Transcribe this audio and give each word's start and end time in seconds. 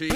Yeah. 0.00 0.14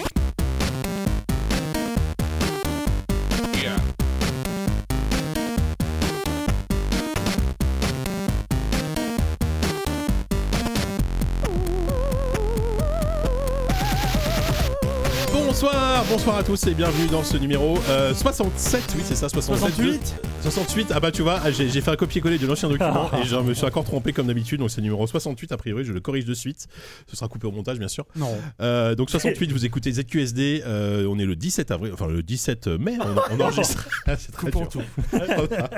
Bonsoir, 15.31 16.05
bonsoir 16.09 16.39
à 16.39 16.43
tous 16.43 16.66
et 16.66 16.73
bienvenue 16.73 17.07
dans 17.09 17.23
ce 17.23 17.37
numéro 17.37 17.79
euh, 17.91 18.15
67, 18.15 18.95
oui 18.97 19.03
c'est 19.05 19.16
ça, 19.16 19.29
67. 19.29 19.75
68 19.75 20.34
68, 20.45 20.92
ah 20.95 21.01
bah 21.01 21.11
tu 21.11 21.23
vois, 21.23 21.41
j'ai 21.51 21.70
j'ai 21.70 21.80
fait 21.80 21.91
un 21.91 21.97
copier-coller 21.97 22.37
de 22.37 22.47
l'ancien 22.47 22.69
document 22.69 23.11
et 23.19 23.24
je 23.24 23.34
me 23.37 23.55
suis 23.55 23.65
encore 23.65 23.84
trompé 23.84 24.12
comme 24.12 24.27
d'habitude, 24.27 24.61
donc 24.61 24.70
c'est 24.70 24.79
le 24.79 24.83
numéro 24.83 25.07
68 25.07 25.53
a 25.53 25.57
priori, 25.57 25.84
je 25.84 25.93
le 25.93 26.01
corrige 26.01 26.27
de 26.27 26.34
suite, 26.34 26.67
ce 27.07 27.17
sera 27.17 27.29
coupé 27.29 27.47
au 27.47 27.51
montage 27.51 27.79
bien 27.79 27.89
sûr. 27.89 28.05
Non. 28.15 28.30
Euh, 28.61 28.95
donc 28.95 29.09
68, 29.09 29.51
vous 29.53 29.65
écoutez 29.65 29.91
ZQSD, 29.93 30.62
euh, 30.67 31.07
on 31.09 31.19
est 31.19 31.25
le 31.25 31.34
17 31.34 31.70
avril, 31.70 31.93
enfin 31.95 32.09
le 32.09 32.23
17 32.23 32.67
mai, 32.67 32.98
on, 33.01 33.37
on 33.37 33.41
enregistre. 33.41 33.89
Ah, 34.07 34.17
c'est 34.19 34.33
très 34.33 34.51
dur. 34.51 34.69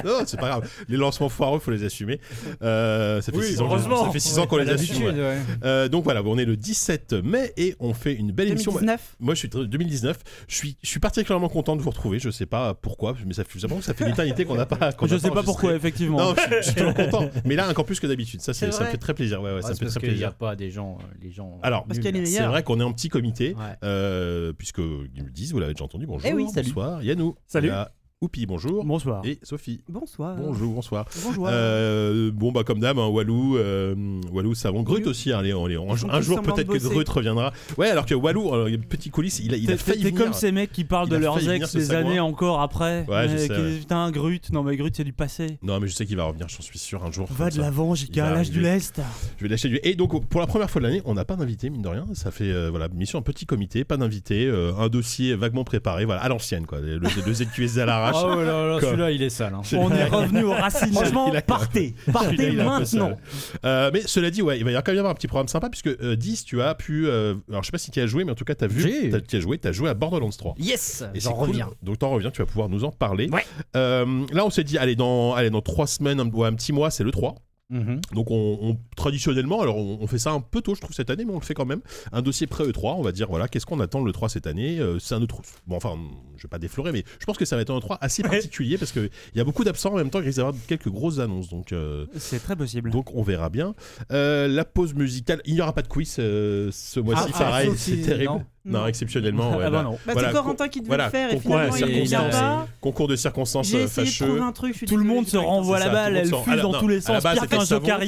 non, 0.04 0.22
c'est 0.26 0.40
pas 0.40 0.48
grave, 0.48 0.68
les 0.88 0.96
lancements 0.96 1.28
foireux, 1.28 1.60
faut 1.60 1.70
les 1.70 1.84
assumer. 1.84 2.18
Euh, 2.62 3.20
ça 3.20 3.30
fait 3.30 3.40
6 3.40 3.60
ans, 3.60 3.66
heureusement. 3.66 4.04
ça 4.06 4.10
fait 4.10 4.18
six 4.18 4.38
ans 4.38 4.48
qu'on 4.48 4.56
les 4.56 4.68
assume. 4.68 5.04
ouais. 5.04 5.12
ouais. 5.12 5.38
Euh, 5.64 5.88
donc 5.88 6.02
voilà, 6.02 6.22
on 6.24 6.38
est 6.38 6.44
le 6.44 6.56
17 6.56 7.12
mai 7.12 7.52
et 7.56 7.76
on 7.78 7.94
fait 7.94 8.14
une 8.14 8.32
belle 8.32 8.48
émission. 8.48 8.72
2019 8.72 9.16
Moi, 9.20 9.34
je 9.34 9.38
suis 9.38 9.48
très- 9.48 9.64
2019. 9.64 10.18
Je 10.48 10.56
suis, 10.56 10.76
je 10.82 10.88
suis 10.88 10.98
particulièrement 10.98 11.48
content 11.48 11.76
de 11.76 11.82
vous 11.82 11.90
retrouver. 11.90 12.18
Je 12.18 12.30
sais 12.30 12.46
pas 12.46 12.74
pourquoi, 12.74 13.14
mais 13.24 13.32
ça 13.34 13.44
ça 13.80 13.94
fait 13.94 14.04
une 14.04 14.10
éternité 14.10 14.44
qu'on 14.56 14.60
n'a 14.60 14.66
pas. 14.66 14.92
qu'on 14.92 15.06
Je 15.06 15.16
sais 15.18 15.30
pas 15.30 15.42
pourquoi, 15.42 15.74
effectivement. 15.74 16.18
Non, 16.18 16.34
je, 16.34 16.56
je 16.56 16.62
suis 16.62 16.74
toujours 16.74 16.94
content. 17.10 17.28
Mais 17.44 17.54
là, 17.54 17.68
encore 17.70 17.84
plus 17.84 18.00
que 18.00 18.06
d'habitude. 18.06 18.40
Ça, 18.40 18.52
c'est, 18.54 18.66
C'est 18.66 18.72
ça 18.72 18.84
me 18.84 18.88
fait 18.90 18.96
très 18.98 19.14
plaisir. 19.14 19.40
Ouais, 19.42 19.54
ouais, 19.54 19.62
ça 19.62 19.70
me 19.70 19.74
fait 19.74 19.84
parce 19.84 19.94
très 19.94 20.00
qu'il 20.00 20.16
n'y 20.16 20.24
a 20.24 20.28
plaisir. 20.30 20.34
pas 20.34 20.56
des 20.56 20.70
gens, 20.70 20.98
euh, 21.00 21.14
les 21.22 21.30
gens. 21.30 21.58
Alors, 21.62 21.84
Parce 21.86 21.98
qu'il 21.98 22.06
y 22.14 22.18
a 22.18 22.20
les 22.20 22.26
c'est 22.26 22.42
vrai 22.46 22.62
qu'on 22.62 22.80
est 22.80 22.84
en 22.84 22.92
petit 22.92 23.08
comité, 23.08 23.54
Ouais. 23.54 23.62
euh, 23.84 24.52
puisque 24.52 24.78
ils 24.78 25.22
me 25.22 25.30
disent, 25.30 25.52
vous 25.52 25.58
l'avez 25.60 25.74
déjà 25.74 25.84
entendu. 25.84 26.06
Bonjour. 26.06 26.28
Eh 26.28 26.34
oui, 26.34 26.46
salut. 26.52 26.68
Bonsoir. 26.68 27.02
Yannou. 27.02 27.34
Salut. 27.46 27.68
Il 27.68 27.70
y 27.70 27.74
a 27.74 27.90
Oupi, 28.22 28.46
bonjour. 28.46 28.82
Bonsoir. 28.82 29.20
Et 29.26 29.38
Sophie. 29.42 29.82
Bonsoir. 29.90 30.36
Bonjour, 30.36 30.72
bonsoir. 30.72 31.04
Bonjour. 31.22 31.48
Euh, 31.50 32.30
bon 32.32 32.50
bah 32.50 32.64
comme 32.64 32.80
d'hab, 32.80 32.98
hein, 32.98 33.08
Walou, 33.08 33.58
euh, 33.58 33.94
Walou, 34.32 34.54
savon, 34.54 34.82
Grut 34.82 35.06
aussi. 35.06 35.34
Allez, 35.34 35.52
allez, 35.52 35.76
un, 35.76 35.82
Ils 35.90 35.96
font 35.98 36.08
un 36.10 36.16
tous 36.16 36.22
jour 36.24 36.40
peut-être 36.40 36.66
que. 36.66 36.78
Grut 36.78 37.06
reviendra. 37.10 37.52
Ouais, 37.76 37.90
alors 37.90 38.06
que 38.06 38.14
Walou, 38.14 38.54
euh, 38.54 38.74
petit 38.88 39.10
coulisses, 39.10 39.40
il 39.44 39.52
a, 39.52 39.58
il 39.58 39.70
a 39.70 39.76
failli 39.76 40.02
venir. 40.02 40.18
comme 40.18 40.32
ces 40.32 40.50
mecs 40.50 40.72
qui 40.72 40.84
parlent 40.84 41.10
de 41.10 41.16
leurs 41.16 41.46
ex 41.46 41.76
des 41.76 41.90
années 41.90 42.18
encore 42.18 42.62
après. 42.62 43.04
Ouais, 43.06 43.28
je 43.28 43.36
sais, 43.36 43.48
qui- 43.48 43.54
ouais. 43.54 43.78
Putain, 43.80 44.10
Grut. 44.10 44.50
Non, 44.50 44.62
mais 44.62 44.78
Grut, 44.78 44.96
c'est 44.96 45.04
du 45.04 45.12
passé. 45.12 45.58
Non, 45.62 45.78
mais 45.78 45.86
je 45.86 45.94
sais 45.94 46.06
qu'il 46.06 46.16
va 46.16 46.24
revenir, 46.24 46.48
j'en 46.48 46.62
suis 46.62 46.78
sûr 46.78 47.04
un 47.04 47.12
jour. 47.12 47.28
Va 47.30 47.50
de 47.50 47.58
l'avant, 47.60 47.94
JK, 47.94 48.16
l'âge 48.16 48.50
du 48.50 48.62
lest. 48.62 48.98
Je 49.36 49.42
vais 49.42 49.50
lâcher 49.50 49.68
du. 49.68 49.78
Et 49.82 49.94
donc 49.94 50.26
pour 50.26 50.40
la 50.40 50.46
première 50.46 50.70
fois 50.70 50.80
de 50.80 50.86
l'année, 50.86 51.02
on 51.04 51.12
n'a 51.12 51.26
pas 51.26 51.36
d'invité 51.36 51.68
mine 51.68 51.82
de 51.82 51.88
rien. 51.88 52.06
Ça 52.14 52.30
fait 52.30 52.50
euh, 52.50 52.70
voilà 52.70 52.88
mission 52.88 53.18
un 53.18 53.22
petit 53.22 53.44
comité, 53.44 53.84
pas 53.84 53.98
d'invité, 53.98 54.50
un 54.78 54.88
dossier 54.88 55.34
vaguement 55.34 55.64
préparé, 55.64 56.06
voilà 56.06 56.22
à 56.22 56.30
l'ancienne 56.30 56.64
quoi. 56.64 56.80
Le, 56.80 56.96
le 56.98 57.34
ZQSD 57.34 57.80
à 57.82 58.05
l'arrache. 58.12 58.24
Oh 58.24 58.42
là 58.42 58.66
là, 58.68 58.80
celui-là, 58.80 59.10
il 59.10 59.22
est 59.22 59.30
sale. 59.30 59.54
hein. 59.54 59.62
On 59.76 59.90
est 59.92 60.04
revenu 60.04 60.44
aux 60.44 60.52
racines. 60.52 60.92
Franchement, 60.92 61.28
Il 61.30 61.36
a- 61.36 61.42
partez. 61.42 61.94
Partez 62.12 62.52
maintenant. 62.52 63.16
Euh, 63.64 63.90
mais 63.92 64.02
cela 64.06 64.30
dit, 64.30 64.42
ouais, 64.42 64.58
il 64.58 64.64
va 64.64 64.70
y 64.70 64.74
avoir 64.74 64.84
quand 64.84 64.92
même 64.92 64.98
avoir 64.98 65.12
un 65.12 65.14
petit 65.14 65.26
programme 65.28 65.48
sympa 65.48 65.68
puisque 65.70 65.88
euh, 65.88 66.16
10, 66.16 66.44
tu 66.44 66.62
as 66.62 66.74
pu. 66.74 67.06
euh, 67.06 67.34
alors 67.48 67.62
je 67.62 67.66
sais 67.66 67.72
pas 67.72 67.78
si 67.78 67.90
tu 67.90 68.00
as 68.00 68.06
joué, 68.06 68.24
mais 68.24 68.32
en 68.32 68.36
tout 68.36 68.44
cas, 68.44 68.54
tu 68.54 68.64
as 68.64 68.68
vu. 68.68 69.10
Tu 69.28 69.36
as 69.36 69.40
joué, 69.40 69.58
tu 69.58 69.68
as 69.68 69.72
joué 69.72 69.88
à 69.90 69.94
Borderlands 69.94 70.30
3. 70.30 70.54
Yes, 70.58 71.04
Et 71.14 71.20
j'en 71.20 71.32
cool. 71.34 71.48
reviens. 71.48 71.68
Donc 71.82 71.98
t'en 71.98 72.10
reviens, 72.10 72.30
tu 72.30 72.40
vas 72.42 72.46
pouvoir 72.46 72.68
nous 72.68 72.84
en 72.84 72.90
parler. 72.90 73.28
Ouais. 73.30 73.44
Euh, 73.76 74.24
là, 74.32 74.44
on 74.46 74.50
s'est 74.50 74.64
dit, 74.64 74.78
allez, 74.78 74.96
dans, 74.96 75.34
allez, 75.34 75.50
dans 75.50 75.60
trois 75.62 75.86
semaines, 75.86 76.20
un, 76.20 76.28
ouais, 76.30 76.48
un 76.48 76.54
petit 76.54 76.72
mois, 76.72 76.90
c'est 76.90 77.04
le 77.04 77.10
3. 77.10 77.34
Mhm. 77.68 78.00
Donc 78.14 78.30
on, 78.30 78.58
on- 78.62 78.78
traditionnellement, 78.94 79.60
alors 79.60 79.76
on, 79.76 79.98
on 80.00 80.06
fait 80.06 80.18
ça 80.18 80.30
un 80.30 80.40
peu 80.40 80.60
tôt, 80.60 80.74
je 80.76 80.80
trouve 80.80 80.94
cette 80.94 81.10
année, 81.10 81.24
mais 81.24 81.32
on 81.32 81.38
le 81.40 81.44
fait 81.44 81.54
quand 81.54 81.64
même. 81.64 81.80
Un 82.12 82.22
dossier 82.22 82.46
pré 82.46 82.64
E3, 82.64 82.94
on 82.96 83.02
va 83.02 83.10
dire 83.12 83.28
voilà, 83.28 83.48
qu'est-ce 83.48 83.66
qu'on 83.66 83.80
attend 83.80 84.02
le 84.04 84.12
3 84.12 84.28
cette 84.28 84.46
année 84.46 84.78
Euh, 84.78 84.98
C'est 85.00 85.14
un 85.16 85.22
autre, 85.22 85.40
bon 85.66 85.74
enfin, 85.76 85.96
je 86.36 86.42
vais 86.44 86.48
pas 86.48 86.58
déflorer, 86.60 86.92
mais 86.92 87.02
je 87.18 87.24
pense 87.26 87.36
que 87.36 87.44
ça 87.44 87.56
va 87.56 87.62
être 87.62 87.74
un 87.74 87.80
3 87.80 87.98
assez 88.00 88.22
particulier 88.22 88.78
parce 88.78 88.92
que 88.92 89.10
il 89.34 89.38
y 89.38 89.40
a 89.40 89.44
beaucoup 89.44 89.64
d'absents 89.64 89.92
en 89.92 89.96
même 89.96 90.10
temps, 90.10 90.20
il 90.20 90.26
risque 90.26 90.36
d'y 90.38 90.40
avoir 90.46 90.54
quelques 90.68 90.88
grosses 90.90 91.18
annonces, 91.18 91.48
donc 91.48 91.72
euh, 91.72 92.06
C'est 92.16 92.38
très 92.42 92.54
possible. 92.54 92.90
donc 92.90 93.12
on 93.14 93.22
verra 93.22 93.50
bien. 93.50 93.74
Euh, 94.12 94.46
la 94.46 94.64
pause 94.64 94.94
musicale, 94.94 95.40
il 95.44 95.54
n'y 95.54 95.60
aura 95.60 95.72
pas 95.72 95.82
de 95.82 95.88
quiz 95.88 96.16
euh, 96.20 96.70
ce 96.72 97.00
mois-ci, 97.00 97.30
Ah, 97.34 97.38
pareil, 97.38 97.68
sauf 97.68 97.78
c'est 97.78 98.00
terrible. 98.02 98.32
Non, 98.32 98.44
non. 98.66 98.86
exceptionnellement. 98.86 99.56
ouais, 99.56 99.64
Ah 99.66 99.70
bah 99.70 99.76
là. 99.78 99.82
non. 99.84 99.98
Bah, 100.06 100.12
Voilà, 100.12 100.28
c'est 100.28 100.34
Corentin 100.34 100.68
qui 100.68 100.80
devait 100.80 100.88
voilà, 100.88 101.04
le 101.04 101.10
faire 101.10 101.32
et 101.32 101.38
finalement 101.38 101.72
ouais, 101.72 101.80
il 101.80 102.10
pas. 102.10 102.66
Concours 102.80 103.08
de 103.08 103.16
circonstances 103.16 103.70
de 103.70 103.86
fâcheux. 103.86 104.40
un 104.42 104.52
truc. 104.52 104.84
Tout 104.86 104.96
le 104.96 105.04
monde 105.04 105.26
se 105.26 105.36
renvoie 105.36 105.78
la 105.78 105.88
balle, 105.88 106.16
elle 106.16 106.26
fuse 106.26 106.62
dans 106.62 106.78
tous 106.78 106.88
les 106.88 107.00
sens, 107.00 107.22
base, 107.22 107.38
pire 107.80 108.00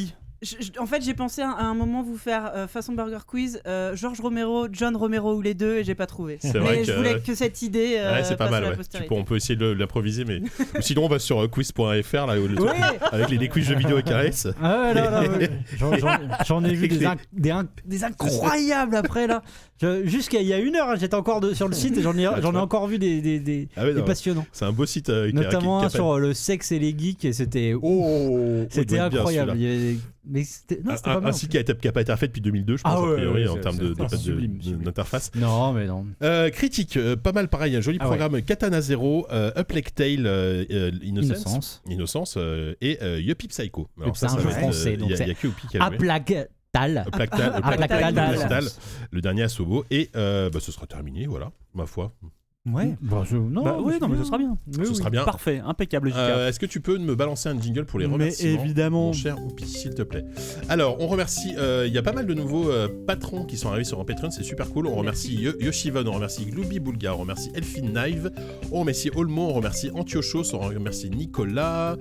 c'était. 0.43 0.63
Je- 0.63 0.67
je- 0.75 0.81
en 0.81 0.87
fait, 0.87 1.03
j'ai 1.03 1.15
pensé 1.15 1.43
à, 1.43 1.51
à 1.51 1.63
un 1.65 1.75
moment 1.75 2.03
vous 2.03 2.17
faire 2.17 2.53
euh, 2.55 2.67
façon 2.69 2.93
Burger 2.93 3.19
Quiz, 3.27 3.61
euh, 3.67 3.97
Georges 3.97 4.21
Romero, 4.21 4.67
John 4.71 4.95
Romero 4.97 5.35
ou 5.35 5.41
les 5.43 5.55
deux, 5.55 5.79
et 5.79 5.85
j'ai 5.85 5.95
pas 5.95 6.07
trouvé. 6.07 6.39
C'est 6.41 6.53
Mais 6.55 6.61
vrai 6.61 6.85
je 6.85 6.93
que- 6.93 6.97
voulais 6.97 7.21
que 7.21 7.35
cette 7.35 7.61
idée. 7.63 7.97
euh, 7.99 8.13
Ouais, 8.15 8.25
c'est 8.25 8.37
pas 8.37 8.49
mal, 8.51 8.65
à 8.65 8.71
ouais. 8.71 8.77
postérité. 8.77 9.09
Tu 9.09 9.15
peux- 9.15 9.21
on 9.21 9.25
peut 9.25 9.37
essayer 9.37 9.57
de 9.57 9.67
l'improviser, 9.67 10.25
mais 10.25 10.41
ou 10.79 10.81
sinon 10.83 11.05
on 11.05 11.09
va 11.09 11.19
sur 11.19 11.43
euh, 11.43 11.49
quiz.fr 11.49 12.27
là, 12.27 12.39
où 12.41 12.47
le 12.49 12.61
Ouais. 12.63 12.71
avec 13.13 13.31
les, 13.31 13.39
les 13.39 13.49
quiz 13.49 13.65
jeux 13.67 13.75
vidéo 13.77 13.99
et 13.99 14.03
caresses. 14.03 14.47
Ah 14.63 14.83
ouais, 14.83 14.95
là, 14.95 15.11
là, 15.11 15.29
ouais. 15.29 15.51
J'en- 16.47 16.65
ai 16.65 16.75
vu 16.75 16.89
des, 16.89 17.05
inc- 17.05 17.19
des, 17.33 17.51
inc- 17.51 17.67
des 17.85 18.05
incroyables 18.05 18.95
après 18.97 19.27
là. 19.27 19.43
Jusqu'à 20.05 20.41
il 20.41 20.47
y 20.49 20.53
a 20.53 20.59
une 20.59 20.75
heure, 20.77 20.97
j'étais 20.97 21.15
encore 21.15 21.41
de- 21.41 21.55
sur 21.55 21.69
le 21.69 21.75
site 21.75 21.97
et 21.99 22.03
j'en 22.03 22.13
ai, 22.19 22.25
tu 22.35 22.43
j'en 22.43 22.49
ai 22.49 22.53
vois. 22.53 22.63
encore 22.63 22.87
vu 22.89 22.99
des, 22.99 23.21
des, 23.21 23.39
des, 23.39 23.69
Ah 23.77 23.85
ouais, 23.85 23.95
des 23.95 24.01
non, 24.01 24.07
passionnants. 24.07 24.47
C'est 24.53 24.65
un 24.65 24.73
beau 24.73 24.87
site 24.87 25.09
euh, 25.09 25.31
Notamment 25.33 25.81
qui, 25.81 25.85
un 25.87 25.89
qui 25.89 25.95
sur 25.95 26.15
euh, 26.17 26.19
le 26.19 26.35
sexe 26.35 26.73
et 26.73 26.79
les 26.81 26.97
geeks 26.99 27.25
et 27.25 27.33
c'était 27.33 27.75
Oh, 27.81 28.67
c'était 28.71 28.97
être 28.97 29.11
bien, 29.11 29.19
incroyable. 29.21 29.57
Mais 30.25 30.45
c'était 30.45 30.81
non, 30.83 30.95
c'était 30.97 31.11
Un, 31.11 31.15
pas 31.15 31.21
mal. 31.21 31.35
qui 31.49 31.57
a, 31.57 31.61
été- 31.61 31.75
qui 31.77 31.89
a 31.89 31.93
pas 31.93 32.01
été 32.03 32.13
refait 32.13 32.27
depuis 32.29 32.41
2002, 32.41 32.77
je 32.77 32.83
pense, 32.83 32.93
Ah 32.95 32.99
a 32.99 33.03
ouais, 33.03 33.17
priori, 33.17 33.43
ouais, 33.45 33.49
en 33.49 33.55
c'est- 33.55 33.61
termes 33.61 33.77
de- 33.79 33.95
c'est- 33.95 34.03
de- 34.03 34.09
c'est 34.09 34.17
de- 34.17 34.21
sublime, 34.23 34.59
de- 34.59 34.63
sublime. 34.63 34.83
d'interface. 34.85 35.31
Non, 35.35 35.73
mais 35.73 35.87
non. 35.87 36.07
Euh, 36.23 36.51
critique, 36.51 36.97
euh, 36.97 37.17
pas 37.17 37.33
mal 37.33 37.49
pareil, 37.49 37.75
un 37.77 37.81
joli 37.81 37.99
Ah 38.01 38.05
ouais. 38.11 38.17
programme 38.19 38.43
Katana 38.43 38.81
Zero, 38.81 39.27
euh, 39.31 39.51
Tale, 39.95 40.27
euh, 40.27 40.65
euh, 40.71 40.91
Innocence, 41.03 41.31
Innocence. 41.39 41.83
Innocence, 41.89 42.35
euh, 42.37 42.75
et 42.81 42.99
euh, 43.03 43.21
Yuppie 43.21 43.49
Psycho. 43.49 43.89
c'est 44.17 44.27
un 44.27 44.29
ça 44.31 44.37
jeu 44.39 44.43
va 44.45 44.51
être, 44.51 44.59
français, 44.59 44.97
donc 44.97 45.09
Il 45.09 45.13
y 45.13 45.15
a- 45.15 45.17
c'est 45.17 45.35
que 45.35 45.47
Yuppie 45.47 45.67
qui 45.69 45.77
joué. 48.35 48.45
Aplactal. 48.45 48.65
Le 49.11 49.21
dernier 49.23 49.43
à 49.45 49.49
Sobo, 49.49 49.85
et 49.91 50.11
euh, 50.17 50.51
bah, 50.51 50.61
ce 50.61 50.71
sera 50.73 50.87
terminé, 50.87 51.27
voilà, 51.27 51.51
ma 51.75 51.87
foi. 51.87 52.13
Ouais. 52.67 52.97
Bah, 53.01 53.23
je- 53.25 53.37
non, 53.37 53.63
Bah 53.63 53.79
oui, 53.81 53.95
non, 54.01 54.09
mais 54.09 54.19
ce 54.19 54.25
sera 54.25 54.37
bien. 54.37 54.59
Oui, 54.67 54.85
Ce 54.85 54.91
oui. 54.91 54.97
sera 54.97 55.09
bien. 55.09 55.25
Parfait, 55.25 55.63
impeccable, 55.65 56.11
JK. 56.11 56.17
Euh, 56.19 56.49
Est-ce 56.49 56.61
que 56.61 56.67
tu 56.67 56.81
peux 56.81 56.99
me 56.99 57.15
balancer 57.15 57.49
un 57.49 57.59
jingle 57.59 57.87
pour 57.87 57.99
les 57.99 58.07
Mais 58.07 58.13
remerciements 58.13 58.63
évidemment. 58.63 59.07
Mon 59.07 59.13
cher 59.15 59.43
Oupi, 59.43 59.67
s'il 59.67 59.95
te 59.95 60.03
plaît? 60.03 60.25
Alors, 60.69 60.97
on 61.01 61.07
remercie. 61.07 61.55
euh, 61.57 61.87
Il 61.87 61.95
y 61.95 61.99
a 61.99 62.03
pas 62.03 62.13
mal 62.13 62.27
de 62.27 62.35
nouveaux 62.35 62.69
euh, 62.69 62.89
patrons 63.07 63.45
qui 63.45 63.57
sont 63.57 63.69
arrivés 63.71 63.85
sur 63.85 63.99
un 64.01 64.05
Patreon, 64.05 64.31
c'est 64.31 64.43
super 64.43 64.69
cool. 64.71 64.87
On 64.87 64.97
remercie 64.97 65.35
Yo- 65.41 65.59
Yoshivon, 65.61 66.05
on 66.07 66.13
remercie 66.13 66.45
Glooby 66.45 66.79
Bulga, 66.79 67.15
on 67.15 67.19
remercie 67.19 67.51
Elfin 67.55 67.87
Knive, 67.89 68.31
on 68.71 68.81
remercie 68.81 69.11
Olmo, 69.15 69.49
on 69.49 69.55
remercie 69.55 69.91
Antiochos, 69.95 70.53
on 70.55 70.59
remercie 70.59 71.09
Nicolas, 71.11 71.97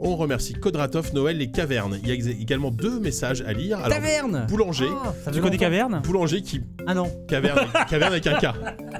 on 0.00 0.16
remercie 0.16 0.54
Kodratov, 0.54 1.14
Noël 1.14 1.40
et 1.42 1.50
Caverne. 1.50 1.98
Il 2.02 2.08
y 2.08 2.12
a 2.12 2.14
également 2.40 2.70
deux 2.70 2.98
messages 3.00 3.42
à 3.42 3.52
lire. 3.52 3.78
Alors, 3.78 3.88
Taverne 3.98 4.46
Boulanger. 4.48 4.88
Ah, 5.04 5.12
ça 5.24 5.30
Tu 5.30 5.40
connais. 5.40 5.56
Caverne 5.56 6.00
Boulanger 6.04 6.42
qui. 6.42 6.60
Ah 6.86 6.94
non. 6.94 7.10
Caverne, 7.28 7.66
caverne 7.90 8.12
avec 8.12 8.26
un 8.26 8.34
K. 8.38 8.46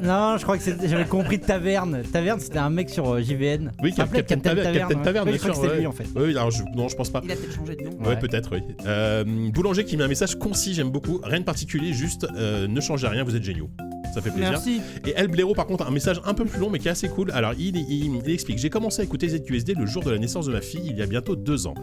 Non, 0.03 0.37
je 0.39 0.43
crois 0.43 0.59
que 0.59 0.65
j'avais 0.87 1.05
compris 1.07 1.41
Taverne. 1.41 2.03
Taverne, 2.13 2.41
c'était 2.41 2.59
un 2.59 2.71
mec 2.71 2.91
sur 2.91 3.09
euh, 3.15 3.21
JVN. 3.23 3.73
Oui, 3.83 3.91
Ça 3.91 3.99
s'appelait 3.99 4.25
Captain 4.25 4.39
Taverne, 4.41 4.77
Captain 4.77 4.97
ouais. 4.99 5.03
Taverne, 5.05 5.29
Oui, 5.29 5.33
bien 5.33 5.39
je 5.39 5.43
crois 5.43 5.51
que 5.51 5.55
sûr, 5.57 5.63
c'était 5.63 5.75
ouais. 5.75 5.81
lui 5.81 5.87
en 5.87 5.93
fait. 5.93 6.07
Oui, 6.17 6.31
alors 6.31 6.51
je- 6.51 6.63
non, 6.75 6.89
je 6.89 6.97
pense 6.97 7.11
pas. 7.11 7.21
Il 7.25 7.33
a 7.33 7.37
peut-être 7.37 7.55
changé 7.57 7.77
de 7.77 7.83
nom. 7.85 7.91
Ouais, 8.01 8.09
Ouais. 8.09 8.19
peut-être, 8.19 8.51
oui. 8.53 8.63
Euh, 8.87 9.25
Boulanger 9.53 9.85
qui 9.85 9.97
met 9.97 10.05
un 10.05 10.09
message 10.09 10.37
concis, 10.39 10.75
j'aime 10.75 10.91
beaucoup. 10.91 11.21
Rien 11.25 11.41
de 11.41 11.45
particulier, 11.45 11.93
juste 11.93 12.27
euh, 12.37 12.67
ne 12.69 12.81
changez 12.81 13.07
rien, 13.09 13.25
vous 13.25 13.35
êtes 13.37 13.45
géniaux. 13.45 13.71
Ça 14.15 14.21
fait 14.21 14.31
plaisir. 14.31 14.51
Merci. 14.51 14.81
Et 15.07 15.13
El 15.15 15.29
Blaireau, 15.29 15.55
par 15.55 15.67
contre, 15.67 15.87
un 15.87 15.91
message 15.93 16.21
un 16.25 16.35
peu 16.35 16.45
plus 16.45 16.59
long, 16.59 16.69
mais 16.69 16.81
qui 16.81 16.89
est 16.89 16.91
assez 16.91 17.09
cool. 17.09 17.31
Alors, 17.31 17.53
il, 17.57 17.77
il- 17.77 18.21
il 18.27 18.33
explique 18.33 18.59
J'ai 18.59 18.69
commencé 18.71 19.03
à 19.03 19.05
écouter 19.05 19.29
ZQSD 19.29 19.75
le 19.79 19.87
jour 19.87 20.03
de 20.03 20.11
la 20.11 20.19
naissance 20.19 20.47
de 20.47 20.53
ma 20.53 20.61
fille, 20.61 20.90
il 20.91 20.99
y 20.99 21.03
a 21.03 21.07
bientôt 21.07 21.37
deux 21.37 21.67
ans. 21.67 21.75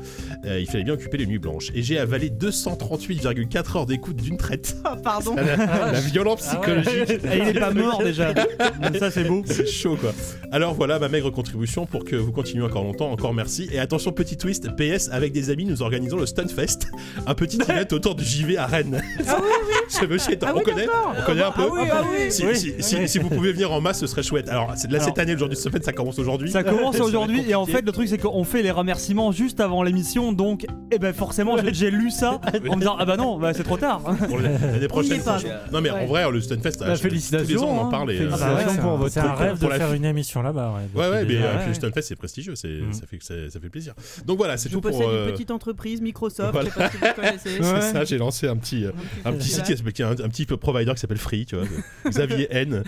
Euh, 0.45 0.59
il 0.59 0.67
fallait 0.67 0.83
bien 0.83 0.93
occuper 0.93 1.17
les 1.17 1.25
nuits 1.25 1.39
blanches. 1.39 1.69
Et 1.73 1.81
j'ai 1.81 1.97
avalé 1.99 2.29
238,4 2.29 3.77
heures 3.77 3.85
d'écoute 3.85 4.15
d'une 4.17 4.37
traite. 4.37 4.75
Ah, 4.83 4.95
pardon. 5.01 5.35
la, 5.35 5.91
la 5.91 5.99
violence 5.99 6.41
psychologique. 6.41 7.09
Et 7.09 7.37
il 7.39 7.47
est 7.49 7.59
pas 7.59 7.71
mort 7.71 8.01
déjà. 8.03 8.33
Ça, 8.99 9.11
c'est 9.11 9.23
beau. 9.25 9.43
C'est 9.45 9.67
chaud 9.67 9.97
quoi. 9.99 10.11
Alors 10.51 10.73
voilà 10.73 10.99
ma 10.99 11.09
maigre 11.09 11.29
contribution 11.31 11.85
pour 11.85 12.03
que 12.05 12.15
vous 12.15 12.31
continuiez 12.31 12.65
encore 12.65 12.83
longtemps. 12.83 13.11
Encore 13.11 13.33
merci. 13.33 13.67
Et 13.71 13.79
attention, 13.79 14.11
petit 14.11 14.37
twist 14.37 14.69
PS, 14.77 15.09
avec 15.11 15.31
des 15.33 15.49
amis, 15.49 15.65
nous 15.65 15.81
organisons 15.81 16.17
le 16.17 16.25
Stunfest, 16.25 16.87
un 17.25 17.33
petit 17.35 17.59
event 17.61 17.85
autour 17.91 18.15
du 18.15 18.23
JV 18.23 18.57
à 18.57 18.65
Rennes. 18.65 19.01
Ah 19.27 19.37
oui, 19.41 19.47
oui. 19.67 19.73
Ce 19.89 20.05
monsieur 20.05 20.33
est- 20.33 20.43
Ah 20.43 20.51
on 20.53 20.59
oui, 20.59 20.63
connaît. 20.63 20.87
On 21.19 21.25
connaît 21.25 21.43
un 21.43 21.51
peu 21.51 21.63
Ah 21.63 21.69
oui, 21.71 21.79
ah 21.91 22.03
oui. 22.11 22.31
Si, 22.31 22.43
si- 22.55 22.73
si- 22.79 23.07
si 23.07 23.19
vous 23.19 23.29
pouvez 23.29 23.51
venir 23.51 23.71
en 23.71 23.81
masse, 23.81 23.99
ce 23.99 24.07
serait 24.07 24.23
chouette. 24.23 24.49
Alors, 24.49 24.73
c'est 24.75 24.87
de 24.87 24.93
là 24.93 24.99
Alors- 24.99 25.09
cette 25.09 25.19
année, 25.19 25.33
le 25.33 25.37
jour 25.39 25.49
du 25.49 25.55
Stunfest, 25.55 25.83
ça 25.83 25.93
commence 25.93 26.19
aujourd'hui. 26.19 26.51
Ça 26.51 26.63
commence 26.63 26.99
aujourd'hui 26.99 27.49
et 27.49 27.55
en 27.55 27.65
fait 27.65 27.81
le 27.85 27.91
truc 27.91 28.07
c'est 28.07 28.17
qu'on 28.17 28.43
fait 28.43 28.61
les 28.61 28.71
remerciements 28.71 28.96
juste 29.31 29.59
avant 29.59 29.83
l'émission 29.83 30.31
donc 30.33 30.65
eh 30.91 30.99
ben 30.99 31.13
forcément 31.13 31.57
j'ai- 31.57 31.73
j'ai 31.73 31.91
lu 31.91 32.09
ça 32.11 32.39
en 32.69 32.75
me 32.75 32.79
disant 32.79 32.95
ah 32.99 33.05
bah 33.05 33.17
non 33.17 33.37
bah 33.37 33.53
c'est 33.53 33.63
trop 33.63 33.77
tard. 33.77 34.01
Pour 34.01 34.39
l'année 34.39 34.87
prochaine. 34.87 35.17
pas. 35.21 35.39
franchement. 35.39 35.49
Non, 35.71 35.81
mais 35.81 35.89
en 35.89 36.05
vrai, 36.05 36.29
le 36.31 36.41
Stunfest, 36.41 36.63
Bah, 36.63 36.71
tous 36.79 36.83
les 36.85 36.91
ans, 36.91 36.95
félicitations, 36.97 37.69
on 37.69 37.79
en 37.81 37.87
hein. 37.87 37.91
parle. 37.91 38.11
et, 38.11 38.15
euh, 38.15 38.17
Félicitations. 38.19 38.47
Ah 38.57 38.63
bah 38.65 38.71
ouais, 38.71 38.77
pour 38.79 38.91
c'est- 38.91 38.97
votre 38.97 39.13
C'est 39.13 39.19
un 39.19 39.33
rêve 39.33 39.53
de 39.55 39.59
pour 39.59 39.69
la 39.69 39.77
faire 39.77 39.89
fi- 39.89 39.97
une 39.97 40.05
émission 40.05 40.41
là-bas. 40.41 40.73
Ouais, 40.95 41.09
Ouais, 41.09 41.25
mais 41.25 41.35
euh, 41.37 41.57
puis 41.59 41.67
le 41.69 41.73
Stunfest, 41.73 42.01
c'est 42.01 42.15
prestigieux, 42.15 42.55
c'est- 42.55 42.67
Mm. 42.67 42.93
ça, 42.93 43.05
fait 43.07 43.17
que 43.17 43.25
ça, 43.25 43.33
ça 43.49 43.59
fait 43.59 43.69
plaisir. 43.69 43.93
Donc 44.25 44.37
voilà, 44.37 44.57
c'est 44.57 44.69
Je 44.69 44.73
tout 44.75 44.81
pour. 44.81 44.91
possède 44.91 45.07
euh, 45.07 45.27
une 45.27 45.33
petite 45.33 45.51
entreprise, 45.51 46.01
Microsoft, 46.01 46.51
voilà. 46.51 46.69
je 46.69 46.73
sais 46.73 46.79
pas 46.79 46.89
si 46.89 46.97
vous 46.97 47.13
connaissez. 47.21 47.49
C'est 47.63 47.81
ça, 47.93 48.03
j'ai 48.05 48.17
lancé 48.17 48.47
un 48.47 48.55
petit, 48.57 48.85
euh, 48.85 48.91
un 49.25 49.33
petit 49.33 49.49
site, 49.49 49.63
qui 49.63 49.75
s'appelle- 49.77 49.93
qui 49.93 50.01
est 50.01 50.05
un, 50.05 50.11
un 50.11 50.29
petit 50.29 50.45
peu 50.45 50.57
provider 50.57 50.91
qui 50.93 50.99
s'appelle 50.99 51.17
Free, 51.17 51.45
tu 51.45 51.55
vois. 51.55 51.65
Xavier 52.09 52.47
N. 52.51 52.83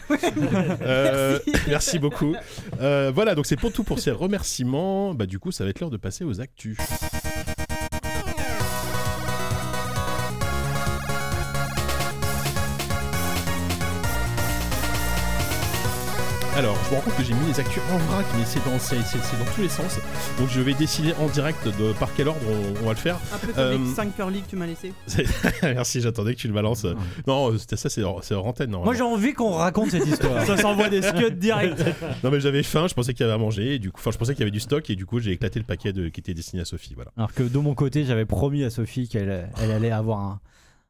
Euh, 0.81 1.39
merci 1.67 1.99
beaucoup. 1.99 2.35
Euh, 2.81 3.11
voilà, 3.13 3.35
donc 3.35 3.45
c'est 3.45 3.57
pour 3.57 3.71
tout 3.71 3.83
pour 3.83 3.99
ces 3.99 4.11
remerciements. 4.11 5.13
Bah, 5.13 5.25
du 5.25 5.39
coup, 5.39 5.51
ça 5.51 5.63
va 5.63 5.69
être 5.69 5.79
l'heure 5.79 5.89
de 5.89 5.97
passer 5.99 6.23
aux 6.23 6.41
actus. 6.41 6.77
Alors, 16.59 16.75
je 16.83 16.89
me 16.91 16.95
rends 16.95 17.01
compte 17.03 17.15
que 17.15 17.23
j'ai 17.23 17.33
mis 17.33 17.47
les 17.47 17.57
actus 17.57 17.81
en 17.89 17.97
vrac, 18.11 18.25
mais 18.37 18.43
c'est 18.43 18.59
dans, 18.65 18.77
c'est- 18.79 18.97
c'est- 19.03 19.23
c'est 19.23 19.39
dans 19.39 19.49
tous 19.55 19.61
les 19.61 19.69
sens. 19.69 19.97
Donc, 20.37 20.49
je 20.49 20.59
vais 20.59 20.73
décider 20.73 21.13
en 21.17 21.27
direct 21.27 21.65
de 21.65 21.93
par 21.93 22.09
quel 22.17 22.27
ordre 22.27 22.41
on, 22.49 22.83
on 22.83 22.85
va 22.85 22.91
le 22.91 22.97
faire. 22.97 23.15
Un 23.33 23.37
peu 23.37 23.47
Euh, 23.57 23.73
comme 23.77 23.85
les 23.87 23.93
5 23.93 24.13
curly 24.13 24.41
que 24.41 24.49
tu 24.49 24.55
m'as 24.57 24.65
laissé. 24.65 24.91
Merci, 25.63 26.01
j'attendais 26.01 26.35
que 26.35 26.39
tu 26.39 26.49
le 26.49 26.53
balances. 26.53 26.85
Non, 27.27 27.57
c'était 27.57 27.77
ça, 27.77 27.87
c'est 27.89 28.03
hors 28.03 28.21
c'est 28.25 28.33
hors 28.33 28.45
antenne. 28.45 28.71
Moi 28.71 28.93
j'ai 28.93 29.03
envie 29.03 29.31
qu'on 29.33 29.51
raconte 29.51 29.91
cette 29.91 30.05
histoire. 30.05 30.43
Ça 30.45 30.57
s'envoie 30.57 30.89
des 30.89 31.01
scuds 31.01 31.31
direct. 31.31 31.81
Non, 32.25 32.29
mais 32.31 32.41
j'avais 32.41 32.63
faim, 32.63 32.87
je 32.89 32.93
pensais 32.93 33.13
qu'il 33.13 33.21
y 33.21 33.29
avait 33.29 33.35
à 33.35 33.37
manger, 33.37 33.75
et 33.75 33.79
du 33.79 33.91
coup, 33.91 34.01
enfin, 34.01 34.11
je 34.11 34.17
pensais 34.17 34.33
qu'il 34.33 34.41
y 34.41 34.43
avait 34.43 34.51
du 34.51 34.59
stock, 34.59 34.89
et 34.89 34.95
du 34.97 35.05
coup, 35.05 35.19
j'ai 35.19 35.31
éclaté 35.31 35.59
le 35.59 35.65
paquet 35.65 35.93
de, 35.93 36.09
qui 36.09 36.19
était 36.19 36.33
destiné 36.33 36.61
à 36.61 36.65
Sophie. 36.65 36.93
Voilà. 36.93 37.11
Alors 37.15 37.33
que 37.33 37.43
de 37.43 37.57
mon 37.59 37.73
côté, 37.73 38.03
j'avais 38.03 38.25
promis 38.25 38.63
à 38.65 38.69
Sophie 38.69 39.07
qu'elle 39.07 39.49
elle 39.61 39.71
allait 39.71 39.91
avoir 39.91 40.19
un, 40.19 40.39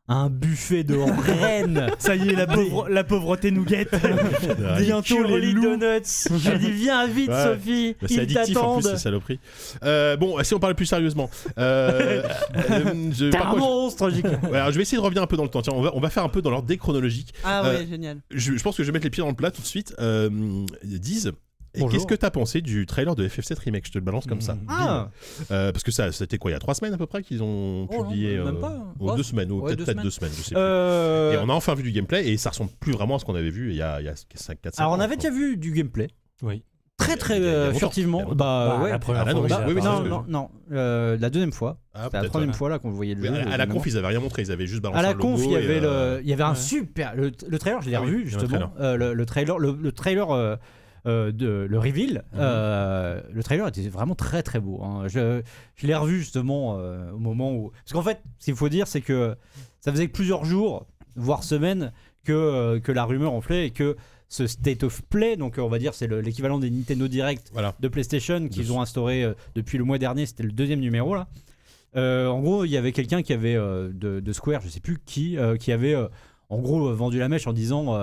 un 0.09 0.29
buffet 0.29 0.83
de 0.83 0.95
reine. 0.97 1.87
Ça 1.99 2.15
y 2.15 2.29
est, 2.29 2.33
la, 2.35 2.47
pauvre, 2.47 2.89
la 2.89 3.03
pauvreté 3.03 3.51
nous 3.51 3.63
guette. 3.63 3.95
Bientôt 4.79 5.23
les 5.23 5.51
loups. 5.51 5.77
Donuts. 5.77 6.27
J'ai 6.39 6.57
dit 6.57 6.71
viens 6.71 7.07
vite 7.07 7.29
Ouais. 7.29 7.43
Sophie, 7.43 7.95
Mais 8.01 8.07
c'est 8.07 8.19
addictif 8.21 8.57
en 8.57 8.79
plus, 8.79 8.89
ces 8.89 8.97
saloperies. 8.97 9.39
Euh, 9.83 10.17
bon, 10.17 10.41
si 10.43 10.53
on 10.55 10.59
parle 10.59 10.73
plus 10.75 10.87
sérieusement. 10.87 11.29
Euh, 11.57 12.23
euh, 12.71 13.11
je, 13.13 13.25
T'es 13.29 13.37
par 13.37 13.53
un 13.53 13.57
monstre, 13.57 14.09
je- 14.09 14.21
ouais, 14.47 14.57
alors, 14.57 14.71
je 14.71 14.77
vais 14.77 14.81
essayer 14.81 14.97
de 14.97 15.03
revenir 15.03 15.21
un 15.21 15.27
peu 15.27 15.37
dans 15.37 15.43
le 15.43 15.49
temps. 15.49 15.61
Tiens, 15.61 15.73
on 15.75 15.81
va, 15.81 15.91
on 15.93 15.99
va 15.99 16.09
faire 16.09 16.23
un 16.23 16.29
peu 16.29 16.41
dans 16.41 16.49
l'ordre 16.49 16.67
déchronologique. 16.67 17.33
Ah 17.43 17.63
Euh, 17.65 17.77
ouais, 17.79 17.87
génial. 17.87 18.17
Je, 18.31 18.53
je 18.57 18.63
pense 18.63 18.75
que 18.75 18.83
je 18.83 18.87
vais 18.87 18.93
mettre 18.93 19.05
les 19.05 19.11
pieds 19.11 19.21
dans 19.23 19.29
le 19.29 19.35
plat 19.35 19.51
tout 19.51 19.61
de 19.61 19.67
suite. 19.67 19.93
Euh, 19.99 20.29
Diz, 20.83 21.31
et 21.87 21.87
qu'est-ce 21.91 22.07
que 22.07 22.15
t'as 22.15 22.29
pensé 22.31 22.61
du 22.61 22.85
trailer 22.85 23.15
de 23.15 23.27
FF7 23.27 23.59
Remake? 23.59 23.85
Je 23.87 23.91
te 23.91 23.97
le 23.97 24.03
balance 24.03 24.25
comme 24.25 24.41
ça. 24.41 24.57
Ah, 24.67 25.09
Euh, 25.51 25.71
parce 25.71 25.83
que 25.83 25.91
ça, 25.91 26.11
c'était 26.11 26.37
quoi 26.37 26.51
Il 26.51 26.53
y 26.53 26.57
a 26.57 26.59
trois 26.59 26.73
semaines 26.75 26.93
à 26.93 26.97
peu 26.97 27.05
près 27.07 27.21
qu'ils 27.23 27.41
ont 27.43 27.87
Oh 27.89 27.95
non, 27.97 28.03
publié 28.09 28.37
même 28.37 28.47
euh, 28.57 28.59
pas. 28.59 28.93
ou 28.99 29.09
Ouais, 29.09 29.15
deux 29.17 29.23
semaines, 29.23 29.51
ou 29.51 29.61
ouais, 29.61 29.75
peut-être 29.75 29.79
deux 29.79 29.85
semaines. 29.85 30.03
deux 30.03 30.09
semaines, 30.11 30.31
je 30.35 30.41
sais 30.41 30.55
plus. 30.55 30.61
euh, 30.61 31.33
Et 31.33 31.37
on 31.37 31.49
a 31.49 31.53
enfin 31.53 31.73
vu 31.75 31.83
du 31.83 31.91
gameplay 31.91 32.27
et 32.29 32.37
ça 32.37 32.49
ressemble 32.49 32.71
plus 32.79 32.91
vraiment 32.93 33.15
à 33.15 33.19
ce 33.19 33.25
qu'on 33.25 33.35
avait 33.35 33.49
vu 33.49 33.69
il 33.71 33.75
y 33.77 33.81
a, 33.81 33.99
il 34.01 34.05
y 34.05 34.09
a 34.09 34.15
5, 34.15 34.59
4, 34.61 34.75
5 34.75 34.81
Alors 34.81 34.93
ans. 34.93 34.97
on 34.97 34.99
avait 34.99 35.15
déjà 35.15 35.29
vu 35.31 35.57
du 35.57 35.71
gameplay. 35.71 36.07
Oui. 36.41 36.63
Très 36.97 37.15
très 37.15 37.39
euh, 37.39 37.73
furtivement. 37.73 38.23
Bah, 38.25 38.35
Bah, 38.35 38.79
ouais. 38.83 38.89
la 38.89 38.99
première 38.99 39.21
Ah, 39.21 39.31
fois, 39.31 39.33
non, 39.35 39.41
oui, 39.43 39.49
bah, 39.49 39.63
oui, 39.67 39.73
oui, 39.73 39.81
non, 39.81 40.03
non, 40.03 40.25
non, 40.27 40.49
euh, 40.73 41.17
la 41.17 41.29
deuxième 41.29 41.53
fois. 41.53 41.77
Ah, 41.93 42.09
la 42.11 42.23
troisième 42.25 42.51
ouais. 42.51 42.57
fois 42.57 42.67
là 42.69 42.77
qu'on 42.77 42.91
voyait 42.91 43.15
le 43.15 43.23
jeu. 43.23 43.33
à, 43.33 43.53
à 43.53 43.57
la 43.57 43.67
conf, 43.67 43.83
ils 43.87 43.97
avaient 43.97 44.07
rien 44.07 44.19
montré, 44.19 44.41
ils 44.41 44.51
avaient 44.51 44.67
juste 44.67 44.81
balancé 44.81 44.99
À 44.99 45.03
la 45.03 45.13
conf, 45.13 45.39
il 45.41 45.49
y 45.51 45.55
avait, 45.55 45.79
euh, 45.81 46.17
le, 46.17 46.23
il 46.23 46.27
y 46.29 46.33
avait 46.33 46.43
un 46.43 46.55
super. 46.55 47.15
Le, 47.15 47.31
le 47.47 47.57
trailer, 47.57 47.81
je 47.81 47.89
l'ai 47.89 47.95
Ah 47.95 48.01
revu 48.01 48.27
justement. 48.27 48.73
Euh, 48.81 48.97
le, 48.97 49.13
le 49.13 49.25
trailer, 49.25 49.57
le, 49.59 49.71
le 49.81 49.91
trailer, 49.93 50.27
euh, 51.05 51.31
de 51.31 51.65
le 51.69 51.79
reveal. 51.79 52.23
Mhm. 52.33 52.39
euh, 52.39 53.21
le 53.31 53.43
trailer 53.43 53.67
était 53.67 53.87
vraiment 53.89 54.15
très 54.15 54.43
très 54.43 54.59
beau. 54.59 54.81
hein. 54.83 55.03
Je, 55.07 55.41
je 55.75 55.87
l'ai 55.87 55.95
revu 55.95 56.19
justement 56.19 56.77
euh, 56.79 57.11
au 57.11 57.17
moment 57.19 57.53
où. 57.53 57.71
Parce 57.71 57.93
qu'en 57.93 58.03
fait, 58.03 58.21
ce 58.39 58.45
qu'il 58.45 58.55
faut 58.55 58.69
dire, 58.69 58.87
c'est 58.87 59.01
que 59.01 59.35
ça 59.81 59.91
faisait 59.91 60.07
plusieurs 60.07 60.45
jours, 60.45 60.87
voire 61.15 61.43
semaines, 61.43 61.91
que, 62.25 62.77
que 62.79 62.91
la 62.91 63.05
rumeur 63.05 63.31
enflait 63.33 63.67
et 63.67 63.71
que 63.71 63.95
ce 64.27 64.45
state 64.45 64.83
of 64.83 65.01
play, 65.03 65.37
donc 65.37 65.55
on 65.57 65.67
va 65.69 65.79
dire 65.79 65.93
c'est 65.95 66.05
le- 66.05 66.21
l'équivalent 66.21 66.59
des 66.59 66.69
Nintendo 66.69 67.07
Direct 67.07 67.49
Voilà. 67.53 67.73
de 67.79 67.87
PlayStation 67.87 68.47
qu'ils 68.47 68.71
ont 68.71 68.81
instauré 68.81 69.25
depuis 69.55 69.77
le 69.79 69.83
mois 69.85 69.97
dernier, 69.97 70.27
c'était 70.27 70.43
le 70.43 70.51
deuxième 70.51 70.81
numéro 70.81 71.15
là. 71.15 71.27
En 71.95 72.39
gros, 72.39 72.65
il 72.65 72.69
y 72.69 72.77
avait 72.77 72.91
quelqu'un 72.91 73.23
qui 73.23 73.33
avait 73.33 73.55
de, 73.55 74.19
de 74.19 74.33
Square, 74.33 74.61
je 74.61 74.67
sais 74.69 74.79
plus 74.81 74.99
qui, 75.03 75.37
qui 75.59 75.71
avait 75.71 75.95
en 76.49 76.59
gros 76.59 76.93
vendu 76.93 77.17
la 77.17 77.29
mèche 77.29 77.47
en 77.47 77.53
disant 77.53 77.97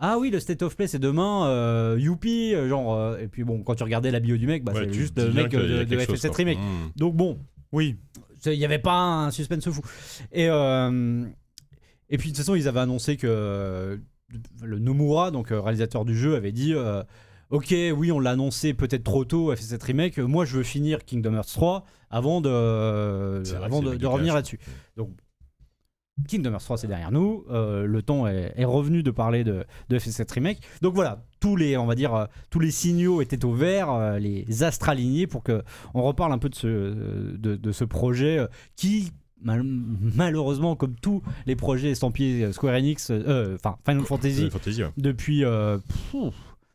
ah 0.00 0.18
oui 0.18 0.30
le 0.30 0.40
state 0.40 0.62
of 0.62 0.74
play 0.76 0.86
c'est 0.86 0.98
demain, 0.98 1.46
euh, 1.46 1.96
youpi, 2.00 2.54
euh, 2.54 2.68
genre 2.68 2.94
euh, 2.94 3.18
et 3.18 3.28
puis 3.28 3.44
bon 3.44 3.62
quand 3.62 3.74
tu 3.74 3.84
regardais 3.84 4.10
la 4.10 4.18
bio 4.20 4.36
du 4.36 4.46
mec, 4.46 4.64
bah, 4.64 4.72
Ouais, 4.72 4.80
c'est 4.84 4.90
tu 4.90 5.00
juste 5.00 5.16
dis 5.16 5.24
le 5.24 5.30
bien 5.30 5.42
mec 5.42 5.50
qu'il 5.52 5.60
y 5.60 5.62
a 5.62 5.66
euh, 5.66 5.78
de, 5.80 5.84
de 5.84 5.96
quelque 5.96 6.06
chose, 6.10 6.20
FF7 6.24 6.28
quoi. 6.28 6.36
remake. 6.36 6.58
Mm. 6.58 6.90
Donc 6.96 7.14
bon, 7.16 7.38
Oui. 7.72 7.96
il 8.46 8.58
n'y 8.58 8.64
avait 8.64 8.78
pas 8.78 8.98
un 8.98 9.30
suspense 9.30 9.68
fou. 9.70 9.82
Et, 10.32 10.48
euh, 10.48 11.24
et 12.08 12.18
puis 12.18 12.30
de 12.30 12.34
toute 12.36 12.44
façon, 12.44 12.54
ils 12.56 12.66
avaient 12.66 12.80
annoncé 12.80 13.16
que 13.16 13.26
euh, 13.28 13.96
le 14.62 14.78
Nomura, 14.78 15.30
donc 15.30 15.52
euh, 15.52 15.60
réalisateur 15.60 16.04
du 16.04 16.16
jeu, 16.16 16.34
avait 16.34 16.52
dit 16.52 16.72
euh, 16.74 17.02
Ok, 17.50 17.74
oui, 17.96 18.12
on 18.12 18.20
l'a 18.20 18.30
annoncé 18.30 18.74
peut-être 18.74 19.04
trop 19.04 19.24
tôt, 19.24 19.52
FF7 19.52 19.84
Remake. 19.84 20.18
Moi, 20.18 20.44
je 20.44 20.56
veux 20.56 20.62
finir 20.62 21.04
Kingdom 21.04 21.34
Hearts 21.34 21.52
3 21.52 21.84
avant 22.08 22.40
de, 22.40 23.40
C'est 23.44 23.54
vrai 23.56 23.66
avant 23.66 23.82
de, 23.82 24.06
revenir 24.06 24.34
là-dessus. 24.34 24.58
Donc, 24.96 25.10
Kingdom 26.28 26.52
Hearts 26.52 26.64
3, 26.64 26.78
c'est 26.78 26.86
derrière 26.86 27.10
nous. 27.12 27.44
Euh, 27.50 27.86
le 27.86 28.02
temps 28.02 28.26
est, 28.26 28.52
est 28.56 28.64
revenu 28.64 29.02
de 29.02 29.10
parler 29.10 29.44
de, 29.44 29.64
de 29.88 29.98
FF7 29.98 30.32
Remake. 30.32 30.60
Donc 30.82 30.94
voilà, 30.94 31.24
tous 31.40 31.56
les, 31.56 31.76
on 31.76 31.86
va 31.86 31.94
dire, 31.94 32.14
euh, 32.14 32.24
tous 32.50 32.60
les 32.60 32.70
signaux 32.70 33.20
étaient 33.22 33.44
au 33.44 33.52
vert, 33.52 33.90
euh, 33.90 34.18
les 34.18 34.62
astres 34.62 34.88
alignés 34.88 35.26
pour 35.26 35.42
que 35.42 35.62
on 35.94 36.02
reparle 36.02 36.32
un 36.32 36.38
peu 36.38 36.48
de 36.48 36.54
ce, 36.54 36.66
de, 37.36 37.56
de 37.56 37.72
ce 37.72 37.84
projet 37.84 38.46
qui, 38.76 39.12
mal- 39.42 39.64
malheureusement, 39.64 40.76
comme 40.76 40.94
tous 41.00 41.22
les 41.46 41.56
projets 41.56 41.90
estampillés 41.90 42.52
Square 42.52 42.74
Enix, 42.74 43.10
euh, 43.10 43.56
enfin 43.56 43.76
Final 43.86 44.04
Fantasy, 44.04 44.34
Final 44.36 44.50
Fantasy, 44.50 44.82
ouais. 44.84 44.90
depuis, 44.96 45.44
euh, 45.44 45.78
pfff, 46.12 46.34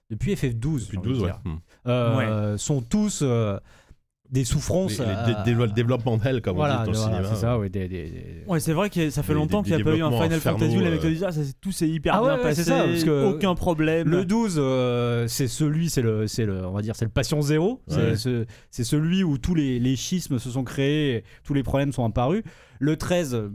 depuis 0.09 0.33
FF12, 0.36 0.51
Depuis 0.59 0.86
j'ai 0.89 0.92
le 0.94 1.00
envie 1.00 1.09
12, 1.09 1.18
de 1.19 1.24
ouais. 1.24 1.31
dire, 1.31 1.39
Mm. 1.45 1.57
euh, 1.88 2.57
sont 2.57 2.81
tous 2.81 3.19
euh, 3.24 3.59
des 4.35 4.43
souffrances. 4.45 4.99
À- 4.99 5.43
dévo- 5.43 5.73
développement 5.73 6.19
hell, 6.23 6.41
comme 6.41 6.57
voilà, 6.57 6.81
on 6.81 6.91
dit 6.91 6.91
dans 6.91 7.07
le 7.07 7.11
cinéma. 7.13 7.29
c'est 7.33 7.41
ça, 7.41 7.57
ouais, 7.57 7.69
des- 7.69 7.87
des- 7.87 8.09
des- 8.09 8.43
Ouais, 8.47 8.59
c'est 8.59 8.73
vrai 8.73 8.89
que 8.91 9.09
ça 9.09 9.23
fait 9.23 9.33
Des- 9.33 9.39
longtemps 9.39 9.61
des- 9.61 9.69
qu'il 9.71 9.75
n'y 9.77 9.81
a 9.81 9.85
pas 9.85 9.95
eu 9.97 10.03
un 10.03 10.11
Final 10.11 10.39
Fantasy 10.39 10.77
où 10.77 10.79
les 10.81 10.85
euh. 10.87 10.91
mecs 10.91 10.99
te 11.01 11.07
disent 11.07 11.23
Ah, 11.27 11.31
ça, 11.31 11.41
tout 11.61 11.71
s'est 11.71 11.89
hyper 11.89 12.13
Ah 12.15 12.21
bien 12.21 12.35
ouais, 12.35 12.41
passé, 12.43 12.63
c'est 12.63 12.69
ça, 12.69 12.83
parce 12.83 13.03
que 13.03 13.25
aucun 13.33 13.55
problème. 13.55 14.07
Le 14.09 14.25
12, 14.25 14.55
euh, 14.59 15.25
c'est 15.27 15.47
celui, 15.47 15.89
c'est 15.89 16.01
le, 16.01 16.27
c'est 16.27 16.45
le, 16.45 16.65
on 16.65 16.71
va 16.73 16.81
dire, 16.81 16.95
c'est 16.95 17.05
le 17.05 17.11
patient 17.11 17.41
zéro. 17.41 17.81
C'est 17.87 18.15
ce- 18.15 18.45
celui 18.71 19.23
où 19.23 19.37
tous 19.37 19.55
les, 19.55 19.79
les 19.79 19.95
schismes 19.95 20.37
se 20.37 20.49
sont 20.51 20.63
créés, 20.63 21.15
et 21.15 21.23
tous 21.43 21.53
les 21.53 21.63
problèmes 21.63 21.91
sont 21.91 22.05
apparus. 22.05 22.43
Le 22.79 22.97
13, 22.97 23.33
euh, 23.33 23.49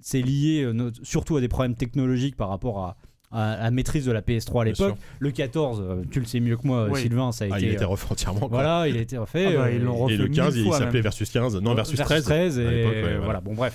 c'est 0.00 0.22
lié 0.22 0.62
euh, 0.64 0.90
surtout 1.02 1.36
à 1.36 1.40
des 1.40 1.48
problèmes 1.48 1.74
technologiques 1.74 2.36
par 2.36 2.48
rapport 2.48 2.78
à, 2.84 2.96
à, 3.34 3.70
maîtrise 3.70 4.06
de 4.06 4.12
la 4.12 4.20
PS3 4.22 4.62
à 4.62 4.64
l'époque. 4.64 4.96
Le 5.18 5.30
14, 5.30 5.80
euh, 5.82 6.02
tu 6.10 6.20
le 6.20 6.26
sais 6.26 6.40
mieux 6.40 6.56
que 6.56 6.66
moi, 6.66 6.86
Oui. 6.90 7.00
Sylvain, 7.00 7.32
ça 7.32 7.44
a 7.44 7.48
Ah, 7.50 7.58
été. 7.58 7.66
il 7.66 7.72
était 7.72 7.84
euh, 7.84 7.88
refait 7.88 8.06
entièrement. 8.10 8.40
quoi. 8.40 8.48
voilà, 8.48 8.88
il 8.88 8.96
a 8.96 9.00
été 9.00 9.18
refait. 9.18 9.46
Ah 9.48 9.52
bah, 9.52 9.64
euh, 9.64 9.72
ils 9.72 9.82
l'ont 9.82 10.08
Et 10.08 10.16
le 10.16 10.28
15, 10.28 10.54
mille 10.56 10.66
il 10.66 10.72
s'appelait. 10.72 11.00
Versus 11.00 11.30
15. 11.30 11.56
Non, 11.60 11.74
Versus 11.74 11.98
13. 11.98 12.58
et 12.58 12.66
à 12.66 12.70
l'époque, 12.70 12.92
ouais, 12.92 13.00
voilà. 13.02 13.18
voilà. 13.24 13.40
bon 13.40 13.54
bref. 13.54 13.74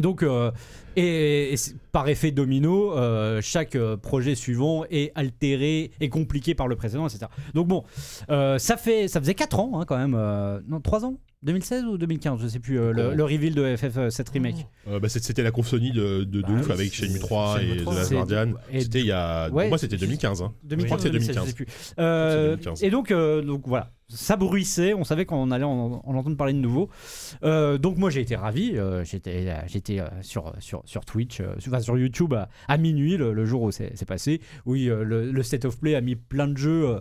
Donc 0.00 0.22
euh, 0.22 0.50
et, 0.96 1.54
par 1.94 2.08
effet 2.08 2.32
domino, 2.32 2.92
euh, 2.98 3.40
chaque 3.40 3.76
euh, 3.76 3.96
projet 3.96 4.34
suivant 4.34 4.84
est 4.90 5.12
altéré 5.14 5.92
et 6.00 6.08
compliqué 6.08 6.56
par 6.56 6.66
le 6.66 6.74
précédent, 6.74 7.06
etc. 7.06 7.26
Donc 7.54 7.68
bon, 7.68 7.84
euh, 8.30 8.58
ça 8.58 8.76
fait 8.76 9.06
ça 9.06 9.20
faisait 9.20 9.34
4 9.34 9.60
ans 9.60 9.80
hein, 9.80 9.84
quand 9.86 9.96
même, 9.96 10.16
euh, 10.18 10.58
non 10.66 10.80
3 10.80 11.04
ans, 11.04 11.20
2016 11.44 11.84
ou 11.84 11.96
2015, 11.96 12.40
je 12.42 12.48
sais 12.48 12.58
plus, 12.58 12.80
euh, 12.80 12.90
le, 12.92 13.14
le 13.14 13.22
reveal 13.22 13.54
de 13.54 13.76
FF7 13.76 14.28
remake. 14.32 14.66
Euh, 14.88 14.98
bah, 14.98 15.08
c'était 15.08 15.42
la 15.44 15.52
Sony 15.62 15.92
de, 15.92 16.24
de, 16.24 16.40
Bah 16.42 16.48
ouf 16.50 16.66
oui, 16.66 16.72
avec 16.72 16.92
Shenmue 16.92 17.18
3 17.20 17.62
et 17.62 17.76
The 17.76 17.82
3, 17.82 17.94
Last 17.94 18.12
Guardian. 18.12 18.52
C'était 18.76 19.00
il 19.00 19.06
y 19.06 19.12
a. 19.12 19.48
Ouais, 19.50 19.64
pour 19.64 19.68
moi, 19.70 19.78
c'était 19.78 19.96
c'est- 19.96 20.04
2015. 20.06 20.42
hein. 20.42 20.52
2015, 20.64 20.86
crois 20.86 20.96
que 20.96 21.02
c'est 21.04 21.10
2016, 21.10 21.34
2015. 21.36 21.44
je 21.44 21.50
sais 21.50 21.54
plus. 21.54 21.94
Euh, 22.02 22.56
C'est 22.56 22.64
2015. 22.64 22.82
Et 22.82 22.90
donc, 22.90 23.12
donc 23.46 23.62
voilà, 23.68 23.90
ça 24.08 24.36
bruissait, 24.36 24.94
on 24.94 25.04
savait 25.04 25.26
qu'on 25.26 25.50
allait 25.52 25.64
en, 25.64 26.02
en 26.04 26.14
entendre 26.14 26.36
parler 26.36 26.54
de 26.54 26.58
nouveau. 26.58 26.88
Donc 27.42 27.98
moi 27.98 28.08
j'ai 28.10 28.20
été 28.22 28.36
ravi, 28.36 28.76
j'étais, 29.04 29.54
j'étais 29.66 30.00
sur, 30.22 30.52
sur, 30.60 30.82
sur 30.86 31.04
Twitch, 31.04 31.40
enfin, 31.58 31.78
sur 31.84 31.96
YouTube 31.96 32.34
à, 32.34 32.48
à 32.66 32.76
minuit 32.76 33.16
le, 33.16 33.32
le 33.32 33.44
jour 33.44 33.62
où 33.62 33.70
c'est, 33.70 34.04
passé. 34.06 34.40
Oui, 34.66 34.88
euh, 34.90 35.04
le, 35.04 35.30
le 35.30 35.42
State 35.44 35.64
of 35.64 35.78
Play 35.78 35.94
a 35.94 36.00
mis 36.00 36.16
plein 36.16 36.48
de 36.48 36.56
jeux. 36.58 36.88
euh, 36.88 37.00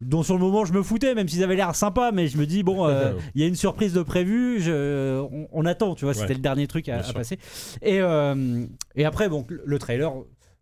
dont 0.00 0.22
sur 0.22 0.34
le 0.34 0.40
moment 0.40 0.64
je 0.64 0.72
me 0.72 0.80
foutais, 0.84 1.14
même 1.16 1.26
s'ils 1.26 1.42
avaient 1.42 1.56
l'air 1.56 1.74
sympas, 1.74 2.12
mais 2.12 2.28
je 2.28 2.38
me 2.38 2.46
dis, 2.46 2.62
bon, 2.62 2.86
euh, 2.86 3.14
il 3.34 3.40
y 3.40 3.44
a 3.44 3.48
une 3.48 3.56
surprise 3.56 3.92
de 3.94 4.02
prévu, 4.02 4.60
je, 4.60 5.18
on, 5.20 5.48
on 5.50 5.66
attend, 5.66 5.96
tu 5.96 6.04
vois, 6.04 6.14
c'était 6.14 6.34
le 6.34 6.40
dernier 6.40 6.68
truc 6.68 6.88
à, 6.88 7.00
à 7.00 7.12
passer. 7.12 7.36
Et, 7.82 7.98
euh, 8.00 8.64
et 8.94 9.04
après, 9.04 9.28
bon, 9.28 9.44
le 9.48 9.78
trailer, 9.80 10.12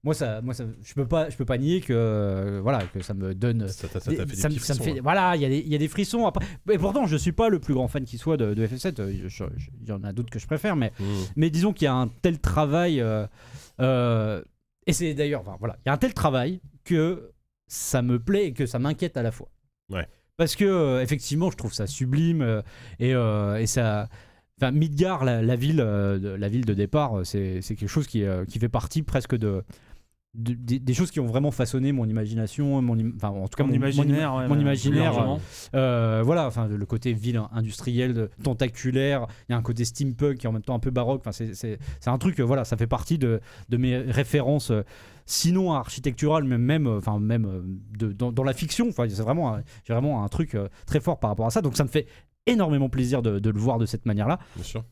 moi, 0.07 0.15
ça, 0.15 0.41
moi 0.41 0.55
ça, 0.55 0.65
je 0.83 0.95
peux 0.95 1.07
pas, 1.07 1.29
je 1.29 1.37
peux 1.37 1.45
pas 1.45 1.59
nier 1.59 1.81
que, 1.81 1.93
euh, 1.93 2.61
voilà, 2.63 2.79
que 2.87 3.03
ça 3.03 3.13
me 3.13 3.35
donne. 3.35 3.67
Ça 3.69 3.89
ça 3.89 3.99
des- 4.11 4.17
fait 4.17 4.25
des 4.25 4.37
ça 4.37 4.49
me- 4.49 4.55
frissons, 4.55 4.83
fait- 4.83 4.93
hein. 4.93 5.03
voilà, 5.03 5.35
il 5.37 5.43
y, 5.43 5.45
a 5.45 5.49
des- 5.49 5.59
il 5.59 5.69
y 5.69 5.75
a 5.75 5.79
des 5.79 5.89
frissons. 5.89 6.27
Après, 6.27 6.45
et 6.71 6.79
pourtant, 6.79 7.07
je 7.07 7.17
suis 7.17 7.33
pas 7.33 7.49
le 7.49 7.59
plus 7.59 7.75
grand 7.75 7.89
fan 7.89 8.05
qui 8.05 8.17
soit 8.17 8.37
de, 8.37 8.55
de 8.55 8.67
FF7. 8.67 9.01
euh, 9.01 9.13
Il 9.13 9.89
y 9.89 9.93
en 9.93 10.03
a 10.05 10.13
d'autres 10.13 10.31
que 10.31 10.39
je 10.39 10.47
préfère, 10.47 10.77
mais, 10.77 10.93
Mm. 10.99 11.05
mais 11.35 11.51
disons 11.51 11.73
qu'il 11.73 11.85
y 11.85 11.89
a 11.89 11.95
un 11.95 12.09
tel 12.23 12.39
travail. 12.39 13.01
euh, 13.01 13.27
euh, 13.81 14.43
et 14.87 14.93
c'est 14.93 15.13
d'ailleurs, 15.15 15.41
enfin, 15.41 15.57
voilà, 15.59 15.77
il 15.85 15.89
y 15.89 15.91
a 15.91 15.93
un 15.93 15.99
tel 15.99 16.15
travail 16.15 16.61
que 16.85 17.33
ça 17.67 18.01
me 18.01 18.19
plaît 18.21 18.47
et 18.47 18.53
que 18.53 18.65
ça 18.67 18.79
m'inquiète 18.79 19.17
à 19.17 19.23
la 19.23 19.33
fois. 19.33 19.49
Ouais. 19.91 20.07
Parce 20.37 20.55
que 20.55 21.03
effectivement, 21.03 21.51
je 21.51 21.57
trouve 21.57 21.73
ça 21.73 21.87
sublime 21.89 22.63
et, 23.01 23.11
et 23.11 23.67
ça. 23.67 24.09
Enfin, 24.59 24.71
Midgar, 24.71 25.25
la, 25.27 25.43
la 25.43 25.55
ville, 25.57 25.81
euh, 25.83 26.19
de, 26.19 26.29
la 26.29 26.49
ville 26.49 26.65
de 26.65 26.73
départ, 26.73 27.21
c'est 27.25 27.61
c'est 27.61 27.75
quelque 27.77 27.91
chose 27.91 28.07
qui, 28.07 28.25
euh, 28.25 28.47
qui 28.47 28.59
fait 28.59 28.71
partie 28.71 29.03
presque 29.03 29.37
de 29.37 29.63
de- 30.37 30.53
des, 30.55 30.79
des 30.79 30.95
choses 30.95 31.11
qui 31.11 31.19
ont 31.21 31.27
vraiment 31.27 31.51
façonné 31.51 31.93
mon 31.93 32.07
imagination, 32.07 32.81
mon, 32.83 32.99
im- 32.99 33.13
enfin 33.17 33.29
en 33.29 33.49
tout 33.49 33.57
cas 33.57 33.65
Mon 33.65 33.71
mon, 33.71 33.75
imaginaire, 33.77 34.35
ouais, 34.35 34.49
mon 34.49 34.59
imaginaire, 34.61 35.13
largement. 35.13 35.41
euh, 35.75 36.23
voilà, 36.25 36.47
enfin 36.47 36.69
le 36.69 36.87
côté 36.87 37.13
ville 37.13 37.41
industrielle, 37.53 38.29
tentaculaire, 38.43 39.27
il 39.49 39.53
y 39.53 39.55
a 39.55 39.59
un 39.59 39.63
côté 39.63 39.85
steampunk 39.85 40.39
qui 40.39 40.47
est 40.47 40.49
en 40.49 40.53
même 40.53 40.63
temps 40.63 40.75
un 40.75 40.79
peu 40.81 40.91
baroque. 40.91 41.21
Enfin 41.23 41.33
c'est 41.33 41.55
c'est 41.55 41.79
c'est 42.01 42.11
un 42.11 42.19
truc, 42.19 42.39
euh, 42.41 42.45
voilà, 42.45 42.65
ça 42.65 42.77
fait 42.77 42.87
partie 42.87 43.19
de, 43.19 43.41
de 43.69 43.77
mes 43.77 43.97
références. 43.99 44.71
euh, 44.71 44.83
Sinon 45.29 45.73
architecturales, 45.73 46.45
mais 46.45 46.57
même, 46.57 46.87
euh, 46.87 46.99
enfin 46.99 47.19
même 47.19 47.47
euh, 47.47 47.61
de, 47.99 48.13
dans, 48.13 48.31
dans 48.31 48.45
la 48.45 48.53
fiction. 48.53 48.87
Enfin 48.89 49.07
c'est 49.09 49.23
vraiment, 49.23 49.55
un- 49.57 49.63
j'ai 49.85 49.93
vraiment 49.93 50.23
un 50.23 50.29
truc 50.29 50.55
euh, 50.55 50.69
très 50.87 51.01
fort 51.01 51.19
par 51.19 51.31
rapport 51.31 51.47
à 51.47 51.51
ça. 51.51 51.63
Donc 51.63 51.77
ça 51.77 51.83
me 51.83 51.89
fait 51.89 52.07
énormément 52.47 52.89
plaisir 52.89 53.23
de, 53.23 53.41
de 53.41 53.51
le 53.51 53.59
voir 53.59 53.79
de 53.79 53.87
cette 53.87 54.07
manière-là. 54.07 54.39
Bien 54.55 54.65
sûr. 54.65 54.85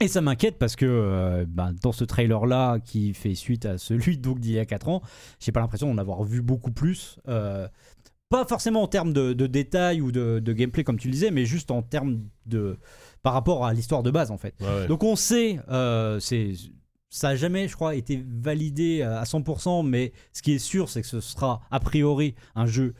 Et 0.00 0.08
ça 0.08 0.20
m'inquiète 0.20 0.58
parce 0.58 0.76
que 0.76 0.84
euh, 0.86 1.46
bah, 1.48 1.70
dans 1.82 1.92
ce 1.92 2.04
trailer-là, 2.04 2.78
qui 2.80 3.14
fait 3.14 3.34
suite 3.34 3.64
à 3.64 3.78
celui 3.78 4.18
donc 4.18 4.40
d'il 4.40 4.52
y 4.52 4.58
a 4.58 4.66
4 4.66 4.88
ans, 4.88 5.02
j'ai 5.40 5.52
pas 5.52 5.60
l'impression 5.60 5.88
d'en 5.88 5.98
avoir 5.98 6.22
vu 6.24 6.42
beaucoup 6.42 6.72
plus. 6.72 7.18
Euh, 7.28 7.66
pas 8.28 8.44
forcément 8.44 8.82
en 8.82 8.88
termes 8.88 9.12
de, 9.12 9.32
de 9.32 9.46
détails 9.46 10.00
ou 10.00 10.10
de, 10.12 10.40
de 10.40 10.52
gameplay 10.52 10.84
comme 10.84 10.98
tu 10.98 11.08
le 11.08 11.12
disais, 11.12 11.30
mais 11.30 11.46
juste 11.46 11.70
en 11.70 11.82
termes 11.82 12.24
de 12.44 12.76
par 13.22 13.32
rapport 13.32 13.64
à 13.64 13.72
l'histoire 13.72 14.02
de 14.02 14.10
base 14.10 14.30
en 14.30 14.36
fait. 14.36 14.54
Ouais, 14.60 14.66
ouais. 14.66 14.86
Donc 14.88 15.04
on 15.04 15.16
sait, 15.16 15.60
euh, 15.68 16.20
c'est 16.20 16.52
ça 17.08 17.30
a 17.30 17.36
jamais, 17.36 17.68
je 17.68 17.74
crois, 17.74 17.94
été 17.94 18.22
validé 18.28 19.02
à 19.02 19.22
100%, 19.22 19.86
mais 19.86 20.12
ce 20.32 20.42
qui 20.42 20.52
est 20.52 20.58
sûr, 20.58 20.90
c'est 20.90 21.02
que 21.02 21.06
ce 21.06 21.20
sera 21.20 21.62
a 21.70 21.80
priori 21.80 22.34
un 22.54 22.66
jeu 22.66 22.94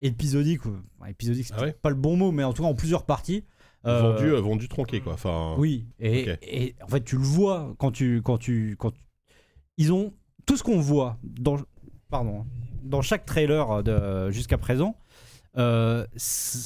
épisodique. 0.00 0.62
épisodique, 1.08 1.46
c'est 1.46 1.54
Ah 1.56 1.62
ouais 1.62 1.72
pas 1.72 1.90
le 1.90 1.96
bon 1.96 2.16
mot, 2.16 2.32
mais 2.32 2.44
en 2.44 2.52
tout 2.52 2.62
cas 2.62 2.68
en 2.68 2.74
plusieurs 2.74 3.04
parties. 3.04 3.44
Euh, 3.86 4.12
vendu, 4.14 4.26
euh, 4.32 4.40
vendu 4.40 4.68
tronqué 4.68 5.00
quoi. 5.00 5.14
Enfin, 5.14 5.54
oui, 5.58 5.86
et, 5.98 6.74
en 6.82 6.88
fait, 6.88 7.02
tu 7.04 7.16
le 7.16 7.22
vois 7.24 7.74
quand 7.78 7.90
tu. 7.90 8.22
Quand 8.22 8.38
tu 8.38 8.76
quand 8.78 8.90
tu- 8.92 9.04
Ils 9.76 9.92
ont. 9.92 10.12
Tout 10.46 10.56
ce 10.56 10.62
qu'on 10.62 10.80
voit 10.80 11.18
dans. 11.22 11.56
Pardon. 12.10 12.44
Dans 12.84 13.02
chaque 13.02 13.24
trailer 13.24 13.82
de, 13.82 14.30
jusqu'à 14.30 14.58
présent, 14.58 14.96
il 15.56 16.06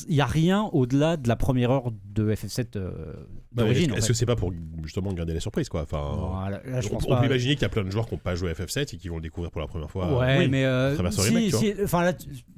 n'y 0.09 0.21
a 0.21 0.27
rien 0.27 0.65
au-delà 0.73 1.17
de 1.17 1.29
la 1.29 1.37
première 1.37 1.71
heure 1.71 1.93
de 2.05 2.35
FF7 2.35 2.77
euh, 2.77 3.15
Bah, 3.57 3.63
d'origine. 3.63 3.93
Est-ce 3.95 4.09
que 4.09 4.15
c'est 4.15 4.27
pas 4.27 4.37
pour 4.37 4.53
justement 4.85 5.13
garder 5.13 5.35
la 5.35 5.41
surprise 5.41 5.69
quoi 5.69 5.83
Enfin, 5.83 6.13
Voilà, 6.17 6.61
là, 6.65 6.81
je 6.81 6.89
on, 6.89 6.91
pense 6.93 7.05
on 7.07 7.09
pas. 7.09 7.21
peut 7.21 7.27
imaginer 7.27 7.55
qu'il 7.55 7.63
y 7.63 7.67
a 7.67 7.69
plein 7.71 7.83
de 7.85 7.91
joueurs 7.91 8.07
qui 8.07 8.15
n'ont 8.15 8.21
pas 8.21 8.35
joué 8.35 8.51
à 8.51 8.53
FF7 8.55 8.95
et 8.95 8.99
qui 8.99 9.09
vont 9.09 9.17
le 9.17 9.23
découvrir 9.23 9.51
pour 9.51 9.61
la 9.61 9.67
première 9.67 9.91
fois. 9.91 10.19
Ouais, 10.19 10.37
Oui. 10.41 10.49
mais 10.49 10.65
euh, 10.65 10.95
si, 11.11 11.21
remake, 11.23 11.45
tu 11.51 11.57
si- 11.57 11.75
enfin 11.83 12.03
là, 12.05 12.13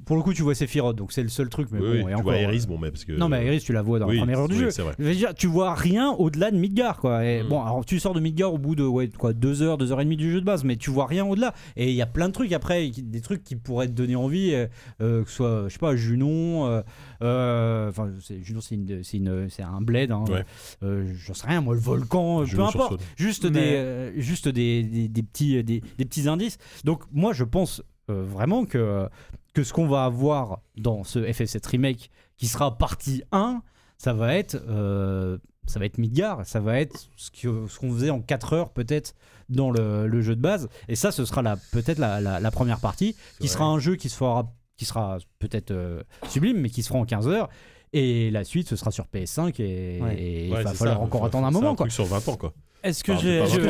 pour 0.05 0.17
le 0.17 0.23
coup, 0.23 0.33
tu 0.35 0.43
vois 0.43 0.55
Sephiroth, 0.55 0.97
donc 0.97 1.13
c'est 1.13 1.23
le 1.23 1.29
seul 1.29 1.49
truc. 1.49 1.69
Mais 1.71 1.79
Oui, 1.81 1.87
bon, 1.87 1.93
oui, 1.93 1.99
et 2.01 2.05
tu 2.05 2.13
encore, 2.15 2.23
vois 2.25 2.33
euh, 2.35 2.43
Iris, 2.43 2.67
bon, 2.67 2.79
mais 2.79 2.91
parce 2.91 3.05
que. 3.05 3.13
Non, 3.13 3.29
mais 3.29 3.47
Iris, 3.47 3.63
tu 3.65 3.73
la 3.73 3.83
vois 3.83 3.99
dans 3.99 4.09
la 4.09 4.17
première 4.17 4.39
heure 4.41 4.49
du 4.49 4.57
jeu. 4.57 4.71
Je 4.71 5.05
veux 5.05 5.15
dire, 5.15 5.35
tu 5.35 5.47
vois 5.47 5.75
rien 5.75 6.11
au-delà 6.13 6.51
de 6.51 6.57
Midgar, 6.57 6.97
quoi. 6.99 7.25
Et 7.25 7.43
Mm. 7.43 7.49
Bon, 7.49 7.63
alors 7.63 7.85
tu 7.85 7.99
sors 8.01 8.15
de 8.15 8.21
Midgar 8.21 8.53
au 8.53 8.59
bout 8.59 8.75
de 8.75 8.83
ouais, 8.85 9.09
quoi, 9.09 9.33
deux 9.33 9.63
heures, 9.63 9.79
deux 9.79 9.93
heures 9.93 10.01
et 10.01 10.05
demie 10.05 10.17
du 10.17 10.31
jeu 10.33 10.41
de 10.41 10.47
base, 10.47 10.65
mais 10.65 10.77
tu 10.77 10.91
vois 10.91 11.07
rien 11.07 11.25
au-delà. 11.27 11.55
Et 11.77 11.89
il 11.91 11.95
y 11.95 12.03
a 12.03 12.07
plein 12.07 12.29
de 12.29 12.33
trucs 12.33 12.53
après, 12.53 12.89
des 12.91 13.21
trucs 13.21 13.45
qui 13.45 13.55
pourraient 13.57 13.87
te 13.87 13.93
donner 13.93 14.17
envie, 14.17 14.55
euh, 14.55 14.67
euh, 15.03 15.23
que 15.25 15.31
ce 15.31 15.37
soit, 15.37 15.65
je 15.69 15.73
sais 15.75 15.79
pas, 15.79 15.95
Junon. 15.97 16.67
euh, 16.67 16.83
euh, 17.23 17.89
Enfin, 17.91 18.09
Junon, 18.43 18.61
c'est 18.61 18.75
une- 18.75 19.03
c'est 19.05 19.17
une- 19.19 19.49
c'est 19.51 19.63
un 19.63 19.81
bled. 19.81 20.11
Hein, 20.11 20.25
Ouais. 20.29 20.45
Euh, 20.89 21.15
J'en 21.25 21.35
sais 21.35 21.47
rien, 21.47 21.61
moi, 21.61 21.75
le 21.75 21.81
volcan, 21.81 22.43
euh, 22.43 22.47
peu 22.47 22.63
importe. 22.63 23.03
Juste, 23.17 23.45
Mais- 23.45 23.51
des, 23.51 23.61
euh, 23.77 24.13
juste 24.21 24.49
des, 24.49 24.83
des, 24.83 25.09
des 25.09 25.23
petits, 25.23 25.63
des, 25.63 25.81
des 25.81 26.05
petits 26.05 26.29
indices. 26.29 26.59
Donc, 26.85 27.03
moi, 27.13 27.33
je 27.33 27.45
pense 27.45 27.83
euh, 28.11 28.25
vraiment 28.25 28.65
que, 28.65 29.09
que 29.55 29.63
ce 29.63 29.73
qu'on 29.73 29.87
va 29.87 30.05
avoir 30.05 30.61
dans 30.77 31.05
ce 31.05 31.19
FF7 31.19 31.67
Remake, 31.69 32.11
qui 32.37 32.47
sera 32.47 32.79
partie 32.79 33.23
1, 33.33 33.63
ça 33.99 34.13
va 34.13 34.35
être, 34.35 34.57
euh, 34.69 35.39
ça 35.67 35.79
va 35.79 35.85
être 35.87 35.99
Midgar, 35.99 36.47
ça 36.47 36.61
va 36.61 36.81
être 36.81 37.09
ce 37.17 37.31
que- 37.31 37.67
ce 37.69 37.79
qu'on 37.79 37.93
faisait 37.93 38.11
en 38.11 38.21
4 38.21 38.53
heures 38.55 38.71
peut-être 38.71 39.15
dans 39.49 39.71
le, 39.71 40.07
le 40.07 40.21
jeu 40.23 40.37
de 40.37 40.41
base. 40.41 40.69
Et 40.89 40.95
ça, 40.97 41.11
ce 41.11 41.25
sera 41.25 41.43
la- 41.43 41.57
peut-être 41.73 41.99
la, 41.99 42.21
la- 42.21 42.41
la 42.41 42.51
première 42.51 42.81
partie, 42.81 43.15
qui 43.41 43.47
vrai. 43.47 43.49
sera 43.49 43.65
un 43.67 43.79
jeu 43.79 43.97
qui, 43.97 44.09
se 44.09 44.17
fera, 44.17 44.55
qui 44.77 44.85
sera 44.85 45.19
peut-être 45.39 45.71
euh, 45.73 46.03
sublime, 46.29 46.61
mais 46.61 46.71
qui 46.71 46.83
se 46.83 46.89
fera 46.89 47.01
en 47.01 47.05
15 47.05 47.27
heures. 47.29 47.49
Et 47.93 48.31
la 48.31 48.45
suite, 48.45 48.69
ce 48.69 48.77
sera 48.77 48.91
sur 48.91 49.07
PS5 49.07 49.61
et, 49.61 50.01
Ouais. 50.03 50.15
et 50.19 50.47
il 50.47 50.53
Ouais, 50.53 50.63
va 50.63 50.73
falloir 50.75 50.99
ça, 50.99 51.03
encore 51.03 51.25
attendre 51.25 51.47
un 51.47 51.51
moment. 51.51 51.75
Quoi. 51.75 51.87
truc 51.87 51.93
sur 51.93 52.05
20 52.05 52.29
ans 52.29 52.37
quoi. 52.37 52.53
Est-ce 52.85 53.03
que 53.03 53.13
Enfin, 53.13 53.21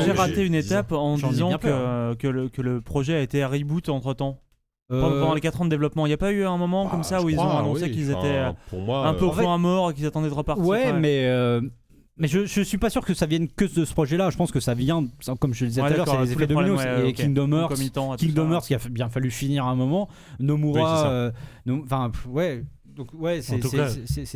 j'ai 0.04 0.12
raté 0.12 0.44
une 0.44 0.54
étape 0.54 0.92
en 0.92 1.16
disant 1.16 1.48
bien 1.48 1.58
que, 1.58 2.26
le, 2.28 2.48
que 2.48 2.60
le 2.62 2.80
projet 2.80 3.14
a 3.14 3.20
été 3.20 3.44
reboot 3.44 3.88
entre 3.88 4.12
temps 4.14 4.40
Euh, 4.90 5.00
Pendant 5.20 5.34
les 5.34 5.40
4 5.40 5.60
ans 5.60 5.64
de 5.66 5.70
développement, 5.70 6.06
il 6.06 6.10
n'y 6.10 6.14
a 6.14 6.18
pas 6.18 6.32
eu 6.32 6.44
un 6.44 6.56
moment 6.56 6.86
comme 6.88 7.00
Ah, 7.00 7.04
ça 7.04 7.22
où 7.22 7.28
ils 7.28 7.38
ont 7.38 7.48
annoncé 7.58 7.84
oui. 7.84 7.90
qu'ils 7.92 8.10
étaient 8.10 8.18
euh, 8.24 8.52
Pour 8.70 8.80
moi. 8.80 9.06
un 9.06 9.14
peu 9.14 9.24
euh, 9.24 9.28
au 9.28 9.32
point 9.32 9.58
mort, 9.58 9.92
qu'ils 9.94 10.06
attendaient 10.06 10.28
de 10.30 10.34
repartir. 10.34 10.64
Ouais, 10.66 10.92
mais. 10.92 11.26
euh, 11.26 11.60
Mais 12.20 12.26
je, 12.26 12.46
je 12.46 12.62
suis 12.62 12.78
pas 12.78 12.90
sûr 12.90 13.04
que 13.04 13.14
ça 13.14 13.26
vienne 13.26 13.48
que 13.48 13.64
de 13.64 13.84
ce 13.84 13.92
projet-là. 13.92 14.30
Je 14.30 14.36
pense 14.36 14.50
que 14.50 14.60
ça 14.60 14.74
vient, 14.74 15.06
comme 15.40 15.54
je 15.54 15.64
le 15.64 15.68
disais 15.68 15.82
Ouais, 15.82 15.88
tout 15.88 15.94
à 15.94 15.96
l'heure, 15.98 16.08
c'est 16.08 16.20
les 16.24 16.32
effets 16.32 16.46
dominos 16.46 16.78
ouais, 16.80 17.06
et 17.06 17.08
ok. 17.10 17.14
Kingdom 17.14 17.52
Hearts. 17.52 17.72
À 17.72 18.16
Kingdom. 18.16 18.50
Hearts 18.52 18.66
qui 18.66 18.74
a 18.74 18.78
bien 18.90 19.08
fallu 19.08 19.30
finir 19.30 19.66
à 19.66 19.70
un 19.70 19.74
moment. 19.76 20.08
Oui, 20.40 20.46
Nomura, 20.46 20.96
c'est 20.96 21.02
ça. 21.04 21.10
euh, 21.10 21.30
No- 21.66 21.82
enfin 21.84 22.10
ouais, 22.28 22.64
donc 22.98 23.08
ouais, 23.14 23.40
c'est 23.40 23.56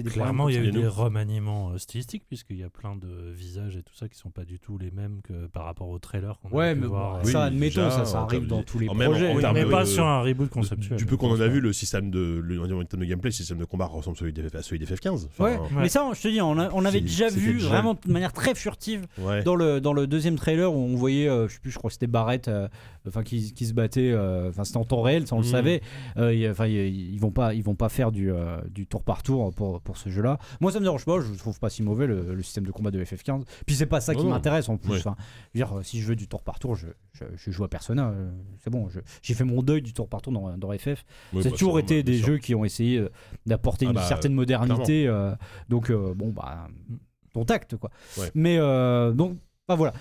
des 0.02 0.10
Clairement, 0.10 0.48
il 0.48 0.54
y 0.54 0.58
a 0.58 0.62
eu 0.62 0.70
des 0.70 0.86
remaniements 0.86 1.70
euh, 1.72 1.78
stylistiques, 1.78 2.22
puisqu'il 2.28 2.56
y 2.58 2.62
a 2.62 2.70
plein 2.70 2.96
de 2.96 3.30
visages 3.32 3.76
et 3.76 3.82
tout 3.82 3.94
ça 3.94 4.08
qui 4.08 4.16
sont 4.16 4.30
pas 4.30 4.44
du 4.44 4.58
tout 4.58 4.78
les 4.78 4.90
mêmes 4.90 5.20
que 5.22 5.46
par 5.48 5.64
rapport 5.64 5.88
au 5.88 5.98
trailer 5.98 6.38
qu'on 6.40 6.56
Ouais, 6.56 6.74
pu 6.74 6.80
mais 6.80 6.86
voir. 6.86 7.12
bon, 7.14 7.18
euh, 7.18 7.22
Oui, 7.24 7.32
ça, 7.32 7.44
admettons, 7.44 7.64
déjà, 7.84 7.90
ça, 7.90 8.04
ça 8.04 8.20
arrive 8.22 8.46
dans 8.46 8.62
tous 8.62 8.78
les 8.78 8.88
en 8.88 8.94
même- 8.94 9.10
projets. 9.10 9.34
mais 9.52 9.64
de- 9.64 9.68
pas 9.70 9.84
sur 9.84 10.06
un 10.06 10.22
reboot 10.22 10.48
conceptuel. 10.48 10.96
Du 10.96 11.04
peu 11.06 11.16
qu'on 11.16 11.30
en 11.32 11.40
a 11.40 11.48
vu, 11.48 11.60
le 11.60 11.72
système 11.72 12.10
de, 12.10 12.40
le, 12.42 12.60
en 12.60 12.66
termes 12.84 13.00
de 13.02 13.04
gameplay, 13.04 13.28
le 13.28 13.32
système 13.34 13.58
de 13.58 13.64
combat 13.64 13.86
ressemble 13.86 14.16
à 14.16 14.20
celui 14.20 14.32
d'F- 14.32 14.54
à 14.54 14.62
celui 14.62 14.78
d'FF15. 14.78 15.26
Enfin, 15.26 15.44
Ouais, 15.44 15.58
mais 15.76 15.88
ça, 15.88 16.08
je 16.14 16.22
te 16.22 16.28
dis, 16.28 16.40
on, 16.40 16.58
a- 16.58 16.70
on 16.72 16.84
avait 16.84 17.00
déjà 17.00 17.28
vu 17.28 17.54
déjà- 17.54 17.68
vraiment 17.68 17.94
de 17.94 18.12
manière 18.12 18.32
très 18.32 18.54
furtive 18.54 19.06
ouais. 19.18 19.42
dans 19.42 19.56
le, 19.56 19.80
dans 19.80 19.92
le 19.92 20.06
deuxième 20.06 20.36
trailer 20.36 20.72
où 20.72 20.76
on 20.78 20.94
voyait, 20.94 21.28
euh, 21.28 21.48
je 21.48 21.54
sais 21.54 21.60
plus, 21.60 21.70
je 21.72 21.78
crois 21.78 21.88
que 21.88 21.94
c'était 21.94 22.06
Barrett, 22.06 22.46
euh, 22.48 22.68
enfin 23.08 23.22
qui, 23.24 23.52
qui 23.52 23.66
se 23.66 23.74
battait, 23.74 24.12
euh, 24.12 24.50
enfin 24.50 24.62
c'était 24.64 24.76
en 24.78 24.84
temps 24.84 25.02
réel, 25.02 25.26
ça 25.26 25.34
on 25.34 25.40
le 25.40 25.46
Mhm. 25.46 25.50
savait. 25.50 25.82
Enfin, 26.16 26.66
ils 26.66 27.18
vont 27.18 27.30
pas, 27.32 27.54
ils 27.54 27.62
vont 27.64 27.74
pas 27.74 27.88
faire 27.88 28.12
du, 28.12 28.30
euh, 28.30 28.51
du 28.70 28.86
tour 28.86 29.02
par 29.04 29.22
tour 29.22 29.52
pour, 29.54 29.80
pour 29.80 29.96
ce 29.96 30.08
jeu-là. 30.08 30.38
Moi, 30.60 30.72
ça 30.72 30.78
me 30.78 30.84
dérange 30.84 31.04
pas, 31.04 31.20
je 31.20 31.32
trouve 31.38 31.58
pas 31.58 31.70
si 31.70 31.82
mauvais 31.82 32.06
le, 32.06 32.34
le 32.34 32.42
système 32.42 32.64
de 32.64 32.72
combat 32.72 32.90
de 32.90 33.02
FF15. 33.04 33.44
Puis 33.66 33.74
c'est 33.76 33.86
pas 33.86 34.00
ça 34.00 34.14
qui 34.14 34.24
m'intéresse 34.26 34.68
en 34.68 34.76
plus. 34.76 34.92
Ouais. 34.92 34.98
Enfin, 34.98 35.16
je 35.54 35.60
veux 35.60 35.64
dire, 35.66 35.78
euh, 35.78 35.82
si 35.82 36.00
je 36.00 36.06
veux 36.08 36.16
du 36.16 36.28
tour 36.28 36.42
par 36.42 36.58
tour, 36.58 36.74
je, 36.76 36.88
je, 37.12 37.24
je 37.36 37.50
joue 37.50 37.64
à 37.64 37.68
Persona. 37.68 38.08
euh, 38.10 38.30
c'est 38.58 38.70
bon, 38.70 38.88
j'ai 39.22 39.34
fait 39.34 39.44
mon 39.44 39.62
deuil 39.62 39.82
du 39.82 39.92
tour 39.92 40.08
par 40.08 40.22
tour 40.22 40.32
dans, 40.32 40.56
dans 40.56 40.70
FF. 40.72 41.04
Oui, 41.32 41.42
c'est 41.42 41.50
bah, 41.50 41.56
toujours 41.56 41.78
été 41.78 42.02
des 42.02 42.14
jeux 42.18 42.38
qui 42.38 42.54
ont 42.54 42.64
essayé 42.64 42.98
euh, 42.98 43.10
d'apporter 43.46 43.86
Ah 43.86 43.90
une 43.90 43.94
bah, 43.96 44.02
certaine 44.02 44.34
modernité. 44.34 45.06
euh, 45.06 45.34
donc, 45.68 45.90
euh, 45.90 46.14
bon, 46.14 46.30
bah, 46.30 46.68
ton 47.32 47.44
tact, 47.44 47.76
quoi. 47.76 47.90
Ouais. 48.18 48.30
Mais, 48.34 48.58
euh, 48.58 49.12
donc, 49.12 49.38
bah 49.68 49.74
voilà. 49.74 49.94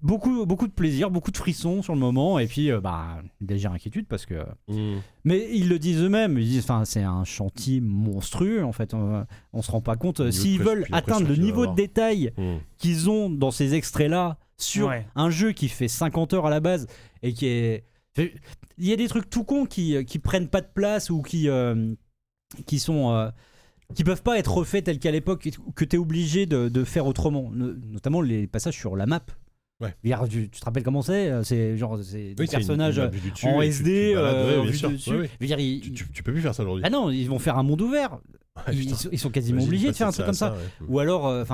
Beaucoup, 0.00 0.46
beaucoup 0.46 0.68
de 0.68 0.72
plaisir, 0.72 1.10
beaucoup 1.10 1.32
de 1.32 1.36
frissons 1.36 1.82
sur 1.82 1.92
le 1.92 1.98
moment, 1.98 2.38
et 2.38 2.46
puis, 2.46 2.70
euh, 2.70 2.80
bah, 2.80 3.20
une 3.40 3.48
légère 3.48 3.72
inquiétude 3.72 4.06
parce 4.06 4.26
que. 4.26 4.44
Mmh. 4.68 4.98
Mais 5.24 5.48
ils 5.52 5.68
le 5.68 5.78
disent 5.80 6.00
eux-mêmes, 6.00 6.38
ils 6.38 6.46
disent, 6.48 6.62
enfin, 6.64 6.84
c'est 6.84 7.02
un 7.02 7.24
chantier 7.24 7.80
monstrueux, 7.80 8.64
en 8.64 8.72
fait. 8.72 8.94
On, 8.94 9.26
on 9.52 9.62
se 9.62 9.70
rend 9.72 9.80
pas 9.80 9.96
compte. 9.96 10.30
S'ils 10.30 10.60
veulent 10.62 10.86
atteindre 10.92 11.26
le 11.28 11.34
niveau 11.36 11.66
de 11.66 11.74
détail 11.74 12.32
Mmh. 12.36 12.56
qu'ils 12.76 13.10
ont 13.10 13.28
dans 13.28 13.50
ces 13.50 13.74
extraits-là 13.74 14.38
sur 14.56 14.88
Ouais. 14.88 15.06
un 15.16 15.30
jeu 15.30 15.50
qui 15.52 15.68
fait 15.68 15.88
50 15.88 16.32
heures 16.34 16.46
à 16.46 16.50
la 16.50 16.60
base 16.60 16.86
et 17.22 17.32
qui 17.32 17.46
est. 17.46 17.84
Il 18.16 18.86
y 18.86 18.92
a 18.92 18.96
des 18.96 19.08
trucs 19.08 19.28
tout 19.28 19.42
cons 19.44 19.64
qui, 19.66 20.04
qui 20.04 20.18
prennent 20.20 20.48
pas 20.48 20.60
de 20.60 20.68
place 20.72 21.10
ou 21.10 21.22
qui, 21.22 21.48
euh, 21.48 21.92
qui 22.66 22.78
sont. 22.78 23.10
euh, 23.12 23.30
qui 23.94 24.04
peuvent 24.04 24.22
pas 24.22 24.38
être 24.38 24.52
refaits 24.52 24.84
tels 24.84 24.98
qu'à 24.98 25.10
l'époque, 25.10 25.48
que 25.74 25.84
tu 25.84 25.96
es 25.96 25.98
obligé 25.98 26.44
de, 26.46 26.68
de 26.68 26.84
faire 26.84 27.06
autrement. 27.06 27.50
No- 27.52 27.72
notamment 27.74 28.20
les 28.20 28.46
passages 28.46 28.76
sur 28.76 28.94
la 28.96 29.06
map. 29.06 29.22
Ouais. 29.80 29.94
Tu, 30.28 30.48
tu 30.50 30.60
te 30.60 30.64
rappelles 30.64 30.82
comment 30.82 31.02
c'est 31.02 31.30
euh, 31.30 31.42
C'est 31.44 31.76
genre 31.76 31.98
c'est 32.02 32.34
des 32.34 32.34
Oui, 32.38 32.46
une- 32.46 32.50
personnages 32.50 32.98
une 32.98 33.30
dessus 33.30 33.46
en 33.46 33.60
SD 33.62 34.10
tu 34.12 34.18
euh, 34.18 34.64
Tu, 36.12 36.22
peux 36.24 36.32
plus 36.32 36.42
faire 36.42 36.54
ça 36.54 36.64
aujourd'hui. 36.64 36.82
Ah 36.86 36.90
non, 36.90 37.10
ils 37.10 37.28
vont 37.28 37.38
faire 37.38 37.56
un 37.58 37.62
monde 37.62 37.80
ouvert. 37.82 38.18
Ouais, 38.66 38.74
ils, 38.74 38.96
sont- 38.96 39.08
ils 39.12 39.18
sont 39.20 39.30
quasiment 39.30 39.62
obligés 39.62 39.88
de 39.88 39.92
faire 39.92 40.08
un 40.08 40.12
truc 40.12 40.26
comme 40.26 40.34
ça. 40.34 40.52
ouais. 40.52 40.86
Ou 40.88 40.98
alors, 40.98 41.28
euh, 41.28 41.44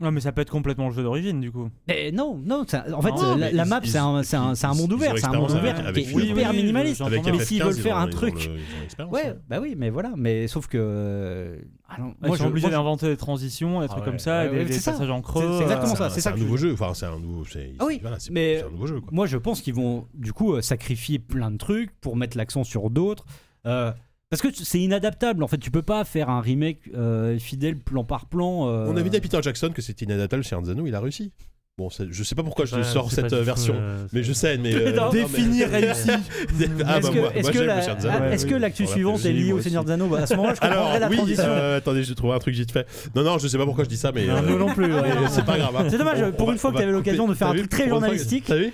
Ouais, 0.00 0.10
mais 0.10 0.20
ça 0.20 0.32
peut 0.32 0.40
être 0.40 0.50
complètement 0.50 0.88
le 0.88 0.94
jeu 0.94 1.02
d'origine 1.02 1.40
du 1.40 1.52
coup. 1.52 1.68
Mais 1.86 2.10
non, 2.10 2.40
non. 2.42 2.62
En 2.62 3.02
fait, 3.02 3.10
Non, 3.10 3.30
la, 3.32 3.36
mais 3.36 3.52
la 3.52 3.64
ils- 3.64 3.68
map, 3.68 3.80
ils- 3.84 3.90
c'est 3.90 3.98
un, 3.98 4.22
c'est 4.22 4.36
un, 4.36 4.54
c'est 4.54 4.66
un 4.66 4.72
monde 4.74 4.86
ils 4.88 4.92
ont 4.92 4.96
ouvert. 4.96 5.12
C'est 5.18 5.26
un 5.26 5.32
monde 5.32 5.40
l'expérience 5.50 5.52
ouvert 5.52 5.72
avec- 5.88 6.04
qui 6.04 6.10
avec 6.10 6.14
est 6.14 6.18
le- 6.18 6.24
hyper 6.40 6.52
minimaliste. 6.54 7.00
Avec. 7.02 7.22
Mais 7.24 7.32
FF15, 7.32 7.44
s'ils 7.44 7.62
veulent 7.62 7.74
ils 7.76 7.82
faire 7.82 7.96
ont- 7.96 7.98
un 7.98 8.06
ils 8.06 8.14
ont 8.14 8.16
truc- 8.16 8.34
le- 8.34 8.40
ils 8.40 8.48
ont 8.76 8.80
l'expérience, 8.80 9.14
Ouais, 9.14 9.24
ouais. 9.24 9.36
bah 9.48 9.58
oui, 9.60 9.74
mais 9.76 9.90
voilà. 9.90 10.12
Mais 10.16 10.48
sauf 10.48 10.68
que. 10.68 11.58
Ah 11.88 11.96
non, 12.00 12.14
Ils 12.22 12.28
moi, 12.28 12.38
sont 12.38 12.46
obligés 12.46 12.66
moi, 12.68 12.70
je- 12.70 12.76
d'inventer 12.76 13.06
des 13.08 13.16
transitions, 13.16 13.80
des 13.82 13.88
trucs 13.88 13.98
ouais. 14.00 14.04
comme 14.06 14.18
ça, 14.18 14.44
Ouais, 14.44 14.48
des, 14.50 14.56
ouais, 14.58 14.64
des 14.64 14.72
c'est 14.72 14.80
ça. 14.80 14.92
passages 14.92 15.10
en 15.10 15.20
creux. 15.20 15.42
C'est- 15.42 15.56
c'est 15.58 15.62
exactement 15.64 15.92
euh, 15.92 15.96
ça, 15.96 16.10
C'est 16.10 16.20
ça 16.20 16.30
un 16.30 16.32
que 16.32 16.38
nouveau 16.38 16.56
je- 16.56 16.68
jeu. 16.68 16.72
Enfin, 16.72 16.92
c'est 16.94 17.06
un 17.06 17.18
nouveau. 17.18 17.44
c'est- 17.44 17.72
Ah 17.78 17.84
oui, 17.86 17.98
voilà, 18.00 18.18
c'est 18.18 18.30
mais- 18.32 18.58
c'est 18.60 18.64
un 18.66 18.70
nouveau 18.70 18.86
jeu. 18.86 19.00
quoi. 19.00 19.08
moi, 19.12 19.26
je 19.26 19.36
pense 19.36 19.60
qu'ils 19.60 19.74
vont 19.74 20.06
du 20.14 20.32
coup 20.32 20.54
euh, 20.54 20.62
sacrifier 20.62 21.18
plein 21.18 21.50
de 21.50 21.58
trucs 21.58 21.90
pour 22.00 22.16
mettre 22.16 22.36
l'accent 22.38 22.64
sur 22.64 22.88
d'autres. 22.90 23.26
Euh, 23.66 23.92
parce 24.30 24.40
que 24.42 24.48
c'est 24.54 24.80
inadaptable. 24.80 25.42
En 25.42 25.48
fait, 25.48 25.58
tu 25.58 25.70
peux 25.70 25.82
pas 25.82 26.04
faire 26.04 26.30
un 26.30 26.40
remake 26.40 26.88
euh, 26.94 27.38
fidèle 27.38 27.76
plan 27.78 28.04
par 28.04 28.26
plan. 28.26 28.68
euh, 28.68 28.86
On 28.88 28.96
avait 28.96 29.10
dit 29.10 29.16
à 29.16 29.20
Peter 29.20 29.40
Jackson 29.42 29.70
que 29.74 29.82
c'était 29.82 30.04
inadaptable 30.04 30.44
chez 30.44 30.54
Anzano, 30.54 30.86
il 30.86 30.94
a 30.94 31.00
réussi. 31.00 31.32
Bon, 31.80 31.88
je 31.88 32.22
sais 32.24 32.34
pas 32.34 32.42
pourquoi 32.42 32.66
je 32.66 32.76
Ouais, 32.76 32.84
sors 32.84 33.10
cette 33.10 33.32
euh, 33.32 33.42
version, 33.42 33.72
euh, 33.74 34.04
mais 34.12 34.22
je 34.22 34.34
sais, 34.34 34.58
mais. 34.58 34.74
euh, 34.74 35.10
Définir 35.10 35.66
réussi. 35.70 36.10
ah 36.10 36.98
Est-ce 36.98 37.06
bah 37.06 37.12
que, 37.14 37.18
moi, 37.18 37.30
est-ce 37.34 37.48
est-ce 37.48 38.54
l'actu 38.54 38.82
On 38.82 38.86
l'a 38.86 38.92
suivante 38.92 39.24
est 39.24 39.32
liée 39.32 39.52
au. 39.54 39.62
Seigneur 39.62 39.82
des 39.82 39.92
Anneaux 39.92 40.08
Bah, 40.08 40.18
À 40.20 40.26
ce 40.26 40.34
moment-là, 40.34 40.54
je 40.60 40.66
Alors 40.66 40.76
comprendrai 40.92 41.00
la 41.00 41.16
transition. 41.16 41.44
euh, 41.46 41.78
attendez, 41.78 42.02
je 42.02 42.12
trouve 42.12 42.32
un 42.34 42.38
truc 42.38 42.54
vite 42.54 42.70
fait. 42.70 42.86
Non, 43.16 43.22
non, 43.24 43.38
je 43.38 43.48
sais 43.48 43.56
pas 43.56 43.64
pourquoi 43.64 43.84
je 43.84 43.88
dis 43.88 43.96
ça, 43.96 44.12
mais. 44.12 44.26
Non, 44.26 44.42
nous 44.42 44.58
non 44.58 44.74
plus. 44.74 44.92
c'est 45.30 45.46
pas 45.46 45.56
grave. 45.56 45.74
hein. 45.74 45.86
C'est 45.88 45.96
dommage, 45.96 46.18
On- 46.22 46.32
pour 46.32 46.48
on 46.48 46.52
une 46.52 46.58
fois 46.58 46.68
on 46.68 46.72
que 46.74 46.78
tu 46.78 46.82
avais 46.82 46.92
l'occasion 46.92 47.26
de 47.26 47.32
faire 47.32 47.48
un 47.48 47.54
truc 47.54 47.70
très 47.70 47.88
journalistique. 47.88 48.44
T'as 48.46 48.56
vu 48.56 48.72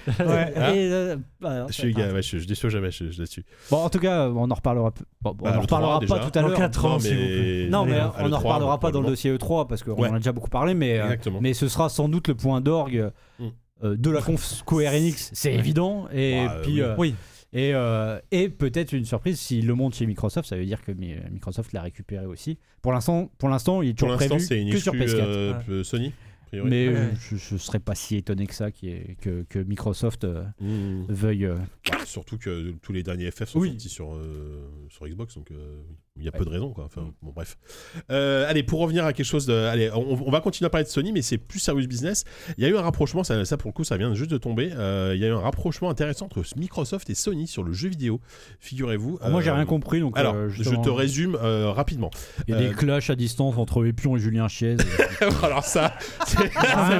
Je 1.69 1.73
suis 1.73 1.93
je, 2.41 2.47
déçois 2.49 2.71
jamais 2.71 2.89
là-dessus. 2.89 3.45
Bon, 3.71 3.77
en 3.85 3.89
tout 3.89 4.01
cas, 4.01 4.29
on 4.31 4.51
en 4.51 4.55
reparlera. 4.55 4.93
bon, 5.23 5.31
Bah, 5.31 5.37
on 5.43 5.49
en 5.49 5.53
le 5.53 5.59
reparlera 5.61 6.01
3 6.01 6.19
pas 6.19 6.25
tout 6.29 6.39
à 6.39 6.43
l'heure. 6.43 6.55
4 6.55 6.85
ans, 6.87 6.99
Non, 7.71 7.85
mais. 7.85 8.01
On 8.19 8.27
en 8.27 8.31
3, 8.31 8.39
reparlera 8.39 8.81
pas 8.81 8.91
dans 8.91 9.01
le 9.03 9.07
dossier 9.07 9.33
E3 9.33 9.69
parce 9.69 9.85
qu'on 9.85 9.95
en 9.95 10.15
a 10.15 10.19
déjà 10.19 10.33
beaucoup 10.33 10.51
parlé, 10.51 10.75
mais, 10.75 11.01
mais 11.41 11.55
ce 11.55 11.69
sera 11.69 11.89
sans 11.89 12.09
doute 12.09 12.27
le 12.29 12.35
point 12.35 12.61
d'orgue 12.61 12.96
Mm. 13.01 13.45
euh, 13.85 13.97
de 13.97 14.11
la 14.11 14.23
conf 14.23 14.43
Square 14.45 14.93
Enix, 14.95 15.31
c'est 15.35 15.51
Ouais. 15.53 15.59
évident. 15.59 16.09
Et 16.13 16.45
Bah, 16.47 16.61
puis, 16.63 16.73
oui. 16.75 16.81
euh, 16.83 16.95
Oui. 16.99 17.15
et, 17.53 17.75
euh, 17.75 18.19
et 18.31 18.49
peut-être 18.49 18.93
une 18.93 19.05
surprise 19.05 19.39
s'il 19.39 19.67
le 19.67 19.75
monte 19.75 19.95
chez 19.95 20.07
Microsoft, 20.07 20.49
ça 20.49 20.57
veut 20.57 20.65
dire 20.67 20.83
que 20.83 20.93
Mi- 20.93 21.17
Microsoft 21.31 21.73
l'a 21.73 21.83
récupéré 21.83 22.27
aussi. 22.27 22.59
Pour 22.83 22.93
l'instant, 22.93 23.31
pour 23.39 23.49
l'instant, 23.49 23.83
il 23.83 23.91
est 23.91 23.99
toujours 23.99 24.17
prévu 24.17 24.41
c'est 24.41 24.61
une 24.61 24.71
que 24.73 24.79
sur 24.79 24.95
exclue 24.95 25.21
PS4. 25.21 25.27
euh, 25.27 25.55
euh, 25.69 25.85
Sony. 25.85 26.13
mais 26.53 26.89
Ouais. 26.89 27.11
je, 27.19 27.37
je 27.37 27.57
serais 27.59 27.81
pas 27.81 27.95
si 27.95 28.17
étonné 28.17 28.47
que 28.47 28.55
ça 28.55 28.69
y 28.83 28.89
ait- 28.89 29.17
que, 29.21 29.45
que 29.49 29.59
Microsoft 29.59 30.25
euh, 30.25 30.45
Mm. 30.61 31.05
veuille. 31.09 31.45
euh, 31.47 31.57
Bah, 31.91 31.99
surtout 32.07 32.39
que 32.39 32.71
tous 32.83 32.93
les 32.93 33.03
derniers 33.03 33.31
FF 33.31 33.49
sont 33.51 33.59
Oui. 33.59 33.71
sortis 33.71 33.89
sur, 33.91 34.15
euh, 34.15 34.71
sur 34.89 35.07
Xbox, 35.07 35.35
donc 35.35 35.51
euh, 35.51 35.83
il 36.19 36.25
y 36.25 36.29
a 36.29 36.33
peu 36.33 36.45
de 36.45 36.51
raisons. 36.51 36.71
Quoi. 36.73 36.85
Enfin, 36.85 37.09
bon, 37.23 37.33
bref. 37.35 37.57
Euh, 38.11 38.49
allez, 38.49 38.63
pour 38.63 38.81
revenir 38.81 39.05
à 39.05 39.13
quelque 39.13 39.27
chose 39.27 39.47
de. 39.47 39.53
Allez, 39.55 39.91
on, 39.95 40.19
on 40.27 40.31
va 40.31 40.41
continuer 40.41 40.67
à 40.67 40.71
parler 40.71 40.85
de 40.85 40.91
Sony, 40.91 41.13
mais 41.13 41.23
c'est 41.23 41.39
plus 41.39 41.59
serious 41.59 41.87
business. 41.87 42.25
Il 42.59 42.65
y 42.65 42.67
a 42.67 42.71
eu 42.71 42.77
un 42.77 42.83
rapprochement, 42.83 43.25
ça, 43.25 43.45
ça 43.45 43.57
pour 43.57 43.69
le 43.69 43.73
coup, 43.75 43.85
ça 43.85 43.97
vient 43.97 44.15
juste 44.15 44.31
de 44.31 44.39
tomber. 44.39 44.71
Euh, 44.77 45.13
il 45.15 45.21
y 45.21 45.25
a 45.25 45.29
eu 45.29 45.33
un 45.33 45.41
rapprochement 45.41 45.91
intéressant 45.91 46.27
entre 46.27 46.43
Microsoft 46.57 47.09
et 47.11 47.15
Sony 47.15 47.47
sur 47.47 47.63
le 47.65 47.73
jeu 47.73 47.89
vidéo, 47.89 48.21
figurez-vous. 48.61 49.19
Moi, 49.29 49.41
j'ai 49.43 49.51
Euh, 49.51 49.55
rien 49.55 49.67
compris, 49.67 50.01
donc. 50.01 50.19
Alors, 50.19 50.35
euh, 50.35 50.49
je 50.49 50.63
te 50.63 50.89
résume 50.89 51.37
euh, 51.43 51.71
rapidement. 51.71 52.11
Il 52.49 52.55
y 52.55 52.57
a 52.57 52.61
euh, 52.61 52.69
des 52.69 52.75
clashs 52.75 53.11
à 53.11 53.15
distance 53.17 53.57
entre 53.59 53.85
Epion 53.87 54.17
et 54.17 54.19
Julien 54.21 54.49
Chiez. 54.49 54.77
alors, 55.43 55.65
ça, 55.65 55.95
c'est 56.27 56.51
Ah, 56.57 56.91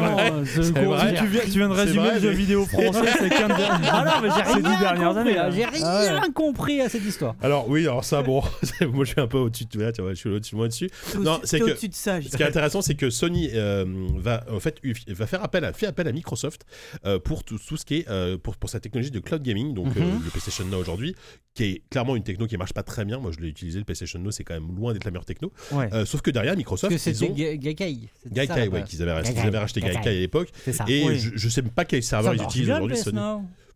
vrai. 0.85 1.15
Tu 1.15 1.27
viens, 1.27 1.41
tu 1.45 1.51
viens 1.51 1.69
de 1.69 1.75
résumer 1.75 2.01
vrai, 2.03 2.15
le 2.15 2.21
jeu 2.21 2.29
mais- 2.31 2.35
vidéo 2.35 2.65
français 2.67 3.07
ces 3.19 3.29
15 3.29 3.49
dernières 3.49 3.81
Ah 3.93 4.05
non, 4.05 4.29
mais 4.29 4.35
j'ai 4.35 4.43
rien 4.53 4.79
dernières 4.81 5.17
années. 5.17 5.37
J'ai 5.53 5.65
rien 5.65 5.83
Ah 5.85 6.21
ouais. 6.27 6.33
compris 6.33 6.81
à 6.81 6.89
cette 6.89 7.05
histoire. 7.05 7.35
Alors, 7.43 7.69
oui, 7.69 7.83
alors 7.83 8.05
ça, 8.05 8.23
bon, 8.23 8.43
je 9.07 9.13
suis 9.13 9.21
un 9.21 9.27
peu 9.27 9.39
au-dessus 9.39 9.65
de 9.65 9.81
là, 9.81 9.93
tu 9.93 10.03
vois, 10.03 10.11
je 10.13 10.17
suis 10.19 10.29
au-dessus, 10.29 10.57
moi 10.57 10.69
dessus. 10.69 10.91
T'es 11.13 11.19
Non, 11.19 11.41
c'est 11.45 11.59
que- 11.59 11.65
au-dessus 11.65 11.89
de 11.89 11.95
ça. 11.95 12.21
Ce 12.21 12.37
qui 12.37 12.43
est 12.43 12.47
intéressant, 12.47 12.83
c'est 12.83 12.95
que 12.95 13.09
Sony 13.11 13.51
euh, 13.55 13.85
va 14.17 14.45
en 14.51 14.61
fait 14.61 14.81
va 15.09 15.27
faire 15.27 15.43
appel 15.43 15.65
à, 15.65 15.73
fait 15.73 15.87
appel 15.87 16.07
à 16.09 16.13
Microsoft 16.13 16.67
euh, 17.05 17.19
pour 17.19 17.45
tout, 17.45 17.59
tout 17.59 17.77
ce 17.77 17.85
qui 17.85 17.97
est 17.99 18.09
euh, 18.11 18.37
pour, 18.37 18.57
pour 18.57 18.69
sa 18.71 18.81
technologie 18.81 19.11
de 19.11 19.21
cloud 19.21 19.43
gaming, 19.43 19.73
donc 19.75 19.87
Mhm. 19.97 20.23
le 20.25 20.31
PlayStation 20.31 20.65
Now 20.67 20.79
aujourd'hui, 20.79 21.15
qui 21.55 21.65
est 21.65 21.83
clairement 21.91 22.17
une 22.17 22.23
techno 22.23 22.47
qui 22.47 22.57
marche 22.57 22.73
pas 22.75 22.83
très 22.83 23.05
bien. 23.05 23.19
Moi, 23.19 23.31
je 23.35 23.41
l'ai 23.41 23.49
utilisé 23.49 23.79
le 23.79 23.85
PlayStation 23.85 24.19
Now, 24.19 24.31
c'est 24.31 24.45
quand 24.45 24.55
même 24.55 24.75
loin 24.77 24.93
d'être 24.93 25.05
la 25.05 25.11
meilleure 25.11 25.25
techno. 25.25 25.53
Ouais. 25.73 25.89
Sauf 26.05 26.21
que 26.21 26.31
derrière 26.31 26.57
Microsoft, 26.57 26.95
que 26.97 27.11
ils 27.11 27.25
ont 27.25 27.33
Ga- 27.33 27.57
Gaikai. 27.57 27.99
Gaikai, 28.31 28.69
ouais, 28.69 28.83
qu'ils 28.85 29.03
avaient, 29.03 29.13
racheté- 29.13 29.29
Gaikai, 29.29 29.41
qu'ils 29.41 29.49
avaient 29.49 29.59
racheté 29.59 29.81
Gaikai. 29.81 29.95
Gaikai 29.95 30.09
à 30.09 30.13
l'époque. 30.13 30.49
Et 30.89 31.19
je, 31.19 31.31
je 31.35 31.49
sais 31.49 31.63
pas 31.63 31.85
quel 31.85 32.03
serveur 32.03 32.35
ils 32.35 32.43
utilisent 32.43 32.71
aujourd'hui 32.71 32.97
Sony. 32.97 33.19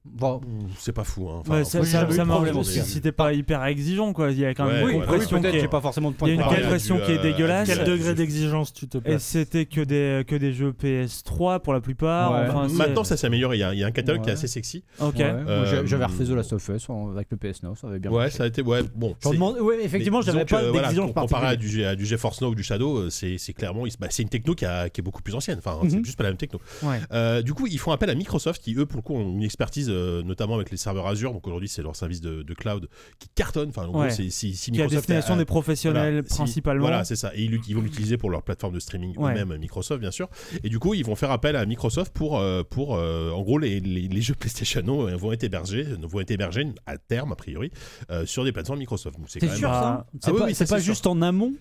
Bon, 0.06 0.40
C'est 0.78 0.94
pas 0.94 1.04
fou. 1.04 1.28
Hein. 1.28 1.40
Enfin, 1.40 1.56
Ouais, 1.58 1.64
ça, 1.64 1.84
ça, 1.84 2.10
ça 2.10 3.00
t'es 3.02 3.12
pas 3.12 3.34
hyper 3.34 3.62
exigeant 3.66 4.14
quoi. 4.14 4.30
Il 4.30 4.38
y 4.38 4.46
a 4.46 4.54
quand 4.54 4.64
même 4.64 4.76
Ouais, 4.76 4.80
une 4.80 4.86
ouais, 4.86 4.94
oui, 4.94 5.00
compression 5.06 5.40
peut-être, 5.42 5.52
qui 5.58 5.64
est- 5.64 5.68
pas 5.68 5.82
forcément 5.82 6.10
de 6.10 6.16
point 6.16 6.26
il 6.28 6.30
y 6.30 6.34
a 6.34 6.36
de 6.36 6.40
une 6.40 6.44
comparé 6.46 6.62
à 6.62 6.64
compression 6.64 6.96
du, 6.96 7.02
qui 7.02 7.12
est 7.12 7.18
euh, 7.18 7.22
dégueulasse. 7.22 7.68
Quel 7.68 7.84
degré 7.84 8.14
d'exigence 8.14 8.72
tu 8.72 8.88
te 8.88 8.96
Et 8.96 9.00
places 9.02 9.22
c'était 9.24 9.66
que 9.66 9.82
des, 9.82 10.24
que 10.26 10.36
des 10.36 10.54
jeux 10.54 10.72
PS3 10.72 11.60
pour 11.60 11.74
la 11.74 11.82
plupart. 11.82 12.32
Ouais. 12.32 12.46
Enfin, 12.48 12.68
c'est- 12.68 12.76
Maintenant, 12.76 13.04
ça 13.04 13.18
s'est 13.18 13.26
amélioré. 13.26 13.58
Il 13.58 13.60
y, 13.60 13.62
a, 13.62 13.74
il 13.74 13.78
y 13.80 13.84
a 13.84 13.86
un 13.86 13.90
catalogue 13.90 14.22
qui 14.22 14.30
est 14.30 14.32
assez 14.32 14.46
sexy. 14.48 14.84
Ok. 15.00 15.20
Euh, 15.20 15.84
J'avais 15.84 16.04
refait 16.06 16.24
The 16.24 16.30
Last 16.30 16.54
of 16.54 16.66
Us 16.70 16.86
avec 17.12 17.28
le 17.30 17.36
PS 17.36 17.62
Now, 17.62 17.74
ça 17.74 17.88
avait 17.88 17.98
bien 17.98 18.10
Ouais, 18.10 18.22
marché. 18.22 18.38
ça 18.38 18.44
a 18.44 18.46
été. 18.46 18.62
Ouais, 18.62 18.80
bon. 18.94 19.14
Demande- 19.30 19.58
ouais, 19.60 19.84
effectivement, 19.84 20.22
j'avais 20.22 20.46
pas 20.46 20.62
d'exigence 20.70 21.12
com- 21.12 21.22
Comparé 21.24 21.46
à 21.48 21.56
du, 21.56 21.84
à 21.84 21.94
du 21.94 22.06
GeForce 22.06 22.40
Now 22.40 22.48
ou 22.48 22.54
du 22.54 22.62
Shadow, 22.62 22.96
euh, 22.96 23.10
c'est 23.10 23.36
c'est 23.36 23.52
clairement. 23.52 23.84
bah, 24.00 24.06
c'est 24.08 24.22
une 24.22 24.30
techno 24.30 24.54
qui, 24.54 24.64
a- 24.64 24.88
qui 24.88 25.02
est 25.02 25.04
beaucoup 25.04 25.20
plus 25.22 25.34
ancienne. 25.34 25.58
Enfin, 25.58 25.78
c'est 25.88 25.96
Mhm. 25.98 26.04
juste 26.06 26.16
pas 26.16 26.24
la 26.24 26.30
même 26.30 26.38
techno. 26.38 26.58
Du 27.44 27.52
coup, 27.52 27.66
ils 27.66 27.78
font 27.78 27.92
appel 27.92 28.08
à 28.08 28.14
Microsoft 28.14 28.62
qui, 28.62 28.74
eux, 28.76 28.86
pour 28.86 28.96
le 28.96 29.02
coup, 29.02 29.14
ont 29.14 29.20
une 29.36 29.42
expertise, 29.42 29.89
euh, 29.90 30.22
notamment 30.22 30.54
avec 30.54 30.70
les 30.70 30.76
serveurs 30.76 31.06
Azure. 31.06 31.32
Donc 31.32 31.46
aujourd'hui, 31.46 31.68
c'est 31.68 31.82
leur 31.82 31.96
service 31.96 32.20
de, 32.20 32.42
de 32.42 32.54
cloud 32.54 32.88
qui 33.18 33.28
cartonne. 33.34 33.68
Enfin, 33.70 33.86
en 33.86 34.00
Ouais. 34.00 34.10
c'est 34.10 34.30
si, 34.30 34.54
si 34.54 34.70
Qui 34.70 34.78
est 34.78 34.82
à 34.82 34.84
Microsoft 34.86 35.08
destination 35.08 35.34
a- 35.34 35.38
des 35.38 35.44
professionnels 35.44 36.12
voilà, 36.14 36.28
si- 36.28 36.34
principalement. 36.36 36.82
Voilà, 36.86 37.04
c'est 37.04 37.16
ça. 37.16 37.32
Et 37.34 37.42
ils, 37.44 37.60
ils 37.68 37.74
vont 37.74 37.82
l'utiliser 37.82 38.16
pour 38.16 38.30
leur 38.30 38.42
plateforme 38.42 38.74
de 38.74 38.80
streaming 38.80 39.16
Ouais. 39.18 39.32
eux-mêmes, 39.32 39.56
Microsoft, 39.58 40.00
bien 40.00 40.10
sûr. 40.10 40.28
Et 40.64 40.68
du 40.68 40.78
coup, 40.78 40.94
ils 40.94 41.04
vont 41.04 41.16
faire 41.16 41.30
appel 41.30 41.56
à 41.56 41.66
Microsoft 41.66 42.12
pour, 42.12 42.38
euh, 42.38 42.62
pour 42.62 42.96
euh, 42.96 43.30
en 43.30 43.42
gros, 43.42 43.58
les, 43.58 43.80
les, 43.80 44.08
les 44.08 44.20
jeux 44.22 44.34
PlayStation 44.34 44.82
vont 45.16 45.32
être 45.32 45.44
hébergés, 45.44 45.82
vont 45.84 46.20
être 46.20 46.30
hébergés 46.30 46.66
à 46.86 46.98
terme, 46.98 47.32
a 47.32 47.36
priori, 47.36 47.70
euh, 48.10 48.24
sur 48.26 48.44
des 48.44 48.52
plateformes 48.52 48.78
Microsoft. 48.78 49.16
C'est 49.28 49.42
même- 49.42 49.56
sûr 49.56 49.68
ça 49.68 50.06
C'est 50.20 50.30
ah 50.30 50.34
pas, 50.38 50.44
oui, 50.46 50.54
sûr. 50.54 50.78
juste 50.78 51.06
en 51.06 51.20
amont 51.22 51.52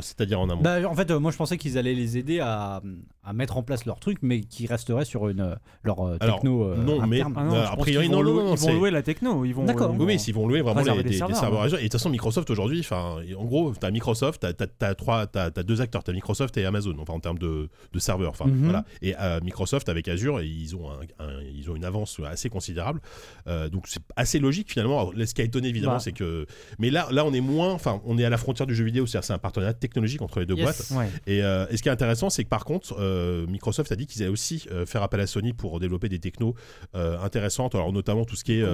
C'est-à-dire 0.00 0.40
en 0.40 0.48
amont. 0.48 0.62
Bah, 0.62 0.78
En 0.88 0.94
fait, 0.94 1.10
euh, 1.10 1.18
moi 1.18 1.30
je 1.30 1.36
pensais 1.36 1.56
qu'ils 1.58 1.78
allaient 1.78 1.94
les 1.94 2.18
aider 2.18 2.40
à, 2.40 2.80
à 3.24 3.32
mettre 3.32 3.56
en 3.56 3.62
place 3.62 3.84
leur 3.86 4.00
truc, 4.00 4.18
mais 4.22 4.40
qu'ils 4.40 4.66
resteraient 4.66 5.04
sur 5.04 5.28
une, 5.28 5.40
euh, 5.40 5.54
leur 5.84 6.00
euh, 6.06 6.16
Alors, 6.20 6.36
techno 6.36 6.64
euh, 6.64 6.76
non, 6.76 7.06
mais- 7.06 7.20
interne. 7.20 7.34
Ah 7.36 7.44
non, 7.44 7.54
Euh, 7.54 7.60
je 7.64 7.66
a 7.66 7.70
pense 7.76 7.78
priori, 7.80 8.06
qu'ils 8.06 8.14
vont 8.16 8.22
non, 8.22 8.28
non, 8.28 8.34
louer- 8.36 8.44
non, 8.50 8.54
Ils 8.54 8.60
vont 8.60 8.72
louer 8.74 8.90
la 8.90 9.02
techno. 9.02 9.44
Ils 9.44 9.52
vont. 9.54 9.64
D'accord. 9.64 9.88
ils 9.90 9.92
Oui, 9.92 9.98
vont- 9.98 10.04
oui, 10.06 10.18
s'ils 10.18 10.34
vont 10.34 10.46
louer 10.48 10.62
vraiment 10.62 10.78
réserver 10.78 10.98
les, 11.02 11.04
des 11.04 11.08
des, 11.10 11.14
des 11.14 11.18
serveurs, 11.18 11.36
serveurs 11.38 11.60
ouais. 11.60 11.66
Azure. 11.66 11.78
Et 11.78 11.82
de 11.82 11.86
toute 11.88 11.92
façon, 11.92 12.10
Microsoft 12.10 12.50
aujourd'hui, 12.50 12.80
enfin, 12.80 13.16
en 13.38 13.44
gros, 13.44 13.72
t'as 13.78 13.90
Microsoft, 13.90 14.40
t'as, 14.42 14.52
t'as, 14.52 14.66
t'as 14.66 14.94
trois, 14.94 15.26
t'as, 15.26 15.50
t'as 15.50 15.62
deux 15.62 15.80
acteurs, 15.80 16.02
t'as 16.04 16.12
Microsoft 16.12 16.56
et 16.56 16.64
Amazon, 16.64 16.94
enfin 16.98 17.12
en 17.14 17.20
termes 17.20 17.38
de, 17.38 17.68
de 17.92 17.98
serveurs. 17.98 18.30
Enfin, 18.30 18.46
Mhm. 18.46 18.64
voilà. 18.64 18.84
Et 19.02 19.14
euh, 19.20 19.40
Microsoft 19.42 19.88
avec 19.88 20.08
Azure, 20.08 20.40
ils 20.42 20.74
ont, 20.76 20.90
un- 20.90 21.24
un- 21.24 21.40
ils 21.54 21.70
ont 21.70 21.76
une 21.76 21.84
avance 21.84 22.20
assez 22.26 22.48
considérable. 22.48 23.00
Euh, 23.48 23.68
donc 23.68 23.84
c'est 23.88 24.02
assez 24.16 24.38
logique 24.38 24.70
finalement. 24.70 25.00
Alors, 25.00 25.12
ce 25.26 25.34
qui 25.34 25.40
a 25.40 25.44
étonné 25.44 25.68
évidemment, 25.68 25.94
Bah. 25.94 25.98
c'est 26.00 26.12
que, 26.12 26.46
mais 26.78 26.90
là, 26.90 27.08
là, 27.10 27.24
on 27.24 27.32
est 27.32 27.40
moins, 27.40 27.72
enfin, 27.72 28.00
on 28.04 28.18
est 28.18 28.24
à 28.24 28.30
la 28.30 28.38
frontière 28.38 28.66
du 28.66 28.74
jeu 28.74 28.84
vidéo, 28.84 29.06
c'est-à-dire 29.06 29.24
c'est 29.26 29.32
un 29.32 29.38
partenariat 29.38 29.74
technologique 29.80 30.22
entre 30.22 30.38
les 30.40 30.46
deux 30.46 30.54
Yes. 30.54 30.92
boîtes. 30.92 31.00
Ouais. 31.00 31.10
Et, 31.26 31.42
euh, 31.42 31.66
et 31.70 31.76
ce 31.76 31.82
qui 31.82 31.88
est 31.88 31.92
intéressant, 31.92 32.30
c'est 32.30 32.44
que 32.44 32.48
par 32.48 32.64
contre, 32.64 32.94
euh, 33.00 33.46
Microsoft 33.46 33.90
a 33.90 33.96
dit 33.96 34.06
qu'ils 34.06 34.22
allaient 34.22 34.30
aussi 34.30 34.66
euh, 34.70 34.86
faire 34.86 35.02
appel 35.02 35.20
à 35.20 35.26
Sony 35.26 35.52
pour 35.52 35.80
développer 35.80 36.08
des 36.08 36.18
technos 36.20 36.54
intéressantes, 36.94 37.74
alors 37.74 37.92
notamment 37.92 38.24
tout 38.24 38.36
ce 38.36 38.44
qui 38.44 38.60
est. 38.60 38.64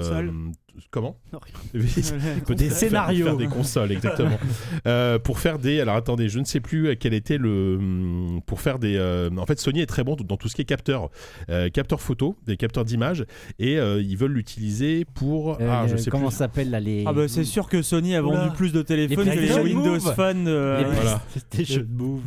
comment. 0.91 1.17
Peut-être 1.73 2.55
Des 2.55 2.71
scénarios. 2.71 3.27
faire 3.27 3.37
des 3.37 3.47
consoles 3.47 3.93
exactement 3.93 4.39
Euh, 4.87 5.19
pour 5.19 5.39
faire 5.41 5.59
des 5.59 5.81
alors 5.81 5.97
attendez 5.97 6.29
je 6.29 6.39
ne 6.39 6.45
sais 6.45 6.61
plus 6.61 6.97
quel 6.97 7.12
était 7.15 7.39
le 7.39 7.77
hum, 7.79 8.41
pour 8.47 8.61
faire 8.61 8.79
des 8.79 8.97
euh, 8.97 9.31
en 9.37 9.47
fait 9.47 9.59
Sony 9.59 9.81
est 9.81 9.87
très 9.87 10.05
bon 10.05 10.15
dans 10.17 10.37
tout 10.37 10.49
ce 10.49 10.55
qui 10.55 10.62
est 10.62 10.67
capteur 10.67 11.11
euh, 11.51 11.69
capteur 11.71 12.01
photo 12.01 12.37
des 12.47 12.57
capteurs 12.57 12.85
d'image 12.85 13.25
et 13.59 13.79
euh, 13.79 14.01
ils 14.01 14.17
veulent 14.17 14.33
l'utiliser 14.33 15.05
pour 15.05 15.55
Euh, 15.61 15.69
ah 15.69 15.87
je 15.89 15.95
euh, 15.95 15.97
sais 15.97 16.11
comment 16.11 16.27
plus 16.27 16.33
ça 16.33 16.39
s'appelle 16.39 16.71
là 16.71 16.81
les. 16.81 17.05
Ah 17.07 17.12
bah 17.12 17.27
c'est 17.29 17.45
sûr 17.45 17.69
que 17.69 17.83
Sony 17.83 18.15
a 18.15 18.23
Oula. 18.23 18.39
vendu 18.45 18.55
plus 18.57 18.73
de 18.73 18.83
téléphones 18.83 19.29
Les 19.29 19.35
que 19.37 19.41
les 19.41 19.61
Windows 19.75 19.99
euh, 20.21 20.79
Les- 20.79 20.85
voilà. 20.85 21.23
C'était 21.35 21.65
jeux 21.65 21.83
de 21.83 21.93
move. 22.03 22.21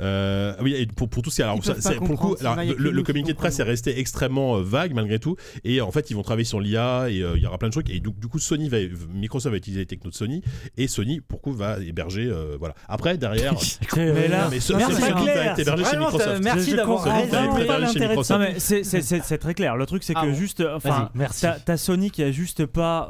Euh, 0.00 0.54
oui, 0.62 0.74
et 0.74 0.86
pour, 0.86 1.08
pour 1.08 1.22
tout 1.22 1.30
ce 1.30 1.36
qui 1.36 1.40
est- 1.42 1.44
alors 1.44 1.62
ça, 1.64 1.74
pour 1.94 2.08
le 2.08 2.16
coup, 2.16 2.36
alors, 2.40 2.56
le, 2.56 3.02
communiqué 3.02 3.32
de 3.32 3.36
presse 3.38 3.58
est 3.58 3.64
resté 3.64 3.98
extrêmement 3.98 4.56
euh, 4.56 4.62
vague 4.62 4.94
malgré 4.94 5.18
tout, 5.18 5.36
et 5.64 5.80
en 5.80 5.90
fait 5.90 6.10
ils 6.10 6.14
vont 6.14 6.22
travailler 6.22 6.44
sur 6.44 6.60
l'IA 6.60 7.08
et 7.10 7.22
euh, 7.22 7.32
il 7.36 7.42
y 7.42 7.46
aura 7.46 7.58
plein 7.58 7.68
de 7.68 7.72
trucs. 7.72 7.90
Et 7.90 8.00
donc 8.00 8.18
du 8.18 8.26
coup, 8.28 8.38
Sony 8.38 8.68
va, 8.68 8.78
Microsoft 9.12 9.50
va 9.52 9.56
utiliser 9.58 9.80
les 9.80 9.86
technos 9.86 10.10
de 10.10 10.14
Sony 10.16 10.42
et 10.76 10.88
Sony 10.88 11.20
pour 11.20 11.40
coup 11.40 11.52
va 11.52 11.78
héberger. 11.80 12.26
euh, 12.30 12.56
voilà. 12.58 12.74
Après 12.88 13.16
derrière, 13.18 13.54
Mais 13.96 14.28
là, 14.28 14.48
mais 14.50 14.60
ce- 14.60 14.72
Merci, 14.72 14.94
Sony 15.02 15.26
va 15.26 15.44
être 15.46 15.58
hébergé 15.58 15.84
chez 15.84 15.96
Microsoft. 15.96 16.42
Merci 16.42 16.74
d'avoir 16.74 17.02
comprends 17.02 17.18
Sony 17.20 17.30
va 17.30 17.40
raison. 17.40 17.56
être 17.56 17.62
hébergé 17.64 17.92
chez 17.92 17.98
Non 18.00 18.08
Microsoft. 18.08 18.40
mais 18.40 18.58
c'est- 18.60 19.38
très 19.38 19.54
clair. 19.54 19.76
Le 19.76 19.86
truc 19.86 20.02
c'est 20.02 20.12
Ah 20.16 20.22
que 20.22 20.26
bon. 20.28 20.34
juste, 20.34 20.62
enfin, 20.74 21.10
merci. 21.14 21.46
t'as 21.64 21.76
Sony 21.76 22.10
qui 22.10 22.22
a 22.22 22.30
juste 22.30 22.66
pas, 22.66 23.08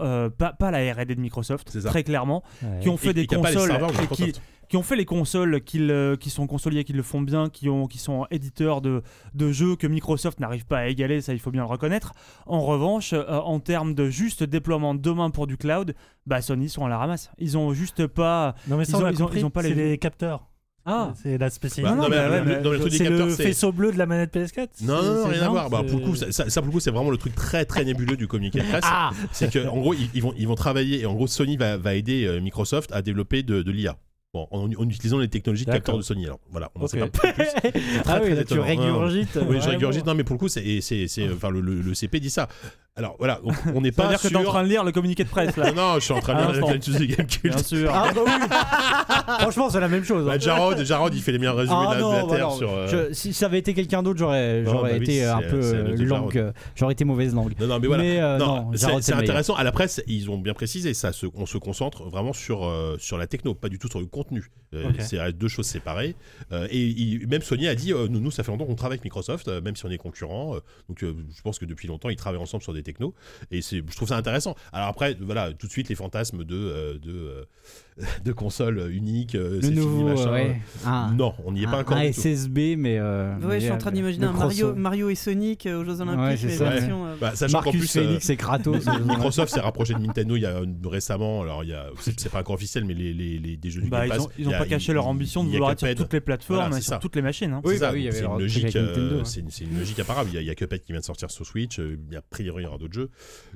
la 0.70 0.92
R&D 0.94 1.14
de 1.14 1.20
Microsoft, 1.20 1.68
C'est 1.70 1.82
ça. 1.82 1.88
très 1.90 2.02
clairement, 2.04 2.42
qui 2.80 2.88
ont 2.88 2.96
fait 2.96 3.12
des 3.14 3.26
consoles, 3.26 3.78
qui, 4.70 4.76
ont 4.76 4.82
fait 4.82 4.96
les 4.96 5.04
consoles 5.04 5.60
euh, 5.74 6.16
qui 6.16 6.30
sont 6.30 6.46
consoliers, 6.46 6.84
qui 6.84 6.92
le 6.94 7.02
font 7.02 7.20
bien, 7.20 7.48
qui, 7.50 7.68
ont, 7.68 7.86
qui 7.86 7.98
sont 7.98 8.26
éditeurs 8.30 8.80
de, 8.80 9.02
de 9.34 9.52
jeux 9.52 9.76
que 9.76 9.86
Microsoft 9.86 10.40
n'arrive 10.40 10.64
pas 10.64 10.78
à 10.78 10.86
égaler, 10.86 11.20
ça 11.20 11.32
il 11.34 11.38
faut 11.40 11.50
bien 11.50 11.62
le 11.62 11.68
reconnaître. 11.68 12.12
En 12.46 12.60
revanche, 12.60 13.12
euh, 13.12 13.24
en 13.28 13.60
termes 13.60 13.94
de 13.94 14.08
juste 14.08 14.42
déploiement 14.42 14.94
demain 14.94 15.30
pour 15.30 15.46
du 15.46 15.56
cloud, 15.56 15.94
bah 16.26 16.40
Sony 16.40 16.68
sont 16.68 16.86
à 16.86 16.88
la 16.88 16.96
ramasse. 16.98 17.30
Ils 17.38 17.58
ont 17.58 17.74
juste 17.74 18.06
pas. 18.06 18.54
Non 18.68 18.76
mais 18.78 18.84
ça 18.86 18.98
Ils 18.98 19.00
on 19.00 19.04
ont- 19.04 19.06
a 19.06 19.10
ils 19.12 19.22
ont- 19.22 19.26
compris, 19.26 19.40
ils 19.40 19.44
ont 19.44 19.50
pas 19.50 19.62
c'est 19.62 19.74
les- 19.74 19.90
les 19.90 19.98
capteurs. 19.98 20.46
Ah, 20.86 21.12
C'est 21.22 21.36
la 21.36 21.50
spécialité. 21.50 21.90
Bah, 21.90 21.94
non, 21.94 22.04
non, 22.04 22.08
mais 22.08 22.16
bah 22.16 22.30
mais 22.30 22.56
mais 22.62 22.62
le 22.62 22.90
C'est 22.90 23.08
le 23.10 23.28
faisceau 23.28 23.70
bleu 23.70 23.92
de 23.92 23.98
la 23.98 24.06
manette 24.06 24.32
PS4 24.34 24.82
non, 24.82 25.02
non, 25.02 25.26
rien 25.28 25.42
à 25.42 25.48
voir. 25.50 25.68
Bah, 25.68 25.82
pour 25.86 25.98
le 26.00 26.04
coup, 26.06 26.14
ça, 26.16 26.32
ça, 26.32 26.60
pour 26.62 26.68
le 26.68 26.72
coup, 26.72 26.80
c'est 26.80 26.90
vraiment 26.90 27.10
le 27.10 27.18
truc 27.18 27.34
très 27.34 27.66
très 27.66 27.84
nébuleux 27.84 28.16
du 28.16 28.26
communiqué 28.26 28.60
de 28.60 28.64
presse. 28.64 28.80
ah 28.86 29.10
c'est 29.30 29.52
que 29.52 29.68
en 29.68 29.78
gros, 29.78 29.92
ils, 29.92 30.08
ils 30.14 30.22
vont 30.22 30.32
ils 30.38 30.48
vont 30.48 30.54
travailler 30.54 31.00
et 31.00 31.06
en 31.06 31.12
gros, 31.14 31.26
Sony 31.26 31.58
va, 31.58 31.76
va 31.76 31.94
aider 31.94 32.24
euh, 32.24 32.40
Microsoft 32.40 32.90
à 32.92 33.02
développer 33.02 33.42
de, 33.42 33.60
de 33.62 33.70
l'IA. 33.70 33.98
Bon, 34.32 34.46
en, 34.52 34.70
en 34.72 34.88
utilisant 34.88 35.18
les 35.18 35.26
technologies 35.28 35.64
de 35.64 35.72
capteurs 35.72 35.96
de 35.96 36.02
Sony. 36.02 36.24
Alors 36.26 36.38
voilà, 36.50 36.70
on 36.76 36.80
en 36.82 36.84
Ok. 36.84 36.90
sait 36.90 37.00
peu 37.00 37.08
plus. 37.08 37.44
Ah 38.06 38.20
oui, 38.22 38.26
très 38.26 38.34
là 38.36 38.36
tu 38.36 38.54
étonnant. 38.54 38.62
régurgites. 38.62 39.38
Oui, 39.48 39.60
je 39.60 39.68
régurgite. 39.68 40.06
Non, 40.06 40.14
mais 40.14 40.22
pour 40.22 40.34
le 40.34 40.38
coup, 40.38 40.48
c'est, 40.48 40.80
c'est, 40.80 41.08
c'est- 41.08 41.28
enfin, 41.32 41.50
le, 41.50 41.60
le- 41.60 41.80
le 41.80 41.94
CP 41.94 42.20
dit 42.20 42.30
ça. 42.30 42.48
Alors 42.96 43.14
voilà, 43.18 43.40
donc, 43.44 43.54
on 43.74 43.80
n'est 43.80 43.92
pas 43.92 44.08
dire 44.08 44.20
que 44.20 44.28
t'es 44.28 44.36
en 44.36 44.42
train 44.42 44.62
de 44.64 44.68
lire 44.68 44.84
le 44.84 44.92
communiqué 44.92 45.24
de 45.24 45.28
presse 45.28 45.56
là. 45.56 45.70
Non, 45.72 45.92
non, 45.92 45.94
je 45.94 46.00
suis 46.00 46.12
en 46.12 46.20
train 46.20 46.34
de 46.34 46.52
lire 46.52 46.66
la 46.66 46.76
du 46.78 47.06
Gamecult. 47.06 47.42
Bien 47.54 47.62
sûr. 47.62 47.90
Ah, 47.94 48.10
bah 48.14 48.20
oui. 48.26 48.32
Franchement, 49.40 49.70
c'est 49.70 49.80
la 49.80 49.88
même 49.88 50.04
chose. 50.04 50.24
hein. 50.24 50.32
Bah, 50.32 50.38
Jarod, 50.38 50.82
Jarod, 50.84 51.14
il 51.14 51.22
fait 51.22 51.32
les 51.32 51.38
meilleurs 51.38 51.56
résumés 51.56 51.76
Ah 51.78 51.94
de 51.94 52.00
la, 52.00 52.06
de 52.08 52.14
la 52.16 52.22
bah 52.26 52.36
Terre 52.36 52.48
non, 52.48 52.56
sur. 52.56 52.70
euh, 52.72 52.88
je- 53.08 53.12
si 53.14 53.32
ça 53.32 53.46
avait 53.46 53.60
été 53.60 53.74
quelqu'un 53.74 54.02
d'autre, 54.02 54.18
j'aurais 54.18 54.62
bah 54.62 54.72
oui, 54.90 54.96
été 54.96 55.24
un 55.24 55.40
peu 55.40 55.60
euh, 55.62 55.96
langue, 56.04 56.36
euh, 56.36 56.52
j'aurais 56.74 56.92
été 56.92 57.04
mauvaise 57.04 57.34
langue. 57.34 57.54
Non, 57.60 57.66
non, 57.68 57.78
mais 57.78 57.86
voilà. 57.86 58.02
Mais 58.02 58.20
euh, 58.20 58.38
non, 58.38 58.70
non, 58.70 59.00
c'est 59.00 59.12
intéressant. 59.14 59.54
À 59.54 59.64
la 59.64 59.72
presse, 59.72 60.02
ils 60.06 60.28
ont 60.30 60.38
bien 60.38 60.52
précisé 60.54 60.92
ça. 60.92 61.12
se- 61.12 61.26
on 61.34 61.46
se 61.46 61.58
concentre 61.58 62.04
vraiment 62.10 62.32
sur, 62.32 62.66
euh, 62.66 62.96
sur 62.98 63.18
la 63.18 63.26
techno, 63.26 63.54
pas 63.54 63.68
du 63.68 63.78
tout 63.78 63.88
sur 63.88 64.00
le 64.00 64.06
contenu. 64.06 64.50
Euh. 64.74 64.84
C'est 64.98 65.32
deux 65.32 65.48
choses 65.48 65.66
séparées. 65.66 66.16
Euh, 66.52 66.66
et 66.70 66.78
il- 66.78 67.26
même 67.28 67.42
Sony 67.42 67.68
a 67.68 67.74
dit 67.74 67.92
euh, 67.92 68.08
nous, 68.08 68.20
nous, 68.20 68.30
ça 68.30 68.42
fait 68.42 68.50
longtemps 68.50 68.66
qu'on 68.66 68.74
travaille 68.74 68.96
avec 68.96 69.04
Microsoft, 69.04 69.48
même 69.48 69.76
si 69.76 69.86
on 69.86 69.90
est 69.90 69.96
concurrents. 69.96 70.56
euh, 70.56 70.60
donc, 70.88 70.98
je 71.02 71.42
pense 71.42 71.58
que 71.58 71.64
depuis 71.64 71.86
longtemps, 71.88 72.08
ils 72.10 72.16
travaillent 72.16 72.40
ensemble 72.42 72.62
sur 72.62 72.72
des 72.74 72.79
technos. 72.82 73.14
Et 73.50 73.60
je 73.62 73.96
trouve 73.96 74.08
ça 74.08 74.16
intéressant. 74.16 74.54
Alors 74.72 74.88
après, 74.88 75.16
voilà, 75.20 75.52
tout 75.52 75.66
de 75.66 75.72
suite, 75.72 75.88
les 75.88 75.94
fantasmes 75.94 76.44
de, 76.44 76.56
euh, 76.56 76.98
de, 76.98 77.12
euh, 77.12 77.44
de 78.24 78.32
consoles 78.32 78.90
uniques, 78.92 79.34
euh, 79.34 79.56
Le 79.56 79.62
c'est 79.62 79.68
fini, 79.68 79.80
nouveau, 79.80 80.02
machin. 80.08 80.32
ouais. 80.32 80.60
Un, 80.86 81.12
Non, 81.12 81.34
on 81.44 81.52
n'y 81.52 81.62
est 81.62 81.66
pas 81.66 81.78
encore 81.80 81.96
un 81.96 82.06
du 82.06 82.10
tout. 82.14 82.20
SSB, 82.20 82.76
mais. 82.76 82.98
euh, 82.98 83.34
Ouais, 83.42 83.56
je 83.60 83.64
suis 83.64 83.72
en 83.72 83.78
train 83.78 83.90
d'imaginer 83.92 84.26
un 84.26 84.32
Mario, 84.32 84.74
Mario 84.74 85.10
et 85.10 85.14
Sonic 85.14 85.66
euh, 85.66 85.80
aux 85.80 85.84
Jeux 85.84 86.00
Olympiques, 86.00 86.38
c'est 86.40 86.46
mais 86.46 86.52
ça, 86.56 86.70
version. 86.70 87.06
euh, 87.06 87.14
Bah, 87.20 87.32
sachant 87.34 87.58
qu'en 87.60 87.64
Marcus 87.72 87.92
plus, 87.92 88.00
euh, 88.00 88.06
Félix 88.06 88.30
et 88.30 88.36
Kratos. 88.36 88.86
Microsoft 89.04 89.52
s'est 89.54 89.60
rapproché 89.60 89.94
de 89.94 89.98
Nintendo 90.00 90.36
il 90.36 90.42
y 90.42 90.46
a 90.46 90.50
euh, 90.56 90.66
récemment. 90.84 91.42
Alors, 91.42 91.64
il 91.64 91.70
y 91.70 91.74
a, 91.74 91.86
c'est 92.16 92.30
pas 92.30 92.40
encore 92.40 92.54
officiel, 92.54 92.84
mais 92.84 92.94
les, 92.94 93.12
les, 93.12 93.38
les- 93.38 93.56
des 93.56 93.70
jeux 93.70 93.82
du 93.82 93.88
Bah, 93.88 94.00
Game 94.00 94.06
ils 94.06 94.10
Pass. 94.10 94.20
ont, 94.26 94.28
ils 94.38 94.42
il 94.42 94.48
ont 94.48 94.50
y 94.52 94.54
a- 94.54 94.58
pas 94.58 94.66
caché 94.66 94.92
leur 94.92 95.06
ambition 95.06 95.42
de 95.44 95.48
il 95.48 95.52
y 95.52 95.54
a 95.54 95.58
vouloir 95.58 95.72
être 95.72 95.80
sur 95.86 95.94
toutes 95.94 96.12
les 96.12 96.20
plateformes 96.20 96.76
et 96.76 96.80
sur 96.80 96.98
toutes 96.98 97.16
les 97.16 97.22
machines. 97.22 97.52
hein. 97.52 97.60
Oui, 97.64 97.74
C'est 97.74 97.80
bah 97.80 97.94
une 97.94 98.38
logique, 98.38 98.76
euh, 98.76 99.18
ouais. 99.18 99.22
c'est 99.24 99.40
une, 99.64 99.78
logique 99.78 99.98
imparable. 99.98 100.30
Il 100.32 100.42
y, 100.42 100.50
a, 100.50 100.54
Cuphead 100.54 100.82
qui 100.82 100.92
vient 100.92 101.00
de 101.00 101.04
sortir 101.04 101.30
sur 101.30 101.44
Switch. 101.46 101.78
euh, 101.80 101.98
a 102.16 102.20
priori 102.22 102.62
il 102.62 102.66
y 102.66 102.68
aura 102.68 102.78
d'autres 102.78 102.92
jeux. 102.94 103.10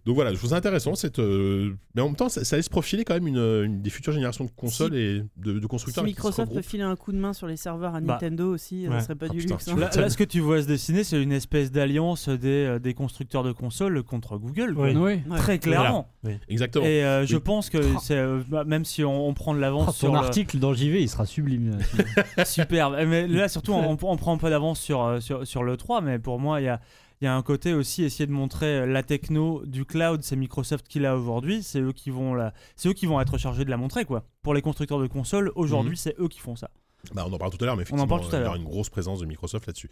Donc 0.06 0.14
voilà, 0.14 0.32
je 0.32 0.38
trouve 0.38 0.50
ça 0.50 0.56
intéressant. 0.56 0.94
Cette, 0.94 1.18
euh, 1.18 1.74
mais 1.94 2.02
en 2.02 2.06
même 2.06 2.16
temps, 2.16 2.28
ça, 2.28 2.56
laisse 2.56 2.68
profiler 2.68 3.04
quand 3.04 3.14
même 3.14 3.26
une 3.26 3.82
des 3.82 3.90
futures 3.90 4.12
générations 4.12 4.33
de 4.42 4.50
consoles 4.50 4.96
et 4.96 5.22
de, 5.36 5.60
de 5.60 5.66
constructeurs. 5.68 6.02
Microsoft 6.02 6.52
peut 6.52 6.62
filer 6.62 6.82
un 6.82 6.96
coup 6.96 7.12
de 7.12 7.18
main 7.18 7.32
sur 7.32 7.46
les 7.46 7.56
serveurs 7.56 7.94
à 7.94 8.00
Bah, 8.00 8.14
Nintendo 8.14 8.52
aussi, 8.52 8.88
ouais. 8.88 8.98
ça 8.98 9.04
serait 9.04 9.14
pas 9.14 9.26
Ah, 9.30 9.32
du 9.32 9.38
putain, 9.38 9.54
luxe. 9.54 9.68
hein. 9.68 9.76
Là, 9.78 9.90
là, 9.94 10.10
ce 10.10 10.16
que 10.16 10.24
tu 10.24 10.40
vois 10.40 10.60
se 10.62 10.66
dessiner, 10.66 11.04
c'est 11.04 11.22
une 11.22 11.30
espèce 11.30 11.70
d'alliance 11.70 12.28
des, 12.28 12.48
euh, 12.48 12.78
des 12.80 12.94
constructeurs 12.94 13.44
de 13.44 13.52
consoles 13.52 14.02
contre 14.02 14.36
Google. 14.38 14.74
Oui. 14.76 14.96
Oui. 14.96 15.20
Très 15.36 15.60
clairement. 15.60 16.08
Exactement. 16.48 16.84
Et 16.84 17.04
euh, 17.04 17.24
je 17.26 17.36
pense 17.36 17.70
que 17.70 17.78
c'est, 18.02 18.16
euh, 18.16 18.40
bah, 18.48 18.64
même 18.64 18.84
si 18.84 19.04
on, 19.04 19.28
on 19.28 19.34
prend 19.34 19.54
de 19.54 19.60
l'avance 19.60 19.86
Oh, 19.90 19.92
sur 19.92 20.08
ton 20.08 20.14
le- 20.14 20.18
article 20.18 20.58
dans 20.58 20.74
JV, 20.74 21.02
il 21.02 21.08
sera 21.08 21.26
sublime. 21.26 21.78
superbe. 22.44 22.96
Mais 23.06 23.26
là, 23.28 23.48
surtout, 23.48 23.72
on, 23.72 23.92
on 24.02 24.16
prend 24.16 24.34
un 24.34 24.38
peu 24.38 24.50
d'avance 24.50 24.80
sur, 24.80 25.02
euh, 25.04 25.20
sur, 25.20 25.46
sur 25.46 25.62
le 25.62 25.76
3, 25.76 26.00
mais 26.00 26.18
pour 26.18 26.40
moi, 26.40 26.60
il 26.60 26.64
y 26.64 26.68
a, 26.68 26.80
il 27.24 27.26
y 27.26 27.28
a 27.30 27.34
un 27.34 27.42
côté 27.42 27.72
aussi 27.72 28.04
essayer 28.04 28.26
de 28.26 28.32
montrer 28.32 28.80
euh, 28.80 28.86
la 28.86 29.02
techno 29.02 29.64
du 29.64 29.86
cloud, 29.86 30.22
c'est 30.22 30.36
Microsoft 30.36 30.86
qui 30.86 30.98
l'a 31.00 31.16
aujourd'hui, 31.16 31.62
c'est 31.62 31.80
eux 31.80 31.92
qui 31.92 32.10
vont 32.10 32.34
la, 32.34 32.52
c'est 32.76 32.90
eux 32.90 32.92
qui 32.92 33.06
vont 33.06 33.18
être 33.20 33.38
chargés 33.38 33.64
de 33.64 33.70
la 33.70 33.78
montrer 33.78 34.04
quoi. 34.04 34.26
Pour 34.42 34.52
les 34.52 34.60
constructeurs 34.60 35.00
de 35.00 35.06
consoles, 35.06 35.50
aujourd'hui, 35.54 35.92
Mhm. 35.92 35.96
c'est 35.96 36.16
eux 36.20 36.28
qui 36.28 36.40
font 36.40 36.54
ça. 36.54 36.68
Bah, 37.14 37.24
on 37.26 37.32
en 37.32 37.38
parle 37.38 37.50
tout 37.52 37.62
à 37.62 37.66
l'heure, 37.66 37.76
mais 37.76 37.84
On 37.90 37.94
en 37.94 38.04
effectivement, 38.04 38.06
parle 38.18 38.28
tout 38.28 38.36
à 38.36 38.38
il 38.38 38.42
y 38.42 38.44
aura 38.46 38.54
l'heure. 38.56 38.62
une 38.62 38.68
grosse 38.70 38.90
présence 38.90 39.20
de 39.20 39.26
Microsoft 39.26 39.66
là-dessus. 39.66 39.88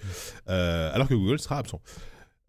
Euh, 0.50 0.90
alors 0.94 1.08
que 1.08 1.14
Google 1.14 1.38
sera 1.38 1.56
absent. 1.58 1.80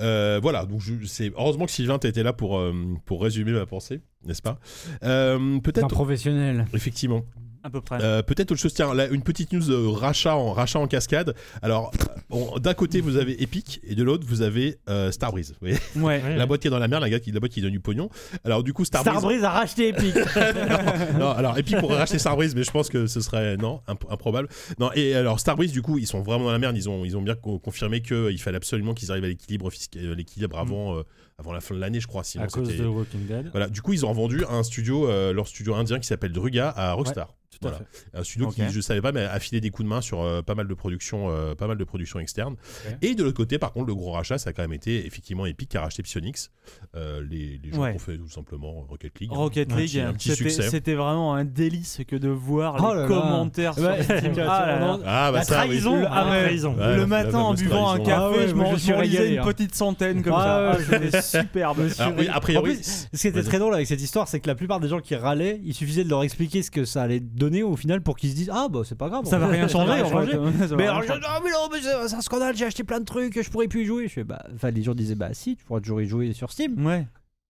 Euh, 0.01 0.39
voilà, 0.41 0.65
donc 0.65 0.81
c'est 1.05 1.31
heureusement 1.37 1.65
que 1.65 1.71
Sylvain 1.71 1.99
t'étais 1.99 2.23
là 2.23 2.33
pour, 2.33 2.57
euh, 2.57 2.73
pour 3.05 3.21
résumer 3.21 3.51
ma 3.51 3.65
pensée, 3.65 4.01
n'est-ce 4.25 4.41
pas? 4.41 4.59
Euh, 5.03 5.59
Peut-être, 5.59 5.87
professionnel. 5.87 6.65
effectivement, 6.73 7.23
À 7.63 7.69
peu 7.69 7.79
près. 7.81 7.97
Euh, 8.01 8.21
peut-être 8.21 8.51
autre 8.51 8.59
chose. 8.59 8.73
Tiens, 8.73 8.93
là, 8.93 9.07
une 9.07 9.23
petite 9.23 9.53
news 9.53 9.63
de 9.65 9.73
rachat 9.87 10.35
en 10.35 10.51
rachat 10.51 10.79
en 10.79 10.87
cascade. 10.87 11.33
Alors, 11.61 11.91
on- 12.29 12.59
d'un 12.59 12.73
côté 12.73 12.99
vous 12.99 13.15
avez 13.15 13.41
Epic 13.41 13.79
et 13.87 13.95
de 13.95 14.03
l'autre 14.03 14.25
vous 14.27 14.41
avez 14.41 14.77
euh, 14.89 15.11
Starbreeze. 15.11 15.51
Vous 15.51 15.57
voyez 15.61 15.77
ouais. 15.95 16.21
Ouais. 16.23 16.35
la 16.35 16.45
boîte 16.45 16.61
qui 16.61 16.67
est 16.67 16.71
dans 16.71 16.79
la 16.79 16.87
merde, 16.89 17.03
la, 17.03 17.09
gars 17.09 17.19
qui- 17.21 17.31
la 17.31 17.39
boîte 17.39 17.51
qui 17.53 17.61
donne 17.61 17.71
du 17.71 17.79
pognon. 17.79 18.09
Alors 18.43 18.63
du 18.63 18.73
coup 18.73 18.83
Starbreeze. 18.83 19.13
Starbreeze 19.17 19.43
a 19.45 19.49
racheté 19.51 19.87
Epic. 19.89 20.13
non, 21.19 21.29
alors 21.31 21.57
Epic 21.57 21.77
pourrait 21.77 21.97
racheter 21.97 22.19
Starbreeze, 22.19 22.55
mais 22.55 22.63
je 22.63 22.71
pense 22.71 22.89
que 22.89 23.07
ce 23.07 23.21
serait 23.21 23.57
non 23.57 23.81
imp- 23.87 24.05
improbable. 24.11 24.49
Non 24.79 24.91
et 24.95 25.15
alors 25.15 25.39
Starbreeze 25.39 25.71
du 25.71 25.81
coup 25.81 25.97
ils 25.97 26.07
sont 26.07 26.21
vraiment 26.21 26.45
dans 26.45 26.51
la 26.51 26.59
merde. 26.59 26.75
Ils 26.75 26.89
ont 26.89 27.05
ils 27.05 27.15
ont 27.15 27.21
bien 27.21 27.35
co- 27.35 27.59
confirmé 27.59 28.01
qu'il 28.01 28.39
fallait 28.41 28.57
absolument 28.57 28.93
qu'ils 28.93 29.11
arrivent 29.11 29.23
à 29.23 29.27
l'équilibre 29.27 29.69
fiscal, 29.69 30.03
euh, 30.03 30.15
l'équilibre 30.15 30.57
avant 30.59 30.97
euh, 30.97 31.03
avant 31.37 31.51
la 31.53 31.61
fin 31.61 31.75
de 31.75 31.79
l'année, 31.79 31.99
je 31.99 32.07
crois. 32.07 32.23
Sinon 32.23 32.43
à 32.43 32.47
cause 32.47 32.75
de 32.75 32.85
Walking 32.85 33.25
Dead. 33.27 33.49
Voilà, 33.51 33.67
du 33.69 33.81
coup, 33.81 33.93
ils 33.93 34.05
ont 34.05 34.13
vendu 34.13 34.43
un 34.49 34.63
studio, 34.63 35.07
euh, 35.09 35.33
leur 35.33 35.47
studio 35.47 35.75
indien 35.75 35.99
qui 35.99 36.07
s'appelle 36.07 36.31
Druga 36.31 36.69
à 36.75 36.93
Rockstar. 36.93 37.33
Tout 37.51 37.67
à 37.67 37.69
Voilà. 37.69 37.85
fait. 37.91 38.17
Un 38.17 38.23
studio 38.23 38.47
qui, 38.49 38.63
je 38.71 38.81
savais 38.81 38.99
pas, 39.01 39.11
mais 39.11 39.21
a 39.25 39.39
filé 39.39 39.61
des 39.61 39.69
coups 39.69 39.83
de 39.85 39.89
main 39.89 40.01
sur 40.01 40.21
euh, 40.21 40.41
pas 40.41 40.55
mal 40.55 40.67
de 40.67 40.73
productions, 40.73 41.29
euh, 41.29 41.53
pas 41.53 41.67
mal 41.67 41.77
de 41.77 41.83
productions 41.83 42.17
externes. 42.19 42.55
Et 43.03 43.13
de 43.13 43.23
l'autre 43.23 43.37
côté, 43.37 43.59
par 43.59 43.71
contre, 43.73 43.85
le 43.85 43.93
gros 43.95 44.11
rachat, 44.11 44.39
ça 44.39 44.49
a 44.49 44.53
quand 44.53 44.63
même 44.63 44.73
été 44.73 45.05
effectivement 45.05 45.45
Epic 45.45 45.69
qui 45.69 45.77
a 45.77 45.81
racheté 45.81 46.01
Psyonix, 46.01 46.49
euh, 46.95 47.23
les, 47.29 47.59
les 47.63 47.71
gens 47.71 47.81
Ouais. 47.83 47.91
qui 47.91 47.95
ont 47.97 47.99
fait 47.99 48.17
tout 48.17 48.27
simplement 48.29 48.87
Rocket 48.89 49.19
League. 49.19 49.31
Rocket 49.31 49.71
Un 49.71 49.75
League, 49.75 49.87
petit- 49.91 49.99
un 49.99 50.13
petit 50.13 50.29
c'était, 50.29 50.49
succès. 50.49 50.69
c'était 50.71 50.95
vraiment 50.95 51.35
un 51.35 51.45
délice 51.45 51.99
que 52.07 52.15
de 52.15 52.27
voir 52.29 52.75
Oh 52.79 52.89
les 52.89 52.95
là 52.95 53.01
là. 53.01 53.07
commentaires 53.07 53.73
sur. 53.75 54.03
Steam. 54.03 54.33
Ah. 54.39 54.97
Ah 55.05 55.31
bah 55.31 55.37
La 55.37 55.43
ça, 55.43 55.55
trahison. 55.57 55.97
Le- 56.01 56.07
ah 56.09 56.25
La 56.33 56.41
trahison. 56.43 56.75
Le 56.75 57.05
matin 57.05 57.37
en 57.37 57.53
buvant 57.53 57.91
un 57.91 57.99
café, 57.99 58.35
Ah 58.39 58.47
je 58.47 58.71
je 58.73 58.77
suis 58.79 58.93
régalé, 58.93 59.33
une 59.33 59.39
hein. 59.39 59.43
petite 59.45 59.75
centaine 59.75 60.23
comme 60.23 60.33
Ah 60.35 60.75
ça. 60.89 61.21
Ah, 61.33 61.41
superbe. 61.41 61.87
Alors, 61.99 62.13
oui, 62.17 62.27
a 62.27 62.39
priori, 62.39 62.71
En 62.71 62.73
plus, 62.75 63.07
ce 63.13 63.21
qui 63.21 63.27
était 63.27 63.43
très 63.43 63.59
drôle 63.59 63.73
avec 63.73 63.87
cette 63.87 64.01
histoire, 64.01 64.27
c'est 64.27 64.39
que 64.39 64.47
la 64.47 64.55
plupart 64.55 64.79
des 64.79 64.87
gens 64.87 64.99
qui 64.99 65.15
râlaient, 65.15 65.59
il 65.63 65.73
suffisait 65.73 66.03
de 66.03 66.09
leur 66.09 66.23
expliquer 66.23 66.61
ce 66.63 66.71
que 66.71 66.85
ça 66.85 67.01
allait 67.03 67.19
donner 67.19 67.63
au 67.63 67.75
final 67.75 68.01
pour 68.01 68.15
qu'ils 68.17 68.31
se 68.31 68.35
disent 68.35 68.51
Ah 68.53 68.67
bah 68.69 68.81
c'est 68.85 68.97
pas 68.97 69.09
grave. 69.09 69.25
Ça 69.25 69.37
va 69.39 69.47
rien 69.47 69.67
changer. 69.69 69.99
changer. 70.09 70.31
fait. 70.31 70.37
Ça 70.59 70.67
va 70.67 70.75
Mais 70.75 70.87
alors, 70.87 71.03
je- 71.03 71.11
ah, 71.11 71.39
mais 71.43 71.49
non, 71.51 71.69
mais 71.71 71.79
c'est 72.07 72.15
un 72.15 72.21
scandale, 72.21 72.55
j'ai 72.55 72.65
acheté 72.65 72.83
plein 72.83 72.99
de 72.99 73.05
trucs, 73.05 73.41
je 73.41 73.49
pourrais 73.49 73.67
plus 73.67 73.83
y 73.83 73.85
jouer. 73.85 74.07
Je 74.07 74.13
fais, 74.13 74.23
bah, 74.23 74.43
enfin, 74.55 74.71
les 74.71 74.83
gens 74.83 74.93
disaient 74.95 75.15
Bah 75.15 75.29
si, 75.33 75.55
tu 75.55 75.63
pourras 75.65 75.79
toujours 75.79 76.01
y 76.01 76.07
jouer 76.07 76.33
sur 76.33 76.51
Steam. 76.51 76.85
Ouais. 76.85 77.05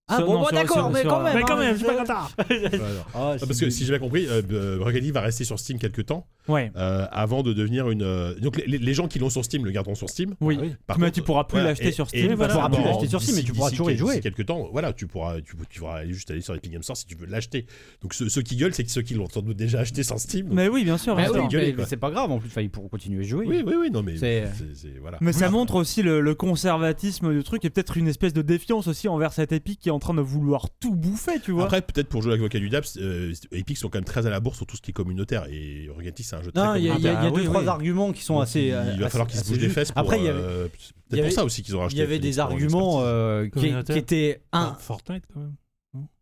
Ah 0.10 0.20
bon, 0.22 0.42
bon, 0.42 0.48
d'accord, 0.52 0.92
mais 0.92 1.04
quand 1.04 1.24
même. 1.24 1.34
Mais 1.38 1.42
quand 1.44 1.54
hein, 1.56 1.60
même, 1.60 1.74
je 1.74 1.78
suis 1.78 1.86
pas 1.88 1.96
content. 1.96 2.28
Ah, 3.16 3.36
Ah, 3.36 3.36
parce 3.40 3.58
que 3.60 3.70
si 3.70 3.86
j'ai 3.86 3.92
bien 3.92 4.00
compris, 4.00 4.28
euh, 4.28 4.42
euh, 4.52 4.78
Rocket 4.82 5.02
League 5.02 5.14
va 5.14 5.22
rester 5.22 5.46
sur 5.46 5.58
Steam 5.58 5.80
quelques 5.80 6.06
temps 6.06 6.28
Ouais. 6.50 6.72
euh, 6.76 7.06
avant 7.12 7.42
de 7.42 7.54
devenir 7.54 7.90
une. 7.90 8.02
euh, 8.02 8.36
Donc 8.40 8.62
les, 8.68 8.78
les 8.78 8.94
gens 8.94 9.08
qui 9.08 9.18
l'ont 9.18 9.30
sur 9.30 9.46
Steam 9.46 9.64
le 9.64 9.72
garderont 9.72 9.96
sur 9.96 10.10
Steam. 10.10 10.36
Oui. 10.42 10.58
Oui. 10.62 10.76
Par 10.88 11.00
mais 11.00 11.06
contre, 11.06 11.16
tu 11.16 11.22
pourras 11.22 11.46
plus 11.46 11.56
voilà, 11.56 11.70
l'acheter 11.70 11.88
et- 11.88 11.92
sur 11.94 12.04
et 12.06 12.08
Steam. 12.10 12.32
tu 12.32 12.36
pourras 12.36 12.68
plus 12.70 12.78
dans- 12.80 12.86
l'acheter 12.86 13.08
sur 13.08 13.22
Steam, 13.22 13.36
mais 13.38 13.44
tu 13.44 13.54
pourras 13.54 13.70
d'ici 13.70 13.78
toujours 13.78 13.92
y 13.92 13.94
quel- 13.94 14.00
jouer. 14.00 14.16
D'ici 14.16 14.22
quelques 14.24 14.46
temps, 14.46 14.68
voilà, 14.74 14.92
tu 14.92 15.08
pourras, 15.08 15.40
tu, 15.40 15.56
tu 15.70 15.80
pourras 15.80 16.00
aller 16.00 16.14
juste 16.14 16.30
aller 16.32 16.42
sur 16.42 16.54
Epic 16.54 16.72
Games 16.74 16.84
Store 16.84 16.98
si 16.98 17.06
tu 17.06 17.16
veux 17.16 17.26
l'acheter. 17.26 17.66
Donc 18.02 18.14
ceux, 18.14 18.28
ceux 18.28 18.42
qui 18.42 18.58
gueulent, 18.58 18.74
c'est 18.74 18.88
ceux 18.90 19.04
qui 19.04 19.14
l'ont 19.14 19.30
sans 19.30 19.42
doute 19.42 19.56
déjà 19.56 19.80
acheté 19.80 20.04
sans 20.04 20.18
Steam. 20.18 20.48
donc- 20.48 20.56
Mais 20.56 20.68
oui, 20.68 20.84
bien 20.84 20.98
sûr. 20.98 21.16
Bien 21.16 21.30
oui, 21.30 21.34
sûr. 21.40 21.48
gueuler, 21.48 21.68
mais 21.68 21.74
quoi. 21.74 21.86
c'est 21.86 21.96
pas 21.98 22.12
grave 22.12 22.30
en 22.30 22.40
plus, 22.40 22.50
enfin, 22.50 22.62
ils 22.62 22.70
pourront 22.70 22.90
continuer 22.90 23.22
à 23.22 23.24
jouer. 23.28 23.46
oui, 23.48 23.64
oui, 23.66 23.74
oui, 23.80 23.90
non 23.90 24.04
mais 24.04 24.18
C'est- 24.18 24.48
c'est- 24.58 24.76
c'est- 24.76 25.00
voilà. 25.00 25.18
Mais 25.22 25.32
ça 25.32 25.50
montre 25.50 25.76
aussi 25.76 26.02
le, 26.04 26.20
le 26.20 26.36
conservatisme 26.36 27.34
du 27.34 27.44
truc 27.44 27.64
et 27.64 27.70
peut-être 27.70 27.96
une 27.96 28.10
espèce 28.10 28.34
de 28.34 28.42
défiance 28.42 28.88
aussi 28.88 29.08
envers 29.08 29.32
cette 29.32 29.54
Epic 29.54 29.80
qui 29.80 29.88
est 29.90 29.94
en 29.94 30.00
train 30.04 30.14
de 30.14 30.22
vouloir 30.22 30.68
tout 30.80 30.96
bouffer, 30.96 31.40
tu 31.44 31.52
vois. 31.52 31.64
Après, 31.64 31.82
peut-être 31.82 32.08
pour 32.10 32.22
jouer 32.22 32.34
avec 32.34 32.42
Diable, 32.70 32.86
euh, 32.98 33.34
Epic 33.52 33.78
sont 33.78 33.90
quand 33.90 33.98
même 33.98 34.04
très 34.06 34.26
à 34.26 34.30
la 34.30 34.40
bourse 34.40 34.58
sur 34.58 34.66
tout 34.66 34.76
ce 34.78 34.82
qui 34.82 34.92
est 34.92 34.94
communautaire 34.94 35.46
et 35.50 35.90
League 36.00 36.14
c'est 36.18 36.36
un 36.36 36.42
jeu 36.44 36.52
très 36.52 36.64
Non, 36.64 36.76
il 36.76 36.84
y 36.84 36.90
a, 36.90 36.96
il 36.96 37.02
y 37.02 37.08
a- 37.08 37.12
communautaire. 37.12 37.12
il 37.12 37.14
y 37.14 37.16
a 37.16 37.20
Ah, 37.20 37.32
deux, 37.32 37.40
oui, 37.40 37.46
trois 37.46 37.62
oui. 37.62 37.68
arguments 37.68 38.12
qui 38.12 38.22
sont 38.24 38.36
Donc, 38.36 38.44
assez. 38.44 38.62
il 38.62 38.72
va 38.72 38.82
assez- 38.82 39.10
falloir 39.10 39.28
qu'ils 39.28 39.40
se 39.40 39.46
bougent 39.46 39.58
les 39.58 39.64
justes. 39.64 39.74
fesses. 39.76 39.92
Pour, 39.92 40.00
Après, 40.02 40.20
il 40.20 40.26
y 40.26 40.28
avait, 40.28 40.40
euh, 40.42 40.68
c'est 41.10 41.22
pour 41.22 41.32
ça 41.32 41.44
aussi 41.46 41.64
qu'ils 41.64 41.76
ont 41.76 41.80
racheté. 41.80 41.96
il 41.98 42.00
y 42.00 42.04
avait 42.04 42.20
des 42.20 42.40
arguments 42.40 43.00
euh, 43.02 43.48
qui, 43.50 43.98
étaient. 43.98 44.42
Un, 44.52 44.74
Ah, 44.74 44.78
Fortnite 44.80 45.24
quand 45.34 45.40
même. 45.40 45.54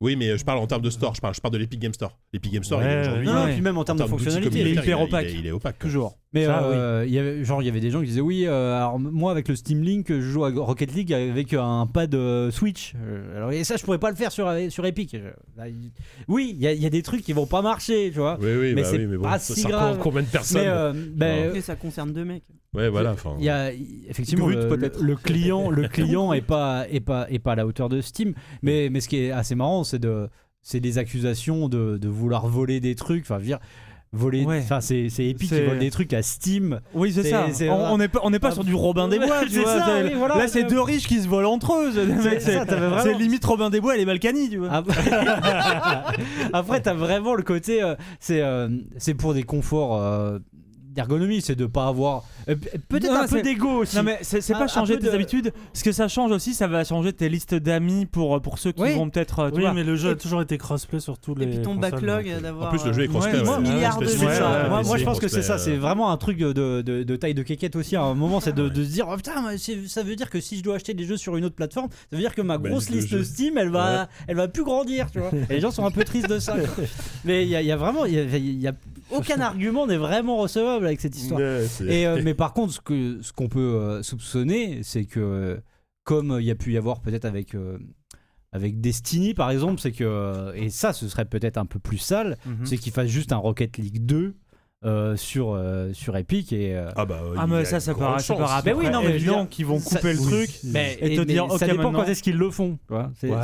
Oui, 0.02 0.18
mais 0.18 0.38
je 0.38 0.44
parle 0.44 0.60
en 0.60 0.68
termes 0.68 0.82
de 0.82 0.90
store. 0.90 1.16
Je 1.16 1.22
parle, 1.22 1.34
je 1.34 1.40
parle 1.40 1.54
de 1.54 1.58
l'Epic 1.58 1.80
Game 1.80 1.94
Store. 1.94 2.18
L'Epic 2.34 2.52
Game 2.52 2.64
Store, 2.64 2.80
Ouais, 2.80 2.86
il 2.86 2.92
est 2.98 3.02
aujourd'hui. 3.02 3.26
non, 3.28 3.34
non, 3.34 3.44
Ouais. 3.46 3.54
puis 3.54 3.62
même 3.62 3.78
en 3.78 3.84
termes 3.86 4.00
de 4.00 4.04
fonctionnalité. 4.06 4.60
il 4.60 4.68
est 4.68 4.72
hyper 4.72 5.00
il 5.00 5.04
opaque. 5.04 5.26
est- 5.28 5.34
Il 5.34 5.48
est 5.48 5.52
opaque. 5.52 5.80
Toujours. 5.80 6.18
Mais 6.34 6.46
Ça, 6.46 6.64
euh, 6.64 7.04
il 7.06 7.14
y 7.14 7.20
avait, 7.20 7.44
genre, 7.44 7.62
il 7.62 7.66
y 7.66 7.70
avait 7.70 7.82
des 7.82 7.92
gens 7.92 8.00
qui 8.00 8.08
disaient 8.08 8.22
oui, 8.22 8.46
euh, 8.48 8.74
alors 8.78 8.98
moi 8.98 9.32
avec 9.34 9.50
le 9.50 9.56
Steam 9.58 9.84
Link, 9.84 10.08
je 10.08 10.22
joue 10.22 10.46
à 10.46 10.50
Rocket 10.56 10.94
League 10.94 11.12
avec 11.14 11.54
un 11.54 11.86
pad 11.88 12.16
euh, 12.16 12.52
Switch. 12.52 12.94
Euh, 12.96 13.36
alors, 13.36 13.52
et 13.52 13.66
ça, 13.66 13.76
je 13.76 13.84
pourrais 13.84 14.00
pas 14.00 14.10
le 14.10 14.16
faire 14.16 14.32
sur, 14.32 14.50
sur 14.70 14.86
Epic. 14.86 15.14
Là, 15.58 15.66
oui, 16.30 16.52
il 16.56 16.62
y, 16.62 16.68
a- 16.68 16.72
il 16.72 16.82
y 16.82 16.86
a 16.86 16.90
des 16.90 17.02
trucs 17.02 17.22
qui 17.22 17.34
vont 17.34 17.48
pas 17.48 17.62
marcher, 17.62 18.12
tu 18.14 18.20
vois. 18.20 18.38
Oui, 18.40 18.48
oui, 18.58 18.74
Mais 18.76 18.82
bah 18.84 18.88
c'est 18.90 18.98
oui, 18.98 19.08
mais 19.08 19.18
bon, 19.18 19.24
pas 19.24 19.40
ça, 19.40 19.54
si 19.54 19.62
ça 19.62 19.70
grave. 19.70 20.00
combien 20.00 20.22
de 20.22 20.28
personnes 20.28 20.62
Mais 20.62 20.68
euh, 21.48 21.52
ben, 21.54 21.62
ça 21.62 21.76
concerne 21.76 22.14
deux 22.14 22.24
mecs. 22.24 22.44
Ouais, 22.74 22.88
voilà. 22.88 23.12
enfin, 23.12 23.36
Il 23.38 23.44
y 23.44 23.50
a 23.50 23.74
effectivement 24.08 24.46
Grut, 24.46 24.56
le, 25.02 25.16
client, 25.18 25.70
le 25.70 25.88
client 25.90 26.32
est 26.32 26.40
pas 26.42 26.86
est 26.90 27.02
pas 27.02 27.30
est 27.30 27.40
pas 27.40 27.52
à 27.52 27.56
la 27.56 27.68
hauteur 27.68 27.90
de 27.90 28.00
Steam. 28.00 28.34
Mais 28.62 28.88
mais 28.90 29.02
ce 29.02 29.10
qui 29.10 29.18
est 29.18 29.32
assez 29.32 29.56
marrant, 29.56 29.84
c'est 29.84 30.00
de 30.00 30.30
c'est 30.62 30.80
des 30.80 30.98
accusations 30.98 31.68
de, 31.68 31.98
de 31.98 32.08
vouloir 32.08 32.48
voler 32.48 32.80
des 32.80 32.96
trucs. 32.96 33.24
Enfin, 33.24 33.36
je 33.36 33.42
veux 33.42 33.48
dire 33.48 33.60
voler. 34.14 34.44
Ouais. 34.44 34.60
Enfin, 34.64 34.82
c'est 34.82 35.08
c'est 35.10 35.26
Epic 35.26 35.50
qui 35.50 35.62
vole 35.62 35.80
des 35.80 35.90
trucs 35.92 36.14
à 36.14 36.22
Steam. 36.22 36.82
Oui, 36.94 37.14
c'est 37.14 37.24
ça. 37.24 37.48
c'est 37.54 37.70
on 37.70 37.98
n'est 37.98 38.40
pas, 38.40 38.52
sur 38.52 38.64
du 38.64 38.76
Robin 38.76 39.08
des 39.08 39.20
Bois, 39.20 39.42
tu 39.50 39.60
vois. 39.62 39.66
ça, 39.80 39.86
c'est- 39.86 40.04
oui, 40.04 40.14
voilà. 40.18 40.38
Là, 40.38 40.48
c'est 40.48 40.64
deux 40.64 40.82
riches 40.82 41.08
qui 41.08 41.20
se 41.22 41.28
volent 41.28 41.54
entre 41.54 41.74
eux. 41.76 41.92
c'est- 42.40 43.14
limite 43.18 43.46
Robin 43.46 43.70
des 43.70 43.80
Bois 43.82 43.96
et 43.96 44.00
les 44.00 44.06
Balkany, 44.06 44.50
tu 44.50 44.58
vois. 44.58 44.70
Après, 46.54 46.82
t'as 46.82 46.94
vraiment 46.94 47.34
le 47.36 47.44
côté, 47.44 47.82
euh, 47.82 47.96
c'est 48.20 48.42
euh, 48.42 48.68
c'est 48.98 49.14
pour 49.14 49.34
des 49.34 49.44
conforts 49.44 50.02
euh, 50.02 50.40
d'ergonomie, 50.94 51.42
c'est 51.42 51.56
de 51.56 51.66
pas 51.66 51.88
avoir 51.88 52.24
euh, 52.50 52.56
peut-être 52.90 53.12
un 53.12 53.22
peu 53.28 53.38
c'est- 53.38 53.42
d'ego 53.42 53.70
aussi. 53.82 53.96
Non 53.96 54.04
mais 54.04 54.20
c'est 54.22 54.46
pas 54.54 54.64
un 54.64 54.68
changer 54.68 54.98
tes 55.00 55.08
de- 55.08 55.12
habitudes. 55.12 55.54
Ce 55.74 55.84
que 55.84 55.92
ça 55.92 56.08
change 56.08 56.32
aussi, 56.32 56.54
ça 56.54 56.68
va 56.68 56.84
changer 56.84 57.14
tes 57.14 57.30
listes 57.30 57.56
d'amis 57.56 58.06
pour 58.06 58.42
pour 58.42 58.60
ceux 58.60 58.72
qui 58.72 58.82
Oui. 58.82 58.94
vont 58.96 59.10
peut-être. 59.10 59.40
euh, 59.40 59.50
Oui, 59.54 59.62
vois. 59.62 59.74
mais 59.74 59.84
le 59.84 59.96
jeu 59.96 60.10
Et- 60.10 60.12
a 60.14 60.16
toujours 60.16 60.42
été 60.42 60.58
crossplay 60.58 61.00
sur 61.00 61.18
tous 61.18 61.36
les. 61.36 61.46
Et 61.46 61.48
puis 61.50 61.58
ton 61.62 61.76
consoles, 61.76 61.92
backlog 61.92 62.30
euh, 62.30 62.40
d'avoir. 62.42 62.68
En 62.68 62.70
plus, 62.76 62.86
le 62.86 62.94
jeu 62.94 63.04
est 63.04 63.08
euh, 63.08 63.10
crossplay. 63.10 63.42
ouais, 63.42 63.50
ouais, 63.50 63.60
milliards 63.62 64.00
de 64.00 64.06
jeux. 64.06 64.26
Ouais, 64.26 64.40
moi, 64.70 64.84
moi, 64.84 64.98
je 64.98 65.04
pense 65.06 65.20
que 65.20 65.28
c'est 65.28 65.42
ça, 65.42 65.58
c'est 65.58 65.76
euh, 65.76 65.80
vraiment 65.80 66.12
un 66.12 66.18
truc 66.18 66.38
de, 66.38 66.52
de, 66.52 66.82
de- 66.82 67.04
de 67.04 67.16
taille 67.16 67.34
de 67.34 67.44
kékette 67.44 67.76
aussi. 67.76 67.96
À 67.96 68.04
un 68.04 68.14
moment, 68.14 68.40
c'est 68.40 68.54
de, 68.54 68.68
se 68.74 68.90
dire 68.90 69.08
oh, 69.10 69.16
putain, 69.16 69.34
ça 69.88 70.04
veut 70.04 70.16
dire 70.16 70.30
que 70.30 70.40
si 70.42 70.58
je 70.58 70.64
dois 70.64 70.76
acheter 70.76 70.94
des 70.94 71.06
jeux 71.06 71.18
sur 71.18 71.38
une 71.38 71.46
autre 71.46 71.56
plateforme, 71.56 71.90
ça 71.90 72.16
veut 72.18 72.20
dire 72.22 72.36
que 72.36 72.42
ma 72.42 72.58
Bah, 72.58 72.70
grosse 72.70 72.90
liste. 72.90 73.24
Steam, 73.24 73.58
elle 73.58 73.70
va, 73.70 74.10
elle 74.28 74.36
va 74.36 74.48
plus 74.48 74.64
grandir, 74.64 75.10
tu 75.12 75.20
vois. 75.20 75.32
Et 75.50 75.54
les 75.56 75.60
gens 75.62 75.72
sont 75.72 75.86
un 75.86 75.92
peu 75.92 76.04
tristes 76.04 76.30
de 76.30 76.40
ça. 76.40 76.56
Mais 77.26 77.44
il 77.44 77.50
y, 77.50 77.72
a- 77.72 77.78
vraiment, 77.78 78.06
il 78.06 78.14
y 78.14 78.20
a, 78.20 78.24
il 78.38 78.62
y 78.62 78.68
a 78.68 78.74
aucun 79.12 79.40
argument 79.42 79.86
n'est 79.88 79.98
vraiment 79.98 80.38
recevable 80.38 80.81
avec 80.86 81.00
cette 81.02 81.16
histoire. 81.16 81.40
Ouais, 81.40 81.66
c'est- 81.68 81.86
Et, 81.86 82.06
euh, 82.08 82.22
mais 82.24 82.34
par 82.34 82.54
contre, 82.54 82.74
ce 82.74 83.32
qu'on 83.34 83.48
peut 83.50 83.60
euh, 83.60 84.04
soupçonner, 84.04 84.82
c'est 84.84 85.06
que 85.06 85.20
euh, 85.20 85.58
comme 86.04 86.38
il 86.40 86.46
y 86.46 86.52
a 86.52 86.56
pu 86.56 86.74
y 86.74 86.78
avoir 86.78 87.02
peut-être 87.02 87.26
avec 87.26 87.56
euh, 87.56 87.78
avec 88.52 88.82
Destiny 88.82 89.34
par 89.34 89.50
exemple, 89.52 89.80
c'est 89.80 89.92
que 89.92 90.52
et 90.56 90.70
ça, 90.70 90.92
ce 90.94 91.08
serait 91.08 91.26
peut-être 91.26 91.58
un 91.58 91.66
peu 91.66 91.80
plus 91.80 91.98
sale, 92.00 92.38
Mhm. 92.46 92.66
c'est 92.66 92.78
qu'ils 92.78 92.92
fassent 92.92 93.08
juste 93.10 93.32
un 93.32 93.38
Rocket 93.38 93.78
League 93.78 94.06
2 94.06 94.36
euh, 94.84 95.16
sur 95.16 95.54
euh, 95.54 95.94
sur 95.94 96.18
Epic 96.18 96.52
et 96.54 96.76
euh, 96.76 96.90
Ah 96.96 97.06
bah, 97.06 97.20
Ah 97.38 97.46
mais 97.46 97.66
ça, 97.66 97.80
ça 97.80 97.94
paraît, 97.94 98.20
ça 98.20 98.34
paraît 98.36 98.62
Mais 98.66 98.74
oui, 98.74 98.90
non, 98.90 99.02
mais 99.04 99.16
évident 99.16 99.46
qu'ils 99.46 99.68
vont 99.68 99.80
ça- 99.80 99.98
couper 99.98 100.14
le 100.14 100.20
oui. 100.20 100.26
truc. 100.28 100.50
mais, 100.64 100.98
et 101.02 101.16
te 101.16 101.20
mais 101.20 101.26
dire, 101.26 101.46
ça 101.50 101.54
ok, 101.54 101.60
dépend 101.62 101.76
maintenant- 101.84 102.00
quand 102.00 102.06
est-ce 102.06 102.24
qu'ils 102.24 102.38
le 102.38 102.50
font. 102.50 102.80
C'est 103.20 103.30
Ouais, 103.30 103.38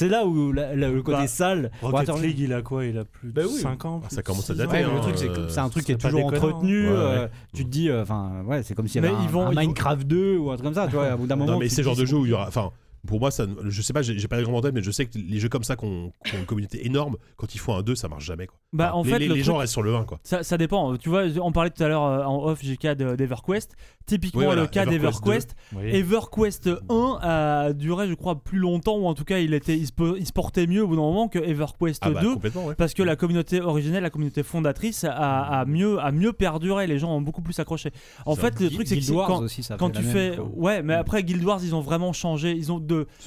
mais- 0.00 0.08
là 0.08 0.24
où 0.24 0.52
la- 0.52 0.76
la- 0.76 0.88
le 0.90 1.02
côté 1.02 1.18
Bah, 1.18 1.26
sale. 1.26 1.70
Rocket 1.82 2.08
attends, 2.08 2.20
League, 2.20 2.38
il 2.38 2.52
a 2.52 2.62
quoi? 2.62 2.84
Il 2.84 2.96
a 2.96 3.04
plus 3.04 3.28
de 3.28 3.32
Bah 3.34 3.42
oui. 3.44 3.58
5 3.60 3.84
ans 3.86 4.02
Ah, 4.04 4.08
ça 4.10 4.22
commence 4.22 4.48
à 4.50 4.54
dater, 4.54 4.78
hein, 4.78 4.88
mais 4.88 4.94
le 4.94 5.00
truc, 5.00 5.18
c'est 5.18 5.26
que 5.28 5.32
euh, 5.40 5.48
c'est 5.48 5.60
un 5.60 5.68
truc 5.68 5.84
qui 5.84 5.92
est 5.92 5.96
toujours 5.96 6.26
entretenu. 6.26 6.88
Ouais, 6.88 6.94
euh, 6.96 7.28
tu 7.54 7.64
te 7.64 7.70
dis, 7.70 7.88
euh, 7.90 8.02
enfin, 8.02 8.30
ouais, 8.46 8.62
c'est 8.62 8.74
comme 8.74 8.86
s'il 8.86 9.02
y 9.02 9.06
avait 9.06 9.14
Mais 9.16 9.38
un, 9.40 9.50
Minecraft 9.50 10.06
2 10.06 10.36
ou 10.36 10.50
un 10.50 10.54
truc 10.54 10.64
comme 10.64 10.74
ça, 10.74 10.86
tu 10.86 10.94
vois. 10.94 11.14
Au 11.14 11.18
bout 11.18 11.26
d'un 11.26 11.36
moment, 11.36 11.52
Non, 11.52 11.58
mais 11.58 11.68
c'est 11.68 11.82
le 11.82 11.86
genre 11.86 11.96
de 11.96 12.04
jeu 12.04 12.16
où 12.18 12.24
il 12.24 12.30
y 12.30 12.34
aura. 12.34 12.46
Enfin, 12.46 12.70
pour 13.06 13.20
moi, 13.20 13.30
ça, 13.30 13.46
je 13.66 13.82
sais 13.82 13.92
pas, 13.92 14.02
j'ai 14.02 14.28
pas 14.28 14.36
les 14.38 14.44
grands 14.44 14.56
en 14.56 14.60
tête, 14.60 14.74
mais 14.74 14.82
je 14.82 14.90
sais 14.90 15.06
que 15.06 15.18
les 15.18 15.38
jeux 15.40 15.48
comme 15.48 15.64
ça 15.64 15.76
qui 15.76 15.84
ont, 15.84 16.12
une 16.32 16.46
communauté 16.46 16.86
énorme, 16.86 17.16
quand 17.36 17.54
ils 17.54 17.58
font 17.58 17.74
un 17.76 17.82
2, 17.82 17.94
ça 17.94 18.08
marche 18.08 18.24
jamais. 18.24 18.46
Quoi. 18.46 18.56
Bah, 18.72 18.90
Enfin, 18.94 18.98
en 18.98 19.02
les, 19.04 19.10
fait, 19.10 19.18
les- 19.20 19.28
le 19.28 19.34
les 19.34 19.40
truc- 19.40 19.52
gens 19.52 19.58
restent 19.58 19.72
sur 19.72 19.82
le 19.82 19.94
1, 19.94 20.04
quoi. 20.04 20.18
Ça, 20.24 20.42
ça 20.42 20.56
dépend. 20.58 20.96
Tu 20.96 21.08
vois, 21.08 21.22
on 21.42 21.52
parlait 21.52 21.70
tout 21.70 21.82
à 21.82 21.88
l'heure 21.88 22.04
euh, 22.04 22.24
en 22.24 22.44
off 22.44 22.62
JK 22.62 22.88
de- 22.94 23.14
d'EverQuest. 23.16 23.74
Typiquement, 24.06 24.40
Oui, 24.40 24.44
voilà, 24.46 24.62
le 24.62 24.66
cas 24.68 24.82
EverQuest 24.84 25.54
d'EverQuest. 25.54 25.56
Oui. 25.76 25.96
EverQuest 25.96 26.70
1 26.90 27.18
a 27.22 27.72
duré, 27.72 28.06
je 28.08 28.14
crois, 28.14 28.36
plus 28.42 28.58
longtemps, 28.58 28.96
ou 28.98 29.06
en 29.06 29.14
tout 29.14 29.24
cas, 29.24 29.38
il, 29.38 29.54
était, 29.54 29.76
il, 29.76 29.86
se, 29.86 29.92
po- 29.92 30.16
il 30.16 30.26
se 30.26 30.32
portait 30.32 30.66
mieux 30.66 30.82
au 30.84 30.88
bout 30.88 30.96
d'un 30.96 31.02
moment 31.02 31.28
que 31.28 31.38
EverQuest 31.38 32.02
Ah 32.04 32.10
bah, 32.10 32.20
2. 32.20 32.34
complètement, 32.34 32.66
ouais. 32.66 32.74
Parce 32.74 32.94
que 32.94 33.02
la 33.02 33.16
communauté 33.16 33.60
originelle, 33.60 34.02
la 34.02 34.10
communauté 34.10 34.42
fondatrice, 34.42 35.04
a, 35.04 35.10
a 35.12 35.64
mieux, 35.64 35.98
a 36.00 36.12
mieux 36.12 36.32
perduré. 36.32 36.86
Les 36.86 36.98
gens 36.98 37.14
ont 37.16 37.20
beaucoup 37.22 37.42
plus 37.42 37.58
accroché. 37.58 37.90
En 38.26 38.34
fait, 38.36 38.60
le 38.60 38.70
truc, 38.70 38.86
c'est 38.86 38.96
que 38.96 39.00
Guild 39.00 39.14
Wars 39.16 39.26
quand, 39.28 39.42
aussi, 39.42 39.62
ça 39.62 39.76
quand 39.76 39.94
fait 39.94 40.02
tu 40.02 40.08
fais. 40.08 40.30
même. 40.32 40.40
Ouais, 40.54 40.82
mais 40.82 40.94
après, 40.94 41.22
Guild 41.24 41.42
Wars, 41.44 41.60
ils 41.62 41.74
ont 41.74 41.80
vraiment 41.80 42.12
changé. 42.12 42.52
Ils 42.52 42.72
ont 42.72 42.78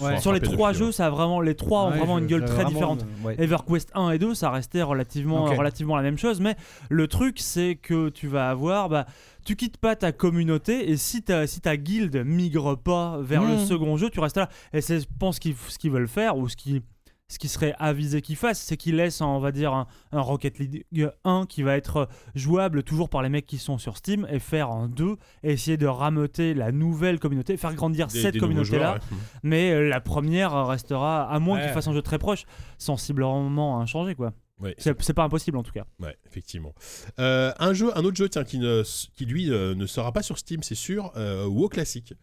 Ouais. 0.02 0.20
Sur 0.20 0.34
les 0.34 0.40
trois 0.40 0.74
jeux, 0.74 0.92
ça 0.92 1.08
a 1.08 1.10
vraiment. 1.10 1.42
Les 1.42 1.56
trois 1.56 1.84
ont 1.86 1.90
vraiment 1.92 2.18
je- 2.18 2.22
une 2.24 2.28
gueule 2.28 2.46
très 2.46 2.56
vraiment, 2.64 2.70
différente. 2.70 3.06
euh, 3.24 3.28
ouais. 3.28 3.36
EverQuest 3.40 3.92
1 3.96 4.12
et 4.12 4.20
2, 4.20 4.34
ça 4.34 4.50
restait 4.52 4.82
relativement, 4.82 5.46
relativement 5.46 5.96
la 5.96 6.04
même 6.04 6.18
chose, 6.18 6.40
mais 6.40 6.56
le 6.90 7.08
truc 7.08 7.40
c'est 7.40 7.76
que 7.76 8.10
tu 8.10 8.28
vas 8.28 8.50
avoir, 8.50 8.90
bah, 8.90 9.06
tu 9.46 9.56
quittes 9.56 9.78
pas 9.78 9.96
ta 9.96 10.12
communauté 10.12 10.90
et 10.90 10.98
si 10.98 11.22
ta, 11.24 11.48
si 11.48 11.62
ta 11.62 11.78
guilde 11.78 12.24
migre 12.26 12.78
pas 12.78 13.20
vers 13.22 13.44
le 13.44 13.54
Mhm. 13.54 13.66
second 13.66 13.96
jeu, 13.98 14.10
tu 14.10 14.20
restes 14.20 14.38
là. 14.38 14.50
Et 14.74 14.82
c'est, 14.82 15.00
je 15.02 15.06
pense 15.20 15.40
qu'ils, 15.40 15.56
ce 15.70 15.78
qu'ils 15.80 15.92
veulent 15.92 16.08
faire 16.08 16.38
ou 16.38 16.50
ce 16.50 16.56
qui, 16.58 16.82
ce 17.30 17.40
qui 17.40 17.50
serait 17.50 17.76
avisé 17.78 18.22
qu'ils 18.22 18.38
fassent, 18.38 18.60
c'est 18.62 18.78
qu'ils 18.78 18.96
laissent, 18.96 19.20
on 19.20 19.40
va 19.40 19.52
dire, 19.52 19.74
un, 19.74 19.88
un 20.14 20.22
Rocket 20.22 20.60
League 20.60 20.86
1 21.26 21.46
qui 21.48 21.62
va 21.62 21.76
être 21.76 22.08
jouable 22.36 22.84
toujours 22.84 23.10
par 23.10 23.22
les 23.22 23.28
mecs 23.28 23.46
qui 23.46 23.58
sont 23.58 23.78
sur 23.78 23.98
Steam 23.98 24.26
et 24.32 24.40
faire 24.40 24.70
un 24.72 24.88
2 24.88 25.18
et 25.44 25.52
essayer 25.52 25.76
de 25.76 25.88
rameuter 25.88 26.54
la 26.54 26.72
nouvelle 26.72 27.20
communauté, 27.20 27.58
faire 27.58 27.74
grandir 27.76 28.08
Des- 28.08 28.22
cette 28.22 28.40
communauté-là. 28.40 28.94
ouais. 28.94 29.00
Mais 29.44 29.72
euh, 29.72 29.90
la 29.90 30.00
première 30.00 30.68
restera, 30.68 31.30
à 31.30 31.40
moins 31.40 31.58
Ouais. 31.58 31.64
qu'ils 31.66 31.74
fassent 31.74 31.88
un 31.90 31.94
jeu 31.94 32.02
très 32.02 32.18
proche, 32.18 32.46
sensiblement 32.78 33.82
inchangé 33.82 34.16
quoi. 34.16 34.32
Ouais, 34.60 34.76
C'est 34.78 35.14
pas 35.14 35.24
impossible 35.24 35.56
en 35.58 35.62
tout 35.64 35.72
cas. 35.72 35.86
Ouais, 36.00 36.16
effectivement. 36.26 36.74
Euh, 37.20 37.52
un 37.60 37.74
jeu, 37.74 37.96
un 37.96 38.04
autre 38.04 38.18
jeu, 38.18 38.28
tiens, 38.28 38.44
qui, 38.44 38.58
ne, 38.58 38.82
qui 39.16 39.26
lui 39.28 39.52
euh, 39.52 39.76
ne 39.76 39.86
sera 39.86 40.12
pas 40.12 40.24
sur 40.24 40.40
Steam, 40.40 40.64
c'est 40.64 40.74
sûr, 40.74 41.12
euh, 41.16 41.46
WoW 41.46 41.70
classique. 41.70 42.14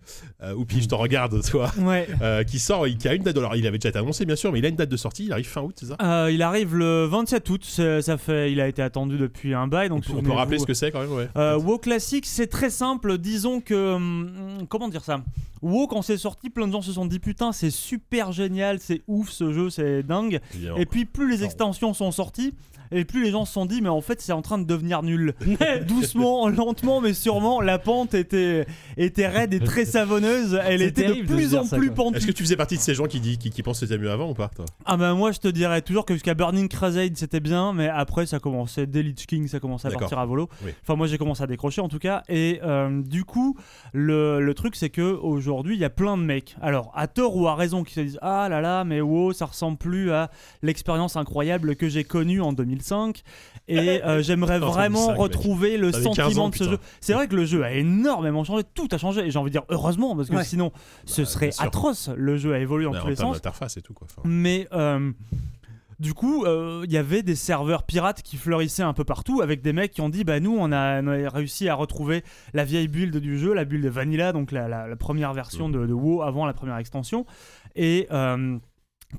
Euh, 0.43 0.53
Oupi, 0.55 0.83
je 0.83 0.89
te 0.89 0.97
regarde, 0.97 1.41
toi. 1.49 1.71
Ouais. 1.79 2.09
Qui 2.47 2.59
sort, 2.59 2.89
il- 2.89 2.99
qui 2.99 3.07
a 3.07 3.15
une 3.15 3.23
date. 3.23 3.37
Alors, 3.39 3.55
il 3.55 3.67
avait 3.69 3.79
déjà 3.79 3.91
été 3.91 3.99
annoncé, 3.99 4.25
bien 4.27 4.35
sûr, 4.35 4.51
mais 4.51 4.59
il 4.59 4.65
a 4.67 4.69
une 4.69 4.75
date 4.77 4.89
de 4.89 4.97
sortie. 4.97 5.27
Il 5.27 5.33
arrive 5.33 5.47
fin 5.47 5.61
août, 5.63 5.77
c'est 5.79 5.87
ça? 5.87 6.31
Il 6.31 6.43
arrive 6.43 6.75
le 6.75 7.05
27 7.07 7.49
août. 7.51 7.65
Ça 7.65 8.19
fait, 8.19 8.51
il 8.51 8.61
a 8.61 8.67
été 8.67 8.83
attendu 8.83 9.17
depuis 9.17 9.55
un 9.55 9.69
bail. 9.69 9.89
Donc 9.89 10.03
On 10.09 10.13
peut- 10.15 10.19
On 10.19 10.23
peut 10.23 10.33
rappeler 10.33 10.59
ce 10.59 10.67
que 10.67 10.75
c'est 10.75 10.91
quand 10.91 11.01
même, 11.03 11.13
ouais. 11.13 11.29
WoW 11.57 11.79
classique, 11.79 12.27
c'est 12.27 12.49
très 12.49 12.71
simple. 12.71 13.19
Disons 13.19 13.61
que. 13.61 13.95
hum, 13.95 14.67
comment 14.69 14.89
dire 14.89 15.05
ça? 15.05 15.23
WoW, 15.63 15.87
quand 15.87 16.03
c'est 16.03 16.19
sorti, 16.19 16.51
plein 16.51 16.67
de 16.67 16.73
gens 16.73 16.83
se 16.83 16.93
sont 16.93 17.07
dit 17.07 17.19
putain, 17.21 17.53
c'est 17.53 17.71
super 17.71 18.33
génial, 18.33 18.81
c'est 18.81 19.01
ouf 19.07 19.31
ce 19.31 19.51
jeu, 19.53 19.71
c'est 19.71 20.03
dingue. 20.03 20.41
Et 20.77 20.85
puis, 20.85 21.05
plus 21.07 21.31
les 21.31 21.43
extensions 21.45 21.95
sont 21.95 22.11
sorties, 22.11 22.24
sortie 22.25 22.55
et 22.95 23.05
plus 23.05 23.25
les 23.25 23.31
gens 23.31 23.45
se 23.45 23.53
sont 23.53 23.67
dit, 23.67 23.83
mais 23.83 23.89
en 23.89 24.01
fait, 24.01 24.21
c'est 24.21 24.33
en 24.33 24.43
train 24.43 24.59
de 24.59 24.65
devenir 24.65 25.03
nul. 25.03 25.35
Doucement, 25.87 26.49
lentement, 26.49 27.01
mais 27.01 27.13
sûrement, 27.13 27.61
la 27.61 27.79
pente 27.79 28.15
était, 28.15 28.67
était 28.97 29.27
raide 29.27 29.53
et 29.53 29.61
très 29.61 29.85
savonneuse. 29.85 30.59
Elle 30.65 30.83
était 30.83 31.09
de 31.09 31.27
plus 31.27 31.55
en 31.55 31.65
ça, 31.65 31.77
plus 31.77 31.89
quoi. 31.89 31.97
pentue. 31.97 32.17
Est-ce 32.17 32.27
que 32.27 32.33
tu 32.33 32.43
faisais 32.43 32.57
partie 32.57 32.77
de 32.77 32.81
ces 32.81 32.95
gens 32.95 33.07
qui, 33.07 33.21
dit, 33.21 33.39
qui, 33.39 33.51
qui 33.51 33.63
pensent 33.63 33.81
que 33.81 33.87
c'était 33.87 34.01
mieux 34.01 34.11
avant 34.11 34.31
ou 34.31 34.35
pas, 34.35 34.49
toi? 34.49 34.65
Ah 34.87 34.97
bah 34.97 35.15
moi 35.15 35.33
je 35.33 35.39
te 35.39 35.49
dirais 35.49 35.83
toujours 35.83 36.05
que 36.05 36.15
jusqu'à 36.15 36.35
Burning 36.35 36.69
Crusade 36.69 37.17
c'était 37.17 37.41
bien 37.41 37.73
mais 37.73 37.89
après 37.89 38.27
ça 38.27 38.39
commençait 38.39 38.87
dès 38.87 39.03
Lich 39.03 39.27
King 39.27 39.49
ça 39.49 39.61
commençait 39.61 39.89
à 39.89 39.91
partir 39.91 40.19
à 40.19 40.27
volo. 40.27 40.49
Oui. 40.65 40.73
Enfin 40.83 40.95
moi 40.95 41.07
j'ai 41.07 41.19
commencé 41.19 41.43
à 41.43 41.47
décrocher 41.47 41.81
en 41.81 41.89
tout 41.89 41.99
cas 41.99 42.23
et 42.29 42.61
euh, 42.63 43.03
du 43.03 43.25
coup 43.25 43.57
le, 43.93 44.41
le 44.41 44.55
truc 44.55 44.77
c'est 44.77 44.91
que 44.91 45.03
aujourd'hui 45.03 45.75
il 45.75 45.81
y 45.81 45.85
a 45.85 45.91
plein 45.91 46.17
de 46.17 46.23
mecs 46.23 46.57
alors 46.61 46.93
à 46.95 47.07
tort 47.07 47.37
ou 47.37 47.49
à 47.49 47.55
raison 47.55 47.83
qui 47.83 47.95
se 47.95 48.01
disent 48.01 48.19
ah 48.23 48.49
là 48.49 48.61
là 48.61 48.85
mais 48.85 49.01
wow 49.01 49.33
ça 49.33 49.47
ressemble 49.47 49.79
plus 49.79 50.11
à 50.11 50.31
l'expérience 50.63 51.17
incroyable 51.17 51.77
que 51.77 51.89
j'ai 51.89 52.05
connue 52.05 52.41
en 52.41 52.53
2005 52.89 53.23
et 53.69 54.03
euh, 54.05 54.23
j'aimerais 54.23 54.57
En 54.63 54.71
vraiment 54.71 55.07
2005, 55.07 55.13
mec. 55.13 55.21
retrouver 55.21 55.77
le 55.79 55.91
T'avais 55.91 56.05
15 56.05 56.15
sentiment 56.17 56.45
ans, 56.45 56.49
de 56.51 56.55
ce 56.55 56.59
putain. 56.65 56.71
jeu. 56.73 56.79
C'est 57.01 57.13
vrai 57.15 57.29
que 57.29 57.37
le 57.37 57.45
jeu 57.45 57.65
a 57.65 57.73
énormément 57.73 58.45
changé, 58.45 58.63
tout 58.75 58.89
a 58.93 58.99
changé 58.99 59.23
et 59.27 59.31
j'ai 59.31 59.39
envie 59.39 59.51
de 59.51 59.55
dire 59.55 59.65
heureusement 59.71 60.15
parce 60.17 60.29
que 60.29 60.37
Ouais. 60.37 60.45
sinon 60.45 60.73
ce 61.07 61.23
Bah, 61.23 61.27
serait 61.27 61.51
atroce. 61.59 62.11
Le 62.17 62.37
jeu 62.37 62.53
a 62.55 62.59
évolué 62.59 62.85
dans 62.85 62.93
Ouais, 62.93 62.99
tous 63.01 63.07
En 63.07 63.11
les 63.11 63.17
sens. 63.17 63.37
d'interface 63.37 63.77
et 63.77 63.83
tout, 63.83 63.95
quoi. 63.95 64.07
Enfin, 64.11 64.23
Mais 64.29 64.69
euh, 64.73 65.13
du 66.01 66.13
coup, 66.13 66.45
euh, 66.45 66.83
il 66.85 66.93
y 66.93 66.97
avait 66.97 67.23
des 67.23 67.37
serveurs 67.37 67.85
pirates 67.85 68.21
qui 68.23 68.37
fleurissaient 68.37 68.83
un 68.83 68.93
peu 68.93 69.05
partout 69.05 69.41
avec 69.43 69.63
des 69.63 69.73
mecs 69.73 69.93
qui 69.93 70.01
ont 70.01 70.09
dit 70.09 70.25
bah 70.25 70.41
nous 70.41 70.55
on 70.59 70.73
a, 70.73 71.01
on 71.03 71.07
a 71.07 71.29
réussi 71.31 71.69
à 71.69 71.75
retrouver 71.75 72.23
la 72.53 72.65
vieille 72.65 72.89
build 72.89 73.17
du 73.17 73.39
jeu, 73.39 73.55
la 73.55 73.65
build 73.65 73.87
Vanilla, 73.87 74.33
donc 74.33 74.51
la, 74.53 74.69
la- 74.69 74.89
la 74.89 74.97
première 74.97 75.33
version 75.33 75.69
de, 75.69 75.87
de 75.87 75.93
WoW 75.93 76.23
avant 76.23 76.47
la 76.47 76.53
première 76.53 76.77
extension, 76.79 77.25
et 77.77 78.09
euh, 78.11 78.59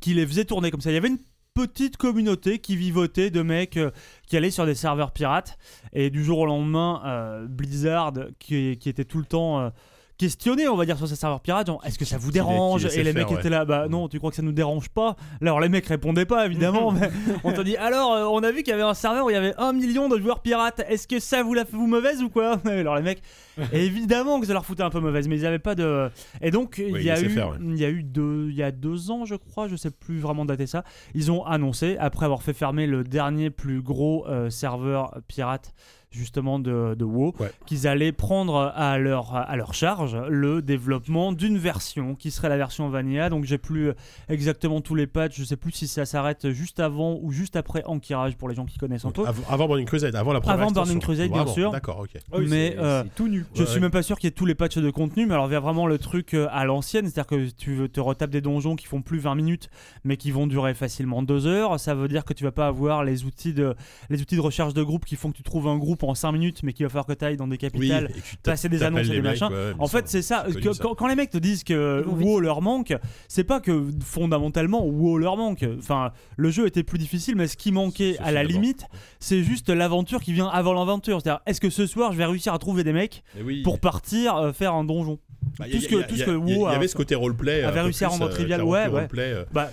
qui 0.02 0.14
les 0.14 0.28
faisait 0.28 0.44
tourner 0.46 0.70
comme 0.70 0.82
ça. 0.82 0.92
Il 0.92 0.96
y 0.96 0.98
avait 0.98 1.08
une 1.08 1.18
petite 1.56 1.96
communauté 1.96 2.60
qui 2.60 2.76
vivotait 2.76 3.32
de 3.32 3.42
mecs 3.42 3.78
euh, 3.78 3.90
qui 4.28 4.36
allaient 4.36 4.52
sur 4.52 4.66
des 4.66 4.76
serveurs 4.76 5.12
pirates. 5.12 5.58
Et 5.94 6.10
du 6.10 6.24
jour 6.24 6.40
au 6.40 6.46
lendemain 6.46 7.02
euh, 7.06 7.48
Blizzard 7.48 8.14
qui, 8.40 8.78
était 8.86 9.06
tout 9.06 9.20
le 9.20 9.26
temps 9.26 9.62
euh, 9.62 9.70
questionné 10.18 10.68
on 10.68 10.76
va 10.76 10.86
dire 10.86 10.98
sur 10.98 11.08
ces 11.08 11.16
serveurs 11.16 11.42
pirates 11.42 11.68
genre, 11.68 11.82
est-ce 11.86 12.00
que 12.00 12.06
ça 12.06 12.18
vous 12.18 12.32
dérange 12.32 12.86
et 12.86 13.04
les 13.04 13.12
faire, 13.12 13.14
mecs 13.14 13.30
ouais. 13.32 13.40
étaient 13.40 13.50
là 13.50 13.66
bah 13.66 13.88
non 13.90 14.08
tu 14.08 14.18
crois 14.18 14.30
que 14.30 14.36
ça 14.36 14.42
nous 14.42 14.52
dérange 14.52 14.90
pas 14.90 15.16
alors 15.42 15.60
les 15.60 15.70
mecs 15.70 15.86
répondaient 15.86 16.26
pas 16.26 16.46
évidemment 16.46 16.92
mais 16.92 17.10
on 17.44 17.52
te 17.52 17.62
dit 17.62 17.76
alors 17.78 18.14
euh, 18.14 18.26
on 18.26 18.42
a 18.44 18.52
vu 18.52 18.64
qu'il 18.64 18.70
y 18.70 18.74
avait 18.74 18.82
un 18.82 18.94
serveur 18.94 19.26
où 19.26 19.30
il 19.30 19.34
y 19.34 19.38
avait 19.38 19.54
un 19.58 19.74
million 19.74 20.08
de 20.08 20.18
joueurs 20.20 20.42
pirates 20.42 20.82
est-ce 20.88 21.08
que 21.08 21.20
ça 21.20 21.44
vous 21.44 21.54
la 21.54 21.66
fait 21.66 21.76
vous 21.76 21.88
mauvaise 21.88 22.24
ou 22.24 22.30
quoi 22.30 22.60
alors 22.66 22.96
les 22.96 23.02
mecs 23.02 23.22
évidemment 23.74 24.40
que 24.40 24.48
ça 24.48 24.54
leur 24.54 24.66
foutait 24.66 24.84
un 24.84 24.90
peu 24.90 25.00
mauvaise 25.00 25.28
mais 25.28 25.38
ils 25.38 25.46
avaient 25.46 25.60
pas 25.60 25.76
de 25.76 26.10
et 26.42 26.52
donc 26.52 26.82
il 26.86 27.02
y 27.02 27.10
a 27.10 27.20
eu 27.20 27.30
faire, 27.30 27.50
ouais. 27.50 27.58
il 27.62 27.78
y 27.78 27.86
a 27.86 27.90
eu 27.90 28.04
deux 28.04 28.48
il 28.50 28.56
y 28.56 28.64
a 28.64 28.72
deux 28.72 29.12
ans 29.12 29.26
je 29.26 29.36
crois 29.36 29.68
je 29.68 29.76
sais 29.76 29.92
plus 29.92 30.20
vraiment 30.20 30.46
dater 30.46 30.68
ça 30.68 30.84
ils 31.14 31.32
ont 31.32 31.46
annoncé 31.46 31.98
après 32.00 32.26
avoir 32.26 32.42
fait 32.42 32.54
fermer 32.54 32.88
le 32.88 33.04
dernier 33.04 33.50
plus 33.50 33.82
gros 33.82 34.26
euh, 34.28 34.50
serveur 34.50 35.20
pirate 35.28 35.74
justement 36.16 36.60
de, 36.60 36.96
de 36.98 37.04
WoW 37.06 37.34
Ouais. 37.40 37.52
qu'ils 37.66 37.88
allaient 37.88 38.12
prendre 38.12 38.72
à 38.76 38.98
leur, 38.98 39.36
à 39.36 39.56
leur 39.56 39.74
charge 39.74 40.18
le 40.30 40.62
développement 40.62 41.32
d'une 41.32 41.58
version 41.58 42.16
qui 42.16 42.32
serait 42.32 42.50
la 42.50 42.58
version 42.58 42.90
Vanilla 42.90 43.30
donc 43.30 43.46
j'ai 43.46 43.58
plus 43.58 43.92
exactement 44.30 44.82
tous 44.82 44.96
les 44.96 45.08
patchs 45.08 45.38
je 45.38 45.44
sais 45.44 45.56
plus 45.58 45.72
si 45.72 45.88
ça 45.88 46.06
s'arrête 46.06 46.50
juste 46.52 46.80
avant 46.80 47.18
ou 47.22 47.32
juste 47.32 47.56
après 47.56 47.84
Ankirage 47.86 48.36
pour 48.38 48.50
les 48.50 48.56
gens 48.56 48.66
qui 48.66 48.78
connaissent 48.78 49.06
un 49.06 49.12
peu 49.12 49.26
Avant, 49.28 49.44
avant 49.50 49.68
Burning 49.68 49.86
Crusade, 49.86 50.16
avant 50.16 50.34
la 50.34 50.40
première 50.42 50.56
Avant 50.60 50.70
extension. 50.70 50.84
Burning 50.96 51.02
Crusade, 51.02 51.32
bien 51.32 51.48
sûr. 51.48 51.72
D'accord, 51.72 52.00
ok. 52.00 52.10
Ah 52.32 52.38
oui, 52.38 52.48
mais, 52.50 52.72
c'est- 52.72 52.80
euh, 52.80 53.04
tout 53.16 53.28
nu. 53.28 53.46
je 53.54 53.60
Ouais, 53.62 53.66
suis 53.66 53.76
ouais. 53.76 53.82
même 53.82 53.92
pas 53.92 54.02
sûr 54.04 54.18
qu'il 54.18 54.28
y 54.28 54.30
ait 54.30 54.32
tous 54.32 54.46
les 54.46 54.56
patchs 54.56 54.78
de 54.78 54.90
contenu, 54.90 55.26
mais 55.26 55.34
alors 55.34 55.48
il 55.48 55.54
y 55.54 55.56
a 55.56 55.60
vraiment 55.60 55.88
le 55.88 55.98
truc 55.98 56.34
euh, 56.34 56.48
à 56.52 56.66
l'ancienne, 56.66 57.06
c'est-à-dire 57.06 57.28
que 57.28 57.50
tu 57.50 57.74
veux- 57.76 57.90
te 57.90 58.00
retapes 58.00 58.30
des 58.32 58.42
donjons 58.42 58.76
qui 58.76 58.86
font 58.86 59.02
plus 59.02 59.20
20 59.20 59.36
minutes, 59.36 59.70
mais 60.04 60.18
qui 60.18 60.32
vont 60.32 60.48
durer 60.48 60.74
facilement 60.74 61.22
2 61.24 61.48
heures. 61.48 61.80
Ça 61.80 61.96
veut 61.96 62.08
dire 62.08 62.26
que 62.26 62.34
tu 62.34 62.44
vas 62.44 62.52
pas 62.52 62.68
avoir 62.68 63.04
les 63.04 63.26
outils 63.26 63.54
de, 63.54 63.76
les 64.10 64.22
outils 64.22 64.36
de 64.36 64.42
recherche 64.42 64.74
de 64.74 64.84
groupe 64.84 65.06
qui 65.06 65.16
font 65.16 65.32
que 65.32 65.38
tu 65.38 65.44
trouves 65.44 65.68
un 65.68 65.78
groupe 65.78 66.04
pendant 66.06 66.16
5 66.16 66.32
minutes, 66.34 66.62
mais 66.64 66.74
qu'il 66.74 66.86
va 66.86 66.90
falloir 66.90 67.06
que 67.08 67.14
tu 67.14 67.26
ailles 67.26 67.38
dans 67.38 67.48
des 67.48 67.58
capitales. 67.58 68.10
passer 68.44 68.70
des 68.70 68.84
annonces 68.84 69.08
et 69.08 69.12
des 69.12 69.22
machins. 69.22 69.48
ouais, 69.52 69.74
En 69.80 69.88
fait, 69.88 70.08
c'est 70.08 70.22
ça. 70.22 70.46
que-. 70.54 70.78
Quand, 70.82 70.94
quand 70.96 71.08
les 71.08 71.16
mecs 71.16 71.32
te 71.32 71.38
disent 71.38 71.64
que. 71.64 72.04
WoW 72.06 72.40
leur 72.40 72.62
manque, 72.62 72.94
c'est 73.28 73.44
pas 73.44 73.60
que 73.60 73.86
fondamentalement 74.04 74.86
WoW 74.86 75.18
leur 75.18 75.38
manque. 75.38 75.66
Enfin, 75.78 76.12
le 76.38 76.50
jeu 76.52 76.68
était 76.68 76.84
plus 76.84 76.98
difficile, 76.98 77.36
mais 77.36 77.48
ce 77.48 77.58
qui 77.58 77.72
manquait 77.72 78.18
à 78.20 78.32
la 78.32 78.44
limite, 78.44 78.86
c'est 79.20 79.44
juste 79.44 79.70
l'aventure 79.70 80.22
qui 80.22 80.34
vient 80.34 80.48
avant 80.48 80.74
l'aventure. 80.74 81.22
C'est-à-dire, 81.22 81.42
est-ce 81.46 81.60
que 81.62 81.70
ce 81.70 81.86
soir 81.88 82.12
je 82.14 82.18
vais 82.18 82.26
réussir 82.26 82.54
à 82.54 82.60
trouver 82.60 82.84
des 82.84 82.94
mecs 82.94 83.24
oui. 83.44 83.62
pour 83.64 83.80
partir 83.80 84.36
euh, 84.38 84.54
faire 84.54 84.74
un 84.74 84.84
donjon 84.84 85.20
Bah, 85.60 85.66
tout 85.72 85.80
ce 85.82 85.88
que- 85.88 86.08
tout 86.08 86.16
ce 86.16 86.48
Il 86.48 86.60
y 86.60 86.66
avait 86.66 86.88
ce 86.88 86.96
côté 86.96 87.16
roleplay. 87.16 87.64
avait 87.64 87.82
réussi 87.82 88.04
à 88.06 88.10
rendre 88.10 88.28
euh, 88.28 88.30
trivial. 88.30 88.64
ouais. 88.64 88.88
roleplay, 88.88 89.32
euh. 89.34 89.44
Bah, 89.52 89.70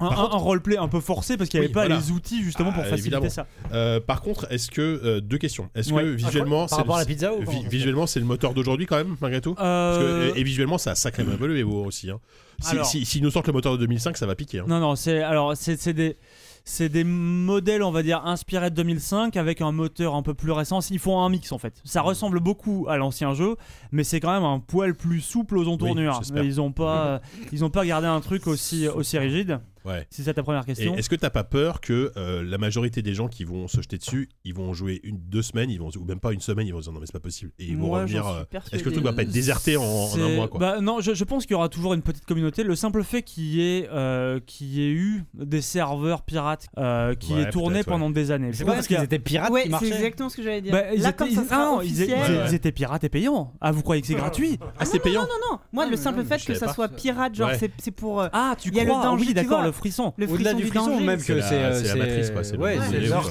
un, 0.00 0.08
contre- 0.08 0.36
roleplay 0.36 0.76
un 0.76 0.88
peu 0.88 1.00
forcé 1.00 1.36
parce 1.36 1.50
qu'il 1.50 1.58
n'y 1.60 1.66
avait 1.66 1.70
Oui, 1.70 1.74
pas 1.74 1.86
voilà. 1.86 2.00
les 2.00 2.10
outils 2.12 2.42
justement 2.42 2.72
pour 2.72 2.82
Ah, 2.84 2.88
faciliter 2.90 3.16
évidemment. 3.16 3.30
ça. 3.30 3.46
Euh, 3.72 4.00
par 4.00 4.22
contre, 4.22 4.46
est-ce 4.50 4.70
que 4.70 4.80
euh, 4.82 5.20
deux 5.20 5.38
questions 5.38 5.68
Est-ce 5.74 5.92
Ouais. 5.92 6.02
que 6.02 6.08
visuellement, 6.08 6.60
Par 6.60 6.68
c'est 6.70 6.74
rapport 6.76 6.96
à 6.96 6.98
la 7.00 7.04
le- 7.04 7.08
pizza 7.08 7.32
ou 7.34 7.42
vi- 7.42 7.68
visuellement, 7.68 8.06
c'est 8.06 8.20
le 8.20 8.26
moteur 8.26 8.54
d'aujourd'hui 8.54 8.86
quand 8.86 8.96
même, 8.96 9.16
malgré 9.20 9.40
tout? 9.40 9.54
Parce 9.54 9.98
que- 9.98 10.02
Euh, 10.02 10.32
et, 10.34 10.40
et 10.40 10.42
visuellement, 10.44 10.78
ça 10.78 10.92
a 10.92 10.94
sacrément 10.94 11.32
évolué 11.32 11.62
WoW 11.62 11.84
aussi. 11.86 12.10
Hein. 12.10 12.20
Si, 12.60 12.72
Alors- 12.72 12.86
si- 12.86 13.04
s'ils 13.04 13.22
nous 13.22 13.30
sortent 13.30 13.46
le 13.46 13.52
moteur 13.52 13.72
de 13.72 13.78
2005, 13.78 14.16
ça 14.16 14.26
va 14.26 14.34
piquer. 14.34 14.60
hein. 14.60 14.64
Non, 14.68 14.80
non, 14.80 14.96
c'est 14.96 15.22
alors 15.22 15.52
c'est 15.56 15.92
des 15.92 16.16
c'est 16.64 16.90
des 16.90 17.02
modèles, 17.04 17.82
on 17.82 17.90
va 17.90 18.02
dire, 18.02 18.26
inspirés 18.26 18.68
de 18.68 18.74
2005 18.74 19.38
avec 19.38 19.62
un 19.62 19.72
moteur 19.72 20.14
un 20.14 20.22
peu 20.22 20.34
plus 20.34 20.52
récent. 20.52 20.80
Ils 20.90 20.98
font 20.98 21.18
un 21.22 21.30
mix 21.30 21.50
en 21.52 21.56
fait. 21.56 21.72
Ça 21.84 22.02
ressemble 22.02 22.40
beaucoup 22.40 22.84
à 22.90 22.98
l'ancien 22.98 23.32
jeu, 23.32 23.56
mais 23.90 24.04
c'est 24.04 24.20
quand 24.20 24.32
même 24.32 24.44
un 24.44 24.58
poil 24.58 24.94
plus 24.94 25.22
souple 25.22 25.56
aux 25.56 25.66
entournures. 25.66 26.20
ils 26.36 26.60
ont 26.60 26.70
pas, 26.72 27.22
ils 27.52 27.64
ont 27.64 27.70
pas 27.70 27.86
gardé 27.86 28.06
un 28.06 28.20
truc 28.20 28.46
aussi 28.46 28.86
aussi 28.86 29.16
rigide. 29.18 29.60
Ouais. 29.88 30.06
Si 30.10 30.22
c'est 30.22 30.34
ta 30.34 30.42
première 30.42 30.62
Et 30.62 30.66
question. 30.66 30.94
est-ce 30.96 31.08
que 31.08 31.16
t'as 31.16 31.30
pas 31.30 31.44
peur 31.44 31.80
que 31.80 32.12
euh, 32.16 32.42
la 32.44 32.58
majorité 32.58 33.02
des 33.02 33.14
gens 33.14 33.28
qui 33.28 33.44
vont 33.44 33.68
se 33.68 33.80
jeter 33.80 33.98
dessus, 33.98 34.28
ils 34.44 34.54
vont 34.54 34.72
jouer 34.74 35.00
une, 35.02 35.18
deux 35.18 35.42
semaines, 35.42 35.70
ils 35.70 35.78
vont 35.80 35.88
ou 35.98 36.04
même 36.04 36.20
pas 36.20 36.32
une 36.32 36.40
semaine, 36.40 36.66
ils 36.66 36.72
vont 36.72 36.80
se 36.80 36.84
dire 36.84 36.92
non 36.92 37.00
mais 37.00 37.06
c'est 37.06 37.12
pas 37.12 37.20
possible 37.20 37.52
et 37.58 37.64
ils 37.66 37.76
vont 37.76 37.88
Moi, 37.88 38.00
revenir. 38.02 38.26
euh. 38.26 38.42
Est-ce 38.72 38.82
que 38.82 38.88
le 38.88 38.92
truc 38.92 39.04
va 39.04 39.12
pas 39.12 39.22
être 39.22 39.30
déserté 39.30 39.76
en, 39.76 39.82
en 39.82 40.04
un 40.06 40.08
C'est- 40.10 40.36
mois 40.36 40.48
quoi? 40.48 40.60
Bah, 40.60 40.80
non, 40.80 41.00
je, 41.00 41.14
je 41.14 41.24
pense 41.24 41.44
qu'il 41.46 41.52
y 41.52 41.56
aura 41.56 41.68
toujours 41.68 41.94
une 41.94 42.02
petite 42.02 42.24
communauté. 42.26 42.62
Le 42.64 42.76
simple 42.76 43.02
fait 43.02 43.22
qu'il 43.22 43.44
y 43.44 43.60
ait, 43.62 43.88
euh, 43.92 44.40
qu'il 44.46 44.68
y 44.68 44.82
ait 44.82 44.90
eu 44.92 45.24
des 45.34 45.60
serveurs 45.62 46.22
pirates 46.22 46.66
euh, 46.78 47.14
qui 47.14 47.32
Ouais, 47.34 47.42
aient 47.42 47.50
tourné 47.50 47.76
peut-être, 47.76 47.86
ouais. 47.88 47.92
pendant 47.92 48.10
des 48.10 48.30
années. 48.30 48.52
C'est 48.52 48.64
pas 48.64 48.74
parce 48.74 48.86
qu'ils 48.86 49.02
étaient 49.02 49.18
pirates 49.18 49.50
Ouais, 49.50 49.62
qui 49.62 49.66
c'est 49.66 49.70
marchaient. 49.72 49.88
exactement 49.94 50.28
ce 50.28 50.36
que 50.36 50.42
j'allais 50.42 50.60
dire. 50.60 50.72
Bah, 50.72 50.92
ils 50.94 51.00
Là, 51.02 51.08
étaient, 51.10 51.16
comme 51.18 51.30
ça 51.30 51.42
ils- 51.42 51.48
sera 51.48 51.56
ah 51.62 51.64
non, 51.66 51.80
ils, 51.82 51.86
officiel, 51.86 52.08
ils- 52.08 52.36
Ouais. 52.36 52.44
ils 52.48 52.54
étaient 52.54 52.72
pirates 52.72 53.04
et 53.04 53.08
payants. 53.08 53.52
Ah, 53.60 53.72
vous 53.72 53.82
croyez 53.82 54.02
que 54.02 54.08
c'est 54.08 54.14
gratuit 54.14 54.58
Ah 54.78 54.84
c'est 54.84 54.98
payant. 54.98 55.22
Non, 55.22 55.28
non, 55.52 55.58
moi, 55.72 55.84
Ah, 55.86 55.90
le 55.90 55.96
simple 55.96 56.18
non, 56.18 56.24
fait 56.24 56.38
je 56.38 56.46
que 56.46 56.52
savais 56.54 56.58
ça 56.60 56.66
pas. 56.66 56.72
soit 56.74 56.88
pirate, 56.88 57.34
genre, 57.34 57.48
Ouais. 57.48 57.58
c'est 57.58 57.70
c'est 57.78 57.90
pour 57.90 58.20
euh, 58.20 58.28
Ah, 58.32 58.54
tu 58.58 58.68
Il 58.68 58.74
y 58.76 58.80
a 58.80 58.84
le 58.84 58.90
crois 58.90 59.02
danger, 59.02 59.20
Oui, 59.22 59.28
tu 59.28 59.34
d'accord, 59.34 59.58
vois. 59.58 59.66
le 59.66 59.72
frisson. 59.78 60.12
le 60.16 60.26
Au-delà 60.26 60.50
frisson 60.50 60.56
du 60.58 60.62
du 60.64 60.68
frisson, 60.68 60.86
danger. 60.90 61.04
même 61.04 61.18
C'est 61.20 61.26
que 61.26 61.32
la- 61.38 61.48
c'est. 61.48 61.54
euh, 61.54 61.74
c'est 61.82 61.88
la 61.88 61.94
matrice, 61.96 62.30
quoi, 62.30 62.44
c'est 62.44 62.56
Ouais, 62.58 62.76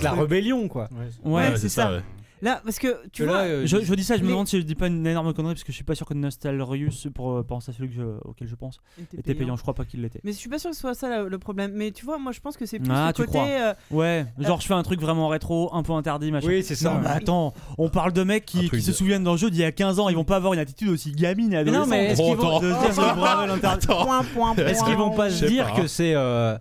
la 0.04 0.12
rébellion, 0.14 0.68
quoi. 0.68 0.90
Ouais. 1.24 1.32
Ouais, 1.32 1.44
c'est 1.54 1.58
c'est 1.62 1.70
ça. 1.70 1.84
ça. 1.84 1.92
ouais. 1.92 2.02
Là, 2.42 2.62
parce 2.64 2.78
que 2.80 3.02
tu 3.12 3.24
Que 3.24 3.28
vois, 3.28 3.38
là, 3.40 3.44
euh, 3.46 3.66
Je, 3.66 3.78
je 3.84 3.94
dis 3.96 4.04
ça, 4.04 4.16
je 4.16 4.22
me 4.22 4.28
les- 4.28 4.32
demande 4.34 4.48
si 4.48 4.58
je 4.60 4.64
dis 4.66 4.76
pas 4.76 4.88
une 4.88 5.06
énorme 5.08 5.34
connerie 5.34 5.54
parce 5.56 5.64
que 5.64 5.72
je 5.72 5.76
suis 5.76 5.84
pas 5.84 5.96
sûr 5.96 6.06
que 6.06 6.14
Nostalrius, 6.14 7.08
pour 7.14 7.32
euh, 7.38 7.44
penser 7.44 7.72
à 7.72 7.74
celui 7.74 7.90
que 7.90 7.96
je- 7.96 8.28
auquel 8.30 8.48
je 8.48 8.56
pense, 8.56 8.80
était 9.18 9.34
payant. 9.34 9.56
Je 9.56 9.62
crois 9.62 9.74
pas 9.74 9.86
qu'il 9.86 10.02
l'était. 10.02 10.20
Mais 10.24 10.32
je 10.32 10.38
suis 10.38 10.50
pas 10.50 10.60
sûr 10.60 10.70
que 10.70 10.76
ce 10.76 10.82
soit 10.82 10.94
ça 10.94 11.24
le 11.24 11.40
problème. 11.40 11.72
Mais 11.74 11.92
tu 11.92 12.06
vois, 12.06 12.18
moi 12.18 12.32
je 12.32 12.40
pense 12.40 12.56
que 12.58 12.66
c'est 12.66 12.80
plus 12.80 12.92
Ah, 12.94 13.08
le 13.08 13.14
tu 13.14 13.22
côté. 13.26 13.38
crois. 13.40 13.48
euh, 13.48 13.74
Ouais, 13.92 14.26
genre 14.40 14.62
je 14.62 14.68
fais 14.68 14.74
un 14.76 14.84
truc 14.84 15.02
vraiment 15.02 15.28
rétro, 15.30 15.74
un 15.74 15.84
peu 15.84 15.94
interdit, 15.94 16.32
machin. 16.32 16.48
Oui, 16.48 16.64
c'est 16.64 16.76
ça. 16.76 16.92
Non, 16.94 17.00
mais 17.02 17.08
attends, 17.08 17.54
on 17.78 17.90
parle 17.90 18.14
de 18.14 18.24
mecs 18.24 18.44
Un 18.56 18.60
qui, 18.60 18.68
truc 18.68 18.80
qui 18.80 18.86
se 18.86 18.92
de- 18.92 18.96
souviennent 18.96 19.24
d'un 19.24 19.38
jeu 19.38 19.50
d'il 19.50 19.62
y 19.62 19.64
a 19.64 19.72
15 19.72 20.00
ans, 20.00 20.10
ils 20.10 20.16
vont 20.16 20.24
pas 20.24 20.36
avoir 20.38 20.54
une 20.54 20.60
attitude 20.60 20.90
aussi 20.90 21.12
gamine 21.12 21.54
et 21.54 21.64
Mais 21.64 21.72
non, 21.72 21.82
adolescente. 21.84 21.90
mais 21.90 22.06
est-ce 22.12 22.22
qu'ils 22.22 22.36
vont- 22.36 22.58
attends. 22.58 22.60
de 22.62 22.74
se 22.74 22.80
dire 22.80 22.94
c'est 22.94 23.16
bravo 23.16 23.46
l'interdit. 23.48 23.88
point, 23.88 24.24
point, 24.34 24.54
point. 24.56 24.66
Est-ce 24.66 24.84
qu'ils 24.84 24.96
vont 24.96 25.12
pas 25.12 25.30
Je 25.30 25.34
se 25.36 25.40
sais 25.46 25.52
dire 25.52 25.68
pas, 25.74 25.82
que 25.82 25.88
c'est 25.88 26.14
euh, 26.16 26.58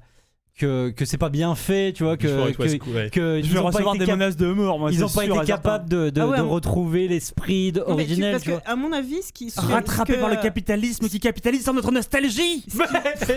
que 0.57 0.91
que 0.91 1.05
c'est 1.05 1.19
pas 1.19 1.29
bien 1.29 1.55
fait, 1.55 1.93
tu 1.93 2.03
vois, 2.05 2.17
que 2.17 2.27
que, 2.27 2.33
ouais. 2.63 3.43
Je 3.43 3.49
vais 3.49 3.55
pas 3.55 3.61
recevoir 3.61 3.95
été 3.95 4.07
des 4.07 4.13
menaces 4.13 4.37
de 4.37 4.47
mort, 4.53 4.79
moi. 4.79 4.91
ils 4.91 5.05
ont 5.05 5.09
pas 5.09 5.25
sûr 5.25 5.37
été 5.37 5.47
capables 5.47 5.89
de, 5.89 6.11
de, 6.11 6.21
Ah 6.21 6.27
ouais, 6.29 6.39
de 6.39 6.43
on- 6.43 6.49
retrouver 6.49 7.09
l'esprit 7.09 7.73
originel, 7.87 8.33
parce 8.33 8.45
tu 8.45 8.51
vois. 8.51 8.61
que, 8.61 8.71
à 8.71 8.75
mon 8.77 8.93
avis, 8.93 9.23
ce 9.23 9.33
qui. 9.33 9.53
Rattrapé 9.57 10.15
que, 10.15 10.19
par 10.21 10.31
le 10.31 10.37
capitalisme 10.37 11.09
qui 11.09 11.21
capitalise 11.21 11.63
sur 11.63 11.75
notre 11.75 11.93
nostalgie 11.93 12.65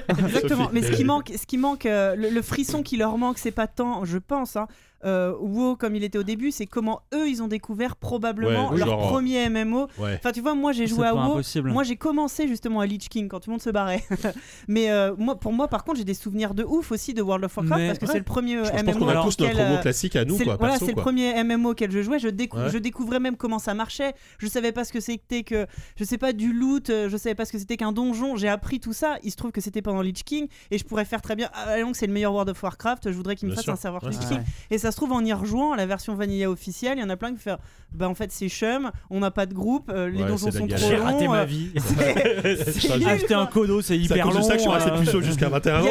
Exactement. 0.08 0.66
Sophie. 0.66 0.70
Mais 0.74 0.82
ce 0.84 0.92
qui 0.92 1.04
manque, 1.04 1.32
ce 1.40 1.46
qui 1.46 1.58
manque, 1.58 1.86
euh, 1.86 2.16
le, 2.16 2.30
le 2.30 2.42
frisson 2.42 2.84
qui 2.84 2.96
leur 2.98 3.18
manque, 3.18 3.38
c'est 3.38 3.52
pas 3.52 3.68
tant, 3.68 4.06
je 4.06 4.18
pense, 4.18 4.56
hein, 4.56 4.68
euh, 5.06 5.34
WoW 5.40 5.76
comme 5.76 5.96
il 5.96 6.04
était 6.04 6.18
au 6.18 6.24
début, 6.24 6.52
c'est 6.52 6.66
comment 6.66 7.02
eux 7.14 7.28
ils 7.30 7.42
ont 7.42 7.48
découvert 7.48 7.96
probablement 7.96 8.70
Ouais, 8.72 8.78
leur 8.78 8.88
genre, 8.88 9.08
premier 9.10 9.50
MMO. 9.50 9.88
Ouais. 9.98 10.16
Enfin, 10.20 10.32
tu 10.32 10.42
vois, 10.42 10.56
moi 10.56 10.72
j'ai 10.72 10.88
joué 10.88 11.08
à 11.08 11.14
WoW. 11.16 11.20
impossible. 11.34 11.72
Moi 11.72 11.84
j'ai 11.84 11.96
commencé 11.96 12.48
justement 12.48 12.80
à 12.82 12.86
Lich 12.86 13.10
King 13.10 13.28
quand 13.28 13.40
tout 13.40 13.50
le 13.50 13.54
monde 13.54 13.62
se 13.62 13.70
barrait. 13.70 14.04
Mais 14.68 14.90
euh, 14.92 15.14
moi, 15.18 15.40
pour 15.40 15.54
moi, 15.54 15.68
par 15.68 15.84
contre, 15.84 15.98
j'ai 16.00 16.04
des 16.04 16.14
souvenirs 16.14 16.54
de 16.54 16.64
ouf 16.64 16.92
aussi 16.92 17.14
de 17.14 17.22
World 17.22 17.46
of 17.46 17.56
Warcraft 17.56 17.80
Mais- 17.82 17.88
parce 17.88 18.00
que 18.00 18.06
Ouais. 18.06 18.12
c'est 18.14 18.18
le 18.18 18.24
premier 18.24 18.58
euh, 18.58 18.64
Je 18.66 18.72
pense 18.72 18.84
MMO 18.84 19.00
qu'on 19.00 19.08
a 19.10 19.24
tous 19.24 19.34
auquel, 19.36 19.58
notre 19.58 19.72
euh, 19.72 19.82
classique 19.82 20.16
à 20.16 20.26
nous 20.26 20.34
c'est 20.36 20.40
le- 20.40 20.46
quoi, 20.46 20.56
voilà, 20.58 20.74
perso 20.74 20.86
c'est 20.86 20.96
le 20.96 21.02
premier 21.02 21.44
MMO 21.44 21.72
auquel 21.72 21.92
je 21.92 22.02
jouais. 22.02 22.20
Je, 22.20 22.28
décou- 22.30 22.58
Ouais. 22.58 22.70
je 22.70 22.78
découvrais 22.78 23.20
même 23.20 23.38
comment 23.38 23.60
ça 23.60 23.74
marchait. 23.74 24.14
Je 24.40 24.48
savais 24.48 24.72
pas 24.72 24.84
ce 24.84 24.92
que 24.94 25.00
c'était 25.00 25.44
que, 25.44 25.66
je 25.98 26.04
sais 26.04 26.18
pas, 26.18 26.34
du 26.34 26.52
loot. 26.54 26.90
euh, 26.90 27.10
Je 27.10 27.18
savais 27.18 27.36
pas 27.36 27.46
ce 27.46 27.52
que 27.52 27.60
c'était 27.60 27.78
qu'un 27.78 27.92
donjon. 27.92 28.36
J'ai 28.36 28.50
appris 28.50 28.80
tout 28.80 28.94
ça. 28.94 29.18
Il 29.24 29.32
se 29.32 29.36
trouve 29.36 29.52
que 29.52 29.62
c'était 29.62 29.82
pendant 29.82 30.02
Lich 30.02 30.24
King 30.24 30.48
et 30.72 30.78
je 30.78 30.84
pourrais 30.86 31.06
faire 31.06 31.22
très 31.22 31.36
bien. 31.36 31.50
Ah, 31.54 31.70
allons, 31.70 31.94
c'est 31.94 32.08
le 32.08 32.14
meilleur 32.14 32.32
World 32.34 32.50
of 32.50 32.62
Warcraft. 32.62 33.12
Je 33.12 33.16
voudrais 33.16 33.36
qu'il 33.36 33.48
me 33.48 33.52
Bien 33.52 33.58
fasse 33.58 33.64
sûr. 33.66 33.74
un 33.74 33.78
serveur 33.78 34.08
Lich 34.10 34.20
King. 34.20 34.40
Et 34.72 34.78
ça 34.78 34.89
se 34.92 34.98
trouve 34.98 35.12
en 35.12 35.24
y 35.24 35.34
rejouant 35.34 35.74
à 35.74 35.78
la 35.78 35.86
version 35.86 36.16
vanilla 36.16 36.50
officielle, 36.50 36.98
il 36.98 37.02
y 37.02 37.04
en 37.04 37.10
a 37.10 37.18
plein 37.18 37.34
qui 37.34 37.40
font 37.42 37.58
bah 37.92 38.08
en 38.08 38.14
fait 38.14 38.32
c'est 38.32 38.50
chum, 38.50 38.92
on 39.10 39.20
n'a 39.20 39.32
pas 39.32 39.48
de 39.48 39.54
groupe, 39.56 39.90
euh, 39.94 40.10
les 40.10 40.22
Ouais, 40.22 40.28
donjons 40.28 40.52
c'est 40.52 40.62
de 40.62 40.70
la 40.72 40.78
sont 40.78 40.88
galère. 40.88 40.88
trop 40.88 40.90
J'ai 40.90 40.98
longs. 40.98 41.06
raté 41.06 41.28
ma 41.28 41.40
euh, 41.42 41.46
vie. 41.46 41.72
c'est 41.76 42.72
Ça, 42.88 42.98
nul, 42.98 43.08
Acheter 43.08 43.28
quoi. 43.28 43.38
un 43.38 43.46
codo, 43.48 43.82
c'est 43.82 43.88
C'est 43.96 44.14
à 44.14 44.16
hyper 44.18 44.26
cause 44.26 44.34
long. 44.36 44.40
de 44.42 44.46
ça 44.46 44.52
que 44.54 44.58
je 44.58 44.62
suis 44.64 44.70
resté 44.72 44.92
euh, 44.92 45.00
puceau 45.00 45.22
jusqu'à 45.22 45.50
21 45.50 45.82
Il 45.82 45.88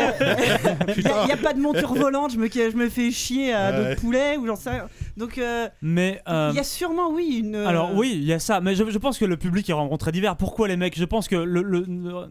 a- 1.06 1.26
n'y 1.26 1.32
a, 1.32 1.36
pas 1.36 1.52
de 1.54 1.60
monture 1.60 1.92
volante, 1.94 2.32
je 2.32 2.38
me, 2.38 2.48
je 2.48 2.76
me 2.76 2.88
fais 2.88 3.10
chier 3.10 3.52
à 3.52 3.70
Ouais. 3.70 3.76
d'autres 3.90 4.00
poulets 4.00 4.36
ou 4.36 4.46
j'en 4.46 4.56
sais 4.56 4.70
rien. 4.70 4.86
Donc 5.16 5.38
euh, 5.38 5.68
Mais 5.82 6.22
euh, 6.28 6.50
il 6.52 6.56
y 6.56 6.60
a 6.60 6.64
sûrement, 6.64 7.10
oui, 7.10 7.40
une. 7.44 7.54
euh, 7.56 7.66
Alors 7.66 7.94
oui, 7.94 8.12
il 8.14 8.24
y 8.24 8.32
a 8.32 8.38
ça, 8.38 8.60
mais 8.60 8.74
je, 8.74 8.88
je 8.88 8.98
pense 8.98 9.18
que 9.18 9.24
le 9.24 9.36
public 9.36 9.68
est 9.68 9.72
vraiment 9.72 9.96
très 9.98 10.12
divers. 10.12 10.36
Pourquoi 10.36 10.68
les 10.68 10.76
mecs? 10.76 10.96
Je 10.98 11.04
pense 11.04 11.26
que 11.28 11.36
le, 11.36 11.62
le- 11.62 11.84
le- 11.86 12.28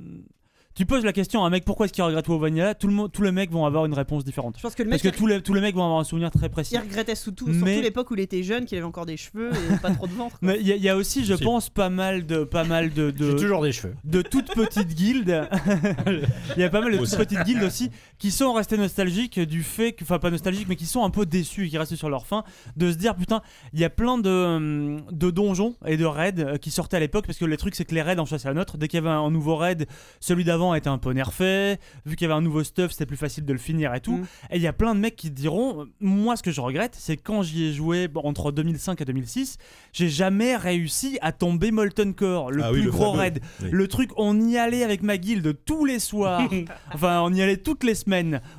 tu 0.77 0.85
poses 0.85 1.03
la 1.03 1.11
question 1.11 1.43
à 1.43 1.47
un 1.47 1.49
mec 1.49 1.65
pourquoi 1.65 1.85
est-ce 1.87 1.93
qu'il 1.93 2.03
regrette 2.03 2.27
WoW 2.27 2.37
Vanilla, 2.39 2.75
tout 2.75 2.87
le 2.87 2.93
monde, 2.93 3.11
tous 3.11 3.23
les 3.23 3.31
mecs 3.31 3.51
vont 3.51 3.65
avoir 3.65 3.85
une 3.85 3.93
réponse 3.95 4.23
différente. 4.23 4.53
Je 4.57 4.61
pense 4.61 4.75
que 4.75 4.83
le 4.83 4.89
Parce 4.89 5.01
que 5.01 5.09
tous 5.09 5.25
les, 5.27 5.41
tous 5.41 5.53
les 5.53 5.59
mecs 5.61 5.75
vont 5.75 5.83
avoir 5.83 5.99
un 5.99 6.03
souvenir 6.03 6.29
très 6.31 6.49
précis. 6.49 6.75
il 6.75 6.79
regrettait 6.79 7.15
sous 7.15 7.31
tout, 7.31 7.47
Mais- 7.47 7.53
surtout 7.73 7.81
l'époque 7.81 8.11
où 8.11 8.13
il 8.13 8.19
était 8.19 8.43
jeune, 8.43 8.65
qu'il 8.65 8.77
avait 8.77 8.85
encore 8.87 9.05
des 9.07 9.17
cheveux 9.17 9.49
et 9.73 9.77
pas 9.81 9.89
trop 9.91 10.05
de 10.07 10.13
ventre. 10.13 10.39
quoi. 10.39 10.47
Mais 10.49 10.57
il 10.61 10.67
y, 10.67 10.71
a- 10.71 10.75
il 10.75 10.83
y 10.83 10.89
a 10.89 10.95
aussi, 10.95 11.25
je 11.25 11.33
Si. 11.35 11.43
pense, 11.43 11.69
pas 11.69 11.89
mal 11.89 12.25
de, 12.27 12.43
pas 12.43 12.63
mal 12.63 12.93
de, 12.93 13.09
de, 13.11 13.31
J'ai 13.31 13.35
toujours 13.37 13.63
des 13.63 13.71
cheveux. 13.71 13.95
de 14.03 14.21
toutes 14.21 14.53
petites 14.53 14.93
guildes. 14.93 15.47
Il 16.55 16.61
y 16.61 16.63
a 16.63 16.69
pas 16.69 16.81
mal 16.81 16.91
de 16.93 16.97
toutes 16.97 17.17
petites 17.17 17.43
guildes 17.43 17.63
aussi 17.63 17.89
qui 18.19 18.31
sont 18.31 18.53
restées 18.53 18.77
nostalgiques 18.77 19.39
du 19.39 19.63
fait 19.63 19.93
que, 19.93 20.03
enfin 20.03 20.19
pas 20.19 20.31
nostalgiques, 20.31 20.67
mais 20.67 20.75
qui 20.75 20.85
sont 20.85 21.03
un 21.03 21.09
peu 21.09 21.25
déçus 21.25 21.65
et 21.65 21.69
qui 21.69 21.77
restent 21.77 21.95
sur 21.95 22.09
leur 22.09 22.25
fin 22.25 22.43
de 22.75 22.91
se 22.91 22.97
dire 22.97 23.15
putain, 23.15 23.41
il 23.73 23.79
y 23.79 23.83
a 23.83 23.89
plein 23.89 24.17
de, 24.17 24.29
hum, 24.29 25.01
de 25.11 25.31
donjons 25.31 25.75
et 25.85 25.97
de 25.97 26.05
raids 26.05 26.33
euh, 26.39 26.57
qui 26.57 26.71
sortaient 26.71 26.97
à 26.97 26.99
l'époque 26.99 27.25
parce 27.25 27.37
que 27.37 27.45
les 27.45 27.57
trucs 27.57 27.75
c'est 27.75 27.85
que 27.85 27.93
les 27.93 28.01
raids 28.01 28.19
en 28.19 28.25
chassaient 28.25 28.49
un 28.49 28.57
autre. 28.57 28.77
Dès 28.77 28.87
qu'il 28.87 28.97
y 28.97 29.05
avait 29.05 29.09
un 29.09 29.29
nouveau 29.29 29.55
raid, 29.55 29.87
celui 30.19 30.43
d'avant 30.43 30.73
était 30.73 30.89
un 30.89 30.97
peu 30.97 31.11
nerfé. 31.11 31.77
Vu 32.05 32.15
qu'il 32.15 32.27
y 32.27 32.31
avait 32.31 32.37
un 32.37 32.41
nouveau 32.43 32.63
stuff, 32.63 32.91
c'était 32.91 33.05
plus 33.05 33.17
facile 33.17 33.45
de 33.45 33.53
le 33.53 33.59
finir 33.59 33.93
et 33.93 34.01
tout. 34.01 34.17
Mm. 34.17 34.27
Et 34.51 34.55
il 34.57 34.61
y 34.61 34.67
a 34.67 34.73
plein 34.73 34.95
de 34.95 34.99
mecs 34.99 35.15
qui 35.15 35.29
diront, 35.29 35.87
moi 35.99 36.35
ce 36.35 36.43
que 36.43 36.51
je 36.51 36.61
regrette, 36.61 36.95
c'est 36.97 37.17
quand 37.17 37.41
j'y 37.43 37.65
ai 37.65 37.73
joué 37.73 38.07
bon, 38.07 38.21
entre 38.21 38.51
2005 38.51 38.99
et 39.01 39.05
2006, 39.05 39.57
j'ai 39.93 40.09
jamais 40.09 40.55
réussi 40.55 41.17
à 41.21 41.31
tomber 41.31 41.71
Molten 41.71 42.13
Core, 42.13 42.51
le 42.51 42.63
Ah 42.63 42.71
oui, 42.71 42.79
plus 42.79 42.85
le 42.85 42.91
gros 42.91 43.11
fameux. 43.11 43.19
raid. 43.19 43.41
Oui. 43.61 43.69
Le 43.71 43.87
truc, 43.87 44.09
on 44.17 44.39
y 44.39 44.57
allait 44.57 44.83
avec 44.83 45.03
ma 45.03 45.17
guilde 45.17 45.55
tous 45.65 45.85
les 45.85 45.99
soirs. 45.99 46.41
enfin, 46.93 47.21
on 47.21 47.33
y 47.33 47.41
allait 47.41 47.57
toutes 47.57 47.83
les 47.83 47.93
semaines. 47.95 48.06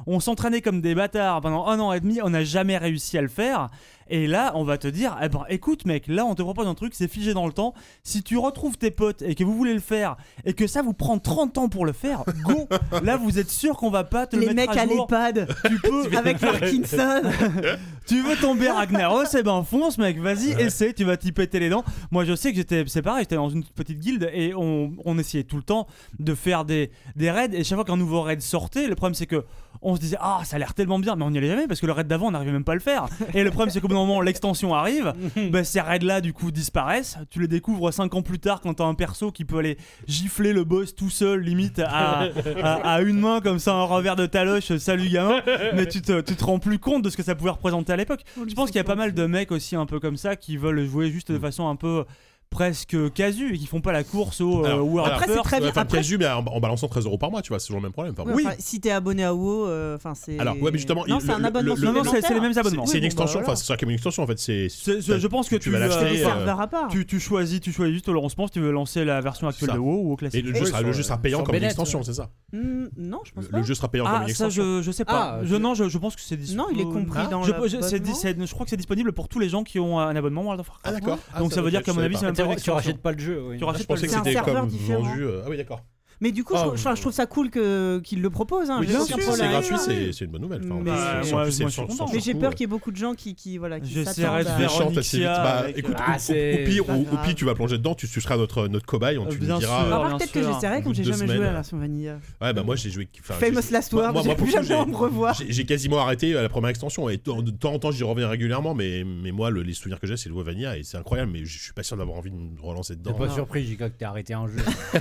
On 0.06 0.20
s'entraînait 0.20 0.60
comme 0.60 0.80
des 0.80 0.94
bâtards 0.94 1.40
pendant 1.40 1.66
un 1.66 1.80
an 1.80 1.92
et 1.92 2.00
demi. 2.00 2.20
On 2.22 2.30
n'a 2.30 2.44
jamais 2.44 2.76
réussi 2.76 3.18
à 3.18 3.22
le 3.22 3.28
faire. 3.28 3.68
Et 4.10 4.26
là, 4.26 4.52
on 4.54 4.64
va 4.64 4.78
te 4.78 4.88
dire, 4.88 5.16
eh 5.22 5.28
ben, 5.28 5.44
écoute, 5.48 5.84
mec, 5.84 6.06
là, 6.06 6.24
on 6.24 6.34
te 6.34 6.42
propose 6.42 6.66
un 6.66 6.74
truc, 6.74 6.94
c'est 6.94 7.08
figé 7.08 7.34
dans 7.34 7.46
le 7.46 7.52
temps. 7.52 7.74
Si 8.02 8.22
tu 8.22 8.36
retrouves 8.38 8.78
tes 8.78 8.90
potes 8.90 9.22
et 9.22 9.34
que 9.34 9.44
vous 9.44 9.54
voulez 9.54 9.74
le 9.74 9.80
faire 9.80 10.16
et 10.44 10.52
que 10.54 10.66
ça 10.66 10.82
vous 10.82 10.92
prend 10.94 11.18
30 11.18 11.58
ans 11.58 11.68
pour 11.68 11.84
le 11.86 11.92
faire, 11.92 12.24
go. 12.44 12.68
là, 13.02 13.16
vous 13.16 13.38
êtes 13.38 13.50
sûr 13.50 13.76
qu'on 13.76 13.90
va 13.90 14.04
pas 14.04 14.26
te 14.26 14.36
le 14.36 14.42
Les 14.46 14.54
mettre 14.54 14.70
mecs 14.70 14.78
à 14.78 14.82
à 14.82 14.86
l'EHPAD 14.86 15.48
Tu 15.66 15.78
peux. 15.80 16.08
avec 16.16 16.38
Parkinson. 16.38 17.22
Tu 18.06 18.22
veux 18.22 18.36
tomber 18.36 18.70
Ragnaros, 18.70 19.24
et 19.36 19.42
ben 19.42 19.62
fonce 19.64 19.98
mec, 19.98 20.18
vas-y, 20.18 20.54
Ouais. 20.54 20.62
essaie, 20.64 20.94
tu 20.94 21.04
vas 21.04 21.18
t'y 21.18 21.30
péter 21.30 21.58
les 21.60 21.68
dents. 21.68 21.84
Moi 22.10 22.24
je 22.24 22.34
sais 22.34 22.50
que 22.52 22.56
j'étais, 22.56 22.84
c'est 22.86 23.02
pareil, 23.02 23.24
j'étais 23.24 23.34
dans 23.36 23.50
une 23.50 23.62
petite 23.64 23.98
guilde 23.98 24.30
et 24.32 24.54
on, 24.54 24.94
on 25.04 25.18
essayait 25.18 25.44
tout 25.44 25.56
le 25.56 25.62
temps 25.62 25.86
de 26.18 26.34
faire 26.34 26.64
des, 26.64 26.90
des 27.16 27.30
raids 27.30 27.50
et 27.52 27.62
chaque 27.64 27.76
fois 27.76 27.84
qu'un 27.84 27.98
nouveau 27.98 28.22
raid 28.22 28.40
sortait, 28.40 28.86
le 28.86 28.94
problème 28.94 29.12
c'est 29.14 29.26
que 29.26 29.44
on 29.82 29.94
se 29.94 30.00
disait 30.00 30.16
ah 30.20 30.40
ça 30.44 30.56
a 30.56 30.58
l'air 30.58 30.74
tellement 30.74 30.98
bien, 30.98 31.14
mais 31.16 31.24
on 31.24 31.30
n'y 31.30 31.38
allait 31.38 31.48
jamais 31.48 31.66
parce 31.66 31.80
que 31.80 31.86
le 31.86 31.92
raid 31.92 32.06
d'avant 32.06 32.26
on 32.28 32.30
n'arrivait 32.32 32.52
même 32.52 32.64
pas 32.64 32.72
à 32.72 32.74
le 32.76 32.80
faire. 32.80 33.06
Et 33.34 33.42
le 33.44 33.50
problème 33.50 33.70
c'est 33.70 33.80
qu'au 33.80 33.88
bout 33.88 33.94
d'un 33.94 34.00
moment 34.00 34.20
l'extension 34.20 34.74
arrive, 34.74 35.12
bah, 35.50 35.64
ces 35.64 35.80
raids 35.80 35.98
là 36.00 36.20
du 36.20 36.32
coup 36.32 36.50
disparaissent, 36.50 37.18
tu 37.30 37.40
les 37.40 37.48
découvres 37.48 37.92
5 37.92 38.14
ans 38.14 38.22
plus 38.22 38.38
tard 38.38 38.60
quand 38.60 38.74
t'as 38.74 38.84
un 38.84 38.94
perso 38.94 39.30
qui 39.30 39.44
peut 39.44 39.58
aller 39.58 39.78
gifler 40.06 40.52
le 40.52 40.64
boss 40.64 40.94
tout 40.94 41.10
seul 41.10 41.40
limite 41.40 41.78
à, 41.78 42.24
à, 42.62 42.92
à 42.94 43.00
une 43.02 43.20
main 43.20 43.40
comme 43.40 43.58
ça 43.58 43.74
un 43.74 43.84
revers 43.84 44.16
de 44.16 44.26
taloche, 44.26 44.76
salut 44.78 45.08
gamin, 45.08 45.40
mais 45.74 45.86
tu 45.86 46.02
te, 46.02 46.20
tu 46.20 46.34
te 46.34 46.44
rends 46.44 46.58
plus 46.58 46.78
compte 46.78 47.02
de 47.02 47.10
ce 47.10 47.16
que 47.16 47.22
ça 47.22 47.34
pouvait 47.34 47.50
représenter 47.50 47.92
à 47.92 47.96
l'époque. 47.96 48.22
Je 48.48 48.54
pense 48.54 48.66
qu'il 48.70 48.76
y 48.76 48.80
a 48.80 48.84
pas 48.84 48.94
mal 48.96 49.14
de 49.14 49.26
mecs 49.26 49.52
aussi 49.52 49.76
un 49.76 49.86
peu 49.86 50.00
comme 50.00 50.16
ça 50.16 50.36
qui 50.36 50.56
veulent 50.56 50.84
jouer 50.86 51.10
juste 51.10 51.30
de 51.30 51.38
façon 51.38 51.68
un 51.68 51.76
peu 51.76 52.04
presque 52.50 52.96
casu 53.12 53.54
et 53.54 53.58
qui 53.58 53.66
font 53.66 53.80
pas 53.80 53.92
la 53.92 54.04
course 54.04 54.40
au 54.40 54.64
euh, 54.64 55.02
après, 55.04 55.26
c'est 55.28 55.36
très 55.42 55.60
bien. 55.60 55.68
Enfin, 55.68 55.82
Après- 55.82 55.98
casu, 55.98 56.18
mais 56.18 56.26
en, 56.26 56.44
en 56.46 56.60
balançant 56.60 56.88
13 56.88 57.04
euros 57.04 57.18
par 57.18 57.30
mois, 57.30 57.42
tu 57.42 57.50
vois, 57.50 57.58
c'est 57.58 57.66
toujours 57.66 57.80
le 57.80 57.84
même 57.86 57.92
problème. 57.92 58.14
Enfin, 58.18 58.28
bon. 58.30 58.34
enfin, 58.38 58.54
si 58.58 58.80
t'es 58.80 58.90
abonné 58.90 59.22
à 59.24 59.34
WoW, 59.34 59.66
euh, 59.66 59.96
enfin 59.96 60.14
c'est. 60.14 60.38
Alors, 60.38 60.54
ouais, 60.60 60.70
mais 60.70 60.78
justement, 60.78 61.04
non, 61.06 61.18
il- 61.18 61.24
c'est 61.26 61.32
un 61.32 61.38
le- 61.38 61.44
abonnement 61.46 61.74
le- 61.74 61.80
le- 61.80 61.86
Non, 61.86 61.92
non, 62.04 62.10
c'est- 62.10 62.22
c'est 62.22 62.34
les 62.34 62.40
mêmes 62.40 62.56
abonnements. 62.56 62.86
C'est 62.86 62.92
une 62.92 62.96
Oui, 62.96 63.00
bon, 63.00 63.06
extension, 63.06 63.34
bah, 63.40 63.44
enfin, 63.44 63.44
voilà. 63.52 63.56
c'est 63.56 63.66
ça 63.66 63.76
comme 63.76 63.90
une 63.90 63.94
extension 63.94 64.22
en 64.22 64.26
fait. 64.26 64.38
C'est. 64.38 64.68
C'est- 64.68 65.00
c'est- 65.02 65.20
je 65.20 65.26
pense 65.26 65.48
que 65.48 65.56
tu, 65.56 65.70
vas 65.70 65.78
euh, 65.78 65.88
l'acheter. 65.88 66.10
des 66.16 66.22
euh, 66.22 66.24
serveurs 66.24 66.60
à 66.60 66.66
part. 66.66 66.88
tu, 66.88 67.06
tu 67.06 67.20
choisis, 67.20 67.60
tu 67.60 67.72
choisis 67.72 67.94
juste 67.94 68.08
le 68.08 68.14
lancement 68.14 68.46
si 68.46 68.54
tu 68.54 68.60
veux 68.60 68.70
lancer 68.72 69.04
la 69.04 69.20
version 69.20 69.46
actuelle 69.48 69.68
ça. 69.70 69.74
de 69.74 69.80
WoW 69.80 70.02
ou 70.04 70.10
au 70.12 70.14
Et 70.14 70.16
classique. 70.16 70.44
le 70.44 70.52
Oui, 70.52 70.58
jeu 70.58 70.64
sera, 70.66 70.82
le 70.82 70.92
jeu 70.92 71.02
sera 71.02 71.18
payant 71.18 71.38
sur 71.38 71.44
comme 71.46 71.54
une 71.54 71.60
Bennett, 71.60 71.72
extension, 71.72 71.98
ouais. 72.00 72.04
c'est 72.04 72.14
ça 72.14 72.30
Hmm, 72.52 72.86
non, 72.96 73.20
je 73.24 73.32
pense 73.32 73.44
Le- 73.44 73.50
pas. 73.50 73.62
Jeu 73.62 73.74
sera 73.74 73.88
payant 73.88 74.04
comme 74.04 74.14
Ah, 74.14 74.18
une 74.20 74.34
ça, 74.34 74.46
extension. 74.46 74.62
je, 74.78 74.82
je 74.82 74.90
sais 74.90 75.04
pas. 75.04 75.38
Ah, 75.38 75.40
je, 75.44 75.54
tu- 75.56 75.60
non, 75.60 75.74
je, 75.74 75.88
je 75.88 75.98
pense 75.98 76.16
que 76.16 76.22
c'est 76.22 76.36
disponible. 76.36 76.62
Non, 76.72 76.74
il 76.74 76.80
est 76.80 76.84
compris 76.92 77.28
dans 77.30 77.42
je, 77.42 77.52
l'abonnement. 77.52 77.68
je, 77.82 77.86
c'est 77.86 78.00
dis- 78.00 78.14
c'est- 78.14 78.36
je 78.46 78.52
crois 78.54 78.64
que 78.64 78.70
c'est 78.70 78.76
disponible 78.76 79.12
pour 79.12 79.28
tous 79.28 79.38
les 79.38 79.48
gens 79.50 79.64
qui 79.64 79.78
ont 79.78 79.98
un 80.00 80.16
abonnement 80.16 80.42
World 80.42 80.60
of 80.60 80.68
Warcraft. 80.68 80.86
Ah, 80.96 80.98
d'accord. 81.00 81.18
Ah, 81.34 81.40
Donc 81.40 81.52
ça 81.52 81.60
veut 81.60 81.70
dire 81.70 81.82
qu'à 81.82 81.92
mon 81.92 81.96
savais 81.96 82.06
avis, 82.06 82.14
pas. 82.14 82.20
c'est 82.20 82.26
même 82.26 82.34
Tu, 82.62 82.70
rachètes 82.70 82.98
pas 83.02 83.12
le 83.12 83.18
jeu. 83.18 83.42
oui. 83.48 83.58
Tu 83.58 83.64
rachètes 83.64 83.82
Je 83.82 83.86
pas 83.86 83.94
pensais 83.94 84.06
le 84.06 84.08
que 84.08 84.12
C'est 84.12 84.20
un 84.20 84.24
c'était 84.24 84.32
serveur 84.34 84.54
comme 84.62 84.68
différent. 84.70 85.02
vendu. 85.02 85.22
euh, 85.24 85.42
Ah 85.44 85.48
oui, 85.50 85.56
d'accord. 85.56 85.82
Mais 86.20 86.32
du 86.32 86.42
coup, 86.42 86.54
Ah, 86.56 86.72
je, 86.74 87.00
trouve 87.00 87.12
ça 87.12 87.26
cool 87.26 87.48
que- 87.50 88.00
qu'ils 88.00 88.20
le 88.20 88.30
proposent. 88.30 88.70
Hein. 88.70 88.78
Oui, 88.80 88.88
c'est 88.88 89.48
gratuit, 89.48 89.76
c'est 89.78 90.12
c'est 90.12 90.24
une 90.24 90.30
bonne 90.32 90.42
nouvelle. 90.42 90.62
Enfin, 90.64 90.74
Mais- 90.74 90.90
plus, 90.90 90.90
Bah, 90.90 91.20
moi, 91.30 91.42
plus, 91.44 91.60
moi, 91.60 92.06
j'ai 92.18 92.34
peur 92.34 92.50
euh, 92.50 92.52
qu'il 92.54 92.60
y 92.62 92.64
ait 92.64 92.66
beaucoup 92.66 92.90
de 92.90 92.96
gens 92.96 93.14
qui, 93.14 93.34
qui 93.36 93.56
voilà, 93.58 93.78
qui 93.78 94.04
s'attendent 94.04 94.24
de 94.44 94.48
à- 94.48 94.98
assez 94.98 95.18
vite. 95.18 95.26
Bah, 95.26 95.58
avec, 95.58 95.78
écoute, 95.78 95.94
euh, 95.94 96.02
Ah, 96.04 96.12
au- 96.12 96.16
au, 96.16 96.18
c'est- 96.18 96.62
au 96.62 96.66
pire, 96.66 96.84
pas 96.84 96.92
au, 96.94 96.96
au 97.00 97.02
grave. 97.04 97.24
pire, 97.24 97.34
tu 97.36 97.44
vas 97.44 97.54
plonger 97.54 97.78
dedans, 97.78 97.94
tu, 97.94 98.08
tu 98.08 98.20
seras 98.20 98.36
notre, 98.36 98.66
notre 98.68 98.86
cobaye, 98.86 99.16
on- 99.18 99.26
Euh, 99.26 99.30
tu 99.30 99.38
bien 99.38 99.58
diras. 99.58 99.84
sûr. 99.84 99.92
euh, 99.94 99.98
Ah, 100.02 100.08
bien 100.08 100.16
peut-être 100.18 100.32
que 100.32 100.42
j'essaierai 100.42 100.82
comme 100.82 100.94
j'ai 100.94 101.04
jamais 101.04 101.26
joué 101.26 101.36
à 101.36 101.48
la 101.48 101.52
version 101.52 101.78
vanilla. 101.78 102.18
Ouais, 102.40 102.52
bah 102.52 102.62
moi 102.64 102.74
j'ai 102.76 102.90
joué. 102.90 103.08
Famous 103.22 103.60
j'ai- 103.66 103.72
Last 103.72 103.92
Word, 103.92 104.12
moi- 104.12 104.34
plus 104.34 104.50
jamais 104.50 104.66
j'ai- 104.66 104.84
me 104.86 104.96
revoir. 104.96 105.36
J'ai 105.48 105.64
quasiment 105.66 106.00
arrêté 106.00 106.36
à 106.36 106.42
la 106.42 106.48
première 106.48 106.70
extension 106.70 107.08
et 107.08 107.16
de 107.18 107.50
temps 107.50 107.72
en 107.72 107.78
temps 107.78 107.90
j'y 107.92 108.02
reviens 108.04 108.28
régulièrement, 108.28 108.74
mais, 108.74 109.04
mais 109.04 109.30
moi 109.30 109.50
le- 109.50 109.62
les 109.62 109.72
souvenirs 109.72 110.00
que 110.00 110.06
j'ai 110.06 110.16
c'est 110.16 110.28
le 110.28 110.34
Vanilla 110.42 110.76
et 110.78 110.82
c'est 110.82 110.96
incroyable, 110.96 111.30
mais 111.32 111.44
je 111.44 111.58
suis 111.58 111.72
pas 111.72 111.82
sûr 111.82 111.96
d'avoir 111.96 112.18
envie 112.18 112.30
de 112.30 112.36
me 112.36 112.60
relancer 112.60 112.94
T'es 112.94 113.00
dedans. 113.00 113.14
pas 113.14 113.26
Non. 113.28 113.34
surpris, 113.34 113.64
Jika, 113.64 113.88
que 113.90 113.96
t'aies 113.98 114.04
arrêté 114.04 114.34
un 114.34 114.46
jeu. 114.48 114.54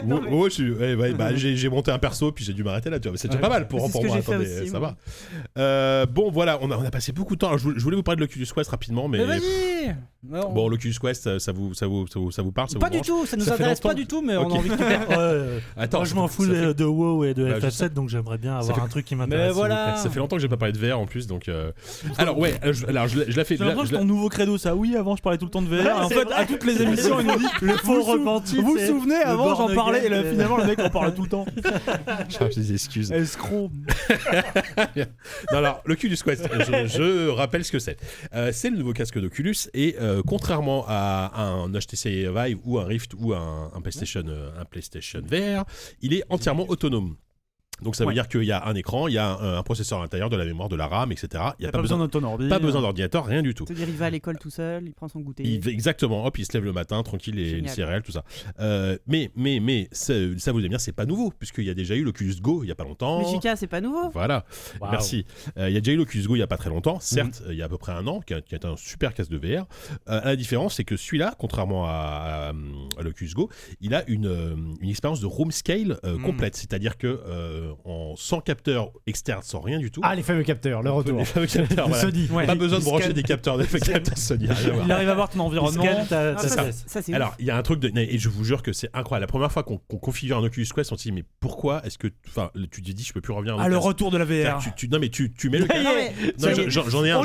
Ouais, 0.96 1.12
bah, 1.14 1.34
j'ai 1.34 1.68
monté 1.68 1.90
un 1.90 1.98
perso 1.98 2.32
puis 2.32 2.44
j'ai 2.44 2.52
dû 2.52 2.62
m'arrêter 2.64 2.90
là, 2.90 2.98
tu 2.98 3.04
vois. 3.04 3.12
mais 3.12 3.18
C'est 3.18 3.28
déjà 3.28 3.40
pas 3.40 3.48
mal 3.48 3.68
pour, 3.68 3.90
pour 3.90 4.04
moi. 4.04 4.16
Attendez, 4.16 4.66
ça 4.68 4.78
va. 4.78 4.96
Euh, 5.58 6.06
bon, 6.06 6.30
voilà, 6.30 6.58
on 6.60 6.70
a, 6.70 6.76
on 6.76 6.84
a 6.84 6.90
passé 6.90 7.12
beaucoup 7.12 7.34
de 7.34 7.40
temps. 7.40 7.48
Alors, 7.48 7.58
je, 7.58 7.68
voulais- 7.80 7.96
vous 7.96 8.02
parler 8.02 8.16
de 8.16 8.22
l'Oculus 8.22 8.46
Quest 8.54 8.70
rapidement, 8.70 9.08
mais, 9.08 9.18
Mais 9.18 9.96
Non. 10.22 10.52
bon, 10.52 10.68
l'Oculus 10.68 10.94
Quest, 11.00 11.22
ça, 11.22 11.38
ça 11.38 11.50
vous, 11.50 11.72
ça 11.72 11.86
vous, 11.86 12.06
ça 12.06 12.20
vous, 12.20 12.30
ça 12.30 12.42
vous 12.42 12.52
parle 12.52 12.68
ça 12.68 12.78
Pas 12.78 12.88
vous 12.90 12.96
du 12.96 13.00
tout, 13.00 13.24
ça 13.24 13.38
nous 13.38 13.50
intéresse 13.50 13.80
pas 13.80 13.94
du 13.94 14.06
tout, 14.06 14.20
mais 14.20 14.36
on 14.36 14.42
Ok. 14.48 14.52
a 14.52 14.54
envie 14.56 14.68
de 14.68 14.74
tout 14.76 14.82
faire. 14.82 15.08
Ouais, 15.08 15.14
euh, 15.18 15.58
Attends, 15.78 15.98
moi, 16.00 16.04
je 16.06 16.14
m'en 16.14 16.28
fous 16.28 16.44
fait- 16.44 16.74
de 16.74 16.84
WoW 16.84 17.24
et 17.24 17.32
de 17.32 17.44
Bah, 17.48 17.58
je 17.58 17.66
FF7, 17.68 17.94
donc 17.94 18.10
j'aimerais 18.10 18.36
bien 18.36 18.54
avoir 18.58 18.76
fait- 18.76 18.82
un 18.82 18.88
truc 18.88 19.06
qui 19.06 19.14
m'intéresse. 19.16 19.54
voilà. 19.54 19.96
Ça 19.96 20.10
fait 20.10 20.18
longtemps 20.18 20.36
que 20.36 20.42
j'ai 20.42 20.48
pas 20.48 20.58
parlé 20.58 20.72
de 20.72 20.78
VR 20.78 20.98
en 21.00 21.06
plus, 21.06 21.26
donc. 21.26 21.48
euh, 21.48 21.72
Alors 22.18 22.38
ouais, 22.38 22.52
euh, 22.66 22.74
je, 22.74 22.84
alors 22.86 23.08
je, 23.08 23.18
l'ai- 23.20 23.30
je 23.32 23.36
la 23.38 23.44
fais. 23.44 23.56
La- 23.56 23.74
ton 23.74 24.04
nouveau 24.04 24.28
credo, 24.28 24.58
ça. 24.58 24.76
Oui, 24.76 24.94
avant, 24.94 25.16
je 25.16 25.22
parlais 25.22 25.38
tout 25.38 25.46
le 25.46 25.50
temps 25.50 25.62
de 25.62 25.68
VR. 25.68 25.84
Ouais, 25.86 25.90
en 25.92 26.08
c'est 26.10 26.14
fait, 26.16 26.24
vrai. 26.24 26.34
à 26.34 26.44
toutes 26.44 26.64
les 26.66 26.82
émissions, 26.82 27.18
il 27.20 27.26
nous 27.26 27.38
dit 27.38 27.46
Le 27.62 27.76
faux 27.78 27.94
vous 27.94 28.02
sou- 28.02 28.12
repenti. 28.12 28.56
Vous 28.56 28.72
vous 28.72 28.78
c'est 28.78 28.88
souvenez, 28.88 29.16
avant, 29.24 29.54
j'en 29.54 29.74
parlais, 29.74 30.04
et 30.06 30.30
finalement, 30.30 30.58
le 30.58 30.66
mec 30.66 30.78
en 30.80 30.90
parlait 30.90 31.14
tout 31.14 31.22
le 31.22 31.28
temps. 31.30 31.46
je 32.28 32.36
cherche 32.36 32.56
des 32.56 32.74
excuses. 32.74 33.10
Escroc. 33.10 33.70
Non, 34.96 35.58
alors, 35.58 35.82
l'Oculus 35.86 36.16
Quest, 36.22 36.46
je, 36.88 37.28
rappelle 37.30 37.64
ce 37.64 37.72
que 37.72 37.78
c'est. 37.78 37.96
Euh, 38.34 38.50
c'est 38.52 38.68
le 38.70 38.76
nouveau 38.76 38.92
casque 38.92 39.18
d'Oculus 39.18 39.56
et 39.74 39.96
euh, 40.10 40.22
contrairement 40.26 40.84
à 40.88 41.30
un 41.40 41.70
HTC 41.70 42.30
Vive 42.34 42.58
ou 42.64 42.78
un 42.78 42.84
Rift 42.84 43.14
ou 43.18 43.32
un, 43.32 43.70
un 43.74 43.80
PlayStation, 43.80 44.24
euh, 44.26 44.50
un 44.60 44.64
PlayStation 44.64 45.20
VR, 45.24 45.64
il 46.02 46.12
est 46.14 46.24
entièrement 46.28 46.66
autonome. 46.68 47.16
Donc 47.82 47.96
ça 47.96 48.04
veut 48.04 48.08
Ouais. 48.08 48.14
dire 48.14 48.28
qu'il 48.28 48.42
y 48.44 48.52
a 48.52 48.66
un 48.66 48.74
écran, 48.74 49.08
il 49.08 49.14
y 49.14 49.18
a 49.18 49.30
un, 49.36 49.58
un 49.58 49.62
processeur 49.62 49.98
à 49.98 50.02
l'intérieur, 50.02 50.30
de 50.30 50.36
la 50.36 50.44
mémoire, 50.44 50.68
de 50.68 50.76
la 50.76 50.86
RAM, 50.86 51.12
etc. 51.12 51.28
Il 51.58 51.62
n'y 51.62 51.68
a 51.68 51.72
pas 51.72 51.80
besoin 51.80 52.06
ton 52.08 52.22
ordi. 52.24 52.48
pas 52.48 52.58
besoin 52.58 52.80
d'ordinateur, 52.80 53.24
rien 53.26 53.42
du 53.42 53.54
tout. 53.54 53.64
C'est-à-dire, 53.66 53.88
il 53.88 53.96
va 53.96 54.06
à 54.06 54.10
l'école 54.10 54.38
tout 54.38 54.50
seul, 54.50 54.84
il 54.86 54.92
prend 54.92 55.08
son 55.08 55.20
goûter. 55.20 55.42
Il, 55.44 55.68
exactement, 55.68 56.24
hop, 56.26 56.38
il 56.38 56.44
se 56.46 56.52
lève 56.54 56.64
le 56.64 56.72
matin, 56.72 57.02
tranquille, 57.02 57.34
les, 57.36 57.44
les 57.44 57.50
Génial. 57.56 57.74
céréales, 57.74 58.02
tout 58.02 58.12
ça. 58.12 58.24
Euh, 58.60 58.96
mais, 59.06 59.30
mais, 59.36 59.60
mais, 59.60 59.88
ça, 59.92 60.14
ça 60.38 60.52
vous 60.52 60.58
allez 60.58 60.68
me 60.68 60.70
dire, 60.70 60.80
c'est 60.80 60.92
pas 60.92 61.06
nouveau, 61.06 61.30
puisqu'il 61.38 61.64
y 61.64 61.70
a 61.70 61.74
déjà 61.74 61.94
eu 61.94 62.02
l'Oculus 62.04 62.34
Go 62.40 62.62
il 62.64 62.68
y 62.68 62.72
a 62.72 62.74
pas 62.74 62.84
longtemps. 62.84 63.20
Mais 63.20 63.56
c'est 63.56 63.66
pas 63.66 63.80
nouveau. 63.80 64.10
Voilà, 64.10 64.44
merci. 64.80 65.24
Euh, 65.58 65.68
il 65.68 65.74
y 65.74 65.76
a 65.76 65.80
déjà 65.80 65.92
eu 65.92 65.96
l'Oculus 65.96 66.24
Go 66.26 66.36
il 66.36 66.40
y 66.40 66.42
a 66.42 66.46
pas 66.46 66.56
très 66.56 66.70
longtemps, 66.70 66.98
certes, 67.00 67.42
euh, 67.46 67.52
il 67.52 67.58
y 67.58 67.62
a 67.62 67.66
à 67.66 67.68
peu 67.68 67.78
près 67.78 67.92
un 67.92 68.06
an, 68.06 68.20
qui, 68.20 68.34
est 68.34 68.64
un 68.64 68.76
super 68.76 69.14
casque 69.14 69.30
de 69.30 69.38
VR. 69.38 69.66
Euh, 70.08 70.20
la 70.24 70.36
différence, 70.36 70.74
c'est 70.76 70.84
que 70.84 70.96
celui-là, 70.96 71.34
contrairement 71.38 71.86
à, 71.86 71.90
à, 71.90 72.48
à 72.98 73.02
l'Oculus 73.02 73.30
Go, 73.34 73.50
il 73.80 73.94
a 73.94 74.04
une, 74.08 74.26
euh, 74.26 74.54
une 74.80 74.88
expérience 74.90 75.20
de 75.20 75.26
room 75.26 75.50
scale 75.50 75.98
euh, 76.04 76.16
Mm. 76.18 76.22
complète, 76.22 76.56
c'est-à-dire 76.56 76.98
que 76.98 77.06
euh, 77.70 77.90
en 77.90 78.14
sans 78.16 78.40
capteurs 78.40 78.90
externes, 79.06 79.42
sans 79.42 79.60
rien 79.60 79.78
du 79.78 79.90
tout. 79.90 80.00
Ah, 80.04 80.14
les 80.14 80.22
fameux 80.22 80.42
capteurs, 80.42 80.82
le 80.82 80.90
retour. 80.90 81.18
les 81.18 81.24
fameux 81.24 81.46
capteurs, 81.46 81.88
voilà. 81.88 82.02
Sony. 82.02 82.28
Ouais. 82.30 82.46
Pas 82.46 82.54
besoin 82.54 82.78
de 82.78 82.84
brancher 82.84 83.12
des 83.12 83.22
capteurs 83.22 83.58
Sony. 84.16 84.48
Il 84.84 84.92
arrive 84.92 85.08
à 85.08 85.14
voir 85.14 85.28
ton 85.30 85.40
environnement. 85.40 85.82
Scan 85.82 86.04
Ah, 86.10 86.36
ça, 86.38 87.00
Alors, 87.12 87.34
il 87.38 87.46
y 87.46 87.50
a 87.50 87.56
un 87.56 87.62
truc 87.62 87.80
de. 87.80 87.90
Et 87.98 88.18
je 88.18 88.28
vous 88.28 88.44
jure 88.44 88.62
que 88.62 88.72
c'est 88.72 88.88
incroyable. 88.94 89.22
La 89.24 89.26
première 89.28 89.52
fois 89.52 89.62
qu'on 89.62 89.78
configure 89.78 90.38
un 90.38 90.42
Oculus 90.44 90.66
Quest, 90.74 90.92
on 90.92 90.96
se 90.96 91.02
dit, 91.02 91.12
mais 91.12 91.24
pourquoi 91.40 91.84
est-ce 91.84 91.98
que. 91.98 92.08
Enfin, 92.28 92.50
tu 92.70 92.82
te 92.82 92.90
dis, 92.90 93.04
je 93.04 93.12
peux 93.12 93.20
plus 93.20 93.32
revenir 93.32 93.56
Ah, 93.58 93.68
le 93.68 93.76
retour 93.78 94.10
de 94.10 94.18
la 94.18 94.24
VR. 94.24 94.58
tu, 94.62 94.70
tu- 94.76 94.88
non, 94.88 94.98
mais 94.98 95.08
tu, 95.08 95.32
tu 95.32 95.50
mets 95.50 95.58
le 95.58 95.66
j'en- 96.38 97.04
ai 97.04 97.10
un, 97.10 97.22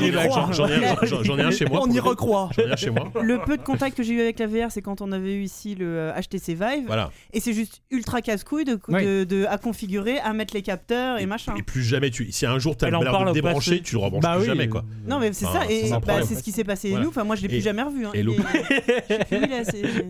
j'en 0.52 1.38
ai- 1.38 1.41
un- 1.41 1.52
chez 1.52 1.66
moi. 1.66 1.82
On 1.84 1.89
y 1.91 2.00
recroit. 2.00 2.50
J'en 2.58 2.64
ai 2.68 2.72
un 2.72 2.76
chez 2.76 2.89
moi. 2.89 3.12
le 3.22 3.39
peu 3.46 3.58
de 3.58 3.64
contact 3.64 3.98
que 3.98 4.04
j'ai 4.04 4.14
eu 4.14 4.22
avec 4.22 4.39
la 4.39 4.48
VR, 4.48 4.72
c'est 4.72 4.82
quand 4.82 5.02
on 5.02 5.12
avait 5.12 5.34
eu 5.36 5.43
ici 5.43 5.76
le 5.76 5.86
euh, 5.86 6.14
HTC 6.22 6.54
Vive. 6.54 6.86
Voilà. 6.88 7.12
Et 7.34 7.39
c'est 7.39 7.54
juste 7.54 7.82
ultra 7.91 8.22
casse-couille 8.22 8.66
de, 8.66 8.80
Oui. 8.88 9.04
de- 9.06 9.24
de- 9.24 9.46
à 9.46 9.58
configurer, 9.58 10.18
à 10.20 10.34
mettre 10.36 10.54
les 10.54 10.62
capteurs 10.62 11.20
et, 11.20 11.26
machin. 11.26 11.54
Et 11.58 11.64
plus 11.64 11.84
jamais, 11.84 12.10
tu, 12.12 12.32
si 12.32 12.46
un 12.46 12.60
jour 12.60 12.78
t'as 12.78 12.88
en 12.92 13.02
l'air 13.02 13.20
de 13.20 13.26
le 13.26 13.32
débrancher, 13.34 13.82
tu 13.82 13.96
le 13.96 14.02
rebranches 14.02 14.22
Bah 14.24 14.34
plus 14.34 14.42
oui. 14.42 14.46
jamais, 14.48 14.68
quoi. 14.70 14.84
Non, 15.08 15.20
mais 15.20 15.34
c'est 15.34 15.46
Enfin, 15.46 15.62
ça. 15.62 15.72
Et 15.72 15.90
bah, 16.06 16.22
c'est 16.28 16.36
ce 16.36 16.44
qui 16.44 16.52
s'est 16.52 16.64
passé 16.64 16.90
Voilà. 16.90 17.04
nous. 17.06 17.10
Enfin, 17.10 17.24
moi, 17.24 17.36
je 17.36 17.42
l'ai 17.42 17.48
plus 17.48 17.62
jamais 17.62 17.82
revu. 17.82 18.06
hein. 18.06 18.12
et 18.14 18.22
l'eau- 18.24 18.36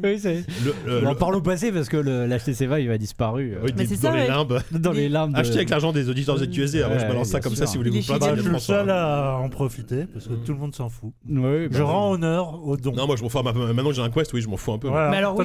Oui, 0.03 0.19
c'est. 0.19 0.43
Le, 0.63 0.75
le- 0.85 1.03
On 1.03 1.07
en 1.07 1.11
le- 1.11 1.17
parle 1.17 1.35
au 1.35 1.41
passé 1.41 1.71
parce 1.71 1.89
que 1.89 1.97
le- 1.97 2.25
l'HTC 2.27 2.67
Vive 2.67 2.91
a 2.91 2.97
disparu 2.97 3.53
euh, 3.53 3.59
oui, 3.63 3.71
Mais 3.77 3.83
des- 3.85 3.95
c'est 3.95 4.01
dans 4.03 4.11
ça, 4.11 4.17
les 4.17 4.27
limbes. 4.27 4.59
dans 4.71 4.91
les 4.91 5.09
de- 5.09 5.15
Acheté 5.37 5.55
avec 5.55 5.69
l'argent 5.69 5.91
des 5.91 6.09
auditeurs 6.09 6.37
ZQSD. 6.37 6.81
Alors, 6.83 6.99
je 6.99 7.05
balance 7.05 7.29
ça 7.29 7.39
comme 7.39 7.55
ça 7.55 7.65
si 7.65 7.77
vous 7.77 7.83
voulez 7.83 7.89
vous 7.91 7.97
de 7.97 8.01
je 8.01 8.07
suis 8.13 8.35
le 8.35 8.49
François. 8.49 8.75
seul 8.79 8.89
à 8.89 9.37
en 9.37 9.49
profiter 9.49 10.05
parce 10.05 10.27
que 10.27 10.33
Mm. 10.33 10.43
tout 10.45 10.53
le 10.53 10.59
monde 10.59 10.75
s'en 10.75 10.89
fout. 10.89 11.11
Bah 11.25 11.41
Je 11.71 11.81
rends 11.81 12.11
honneur 12.11 12.61
aux 12.65 12.77
dons. 12.77 12.93
Non, 12.93 13.05
moi 13.07 13.15
je 13.15 13.23
m'en 13.23 13.29
fous. 13.29 13.41
Ma- 13.43 13.53
Maintenant 13.53 13.89
que 13.89 13.95
j'ai 13.95 14.01
un 14.01 14.09
Quest, 14.09 14.33
oui, 14.33 14.41
je 14.41 14.47
m'en 14.49 14.57
fous 14.57 14.73
un 14.73 14.77
peu. 14.79 14.89
Mais 14.89 15.17
alors, 15.17 15.35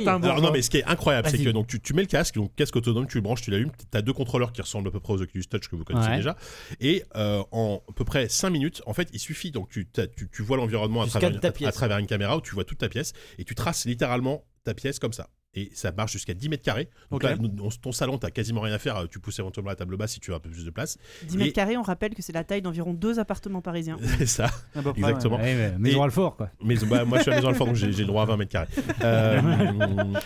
non 0.40 0.50
mais 0.52 0.62
ce 0.62 0.70
qui 0.70 0.78
est 0.78 0.84
incroyable 0.84 1.28
c'est 1.30 1.38
que 1.38 1.50
donc 1.50 1.66
tu, 1.66 1.80
tu 1.80 1.94
mets 1.94 2.02
le 2.02 2.06
casque 2.08 2.34
donc 2.36 2.54
casque 2.54 2.76
autonome 2.76 3.06
tu 3.06 3.16
le 3.18 3.22
branches 3.22 3.42
tu 3.42 3.50
l'allumes 3.50 3.70
tu 3.90 3.96
as 3.98 4.02
deux 4.02 4.12
contrôleurs 4.12 4.52
qui 4.52 4.59
ressemblent 4.60 4.88
à 4.88 4.90
peu 4.90 5.00
près 5.00 5.12
aux 5.14 5.22
Oculus 5.22 5.44
Touch 5.46 5.68
que 5.68 5.76
vous 5.76 5.84
connaissez 5.84 6.08
Ouais. 6.08 6.16
déjà. 6.16 6.36
Et 6.80 7.04
euh, 7.16 7.42
en 7.52 7.82
à 7.88 7.92
peu 7.92 8.04
près 8.04 8.28
5 8.28 8.50
minutes 8.50 8.82
en 8.86 8.92
fait 8.94 9.08
il 9.12 9.18
suffit 9.18 9.50
donc 9.50 9.68
tu, 9.68 9.88
tu, 10.16 10.28
tu 10.30 10.42
vois 10.42 10.56
l'environnement 10.56 11.02
à 11.02 11.06
travers, 11.06 11.30
à- 11.66 11.72
travers 11.72 11.98
une 11.98 12.06
caméra 12.06 12.36
où 12.36 12.40
tu 12.40 12.54
vois 12.54 12.64
toute 12.64 12.78
ta 12.78 12.88
pièce 12.88 13.12
et 13.38 13.44
tu 13.44 13.54
traces 13.54 13.84
littéralement 13.86 14.44
ta 14.64 14.74
pièce 14.74 14.98
comme 14.98 15.12
ça 15.12 15.28
et 15.54 15.70
ça 15.74 15.90
marche 15.90 16.12
jusqu'à 16.12 16.32
10 16.34 16.48
mètres 16.48 16.62
carrés 16.62 16.88
donc 17.10 17.24
là 17.24 17.34
on- 17.40 17.68
ton 17.70 17.90
salon 17.92 18.18
t'as 18.18 18.30
quasiment 18.30 18.60
rien 18.60 18.74
à 18.74 18.78
faire 18.78 19.08
tu 19.10 19.18
pousses 19.18 19.38
éventuellement 19.40 19.70
la 19.70 19.76
table 19.76 19.96
basse 19.96 20.12
si 20.12 20.20
tu 20.20 20.32
as 20.32 20.36
un 20.36 20.38
peu 20.38 20.48
plus 20.48 20.64
de 20.64 20.70
place 20.70 20.96
10 21.24 21.34
Et- 21.34 21.38
mètres 21.38 21.52
carrés, 21.54 21.76
on 21.76 21.82
rappelle 21.82 22.14
que 22.14 22.22
c'est 22.22 22.32
la 22.32 22.44
taille 22.44 22.62
d'environ 22.62 22.94
deux 22.94 23.18
appartements 23.18 23.60
parisiens. 23.60 23.98
c'est 24.18 24.26
ça 24.26 24.48
peu 24.74 24.82
près, 24.92 25.00
Exactement. 25.00 25.36
Ouais, 25.38 25.54
mais 25.54 25.78
Maison 25.78 26.00
Et- 26.00 26.04
Alfort, 26.04 26.36
quoi. 26.36 26.50
Mais 26.62 26.76
bah, 26.88 27.04
moi 27.04 27.18
je 27.18 27.22
suis 27.22 27.32
à 27.32 27.34
maison 27.34 27.48
Alfort 27.48 27.66
donc 27.66 27.76
j'ai 27.76 27.88
le 27.88 28.04
droit 28.04 28.22
à 28.22 28.26
20 28.26 28.36
mètres 28.36 28.52
carrés. 28.52 28.68
Euh, 29.02 29.40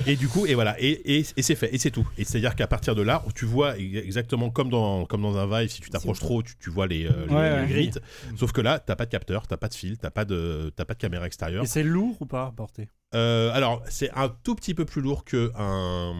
et 0.07 0.17
du 0.17 0.29
coup 0.29 0.47
et 0.47 0.55
voilà 0.55 0.77
et, 0.81 1.19
et, 1.19 1.27
et 1.37 1.43
c'est 1.43 1.55
fait 1.55 1.73
et 1.75 1.79
c'est 1.79 1.91
tout. 1.91 2.07
Et 2.19 2.25
c'est 2.25 2.39
à 2.39 2.41
dire 2.41 2.55
qu'à 2.57 2.67
partir 2.67 2.95
de 2.95 3.03
là 3.03 3.25
tu 3.35 3.45
vois 3.47 3.75
e- 3.77 3.79
exactement 4.05 4.51
comme 4.51 4.69
dans 4.69 5.07
comme 5.07 5.23
dans 5.23 5.37
un 5.37 5.47
Vive 5.47 5.71
si 5.71 5.81
tu 5.81 5.91
t'approches 5.91 6.19
trop 6.21 6.43
tu, 6.43 6.55
tu 6.59 6.71
vois 6.71 6.87
les, 6.87 7.07
euh, 7.07 7.27
les- 7.29 7.35
Ouais, 7.35 7.51
les 7.57 7.63
ouais. 7.63 7.69
grilles. 7.69 7.91
Sauf 8.37 8.53
que 8.53 8.61
là 8.61 8.79
t'as 8.79 8.97
pas 8.97 9.07
de 9.07 9.11
capteur, 9.11 9.47
t'as 9.47 9.57
pas 9.57 9.69
de 9.69 9.75
fil, 9.75 9.97
t'as 9.99 10.11
pas 10.11 10.25
de 10.25 10.73
t'as 10.77 10.85
pas 10.85 10.95
de 10.95 10.99
caméra 10.99 11.27
extérieure. 11.27 11.65
Et 11.65 11.67
c'est 11.67 11.83
lourd 11.83 12.17
ou 12.21 12.27
pas 12.27 12.47
à 12.47 12.53
porter? 12.53 12.89
Euh, 13.15 13.51
alors 13.53 13.83
c'est 13.89 14.11
un 14.15 14.29
tout 14.29 14.55
petit 14.55 14.75
peu 14.75 14.85
plus 14.85 15.01
lourd 15.01 15.25
que 15.25 15.53
un 15.57 16.15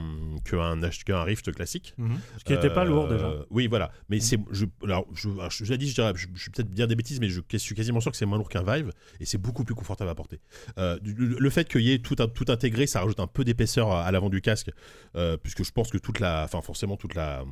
que 0.45 0.57
un 0.57 0.81
qu'un 1.05 1.23
Rift 1.25 1.53
classique. 1.53 1.95
Ce 2.39 2.45
qui 2.45 2.53
n'était 2.53 2.71
pas 2.71 2.83
Euh, 2.83 2.89
lourd 2.89 3.09
déjà. 3.09 3.33
Oui, 3.51 3.67
voilà. 3.67 3.91
Mais 4.09 4.21
c'est, 4.21 4.39
je, 4.51 4.67
alors, 4.85 5.07
je, 5.15 5.29
alors, 5.29 5.51
je, 5.51 5.65
je 5.65 5.71
l'ai 5.73 5.79
dit, 5.79 5.89
je, 5.89 5.95
dirais, 5.95 6.13
je, 6.15 6.27
je 6.35 6.47
vais 6.47 6.53
peut-être 6.55 6.73
dire 6.73 6.87
des 6.87 6.95
bêtises, 6.97 7.21
mais 7.21 7.29
je, 7.29 7.41
suis 7.57 7.75
quasiment 7.75 8.01
sûr 8.01 8.11
que 8.11 8.17
c'est 8.17 8.27
moins 8.27 8.39
lourd 8.39 8.49
qu'un 8.49 8.63
Vive 8.63 8.91
et 9.21 9.25
c'est 9.25 9.39
beaucoup 9.39 9.65
plus 9.65 9.75
confortable 9.75 10.11
à 10.11 10.15
porter. 10.15 10.41
Euh, 10.79 10.99
du- 11.01 11.15
le, 11.15 11.51
fait 11.51 11.69
qu'il 11.69 11.83
y 11.83 11.93
ait 11.93 11.99
tout, 11.99 12.17
un- 12.19 12.29
tout 12.29 12.45
intégré, 12.49 12.87
ça 12.87 13.01
rajoute 13.01 13.21
un 13.21 13.27
peu 13.27 13.45
d'épaisseur 13.45 13.91
à, 13.91 14.05
à 14.05 14.13
l'avant 14.13 14.31
du 14.31 14.41
casque, 14.41 14.71
euh, 15.17 15.37
puisque 15.37 15.65
je 15.65 15.73
pense 15.73 15.91
que 15.91 15.99
toute 15.99 16.21
la, 16.21 16.45
enfin 16.45 16.61
forcément 16.63 16.97
toute 16.97 17.15
la, 17.15 17.45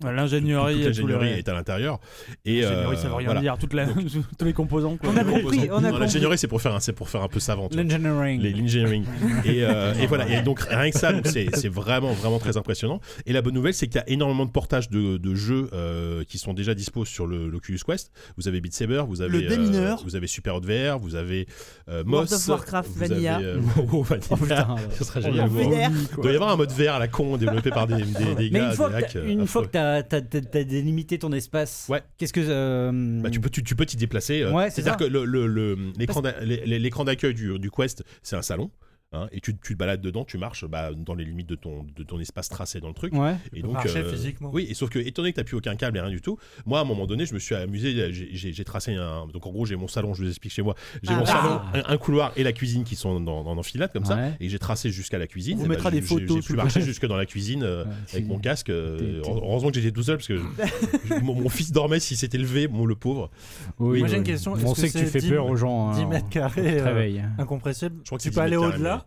Toute, 0.00 0.12
L'ingénierie, 0.12 0.92
toute 0.94 1.10
est 1.22 1.48
à 1.48 1.54
l'intérieur. 1.54 1.98
Et 2.44 2.60
L'ingénierie, 2.60 2.94
euh, 2.94 2.96
ça 2.96 3.08
veut 3.08 3.14
rien 3.14 3.24
voilà. 3.26 3.40
dire. 3.40 3.58
Toute 3.58 3.74
la- 3.74 3.86
tous 4.38 4.44
les 4.44 4.52
composants. 4.52 4.96
quoi. 4.96 5.10
On 5.12 5.16
a 5.16 5.24
compris. 5.24 5.68
L'ingénierie, 5.98 6.38
c'est 6.38 6.46
pour 6.46 6.62
faire, 6.62 6.80
c'est 6.80 6.92
pour 6.92 7.08
faire 7.08 7.22
un 7.24 7.28
peu 7.28 7.40
savant. 7.40 7.68
L'engineering. 7.74 8.40
Les- 8.40 8.52
l'engineering. 8.52 9.04
et, 9.44 9.64
euh, 9.64 9.94
et 9.94 10.06
voilà. 10.06 10.28
Et 10.28 10.42
donc 10.42 10.60
rien 10.60 10.92
que 10.92 10.98
ça, 10.98 11.10
c'est 11.24 11.48
c'est 11.56 11.68
vraiment 11.68 12.12
vraiment 12.12 12.38
très 12.38 12.56
impressionnant. 12.56 13.00
Et 13.26 13.32
la 13.32 13.42
bonne 13.42 13.54
nouvelle, 13.54 13.74
c'est 13.74 13.88
qu'il 13.88 13.96
y 13.96 13.98
a 13.98 14.08
énormément 14.08 14.46
de 14.46 14.52
portages 14.52 14.88
de, 14.88 15.16
de 15.16 15.34
jeux 15.34 15.68
euh, 15.72 16.22
qui 16.22 16.38
sont 16.38 16.54
déjà 16.54 16.74
dispo 16.76 17.04
sur 17.04 17.26
le 17.26 17.48
l'Oculus 17.48 17.80
Quest. 17.84 18.12
Vous 18.36 18.46
avez 18.46 18.60
Beat 18.60 18.74
Saber, 18.74 19.02
vous 19.08 19.20
avez 19.20 19.40
Le 19.42 19.48
démineur. 19.48 19.98
euh, 19.98 20.02
vous 20.04 20.14
avez 20.14 20.28
Super 20.28 20.54
Hot 20.54 20.60
VR, 20.60 21.00
vous 21.00 21.16
avez 21.16 21.48
euh, 21.88 22.04
World 22.06 22.30
Moss, 22.30 22.34
of 22.34 22.48
Warcraft 22.48 22.88
vous 22.94 23.00
Vanilla. 23.00 23.34
avez, 23.36 23.44
euh, 23.46 23.58
WoW 23.90 24.02
Vanilla. 24.04 24.26
Oh 24.30 24.36
putain. 24.36 24.76
Ça 24.92 25.04
serait 25.04 25.20
Oh, 25.28 25.58
génial. 25.58 25.90
Il 26.16 26.22
doit 26.22 26.30
y 26.32 26.36
avoir 26.36 26.50
un 26.50 26.56
mode 26.56 26.70
VR 26.70 26.94
à 26.94 26.98
la 27.00 27.08
con 27.08 27.36
développé 27.36 27.70
par 27.70 27.88
des, 27.88 27.96
des, 27.96 28.34
des 28.36 28.50
Mais 28.52 28.60
gars, 28.60 28.70
une 28.70 29.46
fois, 29.46 29.66
que 29.66 29.87
t'as- 30.02 30.20
délimité 30.64 31.18
ton 31.18 31.32
espace, 31.32 31.86
Ouais. 31.88 32.02
qu'est-ce 32.16 32.32
que. 32.32 32.40
euh, 32.42 33.20
Bah, 33.22 33.30
tu 33.30 33.40
peux 33.40 33.50
tu, 33.50 33.62
tu 33.62 33.74
peux 33.74 33.86
t'y 33.86 33.96
déplacer. 33.96 34.42
euh, 34.42 34.52
Ouais, 34.52 34.70
c'est 34.70 34.82
C'est-à-dire 34.82 34.96
que 34.96 35.04
le- 35.04 35.24
le- 35.24 35.46
le- 35.46 35.76
l'écran 35.98 36.22
l'écran 36.44 37.04
d'accueil 37.04 37.34
du, 37.34 37.58
du 37.58 37.70
Quest, 37.70 38.04
c'est 38.22 38.36
un 38.36 38.42
salon. 38.42 38.70
Hein, 39.12 39.28
et 39.32 39.40
tu, 39.40 39.56
tu 39.56 39.74
te 39.74 39.78
balades 39.78 40.00
dedans, 40.00 40.24
tu 40.24 40.38
marches 40.38 40.64
bah, 40.66 40.90
dans 40.94 41.14
les 41.14 41.24
limites 41.24 41.48
de 41.48 41.54
ton, 41.54 41.84
de 41.96 42.02
ton 42.02 42.18
espace 42.20 42.48
tracé 42.48 42.80
dans 42.80 42.88
le 42.88 42.94
truc. 42.94 43.12
Ouais. 43.14 43.36
Et 43.52 43.62
donc, 43.62 43.72
marcher 43.72 44.02
physiquement. 44.04 44.50
Oui, 44.52 44.66
et 44.68 44.74
sauf 44.74 44.90
que, 44.90 44.98
étonné 44.98 45.30
que 45.30 45.36
tu 45.36 45.40
n'as 45.40 45.44
plus 45.44 45.56
aucun 45.56 45.76
câble 45.76 45.96
et 45.98 46.00
rien 46.00 46.10
du 46.10 46.20
tout, 46.20 46.38
moi, 46.66 46.78
à 46.78 46.82
un 46.82 46.84
moment 46.84 47.06
donné, 47.06 47.24
je 47.26 47.34
me 47.34 47.38
suis 47.38 47.54
amusé, 47.54 48.12
j'ai- 48.12 48.64
tracé 48.64 48.94
un. 48.94 49.26
Donc, 49.32 49.46
en 49.46 49.50
gros, 49.50 49.64
j'ai 49.66 49.76
mon 49.76 49.88
salon, 49.88 50.12
je 50.14 50.22
vous 50.22 50.28
explique 50.28 50.52
chez 50.52 50.62
moi. 50.62 50.74
J'ai 51.02 51.12
Ah. 51.12 51.18
mon 51.18 51.24
salon, 51.24 51.60
Ah. 51.62 51.72
un, 51.86 51.94
un 51.94 51.96
couloir 51.96 52.32
et 52.36 52.42
la 52.42 52.52
cuisine 52.52 52.84
qui 52.84 52.96
sont 52.96 53.18
dans, 53.20 53.42
dans, 53.44 53.50
en 53.50 53.56
enfilade, 53.58 53.92
comme 53.92 54.04
ça. 54.04 54.18
Et 54.40 54.48
j'ai 54.48 54.58
tracé 54.58 54.90
jusqu'à 54.90 55.18
la 55.18 55.26
cuisine. 55.26 55.54
On 55.56 55.60
vous 55.60 55.66
Et 55.66 55.68
mettra 55.68 55.90
j'ai- 55.90 56.00
des 56.00 56.06
photos, 56.06 56.42
J'ai 56.42 56.46
pu 56.48 56.52
marcher 56.54 56.80
jusque 56.82 57.06
dans 57.06 57.16
la 57.16 57.24
cuisine 57.26 57.62
euh, 57.62 57.84
Ouais, 57.84 57.90
avec 58.12 58.26
mon 58.26 58.38
casque. 58.38 58.68
euh, 58.70 59.22
heureusement 59.24 59.70
que 59.70 59.76
j'étais 59.80 59.92
tout 59.92 60.02
seul 60.02 60.16
parce 60.16 60.28
que 60.28 60.36
je- 61.08 61.14
mon, 61.22 61.34
mon 61.34 61.48
fils 61.48 61.72
dormait 61.72 62.00
s'il 62.00 62.16
s'était 62.16 62.38
levé, 62.38 62.68
mon 62.68 62.84
le 62.84 62.94
pauvre. 62.94 63.30
Oui, 63.78 64.00
Moi, 64.00 64.08
j'ai 64.08 64.16
une 64.18 64.22
question. 64.22 64.52
On 64.52 64.56
Est-ce 64.56 64.64
que 64.74 64.80
sait 64.80 64.86
que 64.88 64.92
tu 64.92 65.04
c'est 65.04 65.10
fais 65.10 65.18
10 65.20 65.30
peur 65.30 65.46
aux 65.46 65.56
gens. 65.56 65.92
10 65.94 66.02
hein, 66.02 66.06
mètres 66.08 66.28
carrés, 66.28 66.80
euh, 66.80 66.84
réveil. 66.84 67.24
Incompressible? 67.38 67.96
Je 68.02 68.06
crois 68.06 68.18
que 68.18 68.22
tu 68.22 68.30
peux 68.30 68.34
10 68.34 68.40
aller 68.40 68.56
au-delà? 68.56 69.06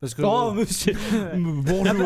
Parce 0.00 0.14
que 0.14 0.22
Oh, 0.24 0.52
monsieur. 0.52 0.92
Bonjour. 1.36 2.04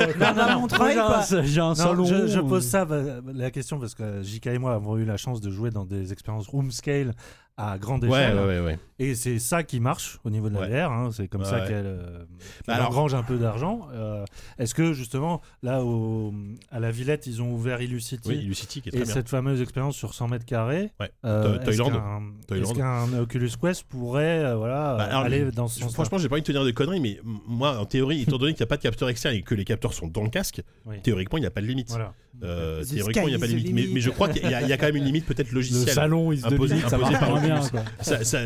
J'ai 1.45 1.61
un- 1.61 1.75
salon. 1.75 2.05
je, 2.05 2.27
je 2.27 2.41
pose 2.41 2.65
ça 2.67 2.87
la 3.35 3.51
question 3.51 3.79
parce 3.79 3.95
que 3.95 4.23
JK 4.23 4.47
et 4.47 4.59
moi 4.59 4.73
avons 4.75 4.97
eu 4.97 5.05
la 5.05 5.17
chance 5.19 5.41
de 5.41 5.51
jouer 5.51 5.71
dans 5.71 5.85
des 5.85 6.13
expériences 6.13 6.49
room 6.49 6.71
scale 6.71 7.13
à 7.59 7.77
grande 7.79 8.05
Ouais, 8.05 8.11
échelle. 8.11 8.37
ouais, 8.39 8.45
ouais, 8.47 8.61
ouais. 8.61 8.79
Et 8.99 9.15
c'est 9.17 9.39
ça 9.41 9.63
qui 9.65 9.81
marche 9.81 10.21
au 10.25 10.31
niveau 10.31 10.49
de 10.49 10.55
la 10.55 10.61
Ouais. 10.61 10.69
VR. 10.85 10.93
hein. 10.93 11.11
C'est 11.13 11.27
comme 11.29 11.45
ça 11.45 11.61
qu'elle 11.61 11.87
euh, 11.87 12.25
Bah 12.69 12.87
engrange 12.87 13.15
un 13.15 13.23
peu 13.25 13.37
d'argent. 13.37 13.89
Euh, 13.93 14.25
Est-ce 14.59 14.75
que 14.75 14.93
justement, 14.93 15.41
là, 15.63 15.83
au- 15.85 16.33
à 16.71 16.79
la 16.79 16.91
Villette, 16.93 17.27
ils 17.27 17.43
ont 17.43 17.51
ouvert 17.53 17.83
Illucity 17.83 18.29
Oui, 18.29 18.37
Illucity 18.37 18.81
qui 18.81 18.89
est 18.89 18.93
très 18.93 19.01
et 19.01 19.05
bien. 19.05 19.13
cette 19.13 19.29
fameuse 19.29 19.61
expérience 19.61 19.97
sur 19.97 20.15
100 20.15 20.29
mètres 20.29 20.45
carrés, 20.47 20.91
Ouais. 21.01 21.11
euh, 21.25 21.43
To- 21.59 21.71
est-ce 21.71 21.79
Toyland. 21.79 21.91
qu'un- 21.91 22.23
Toyland. 22.47 22.65
est-ce 22.71 22.75
qu'un 22.75 23.19
Oculus 23.21 23.51
Quest 23.61 23.83
pourrait 23.85 24.45
euh, 24.45 24.57
voilà, 24.57 24.95
Bah, 24.97 25.05
alors, 25.05 25.21
aller 25.23 25.41
le- 25.47 25.51
dans 25.53 25.67
ce 25.69 25.81
sens 25.81 25.93
Franchement, 25.95 26.19
j'ai 26.19 26.29
pas 26.29 26.37
envie 26.37 26.43
de 26.43 26.47
te 26.47 26.53
dire 26.53 26.65
des 26.65 26.73
conneries, 26.73 27.01
mais 27.01 27.19
moi, 27.25 27.77
en 27.79 27.87
théorie, 27.87 28.23
étant 28.23 28.39
donné 28.39 28.53
qu'il 28.53 28.61
n'y 28.63 28.69
a 28.69 28.69
pas 28.69 28.77
de 28.77 28.83
capteur 28.83 29.09
externe 29.09 29.35
et 29.35 29.43
que 29.43 29.55
les 29.57 29.65
capteurs 29.65 29.95
sont 29.95 30.07
dans 30.07 30.23
le 30.23 30.31
casque, 30.31 30.63
Oui. 30.87 31.01
théoriquement, 31.03 31.39
il 31.39 31.43
n'y 31.43 31.47
a 31.47 31.51
pas 31.51 31.61
de 31.61 31.67
limite. 31.67 31.89
Voilà. 31.91 32.15
Euh, 32.45 32.85
théoriquement, 32.85 33.25
il 33.27 33.31
n'y 33.31 33.35
a 33.35 33.39
pas 33.39 33.47
de 33.49 33.53
limite. 33.53 33.91
Mais, 33.93 34.01
je 34.01 34.11
crois 34.11 34.29
qu'il 34.29 34.43
y, 34.49 34.55
a- 34.55 34.63
il 34.63 34.69
y 34.69 34.73
a 34.73 34.77
quand 34.77 34.87
même 34.87 34.97
une 34.97 35.05
limite, 35.05 35.27
peut-être 35.27 35.49
Le 35.51 35.57
logicielle. 35.57 35.93
salon, 35.95 36.33
il 36.33 36.41
se 36.41 36.47
Imposé- 36.47 36.75
limite, 36.77 36.89
ça 36.89 36.97
imposé 36.97 37.13
marche 37.13 37.25
par 37.27 37.35
bien. 37.43 37.61
Quoi. 37.69 37.83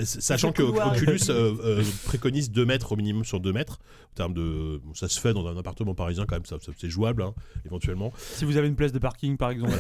Sachant 0.05 0.53
que. 0.53 0.63
Oculus 0.63 1.21
euh, 1.31 1.55
euh, 1.65 1.83
préconise 2.05 2.51
2 2.51 2.65
mètres 2.65 2.93
au 2.93 2.97
minimum 2.97 3.25
sur 3.25 3.41
2 3.41 3.53
mètres. 3.53 3.79
En 4.13 4.15
termes 4.17 4.35
de. 4.35 4.81
bon, 4.85 4.95
ça 4.95 5.09
se 5.09 5.21
fait 5.21 5.33
dans 5.35 5.47
un 5.47 5.57
appartement 5.59 5.95
parisien 5.95 6.25
quand 6.27 6.37
même, 6.37 6.45
ça, 6.47 6.57
ça- 6.61 6.73
c'est 6.79 6.89
jouable, 6.89 7.23
hein, 7.23 7.35
éventuellement. 7.67 8.13
Si 8.19 8.45
vous 8.47 8.57
avez 8.57 8.67
une 8.69 8.75
place 8.77 8.93
de 8.93 8.99
parking, 8.99 9.37
par 9.37 9.51
exemple. 9.51 9.73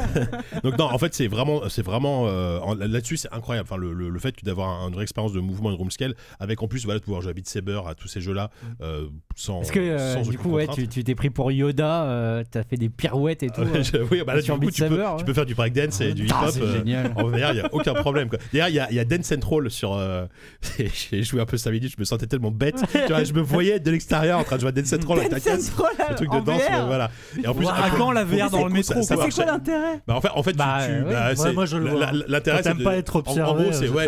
Donc, 0.62 0.78
non, 0.78 0.84
en 0.84 0.98
fait, 0.98 1.12
c'est 1.14 1.26
vraiment. 1.28 1.68
C'est 1.68 1.82
vraiment 1.82 2.26
euh, 2.28 2.60
Là-dessus, 2.76 3.16
c'est 3.16 3.32
incroyable. 3.32 3.68
Enfin, 3.70 3.80
le, 3.80 3.92
le- 3.92 4.08
le 4.10 4.18
fait 4.20 4.34
d'avoir 4.44 4.86
une 4.86 4.94
vraie 4.94 5.02
expérience 5.02 5.32
de 5.32 5.40
mouvement 5.40 5.70
et 5.70 5.72
de 5.74 5.78
room 5.78 5.90
scale, 5.90 6.14
avec 6.38 6.62
en 6.62 6.68
plus, 6.68 6.84
voilà, 6.84 7.00
de 7.00 7.04
pouvoir 7.04 7.20
jouer 7.22 7.30
à 7.30 7.34
Beat 7.34 7.48
Saber, 7.48 7.80
à 7.86 7.94
tous 7.94 8.08
ces 8.08 8.20
jeux-là, 8.20 8.50
euh, 8.80 9.08
sans. 9.40 9.62
Est-ce 9.62 9.72
que 9.72 9.80
euh, 9.80 10.14
sans 10.22 10.28
du 10.30 10.36
coup, 10.38 10.50
ouais, 10.50 10.66
tu 10.68 10.86
tu 10.88 11.02
t'es 11.04 11.14
pris 11.14 11.30
pour 11.30 11.50
Yoda, 11.50 12.04
euh, 12.04 12.44
t'as 12.50 12.62
fait 12.62 12.76
des 12.76 12.88
pirouettes 12.88 13.42
et 13.42 13.48
tout. 13.48 13.62
Ah 13.62 13.64
ouais, 13.64 13.78
euh, 13.78 13.82
je- 13.82 13.96
oui, 14.10 14.22
bah 14.26 14.34
là, 14.34 14.42
sur 14.42 14.58
du 14.58 14.66
coup, 14.66 14.72
tu 14.72 14.82
peux, 14.82 14.88
Saber, 14.88 15.04
tu 15.10 15.16
ouais. 15.16 15.24
peux 15.24 15.34
faire 15.34 15.46
du 15.46 15.54
breakdance 15.54 16.00
et 16.00 16.12
du 16.14 16.26
Ah, 16.30 16.42
hip-hop. 16.42 16.50
c'est 16.54 16.62
euh, 16.62 16.76
génial. 16.78 17.12
En 17.16 17.24
VR, 17.28 17.50
il 17.50 17.54
n'y 17.54 17.60
a 17.60 17.68
aucun 17.72 17.94
problème. 17.94 18.28
D'ailleurs, 18.52 18.68
il 18.68 18.74
y 18.74 18.80
a, 18.80 18.92
y 18.92 18.98
a 18.98 19.04
Dance 19.04 19.24
Central 19.26 19.70
sur. 19.70 19.94
euh, 19.94 20.26
J'ai 21.10 21.22
joué 21.22 21.40
un 21.40 21.46
peu 21.46 21.56
5 21.56 21.70
minutes, 21.70 21.92
je 21.96 22.00
me 22.00 22.04
sentais 22.04 22.26
tellement 22.26 22.50
bête. 22.50 22.76
tu 22.92 23.12
vois, 23.12 23.24
je 23.24 23.32
me 23.32 23.40
voyais 23.40 23.80
de 23.80 23.90
l'extérieur 23.90 24.38
en 24.38 24.44
train 24.44 24.56
de 24.56 24.60
jouer 24.60 24.68
à 24.68 24.72
Dance 24.72 24.86
Central 24.86 25.18
avec 25.18 25.30
ta 25.30 25.36
Dance 25.36 25.44
casse. 25.44 25.72
Le 26.10 26.14
truc 26.16 26.32
en 26.32 26.40
de 26.40 26.46
danse, 26.46 26.62
voilà. 26.86 27.10
Et 27.42 27.46
en 27.46 27.54
plus, 27.54 27.66
À 27.66 27.74
après- 27.74 27.98
quand 27.98 28.10
la 28.12 28.24
VR 28.24 28.50
dans 28.50 28.64
le 28.66 28.72
métro 28.72 29.00
c'est 29.02 29.16
quoi 29.16 29.44
l'intérêt 29.46 30.00
Bah, 30.06 30.16
en 30.16 30.20
fait, 30.20 30.28
en 30.34 30.42
fait, 30.42 30.56
Bah, 30.56 30.78
ouais. 30.80 31.02
bah, 31.10 31.28
Ouais, 31.30 31.36
c'est- 31.36 31.52
moi, 31.52 31.66
je 31.66 31.76
le 31.76 31.88
vois. 31.90 32.10
L'intérêt, 32.28 32.62
c'est 32.62 32.82
pas 32.82 32.96
être 32.96 33.16
en- 33.16 33.20
En, 33.20 33.22
observé, 33.22 33.62
gros, 33.64 33.72
c'est 33.72 33.88
ouais, 33.88 34.06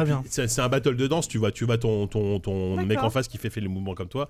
un 0.59 0.69
battle 0.69 0.97
de 0.97 1.07
danse. 1.07 1.29
Tu 1.29 1.39
vois, 1.39 1.51
tu 1.53 1.65
vois 1.65 1.79
ton 1.79 2.07
ton 2.07 2.39
ton 2.41 2.77
mec 2.85 3.03
en 3.03 3.11
face 3.11 3.29
qui 3.29 3.39
fait, 3.39 3.51
fait 3.51 3.61
les 3.61 3.69
mouvements 3.69 3.95
comme 3.95 4.09
toi. 4.09 4.29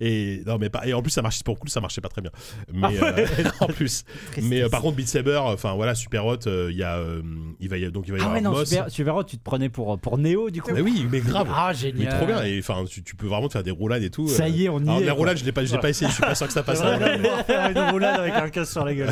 Et 0.00 0.42
non, 0.46 0.58
mais 0.58 0.70
pas. 0.70 0.86
Et 0.86 0.94
en 0.94 1.02
plus, 1.02 1.10
ça 1.10 1.22
marche 1.22 1.42
pour 1.42 1.54
le 1.54 1.60
coup, 1.60 1.68
ça 1.68 1.80
marchait 1.80 2.00
pas 2.00 2.08
très 2.08 2.22
bien. 2.22 2.30
Mais 2.72 2.80
Ah 2.82 2.88
ouais. 2.90 3.26
euh, 3.40 3.50
en 3.60 3.66
plus, 3.66 4.04
mais 4.42 4.62
euh, 4.62 4.68
par 4.68 4.80
contre, 4.82 4.96
Beat 4.96 5.08
Saber, 5.08 5.38
enfin 5.42 5.74
voilà, 5.74 5.94
Super 5.94 6.24
Hot, 6.26 6.46
euh, 6.46 6.68
il 6.70 6.76
y 6.76 6.82
a, 6.82 6.96
euh, 6.96 7.22
il 7.60 7.68
va 7.68 7.76
y 7.78 7.90
donc 7.90 8.06
il 8.06 8.12
va 8.12 8.18
y 8.18 8.20
Ah 8.20 8.24
avoir 8.24 8.36
ouais, 8.36 8.40
non. 8.42 8.64
Super, 8.64 8.90
Super 8.90 9.16
Hot, 9.16 9.24
tu 9.24 9.38
te 9.38 9.42
prenais 9.42 9.68
pour, 9.68 9.98
pour 9.98 10.18
Néo 10.18 10.50
du 10.50 10.62
coup. 10.62 10.70
Mais 10.72 10.80
oui, 10.80 11.06
mais 11.10 11.20
grave. 11.20 11.48
Ah, 11.50 11.68
Mais 11.70 11.74
génial. 11.74 12.16
trop 12.16 12.26
bien. 12.26 12.42
Et 12.44 12.58
enfin, 12.58 12.84
tu, 12.88 13.02
tu 13.02 13.16
peux 13.16 13.26
vraiment 13.26 13.48
te 13.48 13.52
faire 13.52 13.62
des 13.62 13.70
roulades 13.70 14.02
et 14.02 14.10
tout. 14.10 14.28
Ça 14.28 14.44
euh. 14.44 14.48
y 14.48 14.64
est, 14.64 14.68
on 14.68 14.78
y 14.80 14.82
Alors, 14.88 15.00
est. 15.00 15.04
la 15.04 15.12
roulade, 15.12 15.36
je 15.38 15.44
l'ai 15.44 15.52
pas, 15.52 15.64
je 15.64 15.72
l'ai 15.72 15.78
pas 15.80 15.90
essayé. 15.90 16.08
Je 16.10 16.14
suis 16.14 16.22
pas 16.22 16.34
sûr 16.34 16.46
que 16.46 16.52
ça 16.52 16.62
passe. 16.62 16.80
Faire 17.46 17.70
une 17.70 17.90
roulade 17.90 18.20
avec 18.20 18.34
un 18.34 18.48
casque 18.50 18.72
sur 18.72 18.84
la 18.84 18.94
gueule. 18.94 19.10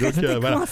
Donc 0.00 0.18
euh, 0.24 0.38
voilà. 0.40 0.64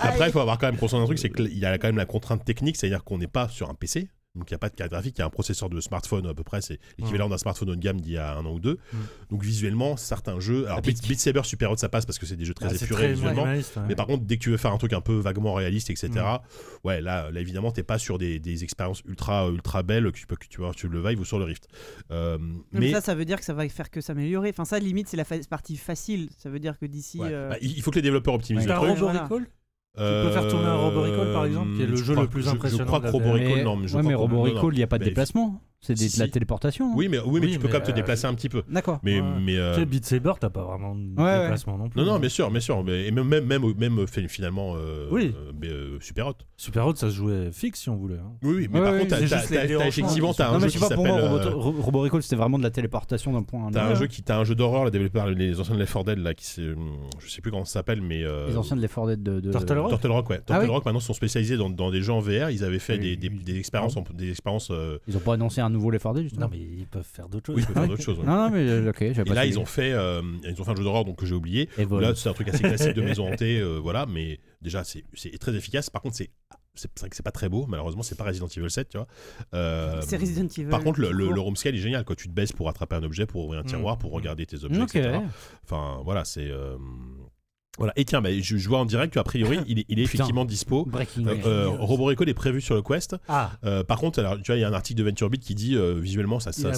Après, 0.00 0.28
il 0.28 0.32
faut 0.32 0.40
avoir 0.40 0.58
quand 0.58 0.66
même 0.66 0.76
conscience 0.76 1.00
d'un 1.00 1.06
truc, 1.06 1.18
c'est 1.18 1.30
qu'il 1.30 1.58
y 1.58 1.64
a 1.64 1.78
quand 1.78 1.88
même 1.88 1.96
la 1.96 2.06
contrainte 2.06 2.44
technique, 2.44 2.76
c'est-à-dire 2.76 3.04
qu'on 3.04 3.18
n'est 3.18 3.26
pas 3.26 3.48
sur 3.48 3.68
un 3.70 3.74
PC. 3.74 4.08
Donc 4.36 4.48
il 4.48 4.52
n'y 4.52 4.56
a 4.56 4.58
pas 4.58 4.68
de 4.68 4.76
carte 4.76 4.90
graphique, 4.92 5.16
il 5.18 5.20
y 5.20 5.22
a 5.22 5.26
un 5.26 5.30
processeur 5.30 5.68
de 5.68 5.80
smartphone 5.80 6.24
à 6.26 6.34
peu 6.34 6.44
près, 6.44 6.60
c'est 6.60 6.78
l'équivalent 6.98 7.28
d'un 7.28 7.36
smartphone 7.36 7.70
haut 7.70 7.74
de 7.74 7.80
gamme 7.80 8.00
d'il 8.00 8.12
y 8.12 8.16
a 8.16 8.36
un 8.36 8.44
an 8.46 8.52
ou 8.52 8.60
deux. 8.60 8.78
Mm. 8.92 8.96
Donc 9.30 9.42
visuellement, 9.42 9.96
certains 9.96 10.38
jeux, 10.38 10.66
alors 10.66 10.78
Epic. 10.78 10.98
Beat, 11.00 11.08
Beat 11.08 11.20
Saber, 11.20 11.40
Super 11.42 11.72
Hot, 11.72 11.76
ça 11.78 11.88
passe 11.88 12.06
parce 12.06 12.16
que 12.20 12.26
c'est 12.26 12.36
des 12.36 12.44
jeux 12.44 12.54
très 12.54 12.66
Ah, 12.66 12.74
épurés 12.74 13.02
très 13.06 13.12
visuellement. 13.14 13.42
ouais. 13.42 13.60
Mais 13.88 13.96
par 13.96 14.06
contre, 14.06 14.22
dès 14.24 14.36
que 14.36 14.42
tu 14.44 14.50
veux 14.50 14.56
faire 14.56 14.70
un 14.72 14.78
truc 14.78 14.92
un 14.92 15.00
peu 15.00 15.14
vaguement 15.18 15.52
réaliste, 15.54 15.90
etc., 15.90 16.10
Mm. 16.12 16.86
ouais, 16.86 17.00
là, 17.00 17.28
là 17.32 17.40
évidemment, 17.40 17.72
t'es 17.72 17.82
pas 17.82 17.98
sur 17.98 18.18
des, 18.18 18.38
des 18.38 18.62
expériences 18.62 19.02
ultra, 19.04 19.48
ultra 19.48 19.82
belles 19.82 20.04
que 20.12 20.18
tu 20.18 20.28
peux, 20.28 20.36
que 20.36 20.46
tu 20.46 20.58
vois 20.60 20.72
sur 20.76 20.88
le 20.88 21.00
Vive 21.08 21.18
ou 21.18 21.24
sur 21.24 21.40
le 21.40 21.44
Rift. 21.46 21.66
Euh, 22.12 22.38
Mais 22.70 22.80
mais 22.80 22.92
ça, 22.92 23.00
ça 23.00 23.16
veut 23.16 23.24
dire 23.24 23.38
que 23.40 23.44
ça 23.44 23.52
va 23.52 23.68
faire 23.68 23.90
que 23.90 24.00
s'améliorer. 24.00 24.50
Enfin, 24.50 24.64
ça, 24.64 24.78
limite, 24.78 25.08
c'est 25.08 25.16
la 25.16 25.24
fa- 25.24 25.38
partie 25.50 25.76
facile. 25.76 26.28
Ça 26.38 26.50
veut 26.50 26.60
dire 26.60 26.78
que 26.78 26.86
d'ici. 26.86 27.18
ouais. 27.18 27.28
euh, 27.32 27.48
Bah, 27.50 27.56
il 27.60 27.82
faut 27.82 27.90
que 27.90 27.96
les 27.96 28.02
développeurs 28.02 28.34
optimisent 28.34 28.66
Ouais. 28.68 28.72
le 28.74 28.78
truc. 28.94 28.98
Voilà. 28.98 29.28
Tu 29.96 30.02
peux 30.02 30.30
faire 30.30 30.48
tourner 30.48 30.66
un 30.66 30.76
Robo 30.76 31.02
Recall, 31.02 31.32
par 31.32 31.44
exemple, 31.44 31.76
qui 31.76 31.82
est 31.82 31.86
le 31.86 31.96
je 31.96 32.04
jeu 32.04 32.12
crois- 32.12 32.24
le 32.24 32.30
plus 32.30 32.42
je- 32.44 32.48
impressionnant 32.50 32.84
Je 32.84 32.86
crois 32.86 33.00
que 33.00 33.04
la 33.06 33.10
Robo 33.10 33.24
VR. 33.24 33.32
Recall, 33.32 33.48
Mais- 33.56 33.62
non, 33.64 33.76
mais 33.76 33.88
je 33.88 33.96
ouais, 33.96 34.02
crois 34.02 34.12
mais 34.12 34.74
il 34.74 34.76
n'y 34.78 34.82
a 34.82 34.86
pas 34.86 34.98
de 34.98 35.02
Mais- 35.04 35.08
déplacement. 35.10 35.60
C'est 35.82 35.96
Si, 35.96 36.14
de 36.14 36.20
la 36.20 36.26
si. 36.26 36.32
téléportation. 36.32 36.92
Oui, 36.94 37.08
mais, 37.08 37.18
oui, 37.20 37.40
mais 37.40 37.46
Oui, 37.46 37.52
tu 37.52 37.58
peux 37.58 37.66
mais, 37.66 37.72
quand 37.72 37.78
même 37.78 37.86
te 37.86 37.90
euh, 37.92 37.94
déplacer 37.94 38.26
un 38.26 38.34
petit 38.34 38.50
peu. 38.50 38.62
D'accord. 38.68 39.00
Mais, 39.02 39.18
Ouais. 39.18 39.26
mais 39.40 39.56
euh, 39.56 39.72
Tu 39.74 39.80
sais, 39.80 39.86
Beat 39.86 40.04
Saber, 40.04 40.32
t'as 40.38 40.50
pas 40.50 40.62
vraiment 40.62 40.94
de 40.94 41.00
Ouais, 41.16 41.24
ouais. 41.24 41.40
déplacement 41.44 41.78
non 41.78 41.88
plus. 41.88 41.98
non, 41.98 42.06
non, 42.06 42.18
bien 42.18 42.28
sûr, 42.28 42.50
bien 42.50 42.60
sûr. 42.60 42.84
Mais, 42.84 43.06
et 43.06 43.10
même, 43.10 43.26
même, 43.26 43.46
même, 43.46 43.62
même 43.78 44.06
fait- 44.06 44.28
finalement, 44.28 44.74
euh, 44.76 45.08
Oui. 45.10 45.34
euh, 45.34 45.52
mais, 45.58 45.68
euh, 45.68 45.98
super 46.00 46.26
hot. 46.26 46.34
Super 46.58 46.86
Hot, 46.86 46.96
ça 46.96 47.08
se 47.08 47.14
jouait 47.14 47.50
fixe 47.50 47.80
si 47.80 47.88
on 47.88 47.96
voulait. 47.96 48.16
hein. 48.18 48.30
Oui, 48.42 48.56
oui, 48.58 48.68
mais 48.70 48.78
Ouais, 48.78 48.84
par 48.84 48.92
ouais, 48.92 48.98
contre, 49.00 49.10
t'as- 49.12 49.16
c'est 49.20 49.28
t'as- 49.28 49.38
juste 49.38 49.50
les 49.50 49.56
t'as- 49.56 49.62
t'as 49.62 49.68
dérangements 49.68 49.88
effectivement, 49.88 50.30
qui 50.32 50.36
t'as 50.36 50.44
sont- 50.44 50.50
un 50.50 50.52
Non, 50.52 50.58
jeu 50.60 50.66
mais 50.66 50.70
qui 50.72 50.78
je 50.78 50.82
sais 50.82 50.88
pas, 50.90 50.94
pour 50.96 51.06
moi, 51.06 51.16
s'appelle. 51.20 51.48
Robo, 51.54 51.78
euh, 51.78 51.82
Robo 51.82 52.00
Recall, 52.02 52.22
c'était 52.22 52.36
vraiment 52.36 52.58
de 52.58 52.62
la 52.62 52.70
téléportation 52.70 53.32
d'un 53.32 53.42
point 53.42 53.64
à 53.64 53.68
un 53.68 53.70
T'as 53.70 53.84
un 53.86 53.90
autre. 53.92 54.00
jeu 54.00 54.06
qui, 54.06 54.22
t'as 54.22 54.38
un 54.38 54.44
jeu 54.44 54.54
d'horreur, 54.54 54.84
là, 54.84 54.90
développé 54.90 55.18
par 55.18 55.28
les 55.28 55.58
anciens 55.58 55.74
de 55.76 55.80
Left 55.80 55.94
4 55.94 56.04
Dead, 56.04 56.18
là, 56.18 56.34
qui 56.34 56.44
c'est, 56.44 56.68
hum, 56.68 56.96
je 57.18 57.30
sais 57.30 57.40
plus 57.40 57.50
comment 57.50 57.64
ça 57.64 57.72
s'appelle, 57.72 58.02
mais 58.02 58.22
euh, 58.22 58.48
Les 58.48 58.56
anciens 58.58 58.76
de 58.76 58.82
l'effort 58.82 59.06
d'être 59.06 59.22
de. 59.22 59.40
de- 59.40 59.50
Turtle 59.50 59.78
Rock? 59.78 59.88
Turtle 59.92 60.10
Rock, 60.10 60.28
ouais. 60.28 60.36
Turtle 60.36 60.52
Ah 60.52 60.60
oui 60.60 60.66
Rock 60.68 60.84
maintenant 60.84 61.00
sont 61.00 61.14
spécialisés 61.14 61.56
dans, 61.56 61.70
dans 61.70 61.90
des 61.90 62.02
jeux 62.02 62.12
en 62.12 62.20
VR. 62.20 62.50
Ils 62.50 62.64
avaient 62.64 62.78
fait 62.78 62.94
Oui, 62.98 62.98
des, 63.00 63.16
des, 63.16 63.28
oui. 63.30 63.42
des 63.42 63.56
expériences, 63.58 63.96
en- 63.96 64.04
des 64.12 64.28
expériences. 64.30 64.68
euh, 64.70 64.98
Ils 65.08 65.16
ont 65.16 65.20
pas 65.20 65.34
annoncé 65.34 65.62
un 65.62 65.69
nouveau 65.70 65.90
l'effort 65.90 66.12
d'être 66.14 66.24
justement. 66.24 66.46
Non, 66.46 66.50
mais 66.52 66.58
ils 66.58 66.86
peuvent 66.86 67.02
faire 67.04 67.28
d'autres 67.28 67.46
choses. 67.46 67.56
oui, 67.56 67.62
ils 67.62 67.66
peuvent 67.66 67.74
faire 67.74 67.82
Ouais. 67.82 67.88
d'autres 67.88 68.02
choses. 68.02 68.18
ouais. 68.18 68.26
Non, 68.26 68.34
non, 68.36 68.50
mais 68.50 68.68
euh, 68.68 68.90
ok, 68.90 68.98
j'avais 68.98 69.20
Et 69.22 69.24
pas 69.24 69.34
là, 69.34 69.46
ils 69.46 69.58
ont 69.58 69.64
fait, 69.66 69.92
euh, 69.92 70.22
ils 70.44 70.60
ont 70.60 70.64
fait 70.64 70.70
un 70.70 70.76
jeu 70.76 70.84
d'horreur 70.84 71.04
donc 71.04 71.16
que 71.18 71.26
j'ai 71.26 71.34
oublié. 71.34 71.68
Et 71.78 71.84
voilà. 71.84 72.08
Là, 72.10 72.14
c'est 72.14 72.28
un 72.28 72.32
truc 72.34 72.48
assez 72.48 72.62
classique 72.62 72.94
de 72.94 73.02
maison 73.02 73.30
hantée, 73.32 73.58
euh, 73.60 73.78
voilà. 73.80 74.06
Mais 74.06 74.40
déjà, 74.62 74.84
c'est 74.84 75.04
c'est 75.14 75.36
très 75.38 75.54
efficace. 75.54 75.90
Par 75.90 76.02
contre, 76.02 76.16
c'est 76.16 76.30
c'est 76.74 76.88
vrai 77.00 77.10
que 77.10 77.16
c'est 77.16 77.22
pas 77.24 77.32
très 77.32 77.48
beau. 77.48 77.66
Malheureusement, 77.66 78.02
c'est 78.02 78.16
pas 78.16 78.24
Resident 78.24 78.46
Evil 78.46 78.70
7, 78.70 78.88
tu 78.88 78.96
vois. 78.96 79.06
Euh, 79.54 80.00
c'est 80.02 80.16
Resident 80.16 80.46
Evil. 80.46 80.70
Par 80.70 80.82
contre, 80.82 81.00
le, 81.00 81.10
le, 81.10 81.40
room 81.40 81.56
scale 81.56 81.74
est 81.74 81.78
génial. 81.78 82.04
Quand 82.04 82.14
tu 82.14 82.28
te 82.28 82.32
baisses 82.32 82.52
pour 82.52 82.68
attraper 82.68 82.94
un 82.96 83.02
objet, 83.02 83.26
pour 83.26 83.44
ouvrir 83.44 83.60
un 83.60 83.64
tiroir, 83.64 83.98
pour 83.98 84.12
regarder 84.12 84.46
tes 84.46 84.64
objets, 84.64 84.80
Ok. 84.82 84.94
etc. 84.94 85.18
Enfin, 85.64 86.00
voilà, 86.04 86.24
c'est. 86.24 86.48
euh, 86.48 86.76
Voilà. 87.78 87.92
Et 87.96 88.04
tiens, 88.04 88.20
bah, 88.20 88.30
je, 88.38 88.56
je 88.56 88.68
vois 88.68 88.78
en 88.78 88.84
direct 88.84 89.14
qu'a 89.14 89.22
priori, 89.22 89.58
il 89.66 89.78
est, 89.78 89.84
il 89.88 89.98
est 89.98 90.02
Putain. 90.02 90.14
effectivement 90.14 90.44
dispo. 90.44 90.84
Breaking 90.84 91.26
Euh, 91.26 91.36
euh, 91.46 92.24
est 92.26 92.34
prévu 92.34 92.60
sur 92.60 92.74
le 92.74 92.82
Quest. 92.82 93.16
Ah, 93.28 93.52
Euh, 93.64 93.84
par 93.84 93.98
contre, 93.98 94.18
alors, 94.18 94.36
tu 94.36 94.42
vois, 94.50 94.56
il 94.56 94.60
y 94.60 94.64
a 94.64 94.68
un 94.68 94.72
article 94.72 94.98
de 94.98 95.04
VentureBeat 95.04 95.40
qui 95.42 95.54
dit 95.54 95.76
euh, 95.76 95.94
visuellement 95.98 96.40
ça, 96.40 96.52
ça, 96.52 96.70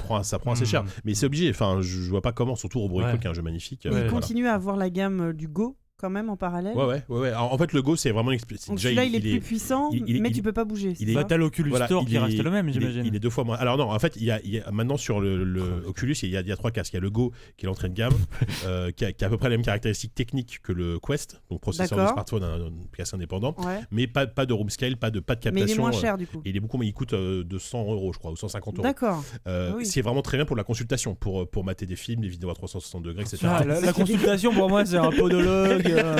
prend, 0.00 0.22
ça 0.22 0.38
prend 0.38 0.52
assez 0.52 0.64
Mm. 0.64 0.66
cher. 0.66 0.84
Mais 1.04 1.14
c'est 1.14 1.26
obligé. 1.26 1.48
Enfin, 1.50 1.78
je, 1.80 2.00
je 2.02 2.10
vois 2.10 2.22
pas 2.22 2.32
comment. 2.32 2.56
Surtout 2.56 2.80
Robo 2.80 2.96
Recall 2.96 3.12
Ouais. 3.14 3.18
qui 3.18 3.26
est 3.26 3.30
un 3.30 3.34
jeu 3.34 3.42
magnifique. 3.42 3.86
Euh, 3.86 3.90
il 3.90 3.92
voilà. 3.94 4.10
continue 4.10 4.46
à 4.46 4.54
avoir 4.54 4.76
la 4.76 4.90
gamme 4.90 5.32
du 5.32 5.48
Go 5.48 5.76
quand 6.02 6.10
même 6.10 6.28
en 6.28 6.36
parallèle. 6.36 6.76
Ouais, 6.76 6.84
ouais, 6.84 7.02
ouais, 7.08 7.18
ouais. 7.20 7.28
Alors, 7.28 7.52
en 7.52 7.56
fait, 7.58 7.72
le 7.72 7.80
Go, 7.80 7.94
c'est 7.96 8.10
vraiment 8.10 8.30
une 8.32 8.34
expérience. 8.34 8.66
Donc 8.66 8.80
celui-là, 8.80 9.04
il, 9.04 9.14
est 9.14 9.18
il 9.20 9.30
plus 9.38 9.40
puissant, 9.40 9.88
il- 9.92 10.02
il- 10.08 10.20
mais 10.20 10.30
il- 10.30 10.34
tu 10.34 10.42
peux 10.42 10.52
pas 10.52 10.64
bouger. 10.64 10.94
il 10.98 11.08
est- 11.10 11.14
Bah, 11.14 11.20
ça 11.20 11.28
t'as 11.28 11.36
l'Oculus 11.36 11.70
Voilà, 11.70 11.86
Store 11.86 12.02
il 12.02 12.08
qui 12.08 12.16
est- 12.16 12.18
reste 12.18 12.42
le 12.42 12.50
même, 12.50 12.68
il 12.68 12.76
est, 12.76 12.80
j'imagine. 12.80 13.04
il 13.06 13.14
est 13.14 13.20
deux 13.20 13.30
fois 13.30 13.44
moins. 13.44 13.56
Alors 13.56 13.78
non, 13.78 13.90
en 13.90 13.98
fait, 14.00 14.16
il 14.16 14.24
y 14.24 14.30
a, 14.32 14.40
il 14.42 14.50
y 14.54 14.58
a- 14.60 14.70
maintenant 14.72 14.96
sur 14.96 15.20
le, 15.20 15.44
le 15.44 15.62
Oculus, 15.86 16.16
il 16.24 16.30
y, 16.30 16.36
a, 16.36 16.40
il 16.40 16.46
y 16.48 16.52
a 16.52 16.56
trois 16.56 16.72
casques. 16.72 16.92
Il 16.92 16.96
y 16.96 16.98
a 16.98 17.00
le 17.00 17.10
Go 17.10 17.32
qui 17.56 17.64
est 17.64 17.68
l'entrée 17.68 17.88
de 17.88 17.94
gamme, 17.94 18.12
euh, 18.66 18.90
qui, 18.90 19.04
a, 19.04 19.12
qui 19.12 19.22
a 19.24 19.28
à 19.28 19.30
peu 19.30 19.38
près 19.38 19.48
les 19.48 19.56
mêmes 19.56 19.64
caractéristiques 19.64 20.14
techniques 20.14 20.58
que 20.62 20.72
le 20.72 20.98
Quest, 20.98 21.40
donc 21.50 21.60
processeur 21.60 21.98
de 22.04 22.06
smartphone, 22.10 22.42
un, 22.42 22.66
un 22.66 22.70
casque 22.96 23.14
indépendant, 23.14 23.54
Ouais. 23.58 23.80
mais 23.92 24.06
pas, 24.08 24.26
pas 24.26 24.44
de 24.44 24.52
room 24.52 24.68
scale, 24.70 24.96
pas 24.96 25.10
de 25.12 25.20
pas 25.20 25.36
de 25.36 25.40
Mais 25.44 25.50
il 25.50 25.56
est 25.56 25.60
captation. 25.60 25.82
moins 25.82 25.92
euh, 25.94 26.00
cher 26.00 26.18
du 26.18 26.26
coup. 26.26 26.42
il 26.44 26.56
est 26.56 26.60
beaucoup, 26.60 26.78
mais 26.78 26.86
il 26.86 26.92
coûte 26.92 27.12
euh, 27.12 27.44
200 27.44 27.92
euros, 27.92 28.12
je 28.12 28.18
crois, 28.18 28.32
ou 28.32 28.36
150 28.36 28.74
euros. 28.78 28.82
D'accord. 28.82 29.22
Euh, 29.46 29.70
Ah 29.72 29.76
oui. 29.76 29.86
C'est 29.86 30.02
vraiment 30.02 30.22
très 30.22 30.36
bien 30.36 30.44
pour 30.46 30.56
la 30.56 30.64
consultation, 30.64 31.14
pour, 31.14 31.48
pour 31.48 31.62
mater 31.64 31.86
des 31.86 31.96
films, 31.96 32.22
des 32.22 32.28
vidéos 32.28 32.50
à 32.50 32.54
360 32.54 33.02
degrés, 33.04 33.22
etc. 33.22 33.38
Ah, 33.48 33.64
la, 33.64 33.80
la 33.80 33.92
consultation 33.92 34.52
pour 34.52 34.68
moi 34.68 34.84
c'est 34.84 34.96
un 34.96 35.10
podologue 35.10 35.91
euh, 35.92 36.16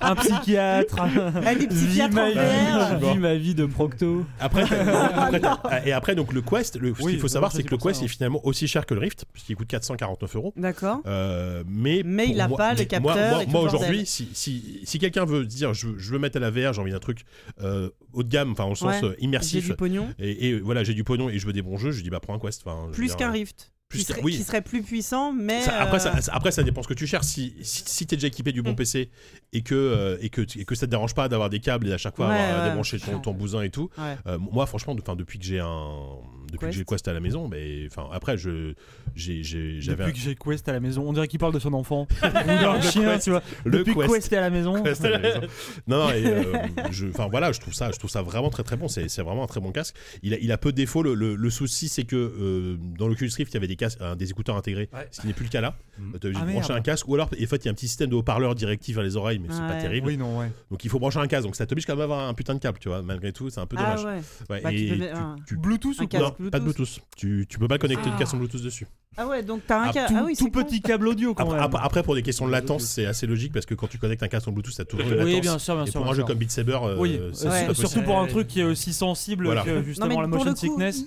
un 0.00 0.14
psychiatre. 0.16 0.96
Ah, 1.44 1.54
des 1.54 1.66
psychiatres 1.66 2.18
en 2.18 2.28
vie, 2.28 2.34
VR. 2.34 3.12
vie, 3.12 3.18
ma 3.18 3.34
vie 3.34 3.54
de 3.54 3.66
Procto. 3.66 4.24
Après, 4.40 4.64
t'as- 4.66 5.06
après, 5.26 5.40
t'as- 5.40 5.86
et 5.86 5.92
après, 5.92 6.14
donc 6.14 6.32
le 6.32 6.42
Quest, 6.42 6.76
le, 6.76 6.94
ce 6.94 7.02
Oui, 7.02 7.12
qu'il 7.12 7.20
faut 7.20 7.26
bah, 7.26 7.32
savoir, 7.32 7.52
c'est 7.52 7.62
que 7.62 7.70
le 7.70 7.76
pour 7.78 7.88
Quest 7.88 8.00
ça, 8.00 8.04
est 8.04 8.08
finalement 8.08 8.40
aussi 8.44 8.66
cher 8.68 8.86
que 8.86 8.94
le 8.94 9.00
Rift, 9.00 9.24
puisqu'il 9.32 9.56
coûte 9.56 9.68
449 9.68 10.36
euros. 10.36 10.52
D'accord. 10.56 11.00
Euh, 11.06 11.62
mais 11.68 12.02
Mais 12.04 12.24
pour 12.26 12.34
il 12.34 12.40
a 12.40 12.48
moi- 12.48 12.58
pas 12.58 12.74
les 12.74 12.86
mais 12.90 13.00
moi- 13.00 13.14
capteurs 13.14 13.30
Moi, 13.34 13.42
et 13.42 13.44
tout 13.46 13.50
moi, 13.52 13.60
le 13.60 13.66
bordel. 13.68 13.80
aujourd'hui, 13.80 14.06
si, 14.06 14.28
si, 14.32 14.80
si 14.84 14.98
quelqu'un 14.98 15.24
veut 15.24 15.44
dire 15.46 15.74
je, 15.74 15.88
veux- 15.88 15.98
je 15.98 16.12
veux 16.12 16.18
mettre 16.18 16.36
à 16.36 16.40
la 16.40 16.50
VR, 16.50 16.72
j'ai 16.72 16.80
envie 16.80 16.92
d'un 16.92 16.98
truc 16.98 17.24
euh, 17.62 17.90
haut 18.12 18.22
de 18.22 18.28
gamme, 18.28 18.52
enfin 18.52 18.64
au 18.64 18.74
sens 18.74 19.00
Ouais. 19.02 19.04
euh, 19.08 19.14
J'ai 19.18 19.24
immersif, 19.24 19.66
du 19.66 19.74
pognon. 19.74 20.08
et, 20.18 20.48
et 20.48 20.58
voilà, 20.60 20.84
j'ai 20.84 20.94
du 20.94 21.04
pognon 21.04 21.28
et 21.28 21.38
je 21.38 21.46
veux 21.46 21.52
des 21.52 21.62
bons 21.62 21.76
jeux, 21.76 21.90
je 21.90 22.02
dis 22.02 22.10
bah 22.10 22.20
prends 22.20 22.34
un 22.34 22.38
Quest. 22.38 22.62
Enfin, 22.64 22.78
je 22.84 22.86
veux 22.88 22.92
Plus 22.92 23.06
dire, 23.08 23.16
qu'un 23.16 23.28
euh, 23.28 23.32
Rift. 23.32 23.72
Plus 23.88 23.98
qui, 24.00 24.04
serait, 24.04 24.20
oui. 24.22 24.36
qui 24.36 24.42
serait 24.42 24.62
plus 24.62 24.82
puissant, 24.82 25.32
mais. 25.32 25.60
ça- 25.62 25.80
après, 25.80 26.00
ça, 26.00 26.14
euh, 26.16 26.20
après, 26.32 26.50
ça 26.50 26.62
dépend 26.64 26.82
ce 26.82 26.88
que 26.88 26.94
tu 26.94 27.06
cherches. 27.06 27.26
Si, 27.26 27.54
si, 27.62 27.84
si 27.86 28.06
t'es 28.06 28.16
déjà 28.16 28.26
équipé 28.26 28.50
du 28.52 28.60
bon 28.62 28.72
Mm. 28.72 28.76
PC 28.76 29.10
et 29.52 29.62
que, 29.62 29.74
euh, 29.74 30.16
et, 30.20 30.28
que, 30.28 30.42
et 30.58 30.64
que 30.64 30.74
ça 30.74 30.86
te 30.86 30.90
dérange 30.90 31.14
pas 31.14 31.28
d'avoir 31.28 31.50
des 31.50 31.60
câbles 31.60 31.88
et 31.88 31.92
à 31.92 31.98
chaque 31.98 32.16
fois 32.16 32.28
Ouais, 32.28 32.34
avoir, 32.36 32.62
ouais, 32.64 32.68
débrancher 32.68 32.98
ton, 32.98 33.20
ton 33.20 33.32
bousin 33.32 33.62
et 33.62 33.70
tout, 33.70 33.88
ouais. 33.98 34.16
euh, 34.26 34.38
moi, 34.38 34.66
franchement, 34.66 34.94
depuis 34.94 35.38
que 35.38 35.44
j'ai 35.44 35.60
un, 35.60 35.92
depuis 36.52 36.66
que 36.68 36.72
j'ai 36.72 36.84
Quest 36.84 37.06
à 37.08 37.12
la 37.12 37.20
maison, 37.20 37.48
mais 37.48 37.86
enfin, 37.90 38.08
après, 38.12 38.36
je, 38.38 38.74
j'ai, 39.14 39.42
j'ai- 39.42 39.80
j'avais 39.80 40.04
Depuis 40.04 40.12
que 40.14 40.18
j'ai 40.24 40.34
Quest 40.34 40.68
à 40.68 40.72
la 40.72 40.80
maison, 40.80 41.04
on 41.08 41.12
dirait 41.12 41.28
qu'il 41.28 41.38
parle 41.38 41.52
de 41.54 41.58
son 41.58 41.72
enfant. 41.72 42.06
Le 42.22 42.80
chien, 42.82 43.12
Quest. 43.12 43.24
tu 43.24 43.30
vois. 43.30 43.42
le 43.64 43.78
Depuis 43.78 43.94
que 43.94 44.00
Quest. 44.00 44.14
Quest 44.14 44.32
est 44.32 44.36
à 44.36 44.40
la 44.40 44.50
maison. 44.50 44.82
Quest 44.82 45.04
à 45.04 45.10
la 45.10 45.18
maison. 45.18 45.40
non, 45.86 45.98
non, 46.06 46.10
et, 46.10 46.26
euh, 46.26 46.52
je, 46.90 47.06
enfin 47.08 47.28
voilà, 47.30 47.52
je 47.52 47.60
trouve 47.60 47.74
ça, 47.74 47.90
je 47.92 47.98
trouve 47.98 48.10
ça 48.10 48.22
vraiment 48.22 48.50
très 48.50 48.62
très 48.62 48.76
bon. 48.76 48.88
C'est, 48.88 49.08
c'est 49.08 49.22
vraiment 49.22 49.44
un 49.44 49.46
très 49.48 49.60
bon 49.60 49.72
casque. 49.72 49.96
Il 50.22 50.34
a, 50.34 50.38
il 50.38 50.52
a 50.52 50.58
peu 50.58 50.72
de 50.72 50.76
défauts. 50.76 51.02
Le, 51.02 51.14
le- 51.14 51.34
le 51.34 51.50
souci, 51.50 51.88
c'est 51.88 52.04
que 52.04 52.16
euh, 52.16 52.76
dans 52.98 53.08
l'Oculus 53.08 53.30
Rift, 53.36 53.52
il 53.52 53.54
y 53.54 53.58
avait 53.58 53.66
des 53.68 53.76
casques, 53.76 53.98
euh, 54.00 54.14
des 54.14 54.30
écouteurs 54.30 54.56
intégrés, 54.56 54.88
Ouais. 54.92 55.08
ce 55.10 55.20
qui 55.20 55.26
n'est 55.26 55.32
plus 55.32 55.44
le 55.44 55.50
cas 55.50 55.60
là. 55.60 55.76
Mhm. 55.98 56.12
Tu 56.20 56.26
as 56.26 56.30
obligé 56.30 56.42
Ah, 56.42 56.46
de 56.46 56.52
brancher 56.52 56.72
un 56.72 56.80
casque, 56.80 57.08
ou 57.08 57.14
alors, 57.14 57.26
en 57.28 57.46
fait, 57.46 57.56
il 57.56 57.64
y 57.64 57.68
a 57.68 57.70
un 57.70 57.74
petit 57.74 57.88
système 57.88 58.10
de 58.10 58.14
haut-parleur 58.14 58.54
directif 58.54 58.94
vers 58.96 59.04
les 59.04 59.16
oreilles, 59.16 59.38
mais 59.38 59.48
c'est 59.50 59.60
pas 59.60 59.74
terrible. 59.80 60.06
Oui, 60.08 60.16
non, 60.16 60.38
ouais. 60.38 60.50
Donc 60.70 60.84
il 60.84 60.90
faut 60.90 60.98
brancher 60.98 61.18
un 61.18 61.26
casque. 61.26 61.44
Donc 61.44 61.56
ça 61.56 61.66
t'oblige 61.66 61.86
quand 61.86 61.94
même 61.94 62.00
à 62.00 62.04
avoir 62.04 62.28
un 62.28 62.34
putain 62.34 62.54
de 62.54 62.58
câble, 62.60 62.78
tu 62.78 62.88
vois. 62.88 63.02
Malgré 63.02 63.32
tout, 63.32 63.50
c'est 63.50 63.60
un 63.60 63.66
peu 63.66 63.76
Ah 63.78 63.96
dommage. 63.96 64.04
ouais. 64.04 64.22
Ouais, 64.50 64.60
Bah, 64.62 64.70
tu 64.70 64.76
et 64.76 65.10
tu- 65.46 65.56
Bluetooth 65.56 65.96
Un 66.00 66.04
ou 66.04 66.08
casque 66.08 66.24
non, 66.24 66.34
pas 66.50 66.58
de 66.58 66.64
Bluetooth. 66.64 67.00
Tu, 67.16 67.46
tu 67.48 67.58
peux 67.58 67.68
pas 67.68 67.78
connecter 67.78 68.08
de 68.08 68.14
Ah. 68.14 68.18
casque 68.18 68.34
en 68.34 68.38
Bluetooth 68.38 68.62
dessus. 68.62 68.86
Ah 69.16 69.26
ouais, 69.26 69.42
donc 69.42 69.62
t'as 69.66 69.80
un 69.80 69.88
Ah, 69.88 69.92
cas. 69.92 70.08
tout, 70.08 70.14
ah 70.16 70.22
oui, 70.26 70.36
tout 70.36 70.44
c'est 70.44 70.50
con. 70.50 70.62
petit 70.64 70.80
câble 70.82 71.08
audio 71.08 71.32
quand 71.34 71.44
Après, 71.44 71.56
même. 71.56 71.64
après- 71.64 71.80
après, 71.82 72.02
pour 72.02 72.14
des 72.14 72.22
questions 72.22 72.46
de 72.46 72.52
latence, 72.52 72.84
c'est 72.84 73.06
assez 73.06 73.26
logique 73.26 73.52
parce 73.52 73.64
que 73.66 73.74
quand 73.74 73.86
tu 73.86 73.98
connectes 73.98 74.22
un 74.22 74.28
casque 74.28 74.46
en 74.48 74.52
Bluetooth, 74.52 74.74
t'as 74.76 74.84
toujours 74.84 75.06
une 75.06 75.14
latence. 75.14 75.26
oui, 75.34 75.40
bien 75.40 75.58
sûr, 75.58 75.74
bien 75.74 75.84
et 75.84 75.90
sûr. 75.90 76.00
pour 76.02 76.10
un 76.10 76.14
jeu 76.14 76.24
comme 76.24 76.38
Beat 76.38 76.50
Saber, 76.50 76.78
euh, 76.82 76.96
Oui, 76.98 77.16
euh, 77.18 77.30
Ouais. 77.30 77.34
surtout 77.74 77.82
possible. 77.82 78.04
pour 78.04 78.18
un 78.18 78.26
truc 78.26 78.46
qui 78.48 78.60
est 78.60 78.64
aussi 78.64 78.92
sensible 78.92 79.46
Voilà. 79.46 79.62
que 79.62 79.82
justement 79.82 80.20
la 80.20 80.26
motion 80.26 80.54
sickness. 80.54 81.04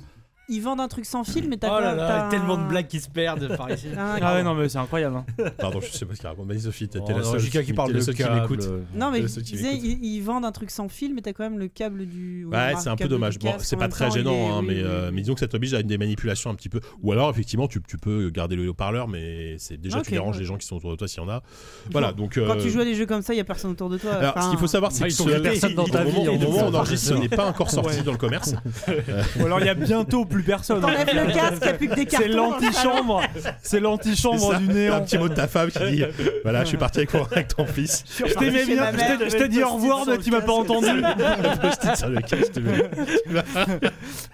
Ils- 0.50 0.60
vendent 0.62 0.82
un 0.82 0.88
truc 0.88 1.06
sans 1.06 1.24
fil, 1.24 1.48
mais 1.50 1.58
t'as 1.58 1.76
Oh 1.78 1.80
là 1.82 1.96
là, 1.96 2.08
t'as 2.08 2.30
tellement 2.30 2.58
de 2.58 2.68
blagues 2.68 2.88
qui 2.88 3.00
se 3.00 3.10
perdent 3.10 3.56
par 3.56 3.72
ici. 3.72 3.88
un- 3.98 4.18
Ah 4.22 4.34
ouais, 4.36 4.44
non, 4.44 4.54
mais 4.56 4.68
c'est 4.70 4.78
incroyable. 4.78 5.16
hein. 5.18 5.26
Pardon, 5.58 5.80
je 5.82 5.88
sais 5.92 6.06
pas 6.06 6.14
ce 6.16 6.20
qu'il 6.20 6.28
raconte. 6.30 6.48
Vas-y, 6.48 6.60
Sophie, 6.62 6.88
t'es 6.90 7.00
t'es 7.00 7.14
Oh, 7.14 7.18
la 7.18 7.24
seule 7.24 7.40
JK 7.40 7.64
qui 7.64 7.74
parle 7.74 7.90
t'es 7.90 7.94
la 7.94 8.00
de 8.00 8.04
seule 8.06 8.16
qui 8.16 8.24
m'écoute. 8.24 8.70
Non, 8.94 9.12
mais 9.12 9.22
je 9.22 9.28
ceux 9.28 9.42
qui 9.42 9.54
disais, 9.54 9.70
m'écoutent. 9.74 9.86
ils, 9.86 10.06
ils 10.16 10.22
vendent 10.22 10.46
un 10.46 10.52
truc 10.52 10.70
sans 10.72 10.90
fil, 10.90 11.14
mais 11.14 11.22
t'as 11.22 11.34
quand 11.34 11.44
même 11.44 11.60
le 11.60 11.68
câble 11.68 12.06
du. 12.06 12.46
ou 12.46 12.50
Ouais, 12.52 12.74
le 12.74 12.80
c'est 12.80 12.90
un 12.90 12.96
peu 12.96 13.06
du 13.06 13.10
dommage. 13.10 13.40
Bon, 13.40 13.52
casque 13.52 13.66
c'est 13.66 13.76
en 13.76 13.80
pas 13.80 13.86
même 13.86 13.92
très 13.92 14.06
temps, 14.10 14.16
il 14.16 14.18
gênant, 14.20 14.32
est- 14.34 14.50
hein, 14.50 14.60
oui, 14.62 14.66
mais, 14.68 14.74
oui, 14.76 14.82
euh, 14.84 15.06
oui. 15.08 15.12
mais 15.16 15.22
disons 15.22 15.34
que 15.36 15.40
ça 15.40 15.48
t'oblige 15.48 15.74
à 15.74 15.80
une 15.80 15.88
des 15.88 15.98
manipulations 15.98 16.50
un 16.50 16.56
petit 16.56 16.70
peu. 16.70 16.80
Ou 17.02 17.12
alors, 17.12 17.30
effectivement, 17.30 17.68
tu, 17.68 17.82
tu 17.88 17.98
peux 17.98 18.30
garder 18.30 18.56
le 18.56 18.68
haut-parleur, 18.70 19.08
mais 19.08 19.56
c'est 19.60 19.78
déjà 19.78 20.00
Ok, 20.00 20.06
tu 20.06 20.12
déranges 20.12 20.36
ouais. 20.36 20.42
les 20.42 20.46
gens 20.48 20.58
qui 20.58 20.68
sont 20.68 20.76
autour 20.76 20.92
de 20.92 20.96
toi 20.98 21.08
s'il 21.08 21.22
y 21.22 21.26
en 21.26 21.30
a. 21.30 21.42
Voilà, 21.92 22.12
donc. 22.12 22.38
euh, 22.38 22.48
Quand 22.48 22.58
tu 22.58 22.70
joues 22.70 22.82
à 22.82 22.86
des 22.86 22.96
jeux 22.96 23.06
comme 23.06 23.22
ça, 23.22 23.34
il 23.34 23.38
y 23.38 23.42
a 23.42 23.44
personne 23.46 23.72
autour 23.72 23.90
de 23.90 23.98
toi. 23.98 24.14
Alors, 24.14 24.34
ce 24.34 24.40
Enfin, 24.40 24.50
qu'il 24.50 24.60
faut 24.60 24.68
savoir, 24.68 24.92
c'est 24.92 25.04
Ah, 25.04 25.08
que 25.08 25.12
ils 25.12 25.16
ce- 25.16 25.40
personne 25.40 25.74
dans 25.76 25.84
au 25.84 25.88
ta 25.90 26.04
moment- 26.04 26.22
vie, 26.24 26.28
au 26.30 26.38
moment 26.38 26.58
où 26.68 26.70
on 26.70 26.74
enregistre, 26.74 27.08
ce 27.10 27.14
n'est 27.14 27.30
pas 27.30 27.46
encore 27.48 27.70
sorti 27.72 28.02
dans 28.04 28.12
le 28.12 28.18
commerce. 28.18 28.54
Ou 29.40 29.46
alors 29.46 29.60
il 29.60 29.66
y 29.66 29.70
a 29.70 29.74
bientôt 29.74 30.26
plus 30.26 30.39
personne. 30.44 30.78
hein. 30.84 30.88
T'enlèves 30.88 31.28
le 31.28 31.34
casque, 31.34 31.58
il 31.62 31.66
n'y 31.66 31.70
a 31.70 31.74
plus 31.74 31.88
que 31.90 31.96
des 31.96 32.06
cartons. 32.06 32.26
C'est 32.28 32.34
l'antichambre. 32.34 33.22
C'est 33.62 33.80
l'antichambre 33.80 34.58
du 34.60 34.68
t'as 34.68 34.72
un 34.72 34.76
néant. 34.76 35.02
petit 35.02 35.18
mot 35.18 35.30
de 35.30 35.34
ta 35.34 35.48
femme 35.48 35.70
qui 35.72 35.92
dit 35.92 36.04
Voilà, 36.44 36.64
je 36.64 36.70
suis 36.70 36.78
parti 36.78 37.00
avec, 37.00 37.14
avec 37.16 37.48
ton 37.56 37.66
fils. 37.66 38.04
Je 38.18 38.34
t'aimais 38.34 38.66
bien. 38.66 38.92
ma 38.92 38.92
Je 38.92 39.38
t'ai- 39.38 39.48
dit 39.48 39.64
au 39.64 39.70
revoir, 39.74 40.06
mais 40.08 40.18
tu 40.18 40.32
m'as 40.32 40.42
pas 40.42 40.52
entendu. 40.54 40.88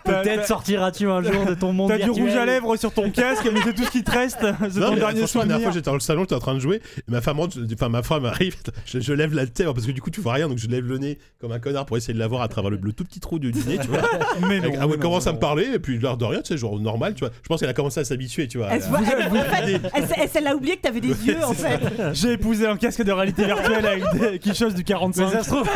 Peut-être 0.04 0.46
sortiras-tu 0.48 1.10
un 1.10 1.22
jour 1.22 1.46
de 1.46 1.54
ton 1.54 1.74
monde 1.74 1.90
T'as 1.90 1.98
du 2.04 2.10
rouge 2.12 2.36
à 2.36 2.46
lèvres 2.46 2.76
sur 2.78 2.94
ton 2.94 3.10
casque, 3.10 3.48
mais 3.54 3.60
c'est 3.64 3.74
tout 3.74 3.84
ce 3.84 3.92
qui 3.92 4.04
te 4.04 4.12
reste. 4.12 4.40
C'est 4.70 4.80
Non, 4.80 4.90
ton 4.90 4.96
dernier 4.96 5.18
franchement, 5.20 5.42
la 5.42 5.48
dernière 5.48 5.64
fois, 5.66 5.74
j'étais 5.74 5.86
dans 5.90 5.94
le 5.94 6.00
salon, 6.00 6.22
j'étais 6.22 6.36
en 6.36 6.40
train 6.40 6.54
de 6.54 6.60
jouer, 6.60 6.78
et 6.98 7.12
ma 7.12 7.22
femme 7.22 7.40
rentre, 7.40 7.58
enfin 7.74 7.90
ma 7.90 8.04
femme 8.04 8.26
arrive, 8.26 8.56
je, 8.86 9.00
je 9.00 9.14
lève 9.14 9.34
la 9.34 9.46
tête 9.48 9.66
parce 9.68 9.86
que 9.86 9.92
du 9.92 10.02
coup 10.02 10.10
tu 10.10 10.22
vois 10.22 10.34
rien, 10.34 10.48
donc 10.48 10.58
je 10.58 10.68
lève 10.68 10.86
le 10.86 10.98
nez 10.98 11.18
comme 11.40 11.52
un 11.52 11.60
connard 11.60 11.86
pour 11.86 11.98
essayer 11.98 12.14
de 12.14 12.20
la 12.20 12.28
voir 12.28 12.42
à 12.42 12.48
travers 12.48 12.70
le, 12.72 12.80
le 12.82 12.94
tout 12.94 13.04
petit 13.04 13.20
trou 13.20 13.40
du, 13.40 13.52
nez, 13.54 13.78
tu 13.82 13.88
vois. 13.88 14.00
Mais 14.48 14.60
non, 14.60 14.92
Elle, 14.92 15.00
commence 15.00 15.28
à 15.28 15.34
me 15.34 15.40
parler, 15.40 15.68
et 15.76 15.80
puis 15.80 15.95
l'air 16.02 16.18
de 16.18 16.26
rien, 16.26 16.42
tu 16.42 16.50
sais, 16.54 16.58
genre 16.58 16.80
normal, 16.80 17.14
tu 17.14 17.22
vois. 17.22 17.30
Je 17.44 17.48
pense 17.48 17.60
qu'elle 17.60 17.70
a 17.70 17.74
commencé 17.74 18.00
à 18.00 18.04
s'habituer, 18.06 18.48
tu 18.48 18.58
vois. 18.58 18.68
Elle, 18.72 18.82
voit- 18.82 19.00
elle- 19.00 19.28
en 19.28 19.32
fait, 19.32 19.64
elle, 19.64 19.82
elle- 20.18 20.30
elle 20.36 20.48
a 20.48 20.56
oublié 20.56 20.78
que 20.78 20.82
t'avais 20.82 21.02
des 21.02 21.08
yeux 21.28 21.44
en 21.44 21.54
fait. 21.54 21.80
J'ai 22.14 22.34
épousé 22.34 22.68
un 22.68 22.78
casque 22.78 23.04
de 23.04 23.12
réalité 23.12 23.46
virtuelle 23.46 23.86
avec 23.86 24.04
des, 24.14 24.40
qui 24.40 24.54
chose 24.54 24.74
du 24.74 24.80
Mais 24.82 24.84
45. 24.86 25.30
ça 25.32 25.44
se 25.44 25.50
trouve, 25.50 25.68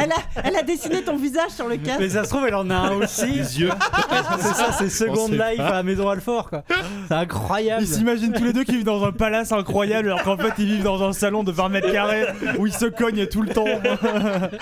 Elle 0.00 0.12
a, 0.12 0.16
elle 0.44 0.56
a 0.56 0.62
dessiné 0.62 1.02
ton 1.02 1.16
visage 1.16 1.50
sur 1.50 1.68
le 1.68 1.76
casque. 1.76 2.00
mais 2.00 2.08
ça 2.08 2.24
se 2.24 2.28
trouve, 2.30 2.46
elle 2.46 2.54
en 2.54 2.68
a 2.70 2.74
un 2.74 2.92
aussi. 2.92 3.26
Les 3.26 3.60
yeux. 3.60 3.70
c'est 4.40 4.54
ça, 4.54 4.72
c'est 4.78 4.88
Second 4.88 5.24
On 5.24 5.28
sait 5.28 5.32
Life 5.32 5.56
pas. 5.58 5.66
à 5.68 5.72
la 5.72 5.82
maison 5.82 6.08
Alfort, 6.08 6.48
quoi. 6.50 6.64
C'est 7.08 7.14
incroyable. 7.14 7.82
Ils 7.82 7.88
s'imaginent 7.88 8.32
tous 8.32 8.44
les 8.44 8.52
deux 8.52 8.64
qu'ils 8.64 8.76
vivent 8.76 8.84
dans 8.84 9.04
un 9.04 9.12
palace 9.12 9.52
incroyable 9.52 10.08
alors 10.08 10.22
qu'en 10.22 10.36
fait 10.36 10.52
ils 10.58 10.66
vivent 10.66 10.82
dans 10.84 11.02
un 11.02 11.12
salon 11.12 11.42
de 11.44 11.52
20 11.52 11.68
mètres 11.68 11.90
carrés 11.92 12.26
où 12.58 12.66
ils 12.66 12.72
se 12.72 12.86
cognent 12.86 13.26
tout 13.26 13.42
le 13.42 13.48
temps. 13.52 13.64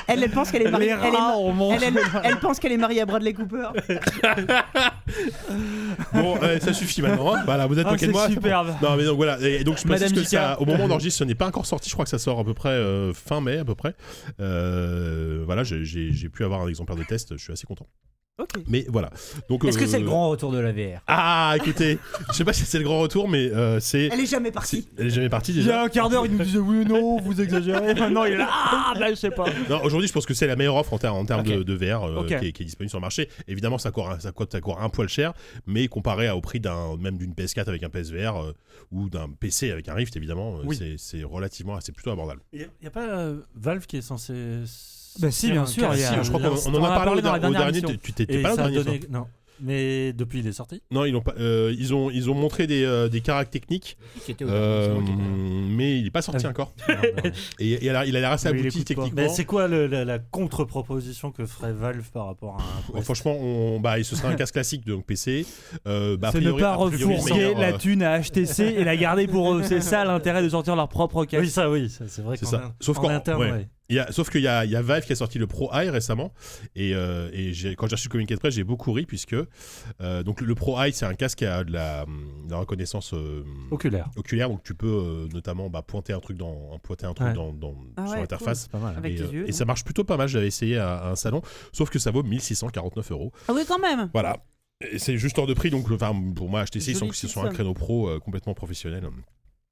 Elle, 0.06 0.22
elle 0.22 0.30
pense 0.30 0.50
qu'elle 0.50 0.62
est 0.66 0.70
mariée. 0.70 0.88
Les 0.88 0.92
Elle, 0.92 1.14
est 1.14 1.16
rats 1.16 1.28
ma- 1.32 1.36
ont 1.36 1.52
mangé. 1.52 1.86
elle, 1.86 1.94
elle- 1.98 2.20
elle 2.24 2.36
pense 2.38 2.58
qu'elle 2.58 2.72
est 2.72 2.76
mariée 2.76 3.00
à 3.02 3.06
Bradley 3.06 3.32
Cooper. 3.32 3.68
Bon, 6.12 6.36
euh, 6.42 6.58
ça 6.60 6.72
suffit 6.72 7.02
maintenant. 7.02 7.34
hein. 7.34 7.42
Voilà, 7.44 7.66
vous 7.66 7.78
êtes 7.78 7.86
Ah, 7.88 7.96
de 7.96 8.06
moi. 8.10 8.28
superbe. 8.28 8.74
Non, 8.82 8.96
mais 8.96 9.04
donc 9.04 9.16
voilà. 9.16 9.38
Et 9.40 9.64
donc 9.64 9.78
je 9.78 9.84
précise 9.84 10.10
Madame 10.10 10.22
que 10.24 10.28
ça, 10.28 10.60
au 10.60 10.64
moment 10.64 10.84
enregistre, 10.84 11.18
ce 11.18 11.24
n'est 11.24 11.34
pas 11.34 11.46
encore 11.46 11.66
sorti. 11.66 11.88
Je 11.88 11.94
crois 11.94 12.04
que 12.04 12.10
ça 12.10 12.18
sort 12.18 12.38
à 12.38 12.44
peu 12.44 12.54
près 12.54 12.70
euh, 12.70 13.12
fin 13.12 13.40
mai, 13.40 13.58
à 13.58 13.64
peu 13.64 13.74
près. 13.74 13.94
Euh, 14.40 15.42
voilà, 15.44 15.62
j'ai 15.64 16.28
pu 16.28 16.44
avoir 16.44 16.62
un 16.62 16.68
exemplaire 16.68 16.96
de 16.96 17.04
test. 17.04 17.36
Je 17.36 17.42
suis 17.42 17.52
assez 17.52 17.66
content. 17.66 17.86
Ok. 18.36 18.48
Mais 18.66 18.84
voilà. 18.88 19.10
Donc. 19.48 19.64
Est-ce 19.64 19.78
que 19.78 19.84
euh, 19.84 19.86
c'est 19.86 20.00
le 20.00 20.06
grand 20.06 20.28
retour 20.30 20.50
de 20.50 20.58
la 20.58 20.72
VR 20.72 21.00
Ah, 21.06 21.54
écoutez, 21.56 22.00
je 22.30 22.32
sais 22.34 22.44
pas 22.44 22.52
si 22.52 22.64
c'est 22.64 22.78
le 22.78 22.84
grand 22.84 22.98
retour, 22.98 23.28
mais 23.28 23.48
euh, 23.52 23.78
c'est. 23.78 24.08
Elle 24.12 24.18
est 24.18 24.26
jamais 24.26 24.50
partie. 24.50 24.88
Elle 24.98 25.06
est 25.06 25.10
jamais 25.10 25.28
partie 25.28 25.52
Il 25.52 25.64
y 25.64 25.70
a 25.70 25.82
un 25.84 25.88
quart 25.88 26.08
d'heure, 26.10 26.26
il 26.26 26.32
nous 26.32 26.42
disait 26.42 26.58
oui, 26.58 26.84
non, 26.84 27.20
vous 27.20 27.40
exagérez. 27.40 27.94
Maintenant, 27.98 28.24
il 28.24 28.32
est 28.32 28.36
là. 28.38 28.48
Ah, 28.50 28.92
bah, 28.98 29.10
je 29.10 29.14
sais 29.14 29.30
pas. 29.30 29.44
Non, 29.70 29.80
aujourd'hui, 29.84 30.08
je 30.08 30.12
pense 30.12 30.26
que 30.26 30.34
c'est 30.34 30.48
la 30.48 30.56
meilleure 30.56 30.74
offre 30.74 30.92
en, 30.94 30.98
ter- 30.98 31.14
en 31.14 31.24
termes 31.24 31.44
de, 31.44 31.62
de 31.62 31.74
VR 31.74 32.02
euh, 32.04 32.24
qui, 32.26 32.34
est, 32.34 32.52
qui 32.52 32.62
est 32.62 32.66
disponible 32.66 32.90
sur 32.90 32.98
le 32.98 33.02
marché. 33.02 33.28
Évidemment, 33.46 33.78
ça 33.78 33.92
coûte, 33.92 34.04
un- 34.10 34.18
ça 34.18 34.32
coûte, 34.32 34.50
ça 34.50 34.60
coûte 34.60 34.74
un 34.80 34.88
poil 34.88 35.08
cher, 35.08 35.32
mais 35.66 35.86
comparé 35.86 36.26
à- 36.26 36.34
au 36.36 36.40
prix 36.40 36.58
d'un 36.58 36.96
même 36.96 37.16
d'une 37.18 37.34
PS4 37.34 37.68
avec 37.68 37.84
un 37.84 37.88
PSVR 37.88 38.36
euh, 38.42 38.52
ou 38.90 39.10
d'un 39.10 39.28
PC 39.30 39.70
avec 39.70 39.88
un 39.88 39.94
Rift, 39.94 40.16
évidemment, 40.16 40.56
euh, 40.58 40.62
Oui. 40.64 40.96
c'est- 40.98 41.22
relativement, 41.22 41.78
c'est 41.80 41.92
plutôt 41.92 42.10
abordable. 42.10 42.40
Il 42.52 42.68
n'y 42.80 42.88
a, 42.88 42.90
pas 42.90 43.06
euh, 43.06 43.36
Valve 43.54 43.86
qui 43.86 43.98
est 43.98 44.02
censé. 44.02 44.32
Bah 45.20 45.30
si, 45.30 45.50
bien 45.52 45.66
sûr, 45.66 45.94
il 45.94 46.00
y 46.00 46.04
a- 46.04 46.08
Si, 46.08 46.14
je 46.24 46.28
crois 46.32 46.40
qu'on 46.40 46.56
on 46.56 46.74
on 46.74 46.80
en 46.80 46.84
a 46.84 46.88
a 46.88 46.94
parlé 46.96 47.04
parlé 47.04 47.18
au, 47.20 47.22
dans 47.24 47.32
la 47.32 47.36
au 47.38 47.40
dernière 47.40 47.60
dernier. 47.60 47.78
émission. 47.78 47.98
tu- 48.02 48.12
t'étais 48.12 48.42
pas 48.42 48.48
là 48.48 48.54
au 48.54 48.60
a 48.66 48.70
dernier 48.70 49.00
Non. 49.10 49.26
Mais 49.60 50.12
depuis, 50.12 50.40
il 50.40 50.48
est 50.48 50.52
sorti. 50.52 50.82
Non, 50.90 51.04
ils 51.04 51.14
ont 51.14 51.20
pas. 51.20 51.32
euh, 51.38 51.72
ils 51.78 51.94
ont 51.94 52.10
ils 52.10 52.28
ont 52.28 52.34
montré 52.34 52.66
des, 52.66 52.82
euh, 52.84 53.08
des 53.08 53.20
caractères 53.20 53.60
techniques, 53.60 53.96
euh, 54.42 54.96
mais 55.68 56.00
il 56.00 56.06
est 56.08 56.10
pas 56.10 56.22
sorti 56.22 56.44
Ah 56.44 56.48
oui. 56.48 56.50
encore. 56.50 56.72
Non, 56.88 56.94
non. 57.24 57.30
Et, 57.60 57.72
et 57.74 57.84
il 57.84 57.90
a 57.90 58.04
il 58.04 58.16
a 58.16 58.20
l'air 58.20 58.32
assez 58.32 58.48
abouti 58.48 58.84
techniquement. 58.84 59.22
Mais 59.22 59.28
c'est 59.28 59.44
quoi 59.44 59.68
le- 59.68 59.86
la, 59.86 60.04
la 60.04 60.18
contre-proposition 60.18 61.30
que 61.30 61.46
ferait 61.46 61.72
Valve 61.72 62.10
par 62.12 62.26
rapport 62.26 62.56
à 62.58 62.62
un 62.62 62.92
Quest 62.94 63.04
franchement, 63.04 63.36
on, 63.38 63.78
bah, 63.78 64.02
ce 64.02 64.16
serait 64.16 64.26
un 64.28 64.34
casque 64.34 64.54
classique 64.54 64.84
donc 64.84 65.06
PC. 65.06 65.46
Euh, 65.86 66.16
bah, 66.16 66.30
c'est 66.32 66.40
ne 66.40 66.50
pas 66.50 66.74
refourguer 66.74 67.54
la 67.54 67.74
thune 67.74 68.02
à 68.02 68.18
HTC 68.20 68.64
et 68.76 68.82
la 68.82 68.96
garder 68.96 69.28
pour 69.28 69.54
eux. 69.54 69.62
C'est 69.62 69.80
ça 69.80 70.04
l'intérêt 70.04 70.42
de 70.42 70.48
sortir 70.48 70.74
leur 70.74 70.88
propre 70.88 71.24
casque. 71.26 71.44
Oui, 71.44 71.50
ça, 71.50 71.70
oui, 71.70 71.88
ça, 71.88 72.06
c'est 72.08 72.22
vrai 72.22 72.36
C'est 72.36 72.46
ça. 72.46 72.74
Sauf 72.80 72.98
en 72.98 73.02
qu'en- 73.02 73.08
interne, 73.10 73.40
ouais. 73.40 73.52
ouais. 73.52 73.68
Il 73.90 73.96
y 73.96 73.98
a, 73.98 74.10
sauf 74.12 74.30
qu'il 74.30 74.40
y 74.40 74.48
a, 74.48 74.64
il 74.64 74.70
y 74.70 74.76
a 74.76 74.80
Valve 74.82 75.04
qui 75.04 75.12
a 75.12 75.16
sorti 75.16 75.38
le 75.38 75.46
Pro 75.46 75.70
Eye 75.74 75.90
récemment 75.90 76.32
et, 76.74 76.94
euh, 76.94 77.28
et 77.34 77.52
j'ai- 77.52 77.76
quand 77.76 77.86
j'ai 77.86 77.96
reçu 77.96 78.08
le 78.08 78.12
communiqué 78.12 78.34
de 78.34 78.40
presse 78.40 78.54
j'ai 78.54 78.64
beaucoup 78.64 78.92
ri 78.92 79.04
puisque 79.04 79.36
euh, 80.00 80.22
donc 80.22 80.40
le 80.40 80.54
Pro 80.54 80.80
Eye 80.80 80.92
c'est 80.94 81.04
un 81.04 81.12
casque 81.14 81.38
qui 81.40 81.44
a 81.44 81.64
de 81.64 81.70
la, 81.72 82.06
de 82.06 82.50
la 82.50 82.56
reconnaissance 82.56 83.12
euh, 83.12 83.44
Oculaire. 83.70 84.08
oculaire 84.16 84.48
donc 84.48 84.62
tu 84.62 84.74
peux 84.74 84.86
euh, 84.86 85.28
notamment 85.34 85.68
bah, 85.68 85.82
pointer 85.82 86.14
un 86.14 86.20
truc 86.20 86.38
dans 86.38 86.78
pointer 86.82 87.04
un 87.04 87.12
truc 87.12 87.28
Ouais. 87.28 87.34
dans, 87.34 87.52
dans- 87.52 87.74
Ah 87.98 88.06
sur 88.06 88.14
ouais, 88.14 88.20
l'interface 88.20 88.68
hein. 88.72 88.94
Avec 88.96 89.12
et, 89.12 89.16
tes 89.16 89.22
euh, 89.24 89.32
yeux. 89.32 89.48
et 89.48 89.52
ça 89.52 89.66
marche 89.66 89.84
plutôt 89.84 90.02
pas 90.04 90.16
mal 90.16 90.28
j'avais 90.28 90.46
essayé 90.46 90.78
à, 90.78 90.94
à 90.96 91.10
un 91.10 91.16
salon 91.16 91.42
sauf 91.72 91.90
que 91.90 91.98
ça 91.98 92.10
vaut 92.10 92.22
1649 92.22 93.10
euros 93.12 93.32
Ah 93.48 93.52
oui, 93.54 93.62
quand 93.68 93.78
même. 93.78 94.08
voilà 94.14 94.38
Et 94.90 94.98
c'est 94.98 95.18
juste 95.18 95.38
hors 95.38 95.46
de 95.46 95.52
prix 95.54 95.68
donc 95.68 95.90
enfin 95.90 96.12
pour 96.34 96.48
moi 96.48 96.64
HTC 96.64 96.92
ils 96.92 96.96
sont, 96.96 97.08
ils 97.10 97.28
sont 97.28 97.44
un 97.44 97.50
créneau 97.50 97.74
pro 97.74 98.08
euh, 98.08 98.18
complètement 98.18 98.54
professionnel 98.54 99.06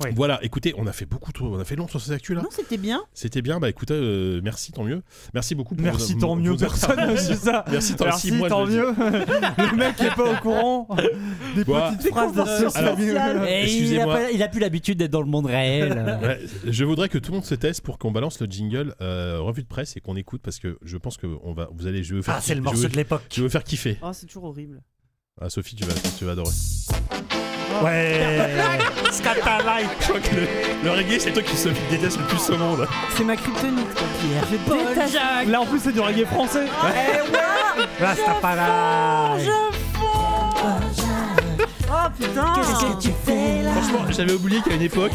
Ouais. 0.03 0.13
voilà 0.15 0.39
écoutez 0.43 0.75
on 0.77 0.87
a 0.87 0.93
fait 0.93 1.07
beaucoup 1.07 1.33
trop 1.33 1.47
on 1.55 1.59
a 1.59 1.65
fait 1.65 1.77
long 1.77 1.87
sur 1.89 2.01
ces 2.01 2.13
actus 2.13 2.35
là 2.37 2.43
Non, 2.43 2.49
c'était 2.51 2.77
bien. 2.79 3.03
c'était 3.15 3.43
bien, 3.43 3.61
bah 3.61 3.69
écoutez, 3.69 3.95
euh, 3.95 4.41
merci, 4.43 4.73
tant 4.73 4.85
mieux. 4.85 5.03
Merci 5.35 5.55
beaucoup 5.55 5.75
pour 5.75 5.85
Merci, 5.85 6.15
vos- 6.15 6.21
tant 6.21 6.37
mieux, 6.37 6.57
personne 6.57 7.11
ne 7.13 7.17
sait 7.17 7.35
ça. 7.37 7.65
Merci, 7.71 7.95
tant, 7.95 8.05
Merci, 8.07 8.29
si, 8.29 8.33
moi, 8.35 8.49
je 8.49 8.53
tant 8.53 8.67
mieux. 8.67 8.93
le 8.93 9.77
mec 9.77 10.01
est 10.01 10.15
pas 10.15 10.33
au 10.33 10.37
courant. 10.37 10.89
Des 11.57 11.65
Bah, 11.65 11.93
petites 11.97 12.11
phrases 12.11 12.33
de 12.33 12.41
il 13.93 13.99
a, 14.01 14.07
pas- 14.07 14.31
il 14.31 14.43
a 14.43 14.49
plus 14.49 14.61
l'habitude 14.61 14.99
d'être 14.99 15.11
dans 15.11 15.21
le 15.21 15.27
monde 15.27 15.47
réel. 15.47 15.93
Ouais, 16.23 16.41
je 16.67 16.85
voudrais 16.85 17.09
que 17.09 17.19
tout 17.19 17.31
le 17.33 17.37
monde 17.39 17.45
se 17.45 17.55
teste 17.55 17.81
pour 17.83 17.99
qu'on 17.99 18.11
balance 18.11 18.41
le 18.41 18.47
jingle 18.47 18.95
euh, 19.01 19.39
revue 19.41 19.63
de 19.63 19.67
presse 19.69 19.97
et 19.97 20.01
qu'on 20.01 20.17
écoute 20.17 20.41
parce 20.43 20.59
que 20.59 20.79
je 20.83 20.97
pense 20.97 21.17
que 21.17 21.27
on 21.43 21.53
va, 21.53 21.69
vous 21.73 21.87
allez, 21.87 22.03
je 22.03 22.15
vous 22.15 22.23
faire, 22.23 22.35
Ah, 22.39 22.41
c'est 22.41 22.55
le 22.55 22.61
je 22.61 22.65
morceau 22.65 22.89
de 22.89 22.97
l'époque. 22.97 23.23
Je 23.33 23.43
vous 23.43 23.49
faire 23.49 23.65
kiffer. 23.65 23.99
Oh, 24.03 24.11
c'est 24.13 24.27
toujours 24.27 24.45
horrible. 24.45 24.83
Ah, 25.41 25.49
Sophie, 25.51 25.75
tu 25.77 25.85
vas, 25.85 25.95
tu 26.19 26.25
vas 26.25 26.33
adorer. 26.33 26.51
Ouais. 27.85 28.21
Je 29.13 30.05
crois 30.09 30.21
que 30.21 30.35
le, 30.35 30.47
le 30.85 30.91
reggae, 30.91 31.19
c'est 31.19 31.29
le 31.29 31.35
truc 31.35 31.47
qui 31.47 31.57
se 31.57 31.69
déteste 31.91 32.19
le 32.19 32.25
plus 32.25 32.51
au 32.51 32.57
monde. 32.59 32.87
C'est 33.17 33.25
ma 33.25 33.37
kryptonite. 33.37 33.95
quoi. 33.95 34.03
Je 34.51 34.57
déteste. 34.95 35.19
Là 35.49 35.61
en 35.61 35.67
plus 35.67 35.81
c'est 35.83 35.93
du 35.93 36.01
reggae 36.01 36.25
français. 36.27 36.65
Rastafari. 38.01 39.49
Oh 41.95 42.09
putain. 42.19 42.47
Franchement, 42.55 44.05
j'avais 44.11 44.33
oublié 44.33 44.61
qu'à 44.63 44.75
une 44.75 44.83
époque, 44.83 45.13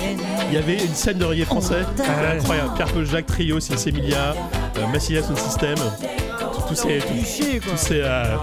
il 0.49 0.53
y 0.53 0.57
avait 0.57 0.75
une 0.83 0.93
scène 0.93 1.17
de 1.17 1.25
reggae 1.25 1.45
français. 1.45 1.83
C'était 1.95 2.09
incroyable. 2.37 2.69
Pierre 2.75 2.87
Paul 2.93 3.05
Jacques, 3.05 3.25
Trio, 3.27 3.59
Sils 3.59 3.87
Emilia, 3.89 4.33
euh, 4.77 4.87
Massilia 4.91 5.23
Sound 5.23 5.37
System. 5.39 5.75
Tous 6.67 6.75
ces. 6.75 6.99
tous- 6.99 7.69
tous 7.69 7.77
ces, 7.77 8.01
euh, 8.03 8.35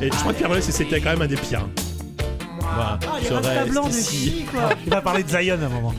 Et 0.00 0.06
je 0.10 0.16
crois 0.16 0.32
que 0.32 0.38
Pierre 0.38 0.48
Paul 0.50 0.62
c'était 0.62 1.00
quand 1.00 1.10
même 1.10 1.22
un 1.22 1.26
des 1.26 1.36
pires. 1.36 1.66
Voilà. 2.74 2.98
Ah, 3.06 3.18
les 3.20 3.28
reste 3.28 3.70
blancs 3.70 3.88
de 3.88 3.92
chi 3.92 4.44
quoi. 4.50 4.70
Il 4.84 4.90
va 4.90 5.00
parler 5.00 5.22
de 5.22 5.28
Zion 5.28 5.60
à 5.60 5.66
un 5.66 5.68
moment. 5.68 5.94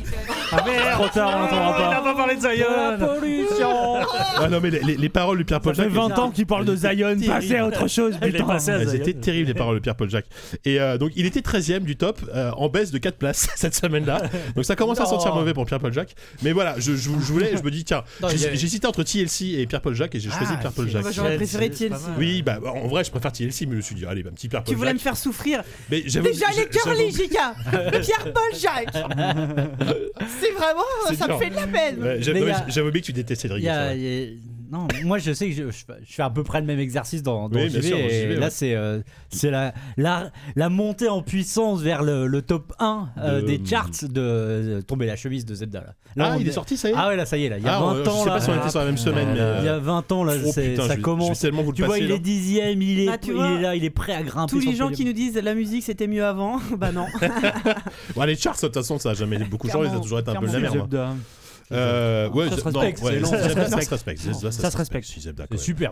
Trop 0.93 1.07
tard, 1.09 1.33
on 1.35 1.39
n'entendra 1.41 1.75
Il 1.79 1.83
a 1.83 1.95
pas. 1.95 2.01
pas 2.01 2.13
parlé 2.15 2.35
de 2.35 2.41
Zion. 2.41 3.19
pollution. 3.19 3.95
Ah 4.35 4.47
non, 4.49 4.59
mais 4.61 4.69
les, 4.71 4.79
les- 4.81 4.97
les 4.97 5.09
paroles 5.09 5.37
de 5.37 5.43
Pierre 5.43 5.61
Paul 5.61 5.75
Ça 5.75 5.83
fait 5.83 5.89
Jacques. 5.89 5.97
20 6.09 6.19
ans 6.19 6.31
qu'il 6.31 6.45
parle 6.45 6.65
de 6.65 6.75
Zion, 6.75 7.15
passez 7.27 7.55
à 7.57 7.65
autre 7.67 7.87
chose, 7.87 8.15
Il 8.21 8.27
est 8.27 8.31
putain. 8.31 8.45
passé 8.45 8.71
à 8.71 8.77
Elles 8.77 8.89
Zion. 8.89 8.99
étaient 9.01 9.13
terribles 9.13 9.47
les 9.47 9.53
paroles 9.53 9.75
de 9.75 9.81
Pierre-Paul 9.81 10.09
Jacques. 10.09 10.25
Et 10.65 10.79
euh, 10.81 10.97
donc 10.97 11.11
il 11.15 11.25
était 11.25 11.39
13ème 11.41 11.81
du 11.81 11.95
top 11.95 12.19
euh, 12.33 12.51
en 12.57 12.67
baisse 12.67 12.91
de 12.91 12.97
4 12.97 13.15
places 13.17 13.47
cette 13.55 13.75
semaine-là. 13.75 14.21
Donc 14.55 14.65
ça 14.65 14.75
commence 14.75 14.99
à 14.99 15.03
Non. 15.03 15.09
sentir 15.09 15.33
mauvais 15.35 15.53
pour 15.53 15.65
Pierre-Paul 15.65 15.93
Jacques. 15.93 16.15
Mais 16.41 16.51
voilà, 16.51 16.75
je, 16.77 16.93
je, 16.93 16.95
je 16.97 17.09
voulais, 17.09 17.55
je 17.55 17.63
me 17.63 17.71
dis 17.71 17.83
tiens, 17.85 18.03
Non, 18.21 18.27
il 18.29 18.35
y 18.35 18.39
j'ai 18.39 18.53
hésité 18.53 18.87
entre 18.87 19.03
TLC 19.03 19.59
et 19.59 19.65
Pierre-Paul 19.67 19.93
Jacques 19.93 20.15
et 20.15 20.19
j'ai 20.19 20.29
choisi 20.29 20.53
Ah, 20.55 20.57
Pierre-Paul 20.57 20.85
c'est- 20.85 20.91
Jacques. 20.91 21.03
Moi, 21.03 21.11
j'aurais 21.11 21.35
préféré 21.37 21.69
C'est- 21.71 21.89
TLC. 21.89 21.89
pas 21.89 21.99
mal. 22.09 22.15
Oui, 22.17 22.41
bah 22.41 22.59
en 22.65 22.87
vrai 22.87 23.03
je 23.03 23.11
préfère 23.11 23.31
TLC, 23.31 23.65
mais 23.65 23.71
je 23.73 23.77
me 23.77 23.81
suis 23.81 23.95
dit 23.95 24.05
allez, 24.05 24.23
bah, 24.23 24.29
un 24.31 24.35
petit 24.35 24.49
Pierre-Paul 24.49 24.73
Tu 24.73 24.77
voulais 24.77 24.93
me 24.93 24.97
Jacques. 24.97 25.03
faire 25.03 25.17
souffrir. 25.17 25.63
Mais 25.89 26.03
j'avoue- 26.05 26.27
Déjà 26.27 26.47
les 26.49 26.55
j'avoue- 26.55 26.69
curly, 26.69 27.11
Jika 27.11 27.53
Pierre-Paul 27.99 28.59
Jacques 28.59 29.05
C'est 30.43 30.51
vraiment, 30.53 30.83
ça 31.15 31.25
dur. 31.25 31.35
me 31.35 31.43
fait 31.43 31.49
de 31.49 31.55
la 31.55 31.67
peine 31.67 32.21
J'avais 32.21 32.87
oublié 32.87 33.01
que 33.01 33.05
tu 33.05 33.13
détestais 33.13 33.47
le 33.47 33.55
Non, 34.73 34.87
moi 35.03 35.19
je 35.19 35.31
sais 35.33 35.49
que 35.49 35.53
je, 35.55 35.63
je 35.69 35.85
fais- 35.85 36.01
je 36.03 36.13
fais 36.13 36.23
à 36.23 36.29
peu 36.31 36.43
près 36.43 36.59
le 36.59 36.65
même 36.67 36.79
exercice 36.79 37.21
dans, 37.21 37.47
dans 37.47 37.59
Oui, 37.59 37.69
bien 37.69 37.79
JV, 37.79 37.87
sûr, 37.87 37.97
dans 37.97 38.03
et 38.05 38.21
JV, 38.23 38.35
là 38.35 38.45
ouais. 38.45 38.49
c'est 38.49 38.73
euh, 38.75 38.99
c'est 39.29 39.51
la, 39.51 39.73
la, 39.97 40.31
la 40.55 40.69
montée 40.69 41.09
en 41.09 41.21
puissance 41.21 41.81
vers 41.81 42.01
le, 42.01 42.25
le 42.27 42.41
top 42.41 42.73
1 42.79 43.09
euh, 43.19 43.41
De- 43.41 43.47
des 43.47 43.61
charts 43.63 43.89
de, 44.01 44.81
tomber 44.87 45.05
la 45.05 45.15
chemise 45.15 45.45
de 45.45 45.53
Zelda. 45.53 45.79
Là, 45.81 45.93
Là, 46.15 46.29
Ah, 46.31 46.35
on 46.35 46.39
il 46.39 46.47
est 46.47 46.51
sorti, 46.51 46.75
ça 46.77 46.89
y 46.89 46.91
est 46.91 46.95
Ah 46.97 47.07
ouais, 47.09 47.15
là 47.15 47.25
ça 47.25 47.37
y 47.37 47.45
est, 47.45 47.49
là, 47.49 47.57
il 47.59 47.63
y 47.63 47.67
a 47.67 47.77
Ah, 47.77 47.79
20 47.81 47.85
on- 47.91 48.03
je 48.03 48.09
ans 48.09 48.19
sais 48.23 48.25
là. 48.29 48.35
pas 48.35 48.41
si 48.41 48.49
on 48.49 48.55
était 48.59 48.69
sur 48.69 48.79
la 48.79 48.85
même 48.85 48.97
semaine, 48.97 49.27
mais. 49.33 49.35
Il 49.59 49.65
y 49.65 49.69
a 49.69 49.73
euh, 49.75 49.79
20 49.79 50.11
ans 50.11 50.23
là, 50.23 50.33
oh, 50.43 50.51
putain, 50.53 50.87
ça 50.87 50.97
commence. 50.97 51.39
Tu 51.75 51.83
vois, 51.83 51.99
il 51.99 52.09
est 52.11 52.19
dixième, 52.19 52.81
il 52.81 52.99
est, 53.01 53.07
Ah, 53.09 53.17
tu 53.19 53.29
il 53.29 53.33
vois, 53.35 53.51
est 53.51 53.61
là, 53.61 53.75
il 53.75 53.83
est 53.83 53.89
prêt 53.91 54.13
à 54.13 54.23
grimper. 54.23 54.49
Tous 54.51 54.59
les 54.59 54.71
le 54.71 54.77
gens 54.77 54.89
qui 54.89 55.05
nous 55.05 55.13
disent 55.13 55.35
la 55.35 55.53
musique 55.53 55.83
c'était 55.83 56.07
mieux 56.07 56.25
avant, 56.25 56.59
bah 56.77 56.91
non. 56.91 57.05
Bon, 58.15 58.23
les 58.23 58.35
charts, 58.35 58.55
de 58.55 58.61
toute 58.61 58.73
façon, 58.73 58.97
ça 58.99 59.11
a 59.11 59.13
jamais 59.13 59.37
beaucoup 59.39 59.69
changé, 59.69 59.89
ça 59.89 59.95
a 59.95 59.99
toujours 59.99 60.19
été 60.19 60.31
un 60.31 60.35
peu 60.39 60.47
de 60.47 60.53
la 60.53 60.59
merde. 60.59 60.97
Zebda. 61.73 61.77
Euh, 61.77 62.29
ouais, 62.29 62.49
Ça 62.49 62.57
se 62.57 62.69
non, 62.69 62.79
respecte, 62.79 63.01
ouais, 63.03 63.19
Ça 63.19 63.25
se 63.25 63.31
ça 63.31 63.37
se 63.37 63.55
respecte. 63.55 63.89
respecte. 63.89 64.21
Zelda, 64.21 64.51
Ça 64.51 64.71
se 64.71 64.77
respecte. 64.77 65.07
Si, 65.07 65.19
Zelda, 65.21 65.43
C'est 65.43 65.55
quoi. 65.55 65.63
super 65.63 65.91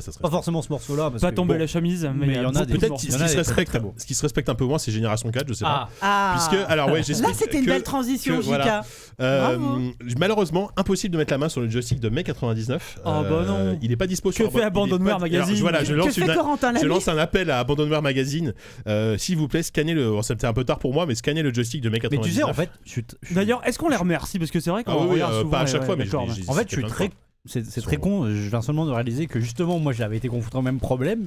ça 0.00 0.12
se 0.12 0.18
Pas 0.18 0.30
forcément 0.30 0.62
ce 0.62 0.68
morceau-là. 0.70 1.10
parce 1.10 1.22
Pas 1.22 1.30
que- 1.30 1.36
tomber 1.36 1.54
bon. 1.54 1.60
la 1.60 1.66
chemise, 1.66 2.08
mais 2.14 2.26
mais 2.26 2.34
il 2.34 2.42
y 2.42 2.44
en 2.44 2.54
a 2.54 2.64
des- 2.64 2.74
Peut-être 2.74 2.90
morceaux. 2.90 3.06
ce 3.10 3.16
qui 3.16 3.28
se 3.28 3.36
respecte, 3.36 3.78
ce 3.96 4.06
qui 4.06 4.14
se 4.14 4.22
respecte 4.22 4.48
un 4.48 4.54
peu 4.54 4.64
moins, 4.64 4.78
c'est 4.78 4.92
Génération 4.92 5.30
4, 5.30 5.46
je 5.48 5.54
sais 5.54 5.64
pas. 5.64 5.88
Ah, 6.00 6.34
Ah. 6.34 6.34
Puisque, 6.36 6.70
alors 6.70 6.88
ouais, 6.90 6.98
Là 7.00 7.04
c'était 7.34 7.58
une 7.58 7.64
que- 7.64 7.70
belle 7.70 7.82
transition, 7.82 8.38
que, 8.38 8.42
voilà. 8.44 8.82
Euh, 9.20 9.56
Bravo. 9.56 9.80
malheureusement, 10.18 10.70
impossible 10.76 11.12
de 11.12 11.18
mettre 11.18 11.32
la 11.32 11.38
main 11.38 11.48
sur 11.48 11.60
le 11.60 11.68
joystick 11.68 12.00
de 12.00 12.08
mai 12.08 12.24
99. 12.24 12.98
Oh, 13.04 13.22
bah 13.28 13.44
non. 13.46 13.78
Il 13.82 13.92
est 13.92 13.96
pas 13.96 14.06
dispo 14.06 14.32
sur 14.32 14.50
fait 14.50 14.58
il 14.58 14.60
est 14.62 14.64
Abandonware 14.64 15.16
pas- 15.16 15.20
Magazine 15.22 15.42
Alors, 15.44 15.56
je- 15.56 15.60
Voilà, 15.62 15.84
je 15.84 15.90
Que 15.92 15.98
lance 15.98 16.14
fait 16.14 16.20
une. 16.22 16.34
Corentin 16.34 16.70
Je 16.70 16.74
Lamy 16.76 16.88
lance 16.88 17.08
un 17.08 17.18
appel 17.18 17.50
à 17.50 17.58
Abandonware 17.58 18.02
Magazine. 18.02 18.54
Euh, 18.86 19.16
S'il 19.18 19.36
vous 19.36 19.48
plaît, 19.48 19.62
scannez 19.62 19.94
le. 19.94 20.10
Bon, 20.10 20.22
C'était 20.22 20.46
un 20.46 20.52
peu 20.52 20.64
tard 20.64 20.78
pour 20.78 20.92
moi, 20.94 21.06
mais 21.06 21.14
scannez 21.14 21.42
le 21.42 21.52
joystick 21.52 21.80
de 21.82 21.88
mai 21.88 21.94
Mais 21.96 22.00
99. 22.00 22.30
tu 22.32 22.36
sais, 22.36 22.42
en 22.44 22.54
fait, 22.54 22.70
je 22.84 22.90
suis 22.90 23.04
t- 23.04 23.16
je 23.22 23.26
suis- 23.28 23.34
D'ailleurs, 23.34 23.60
est-ce 23.66 23.78
qu'on 23.78 23.88
les 23.88 23.96
remercie? 23.96 24.38
Parce 24.38 24.50
que 24.50 24.60
c'est 24.60 24.70
vrai 24.70 24.84
qu'on 24.84 24.92
Ah 24.92 24.96
oui, 25.00 25.06
oui, 25.14 25.19
regarde 25.22 25.34
euh, 25.34 25.38
souvent. 25.42 25.50
pas 25.50 25.60
à 25.60 25.66
chaque 25.66 25.84
fois, 25.84 25.96
mais 25.96 26.04
je- 26.06 26.16
En 26.16 26.54
fait, 26.54 26.68
je 26.70 26.74
suis 26.76 26.84
très. 26.84 27.10
C'est 27.46 27.80
très 27.80 27.96
con, 27.96 28.26
je 28.26 28.48
viens 28.50 28.60
seulement 28.60 28.84
de 28.84 28.90
réaliser 28.90 29.26
que 29.26 29.40
justement, 29.40 29.78
moi 29.78 29.92
j'avais 29.92 30.18
été 30.18 30.28
confronté 30.28 30.58
au 30.58 30.62
même 30.62 30.78
problème 30.78 31.26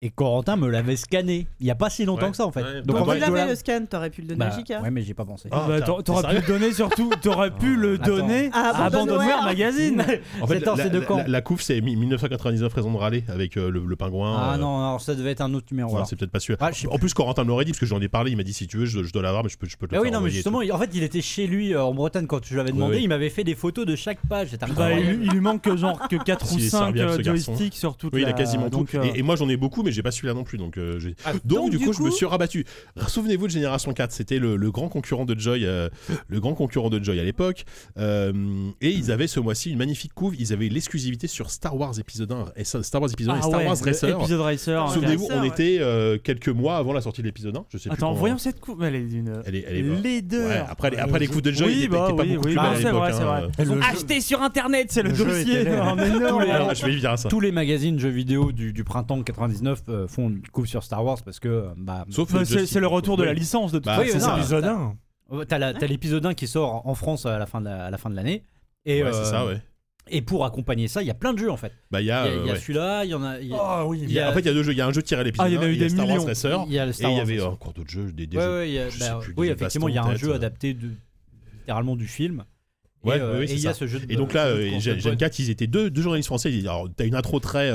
et 0.00 0.10
Corentin 0.10 0.54
me 0.54 0.68
l'avait 0.68 0.94
scanné 0.94 1.48
il 1.58 1.66
y 1.66 1.72
a 1.72 1.74
pas 1.74 1.90
si 1.90 2.04
longtemps 2.04 2.26
Ouais. 2.26 2.30
que 2.30 2.36
ça 2.36 2.46
en 2.46 2.52
fait. 2.52 2.62
Ouais. 2.62 2.82
Donc 2.82 2.94
Bah, 2.96 3.02
en 3.02 3.04
Quand 3.04 3.10
fait, 3.12 3.18
tu 3.18 3.24
je 3.24 3.30
l'avais 3.32 3.44
la- 3.44 3.50
le 3.50 3.54
scan, 3.56 3.80
t'aurais 3.90 4.10
pu 4.10 4.20
le 4.22 4.28
donner 4.28 4.38
Bah, 4.38 4.50
à 4.52 4.56
Jika. 4.56 4.80
ouais, 4.80 4.90
mais 4.92 5.02
j'ai 5.02 5.12
pas 5.14 5.24
pensé. 5.24 5.48
Ah, 5.50 5.64
Bah, 5.66 5.80
t'as- 5.80 6.02
T'aurais 6.04 6.36
pu 6.36 6.40
le 6.40 6.46
donner 6.46 6.72
surtout, 6.72 7.10
t'aurais 7.20 7.50
pu 7.50 7.74
le 7.74 7.94
Attends. 7.94 8.04
donner 8.06 8.48
À 8.52 8.58
à 8.60 8.84
Abandonware 8.86 9.22
Abandonware. 9.22 9.42
Magazine. 9.44 10.04
En 10.40 10.46
fait, 10.46 10.60
la, 10.60 10.76
c'est 10.76 10.90
de 10.90 10.98
la- 11.00 11.04
quand 11.04 11.16
la- 11.16 11.26
la 11.26 11.40
couve, 11.42 11.60
c'est 11.62 11.80
mi- 11.80 11.96
1999 11.96 12.72
raison 12.74 12.92
de 12.92 12.96
râler 12.96 13.24
avec 13.28 13.56
euh, 13.56 13.70
le, 13.70 13.84
le 13.84 13.96
pingouin. 13.96 14.36
Ah 14.38 14.54
euh, 14.54 14.58
non, 14.58 14.78
alors 14.86 15.00
ça 15.00 15.16
devait 15.16 15.32
être 15.32 15.40
un 15.40 15.52
autre 15.54 15.66
numéro. 15.72 15.92
alors. 15.96 16.06
c'est 16.06 16.14
peut-être 16.14 16.30
pas 16.30 16.38
sûr. 16.40 16.56
Ah, 16.60 16.70
je 16.70 16.80
sais 16.82 16.86
En 16.88 16.98
plus, 16.98 17.12
Corentin 17.12 17.42
me 17.42 17.48
l'aurait 17.48 17.64
dit 17.64 17.72
parce 17.72 17.80
que 17.80 17.86
j'en 17.86 18.00
ai 18.00 18.08
parlé. 18.08 18.30
Il 18.30 18.36
m'a 18.36 18.44
dit 18.44 18.52
si 18.52 18.68
tu 18.68 18.76
veux, 18.76 18.84
je, 18.86 19.02
je 19.02 19.12
dois 19.12 19.22
l'avoir, 19.22 19.42
mais 19.42 19.50
je 19.50 19.58
peux, 19.58 19.66
je 19.68 19.76
peux 19.76 19.88
te 19.88 19.92
le 19.94 19.98
Ah 19.98 20.00
oui, 20.02 20.10
faire 20.10 20.12
non, 20.12 20.18
mais 20.20 20.28
envoyer 20.28 20.34
et 20.34 20.36
justement, 20.36 20.58
tout. 20.58 20.64
il- 20.64 20.72
en 20.72 20.78
fait, 20.78 20.90
il 20.94 21.02
était 21.02 21.22
chez 21.22 21.48
lui 21.48 21.74
euh, 21.74 21.82
en 21.82 21.92
Bretagne 21.92 22.26
quand 22.28 22.44
je 22.44 22.54
lui 22.54 22.60
avais 22.60 22.70
demandé. 22.70 22.98
oui. 22.98 23.02
Il 23.02 23.08
m'avait 23.08 23.30
fait 23.30 23.42
des 23.44 23.56
photos 23.56 23.84
de 23.84 23.96
chaque 23.96 24.20
page. 24.28 24.48
C'était 24.50 24.64
Bah, 24.66 24.70
incroyable. 24.84 25.02
il, 25.22 25.24
il 25.26 25.30
lui 25.32 25.40
manque 25.40 25.62
que 25.62 25.76
genre 25.76 26.06
que 26.08 26.14
4 26.24 26.44
ou 26.44 26.48
S'il 26.50 26.64
est 26.66 26.68
5 26.68 26.78
serviable, 26.94 27.12
ce 27.14 27.16
garçon. 27.22 27.52
joysticks 27.56 27.74
sur 27.74 27.96
toute 27.96 28.14
Oui, 28.14 28.20
il 28.20 28.24
la... 28.24 28.30
a 28.30 28.32
quasiment 28.34 28.68
donc, 28.68 28.90
tout. 28.92 28.96
euh, 28.98 29.02
Et, 29.02 29.18
et 29.18 29.22
moi, 29.22 29.34
j'en 29.34 29.48
ai 29.48 29.56
beaucoup, 29.56 29.82
mais 29.82 29.87
j'ai 29.90 30.02
pas 30.02 30.10
celui-là 30.10 30.34
non 30.34 30.44
plus. 30.44 30.58
Donc, 30.58 30.76
euh, 30.78 30.98
j'ai- 30.98 31.14
Ah, 31.24 31.32
donc, 31.32 31.42
donc, 31.44 31.70
du 31.70 31.78
du 31.78 31.84
coup, 31.84 31.92
je 31.92 32.02
me 32.02 32.10
suis 32.10 32.26
rabattu. 32.26 32.64
Souvenez-vous 33.06 33.46
de 33.46 33.52
Génération 33.52 33.92
4, 33.92 34.12
c'était 34.12 34.38
le, 34.38 34.56
le 34.56 34.70
grand 34.70 34.88
concurrent 34.88 35.24
de 35.24 35.38
Joy, 35.38 35.64
euh, 35.64 35.88
le 36.28 36.40
grand 36.40 36.54
concurrent 36.54 36.90
de 36.90 37.02
Joy 37.02 37.18
à 37.20 37.24
l'époque. 37.24 37.64
Euh, 37.98 38.32
et 38.80 38.90
ils 38.90 39.10
avaient 39.10 39.26
ce 39.26 39.40
mois-ci 39.40 39.70
une 39.70 39.78
magnifique 39.78 40.12
couve. 40.14 40.34
Ils 40.38 40.52
avaient 40.52 40.68
l'exclusivité 40.68 41.26
sur 41.26 41.50
Star 41.50 41.76
Wars 41.76 41.98
épisode 41.98 42.32
1 42.32 42.46
et 42.56 42.64
ça- 42.64 42.82
Star 42.82 43.00
Wars 43.00 43.10
épisode 43.12 43.34
1 43.34 43.36
et 43.36 43.40
ah 43.42 43.46
Star 43.46 43.60
ouais, 43.60 43.66
Wars 43.66 43.76
le 43.80 43.84
Racer. 43.90 44.18
Épisode 44.20 44.40
Racer. 44.40 44.88
Souvenez-vous, 44.92 45.26
Racer, 45.26 45.38
on 45.38 45.42
ouais. 45.42 45.48
était 45.48 45.78
euh, 45.80 46.18
quelques 46.22 46.48
mois 46.48 46.76
avant 46.76 46.92
la 46.92 47.00
sortie 47.00 47.22
de 47.22 47.26
l'épisode 47.26 47.56
1. 47.56 47.64
Je 47.72 47.78
sais 47.78 47.88
plus 47.88 47.94
Attends, 47.94 48.08
comment- 48.08 48.18
voyons 48.18 48.38
cette 48.38 48.60
coupe. 48.60 48.82
Elle 48.82 48.94
est 48.94 49.02
d'une 49.02 49.42
Elle 49.46 49.54
est, 49.56 49.64
elle 49.68 49.76
est 49.76 50.38
Ouais, 50.38 50.62
après, 50.68 50.90
les, 50.90 50.96
après 50.98 51.18
les 51.18 51.26
coups 51.26 51.42
de 51.42 51.50
Joy, 51.52 51.66
Oui, 51.66 51.72
il 51.78 51.78
était 51.84 51.88
bah 51.88 52.06
était 52.08 52.16
pas 52.16 52.22
oui, 52.22 52.28
beaucoup 52.34 52.46
oui, 52.46 52.52
plus 52.52 52.54
bah, 52.56 52.62
mal 52.62 52.72
à 52.72 52.76
c'est 52.76 52.84
l'époque, 52.84 52.98
vrai, 53.00 53.12
c'est 53.12 53.22
hein. 53.22 53.24
vrai. 53.24 53.48
Et 53.58 53.64
le 53.64 53.74
jeu- 53.74 53.80
Acheté 53.90 54.20
sur 54.20 54.42
internet, 54.42 54.86
c'est 54.90 55.02
le, 55.02 55.10
Le 55.10 55.14
jeu 55.14 55.24
dossier. 55.24 55.60
était 55.60 55.64
laid. 55.70 55.70
Mais 55.96 56.10
non. 56.10 56.38
Ah, 56.40 56.74
je 56.74 56.84
vais 56.86 56.92
y 56.92 56.96
venir 56.96 57.10
à 57.10 57.16
ça. 57.16 57.28
Tous 57.28 57.40
les 57.40 57.52
magazines 57.52 57.98
jeux 57.98 58.08
vidéo 58.08 58.52
du, 58.52 58.72
du 58.72 58.84
printemps 58.84 59.22
99 59.22 59.77
euh, 59.88 60.08
font 60.08 60.28
une 60.28 60.42
coupe 60.48 60.66
sur 60.66 60.82
Star 60.82 61.04
Wars 61.04 61.18
parce 61.24 61.40
que 61.40 61.48
euh, 61.48 61.68
bah, 61.76 62.04
Sauf 62.10 62.32
Bah, 62.32 62.44
c'est 62.44 62.66
c'est 62.66 62.80
le 62.80 62.86
retour 62.86 63.16
de 63.16 63.24
la 63.24 63.32
licence 63.34 63.72
de 63.72 63.78
toute 63.78 63.86
Bah, 63.86 63.96
façon. 63.96 64.08
C'est 64.12 64.18
non, 64.18 64.24
ça. 64.34 64.38
Épisode 64.38 64.64
1. 64.64 64.96
euh, 65.32 65.44
t'as 65.44 65.58
la- 65.58 65.74
t'as 65.74 65.86
l'épisode 65.86 66.24
1 66.26 66.34
qui 66.34 66.46
sort 66.46 66.86
en 66.86 66.94
France 66.94 67.26
à 67.26 67.38
la 67.38 67.46
fin 67.46 67.60
de 67.60 67.66
la- 67.66 67.86
à 67.86 67.90
la 67.90 67.98
fin 67.98 68.10
de 68.10 68.16
l'année. 68.16 68.42
Et, 68.86 69.02
Ouais, 69.02 69.08
euh, 69.10 69.12
c'est 69.12 69.30
ça, 69.30 69.44
ouais. 69.46 69.60
et 70.10 70.22
pour 70.22 70.44
accompagner 70.46 70.88
ça, 70.88 71.02
il 71.02 71.06
y 71.06 71.10
a 71.10 71.14
plein 71.14 71.32
de 71.34 71.38
jeux 71.38 71.50
en 71.50 71.56
fait. 71.58 71.72
Bah, 71.90 72.00
il 72.00 72.04
y 72.04 72.06
Il 72.06 72.08
y 72.08 72.12
a. 72.12 72.22
a, 72.22 72.26
euh, 72.26 72.44
y 72.46 72.50
a 72.50 72.52
ouais. 72.54 72.58
celui-là, 72.58 73.04
il 73.04 73.10
y 73.10 73.14
en 73.14 73.22
a. 73.22 73.38
y 73.40 73.52
a- 73.52 73.56
Ah 73.60 73.86
oui, 73.86 74.00
y 74.08 74.18
a- 74.18 74.30
En 74.30 74.32
fait, 74.32 74.40
il 74.40 74.46
y 74.46 74.50
a 74.50 74.54
deux 74.54 74.62
jeux. 74.62 74.72
Il 74.72 74.78
y 74.78 74.80
a 74.80 74.86
un 74.86 74.92
jeu 74.92 75.02
tiré 75.02 75.20
à 75.20 75.24
l'épisode. 75.24 75.46
Ah, 75.46 75.50
il 75.50 75.54
y 75.54 75.58
en 75.58 75.62
a 75.62 75.64
1, 75.66 75.68
eu 75.68 75.76
des 75.76 75.88
Star 75.90 76.06
Wars 76.06 76.16
millions. 76.16 76.26
Racer. 76.26 76.64
il 76.66 76.72
y 76.72 76.78
a 76.78 76.84
le 76.86 76.90
Et 76.90 76.94
Star 76.94 77.10
il 77.10 77.14
y 77.14 77.16
Wars 77.16 77.22
avait 77.26 77.40
encore 77.42 77.72
d'autres 77.74 77.90
jeux, 77.90 78.10
des, 78.12 78.26
des 78.26 78.36
Ouais, 78.36 78.42
jeux. 78.42 78.50
ouais, 78.58 78.68
il 78.70 78.74
y 78.74 78.78
a- 78.78 78.88
je 78.88 78.98
bah, 78.98 79.18
plus, 79.20 79.34
oui, 79.36 79.48
effectivement, 79.48 79.88
il 79.88 79.94
y 79.94 79.98
a 79.98 80.04
un 80.04 80.14
jeu 80.16 80.32
adapté 80.32 80.72
de, 80.74 80.88
littéralement 81.60 81.96
du 81.96 82.06
film. 82.06 82.44
Ouais, 83.04 83.16
et, 83.16 83.20
euh, 83.20 83.32
oui, 83.32 83.38
oui, 83.38 83.44
et 83.44 83.46
c'est 83.48 83.54
il 83.54 83.60
y 83.60 83.66
a 83.68 83.72
ça. 83.74 83.78
ce 83.80 83.86
jeu 83.86 84.00
de 84.00 84.12
Et 84.12 84.16
donc 84.16 84.32
là, 84.32 84.46
euh, 84.46 84.68
Gen 84.80 84.98
Gen 84.98 85.00
point. 85.00 85.16
4, 85.16 85.38
ils 85.38 85.50
étaient 85.50 85.68
deux, 85.68 85.88
deux 85.88 86.02
journalistes 86.02 86.26
français. 86.26 86.50
Ils 86.50 86.56
disent, 86.58 86.66
Alors, 86.66 86.88
t'as 86.96 87.04
une 87.06 87.14
intro 87.14 87.38
très. 87.38 87.70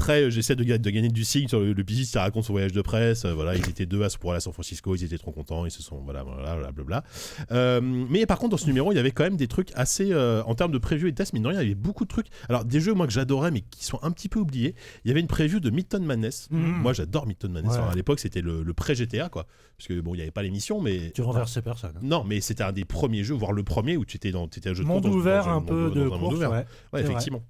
Très, 0.00 0.22
euh, 0.22 0.30
j'essaie 0.30 0.56
de, 0.56 0.64
ga- 0.64 0.78
de 0.78 0.90
gagner 0.90 1.08
du 1.08 1.24
signe 1.24 1.46
sur 1.46 1.60
le, 1.60 1.72
le 1.74 1.82
qui 1.84 2.16
raconte 2.18 2.44
son 2.44 2.52
voyage 2.54 2.72
de 2.72 2.80
presse. 2.82 3.24
euh, 3.26 3.34
voilà, 3.34 3.54
ils 3.54 3.68
étaient 3.68 3.84
deux 3.86 4.02
à, 4.02 4.08
pour 4.18 4.30
aller 4.32 4.38
à 4.38 4.40
San 4.40 4.52
Francisco, 4.52 4.94
ils 4.96 5.04
étaient 5.04 5.18
trop 5.18 5.30
contents, 5.32 5.66
ils 5.66 5.70
se 5.70 5.82
sont. 5.82 5.98
Voilà, 6.00 6.22
voilà, 6.22 6.56
blablabla. 6.56 7.04
Euh, 7.52 7.80
mais 7.82 8.24
par 8.26 8.38
contre, 8.38 8.52
dans 8.52 8.56
ce 8.56 8.66
numéro, 8.66 8.92
il 8.92 8.96
y 8.96 8.98
avait 8.98 9.10
quand 9.10 9.24
même 9.24 9.36
des 9.36 9.46
trucs 9.48 9.70
assez. 9.74 10.08
euh, 10.12 10.42
en 10.44 10.54
termes 10.54 10.72
de 10.72 10.78
preview 10.78 11.06
et 11.06 11.10
de 11.12 11.16
test, 11.16 11.32
mais 11.34 11.40
non, 11.40 11.50
il 11.50 11.54
y 11.54 11.58
avait 11.58 11.74
beaucoup 11.74 12.04
de 12.04 12.08
trucs. 12.08 12.28
Alors, 12.48 12.64
des 12.64 12.80
jeux, 12.80 12.94
moi, 12.94 13.06
que 13.06 13.12
j'adorais, 13.12 13.50
mais 13.50 13.60
qui 13.60 13.84
sont 13.84 13.98
un 14.02 14.10
petit 14.10 14.28
peu 14.28 14.40
oubliés. 14.40 14.74
Il 15.04 15.08
y 15.08 15.10
avait 15.10 15.20
une 15.20 15.26
preview 15.26 15.60
de 15.60 15.68
Midtown 15.70 16.04
Madness. 16.04 16.48
Mhm. 16.50 16.60
Moi, 16.80 16.92
j'adore 16.94 17.26
Midtown 17.26 17.52
Madness. 17.52 17.72
Ouais. 17.72 17.78
Alors, 17.78 17.90
à 17.90 17.94
l'époque, 17.94 18.20
c'était 18.20 18.40
le, 18.40 18.62
le 18.62 18.72
pré-GTA, 18.74 19.28
quoi. 19.28 19.46
Parce 19.76 19.86
que, 19.88 20.00
bon, 20.00 20.14
il 20.14 20.18
n'y 20.18 20.22
avait 20.22 20.30
pas 20.30 20.42
l'émission, 20.42 20.80
mais. 20.80 21.10
Tu 21.14 21.20
renversais 21.22 21.60
personne. 21.62 21.92
Non, 22.02 22.24
mais 22.24 22.40
c'était 22.40 22.62
un 22.64 22.72
des 22.72 22.84
premiers 22.84 23.22
jeux, 23.24 23.34
voire 23.34 23.52
le 23.52 23.62
premier 23.64 23.96
où 23.96 24.04
tu 24.04 24.16
étais 24.16 24.30
dans 24.30 24.46
étais 24.46 24.70
un 24.70 24.74
jeu 24.74 24.82
de 24.82 24.88
Monde 24.88 25.04
ouvert, 25.06 25.44
dans 25.44 25.56
un 25.56 25.62
peu 25.62 25.90
de 25.90 26.00
un 26.00 26.04
monde 26.08 26.20
course, 26.20 26.34
ouvert. 26.36 26.50
ouais. 26.50 26.56
Ouais, 26.58 27.02
vrai. 27.02 27.02
effectivement. 27.02 27.42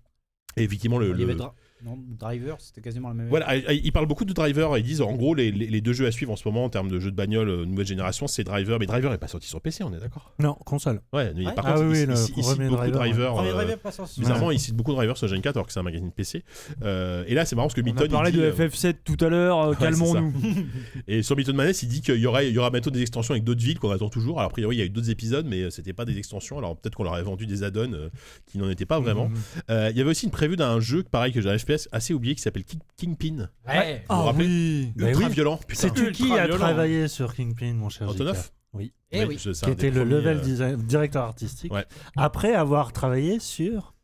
Et 0.56 0.64
effectivement, 0.64 0.98
le. 0.98 1.12
Non, 1.84 1.98
Driver, 2.18 2.56
c'était 2.60 2.80
quasiment 2.80 3.08
la 3.08 3.14
même. 3.14 3.28
Voilà, 3.28 3.56
ils 3.56 3.80
ils 3.86 3.92
parlent 3.92 4.06
beaucoup 4.06 4.24
de 4.24 4.32
Driver. 4.32 4.76
Ils 4.78 4.82
disent 4.84 5.00
en 5.00 5.12
gros 5.14 5.34
les, 5.34 5.50
les- 5.50 5.66
les 5.66 5.80
deux 5.80 5.92
jeux 5.92 6.06
à 6.06 6.12
suivre 6.12 6.32
en 6.32 6.36
ce 6.36 6.46
moment 6.46 6.64
en 6.64 6.68
termes 6.68 6.88
de 6.88 6.98
jeux 7.00 7.10
de 7.10 7.16
bagnole 7.16 7.48
euh, 7.48 7.64
nouvelle 7.64 7.86
génération, 7.86 8.26
c'est 8.26 8.44
Driver. 8.44 8.78
Mais 8.78 8.86
Driver 8.86 9.12
est 9.12 9.18
pas 9.18 9.28
sorti 9.28 9.48
sur 9.48 9.60
PC, 9.60 9.82
on 9.84 9.92
est 9.92 9.98
d'accord? 10.00 10.32
Non, 10.38 10.54
console. 10.64 11.00
Ouais, 11.12 11.32
mais 11.34 11.46
Ouais. 11.46 11.54
par 11.54 11.66
Ah 11.66 11.72
contre, 11.74 11.86
oui, 11.86 12.04
le 12.06 12.12
ils- 12.12 12.16
ils 12.16 12.16
citent 12.16 12.34
premier 12.34 12.68
beaucoup 12.68 12.84
de 12.86 12.90
Driver, 12.90 12.98
Driver. 12.98 13.34
Premier 13.34 13.48
euh, 13.48 13.52
Driver 13.54 13.78
pas 13.78 13.92
sorti. 13.92 14.20
Bizarrement, 14.20 14.50
ils 14.50 14.60
citent 14.60 14.74
beaucoup 14.76 14.90
de 14.92 14.96
Driver 14.96 15.16
sur 15.16 15.28
Gen 15.28 15.40
4 15.40 15.56
alors 15.56 15.66
que 15.66 15.72
c'est 15.72 15.80
un 15.80 15.84
magazine 15.84 16.10
PC. 16.12 16.44
Euh, 16.84 17.24
et 17.26 17.34
là, 17.34 17.44
c'est 17.44 17.56
marrant 17.56 17.68
parce 17.68 17.74
que 17.74 17.80
On 17.80 17.84
Milton. 17.84 18.06
a 18.06 18.10
parlé 18.10 18.30
il 18.30 18.34
dit, 18.34 18.38
de 18.40 18.44
euh, 18.44 18.52
FF7 18.68 18.94
tout 19.04 19.16
à 19.24 19.28
l'heure, 19.28 19.60
euh, 19.60 19.70
Ouais, 19.70 19.76
calmons-nous. 19.76 20.32
Et 21.08 21.22
sur 21.22 21.36
Milton 21.36 21.56
Madness, 21.56 21.82
il 21.82 21.88
dit 21.88 22.02
qu'il 22.02 22.16
y, 22.16 22.26
aurait, 22.26 22.48
il 22.48 22.54
y 22.54 22.58
aura 22.58 22.70
bientôt 22.70 22.90
des 22.90 23.00
extensions 23.00 23.32
avec 23.32 23.44
d'autres 23.44 23.62
villes 23.62 23.78
qu'on 23.78 23.90
attend 23.90 24.08
toujours. 24.08 24.38
Alors, 24.38 24.50
a 24.50 24.52
priori, 24.52 24.76
il 24.76 24.78
y 24.78 24.82
a 24.82 24.84
eu 24.84 24.90
d'autres 24.90 25.10
épisodes, 25.10 25.46
mais 25.48 25.70
c'était 25.70 25.92
pas 25.92 26.04
des 26.04 26.18
extensions. 26.18 26.58
Alors, 26.58 26.76
peut-être 26.76 26.94
qu'on 26.94 27.04
leur 27.04 27.14
avait 27.14 27.22
vendu 27.22 27.46
des 27.46 27.62
add-ons 27.62 27.92
euh, 27.92 28.08
qui 28.46 28.58
n'en 28.58 28.68
étaient 28.70 28.86
pas 28.86 29.00
vraiment. 29.00 29.28
Mhm. 29.28 29.36
Euh, 29.70 29.88
il 29.92 29.96
y 29.96 30.00
avait 30.00 30.10
aussi 30.10 30.26
une 30.26 30.32
prévue 30.32 30.56
d'un 30.56 30.80
jeu, 30.80 31.02
pareil, 31.02 31.32
que 31.32 31.40
j'ai 31.40 31.48
un 31.50 31.54
FPS 31.78 31.88
assez 31.92 32.14
oublié 32.14 32.34
qui 32.34 32.42
s'appelle 32.42 32.64
King- 32.64 32.80
Kingpin. 32.96 33.48
Ouais. 33.68 34.04
Vous 34.08 34.16
vous 34.16 34.22
rappelez 34.22 34.46
oui. 34.46 34.92
Ultra 34.96 35.26
oui. 35.28 35.32
violent. 35.34 35.56
Putain. 35.66 35.80
Sais-tu 35.82 36.12
qui 36.12 36.32
a 36.32 36.48
travaillé 36.48 37.08
sur 37.08 37.34
Kingpin, 37.34 37.74
mon 37.74 37.88
cher 37.88 38.08
Antonov 38.08 38.50
Oui. 38.72 38.92
Eh 39.12 39.24
oui. 39.24 39.38
c'est 39.40 39.52
Qui 39.64 39.70
était 39.70 39.90
le 39.90 40.04
level 40.04 40.38
euh, 40.38 40.40
design- 40.40 40.76
directeur 40.76 41.24
artistique. 41.24 41.72
Ouais. 41.72 41.84
Après 42.16 42.54
avoir 42.54 42.92
travaillé 42.92 43.38
sur 43.40 43.94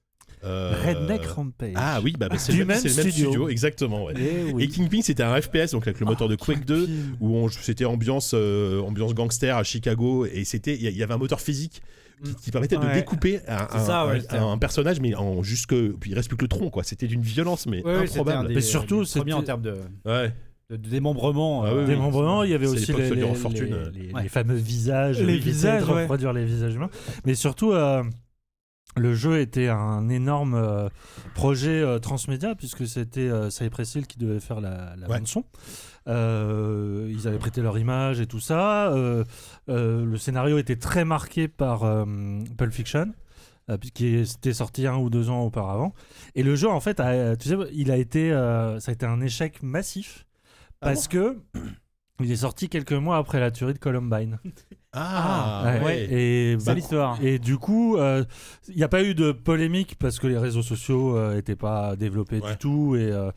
Euh, 0.44 0.74
Redneck 0.84 1.24
Rampage. 1.26 1.72
Ah 1.76 1.98
oui, 2.04 2.14
bah, 2.18 2.28
bah, 2.28 2.38
c'est 2.38 2.52
Du 2.52 2.58
le, 2.58 2.66
même 2.66 2.78
c'est 2.78 2.88
le 2.90 2.94
même 2.96 3.10
studio. 3.10 3.30
studio, 3.30 3.48
exactement. 3.48 4.04
ouais. 4.04 4.14
Eh 4.16 4.52
oui. 4.52 4.64
Et 4.64 4.68
Kingpin, 4.68 5.00
c'était 5.02 5.22
un 5.24 5.40
FPS, 5.40 5.72
donc 5.72 5.86
avec 5.88 5.98
le 5.98 6.06
moteur 6.06 6.28
de 6.28 6.36
Quake 6.36 6.64
2, 6.64 6.88
où 7.20 7.48
c'était 7.50 7.84
ambiance, 7.86 8.32
euh, 8.34 8.80
ambiance 8.82 9.14
gangster 9.14 9.56
à 9.56 9.64
Chicago, 9.64 10.24
et 10.26 10.44
c'était, 10.44 10.74
il 10.76 10.82
y, 10.82 10.86
il 10.88 10.96
y 10.96 11.02
avait 11.02 11.14
un 11.14 11.18
moteur 11.18 11.40
physique 11.40 11.82
qui, 12.24 12.34
qui 12.36 12.50
permettait 12.50 12.76
de 12.76 12.92
découper 12.92 13.40
un, 13.48 13.66
C'est 13.72 13.78
ça, 13.86 14.02
un- 14.02 14.08
ouais, 14.08 14.16
un- 14.16 14.20
c'était 14.20 14.36
un 14.38 14.58
personnage, 14.58 15.00
mais 15.00 15.14
en 15.14 15.42
jusque, 15.42 15.74
puis 16.00 16.10
il 16.10 16.14
reste 16.14 16.28
plus 16.28 16.36
que 16.36 16.44
le 16.44 16.48
tronc, 16.48 16.70
quoi. 16.70 16.82
C'était 16.84 17.06
d'une 17.06 17.22
violence, 17.22 17.66
mais 17.66 17.84
Ouais, 17.84 17.96
improbable. 17.96 18.48
des- 18.48 18.54
Mais 18.54 18.60
surtout, 18.60 19.04
des 19.04 19.10
premiers 19.10 19.32
en 19.34 19.42
termes 19.42 19.62
de, 19.62 19.76
Ouais. 20.04 20.32
de- 20.70 20.76
de 20.76 20.88
démembrement. 20.88 21.64
Ah 21.64 21.68
euh, 21.68 21.80
oui. 21.82 21.86
Démembrement, 21.86 22.42
il 22.42 22.50
y 22.50 22.54
avait 22.54 22.66
C'est 22.66 22.72
aussi 22.72 22.92
les, 22.92 23.08
Soldier 23.08 23.24
les, 23.24 23.30
of 23.30 23.38
Fortune. 23.38 23.76
les- 23.94 24.06
les- 24.08 24.12
Ouais. 24.12 24.22
les 24.22 24.28
fameux 24.28 24.54
visages. 24.54 25.20
Les 25.20 25.38
visages, 25.38 25.84
de 25.84 25.92
ouais. 25.92 26.02
reproduire 26.02 26.32
les 26.32 26.44
visages 26.44 26.74
humains. 26.74 26.90
Mais 27.24 27.34
surtout, 27.34 27.72
euh, 27.72 28.02
le 28.96 29.14
jeu 29.14 29.40
était 29.40 29.68
un 29.68 30.08
énorme 30.08 30.54
euh, 30.54 30.88
projet 31.34 31.82
euh, 31.82 31.98
transmédia, 31.98 32.54
puisque 32.54 32.86
c'était 32.86 33.20
euh, 33.28 33.50
Cypress 33.50 33.94
Hill 33.94 34.06
qui 34.06 34.18
devait 34.18 34.40
faire 34.40 34.60
la, 34.62 34.94
la 34.96 35.06
Ouais. 35.08 35.18
bande-son. 35.18 35.44
Euh, 36.08 37.08
ils 37.10 37.26
avaient 37.26 37.38
prêté 37.38 37.60
leur 37.62 37.78
image 37.78 38.20
et 38.20 38.26
tout 38.26 38.40
ça. 38.40 38.92
Euh, 38.92 39.24
euh, 39.68 40.04
le 40.04 40.16
scénario 40.18 40.58
était 40.58 40.76
très 40.76 41.04
marqué 41.04 41.48
par 41.48 41.82
euh, 41.84 42.04
Pulp 42.56 42.72
Fiction. 42.72 43.12
euh, 43.70 43.76
qui 43.94 44.14
était 44.16 44.52
sorti 44.52 44.86
un 44.86 44.96
ou 44.96 45.10
deux 45.10 45.28
ans 45.28 45.40
auparavant 45.42 45.92
et 46.36 46.44
le 46.44 46.54
jeu 46.54 46.68
en 46.68 46.78
fait 46.78 47.00
a, 47.00 47.34
tu 47.34 47.48
sais 47.48 47.56
il 47.72 47.90
a 47.90 47.96
été 47.96 48.30
euh, 48.30 48.78
ça 48.78 48.92
a 48.92 48.94
été 48.94 49.04
un 49.06 49.20
échec 49.20 49.60
massif 49.60 50.24
Ah 50.80 50.86
parce 50.86 51.08
que 51.08 51.38
il 52.20 52.30
est 52.30 52.36
sorti 52.36 52.68
quelques 52.68 52.92
mois 52.92 53.16
après 53.16 53.40
la 53.40 53.50
tuerie 53.50 53.74
de 53.74 53.78
Columbine. 53.80 54.38
Ah, 54.92 55.64
Ouais. 55.66 55.84
ouais. 55.84 55.98
Et, 56.10 56.56
C'est 56.60 56.66
bah, 56.66 56.74
l'histoire. 56.74 57.18
et 57.22 57.38
du 57.40 57.58
coup, 57.58 57.96
euh, 57.96 58.24
il 58.68 58.76
n'y 58.76 58.82
a 58.84 58.88
pas 58.88 59.02
eu 59.02 59.14
de 59.14 59.32
polémique 59.32 59.96
parce 59.98 60.18
que 60.20 60.26
les 60.28 60.38
réseaux 60.38 60.62
sociaux 60.62 61.18
n'étaient 61.34 61.56
pas 61.56 61.96
développés 61.96 62.38
Ouais. 62.40 62.52
du 62.52 62.56
tout. 62.58 62.96
Et, 62.96 63.10
euh, 63.12 63.30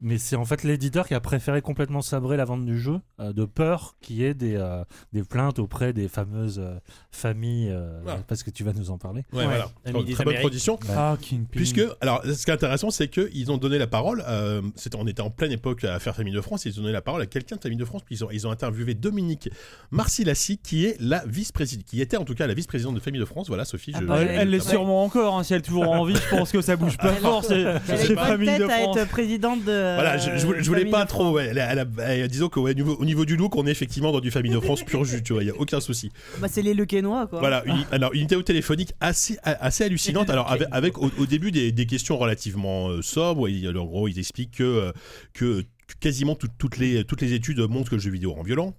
mais 0.00 0.18
c'est 0.18 0.36
en 0.36 0.44
fait 0.44 0.62
l'éditeur 0.62 1.06
qui 1.08 1.14
a 1.14 1.20
préféré 1.20 1.62
complètement 1.62 2.02
sabrer 2.02 2.36
la 2.36 2.44
vente 2.44 2.64
du 2.66 2.78
jeu 2.78 3.00
euh, 3.18 3.32
de 3.32 3.44
peur 3.46 3.94
qu'il 4.00 4.16
y 4.16 4.24
ait 4.24 4.34
des, 4.34 4.54
euh, 4.56 4.84
des 5.12 5.22
plaintes 5.22 5.58
auprès 5.58 5.92
des 5.92 6.06
fameuses 6.08 6.58
euh, 6.58 6.78
familles. 7.10 7.70
euh, 7.70 8.00
Ah. 8.06 8.18
Parce 8.28 8.42
que 8.42 8.50
tu 8.50 8.62
vas 8.64 8.72
nous 8.74 8.90
en 8.90 8.98
parler. 8.98 9.22
Ouais, 9.32 9.44
voilà. 9.44 9.68
Très 9.84 10.24
bonne 10.24 10.34
production. 10.40 10.78
Ah, 10.90 11.16
Kingpin. 11.20 11.46
Puisque, 11.50 11.80
alors, 12.00 12.22
ce 12.24 12.44
qui 12.44 12.50
est 12.50 12.54
intéressant, 12.54 12.90
c'est 12.90 13.08
qu'ils 13.08 13.50
ont 13.50 13.56
donné 13.56 13.78
la 13.78 13.86
parole. 13.86 14.22
euh, 14.28 14.60
c'était, 14.74 14.96
on 14.96 15.06
était 15.06 15.22
en 15.22 15.30
pleine 15.30 15.52
époque 15.52 15.84
à 15.84 15.98
faire 15.98 16.14
Famille 16.14 16.34
de 16.34 16.40
France. 16.40 16.64
Ils 16.66 16.78
ont 16.78 16.82
donné 16.82 16.92
la 16.92 17.02
parole 17.02 17.22
à 17.22 17.26
quelqu'un 17.26 17.56
de 17.56 17.60
Famille 17.62 17.78
de 17.78 17.84
France. 17.84 18.02
Puis 18.04 18.16
ils 18.16 18.24
ont, 18.24 18.30
ils 18.30 18.46
ont 18.46 18.50
interviewé 18.50 18.94
Dominique 18.94 19.48
Marcilassi, 19.90 20.58
qui 20.58 20.84
est 20.84 20.96
la 21.00 21.24
vice-présidente, 21.26 21.86
qui 21.86 22.00
était 22.00 22.16
en 22.16 22.24
tout 22.24 22.34
cas 22.34 22.46
la 22.46 22.54
vice-présidente 22.54 22.94
de 22.94 23.00
Famille 23.00 23.20
de 23.20 23.24
France. 23.24 23.48
Voilà, 23.48 23.64
Sophie. 23.64 23.92
Ah 23.94 23.98
je- 24.00 24.06
bah, 24.06 24.20
Elle, 24.22 24.28
elle 24.40 24.50
l'est 24.50 24.60
sûrement 24.60 25.04
encore, 25.04 25.38
hein, 25.38 25.42
si 25.42 25.54
elle 25.54 25.60
est 25.60 25.62
toujours 25.62 25.88
en 25.88 26.04
vie, 26.04 26.16
je 26.16 26.36
pense 26.36 26.52
que 26.52 26.60
ça 26.60 26.76
bouge 26.76 26.98
pas 26.98 27.12
fort. 27.14 27.44
C'est 27.44 27.78
Famille 28.14 28.58
de 28.58 28.64
à 28.64 28.68
France. 28.68 28.96
être 28.98 29.08
présidente 29.08 29.64
de. 29.64 29.85
Voilà, 29.94 30.18
je, 30.18 30.36
je 30.36 30.44
voulais- 30.46 30.62
je 30.62 30.66
voulais 30.68 30.80
Famille 30.80 30.92
pas 30.92 31.06
trop. 31.06 31.30
Ouais, 31.32 31.46
elle 31.46 31.58
a- 31.58 31.72
elle 31.72 31.78
a- 31.80 31.86
elle- 32.14 32.28
disons 32.28 32.48
qu'au 32.48 32.70
niveau, 32.72 32.96
au 32.98 33.04
niveau 33.04 33.24
du 33.24 33.36
look, 33.36 33.54
on 33.56 33.66
est 33.66 33.70
effectivement 33.70 34.12
dans 34.12 34.20
du 34.20 34.30
Famille 34.30 34.52
de 34.52 34.60
France 34.60 34.82
pur 34.82 35.04
jus. 35.04 35.22
Tu 35.22 35.32
vois, 35.32 35.42
il 35.42 35.46
y 35.46 35.50
a 35.50 35.54
aucun 35.56 35.80
souci. 35.80 36.10
Bah, 36.40 36.48
c'est 36.50 36.62
les 36.62 36.74
Lequenois, 36.74 37.26
quoi. 37.26 37.38
Voilà, 37.40 37.62
une, 37.66 37.84
alors 37.92 38.12
une 38.14 38.26
téléphonique 38.26 38.92
assez, 39.00 39.38
assez 39.42 39.84
hallucinante. 39.84 40.28
Alors 40.30 40.50
avec, 40.50 40.68
avec 40.72 40.98
au, 40.98 41.10
au 41.18 41.26
début 41.26 41.50
des, 41.52 41.72
des 41.72 41.86
questions 41.86 42.18
relativement 42.18 42.88
euh, 42.88 43.02
sobres, 43.02 43.48
il- 43.48 43.68
en 43.76 43.84
gros 43.84 44.08
ils 44.08 44.18
expliquent 44.18 44.56
que, 44.56 44.62
euh, 44.64 44.92
que 45.34 45.64
quasiment 46.00 46.34
tout- 46.34 46.48
toutes, 46.58 46.78
les, 46.78 47.04
toutes 47.04 47.22
les 47.22 47.32
études 47.32 47.60
montrent 47.60 47.90
que 47.90 47.94
le 47.96 48.00
jeu 48.00 48.10
vidéo 48.10 48.32
rend 48.32 48.42
violent. 48.42 48.74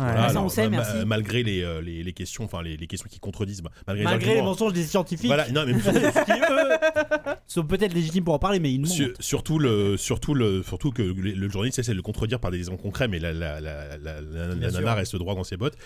Ouais. 0.00 0.06
Voilà, 0.06 0.30
ça, 0.30 0.42
on 0.42 0.48
sait, 0.48 0.70
ma- 0.70 0.78
merci. 0.78 1.04
malgré 1.04 1.42
les, 1.42 1.82
les, 1.82 2.02
les 2.02 2.12
questions, 2.14 2.44
enfin 2.44 2.62
les, 2.62 2.78
les 2.78 2.86
questions 2.86 3.08
qui 3.10 3.20
contredisent, 3.20 3.60
bah, 3.60 3.70
malgré, 3.86 4.04
Malgré 4.04 4.34
les 4.36 4.40
mensonges 4.42 4.72
des 4.72 4.84
scientifiques, 4.84 5.26
Voilà, 5.26 5.50
non, 5.50 5.64
mais 5.66 5.74
qui 5.74 5.80
eux 6.50 7.36
sont 7.46 7.64
peut-être 7.64 7.92
légitimes 7.92 8.24
pour 8.24 8.32
en 8.32 8.38
parler, 8.38 8.58
mais 8.58 8.72
ils 8.72 8.86
Sur- 8.86 9.08
mentent. 9.08 9.20
surtout 9.20 9.58
le 9.58 9.98
surtout 9.98 10.32
le 10.34 10.62
surtout 10.62 10.90
que 10.92 11.02
le, 11.02 11.12
le 11.32 11.48
journaliste 11.50 11.78
essaie 11.78 11.92
de 11.92 11.96
le 11.96 12.02
contredire 12.02 12.40
par 12.40 12.50
des 12.50 12.56
exemples 12.56 12.80
concrets 12.80 13.08
mais 13.08 13.18
la, 13.18 13.34
la, 13.34 13.60
la, 13.60 13.98
la, 13.98 14.20
la- 14.22 14.46
la 14.48 14.54
Bien 14.54 14.70
nana 14.70 14.94
reste 14.94 15.14
droit 15.16 15.34
dans 15.34 15.44
ses 15.44 15.58
bottes 15.58 15.76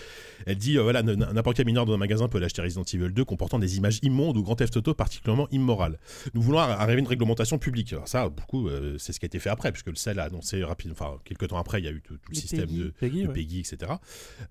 elle 0.45 0.55
dit 0.55 0.77
euh, 0.77 0.83
voilà 0.83 1.03
n'importe 1.03 1.57
quel 1.57 1.65
mineur 1.65 1.85
dans 1.85 1.93
un 1.93 1.97
magasin 1.97 2.29
peut 2.29 2.39
l'acheter 2.39 2.61
Resident 2.61 2.83
Evil 2.83 3.11
2 3.11 3.25
comportant 3.25 3.59
des 3.59 3.75
images 3.77 3.99
immondes 4.03 4.37
ou 4.37 4.43
Grand 4.43 4.55
Theft 4.55 4.77
Auto 4.77 4.93
particulièrement 4.93 5.47
immorales 5.51 5.99
nous 6.33 6.41
voulons 6.41 6.59
ar- 6.59 6.79
arriver 6.79 6.97
à 6.97 6.99
une 6.99 7.07
réglementation 7.07 7.57
publique 7.57 7.91
alors 7.91 8.07
ça 8.07 8.29
beaucoup 8.29 8.69
euh, 8.69 8.95
c'est 8.97 9.11
ce 9.11 9.19
qui 9.19 9.25
a 9.25 9.27
été 9.27 9.39
fait 9.39 9.49
après 9.49 9.71
puisque 9.73 9.87
le 9.89 9.95
CEL 9.95 10.19
a 10.19 10.23
annoncé 10.23 10.63
rapidement 10.63 10.95
enfin 10.97 11.17
quelques 11.25 11.49
temps 11.49 11.57
après 11.57 11.79
il 11.81 11.85
y 11.85 11.89
a 11.89 11.91
eu 11.91 12.01
tout, 12.01 12.13
tout 12.15 12.29
le 12.31 12.35
système 12.35 12.61
Peggy. 12.67 12.79
de 12.79 12.89
Peggy, 12.99 13.21
de 13.23 13.27
ouais. 13.27 13.33
Peggy, 13.33 13.59
etc. 13.59 13.91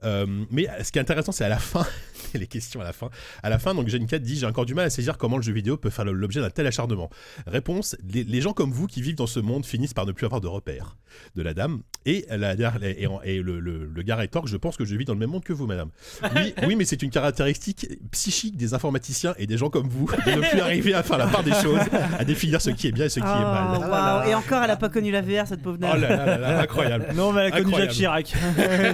Euh, 0.05 0.27
mais 0.51 0.67
ce 0.83 0.93
qui 0.93 0.99
est 0.99 1.03
intéressant, 1.03 1.33
c'est 1.33 1.45
à 1.45 1.49
la 1.49 1.59
fin, 1.59 1.87
les 2.35 2.47
questions 2.47 2.81
à 2.81 2.85
la 2.85 2.93
fin. 2.93 3.09
À 3.43 3.49
la 3.51 3.59
fin, 3.59 3.75
donc 3.75 3.89
Jeanne 3.89 4.07
4 4.07 4.23
dit 4.23 4.37
J'ai 4.39 4.47
encore 4.47 4.67
du 4.67 4.75
mal 4.75 4.87
à 4.87 4.91
saisir 4.91 5.17
comment 5.19 5.37
le 5.37 5.43
jeu 5.43 5.53
vidéo 5.53 5.77
peut 5.77 5.91
faire 5.91 6.05
l'objet 6.05 6.41
d'un 6.41 6.51
tel 6.51 6.67
acharnement. 6.67 7.11
Réponse 7.47 7.97
les, 8.13 8.25
les 8.25 8.41
gens 8.41 8.53
comme 8.53 8.71
vous 8.73 8.87
qui 8.87 9.03
vivent 9.03 9.17
dans 9.17 9.27
ce 9.27 9.41
monde 9.41 9.65
finissent 9.67 9.95
par 9.95 10.07
ne 10.07 10.13
plus 10.13 10.27
avoir 10.27 10.41
de 10.41 10.49
repères. 10.49 10.97
De 11.35 11.43
la 11.43 11.55
dame. 11.55 11.81
Et, 12.05 12.27
la, 12.31 12.55
et, 12.83 13.07
et 13.25 13.43
le, 13.43 13.59
le, 13.61 13.87
le 13.87 14.03
gars 14.03 14.17
rétorque 14.17 14.49
Je 14.49 14.57
pense 14.57 14.77
que 14.77 14.85
je 14.85 14.95
vis 14.97 15.05
dans 15.07 15.15
le 15.15 15.19
même 15.19 15.31
monde 15.31 15.45
que 15.45 15.53
vous, 15.53 15.67
madame. 15.67 15.91
Oui, 16.37 16.55
oui 16.67 16.77
mais 16.77 16.85
c'est 16.85 17.03
une 17.03 17.11
caractéristique 17.11 17.87
psychique 18.11 18.57
des 18.57 18.75
informaticiens 18.75 19.35
et 19.39 19.47
des 19.47 19.57
gens 19.57 19.71
comme 19.71 19.89
vous 19.89 20.07
de 20.27 20.31
ne 20.31 20.41
plus 20.49 20.61
arriver 20.61 20.95
à 20.95 21.03
faire 21.03 21.19
la 21.19 21.27
part 21.27 21.43
des 21.43 21.53
choses, 21.55 21.81
à 22.19 22.25
définir 22.25 22.61
ce 22.61 22.71
qui 22.71 22.89
est 22.89 22.93
bien 22.93 23.07
et 23.07 23.09
ce 23.09 23.21
qui 23.21 23.27
est 23.27 23.29
Ah, 23.29 23.79
mal. 23.89 24.29
Et 24.29 24.35
encore, 24.35 24.63
elle 24.63 24.71
a 24.71 24.77
pas 24.77 24.89
connu 24.89 25.11
la 25.11 25.23
VR, 25.23 25.47
cette 25.47 25.63
pauvre 25.63 25.79
Oh 25.81 25.83
dame. 25.83 26.01
là 26.01 26.09
là 26.17 26.27
là 26.27 26.39
là, 26.39 26.61
incroyable. 26.61 27.07
Non, 27.15 27.33
mais 27.33 27.43
elle 27.43 27.47
a 27.47 27.51
connu 27.63 27.67
Incroyable. 27.75 27.93
Jacques 27.93 28.25
Chirac. 28.27 28.35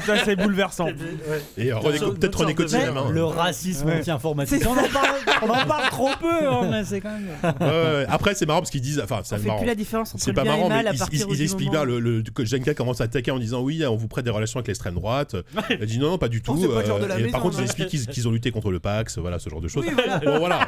ça, 0.07 0.25
c'est 0.25 0.37
bouleversant. 0.43 0.89
Et 1.57 1.73
euh, 1.73 1.77
peut-être 1.81 2.39
René 2.41 2.55
hein. 2.75 3.05
Le 3.11 3.25
racisme 3.25 3.87
Ouais. 3.89 3.99
anti-informatique. 3.99 4.63
On 4.67 4.73
en 4.73 4.89
parle, 4.89 5.09
on 5.43 5.49
en 5.51 5.67
parle 5.67 5.89
trop 5.91 6.11
peu, 6.21 6.47
hein, 6.49 6.69
mais 6.71 6.85
c'est 6.85 7.01
quand 7.01 7.11
même. 7.11 7.29
Ouais, 7.43 7.67
ouais, 7.67 7.73
ouais. 7.73 8.07
Après, 8.09 8.35
c'est 8.35 8.47
marrant 8.47 8.61
parce 8.61 8.71
qu'ils 8.71 8.81
disent. 8.81 9.01
Enfin, 9.03 9.21
c'est 9.25 9.43
marrant. 9.45 9.59
plus 9.59 9.67
la 9.67 9.75
différence 9.75 10.15
entre 10.15 10.23
C'est 10.25 10.31
le 10.31 10.35
pas 10.35 10.45
marrant, 10.45 10.69
mais 10.69 10.87
à 10.87 10.93
ils, 10.93 10.99
partir 10.99 11.27
ils- 11.31 11.43
expliquent 11.43 11.71
bien 11.71 11.85
le, 11.85 11.99
le- 12.01 12.23
que 12.23 12.45
Jenka 12.45 12.75
commence 12.75 13.01
à 13.01 13.05
attaquer 13.05 13.31
en 13.31 13.39
disant 13.39 13.61
oui, 13.63 13.85
on 13.87 13.97
vous 13.97 14.09
prête 14.09 14.25
des 14.25 14.31
relations 14.31 14.59
avec 14.59 14.69
l'extrême 14.69 14.95
droite. 14.95 15.37
Elle 15.71 15.87
dit 15.87 15.99
non, 15.99 16.11
non, 16.11 16.19
pas 16.19 16.29
du 16.29 16.43
tout. 16.43 16.55
Pas 16.55 16.61
et 16.61 17.23
maison, 17.23 17.31
par 17.31 17.41
contre, 17.41 17.57
non. 17.57 17.63
ils 17.63 17.65
expliquent 17.65 17.89
qu'ils 18.11 18.29
ont 18.29 18.33
lutté 18.33 18.51
contre 18.51 18.71
le 18.71 18.81
Pax, 18.81 19.19
voilà, 19.19 19.39
ce 19.39 19.49
genre 19.51 19.61
de 19.61 19.69
choses. 19.69 19.85
Oui, 19.87 19.93
voilà. 19.95 20.19
Bon, 20.19 20.39
voilà. 20.39 20.61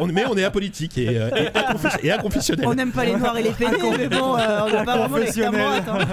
On- 0.00 0.06
mais 0.06 0.24
on 0.26 0.36
est 0.36 0.44
apolitique 0.44 0.98
et, 0.98 1.18
euh, 1.18 1.28
et, 1.36 1.46
inconfes- 1.58 1.98
et 2.04 2.12
inconfessionnel. 2.12 2.66
On 2.66 2.74
n'aime 2.74 2.92
pas 2.92 3.04
les 3.04 3.14
noirs 3.16 3.36
et 3.36 3.42
les 3.42 3.50
pédés, 3.50 3.76
mais 3.98 4.08
bon, 4.08 4.36
euh, 4.36 4.60
on 4.66 4.72
n'a 4.72 4.84
pas 4.84 4.96
vraiment 4.98 5.16
l'extrême 5.18 5.52
droite. 5.52 5.84
hein. 5.88 6.06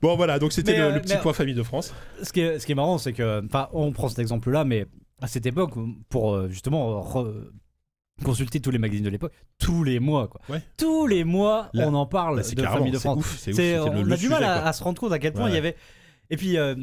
Bon, 0.00 0.16
voilà, 0.16 0.38
donc 0.38 0.52
c'était 0.52 0.76
le, 0.76 0.84
euh, 0.84 0.94
le 0.94 1.00
petit 1.00 1.14
mais- 1.14 1.20
point 1.20 1.32
famille 1.32 1.54
de 1.54 1.62
France. 1.62 1.92
Ce 2.22 2.32
qui 2.32 2.40
est, 2.40 2.58
ce 2.58 2.66
qui 2.66 2.72
est 2.72 2.74
marrant, 2.76 2.98
c'est 2.98 3.12
que, 3.12 3.44
enfin, 3.44 3.68
on 3.72 3.92
prend 3.92 4.08
cet 4.08 4.18
exemple-là, 4.20 4.64
mais 4.64 4.86
à 5.20 5.26
cette 5.26 5.46
époque, 5.46 5.72
pour 6.08 6.34
euh, 6.34 6.48
justement 6.48 7.02
consulter 8.24 8.60
tous 8.60 8.70
les 8.70 8.78
magazines 8.78 9.04
de 9.04 9.10
l'époque, 9.10 9.32
tous 9.58 9.84
les 9.84 10.00
mois, 10.00 10.28
quoi. 10.28 10.40
Ouais. 10.48 10.62
Tous 10.76 11.06
les 11.06 11.24
mois, 11.24 11.70
Là- 11.72 11.88
on 11.88 11.94
en 11.94 12.06
parle 12.06 12.38
de 12.38 12.62
Famille 12.62 12.92
de 12.92 12.98
France. 12.98 13.18
ouf, 13.18 13.48
on 13.48 14.02
le 14.02 14.12
a 14.12 14.16
du 14.16 14.28
mal 14.28 14.44
à, 14.44 14.72
se 14.72 14.82
rendre 14.82 15.00
compte 15.00 15.12
à 15.12 15.18
quel 15.18 15.32
point 15.32 15.44
Ouais. 15.44 15.50
il 15.50 15.54
y 15.54 15.58
avait. 15.58 15.76
Et 16.30 16.36
puis, 16.36 16.58
euh, 16.58 16.74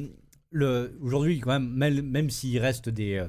le 0.51 0.97
aujourd'hui, 1.01 1.39
quand 1.39 1.51
même, 1.51 1.69
même, 1.69 2.01
même 2.01 2.29
s'il 2.29 2.57
reste 2.59 2.89
des. 2.89 3.25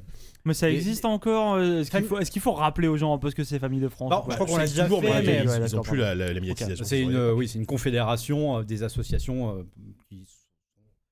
Mais 0.47 0.55
ça 0.55 0.70
Et- 0.70 0.74
existe 0.74 1.05
encore 1.05 1.55
euh, 1.57 1.80
Est-ce 1.82 2.30
qu'il 2.30 2.40
faut, 2.40 2.53
rappeler 2.53 2.88
aux 2.88 2.97
gens 2.97 3.12
un 3.12 3.18
peu 3.18 3.28
ce 3.30 3.34
que 3.34 3.44
c'est 3.44 3.59
Famille 3.59 3.80
de 3.80 3.88
France 3.88 4.09
pas 4.11 4.24
je 4.30 4.34
crois 4.36 4.47
qu'on 4.47 4.57
l'a 4.57 4.66
déjà 4.66 4.84
toujours, 4.84 5.01
fait, 5.03 5.09
mais 5.09 5.14
mais- 5.22 5.40
ils, 5.44 5.49
ouais, 5.49 5.57
ils 5.57 5.64
ont 5.64 5.66
d'accord, 5.66 5.82
plus 5.82 5.97
la, 5.99 6.14
la- 6.14 6.32
la 6.32 6.40
médiatisation. 6.40 6.84
c'est 6.84 7.01
une, 7.03 7.14
euh, 7.16 7.32
oui, 7.34 7.51
confédération 7.66 8.59
euh, 8.59 8.62
des 8.62 8.82
associations 8.84 9.59
euh, 9.59 9.62
qui 10.09 10.24
sont 10.24 10.36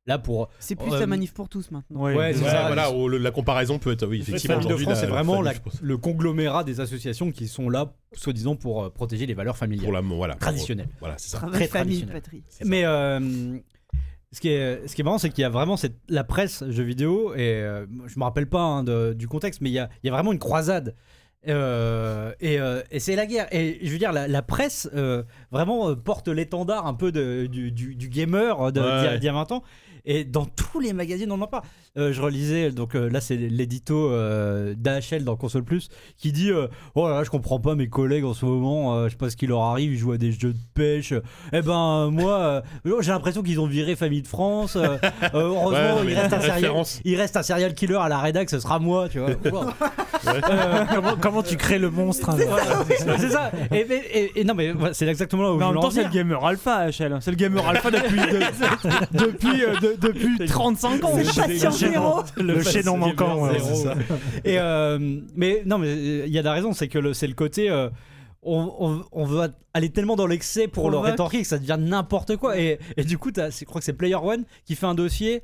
là 0.06 0.18
pour. 0.18 0.48
C'est 0.60 0.76
plus 0.76 0.92
Euh, 0.92 1.00
la 1.00 1.06
manif 1.06 1.32
pour 1.34 1.48
tous 1.48 1.70
maintenant. 1.72 2.00
Ouais, 2.00 2.14
Ouais, 2.14 2.32
c'est 2.32 2.44
Ouais, 2.44 2.50
ça. 2.50 2.66
voilà, 2.68 2.92
oh, 2.92 3.08
le- 3.08 3.18
la 3.18 3.30
comparaison 3.32 3.78
peut 3.80 3.90
être, 3.92 4.06
oui, 4.06 4.20
effectivement, 4.20 4.60
Famille 4.60 4.68
de 4.68 4.76
France, 4.82 5.00
c'est 5.00 5.06
vraiment 5.06 5.42
la- 5.42 5.54
le 5.82 5.96
conglomérat 5.98 6.62
des 6.62 6.78
associations 6.80 7.32
qui 7.32 7.48
sont 7.48 7.68
là, 7.68 7.92
soi-disant, 8.12 8.54
pour 8.54 8.84
euh, 8.84 8.90
protéger 8.90 9.26
les 9.26 9.34
valeurs 9.34 9.56
familiales 9.56 9.84
Pour 9.86 9.92
la, 9.94 10.00
voilà. 10.02 10.34
traditionnelles. 10.36 10.88
Voilà, 11.00 11.16
c'est 11.18 11.30
ça. 11.30 11.38
Très 11.38 11.66
famille, 11.66 12.02
traditionnel. 12.06 12.14
patrie. 12.14 12.42
Mais 12.64 12.84
euh, 12.84 13.58
ce, 14.34 14.40
qui 14.40 14.48
est, 14.48 14.86
ce 14.86 14.94
qui 14.94 15.00
est 15.00 15.04
marrant, 15.04 15.18
c'est 15.18 15.30
qu'il 15.30 15.42
y 15.42 15.44
a 15.44 15.48
vraiment 15.50 15.76
cette, 15.76 15.96
la 16.08 16.24
presse 16.24 16.62
jeux 16.68 16.82
vidéo, 16.84 17.34
et 17.34 17.38
euh, 17.62 17.86
je 18.06 18.18
me 18.18 18.24
rappelle 18.24 18.48
pas 18.48 18.60
hein, 18.62 18.84
de- 18.84 19.12
du 19.14 19.28
contexte, 19.28 19.60
mais 19.62 19.70
il 19.70 19.74
y 19.74 19.78
a, 19.78 19.88
il 20.02 20.06
y 20.06 20.10
a 20.10 20.12
vraiment 20.12 20.32
une 20.32 20.38
croisade. 20.38 20.94
Euh, 21.46 22.32
et 22.40 22.58
euh, 22.58 22.80
et 22.90 23.00
c'est 23.00 23.16
la 23.16 23.26
guerre. 23.26 23.46
Et 23.52 23.78
je 23.82 23.90
veux 23.92 23.98
dire, 23.98 24.12
la, 24.12 24.26
la 24.28 24.40
presse 24.42 24.88
euh, 24.94 25.22
vraiment 25.52 25.94
porte 25.94 26.28
l'étendard 26.28 26.86
un 26.86 26.94
peu 26.94 27.12
de- 27.12 27.46
du, 27.46 27.70
du- 27.70 27.94
du 27.94 28.08
gamer 28.08 28.58
Ouais. 28.80 29.14
y 29.16 29.18
d'il 29.18 29.26
y 29.26 29.28
a 29.28 29.32
20 29.34 29.52
ans. 29.52 29.62
Et 30.06 30.24
dans 30.24 30.44
tous 30.44 30.80
les 30.80 30.92
magazines, 30.92 31.30
on 31.32 31.40
en 31.40 31.46
parle. 31.46 31.62
Euh, 31.96 32.12
je 32.12 32.20
relisais, 32.20 32.70
donc 32.72 32.94
euh, 32.94 33.08
là, 33.08 33.20
c'est 33.20 33.36
l'édito 33.36 34.10
euh, 34.10 34.74
d'AHL 34.76 35.24
dans 35.24 35.36
Console 35.36 35.62
Plus 35.64 35.88
qui 36.18 36.32
dit 36.32 36.50
euh, 36.50 36.66
Oh 36.94 37.08
là 37.08 37.14
là, 37.18 37.24
je 37.24 37.30
comprends 37.30 37.60
pas 37.60 37.74
mes 37.74 37.88
collègues 37.88 38.24
en 38.24 38.34
ce 38.34 38.44
moment, 38.44 38.94
euh, 38.96 39.04
je 39.06 39.10
sais 39.12 39.16
pas 39.16 39.30
ce 39.30 39.36
qui 39.36 39.46
leur 39.46 39.62
arrive, 39.62 39.92
ils 39.92 39.98
jouent 39.98 40.12
à 40.12 40.18
des 40.18 40.32
jeux 40.32 40.52
de 40.52 40.58
pêche. 40.74 41.14
Eh 41.52 41.62
ben, 41.62 42.10
moi, 42.10 42.62
euh, 42.84 43.00
j'ai 43.00 43.12
l'impression 43.12 43.42
qu'ils 43.42 43.60
ont 43.60 43.66
viré 43.66 43.96
Famille 43.96 44.22
de 44.22 44.26
France. 44.28 44.76
heureusement, 45.32 46.00
Ouais, 46.00 46.06
il, 46.08 46.14
reste 46.14 46.32
un 46.32 46.40
serial, 46.40 46.54
référence. 46.56 47.00
il 47.04 47.16
reste 47.16 47.36
un 47.36 47.42
serial 47.42 47.74
killer 47.74 47.96
à 48.00 48.08
la 48.08 48.18
rédac, 48.18 48.50
ce 48.50 48.58
sera 48.60 48.78
moi, 48.78 49.08
tu 49.08 49.20
vois. 49.20 49.30
Wow. 49.52 49.68
Euh, 50.26 50.84
comment, 50.94 51.16
comment 51.20 51.42
tu 51.42 51.56
crées 51.56 51.78
le 51.78 51.90
monstre 51.90 52.30
hein, 52.30 52.36
c'est 52.96 53.28
ça. 53.28 53.52
Et, 53.72 53.80
et- 53.80 54.18
et- 54.18 54.40
et 54.40 54.44
non, 54.44 54.54
mais 54.54 54.72
c'est 54.92 55.06
exactement 55.06 55.42
là 55.42 55.52
où 55.52 55.56
Mais 55.56 55.64
je 55.64 55.68
en 55.68 55.72
même 55.74 55.82
temps, 55.82 55.90
c'est 55.90 56.04
le 56.04 56.08
gamer 56.10 56.42
alpha, 56.44 56.86
HL. 56.90 57.18
C'est 57.20 57.30
le 57.30 57.36
gamer 57.36 57.66
alpha 57.68 57.90
depuis, 57.90 58.16
de- 58.20 59.18
depuis, 59.26 59.64
euh, 59.64 59.74
de- 59.80 59.93
depuis 60.00 60.38
35 60.46 61.04
ans. 61.04 61.12
C'est 61.22 61.42
patient 61.42 61.70
zéro. 61.70 62.22
Le 62.36 62.62
chaînon 62.62 62.96
manquant. 62.96 63.42
ouais, 63.48 63.58
ça. 63.58 63.94
Et 64.44 64.58
euh, 64.58 64.98
mais 65.34 65.62
non, 65.66 65.78
mais 65.78 65.88
euh, 65.88 66.24
il 66.26 66.32
y 66.32 66.38
a 66.38 66.42
de 66.42 66.46
la 66.46 66.52
raison, 66.54 66.72
c'est 66.72 66.88
que 66.88 67.12
c'est 67.12 67.26
le 67.28 67.34
côté. 67.34 67.70
euh, 67.70 67.88
on, 68.46 68.70
on- 68.78 69.04
on 69.12 69.24
veut 69.24 69.50
aller 69.72 69.88
tellement 69.88 70.16
dans 70.16 70.26
l'excès 70.26 70.68
pour 70.68 70.90
le 70.90 70.98
rétorquer 70.98 71.40
que 71.40 71.46
ça 71.48 71.58
devient 71.58 71.78
n'importe 71.80 72.36
quoi. 72.36 72.58
Et, 72.58 72.78
et 72.98 73.04
du 73.04 73.16
coup, 73.16 73.30
je 73.34 73.64
crois 73.64 73.80
que 73.80 73.84
c'est 73.86 73.94
Player 73.94 74.16
One 74.16 74.44
qui 74.66 74.74
fait 74.74 74.84
un 74.86 74.94
dossier 74.94 75.42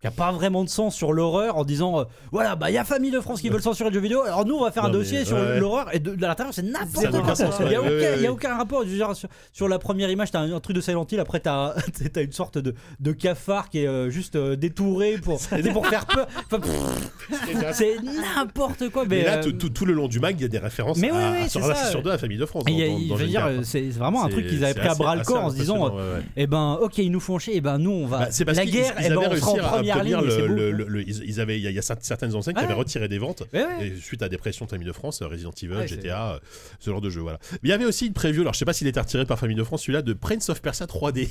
qui 0.00 0.06
a 0.06 0.10
pas 0.10 0.32
vraiment 0.32 0.64
de 0.64 0.68
sens 0.70 0.94
sur 0.94 1.12
l'horreur 1.12 1.58
en 1.58 1.64
disant 1.64 2.00
euh, 2.00 2.04
voilà 2.32 2.56
bah 2.56 2.70
il 2.70 2.74
y 2.74 2.78
a 2.78 2.84
Famille 2.84 3.10
de 3.10 3.20
France 3.20 3.40
qui 3.42 3.50
veulent 3.50 3.60
censurer 3.60 3.90
le 3.90 3.94
jeu 3.94 4.00
vidéo 4.00 4.22
alors 4.22 4.46
nous 4.46 4.54
on 4.56 4.64
va 4.64 4.70
faire 4.72 4.84
Non, 4.84 4.88
un 4.88 4.92
mais, 4.92 4.98
dossier 4.98 5.24
sur 5.26 5.36
ouais. 5.36 5.60
l'horreur 5.60 5.94
et 5.94 5.98
de, 5.98 6.14
de 6.14 6.20
l'intérieur 6.22 6.54
c'est 6.54 6.62
n'importe 6.62 7.10
quoi 7.22 7.34
sens, 7.34 7.54
il 7.60 7.70
y 7.70 7.74
a, 7.74 7.80
ouais, 7.82 7.86
aucun, 7.86 7.88
ouais, 7.90 8.00
ouais, 8.00 8.12
il 8.16 8.22
y 8.22 8.26
a 8.26 8.28
ouais. 8.28 8.28
aucun 8.28 8.56
rapport 8.56 8.82
Je 8.84 8.88
veux 8.88 8.96
dire, 8.96 9.14
sur, 9.14 9.28
sur 9.52 9.68
la 9.68 9.78
première 9.78 10.10
image 10.10 10.30
t'as 10.30 10.40
un, 10.40 10.52
un 10.54 10.60
truc 10.60 10.74
de 10.74 10.80
Silent 10.80 11.06
Hill 11.10 11.20
après 11.20 11.40
t'as 11.40 11.74
as 12.16 12.20
une 12.20 12.32
sorte 12.32 12.56
de, 12.56 12.74
de 12.98 13.12
cafard 13.12 13.68
qui 13.68 13.80
est 13.80 13.86
euh, 13.86 14.08
juste 14.08 14.36
euh, 14.36 14.56
détouré 14.56 15.18
pour, 15.18 15.38
faire 15.90 16.06
peur 16.06 16.26
Enfin, 16.46 16.60
pff, 16.60 17.72
c'est 17.74 17.96
n'importe 18.02 18.88
quoi 18.90 19.04
mais, 19.06 19.18
Mais 19.18 19.24
là, 19.24 19.36
euh, 19.38 19.52
tout, 19.52 19.68
tout- 19.68 19.84
le 19.84 19.92
long 19.92 20.08
du 20.08 20.20
mag, 20.20 20.34
il 20.38 20.42
y 20.42 20.44
a 20.44 20.48
des 20.48 20.58
références 20.58 20.98
Mais 20.98 21.10
à, 21.10 21.14
oui, 21.14 21.22
oui, 21.38 21.44
à- 21.44 21.48
sur, 21.48 21.64
c'est 21.64 21.74
ça. 21.74 21.90
sur 21.90 22.02
deux, 22.02 22.10
la 22.10 22.18
famille 22.18 22.38
de 22.38 22.46
France. 22.46 22.64
Et 22.68 22.72
il 22.72 22.78
y 22.78 22.82
a- 22.82 22.88
dans- 22.88 22.98
il 22.98 23.08
dans 23.08 23.14
veut 23.16 23.20
Gen 23.22 23.28
dire, 23.30 23.40
4. 23.44 23.64
c'est 23.64 23.80
vraiment 23.90 24.22
un 24.22 24.26
C'est- 24.26 24.32
truc 24.32 24.46
qu'ils 24.46 24.64
avaient 24.64 24.72
c'est 24.72 24.78
pris 24.78 24.88
à 24.88 24.92
assez- 24.92 25.02
bras 25.02 25.16
le 25.16 25.22
corps 25.24 25.44
en 25.44 25.50
se 25.50 25.54
disant, 25.56 25.86
impressionnant, 25.86 26.10
ouais, 26.12 26.16
ouais. 26.18 26.24
eh 26.36 26.46
ben, 26.46 26.78
ok, 26.80 26.98
ils 26.98 27.10
nous 27.10 27.20
font 27.20 27.38
chier, 27.38 27.54
eh 27.56 27.60
ben, 27.60 27.78
nous, 27.78 27.90
on 27.90 28.06
va. 28.06 28.18
Bah, 28.20 28.26
c'est 28.30 28.44
parce 28.44 28.56
la 28.58 28.64
qu'ils 28.64 28.72
guerre, 28.74 28.94
ils 28.98 29.06
eh 29.06 29.08
ben, 29.08 29.16
avaient 29.18 29.26
on 29.26 29.36
sera 29.36 29.50
en 29.50 29.54
réussi 29.54 29.60
à 29.60 29.68
première. 29.68 29.89
Obtenir 29.98 30.20
et 30.20 30.30
c'est 30.30 30.40
le, 30.42 30.48
beau. 30.48 30.54
le- 30.54 30.70
le- 30.72 30.84
le- 30.88 31.08
ils, 31.08 31.40
avaient, 31.40 31.58
il 31.58 31.62
y 31.62 31.66
a, 31.66 31.70
il 31.70 31.76
y 31.76 31.78
a 31.78 31.82
certaines 31.82 32.34
enseignes 32.34 32.54
qui 32.54 32.64
avaient 32.64 32.72
retiré 32.74 33.08
des 33.08 33.18
ventes. 33.18 33.42
Et 33.80 33.94
suite 34.00 34.22
à 34.22 34.28
des 34.28 34.38
pressions 34.38 34.64
de 34.64 34.70
Famille 34.70 34.86
de 34.86 34.92
France, 34.92 35.22
Resident 35.22 35.52
Evil, 35.62 35.86
GTA, 35.86 36.32
euh, 36.34 36.38
ce 36.78 36.90
genre 36.90 37.00
de 37.00 37.10
jeu, 37.10 37.20
voilà. 37.20 37.38
Mais 37.52 37.58
il 37.64 37.70
y 37.70 37.72
avait 37.72 37.84
aussi 37.84 38.06
une 38.06 38.12
preview, 38.12 38.42
alors 38.42 38.54
je 38.54 38.58
sais 38.58 38.64
pas 38.64 38.72
s'il 38.72 38.86
était 38.86 39.00
retiré 39.00 39.24
par 39.26 39.38
Famille 39.38 39.56
de 39.56 39.64
France, 39.64 39.82
celui-là 39.82 40.02
de 40.02 40.12
Prince 40.12 40.48
of 40.48 40.60
Persia 40.62 40.86
3D. 40.86 41.28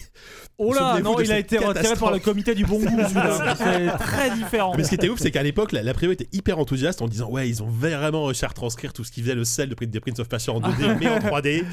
Oh 0.57 0.73
là, 0.73 0.99
non, 1.01 1.19
il 1.19 1.31
a 1.31 1.39
été 1.39 1.57
retiré 1.57 1.95
par 1.95 2.11
le 2.11 2.19
comité 2.19 2.55
du 2.55 2.65
bon 2.65 2.79
goût. 2.79 2.85
C'est 3.57 3.87
très 3.97 4.31
différent. 4.35 4.73
Mais 4.77 4.83
ce 4.83 4.89
qui 4.89 4.95
était 4.95 5.09
ouf, 5.09 5.19
c'est 5.19 5.31
qu'à 5.31 5.43
l'époque, 5.43 5.71
la, 5.71 5.83
la 5.83 5.93
preview 5.93 6.11
était 6.11 6.27
hyper 6.31 6.59
enthousiaste 6.59 7.01
en 7.01 7.07
disant 7.07 7.29
Ouais, 7.29 7.47
ils 7.49 7.61
ont 7.63 7.67
vraiment 7.67 8.25
réussi 8.25 8.45
à 8.45 8.47
retranscrire 8.49 8.93
tout 8.93 9.03
ce 9.03 9.11
qui 9.11 9.21
faisait 9.21 9.35
le 9.35 9.43
sel 9.43 9.69
de, 9.69 9.75
des 9.85 9.99
Prince 9.99 10.19
of 10.19 10.27
Persia 10.29 10.53
en 10.53 10.59
2D, 10.61 10.97
mais 10.99 11.07
en 11.09 11.17
3D. 11.19 11.63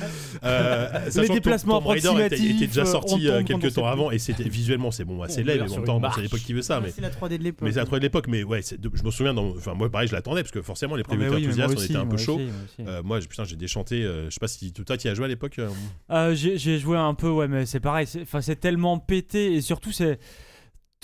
Euh, 0.45 0.89
Tom- 1.15 1.35
déplacements 1.35 1.81
Tomb 1.81 1.89
Raider 1.89 2.27
était, 2.27 2.37
était 2.37 2.67
déjà 2.67 2.85
sorti 2.85 3.29
euh, 3.29 3.43
quelques 3.43 3.75
temps 3.75 3.87
avant, 3.87 4.11
et 4.11 4.19
c'était 4.19 4.45
visuellement, 4.49 4.91
c'est 4.91 5.05
bon, 5.05 5.23
assez 5.23 5.43
laid, 5.43 5.57
mais 5.59 5.71
en 5.71 5.77
même 5.77 5.85
temps, 5.85 6.01
c'est 6.15 6.23
l'époque 6.23 6.41
qui 6.41 6.53
veut 6.53 6.63
ça. 6.63 6.76
Mais, 6.81 6.91
C'est 6.91 7.01
la 7.01 7.11
3D 7.11 7.39
de 7.39 7.43
l'époque. 7.45 7.63
mais 7.67 7.73
c'est 7.73 7.79
la 7.79 7.85
3D 7.85 7.99
de 8.01 8.03
l'époque, 8.07 8.27
mais 8.29 8.43
ouais, 8.45 8.61
de- 8.79 8.91
je 8.95 9.03
me 9.03 9.11
souviens, 9.11 9.35
dans, 9.35 9.49
enfin, 9.51 9.75
moi 9.75 9.91
pareil, 9.91 10.09
je 10.09 10.13
l'attendais, 10.15 10.43
parce 10.43 10.53
que 10.53 10.63
forcément, 10.63 10.97
les 10.97 11.03
Ah, 11.07 11.09
previews 11.09 11.35
oui, 11.35 11.45
enthousiastes, 11.45 11.75
on 11.79 11.83
était 11.83 11.97
un 11.97 12.07
peu 12.07 12.17
chaud. 12.17 12.41
Euh, 12.81 13.03
moi, 13.03 13.19
putain, 13.21 13.45
j'ai 13.45 13.57
déchanté. 13.57 14.03
euh, 14.05 14.27
je 14.27 14.31
sais 14.31 14.41
pas 14.41 14.49
si 14.49 14.73
toi, 14.73 14.97
tu 14.97 15.07
y 15.07 15.11
as 15.11 15.15
joué 15.15 15.25
à 15.25 15.29
l'époque. 15.29 15.59
euh, 15.59 15.69
Euh, 16.11 16.35
j'ai 16.35 16.79
joué 16.79 16.97
un 16.97 17.15
peu, 17.15 17.29
ouais, 17.31 17.49
mais 17.49 17.67
c'est 17.67 17.81
pareil. 17.81 18.07
c'est- 18.07 18.23
Enfin, 18.23 18.41
c'est 18.41 18.57
tellement 18.57 18.99
pété 18.99 19.55
et 19.55 19.61
surtout 19.61 19.93
c'est 19.93 20.19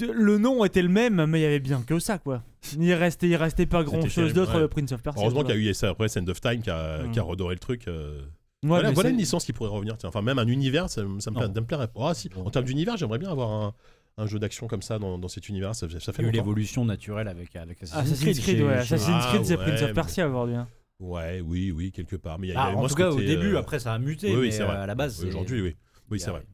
le 0.01 0.39
nom 0.39 0.65
était 0.65 0.83
le 0.83 0.89
même, 0.89 1.27
mais 1.27 1.41
il 1.41 1.43
y 1.43 1.47
avait 1.47 1.61
bien 1.61 1.83
que 1.83 1.99
ça, 1.99 2.19
quoi. 2.19 2.43
Il 2.79 2.93
restait, 2.95 3.29
il 3.29 3.37
restait 3.37 3.67
pas 3.67 3.85
grand 3.85 4.09
chose 4.09 4.33
d'autre 4.33 4.55
ouais. 4.57 4.63
de 4.63 4.67
Prince 4.67 4.93
of 4.93 5.03
Persia. 5.03 5.21
Heureusement 5.23 5.43
qu'il 5.45 5.55
y 5.63 5.67
a 5.69 5.71
eu 5.71 5.75
ça 5.75 5.91
après 5.91 6.07
End 6.19 6.27
of 6.29 6.41
Time 6.41 6.63
qui 6.63 6.71
a, 6.71 7.03
Mm. 7.05 7.11
qui 7.13 7.19
a 7.19 7.23
redoré 7.23 7.55
le 7.55 7.61
truc. 7.61 7.87
euh. 7.89 8.21
Ouais, 8.65 8.93
voilà, 8.93 9.11
une 9.11 9.17
licence 9.19 9.45
qui 9.45 9.53
pourrait 9.53 9.71
revenir. 9.71 9.97
Tiens. 9.99 10.09
Enfin, 10.09 10.23
même 10.23 10.39
un 10.39 10.47
univers, 10.47 10.89
ça, 10.89 11.03
me- 11.03 11.19
ça 11.21 11.31
plairait. 11.33 11.89
Ah, 11.99 12.15
si. 12.15 12.31
En 12.37 12.49
termes 12.51 12.65
d'univers, 12.65 12.97
j'aimerais 12.97 13.19
bien 13.19 13.29
avoir 13.31 13.51
un, 13.51 13.75
un 14.19 14.27
jeu 14.27 14.39
d'action 14.39 14.67
comme 14.67 14.83
ça 14.83 14.99
dans, 14.99 15.19
dans 15.19 15.29
cet 15.29 15.49
univers. 15.49 15.75
Ça, 15.75 15.89
ça 16.01 16.13
fait 16.13 16.23
Il 16.23 16.25
y 16.25 16.29
a 16.29 16.29
eu 16.29 16.33
longtemps. 16.33 16.37
l'évolution 16.45 16.85
naturelle 16.85 17.29
avec, 17.29 17.57
avec 17.57 17.83
Assassin's, 17.83 18.13
Assassin's 18.13 18.39
Creed, 18.41 18.57
chez- 18.59 18.63
ouais, 18.65 18.75
Assassin's 18.75 19.09
Ah, 19.11 19.29
Creed, 19.33 19.45
c'est 19.47 19.57
ouais, 19.59 19.65
Prince 19.65 19.83
of 19.83 19.93
Persia 19.95 20.29
aujourd'hui. 20.29 20.57
hein. 20.57 20.69
Ouais, 21.01 21.41
oui, 21.41 21.71
oui, 21.73 21.91
quelque 21.91 22.17
part. 22.17 22.39
Mais 22.39 22.49
il 22.49 22.51
y 22.51 22.53
a, 22.53 22.71
il 22.71 22.75
y 22.75 22.77
Ah, 22.77 22.79
en 22.79 22.87
tout 22.87 22.95
cas, 22.95 23.11
au 23.11 23.19
début, 23.21 23.55
euh, 23.55 23.59
après, 23.59 23.79
ça 23.81 23.93
a 23.95 23.99
muté. 23.99 24.29
oui, 24.31 24.35
oui, 24.37 24.41
mais, 24.47 24.51
c'est 24.53 24.63
euh, 24.63 24.67
vrai. 24.67 24.77
à 24.77 24.87
la 24.87 24.95
base, 24.95 25.25
Aujourd'hui, 25.25 25.61
oui. 25.63 25.75
Oui, 26.11 26.21
c'est 26.21 26.31
vrai. 26.31 26.45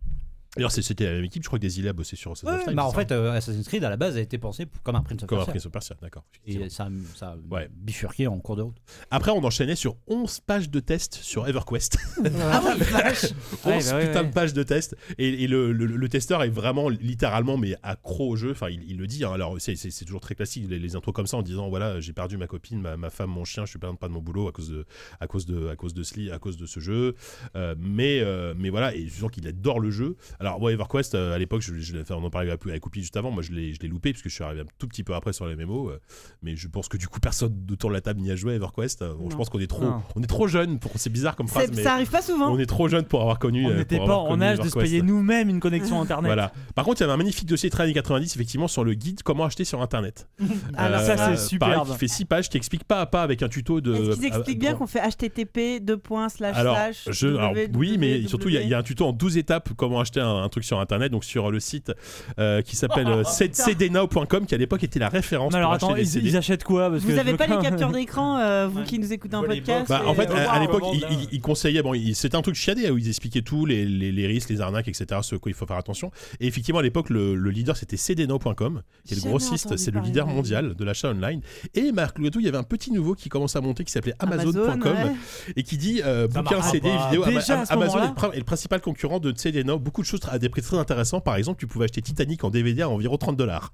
D'ailleurs, 0.58 0.72
c'était 0.72 1.04
la 1.04 1.12
même 1.12 1.24
équipe, 1.24 1.42
je 1.42 1.48
crois 1.48 1.58
que 1.58 1.62
Desilea 1.62 1.92
bossait 1.92 2.16
sur 2.16 2.32
Assassin's 2.32 2.58
Ouais, 2.58 2.64
Creed. 2.64 2.76
bah, 2.76 2.84
en 2.84 2.92
fait, 2.92 3.12
euh, 3.12 3.32
Assassin's 3.32 3.66
Creed 3.66 3.82
à 3.84 3.90
la 3.90 3.96
base 3.96 4.16
a 4.16 4.20
été 4.20 4.38
pensé 4.38 4.66
comme 4.82 4.96
un 4.96 5.02
Prince 5.02 5.22
of 5.22 5.28
Comme 5.28 5.38
un 5.38 5.44
Persia. 5.44 5.52
Prince 5.52 5.66
of 5.66 5.72
Persia, 5.72 5.96
d'accord. 6.02 6.24
Et 6.46 6.68
ça, 6.68 6.84
a- 6.84 6.90
ça 7.16 7.28
a 7.30 7.36
Ouais. 7.54 7.68
bifurqué 7.72 8.26
en 8.26 8.38
cours 8.38 8.56
de 8.56 8.62
route. 8.62 8.76
Après, 9.10 9.30
on 9.30 9.42
enchaînait 9.44 9.76
sur 9.76 9.96
11 10.06 10.40
pages 10.40 10.68
de 10.70 10.80
tests 10.80 11.14
sur 11.14 11.48
EverQuest. 11.48 11.96
Ah 12.50 12.62
oui, 12.64 12.82
vache 12.92 13.26
11 13.64 13.64
Ouais, 13.64 13.82
bah 13.92 14.06
putain 14.06 14.24
de 14.24 14.32
pages 14.32 14.52
de 14.52 14.62
tests. 14.62 14.96
Et, 15.18 15.44
et 15.44 15.46
le, 15.46 15.72
le- 15.72 15.86
le 15.86 16.08
testeur 16.08 16.42
est 16.42 16.48
vraiment 16.50 16.88
littéralement 16.88 17.56
mais 17.56 17.74
accro 17.82 18.28
au 18.30 18.36
jeu. 18.36 18.50
Enfin, 18.50 18.68
il, 18.68 18.82
il 18.90 18.96
le 18.98 19.06
dit. 19.06 19.24
hein. 19.24 19.32
Alors, 19.32 19.56
c'est- 19.60 19.76
toujours 20.04 20.20
très 20.20 20.34
classique 20.34 20.66
les, 20.68 20.78
les 20.78 20.96
intros 20.96 21.14
comme 21.14 21.26
ça 21.26 21.36
en 21.36 21.42
disant 21.42 21.68
voilà, 21.68 22.00
j'ai 22.00 22.12
perdu 22.12 22.36
ma 22.36 22.46
copine, 22.46 22.80
ma, 22.80 22.96
ma 22.96 23.10
femme, 23.10 23.30
mon 23.30 23.44
chien, 23.44 23.64
je 23.64 23.70
suis 23.70 23.78
pas, 23.78 23.92
pas 23.94 24.08
de 24.08 24.12
mon 24.12 24.20
boulot 24.20 24.48
à 24.48 24.52
cause 24.52 24.70
de 24.70 24.86
à 25.20 25.26
cause 25.26 25.46
de 25.46 25.68
à 25.68 25.76
cause 25.76 25.94
de 25.94 26.02
ce 26.02 26.14
lit, 26.18 26.30
à 26.30 26.38
cause 26.38 26.56
de 26.56 26.66
ce 26.66 26.80
jeu. 26.80 27.14
Euh, 27.56 27.74
mais 27.78 28.20
euh, 28.20 28.54
mais 28.56 28.70
voilà, 28.70 28.94
et 28.94 29.06
je 29.06 29.14
sens 29.20 29.30
qu'il 29.30 29.46
adore 29.46 29.80
le 29.80 29.90
jeu. 29.90 30.16
Alors, 30.40 30.47
moi, 30.58 30.72
EverQuest 30.72 31.14
euh, 31.14 31.34
à 31.34 31.38
l'époque, 31.38 31.60
je, 31.62 31.74
je 31.78 31.92
l'ai- 31.94 32.00
enfin, 32.02 32.14
on 32.16 32.24
en 32.24 32.30
parlait 32.30 32.48
avec 32.50 32.66
avec 32.66 32.86
Oupi 32.86 33.00
juste 33.00 33.16
avant. 33.16 33.30
Moi, 33.30 33.42
je 33.42 33.52
l'ai 33.52 33.74
je 33.74 33.80
l'ai 33.80 33.88
loupé 33.88 34.12
parce 34.12 34.22
que 34.22 34.28
je 34.28 34.34
suis 34.34 34.44
arrivé 34.44 34.60
un 34.62 34.66
tout 34.78 34.88
petit 34.88 35.04
peu 35.04 35.14
après 35.14 35.32
sur 35.32 35.46
les 35.46 35.54
MMO. 35.56 35.90
euh, 35.90 36.00
mais 36.42 36.56
je 36.56 36.68
pense 36.68 36.88
que 36.88 36.96
du 36.96 37.08
coup, 37.08 37.20
personne 37.20 37.54
autour 37.70 37.90
de 37.90 37.94
la 37.94 38.00
table 38.00 38.20
n'y 38.20 38.30
a 38.30 38.36
joué 38.36 38.52
à 38.52 38.56
EverQuest. 38.56 39.02
Euh, 39.02 39.14
bon, 39.14 39.28
je 39.30 39.36
pense 39.36 39.48
qu'on 39.50 39.58
est 39.60 39.66
trop 39.66 39.82
Non. 39.84 40.02
on 40.16 40.22
est 40.22 40.26
trop 40.26 40.46
jeune 40.48 40.78
pour 40.78 40.92
c'est 40.96 41.10
bizarre 41.10 41.36
comme 41.36 41.48
phrase, 41.48 41.70
mais 41.74 41.82
Ça 41.82 41.94
arrive 41.94 42.10
pas 42.10 42.22
souvent. 42.22 42.50
on 42.52 42.58
est 42.58 42.66
trop 42.66 42.88
jeune 42.88 43.04
pour 43.04 43.20
avoir 43.20 43.38
connu. 43.38 43.66
On 43.66 43.70
euh, 43.70 43.76
n'était 43.76 43.98
pas 43.98 44.16
en 44.16 44.40
âge 44.40 44.58
de 44.60 44.68
se 44.68 44.78
payer 44.78 45.02
nous-mêmes 45.02 45.48
une 45.50 45.60
connexion 45.60 46.00
internet. 46.00 46.28
Voilà. 46.28 46.52
Par 46.74 46.84
contre, 46.84 47.00
il 47.00 47.02
y 47.02 47.04
avait 47.04 47.12
un 47.12 47.16
magnifique 47.18 47.46
dossier 47.48 47.68
très 47.70 47.82
années 47.84 47.92
90, 47.94 48.34
effectivement, 48.36 48.68
sur 48.68 48.84
le 48.84 48.94
guide 48.94 49.22
comment 49.22 49.44
acheter 49.44 49.64
sur 49.64 49.82
internet. 49.82 50.28
Alors, 50.76 51.00
ça, 51.08 51.12
Euh, 51.30 51.36
c'est 51.36 51.48
superbe. 51.48 51.88
qui 51.92 51.98
fait 51.98 52.08
6 52.08 52.24
pages, 52.24 52.48
qui 52.48 52.56
explique 52.56 52.84
pas 52.84 53.00
à 53.00 53.06
pas 53.06 53.22
avec 53.22 53.42
un 53.42 53.48
tuto 53.48 53.80
de. 53.80 53.94
Est-ce 53.94 54.16
qu'ils 54.20 54.24
euh, 54.32 54.36
expliquent 54.36 54.58
bien 54.60 54.74
qu'on 54.74 54.86
fait 54.86 55.00
http 55.00 55.80
deux 55.84 55.96
points 55.96 56.28
slash 56.28 56.56
alors, 56.56 56.76
slash 56.76 57.08
je, 57.10 57.26
alors, 57.28 57.52
oui, 57.74 57.96
mais 57.98 58.26
surtout, 58.26 58.48
il 58.48 58.54
y 58.54 58.58
a- 58.58 58.62
il 58.62 58.68
y, 58.68 58.74
a 58.74 58.78
un 58.78 58.82
tuto 58.82 59.04
en 59.06 59.12
12 59.12 59.36
étapes 59.36 59.70
comment 59.76 60.00
acheter 60.00 60.20
un, 60.20 60.27
un 60.28 60.48
truc 60.48 60.64
sur 60.64 60.80
Internet, 60.80 61.12
donc 61.12 61.24
sur 61.24 61.50
le 61.50 61.60
site 61.60 61.92
euh, 62.38 62.62
qui 62.62 62.76
s'appelle 62.76 63.08
euh, 63.08 63.22
cdnow.com, 63.68 64.46
qui 64.46 64.54
à 64.54 64.58
l'époque 64.58 64.84
était 64.84 64.98
la 64.98 65.08
référence 65.08 65.54
alors 65.54 65.68
pour 65.70 65.74
attends, 65.76 65.86
acheter 65.94 66.02
des 66.02 66.08
ils, 66.08 66.12
CD. 66.12 66.28
ils 66.30 66.36
achètent 66.36 66.64
quoi 66.64 66.90
Parce 66.90 67.02
Vous 67.02 67.10
je 67.10 67.16
avez 67.18 67.32
veux 67.32 67.36
pas 67.36 67.46
les 67.46 67.58
captures 67.58 67.90
d'écran, 67.90 68.38
euh, 68.38 68.68
vous 68.68 68.82
qui 68.82 68.98
nous 68.98 69.12
écoutez 69.12 69.36
les 69.48 69.60
podcast 69.60 69.88
Bah, 69.88 70.02
en 70.06 70.14
fait, 70.14 70.30
euh, 70.30 70.46
à, 70.46 70.52
à 70.52 70.60
l'époque, 70.60 70.82
revendre, 70.82 70.94
il, 70.96 71.00
là. 71.02 71.08
il- 71.10 71.28
il 71.32 71.40
conseillait, 71.40 71.82
bon, 71.82 71.94
il- 71.94 72.14
c'était 72.14 72.36
un 72.36 72.42
truc 72.42 72.54
chiadé 72.54 72.90
où 72.90 72.98
ils 72.98 73.08
expliquaient 73.08 73.42
tout, 73.42 73.66
les, 73.66 73.84
les, 73.84 74.12
les 74.12 74.26
risques, 74.26 74.50
les 74.50 74.60
arnaques, 74.60 74.88
etc., 74.88 75.20
ce 75.22 75.36
quoi 75.36 75.50
il 75.50 75.54
faut 75.54 75.66
faire 75.66 75.76
attention. 75.76 76.10
Et 76.40 76.46
effectivement, 76.46 76.80
à 76.80 76.82
l'époque, 76.82 77.10
le, 77.10 77.34
le 77.34 77.50
leader, 77.50 77.76
c'était 77.76 77.96
cdno.com, 77.96 78.82
qui 79.06 79.14
est 79.14 79.16
le 79.24 79.28
grossiste, 79.28 79.76
c'est 79.76 79.90
le 79.90 80.00
leader 80.00 80.26
mondial 80.26 80.74
de 80.74 80.84
l'achat 80.84 81.10
online. 81.10 81.40
Et 81.74 81.92
malgré 81.92 82.30
tout, 82.30 82.40
il 82.40 82.46
y 82.46 82.48
avait 82.48 82.58
un 82.58 82.62
petit 82.62 82.92
nouveau 82.92 83.14
qui 83.14 83.28
commence 83.28 83.56
à 83.56 83.60
monter 83.60 83.84
qui 83.84 83.92
s'appelait 83.92 84.14
Amazon, 84.18 84.50
Amazon.com 84.50 84.92
ouais. 84.92 85.14
et 85.56 85.62
qui 85.62 85.76
dit 85.76 86.00
euh, 86.04 86.26
bouquin, 86.28 86.62
CD, 86.62 86.90
vidéo. 87.06 87.24
Déjà, 87.24 87.62
Amazon 87.68 88.02
est 88.02 88.08
le, 88.08 88.14
prin- 88.14 88.32
est 88.32 88.38
le 88.38 88.44
principal 88.44 88.80
concurrent 88.80 89.20
de 89.20 89.32
cdno. 89.32 89.78
Beaucoup 89.78 90.02
de 90.02 90.06
choses 90.06 90.17
à 90.30 90.38
des 90.38 90.48
prix 90.48 90.62
très 90.62 90.76
intéressants. 90.78 91.20
Par 91.20 91.36
exemple, 91.36 91.58
tu 91.60 91.66
pouvais 91.66 91.84
acheter 91.84 92.02
Titanic 92.02 92.42
en 92.44 92.50
DVD 92.50 92.82
à 92.82 92.88
environ 92.88 93.16
30 93.16 93.36
dollars. 93.36 93.72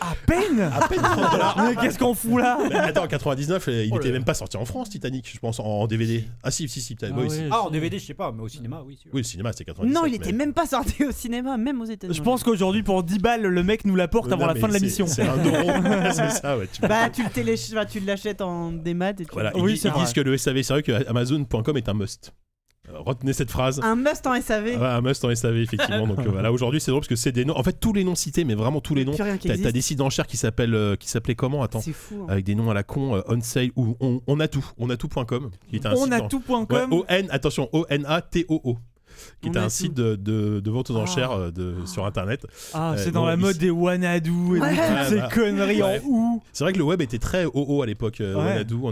À 0.00 0.14
peine 0.26 0.60
À 0.72 0.86
peine 0.88 1.00
30 1.02 1.30
dollars. 1.32 1.56
Mais 1.68 1.76
qu'est-ce 1.76 1.98
qu'on 1.98 2.14
fout 2.14 2.40
là 2.40 2.58
Mais 2.68 2.74
attends, 2.76 3.04
en 3.04 3.08
99, 3.08 3.68
euh, 3.68 3.84
il 3.84 3.92
Oh 3.92 3.96
était 3.98 4.08
là. 4.08 4.12
même 4.14 4.24
pas 4.24 4.34
sorti 4.34 4.56
en 4.56 4.64
France, 4.64 4.90
Titanic, 4.90 5.30
je 5.32 5.38
pense, 5.38 5.60
en, 5.60 5.64
en 5.64 5.86
DVD. 5.86 6.24
Ah 6.42 6.50
si, 6.50 6.68
si, 6.68 6.80
si, 6.80 6.94
peut-être. 6.94 7.12
Ah 7.16 7.18
oui, 7.20 7.28
ouais. 7.28 7.34
si. 7.36 7.42
Ah, 7.50 7.62
en 7.62 7.70
DVD, 7.70 7.98
je 7.98 8.06
sais 8.06 8.14
pas, 8.14 8.32
mais 8.32 8.42
au 8.42 8.48
cinéma, 8.48 8.82
oui. 8.86 8.96
sûr. 8.96 9.10
Oui, 9.12 9.20
le 9.20 9.24
cinéma, 9.26 9.52
c'était 9.52 9.64
99. 9.64 9.94
Non, 9.94 10.06
il 10.06 10.10
mais- 10.10 10.16
était 10.16 10.32
même 10.32 10.52
pas 10.54 10.66
sorti 10.66 11.04
au 11.04 11.12
cinéma, 11.12 11.56
même 11.56 11.80
aux 11.80 11.84
États-Unis. 11.86 12.16
Je 12.16 12.22
pense 12.22 12.42
qu'aujourd'hui, 12.44 12.82
pour 12.82 13.02
10 13.02 13.18
balles, 13.18 13.42
le 13.42 13.62
mec 13.62 13.84
nous 13.84 13.96
l'apporte 13.96 14.32
avant 14.32 14.42
Non, 14.42 14.46
la 14.48 14.54
mais 14.54 14.60
fin 14.60 14.68
de 14.68 14.72
la 14.74 14.80
mission. 14.80 15.06
C'est 15.06 15.22
un 15.26 15.36
euro. 15.44 15.70
c'est 16.12 16.30
ça, 16.30 16.56
ouais. 16.58 16.68
tu- 16.72 16.80
Bah, 16.82 17.10
tu 17.10 17.22
le 17.22 17.28
téléch- 17.30 17.72
bah, 17.74 17.86
tu 17.86 18.00
l'achètes 18.00 18.40
en 18.40 18.72
démat 18.72 19.10
et 19.10 19.14
tu... 19.16 19.26
Voilà, 19.32 19.52
Oui, 19.56 19.72
ils, 19.82 19.86
ils 19.88 19.92
disent 20.00 20.12
que 20.12 20.20
le 20.20 20.36
SAV, 20.36 20.62
c'est 20.62 20.72
vrai 20.72 20.82
que 20.82 21.08
Amazon.com 21.08 21.76
est 21.76 21.88
un 21.88 21.94
must. 21.94 22.32
Euh, 22.88 22.98
retenez 23.00 23.32
cette 23.32 23.50
phrase. 23.50 23.80
Un 23.82 23.96
must 23.96 24.26
en 24.26 24.40
SAV. 24.40 24.66
Ouais, 24.66 24.76
un 24.86 25.00
must 25.00 25.24
en 25.24 25.34
SAV, 25.34 25.56
effectivement. 25.56 26.06
Donc 26.06 26.20
euh, 26.20 26.30
voilà, 26.30 26.52
aujourd'hui, 26.52 26.80
c'est 26.80 26.90
drôle 26.90 27.00
parce 27.00 27.08
que 27.08 27.16
c'est 27.16 27.32
des 27.32 27.44
noms. 27.44 27.56
En 27.58 27.62
fait, 27.62 27.78
tous 27.80 27.92
les 27.92 28.04
noms 28.04 28.14
cités, 28.14 28.44
mais 28.44 28.54
vraiment 28.54 28.80
tous 28.80 28.94
les 28.94 29.04
noms. 29.04 29.12
Qui 29.38 29.48
T'as 29.48 29.72
des 29.72 29.80
sites 29.80 29.98
d'enchères 29.98 30.26
qui 30.26 30.36
s'appellent, 30.36 30.74
euh, 30.74 30.96
qui 30.96 31.08
s'appelaient 31.08 31.34
comment? 31.34 31.62
Attends. 31.62 31.80
C'est 31.80 31.92
fou. 31.92 32.22
hein. 32.22 32.26
Avec 32.32 32.44
des 32.44 32.54
noms 32.54 32.70
à 32.70 32.74
la 32.74 32.82
con, 32.84 33.16
euh, 33.16 33.20
on 33.28 33.40
sale 33.40 33.70
ou 33.76 33.96
on, 34.00 34.20
on 34.26 34.38
a 34.40 34.48
tout, 34.48 34.64
on 34.78 34.88
a 34.90 34.96
tout.com, 34.96 35.50
qui 35.68 35.76
est 35.76 35.86
un 35.86 35.92
On 35.94 36.04
site 36.04 36.12
a 36.12 36.20
tout.com. 36.22 36.66
Ouais, 36.70 36.86
O-N, 36.98 37.26
attention, 37.30 37.68
O-N-A-T-O-O. 37.72 38.76
Qui 39.40 39.48
On 39.48 39.52
est 39.54 39.56
a 39.56 39.60
un 39.62 39.64
tout. 39.64 39.70
site 39.70 39.94
de, 39.94 40.14
de, 40.14 40.60
de 40.60 40.70
vente 40.70 40.90
aux 40.90 40.96
Ah. 40.98 41.00
enchères 41.00 41.32
euh, 41.32 41.50
de, 41.50 41.74
sur 41.86 42.04
internet. 42.04 42.46
Ah, 42.74 42.92
Euh, 42.92 42.96
c'est 42.98 43.10
dans 43.12 43.22
bon, 43.22 43.26
la 43.28 43.36
mode 43.38 43.56
des 43.56 43.70
Wanadu 43.70 44.30
et 44.30 44.32
de 44.32 44.60
Ouais. 44.60 44.70
toutes 44.70 44.78
Ouais, 44.78 45.04
ces 45.08 45.16
bah, 45.16 45.28
conneries 45.32 45.82
ouais. 45.82 46.00
en 46.04 46.06
ou. 46.06 46.42
C'est 46.52 46.64
vrai 46.64 46.72
que 46.74 46.78
le 46.78 46.84
web 46.84 47.00
était 47.00 47.18
très 47.18 47.46
OO 47.46 47.82
à 47.82 47.86
l'époque. 47.86 48.20
euh. 48.20 48.34
On 48.36 48.40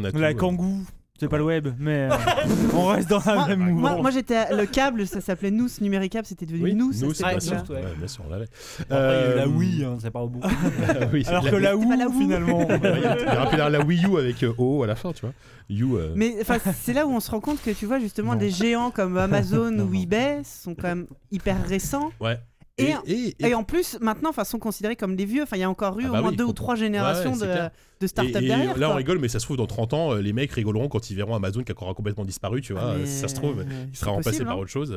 a 0.02 0.10
tout, 0.10 0.16
a. 0.16 0.18
La. 0.20 0.32
Kangoo. 0.34 0.78
C'est 1.24 1.28
pas 1.30 1.38
le 1.38 1.44
web, 1.44 1.68
mais 1.78 2.08
euh, 2.10 2.16
on 2.74 2.86
reste 2.86 3.08
dans 3.10 3.20
la 3.24 3.34
Moi, 3.34 3.46
même 3.48 3.58
moi, 3.60 3.70
mouvance. 3.72 4.02
moi, 4.02 4.10
j'étais 4.10 4.36
à- 4.36 4.52
le 4.54 4.66
câble, 4.66 5.06
ça 5.06 5.20
s'appelait 5.20 5.50
Nous, 5.50 5.68
Numéricable, 5.80 6.26
c'était 6.26 6.46
devenu 6.46 6.62
Oui, 6.64 6.74
Nous. 6.74 6.92
nous, 6.92 7.12
ça, 7.14 7.30
c'est 7.32 7.48
bien 7.48 7.58
Ouais, 7.58 7.64
sûr. 7.64 7.74
ouais. 7.74 7.82
Bien 7.98 8.08
sûr, 8.08 8.24
on 8.26 8.30
l'avait. 8.30 8.48
La 8.90 8.96
Euh, 8.96 9.46
Wii, 9.48 9.84
hein, 9.84 9.96
c'est 10.00 10.10
pas 10.10 10.20
au 10.20 10.28
bout. 10.28 10.40
oui, 11.12 11.24
Alors 11.26 11.44
la- 11.44 11.50
que 11.50 11.56
la 11.56 11.72
C'était 11.72 11.86
pas 11.88 11.96
la 11.96 12.06
Wii, 12.08 12.16
Wii. 12.18 12.24
finalement. 12.26 12.60
Il 12.68 12.82
y 12.82 12.86
a- 13.06 13.18
il 13.18 13.22
y 13.24 13.26
a 13.26 13.34
rappelé 13.44 13.58
la, 13.58 13.70
la 13.70 13.80
Wii 13.80 14.04
U 14.06 14.18
avec 14.18 14.42
euh, 14.42 14.52
O 14.58 14.82
à 14.82 14.86
la 14.86 14.94
fin, 14.96 15.12
tu 15.12 15.22
vois. 15.22 15.32
You. 15.70 15.96
euh, 15.96 16.12
Mais 16.14 16.34
enfin, 16.42 16.58
c'est 16.78 16.92
là 16.92 17.06
où 17.06 17.10
on 17.10 17.20
se 17.20 17.30
rend 17.30 17.40
compte 17.40 17.62
que 17.62 17.70
tu 17.70 17.86
vois 17.86 17.98
justement 17.98 18.32
Non. 18.32 18.38
des 18.38 18.50
géants 18.50 18.90
comme 18.90 19.16
Amazon 19.16 19.70
Non, 19.70 19.84
ou 19.84 19.86
non. 19.94 20.00
eBay 20.02 20.42
sont 20.44 20.74
quand 20.74 20.88
même 20.88 21.06
hyper 21.30 21.56
récents. 21.66 22.10
Ouais. 22.20 22.38
Et- 22.76 22.92
et, 23.06 23.28
et- 23.38 23.46
Et 23.48 23.54
en 23.54 23.62
plus, 23.62 23.98
maintenant, 24.00 24.30
enfin, 24.30 24.42
sont 24.44 24.58
considérés 24.58 24.96
comme 24.96 25.14
des 25.14 25.26
vieux. 25.26 25.42
Enfin, 25.44 25.56
il 25.56 25.60
y 25.60 25.62
a 25.62 25.70
encore 25.70 25.98
eu 26.00 26.04
Ah 26.06 26.08
au 26.08 26.12
bah 26.12 26.20
moins 26.22 26.30
oui, 26.30 26.36
deux 26.36 26.44
ou 26.44 26.52
trois 26.52 26.74
générations 26.74 27.34
Ouais, 27.34 27.46
de, 27.46 27.70
de 28.00 28.06
start-up 28.08 28.32
derrière. 28.42 28.76
là, 28.76 28.90
on 28.90 28.96
rigole, 28.96 29.18
mais 29.20 29.28
ça 29.28 29.38
se 29.38 29.44
trouve, 29.44 29.56
dans 29.56 29.66
30 29.68 29.94
ans, 29.94 30.12
euh, 30.14 30.20
les 30.20 30.32
mecs 30.32 30.50
rigoleront 30.50 30.88
quand 30.88 31.08
ils 31.08 31.14
verront 31.14 31.36
Amazon 31.36 31.62
qui 31.62 31.70
a 31.70 31.74
complètement 31.74 32.24
disparu, 32.24 32.62
tu 32.62 32.72
vois. 32.72 32.82
Ah, 32.82 32.94
mais- 32.98 33.06
si 33.06 33.20
ça 33.20 33.28
se 33.28 33.36
trouve, 33.36 33.64
il 33.92 33.96
sera 33.96 34.10
remplacé 34.10 34.30
possible, 34.38 34.46
par 34.48 34.56
hein. 34.56 34.60
autre 34.60 34.70
chose. 34.70 34.92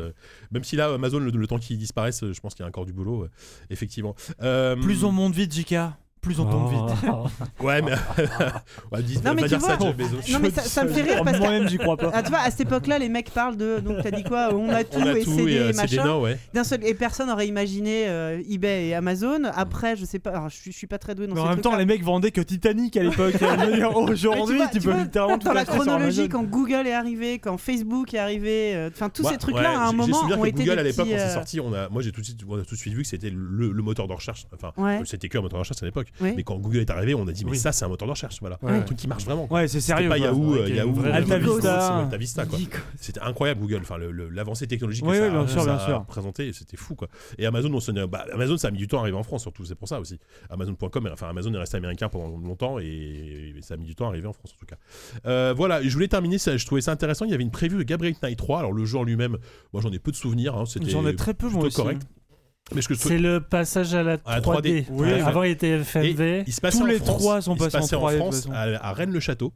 Même 0.52 0.64
si 0.64 0.76
là, 0.76 0.92
Amazon, 0.94 1.20
le, 1.20 1.30
le 1.30 1.48
temps 1.48 1.60
qu'il 1.60 1.78
disparaisse, 1.78 2.24
euh, 2.24 2.34
je 2.34 2.40
pense 2.42 2.56
qu'il 2.56 2.64
y 2.64 2.66
a 2.66 2.68
encore 2.68 2.86
du 2.88 2.94
boulot, 2.94 3.28
effectivement. 3.70 4.16
Euh, 4.42 4.76
Plus 4.76 5.04
on 5.04 5.12
monte 5.12 5.36
vite, 5.36 5.54
JK, 5.54 5.76
plus 6.28 6.40
on 6.40 6.46
tombe 6.46 6.70
vite. 6.70 7.12
Ouais, 7.64 7.82
mais. 7.82 7.92
ouais, 8.92 9.04
dis, 9.04 9.16
Non, 9.24 9.34
mais 9.34 9.42
va 9.42 9.48
tu 9.48 9.48
dire 9.48 9.62
ça, 9.62 9.76
vois- 9.76 9.88
Jeff 9.88 9.98
Bezos. 9.98 10.32
Non 10.32 10.40
mais 10.42 10.52
ça, 10.52 10.62
ça 10.62 10.84
me 10.84 10.90
fait 10.90 11.02
rire 11.02 11.24
parce 11.24 11.38
que 11.38 11.42
Moi-même, 11.42 11.68
j'y 11.68 11.78
crois 11.78 11.98
pas. 11.98 12.12
ah, 12.14 12.22
tu 12.22 12.30
vois, 12.30 12.40
à 12.40 12.52
cette 12.52 12.62
époque-là, 12.62 13.00
les 13.00 13.10
mecs 13.10 13.32
parlent 13.32 13.58
de 13.58 13.80
donc 13.80 13.98
t'as 14.04 14.12
dit 14.12 14.24
quoi 14.24 14.54
On 14.54 14.70
a 14.70 14.84
tout 14.84 14.98
On 15.00 15.08
a 15.08 15.14
et 15.18 15.22
euh, 15.22 15.24
c'est 15.26 15.46
des 15.46 15.74
machin. 15.74 16.04
nains, 16.04 16.18
ouais. 16.18 16.38
D'un 16.54 16.64
seul 16.64 16.86
et 16.86 16.94
personne 16.94 17.30
aurait 17.30 17.48
imaginé 17.48 18.08
euh, 18.08 18.42
eBay 18.50 18.88
et 18.88 18.96
Amazon. 18.96 19.44
Après, 19.56 19.96
je 19.96 20.06
sais 20.06 20.20
pas, 20.20 20.32
alors, 20.32 20.50
je, 20.50 20.56
suis, 20.56 20.72
je 20.72 20.78
suis 20.78 20.88
pas 20.88 20.98
très 20.98 21.16
doué 21.16 21.28
dans 21.28 21.36
Mais 21.36 21.42
ces 21.42 21.48
en 21.48 21.50
même 21.50 21.62
temps, 21.62 21.76
les 21.76 21.86
mecs 21.86 22.04
vendaient 22.04 22.32
que 22.32 22.42
Titanic 22.42 22.96
à 22.98 23.04
l'époque. 23.04 23.36
Dire, 23.38 23.96
Aujourd'hui, 23.98 24.60
tu, 24.72 24.80
tu 24.80 24.86
peux 24.86 24.94
vois, 24.94 25.04
littéralement 25.04 25.38
tout 25.38 25.48
dans 25.48 25.54
la 25.54 25.66
chronologie, 25.66 26.30
quand 26.30 26.44
Google 26.44 26.88
est 26.88 26.94
arrivé, 26.94 27.40
quand 27.40 27.58
Facebook 27.58 28.14
est 28.14 28.20
arrivé, 28.20 28.76
euh, 28.76 28.90
enfin 28.94 29.10
tous 29.10 29.28
ces 29.28 29.38
trucs-là 29.38 29.80
à 29.80 29.88
un 29.88 29.92
moment 29.94 30.24
ont 30.24 30.42
que 30.42 30.48
été 30.48 30.64
Google 30.64 30.80
à 30.80 30.84
l'époque 30.84 31.08
quand 31.10 31.18
c'est 31.18 31.22
euh, 31.22 31.34
sorti, 31.34 31.60
on 31.60 31.74
a, 31.74 31.90
moi 31.90 32.02
j'ai 32.02 32.12
tout 32.12 32.22
de 32.22 32.26
suite, 32.26 32.42
on 32.48 32.60
a 32.60 32.64
tout 32.64 32.76
de 32.76 32.80
suite 32.80 32.94
vu 32.94 33.02
que 33.04 33.08
c'était 33.08 33.30
le, 33.30 33.74
moteur 33.82 34.08
de 34.08 34.14
recherche. 34.14 34.46
Enfin, 34.54 34.74
c'était 35.06 35.30
que 35.30 35.38
un 35.38 35.42
moteur 35.42 35.58
de 35.58 35.62
recherche 35.62 35.82
à 35.82 35.86
l'époque. 35.86 36.08
Oui. 36.22 36.34
Mais 36.36 36.44
quand 36.44 36.58
Google 36.58 36.80
est 36.80 36.90
arrivé, 36.90 37.14
on 37.16 37.28
a 37.28 37.32
dit 37.32 37.46
mais 37.46 37.52
Oui. 37.52 37.58
ça 37.58 37.72
c'est 37.72 37.86
un 37.86 37.88
moteur 37.88 38.08
de 38.08 38.12
recherche, 38.12 38.38
voilà, 38.40 38.58
Ouais. 38.62 38.72
un 38.72 38.82
truc 38.82 38.98
qui 38.98 39.08
marche 39.08 39.26
vraiment. 39.26 39.48
Ouais, 39.52 39.68
c'est 39.68 39.80
C'était 39.82 39.94
sérieux. 39.94 40.10
pas. 40.10 40.18
Yahoo, 40.18 40.56
euh, 40.56 40.70
Yahoo, 40.70 41.00
euh, 41.04 41.14
Alta 41.14 41.38
Vista. 42.18 42.46
C'était 43.00 43.20
incroyable 43.22 43.62
Google, 43.62 43.80
enfin 43.82 43.98
l'avancée 44.32 44.68
technologique 44.68 45.06
que 45.06 45.14
ça, 45.14 45.30
bien 45.30 45.44
que 45.46 45.50
sûr, 45.52 45.62
ça 45.64 45.76
bien 45.86 45.96
a 45.96 46.00
présenté, 46.02 46.52
c'était 46.54 46.78
fou 46.78 46.96
quoi. 46.96 47.08
Et 47.38 47.46
Amazon, 47.46 47.74
on 47.74 47.80
se- 47.80 47.92
bah, 48.06 48.26
Amazon, 48.34 48.58
ça 48.58 48.68
a 48.70 48.72
mis 48.72 48.78
du 48.78 48.88
temps 48.88 48.98
à 48.98 49.02
arriver 49.02 49.18
en 49.18 49.24
France 49.24 49.42
surtout, 49.44 49.66
c'est 49.66 49.76
pour 49.76 49.88
ça 49.88 50.00
aussi. 50.00 50.20
Amazon.com, 50.50 51.10
enfin 51.12 51.30
Amazon 51.30 51.54
est 51.54 51.58
resté 51.58 51.78
américain 51.78 52.10
pendant 52.10 52.36
longtemps 52.38 52.80
et, 52.80 53.54
et 53.58 53.62
ça 53.62 53.76
a 53.76 53.78
mis 53.78 53.86
du 53.86 53.96
temps 53.96 54.06
à 54.06 54.10
arriver 54.10 54.28
en 54.28 54.34
France 54.34 54.54
en 54.56 54.60
tout 54.60 54.66
cas. 54.66 54.78
Euh, 55.26 55.54
voilà, 55.56 55.82
je 55.82 55.94
voulais 55.94 56.08
terminer, 56.08 56.38
ça, 56.38 56.58
je 56.58 56.66
trouvais 56.66 56.82
ça 56.82 56.92
intéressant. 56.92 57.26
Il 57.26 57.32
y 57.32 57.34
avait 57.34 57.44
une 57.44 57.52
preview 57.52 57.78
de 57.78 57.84
Gabriel 57.84 58.16
Knight 58.22 58.38
3. 58.38 58.60
Alors 58.60 58.74
le 58.74 58.86
jeu 58.86 58.98
en 58.98 59.04
lui-même, 59.04 59.38
moi 59.74 59.82
j'en 59.82 59.92
ai 59.92 60.00
peu 60.00 60.12
de 60.12 60.16
souvenirs. 60.16 60.56
hein, 60.56 60.64
J'en 60.88 61.06
ai 61.08 61.16
très 61.16 61.34
peu, 61.34 61.50
moi 61.50 61.66
aussi. 61.66 61.76
correct. 61.76 62.02
C'est 62.96 63.18
le 63.18 63.40
passage 63.40 63.94
à 63.94 64.04
la 64.04 64.18
À 64.26 64.36
la 64.36 64.42
3D. 64.42 64.86
3D. 64.86 64.86
Oui. 64.90 65.12
Avant, 65.22 65.44
il 65.44 65.52
était 65.52 65.80
FMV. 65.84 66.44
il 66.46 66.54
se 66.54 66.60
Tous 66.62 66.82
en 66.82 66.86
les 66.86 66.98
France, 66.98 67.18
trois 67.18 67.42
sont 67.42 67.56
il 67.56 67.62
se 67.64 67.70
passés 67.70 67.96
en 67.96 68.00
3D, 68.00 68.14
de 68.14 68.20
toute 68.20 68.44
France 68.44 68.48
à 68.82 68.94
Rennes-le-Château. 68.94 69.54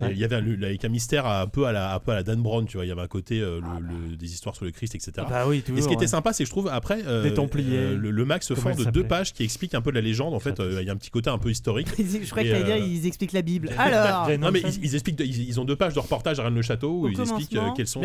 Ouais. 0.00 0.08
Il 0.12 0.18
y 0.18 0.24
avait 0.24 0.36
un, 0.36 0.62
avec 0.62 0.84
un 0.84 0.88
mystère 0.88 1.26
un 1.26 1.46
peu 1.46 1.66
à 1.66 1.72
la, 1.72 1.94
un 1.94 1.98
peu 1.98 2.12
à 2.12 2.14
la 2.16 2.22
Dan 2.22 2.42
Brown, 2.42 2.66
tu 2.66 2.76
vois. 2.76 2.84
Il 2.84 2.88
y 2.88 2.92
avait 2.92 3.00
un 3.02 3.06
côté 3.06 3.40
euh, 3.40 3.60
le- 3.60 4.10
le- 4.10 4.16
des 4.16 4.32
histoires 4.32 4.54
sur 4.56 4.64
le 4.64 4.70
Christ, 4.70 4.94
etc. 4.94 5.12
Bah 5.28 5.44
oui, 5.46 5.62
toujours. 5.62 5.78
Et 5.78 5.82
ce 5.82 5.88
qui 5.88 5.94
était 5.94 6.06
sympa, 6.06 6.32
c'est 6.32 6.44
que 6.44 6.48
je 6.48 6.52
trouve 6.52 6.68
après 6.72 7.00
euh, 7.06 7.22
Les 7.24 7.34
Templiers. 7.34 7.76
euh, 7.78 7.96
le, 7.96 8.10
le 8.10 8.24
Mac 8.24 8.42
se 8.42 8.54
elle 8.54 8.76
de 8.76 8.90
deux 8.90 9.04
pages 9.04 9.32
qui 9.32 9.44
expliquent 9.44 9.74
un 9.74 9.80
peu 9.82 9.90
de 9.90 9.96
la 9.96 10.00
légende. 10.02 10.34
En 10.34 10.40
fait, 10.40 10.60
euh, 10.60 10.78
il 10.80 10.86
y 10.86 10.90
a 10.90 10.92
un 10.92 10.96
petit 10.96 11.10
côté 11.10 11.30
un 11.30 11.38
peu 11.38 11.50
historique. 11.50 11.88
Je 11.98 12.30
crois 12.30 12.42
euh, 12.42 12.62
dire, 12.62 12.76
ils 12.76 13.06
expliquent 13.06 13.32
la 13.32 13.42
Bible. 13.42 13.70
Alors, 13.78 14.28
Jane 14.28 14.40
Non 14.40 14.50
mais 14.50 14.60
ils, 14.60 14.84
ils 14.84 14.94
expliquent, 14.94 15.16
de- 15.18 15.24
ils, 15.24 15.48
ils 15.48 15.60
ont 15.60 15.64
deux 15.64 15.76
pages 15.76 15.94
de 15.94 16.00
reportage 16.00 16.38
à 16.40 16.44
Rennes-le-Château 16.44 16.90
où 16.90 17.04
Au 17.06 17.08
ils 17.08 17.20
expliquent 17.20 17.56
euh, 17.56 17.70
quelles 17.76 17.86
sont 17.86 18.02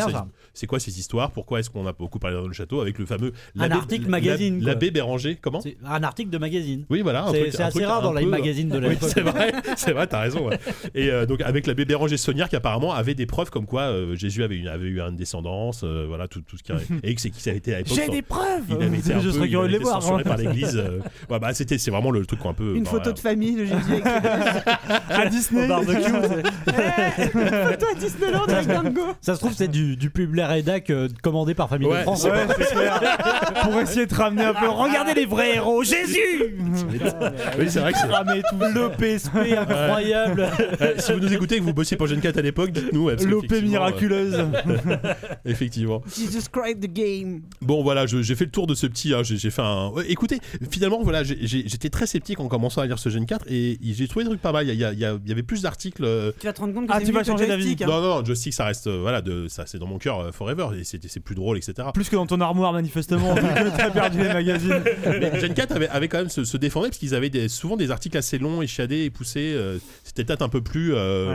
c'est 0.53 0.67
quoi 0.67 0.79
ces 0.79 0.97
histoires, 0.99 1.31
pourquoi 1.31 1.59
est-ce 1.59 1.69
qu'on 1.69 1.85
a 1.85 1.93
beaucoup 1.93 2.19
parlé 2.19 2.35
de 2.35 2.41
Rennes-le-Château 2.41 2.81
avec 2.81 2.97
le 2.97 3.05
fameux 3.05 3.33
Un 3.57 3.67
l'abbé- 3.67 3.73
article 3.75 4.07
magazine, 4.09 4.63
l'abbé 4.63 4.91
Béranger, 4.91 5.37
comment 5.41 5.61
C'est 5.61 5.77
un 5.85 6.03
article 6.03 6.29
de 6.29 6.37
magazine. 6.37 6.85
Oui 6.89 7.01
voilà, 7.01 7.27
C'est 7.31 7.61
assez 7.61 7.85
rare 7.85 8.01
dans 8.01 8.13
les 8.13 8.25
magazines 8.25 8.69
de 8.69 8.79
l'époque. 8.79 9.09
c'est 9.13 9.21
vrai, 9.21 9.51
c'est 9.75 9.91
vrai, 9.93 10.07
t'as 10.07 10.21
raison. 10.21 10.49
Et 10.95 11.09
donc 11.27 11.41
avec 11.57 11.67
l'abbé 11.67 11.85
Béranger 11.85 12.17
Saunière 12.17 12.49
qui 12.49 12.55
apparemment 12.55 12.93
avait 12.93 13.15
des 13.15 13.25
preuves 13.25 13.49
comme 13.49 13.65
quoi 13.65 13.81
euh, 13.83 14.15
Jésus 14.15 14.43
avait, 14.43 14.57
une, 14.57 14.67
avait 14.67 14.85
eu 14.87 15.01
une 15.01 15.15
descendance, 15.15 15.81
euh, 15.83 16.05
voilà 16.07 16.27
tout, 16.27 16.41
tout 16.41 16.55
ce 16.57 16.63
qui 16.63 16.71
a, 16.71 16.75
et 17.03 17.15
que 17.15 17.21
c'est 17.21 17.29
qui 17.31 17.41
ça 17.41 17.49
a 17.49 17.53
été 17.53 17.73
à 17.73 17.79
l'époque. 17.79 17.93
J'ai 17.97 18.05
sans- 18.05 18.11
des 18.11 18.21
preuves 18.21 18.63
il 18.69 18.75
avait 18.83 18.97
été 18.97 19.13
un 19.15 19.19
Je 19.19 19.25
peu- 19.27 19.31
serais 19.33 19.47
il 19.47 19.49
curieux 19.51 19.59
avait 19.59 19.67
de 19.67 19.71
les 19.71 19.75
été 19.77 19.83
voir. 19.83 20.01
censuré 20.01 20.23
moi. 20.23 20.35
par 20.35 20.37
l'Église. 20.37 20.77
euh, 20.77 20.99
ouais, 21.29 21.39
bah 21.39 21.53
c'était, 21.53 21.77
c'est 21.79 21.89
vraiment 21.91 22.11
le 22.11 22.25
truc 22.25 22.39
un 22.45 22.53
peu. 22.53 22.75
une 22.75 22.83
bah, 22.83 22.89
photo 22.91 23.03
voilà. 23.03 23.13
de 23.13 23.19
famille 23.19 23.55
de 23.55 23.65
Jésus 23.65 23.75
avec 23.89 24.05
À 25.09 25.25
Disney. 25.27 25.65
Au 25.65 25.67
barbecue. 25.67 26.01
photo 26.03 27.85
à 27.91 27.99
Disneyland 27.99 28.43
avec 28.47 28.67
Dingo. 28.67 29.01
Ça 29.21 29.33
se 29.35 29.39
trouve, 29.39 29.53
c'est 29.53 29.67
du, 29.67 29.95
du 29.97 30.09
pub 30.09 30.33
Rédac 30.37 30.89
euh, 30.89 31.07
commandé 31.23 31.53
par 31.55 31.69
Famille 31.69 31.87
Ouais, 31.87 31.97
de 31.99 32.01
France. 32.03 32.23
Ouais. 32.25 32.31
Pour 33.63 33.79
essayer 33.81 34.05
de 34.05 34.13
ramener 34.13 34.43
un 34.43 34.53
peu. 34.53 34.67
Regardez 34.69 35.13
les 35.13 35.25
vrais 35.25 35.55
héros, 35.55 35.83
Jésus 35.83 36.55
Oui, 37.57 37.65
c'est 37.69 37.79
vrai 37.79 37.93
que 37.93 37.97
c'est. 37.99 38.07
Ramé 38.07 38.41
tout 38.49 38.57
le 38.59 38.89
PSP 38.89 39.35
incroyable. 39.57 40.47
Si 40.97 41.11
vous 41.13 41.19
nous 41.19 41.33
écoutez 41.33 41.46
et 41.55 41.59
que 41.59 41.63
vous 41.63 41.73
bossiez 41.73 41.97
pour 41.97 42.07
Gen 42.07 42.19
4 42.21 42.37
à 42.37 42.41
l'époque, 42.41 42.71
dites-nous. 42.71 43.05
ouais, 43.05 43.15
L'OP 43.25 43.41
qu'effectivement, 43.43 43.71
miraculeuse. 43.71 44.35
euh, 44.35 45.13
effectivement. 45.45 46.01
Jesus 46.15 46.43
Christ 46.51 46.79
the 46.81 46.91
game. 46.91 47.41
Bon, 47.61 47.83
voilà, 47.83 48.05
j'ai 48.05 48.35
fait 48.35 48.45
le 48.45 48.51
tour 48.51 48.67
de 48.67 48.75
ce 48.75 48.87
petit. 48.87 49.13
hein, 49.13 49.23
j'ai 49.23 49.37
j'ai 49.37 49.49
fait 49.51 49.61
un. 49.61 49.89
ouais, 49.89 50.05
écoutez, 50.09 50.39
finalement, 50.69 51.01
voilà, 51.03 51.23
j'étais 51.23 51.89
très 51.89 52.07
sceptique 52.07 52.39
en 52.39 52.47
commençant 52.47 52.81
à 52.81 52.85
lire 52.85 52.99
ce 52.99 53.09
Gen 53.09 53.25
4 53.25 53.45
et 53.49 53.77
j'ai 53.81 54.07
trouvé 54.07 54.25
des 54.25 54.29
trucs 54.29 54.41
pas 54.41 54.51
mal. 54.51 54.67
Il 54.67 54.75
y, 54.75 54.83
a- 54.83 54.91
il 54.93 54.99
y 54.99 55.05
a- 55.05 55.17
il 55.23 55.29
y 55.29 55.31
avait 55.31 55.43
plus 55.43 55.61
d'articles. 55.61 56.03
euh, 56.03 56.31
Tu 56.39 56.45
vas 56.47 56.53
te 56.53 56.59
rendre 56.61 56.73
compte 56.73 56.87
que 56.87 56.93
Ah, 56.93 56.99
tu 57.01 57.11
vas 57.11 57.23
changer 57.23 57.47
d'avis. 57.47 57.75
Hein. 57.81 57.85
Non, 57.87 58.01
non, 58.01 58.15
non, 58.19 58.25
Joystick, 58.25 58.53
ça 58.53 58.65
reste. 58.65 58.87
euh, 58.87 58.99
voilà, 59.01 59.21
de, 59.21 59.47
ça, 59.47 59.65
c'est 59.65 59.77
dans 59.79 59.87
mon 59.87 59.97
cœur 59.97 60.19
euh, 60.19 60.31
forever 60.31 60.67
et 60.79 60.83
c'est 60.83 60.97
c'est 61.07 61.19
plus 61.19 61.35
drôle, 61.35 61.57
etc. 61.57 61.87
Plus 61.93 62.09
que 62.09 62.15
dans 62.15 62.25
ton 62.25 62.41
armoire, 62.41 62.73
manifestement, 62.73 63.35
t'as 63.35 63.89
perdu 63.91 64.17
les 64.19 64.33
magazines. 64.33 64.81
Mais 65.05 65.39
Gen 65.39 65.53
4 65.53 65.71
avait, 65.75 65.87
avait 65.89 66.07
quand 66.07 66.17
même 66.17 66.29
se, 66.29 66.43
se 66.43 66.57
défendait 66.57 66.87
parce 66.89 66.97
qu'ils 66.97 67.15
avaient 67.15 67.29
des- 67.29 67.47
souvent 67.49 67.77
des 67.77 67.91
articles 67.91 68.17
assez 68.17 68.37
longs 68.37 68.61
et 68.61 68.67
chiadés 68.67 69.03
et 69.05 69.09
poussés. 69.09 69.53
euh, 69.55 69.77
C'était 70.03 70.23
peut-être 70.25 70.41
un 70.41 70.49
peu 70.49 70.61
plus. 70.61 70.93
euh. 70.95 71.33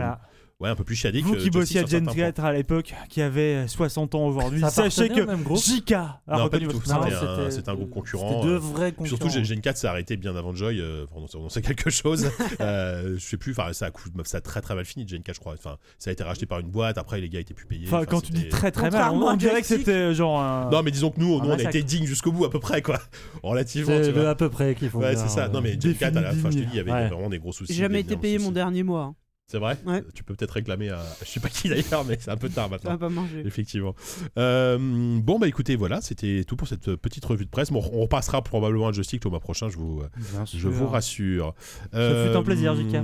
Ouais, 0.59 0.69
un 0.69 0.75
peu 0.75 0.83
plus 0.83 0.95
chiadé 0.95 1.21
Vous 1.21 1.33
que 1.33 1.39
qui 1.39 1.49
bossiez 1.49 1.81
à 1.81 1.85
Gen 1.85 2.05
sur 2.05 2.13
certains 2.13 2.31
4 2.31 2.45
à 2.45 2.53
l'époque, 2.53 2.93
qui 3.09 3.21
avait 3.21 3.67
60 3.67 4.15
ans 4.15 4.25
aujourd'hui, 4.27 4.61
sachez 4.69 5.09
que 5.09 5.21
JK 5.55 5.91
a. 5.91 6.21
Non, 6.27 6.37
pas 6.37 6.43
reconnu 6.43 6.67
du 6.67 6.71
tout. 6.73 6.79
votre 6.79 7.51
C'était 7.51 7.69
un, 7.69 7.75
groupe 7.75 7.89
concurrent. 7.89 8.29
C'était 8.29 8.47
deux 8.47 8.55
euh, 8.55 8.59
vrais 8.59 8.91
concurrents. 8.93 9.29
Surtout, 9.29 9.43
Gen 9.43 9.59
4 9.59 9.77
s'est 9.77 9.87
arrêté 9.87 10.15
bien 10.15 10.35
avant 10.35 10.53
Joy. 10.53 10.79
Euh, 10.79 11.05
on, 11.15 11.25
on 11.37 11.49
sait 11.49 11.61
quelque 11.61 11.89
chose. 11.89 12.29
euh, 12.61 13.15
je 13.17 13.25
sais 13.25 13.37
plus. 13.37 13.51
Enfin, 13.51 13.73
ça 13.73 13.87
a, 13.87 13.91
cou- 13.91 14.09
ça 14.23 14.37
a 14.37 14.41
très 14.41 14.61
très 14.61 14.75
mal 14.75 14.85
fini, 14.85 15.07
Gen 15.07 15.21
4, 15.21 15.35
je 15.35 15.39
crois. 15.39 15.53
Enfin, 15.53 15.77
ça 15.97 16.11
a 16.11 16.13
été 16.13 16.23
racheté 16.23 16.45
par 16.45 16.59
une 16.59 16.69
boîte. 16.69 16.97
Après, 16.97 17.19
les 17.19 17.29
gars 17.29 17.39
étaient 17.39 17.53
plus 17.53 17.65
payés. 17.65 17.87
Enfin, 17.87 17.97
Enfin, 17.97 18.05
quand 18.05 18.21
tu 18.21 18.31
dis 18.31 18.47
très 18.47 18.71
très 18.71 18.89
mal, 18.89 19.11
on, 19.11 19.35
dirait 19.35 19.61
que 19.61 19.67
c'était 19.67 20.13
genre 20.13 20.39
un. 20.39 20.69
Non, 20.69 20.83
mais 20.83 20.91
disons 20.91 21.09
que 21.09 21.19
nous, 21.19 21.41
nous 21.41 21.49
on 21.49 21.51
a 21.51 21.61
été 21.61 21.83
dignes 21.83 22.05
jusqu'au 22.05 22.31
bout, 22.31 22.45
à 22.45 22.49
peu 22.49 22.59
près, 22.59 22.81
quoi. 22.81 22.99
Relativement. 23.43 23.99
C'est 24.01 24.25
à 24.25 24.35
peu 24.35 24.49
près 24.49 24.75
qu'il 24.75 24.89
faut 24.89 24.99
Ouais, 24.99 25.15
c'est 25.15 25.29
ça. 25.29 25.45
euh, 25.45 25.49
Non, 25.49 25.61
mais 25.61 25.79
Gen 25.79 25.95
4, 25.95 26.17
à 26.17 26.21
la 26.21 26.31
fin, 26.33 26.51
je 26.51 26.59
te 26.59 26.63
dis, 26.63 26.67
il 26.71 26.77
y 26.77 26.79
avait 26.79 27.09
vraiment 27.09 27.29
des 27.29 27.39
gros 27.39 27.51
soucis. 27.51 27.73
J'ai 27.73 27.81
jamais 27.81 27.99
été 28.01 28.15
payé 28.15 28.39
mon 28.39 28.51
dernier 28.51 28.83
mois. 28.83 29.13
C'est 29.47 29.59
vrai 29.59 29.77
Ouais. 29.85 30.03
Tu 30.15 30.23
peux 30.23 30.33
peut-être 30.35 30.51
réclamer 30.51 30.89
à. 30.89 31.03
Je 31.21 31.25
sais 31.25 31.39
pas 31.39 31.49
qui 31.49 31.69
d'ailleurs, 31.69 32.05
mais 32.05 32.17
c'est 32.19 32.31
un 32.31 32.37
peu 32.37 32.49
tard 32.49 32.65
Ça 32.69 32.69
maintenant. 32.71 32.91
va 32.91 32.97
pas 32.97 33.09
manger. 33.09 33.43
Effectivement. 33.45 33.93
Euh, 34.37 34.77
bon, 35.21 35.37
bah 35.37 35.47
écoutez, 35.47 35.75
voilà, 35.75 36.01
c'était 36.01 36.43
tout 36.45 36.55
pour 36.55 36.67
cette 36.67 36.95
petite 36.95 37.23
revue 37.25 37.45
de 37.45 37.49
presse. 37.49 37.69
Bon, 37.71 37.83
on 37.93 38.01
repassera 38.01 38.41
probablement 38.43 38.87
à 38.87 38.91
Joystick 38.91 39.23
le 39.25 39.29
mois 39.31 39.39
prochain, 39.41 39.69
je 39.69 39.77
vous, 39.77 40.01
Bien 40.31 40.45
je 40.45 40.57
sûr. 40.57 40.71
vous 40.71 40.87
rassure. 40.87 41.53
Ce 41.93 42.27
fut 42.31 42.35
un 42.37 42.43
plaisir, 42.43 42.75
JK. 42.75 42.97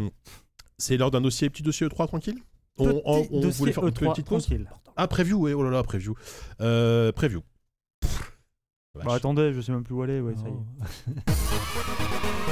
C'est 0.77 0.97
l'heure 0.97 1.11
d'un 1.11 1.21
dossier, 1.21 1.49
petit 1.49 1.61
dossier 1.63 1.85
E3 1.87 2.07
tranquille 2.07 2.39
on, 2.77 2.85
Petit 2.85 3.27
on- 3.33 3.49
voulait 3.49 3.73
faire 3.73 3.83
une 3.85 3.89
E3, 3.93 4.11
petite 4.11 4.25
pause 4.25 4.45
tranquille. 4.45 4.69
Ah, 4.95 5.07
preview, 5.07 5.37
ouais, 5.37 5.51
oh 5.53 5.61
là 5.63 5.69
là, 5.69 5.83
preview. 5.83 6.15
Euh, 6.61 7.11
preview. 7.11 7.41
Bah 8.95 9.13
attendez, 9.15 9.51
je 9.53 9.59
sais 9.61 9.71
même 9.73 9.83
plus 9.83 9.93
où 9.93 10.01
aller, 10.01 10.19
ouais, 10.21 10.33
ça 10.35 10.43
y 10.47 10.51
est. 10.51 11.33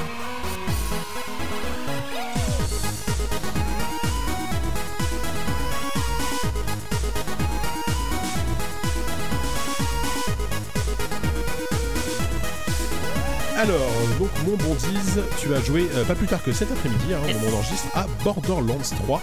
Alors, 13.58 13.90
donc 14.20 14.30
mon 14.46 14.56
bondise, 14.56 15.20
tu 15.40 15.52
as 15.56 15.60
joué 15.62 15.88
euh, 15.96 16.06
pas 16.06 16.14
plus 16.14 16.28
tard 16.28 16.44
que 16.44 16.52
cet 16.52 16.72
après-midi, 16.72 17.12
hein, 17.12 17.20
au 17.24 17.34
moment 17.40 17.52
d'enregistre, 17.54 17.88
à 17.96 18.06
Borderlands 18.24 18.78
3. 18.78 19.20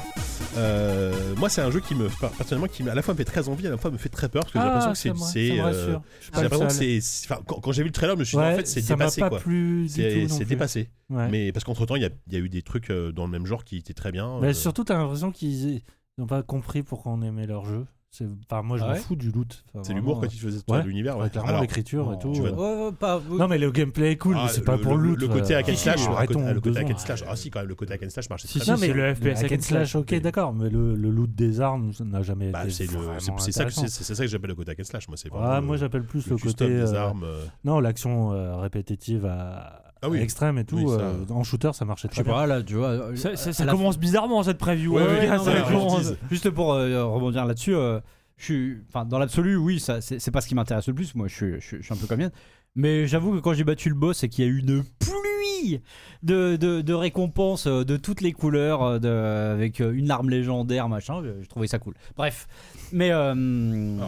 Euh, 0.56 1.36
moi, 1.36 1.48
c'est 1.48 1.60
un 1.60 1.70
jeu 1.70 1.78
qui 1.78 1.94
me, 1.94 2.08
personnellement, 2.36 2.66
qui 2.66 2.82
à 2.88 2.96
la 2.96 3.02
fois 3.02 3.14
me 3.14 3.18
fait 3.18 3.24
très 3.24 3.48
envie, 3.48 3.68
à 3.68 3.70
la 3.70 3.76
fois 3.76 3.92
me 3.92 3.96
fait 3.96 4.08
très 4.08 4.28
peur 4.28 4.42
parce 4.42 4.52
que 4.52 4.58
j'ai 4.58 4.64
l'impression 4.64 4.90
que 4.90 4.98
c'est, 4.98 5.10
Ah, 5.10 5.24
c'est, 5.24 5.60
euh, 5.60 5.98
j'ai 6.34 6.42
l'impression 6.42 6.66
que 6.66 6.72
c'est, 6.72 6.98
enfin, 7.26 7.42
quand, 7.46 7.60
quand 7.60 7.70
j'ai 7.70 7.82
vu 7.82 7.90
le 7.90 7.92
trailer, 7.92 8.16
je 8.16 8.20
me 8.20 8.24
suis 8.24 8.36
dit 8.36 8.42
Ouais, 8.42 8.54
en 8.54 8.56
fait 8.56 8.66
c'est 8.66 8.84
dépassé 8.84 9.20
pas 9.20 9.28
quoi. 9.28 9.40
C'est, 9.86 10.44
dépassé. 10.44 10.88
Ouais. 11.10 11.28
Mais 11.28 11.52
parce 11.52 11.62
qu'entre 11.62 11.86
temps, 11.86 11.94
il 11.94 12.02
y 12.02 12.06
a, 12.06 12.10
il 12.26 12.32
y 12.32 12.36
a 12.36 12.40
eu 12.40 12.48
des 12.48 12.62
trucs 12.62 12.90
dans 12.90 13.26
le 13.26 13.30
même 13.30 13.46
genre 13.46 13.62
qui 13.62 13.76
étaient 13.76 13.94
très 13.94 14.10
bien. 14.10 14.40
Mais 14.40 14.52
surtout, 14.52 14.82
t'as 14.82 14.96
l'impression 14.98 15.30
qu'ils 15.30 15.82
n'ont 16.18 16.26
pas 16.26 16.42
compris 16.42 16.82
pourquoi 16.82 17.12
on 17.12 17.22
aimait 17.22 17.46
leur 17.46 17.64
jeu. 17.66 17.86
C'est- 18.16 18.26
Enfin, 18.48 18.62
moi, 18.62 18.76
je 18.78 18.84
Ah 18.84 18.86
m'en 18.86 18.92
ouais 18.92 18.98
fous 19.00 19.16
du 19.16 19.32
loot. 19.32 19.64
Enfin, 19.74 19.82
c'est 19.82 19.92
l'humour 19.92 20.20
quand 20.20 20.32
il 20.32 20.38
faisait 20.38 20.60
Ouais. 20.68 20.84
l'univers. 20.84 21.16
ouais, 21.16 21.24
Ouais. 21.24 21.30
clairement, 21.30 21.60
l'écriture 21.60 22.12
et 22.12 22.18
tout. 22.20 22.30
tu 22.32 22.42
euh. 22.42 22.50
vas- 22.52 22.52
ouais, 22.52 22.84
ouais, 22.86 22.92
pas- 22.92 23.20
Non, 23.28 23.48
mais 23.48 23.58
le 23.58 23.72
gameplay 23.72 24.12
est 24.12 24.16
cool, 24.18 24.36
ah, 24.38 24.44
mais 24.44 24.52
c'est 24.52 24.60
pas 24.64 24.76
le- 24.76 24.82
pour 24.82 24.96
le 24.96 25.08
loot. 25.08 25.20
le 25.20 25.26
côté 25.26 25.52
euh. 25.52 25.58
hack 25.58 25.68
and 25.68 25.74
slash, 25.74 25.98
si, 25.98 26.04
le 26.04 26.06
côté- 26.12 26.16
arrêtons 26.16 26.54
le 26.54 26.60
côté 26.60 26.78
hack 26.78 26.90
and 26.92 26.98
slash. 26.98 27.24
Ah 27.28 27.34
si, 27.34 27.50
quand 27.50 27.58
même, 27.58 27.68
le 27.68 27.74
côté 27.74 27.92
hack 27.94 28.02
and 28.04 28.10
slash 28.10 28.30
marchait 28.30 28.46
Si, 28.46 28.58
très 28.60 28.64
si, 28.66 28.70
bien. 28.70 28.76
c'est 28.76 28.92
le 28.92 29.14
FPS 29.16 29.42
hack 29.42 29.52
and 29.52 29.60
slash, 29.62 29.96
ok, 29.96 30.10
Mais- 30.12 30.20
d'accord, 30.20 30.52
mais 30.54 30.70
le, 30.70 30.94
le 30.94 31.10
loot 31.10 31.34
des 31.34 31.60
armes, 31.60 31.92
ça 31.92 32.04
n'a 32.04 32.22
jamais 32.22 32.50
Bah, 32.52 32.62
été 32.62 32.70
c'est, 32.70 32.86
ça 32.86 33.64
que, 33.64 34.26
j'appelle 34.28 34.50
le 34.50 34.54
côté 34.54 34.70
hack 34.70 34.78
and 34.78 34.84
slash. 34.84 35.08
Moi, 35.08 35.16
c'est 35.16 35.32
Ouais, 35.32 35.38
vraiment 35.40 35.62
moi 35.62 35.74
le- 35.74 35.80
j'appelle 35.80 36.04
plus 36.04 36.24
le 36.28 36.36
côté. 36.36 36.68
des 36.68 36.94
euh, 36.94 36.94
armes. 37.00 37.24
euh, 37.24 37.44
Non, 37.64 37.80
l'action 37.80 38.32
euh, 38.32 38.56
répétitive 38.58 39.26
à, 39.26 39.82
Ah 40.04 40.10
oui. 40.10 40.18
à 40.18 40.22
extrême 40.22 40.58
et 40.58 40.64
tout. 40.64 40.76
Oui, 40.76 40.86
ça- 40.88 41.00
euh, 41.00 41.24
en 41.30 41.42
shooter, 41.44 41.70
ça 41.72 41.84
marchait 41.84 42.08
Je 42.10 42.16
sais 42.16 42.22
très 42.22 42.30
bien. 42.30 42.32
pas, 42.40 42.46
là, 42.46 42.62
tu 42.62 42.74
vois. 42.74 42.88
euh, 42.88 43.16
Ça, 43.16 43.34
ça- 43.36 43.50
à 43.50 43.52
ça 43.52 43.64
la 43.64 43.72
commence 43.72 43.98
bizarrement 43.98 44.42
cette 44.42 44.58
preview. 44.58 44.94
Ouais, 44.96 45.02
hein, 45.28 45.38
ouais, 45.44 45.54
non, 45.72 45.86
commence- 45.86 46.12
Juste 46.30 46.50
pour 46.50 46.72
euh, 46.74 47.04
rebondir 47.04 47.44
là-dessus, 47.46 47.74
euh, 47.74 48.00
je 48.36 48.44
suis, 48.44 48.78
enfin, 48.88 49.04
dans 49.04 49.18
l'absolu, 49.18 49.56
oui, 49.56 49.80
ça, 49.80 50.00
c'est 50.00 50.30
pas 50.30 50.40
ce 50.40 50.48
qui 50.48 50.54
m'intéresse 50.54 50.86
le 50.88 50.94
plus. 50.94 51.14
Moi, 51.14 51.28
je 51.28 51.34
suis, 51.34 51.54
je 51.60 51.66
suis, 51.66 51.76
je 51.78 51.82
suis 51.82 51.94
un 51.94 51.96
peu 51.96 52.06
comme 52.06 52.20
Yann. 52.20 52.30
Mais 52.76 53.06
j'avoue 53.06 53.32
que 53.32 53.38
quand 53.38 53.52
j'ai 53.54 53.62
battu 53.62 53.88
le 53.88 53.94
boss 53.94 54.24
et 54.24 54.28
qu'il 54.28 54.44
y 54.44 54.48
a 54.48 54.50
eu 54.50 54.58
une 54.58 54.82
pluie 54.98 55.80
de, 56.24 56.56
de, 56.56 56.80
de 56.80 56.92
récompenses 56.92 57.68
euh, 57.68 57.84
de 57.84 57.96
toutes 57.96 58.20
les 58.20 58.32
couleurs, 58.32 58.82
euh, 58.82 58.98
de, 58.98 59.08
avec 59.08 59.80
euh, 59.80 59.92
une 59.92 60.10
arme 60.10 60.28
légendaire, 60.28 60.88
machin, 60.88 61.22
je, 61.22 61.40
je 61.44 61.48
trouvais 61.48 61.68
ça 61.68 61.78
cool. 61.78 61.94
Bref, 62.16 62.48
mais 62.92 63.10
euh, 63.12 63.98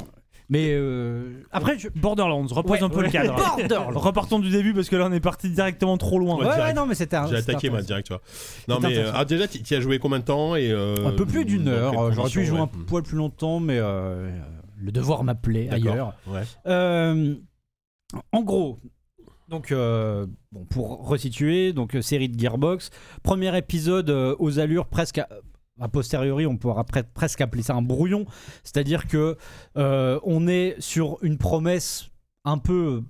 Mais 0.49 0.71
euh, 0.75 1.43
après, 1.51 1.77
je... 1.79 1.89
Borderlands, 1.95 2.47
repose 2.47 2.79
Ouais, 2.79 2.83
un 2.85 2.89
peu 2.89 2.99
ouais. 2.99 3.07
le 3.07 3.11
cadre. 3.11 3.35
Borderlands. 3.35 3.99
Repartons 3.99 4.39
du 4.39 4.51
début 4.51 4.75
parce 4.75 4.89
que 4.89 4.95
là 4.97 5.07
on 5.09 5.13
est 5.13 5.19
parti 5.21 5.51
directement 5.51 5.97
trop 5.99 6.19
loin. 6.21 6.37
Ouais, 6.39 6.47
Ouais, 6.47 6.55
direct. 6.55 6.77
non, 6.77 6.87
mais 6.87 6.95
c'était 6.95 7.17
un. 7.17 7.27
J'ai 7.27 7.39
c'était 7.39 7.53
attaqué, 7.53 7.69
moi, 7.71 7.81
intéressant. 7.81 7.87
direct, 7.87 8.07
tu 8.07 8.13
vois. 8.13 8.75
Non, 8.75 8.81
mais 8.81 8.87
euh, 8.97 9.01
intéressant. 9.01 9.17
ah, 9.19 9.25
déjà, 9.25 9.49
tu 9.49 9.59
y 9.59 9.77
as 9.77 9.81
joué 9.81 9.99
combien 9.99 10.21
de 10.21 10.25
temps 10.25 10.55
et, 10.55 10.71
euh, 10.71 11.07
Un 11.07 11.13
peu 11.13 11.27
plus 11.27 11.45
d'une 11.45 11.65
dans 11.65 11.71
heure. 11.73 11.99
euh, 12.01 12.13
J'aurais 12.13 12.31
pu 12.31 12.43
y 12.43 12.45
jouer 12.45 12.59
un 12.59 12.67
conditions, 12.67 12.85
poil 12.87 13.03
plus 13.03 13.17
longtemps, 13.17 13.59
mais 13.59 13.79
euh, 13.79 14.31
le 14.79 14.93
devoir 14.93 15.25
m'appelait 15.25 15.65
D'accord. 15.67 15.93
ailleurs. 15.93 16.15
Ouais. 16.29 16.43
Euh, 16.69 17.35
en 18.33 18.43
gros, 18.43 18.79
donc 19.49 19.73
euh, 19.73 20.27
bon, 20.53 20.65
pour 20.65 21.09
resituer, 21.09 21.73
donc 21.73 21.97
euh, 21.97 22.03
série 22.03 22.29
de 22.29 22.39
Gearbox, 22.39 22.91
premier 23.25 23.57
épisode 23.59 24.11
euh, 24.11 24.37
aux 24.39 24.59
allures 24.61 24.87
presque. 24.87 25.19
à- 25.19 25.29
A 25.81 25.89
posteriori, 25.89 26.47
on 26.47 26.57
pourra 26.57 26.83
pre- 26.85 27.05
presque 27.13 27.41
appeler 27.41 27.63
ça 27.63 27.75
un 27.75 27.83
brouillon, 27.83 28.25
c'est-à-dire 28.65 29.07
que 29.07 29.37
euh, 29.77 30.19
on 30.25 30.49
est 30.49 30.75
sur 30.79 31.19
une 31.23 31.37
promesse 31.37 32.09
un 32.45 32.59
peu 32.59 33.03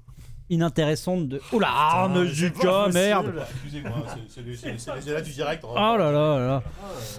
inintéressante 0.51 1.29
de. 1.29 1.41
Oh 1.53 1.59
là, 1.59 1.69
ah, 1.71 2.09
mais 2.13 2.27
Zuka, 2.27 2.89
merde! 2.93 3.33
Excusez-moi, 3.65 3.93
c'est- 4.29 5.13
là 5.13 5.21
du 5.21 5.31
direct. 5.33 5.65
Oh 5.69 5.75
là 5.75 5.97
là 5.97 6.11
là 6.13 6.39
là. 6.47 6.63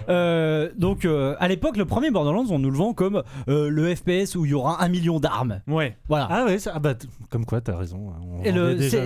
Euh, 0.08 0.70
donc 0.76 1.04
euh, 1.04 1.36
à 1.38 1.48
l'époque, 1.48 1.76
le 1.76 1.84
premier 1.84 2.10
Borderlands, 2.10 2.46
on 2.50 2.58
nous 2.58 2.70
le 2.70 2.76
vend 2.76 2.92
comme 2.94 3.22
euh, 3.48 3.68
le 3.68 3.94
FPS 3.94 4.34
où 4.36 4.44
il 4.44 4.50
y 4.50 4.54
aura 4.54 4.82
un 4.82 4.88
million 4.88 5.20
d'armes. 5.20 5.60
Ouais. 5.66 5.96
Voilà. 6.08 6.26
Ah 6.30 6.44
ouais, 6.44 6.58
ça- 6.58 6.72
ah 6.74 6.78
bah, 6.78 6.94
comme 7.30 7.44
quoi, 7.44 7.60
t'as 7.60 7.76
raison. 7.76 8.10
hein, 8.10 8.42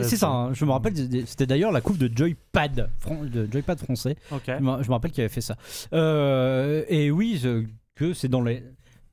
c'est 0.07 0.17
ça, 0.17 0.29
hein, 0.29 0.53
je 0.53 0.65
me 0.65 0.71
rappelle, 0.73 0.95
c'était 1.27 1.47
d'ailleurs 1.47 1.73
la 1.73 1.81
coupe 1.81 1.99
de 1.99 2.11
Joypad, 2.15 2.89
de 3.33 3.49
Joypad 3.51 3.79
français. 3.81 4.17
Je 4.59 4.63
me 4.65 4.83
je 4.83 4.89
me 4.89 4.93
rappelle 4.95 5.11
qu'il 5.11 5.23
avait 5.23 5.33
fait 5.33 5.41
ça. 5.41 5.57
Euh, 5.93 6.85
et 6.89 7.11
oui, 7.11 7.39
je- 7.43 7.65
que 7.95 8.15
c'est 8.15 8.29
dans 8.29 8.41
les. 8.43 8.63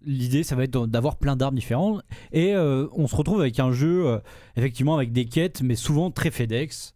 L'idée, 0.05 0.43
ça 0.43 0.55
va 0.55 0.63
être 0.63 0.88
d'avoir 0.88 1.17
plein 1.17 1.35
d'armes 1.35 1.55
différentes. 1.55 2.01
Et 2.31 2.53
euh, 2.55 2.88
on 2.93 3.07
se 3.07 3.15
retrouve 3.15 3.41
avec 3.41 3.59
un 3.59 3.71
jeu, 3.71 4.07
euh, 4.07 4.19
effectivement, 4.55 4.95
avec 4.95 5.11
des 5.11 5.26
quêtes, 5.26 5.61
mais 5.61 5.76
souvent 5.76 6.09
très 6.11 6.31
FedEx. 6.31 6.95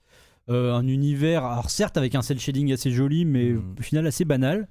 Euh, 0.49 0.73
un 0.73 0.85
univers, 0.87 1.45
alors 1.45 1.69
certes 1.69 1.95
avec 1.95 2.15
un 2.15 2.21
cel 2.21 2.37
shading 2.37 2.73
assez 2.73 2.91
joli, 2.91 3.23
mais 3.23 3.51
Mm. 3.51 3.75
au 3.79 3.81
final 3.81 4.05
assez 4.07 4.25
banal. 4.25 4.67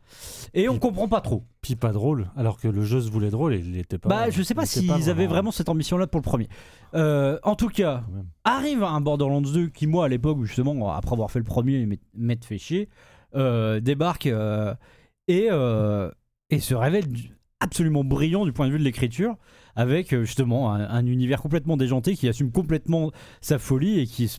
Et 0.53 0.69
on 0.69 0.73
Puis- 0.73 0.81
comprend 0.81 1.09
pas 1.09 1.23
trop. 1.23 1.45
Puis 1.63 1.77
pas 1.77 1.93
drôle, 1.93 2.31
alors 2.37 2.59
que 2.59 2.69
le 2.69 2.83
jeu 2.85 3.01
se 3.01 3.11
voulait 3.11 3.31
drôle 3.31 3.55
et 3.55 3.59
il 3.59 3.79
était 3.79 3.97
pas. 3.97 4.09
Bah, 4.11 4.29
je 4.31 4.43
sais 4.43 4.55
pas 4.55 4.67
s'ils 4.67 4.91
avaient 5.09 5.27
vraiment 5.27 5.51
cette 5.51 5.71
ambition-là 5.71 6.07
pour 6.07 6.21
le 6.21 6.25
premier. 6.25 6.49
En 6.95 7.55
tout 7.57 7.69
cas, 7.69 8.05
arrive 8.45 8.83
un 8.83 9.01
Borderlands 9.01 9.41
2 9.41 9.69
qui, 9.69 9.87
moi, 9.87 10.05
à 10.05 10.09
l'époque, 10.09 10.43
justement, 10.45 10.93
après 10.93 11.15
avoir 11.15 11.31
fait 11.31 11.39
le 11.39 11.45
premier, 11.47 11.89
m'être 12.15 12.45
fait 12.45 12.59
chier, 12.59 12.91
débarque 13.35 14.27
et, 14.27 15.49
et 16.51 16.59
se 16.61 16.75
révèle 16.75 17.05
absolument 17.63 18.05
brillant 18.05 18.45
du 18.45 18.53
point 18.53 18.67
de 18.67 18.73
vue 18.73 18.79
de 18.79 18.85
l'écriture, 18.85 19.37
avec 19.77 20.13
euh, 20.13 20.25
justement 20.25 20.73
un, 20.73 20.81
un 20.89 21.07
univers 21.07 21.41
complètement 21.41 21.77
déjanté 21.77 22.15
qui 22.17 22.29
assume 22.29 22.51
complètement 22.53 23.11
sa 23.41 23.59
folie 23.59 24.01
et 24.01 24.07
qui 24.07 24.37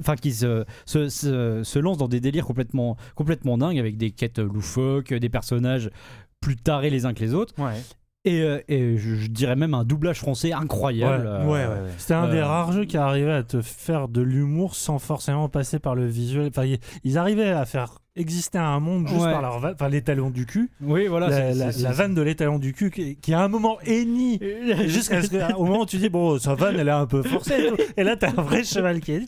Enfin, 0.00 0.16
qui 0.16 0.32
se, 0.32 0.64
se, 0.86 1.08
se- 1.08 1.62
se 1.62 1.78
lance 1.78 1.98
dans 1.98 2.08
des 2.08 2.18
délires 2.18 2.44
complètement, 2.46 2.96
complètement 3.14 3.56
dingues 3.58 3.78
avec 3.78 3.96
des 3.96 4.10
quêtes 4.10 4.40
loufoques, 4.40 5.14
des 5.14 5.28
personnages 5.28 5.88
plus 6.40 6.56
tarés 6.56 6.90
les 6.90 7.06
uns 7.06 7.14
que 7.14 7.20
les 7.20 7.32
autres. 7.32 7.54
Ouais. 7.58 7.80
Et, 8.24 8.42
euh, 8.42 8.60
et 8.66 8.96
je, 8.96 9.14
je 9.14 9.28
dirais 9.28 9.54
même 9.54 9.74
un 9.74 9.84
doublage 9.84 10.18
français 10.18 10.52
incroyable. 10.52 11.26
Ouais, 11.26 11.30
euh, 11.30 11.44
ouais, 11.44 11.50
ouais, 11.66 11.82
ouais. 11.84 11.90
C'était 11.96 12.14
un 12.14 12.28
des 12.28 12.42
rares 12.42 12.72
jeux 12.72 12.86
qui 12.86 12.96
arrivait 12.96 13.30
à 13.32 13.44
te 13.44 13.62
faire 13.62 14.08
de 14.08 14.20
l'humour 14.20 14.74
sans 14.74 14.98
forcément 14.98 15.48
passer 15.48 15.78
par 15.78 15.94
le 15.94 16.06
visuel. 16.06 16.48
Enfin, 16.48 16.64
ils- 16.64 16.80
ils 17.04 17.16
arrivaient 17.16 17.50
à 17.50 17.64
faire 17.64 18.00
exister 18.18 18.58
un 18.58 18.80
monde 18.80 19.06
juste 19.08 19.20
Ouais. 19.20 19.32
par 19.32 19.42
leur 19.42 19.58
va- 19.60 19.74
talons 19.74 20.30
du 20.30 20.44
cul. 20.46 20.70
Oui, 20.80 21.06
voilà. 21.06 21.28
la, 21.28 21.36
c'est- 21.36 21.42
la- 21.54 21.72
c'est- 21.72 21.82
la 21.82 21.90
c'est- 21.90 21.96
vanne 21.96 22.14
de 22.14 22.22
l'étalon 22.22 22.58
du 22.58 22.72
cul 22.72 22.90
qui, 22.90 23.16
qui 23.16 23.32
à 23.34 23.40
un 23.42 23.48
moment 23.48 23.78
hennit 23.86 24.40
jusqu'à 24.86 25.22
ce 25.22 25.28
qu'au 25.52 25.64
moment 25.64 25.80
où 25.82 25.86
tu 25.86 25.96
dis 25.98 26.08
bon 26.08 26.38
sa 26.38 26.54
vanne 26.54 26.76
elle 26.78 26.88
est 26.88 26.92
un 26.92 27.06
peu 27.06 27.22
forcée 27.22 27.70
et, 27.96 28.04
là 28.04 28.16
t'as 28.16 28.30
un 28.30 28.42
vrai 28.42 28.64
cheval 28.64 29.00
qui 29.00 29.12
est 29.12 29.22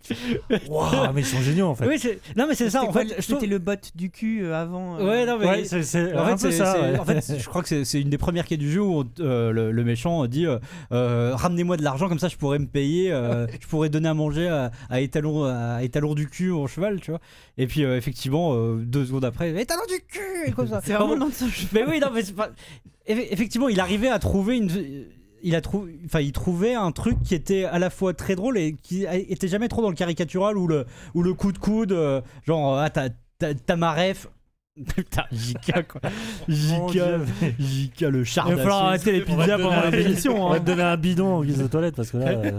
Waouh 0.68 1.12
mais 1.14 1.20
ils 1.22 1.26
sont 1.26 1.40
géniaux 1.40 1.66
en 1.68 1.74
fait 1.74 1.86
Oui, 1.86 1.98
c'est- 1.98 2.20
non, 2.36 2.46
mais 2.48 2.54
c'est 2.54 2.70
ça. 2.70 2.80
En 2.82 2.86
C'était 2.86 2.92
quoi 2.92 3.02
fait, 3.02 3.08
je 3.22 3.26
trouve- 3.26 3.40
C'était 3.40 3.46
le 3.50 3.58
bot 3.58 3.74
du 3.94 4.10
cul 4.10 4.44
euh, 4.44 4.54
avant. 4.60 4.98
euh, 4.98 5.06
Ouais, 5.08 5.26
non, 5.26 5.38
mais. 5.38 5.46
ouais 5.46 5.64
c'est 5.64 5.82
c'est 5.82 6.14
En 6.14 6.20
un 6.24 6.36
fait, 6.36 6.46
peu 6.46 6.50
c'est- 6.52 6.58
ça 6.58 6.72
c'est- 6.74 6.80
ouais. 6.92 6.98
en 6.98 7.04
fait, 7.04 7.20
je 7.38 7.48
crois 7.48 7.62
que 7.62 7.68
c'est- 7.68 7.84
c'est 7.84 8.00
une 8.00 8.10
des 8.10 8.18
premières 8.18 8.44
quêtes 8.44 8.60
du 8.60 8.70
jeu 8.70 8.82
où 8.82 9.04
euh, 9.20 9.50
le, 9.52 9.72
le 9.72 9.84
méchant 9.84 10.26
dit 10.26 10.46
euh, 10.46 10.58
euh, 10.92 11.32
ramenez-moi 11.34 11.76
de 11.76 11.82
l'argent 11.82 12.08
comme 12.08 12.18
ça 12.18 12.28
je 12.28 12.36
pourrais 12.36 12.58
me 12.58 12.66
payer, 12.66 13.12
euh, 13.12 13.46
je 13.60 13.66
pourrais 13.66 13.88
donner 13.88 14.08
à 14.08 14.14
manger 14.14 14.48
à, 14.48 14.70
à 14.88 15.00
étalon 15.00 15.44
à 15.44 15.82
étalon 15.82 16.14
du 16.14 16.26
cul 16.28 16.50
au 16.50 16.66
cheval, 16.66 17.00
tu 17.00 17.10
vois. 17.10 17.20
Et 17.58 17.66
puis 17.66 17.84
euh, 17.84 17.96
effectivement 17.96 18.54
euh, 18.54 18.79
deux 18.84 19.04
secondes 19.06 19.24
après 19.24 19.50
étalon 19.60 19.82
du 19.88 20.00
cul 20.06 20.48
et 20.48 20.52
comme 20.52 20.68
ça. 20.68 20.80
C'est 20.84 20.92
vraiment 20.94 21.16
dans 21.16 21.30
ce 21.30 21.46
jeu. 21.48 21.68
Mais 21.72 21.84
oui, 21.88 22.00
non, 22.00 22.08
mais 22.12 22.22
c'est 22.22 22.34
pas. 22.34 22.50
Eff- 23.08 23.28
Effectivement, 23.30 23.68
il 23.68 23.80
arrivait 23.80 24.08
à 24.08 24.18
trouver 24.18 24.56
une. 24.58 25.06
Il 25.42 25.54
a 25.54 25.60
trouvé, 25.62 25.98
enfin, 26.04 26.20
il 26.20 26.32
trouvait 26.32 26.74
un 26.74 26.92
truc 26.92 27.16
qui 27.24 27.34
était 27.34 27.64
à 27.64 27.78
la 27.78 27.88
fois 27.88 28.12
très 28.12 28.36
drôle 28.36 28.58
et 28.58 28.74
qui 28.74 29.06
était 29.06 29.48
jamais 29.48 29.68
trop 29.68 29.80
dans 29.80 29.88
le 29.88 29.94
caricatural 29.94 30.58
ou 30.58 30.66
le 30.66 30.84
ou 31.14 31.22
le 31.22 31.32
coup 31.32 31.50
de 31.52 31.58
coude, 31.58 31.92
euh, 31.92 32.20
genre 32.46 32.76
ah 32.78 32.90
t'as 32.90 33.08
t'as- 33.38 33.54
t'as 33.54 33.76
ma 33.76 33.94
ref. 33.94 34.28
Putain, 34.94 35.24
JK 35.32 35.86
quoi. 35.88 36.00
JK. 36.48 37.00
JK 37.58 38.00
le 38.02 38.24
char 38.24 38.46
Il 38.48 38.54
va 38.54 38.62
falloir 38.62 38.84
arrêter 38.84 39.12
les 39.12 39.20
pizzas 39.22 39.58
pendant 39.58 39.90
l'émission. 39.90 40.46
on 40.46 40.48
va 40.50 40.56
hein. 40.56 40.60
te 40.60 40.64
donner 40.66 40.82
un 40.82 40.96
bidon 40.96 41.26
en 41.34 41.44
guise 41.44 41.58
de 41.58 41.66
toilette 41.66 41.96
parce 41.96 42.10
que 42.12 42.16
là 42.18 42.28
euh, 42.28 42.52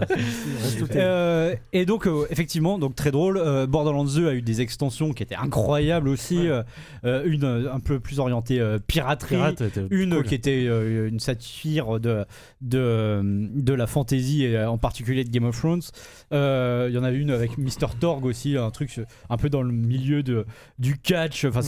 reste 0.62 0.78
tout 0.78 0.92
est- 0.92 0.96
Euh, 1.00 1.56
et 1.72 1.84
donc 1.86 2.06
euh, 2.06 2.26
effectivement 2.30 2.78
donc 2.78 2.94
très 2.94 3.10
drôle 3.10 3.38
euh, 3.38 3.66
Borderlands 3.66 4.04
2 4.04 4.28
a 4.28 4.34
eu 4.34 4.42
des 4.42 4.60
extensions 4.60 5.12
qui 5.14 5.22
étaient 5.22 5.34
incroyables 5.36 6.08
aussi 6.08 6.48
Ouais. 7.02 7.22
une 7.24 7.44
un 7.72 7.80
peu 7.80 7.98
plus 7.98 8.20
orientée 8.20 8.60
euh, 8.60 8.78
piraterie 8.78 9.36
Pirate 9.36 9.62
une 9.90 10.14
cool. 10.16 10.24
qui 10.24 10.34
était 10.34 10.66
euh, 10.68 11.08
une 11.08 11.18
satire 11.18 11.98
de, 11.98 12.24
de, 12.60 13.20
de 13.22 13.72
la 13.72 13.86
fantasy 13.86 14.44
et 14.44 14.62
en 14.62 14.78
particulier 14.78 15.24
de 15.24 15.30
Game 15.30 15.44
of 15.44 15.58
Thrones. 15.58 15.82
Euh, 16.32 16.86
Il 16.90 16.94
y 16.94 16.98
en 16.98 17.04
a 17.04 17.10
une 17.10 17.30
avec 17.30 17.58
Mr. 17.58 17.88
Torg 17.98 18.24
aussi, 18.26 18.56
un 18.56 18.70
truc 18.70 19.00
un 19.30 19.36
peu 19.36 19.48
dans 19.50 19.62
le 19.62 19.72
milieu 19.72 20.22
de, 20.22 20.44
du 20.78 20.98
catch. 20.98 21.44
Enfin, 21.46 21.60
Mm. 21.62 21.64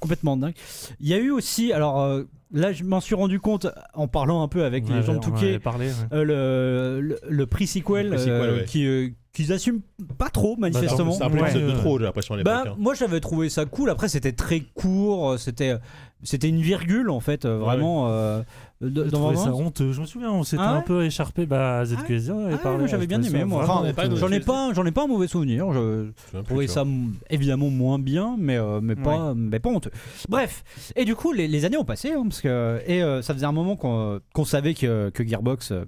Complètement 0.00 0.36
dingue. 0.36 0.54
Il 1.00 1.08
y 1.08 1.14
a 1.14 1.18
eu 1.18 1.30
aussi, 1.30 1.72
alors 1.72 2.00
euh, 2.00 2.24
là, 2.52 2.72
je 2.72 2.84
m'en 2.84 3.00
suis 3.00 3.14
rendu 3.14 3.40
compte 3.40 3.66
en 3.94 4.08
parlant 4.08 4.42
un 4.42 4.48
peu 4.48 4.64
avec 4.64 4.84
On 4.88 4.94
les 4.94 5.02
gens 5.02 5.14
de 5.14 5.18
Touquet, 5.20 5.58
parlé, 5.58 5.88
ouais. 5.88 5.94
euh, 6.12 6.24
le, 6.24 7.00
le, 7.00 7.18
Le 7.28 7.46
pre-sequel, 7.46 8.14
euh, 8.14 8.58
ouais. 8.60 8.64
qui, 8.64 8.86
euh, 8.86 9.08
qu'ils 9.32 9.52
assument 9.52 9.80
pas 10.18 10.28
trop, 10.28 10.56
manifestement. 10.56 11.12
C'est 11.12 11.22
un 11.24 11.30
peu 11.30 11.36
Ouais. 11.38 11.42
l'épisode 11.52 11.66
de 11.70 11.76
trop, 11.78 11.98
j'ai 11.98 12.04
l'impression. 12.04 12.36
Bah, 12.44 12.64
hein. 12.66 12.74
moi 12.78 12.94
j'avais 12.94 13.20
trouvé 13.20 13.48
ça 13.48 13.64
cool. 13.64 13.90
Après, 13.90 14.08
c'était 14.08 14.32
très 14.32 14.60
court. 14.60 15.38
C'était, 15.38 15.76
c'était 16.22 16.48
une 16.48 16.60
virgule 16.60 17.10
en 17.10 17.20
fait, 17.20 17.46
vraiment. 17.46 18.08
euh, 18.10 18.42
de- 18.80 19.04
J'ai 19.04 19.10
dans 19.10 19.34
ça 19.36 19.54
honteux. 19.54 19.92
Je 19.92 20.00
me 20.00 20.06
souviens, 20.06 20.30
on 20.32 20.42
s'était 20.42 20.62
Ah 20.64 20.72
ouais 20.72 20.78
un 20.78 20.82
peu 20.82 21.04
écharpé 21.04 21.44
bah, 21.46 21.80
à 21.80 21.84
ZQSD. 21.84 22.32
on 22.32 22.38
avait 22.44 22.46
Ah 22.52 22.56
ouais, 22.56 22.62
parlé, 22.62 22.78
moi, 22.78 22.86
j'avais 22.86 23.06
bien 23.06 23.22
aimé, 23.22 23.44
moi. 23.44 23.62
Enfin, 23.64 24.08
de- 24.08 24.16
J'en 24.16 24.30
ai 24.30 24.40
pas, 24.40 24.72
j'en 24.72 24.86
ai 24.86 24.90
pas 24.92 25.04
un 25.04 25.06
mauvais 25.06 25.26
souvenir. 25.28 25.72
Je 25.72 26.40
trouvais 26.46 26.66
ça 26.66 26.84
évidemment 27.28 27.68
moins 27.70 27.98
bien, 27.98 28.36
mais 28.38 28.56
euh, 28.56 28.80
mais 28.82 28.96
pas, 28.96 29.34
mais 29.34 29.58
pas 29.60 29.68
honteux. 29.70 29.90
Bref, 30.28 30.64
et 30.96 31.04
du 31.04 31.14
coup 31.14 31.32
les, 31.32 31.46
les 31.48 31.64
années 31.64 31.76
ont 31.76 31.84
passé 31.84 32.12
hein, 32.12 32.22
parce 32.24 32.40
que 32.40 32.80
et 32.86 33.02
euh, 33.02 33.20
ça 33.22 33.34
faisait 33.34 33.46
un 33.46 33.52
moment 33.52 33.76
qu'on 33.76 34.20
qu'on 34.32 34.44
savait 34.44 34.74
que, 34.74 35.10
que 35.10 35.26
Gearbox, 35.26 35.72
euh, 35.72 35.84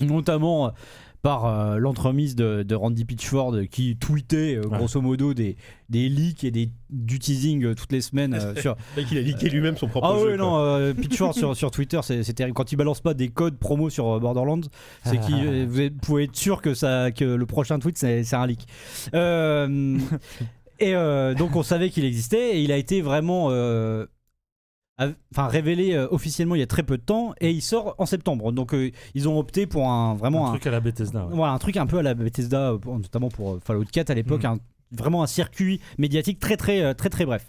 notamment 0.00 0.66
euh, 0.66 0.70
par 1.22 1.46
euh, 1.46 1.78
l'entremise 1.78 2.34
de, 2.34 2.64
de 2.64 2.74
Randy 2.74 3.04
Pitchford 3.04 3.54
qui 3.70 3.96
tweetait 3.96 4.56
euh, 4.56 4.62
Ouais. 4.66 4.76
grosso 4.78 5.00
modo 5.00 5.34
des, 5.34 5.56
des 5.88 6.08
leaks 6.08 6.42
et 6.42 6.50
des, 6.50 6.70
du 6.90 7.18
teasing 7.20 7.64
euh, 7.64 7.74
toutes 7.74 7.92
les 7.92 8.00
semaines 8.00 8.36
sur 8.60 8.74
Le 8.96 9.02
mec, 9.02 9.12
il 9.12 9.18
a 9.18 9.20
liqué 9.22 9.48
lui-même 9.48 9.76
son 9.76 9.86
propre 9.86 10.08
ah 10.12 10.18
jeu. 10.18 10.32
oui, 10.32 10.36
non, 10.36 10.92
Pitchford 10.94 11.34
sur, 11.34 11.56
sur 11.56 11.70
Twitter, 11.70 12.00
c'est 12.02 12.24
terrible. 12.34 12.54
Quand 12.54 12.72
il 12.72 12.76
balance 12.76 13.00
pas 13.00 13.14
des 13.14 13.28
codes 13.28 13.56
promo 13.58 13.88
sur 13.88 14.18
Borderlands, 14.18 14.62
c'est 15.04 15.20
qu'il 15.20 15.34
euh, 15.46 15.66
vous 15.68 15.90
pouvez 16.02 16.24
être 16.24 16.36
sûr 16.36 16.60
que, 16.60 16.74
ça, 16.74 17.12
que 17.12 17.24
le 17.24 17.46
prochain 17.46 17.78
tweet, 17.78 17.96
c'est 17.98 18.34
un 18.34 18.46
leak. 18.46 18.66
Et 20.80 20.92
donc, 21.38 21.54
on 21.54 21.62
savait 21.62 21.90
qu'il 21.90 22.04
existait 22.04 22.56
et 22.56 22.62
il 22.62 22.72
a 22.72 22.76
été 22.76 23.00
vraiment. 23.02 23.50
Enfin, 25.32 25.46
révélé 25.48 25.94
euh, 25.94 26.06
officiellement 26.10 26.54
il 26.54 26.58
y 26.60 26.62
a 26.62 26.66
très 26.66 26.82
peu 26.82 26.96
de 26.96 27.02
temps 27.02 27.34
et 27.40 27.50
il 27.50 27.60
sort 27.62 27.94
en 27.98 28.06
septembre. 28.06 28.52
Donc, 28.52 28.74
euh, 28.74 28.90
ils 29.14 29.28
ont 29.28 29.38
opté 29.38 29.66
pour 29.66 29.88
un 29.88 30.14
vraiment 30.14 30.46
un 30.46 30.48
un, 30.48 30.52
truc 30.52 30.66
à 30.66 30.70
la 30.70 30.80
Bethesda. 30.80 31.24
ouais. 31.26 31.34
voilà, 31.34 31.52
un 31.52 31.58
truc 31.58 31.76
un 31.76 31.86
peu 31.86 31.98
à 31.98 32.02
la 32.02 32.14
Bethesda, 32.14 32.74
notamment 32.86 33.28
pour 33.28 33.52
euh, 33.54 33.60
Fallout 33.64 33.84
4 33.90 34.10
à 34.10 34.14
l'époque, 34.14 34.42
Mm. 34.44 34.46
un- 34.46 34.58
vraiment 34.94 35.22
un 35.22 35.26
circuit 35.26 35.80
médiatique 35.98 36.38
très 36.38 36.56
très 36.56 36.82
euh, 36.82 36.92
très 36.94 37.08
très 37.08 37.24
bref. 37.24 37.48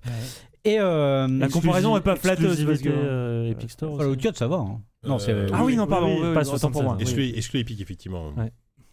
Et 0.65 0.77
euh, 0.79 1.27
La 1.27 1.49
comparaison 1.49 1.97
est 1.97 2.01
pas 2.01 2.15
flatteuse 2.15 2.63
parce 2.65 2.79
que. 2.81 2.87
Euh, 2.89 3.51
Epic 3.51 3.71
Store. 3.71 3.97
Fallout 3.97 4.11
aussi. 4.11 4.19
4 4.21 4.37
ça 4.37 4.47
va. 4.47 4.55
hein. 4.57 4.79
Non, 5.05 5.19
c'est 5.19 5.31
Euh, 5.33 5.49
Ah 5.53 5.65
oui, 5.65 5.75
non, 5.75 5.85
pardon. 5.87 6.07
oui, 6.07 6.19
oui, 6.21 6.27
oui, 6.29 6.33
pas 6.33 6.47
autant 6.49 6.71
pour 6.71 6.83
moi. 6.83 6.93
76. 6.93 7.01
Exclu, 7.01 7.37
exclu 7.37 7.59
Epic, 7.59 7.81
effectivement. 7.81 8.29
Ouais. 8.37 8.51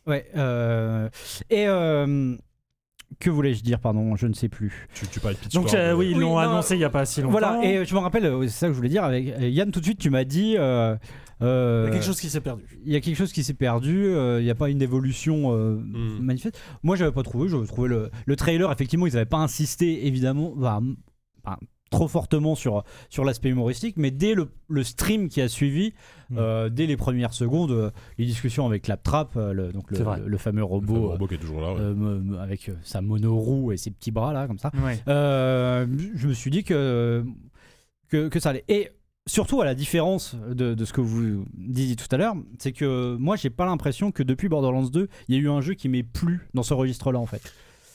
Ouais. 0.09 0.27
euh, 0.37 1.09
et 1.51 1.69
euh, 1.69 2.35
que 3.19 3.29
voulais-je 3.31 3.63
dire 3.63 3.81
Pardon, 3.81 4.15
je 4.17 4.27
ne 4.27 4.33
sais 4.35 4.49
plus. 4.49 4.89
Tu, 4.95 5.07
tu 5.09 5.21
parlais 5.21 5.37
de 5.37 5.41
Pitch 5.41 5.55
Donc 5.55 5.75
euh, 5.75 5.93
oui, 5.95 6.09
ils 6.13 6.19
l'ont 6.19 6.31
non, 6.35 6.39
annoncé 6.39 6.75
il 6.77 6.81
y 6.81 6.85
a 6.85 6.91
pas 6.91 7.05
si 7.05 7.21
longtemps. 7.21 7.33
Voilà. 7.33 7.61
Et 7.65 7.85
je 7.85 7.95
me 7.95 8.01
rappelle, 8.01 8.25
euh, 8.27 8.43
c'est 8.43 8.49
ça 8.51 8.67
que 8.69 8.73
je 8.73 8.77
voulais 8.77 8.89
dire 8.89 9.05
avec 9.05 9.29
euh, 9.29 9.49
Yann. 9.49 9.71
Tout 9.71 9.81
de 9.81 9.85
suite, 9.85 9.99
tu 9.99 10.11
m'as 10.11 10.25
dit. 10.25 10.57
euh, 10.59 10.97
il 11.43 11.47
y 11.47 11.89
a 11.89 11.91
quelque 11.91 12.05
chose 12.05 12.21
qui 12.21 12.29
s'est 12.31 12.41
perdu. 12.41 12.63
il 12.85 12.93
y 12.93 12.97
a 12.97 13.01
quelque 13.01 13.17
chose 13.17 13.33
qui 13.33 13.43
s'est 13.43 13.55
perdu, 13.55 14.05
euh, 14.07 14.41
il 14.41 14.45
n'y 14.45 14.51
a 14.51 14.55
pas 14.55 14.69
une 14.71 14.83
évolution 14.83 15.53
euh, 15.55 15.75
Mm. 15.77 16.19
manifeste. 16.23 16.61
Moi, 16.83 16.97
j'avais 16.97 17.13
pas 17.13 17.23
trouvé, 17.23 17.49
j'avais 17.49 17.67
trouvé 17.67 17.89
le, 17.89 18.11
le 18.27 18.37
trailer, 18.37 18.71
effectivement, 18.71 19.07
ils 19.07 19.15
n'avaient 19.15 19.25
pas 19.25 19.39
insisté, 19.39 20.07
évidemment. 20.07 20.53
Enfin, 20.59 20.81
trop 21.91 22.07
fortement 22.09 22.55
sur, 22.55 22.85
sur 23.09 23.25
l'aspect 23.25 23.49
humoristique, 23.49 23.97
mais 23.97 24.11
dès 24.13 24.35
le, 24.35 24.49
le 24.69 24.83
stream 24.85 25.29
qui 25.29 25.41
a 25.41 25.49
suivi, 25.49 25.93
Mm. 26.31 26.37
euh, 26.39 26.69
dès 26.69 26.87
les 26.87 26.97
premières 26.97 27.35
secondes, 27.35 27.73
euh, 27.73 27.91
les 28.17 28.25
discussions 28.25 28.65
avec 28.65 28.83
Claptrap, 28.83 29.37
euh, 29.37 29.53
le, 29.53 29.73
donc 29.73 29.91
le, 29.91 29.97
fameux 30.39 30.59
Le 30.61 30.63
robot, 30.65 30.95
fameux 30.95 31.07
robot 31.09 31.27
qui 31.27 31.35
est 31.35 31.39
toujours 31.39 31.61
là. 31.61 31.73
ouais. 31.73 31.81
euh, 31.81 32.39
avec 32.41 32.69
euh, 32.69 32.75
sa 32.85 33.01
monoroue 33.01 33.73
et 33.73 33.77
ses 33.77 33.91
petits 33.91 34.13
bras 34.13 34.33
là, 34.33 34.47
comme 34.47 34.59
ça. 34.61 34.71
Ouais. 34.85 35.01
Euh, 35.09 35.87
je 36.15 36.29
me 36.29 36.33
suis 36.33 36.53
dit 36.53 36.63
que, 36.63 37.25
que, 38.09 38.29
que 38.29 38.39
ça 38.39 38.51
allait. 38.51 38.65
Et 38.69 38.91
surtout, 39.27 39.61
à 39.61 39.65
la 39.65 39.75
différence 39.75 40.37
de, 40.49 40.75
de 40.75 40.85
ce 40.85 40.93
que 40.93 41.01
vous 41.01 41.45
disiez 41.55 41.97
tout 41.97 42.07
à 42.13 42.17
l'heure, 42.17 42.37
c'est 42.61 42.71
que 42.73 43.17
moi, 43.19 43.35
j'ai 43.35 43.51
pas 43.51 43.67
l'impression 43.67 44.13
que 44.13 44.23
depuis 44.23 44.49
Borderlands 44.49 44.87
2, 44.89 45.09
il 45.27 45.35
y 45.35 45.39
a 45.39 45.41
eu 45.41 45.49
un 45.51 45.61
jeu 45.61 45.75
qui 45.75 45.89
m'ait 45.89 46.05
plu 46.05 46.47
dans 46.55 46.63
ce 46.63 46.75
registre-là, 46.75 47.19
en 47.19 47.27
fait. 47.27 47.43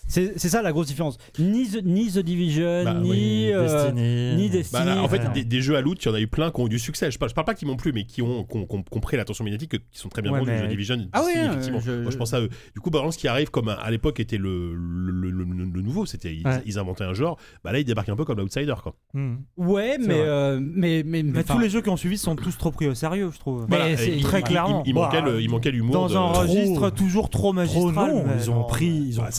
C'est 0.08 0.34
c'est 0.38 0.50
ça 0.50 0.62
la 0.62 0.72
grosse 0.72 0.88
différence. 0.88 1.18
Ni 1.40 1.68
The, 1.68 1.84
ni 1.84 2.12
The 2.12 2.20
Division, 2.20 2.84
Bah, 2.84 2.94
ni, 2.94 3.10
Oui, 3.10 3.50
euh, 3.52 3.64
Destiny. 3.92 4.36
ni 4.36 4.48
Bah, 4.50 4.54
Destiny. 4.58 4.86
là, 4.86 5.02
en 5.04 5.08
fait, 5.08 5.32
des, 5.34 5.44
des 5.44 5.62
jeux 5.62 5.76
à 5.76 5.82
loot, 5.82 5.98
il 6.04 6.08
y 6.08 6.12
en 6.12 6.14
a 6.14 6.20
eu 6.20 6.28
plein 6.28 6.52
qui 6.52 6.62
ont 6.62 6.68
eu 6.68 6.70
du 6.70 6.80
succès. 6.80 7.10
Je 7.10 7.18
parle, 7.18 7.30
je 7.30 7.36
parle 7.36 7.46
pas 7.46 7.56
qui 7.56 7.66
m'ont 7.66 7.76
plu, 7.76 7.92
mais 7.92 8.06
qui 8.06 8.22
ont, 8.22 8.44
qui 8.44 8.58
ont, 8.58 8.66
qui 8.66 8.76
ont- 8.76 8.84
qui 8.84 8.98
ont 8.98 9.00
pris 9.00 9.18
l'attention 9.18 9.44
médiatique, 9.44 9.72
que- 9.72 9.78
qui 9.78 10.00
sont 10.00 10.10
très 10.10 10.22
bien 10.22 10.32
Ouais, 10.32 10.40
vendus. 10.40 10.52
mais- 10.52 10.60
jeux 10.60 10.68
Division, 10.68 10.98
Ah 11.12 11.22
oui, 11.22 11.34
Destiny, 11.34 11.44
euh, 11.46 11.50
effectivement. 11.52 11.80
je- 11.80 12.02
Moi, 12.04 12.12
je 12.12 12.18
pense 12.18 12.34
à 12.34 12.42
eux. 12.42 12.50
Du 12.76 12.82
coup, 12.82 12.92
Borderlands 12.92 13.16
qui 13.16 13.28
arrive 13.28 13.50
comme 13.50 13.70
à 13.70 13.90
l'époque 13.92 14.20
était 14.20 14.38
le, 14.38 14.76
le, 14.76 15.12
le- 15.12 15.44
le- 15.44 15.72
le 15.74 15.82
nouveau, 15.82 16.06
c'était 16.06 16.34
ils, 16.36 16.46
Ouais. 16.46 16.62
ils 16.66 16.78
inventaient 16.78 17.04
un 17.04 17.14
genre. 17.14 17.38
Bah 17.64 17.72
là, 17.72 17.80
ils 17.80 17.86
débarquent 17.86 18.10
un 18.10 18.16
peu 18.16 18.26
comme 18.26 18.38
l'outsider, 18.38 18.76
quoi. 18.84 18.96
Mm. 19.14 19.36
ouais, 19.58 19.98
mais, 19.98 20.14
euh, 20.20 20.60
mais, 20.62 21.04
mais, 21.06 21.24
mais, 21.24 21.44
tous 21.44 21.58
les 21.60 21.70
jeux 21.70 21.82
qui 21.82 21.90
ont 21.90 21.98
suivi 21.98 22.18
sont 22.18 22.36
tous 22.36 22.58
trop 22.58 22.72
pris 22.72 22.88
au 22.88 22.94
sérieux, 22.94 23.32
je 23.34 23.40
trouve. 23.40 23.66
Mais 23.70 23.78
Voilà, 23.78 23.98
c'est- 23.98 24.10
et 24.10 24.18
il- 24.18 24.24
très 24.24 24.40
il- 24.40 24.44
clairement. 24.44 24.84
Il, 24.86 24.90
il 24.90 24.94
manquait 24.94 25.22
Bah, 25.22 25.30
le- 25.32 25.42
il 25.42 25.50
manquait 25.50 25.72
l'humour. 25.72 25.94
Dans 25.94 26.16
un 26.18 26.26
registre 26.32 26.90
toujours 26.92 27.30
trop 27.30 27.54
magistral. 27.54 28.24
ils 28.40 28.52
ont 28.52 28.64
pris, 28.66 28.86
ils 28.88 29.20
ont, 29.20 29.24
Bah, 29.24 29.32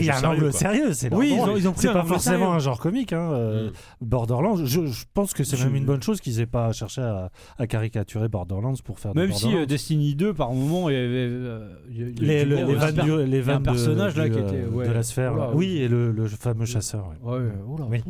pris 0.00 0.10
un 0.10 0.20
sérieux, 0.20 0.36
angle 0.36 0.50
quoi. 0.50 0.58
sérieux. 0.58 0.92
C'est 0.92 1.14
Oui, 1.14 1.32
ils 1.34 1.40
ont, 1.40 1.56
ils 1.56 1.68
ont 1.68 1.72
pris 1.72 1.82
C'est 1.82 1.88
un 1.88 1.92
pas 1.92 2.00
angle 2.00 2.08
forcément 2.08 2.36
sérieux. 2.38 2.54
un 2.54 2.58
genre 2.58 2.80
comique. 2.80 3.12
Hein, 3.12 3.30
euh, 3.32 3.70
Mm. 3.70 3.72
Borderlands, 4.06 4.56
je, 4.64 4.86
je 4.86 5.04
pense 5.14 5.32
que 5.34 5.44
c'est 5.44 5.56
Je- 5.56 5.64
même 5.66 5.76
une 5.76 5.84
bonne 5.84 6.02
chose 6.02 6.20
qu'ils 6.20 6.40
aient 6.40 6.46
pas 6.46 6.72
cherché 6.72 7.00
à, 7.02 7.30
à 7.58 7.66
caricaturer 7.66 8.28
Borderlands 8.28 8.74
pour 8.84 8.98
faire 8.98 9.14
Même 9.14 9.32
si 9.32 9.42
Borderlands. 9.44 9.62
euh, 9.62 9.66
Destiny 9.66 10.14
2, 10.14 10.34
par 10.34 10.52
moment, 10.52 10.88
il 10.88 10.94
y 10.94 10.96
avait, 10.96 11.06
euh, 11.08 11.68
il 11.90 11.98
y 11.98 12.02
a- 12.02 12.06
il 12.08 12.22
y 12.24 12.30
a 12.30 12.32
les, 12.32 12.44
du 12.44 12.50
les, 12.50 12.56
les 12.64 12.74
vannes 12.74 12.94
du- 12.94 13.40
vannes 13.40 13.58
de- 13.58 13.64
personnage 13.64 14.16
là 14.16 14.28
du, 14.28 14.32
qui 14.34 14.38
euh, 14.38 14.48
était 14.48 14.64
ouais. 14.74 14.88
de 14.88 14.92
la 14.92 15.02
sphère. 15.02 15.34
Oula, 15.34 15.44
là. 15.46 15.50
Oui, 15.54 15.78
et 15.78 15.88
le, 15.88 16.12
le 16.12 16.28
fameux 16.28 16.66
chasseur. 16.66 17.08
ouais. 17.22 17.32
Ouais, 17.38 17.48
oula. 17.66 17.84
Oui. 17.90 18.02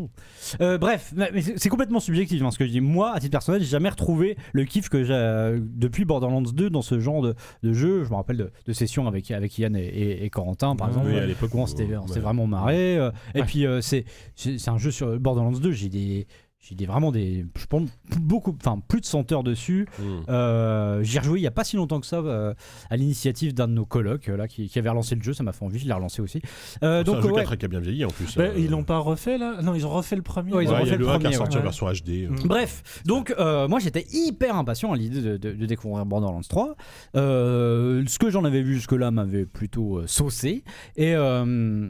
Euh, 0.61 0.79
bref, 0.79 1.12
mais 1.17 1.41
c'est 1.43 1.59
c'est 1.59 1.69
complètement 1.69 2.01
subjectif 2.01 2.43
hein, 2.43 2.51
ce 2.51 2.59
que 2.59 2.67
je 2.67 2.71
dis. 2.71 2.81
Moi, 2.81 3.12
à 3.12 3.21
titre 3.21 3.33
personnel, 3.33 3.61
j'ai 3.62 3.69
jamais 3.69 3.89
retrouvé 3.89 4.37
le 4.53 4.65
kiff 4.65 4.89
que 4.89 5.03
j'ai 5.05 5.12
euh, 5.12 5.59
depuis 5.62 6.05
Borderlands 6.05 6.43
2 6.43 6.71
dans 6.71 6.83
ce 6.83 6.99
genre 7.01 7.23
de, 7.23 7.35
de 7.62 7.73
jeu. 7.73 8.05
Je 8.05 8.11
me 8.11 8.15
rappelle 8.15 8.37
de, 8.37 8.51
de 8.67 8.73
sessions 8.73 9.07
avec, 9.07 9.31
avec 9.31 9.59
Yann 9.59 9.77
et, 9.77 9.81
et- 9.81 10.25
et 10.25 10.31
Corentin, 10.31 10.75
par 10.77 10.89
exemple. 10.89 11.07
Oui, 11.11 11.19
à 11.19 11.27
l'époque, 11.27 11.55
où 11.55 11.59
on 11.59 11.65
où- 11.65 11.67
s'était 11.67 11.80
on 11.85 12.07
s'était 12.07 12.19
ouais. 12.19 12.24
vraiment 12.24 12.47
marré. 12.47 12.97
euh, 12.98 13.11
Et 13.35 13.43
puis, 13.43 13.66
euh, 13.66 13.81
c'est 13.81 14.05
c'est 14.35 14.59
c'est 14.59 14.70
un 14.70 14.78
jeu 14.78 14.90
sur 14.90 15.19
Borderlands 15.19 15.52
2. 15.52 15.73
J'ai 15.73 15.89
des. 15.89 16.27
J'ai 16.62 16.74
des, 16.74 16.85
vraiment 16.85 17.11
des. 17.11 17.47
Je 17.57 17.65
pense 17.65 17.89
beaucoup. 18.20 18.55
Enfin, 18.61 18.78
plus 18.87 19.01
de 19.01 19.07
100 19.07 19.32
heures 19.32 19.43
dessus. 19.43 19.89
Mm. 19.99 20.03
Euh, 20.28 21.03
J'y 21.03 21.16
ai 21.16 21.20
rejoué 21.20 21.41
il 21.41 21.43
y 21.43 21.47
a 21.47 21.51
pas 21.51 21.65
si 21.65 21.77
longtemps 21.77 22.01
que 22.01 22.07
ça 22.07 22.19
euh, 22.19 22.53
à 22.91 22.97
l'initiative 22.99 23.55
d'un 23.55 23.66
de 23.66 23.73
nos 23.73 23.87
colocs 23.87 24.28
euh, 24.28 24.37
là, 24.37 24.47
qui, 24.47 24.69
qui 24.69 24.78
avait 24.78 24.91
relancé 24.91 25.15
le 25.15 25.23
jeu. 25.23 25.32
Ça 25.32 25.43
m'a 25.43 25.53
fait 25.53 25.65
envie. 25.65 25.78
Je 25.78 25.87
l'ai 25.87 25.95
relancé 25.95 26.20
aussi. 26.20 26.43
Euh, 26.82 27.03
C'est 27.03 27.11
un 27.11 27.15
donc, 27.15 27.15
jeu 27.23 27.32
qui 27.32 27.41
a 27.41 27.49
ouais. 27.49 27.57
qui 27.57 27.65
a 27.65 27.69
bien 27.69 27.81
vieilli 27.81 28.05
en 28.05 28.09
plus. 28.11 28.37
Bah, 28.37 28.45
euh, 28.45 28.55
Ils 28.59 28.69
l'ont 28.70 28.85
pas 28.85 28.99
refait 28.99 29.39
là? 29.39 29.62
Non, 29.62 29.74
ils 29.74 29.87
ont 29.87 29.91
refait 29.91 30.16
le 30.16 30.23
premier. 30.23 30.53
Ouais, 30.53 30.65
ils 30.65 30.69
ont 30.69 30.73
ouais, 30.74 30.81
y 30.81 30.82
refait 30.82 30.95
a 30.95 30.99
le 30.99 31.05
le 31.07 31.11
1 31.11 31.12
qui 31.12 31.16
est 31.16 31.20
premier, 31.31 31.37
sorti 31.37 31.57
en 31.57 31.61
ouais. 31.61 31.65
version 31.65 31.87
HD. 31.91 32.09
euh. 32.11 32.28
Mm. 32.28 32.47
Bref, 32.49 33.03
donc 33.07 33.35
euh, 33.39 33.66
moi 33.66 33.78
j'étais 33.78 34.05
hyper 34.12 34.55
impatient 34.55 34.93
à 34.93 34.97
l'idée 34.97 35.23
de, 35.23 35.37
de- 35.39 35.53
de 35.53 35.66
découvrir 35.66 36.05
Borderlands 36.05 36.43
3. 36.47 36.77
Euh, 37.16 38.05
ce 38.07 38.19
que 38.19 38.28
j'en 38.28 38.45
avais 38.45 38.61
vu 38.61 38.74
jusque-là 38.74 39.11
m'avait 39.11 39.47
plutôt 39.47 40.01
euh, 40.01 40.07
saucé. 40.07 40.62
Et, 40.97 41.15
euh, 41.15 41.89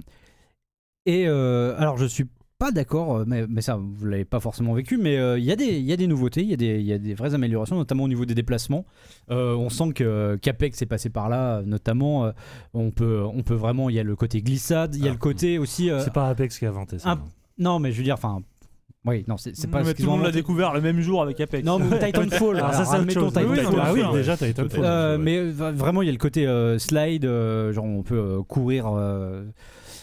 et 1.06 1.26
euh, 1.26 1.74
alors 1.76 1.96
je 1.98 2.06
suis 2.06 2.26
pas 2.60 2.70
d'accord, 2.70 3.16
euh, 3.16 3.24
mais, 3.26 3.46
mais 3.48 3.60
ça 3.62 3.76
vous 3.82 4.06
l'avez 4.06 4.24
pas 4.24 4.38
forcément 4.38 4.72
vécu, 4.74 4.98
mais 4.98 5.16
euh, 5.18 5.38
il 5.38 5.44
y, 5.44 5.50
a 5.50 5.56
des- 5.56 5.78
il 5.78 5.84
y 5.84 5.92
a 5.92 5.96
des 5.96 6.06
nouveautés, 6.06 6.42
il 6.42 6.48
y, 6.50 6.54
a 6.54 6.56
des- 6.56 6.78
il 6.78 6.86
y 6.86 6.92
a 6.92 6.98
des 6.98 7.14
vraies 7.14 7.34
améliorations, 7.34 7.74
notamment 7.76 8.04
au 8.04 8.08
niveau 8.08 8.24
des 8.26 8.34
déplacements. 8.34 8.84
Euh, 9.30 9.54
on 9.56 9.70
sent 9.70 9.92
que 9.94 10.04
euh, 10.04 10.36
Capex 10.36 10.80
est 10.82 10.86
passé 10.86 11.10
par 11.10 11.28
là, 11.28 11.62
notamment. 11.64 12.26
euh, 12.26 12.30
on, 12.74 12.90
peut, 12.92 13.22
on 13.24 13.42
peut 13.42 13.54
vraiment, 13.54 13.88
il 13.90 13.96
y 13.96 13.98
a 13.98 14.04
le 14.04 14.14
côté 14.14 14.42
glissade, 14.42 14.94
il 14.94 15.02
y 15.02 15.06
a 15.06 15.10
Ah. 15.10 15.14
le 15.14 15.18
côté 15.18 15.58
aussi. 15.58 15.90
euh, 15.90 16.00
C'est 16.04 16.12
pas 16.12 16.28
Apex 16.28 16.58
qui 16.58 16.66
a 16.66 16.68
inventé 16.68 16.98
ça. 17.00 17.10
un- 17.10 17.20
non, 17.58 17.78
mais 17.80 17.90
je 17.92 17.96
veux 17.98 18.04
dire, 18.04 18.14
enfin. 18.14 18.40
Oui, 19.06 19.24
non, 19.26 19.38
c'est 19.38 19.56
c'est 19.56 19.66
pas 19.68 19.78
mais 19.82 19.86
ce 19.86 19.92
tout 19.92 20.02
le 20.02 20.08
ont 20.10 20.16
monde 20.18 20.24
l'a 20.26 20.30
découvert 20.30 20.74
le 20.74 20.82
même 20.82 21.00
jour 21.00 21.22
avec 21.22 21.40
Apex. 21.40 21.64
Non, 21.64 21.78
mais 21.78 21.98
Titanfall. 21.98 22.58
Alors 22.58 22.74
ça, 22.74 22.84
c'est 22.84 22.90
autre 22.90 23.00
admettons. 23.00 23.28
Titanfall. 23.28 23.48
Oui, 23.50 23.62
non, 23.62 23.78
Ah 23.82 23.92
oui, 23.94 24.02
ouais. 24.02 24.12
déjà 24.18 24.36
Titanfall. 24.36 24.84
Euh, 24.84 25.16
Ouais. 25.16 25.22
mais 25.24 25.38
euh, 25.38 25.72
vraiment, 25.74 26.02
il 26.02 26.06
y 26.06 26.08
a 26.10 26.12
le 26.12 26.18
côté 26.18 26.46
euh, 26.46 26.78
slide, 26.78 27.24
euh, 27.24 27.72
genre 27.72 27.86
on 27.86 28.02
peut 28.02 28.18
euh, 28.18 28.42
courir, 28.42 28.84
euh, 28.94 29.44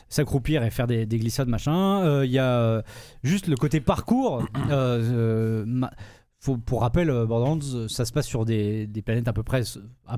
s'accroupir 0.09 0.63
et 0.63 0.69
faire 0.69 0.87
des, 0.87 1.05
des 1.05 1.17
glissades, 1.19 1.47
machin. 1.49 2.01
Euh, 2.03 2.25
Il 2.25 2.31
y 2.31 2.39
a 2.39 2.59
euh, 2.59 2.81
juste 3.23 3.47
le 3.47 3.55
côté 3.55 3.79
parcours. 3.81 4.43
euh, 4.69 5.01
euh, 5.11 5.63
ma- 5.67 5.91
faut, 6.39 6.57
pour 6.57 6.81
rappel, 6.81 7.09
euh, 7.09 7.25
Borderlands, 7.25 7.59
euh, 7.73 7.87
ça 7.87 8.05
se 8.05 8.13
passe 8.13 8.27
sur 8.27 8.45
des, 8.45 8.87
des 8.87 9.01
planètes 9.01 9.27
à 9.27 9.33
peu 9.33 9.43
près, 9.43 9.61
à 10.07 10.17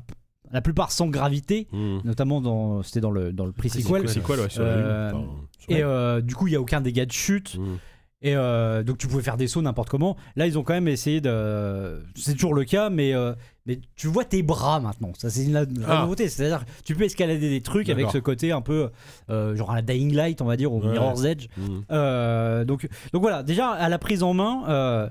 la 0.51 0.61
plupart 0.61 0.91
sans 0.91 1.07
gravité, 1.07 1.67
Mm. 1.71 1.99
notamment 2.03 2.41
dans, 2.41 2.81
c'était 2.83 3.01
dans 3.01 3.11
le, 3.11 3.31
dans 3.33 3.45
le 3.45 3.51
pre-sequel. 3.51 3.91
Ouais, 3.91 4.47
Euh, 4.59 5.11
Enfin, 5.11 5.25
Et 5.69 5.83
euh, 5.83 6.21
du 6.21 6.35
coup, 6.35 6.47
il 6.47 6.53
y 6.53 6.55
a 6.55 6.61
aucun 6.61 6.81
dégât 6.81 7.05
de 7.05 7.11
chute. 7.11 7.57
Mm. 7.57 7.77
Et 8.21 8.35
euh, 8.35 8.83
donc 8.83 8.97
tu 8.97 9.07
pouvais 9.07 9.23
faire 9.23 9.37
des 9.37 9.47
sauts 9.47 9.61
n'importe 9.61 9.87
comment. 9.89 10.17
Là, 10.35 10.45
ils 10.45 10.57
ont 10.57 10.63
quand 10.63 10.73
même 10.73 10.89
essayé 10.89 11.21
de. 11.21 12.03
C'est 12.15 12.33
toujours 12.33 12.53
le 12.53 12.65
cas, 12.65 12.89
mais, 12.89 13.13
euh, 13.13 13.33
mais 13.65 13.79
tu 13.95 14.07
vois 14.07 14.25
tes 14.25 14.43
bras 14.43 14.81
maintenant. 14.81 15.13
Ça, 15.17 15.29
c'est 15.29 15.45
une 15.45 15.53
la 15.53 15.65
Ah. 15.87 16.01
nouveauté. 16.01 16.27
C'est-à-dire 16.27 16.65
que 16.65 16.71
tu 16.83 16.95
peux 16.95 17.05
escalader 17.05 17.49
des 17.49 17.61
trucs 17.61 17.87
avec 17.89 18.09
ce 18.11 18.17
côté 18.17 18.51
un 18.51 18.59
peu 18.61 18.89
euh, 19.29 19.55
genre 19.55 19.71
à 19.71 19.75
la 19.75 19.81
Dying 19.81 20.13
Light, 20.13 20.41
on 20.41 20.45
va 20.45 20.57
dire, 20.57 20.73
au 20.73 20.81
Ouais. 20.81 20.89
Mirror's 20.91 21.23
Edge. 21.23 21.47
Mm. 21.57 21.61
Euh, 21.91 22.65
donc, 22.65 22.89
donc 23.13 23.21
voilà, 23.21 23.41
déjà 23.41 23.69
à 23.69 23.87
la 23.87 23.97
prise 23.99 24.21
en 24.21 24.33
main, 24.33 25.09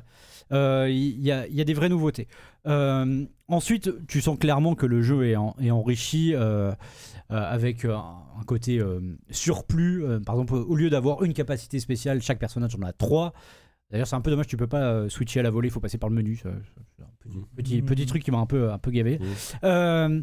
il 0.51 1.21
y, 1.21 1.33
a, 1.33 1.47
y 1.49 1.61
a 1.63 1.65
des 1.65 1.75
vraies 1.75 1.89
nouveautés. 1.89 2.29
Ensuite, 3.51 3.91
tu 4.07 4.21
sens 4.21 4.39
clairement 4.39 4.75
que 4.75 4.85
le 4.85 5.01
jeu 5.01 5.27
est, 5.27 5.37
en- 5.37 5.57
est 5.63 5.71
enrichi 5.71 6.35
avec 7.37 7.85
euh, 7.85 7.95
un 7.97 8.43
côté 8.47 8.79
euh, 8.81 9.01
surplus. 9.31 10.05
Euh, 10.05 10.21
par 10.21 10.35
exemple, 10.37 10.55
au 10.55 10.77
lieu 10.77 10.91
d'avoir 10.91 11.23
une 11.25 11.33
capacité 11.35 11.79
spéciale, 11.81 12.21
chaque 12.23 12.39
personnage 12.39 12.75
en 12.77 12.83
a 12.83 12.93
trois. 12.93 13.33
D'ailleurs, 13.91 14.07
c'est 14.07 14.17
un 14.17 14.21
peu 14.21 14.31
dommage, 14.31 14.47
tu 14.49 14.57
peux 14.59 14.67
pas 14.67 14.83
euh, 14.83 15.09
switcher 15.09 15.41
à 15.41 15.43
la 15.43 15.51
volée, 15.51 15.69
il 15.69 15.71
faut 15.71 15.81
passer 15.81 15.97
par 15.99 16.11
le 16.11 16.15
menu. 16.17 16.37
c'est 16.37 16.49
un 16.49 17.07
petit, 17.21 17.39
Mm. 17.39 17.45
petit, 17.57 17.83
petit 17.83 18.07
truc 18.07 18.23
qui 18.23 18.31
m'a 18.31 18.39
un 18.39 18.47
peu, 18.47 18.71
un 18.71 18.79
peu 18.79 18.91
gavé. 18.91 19.19
Euh, 19.65 20.21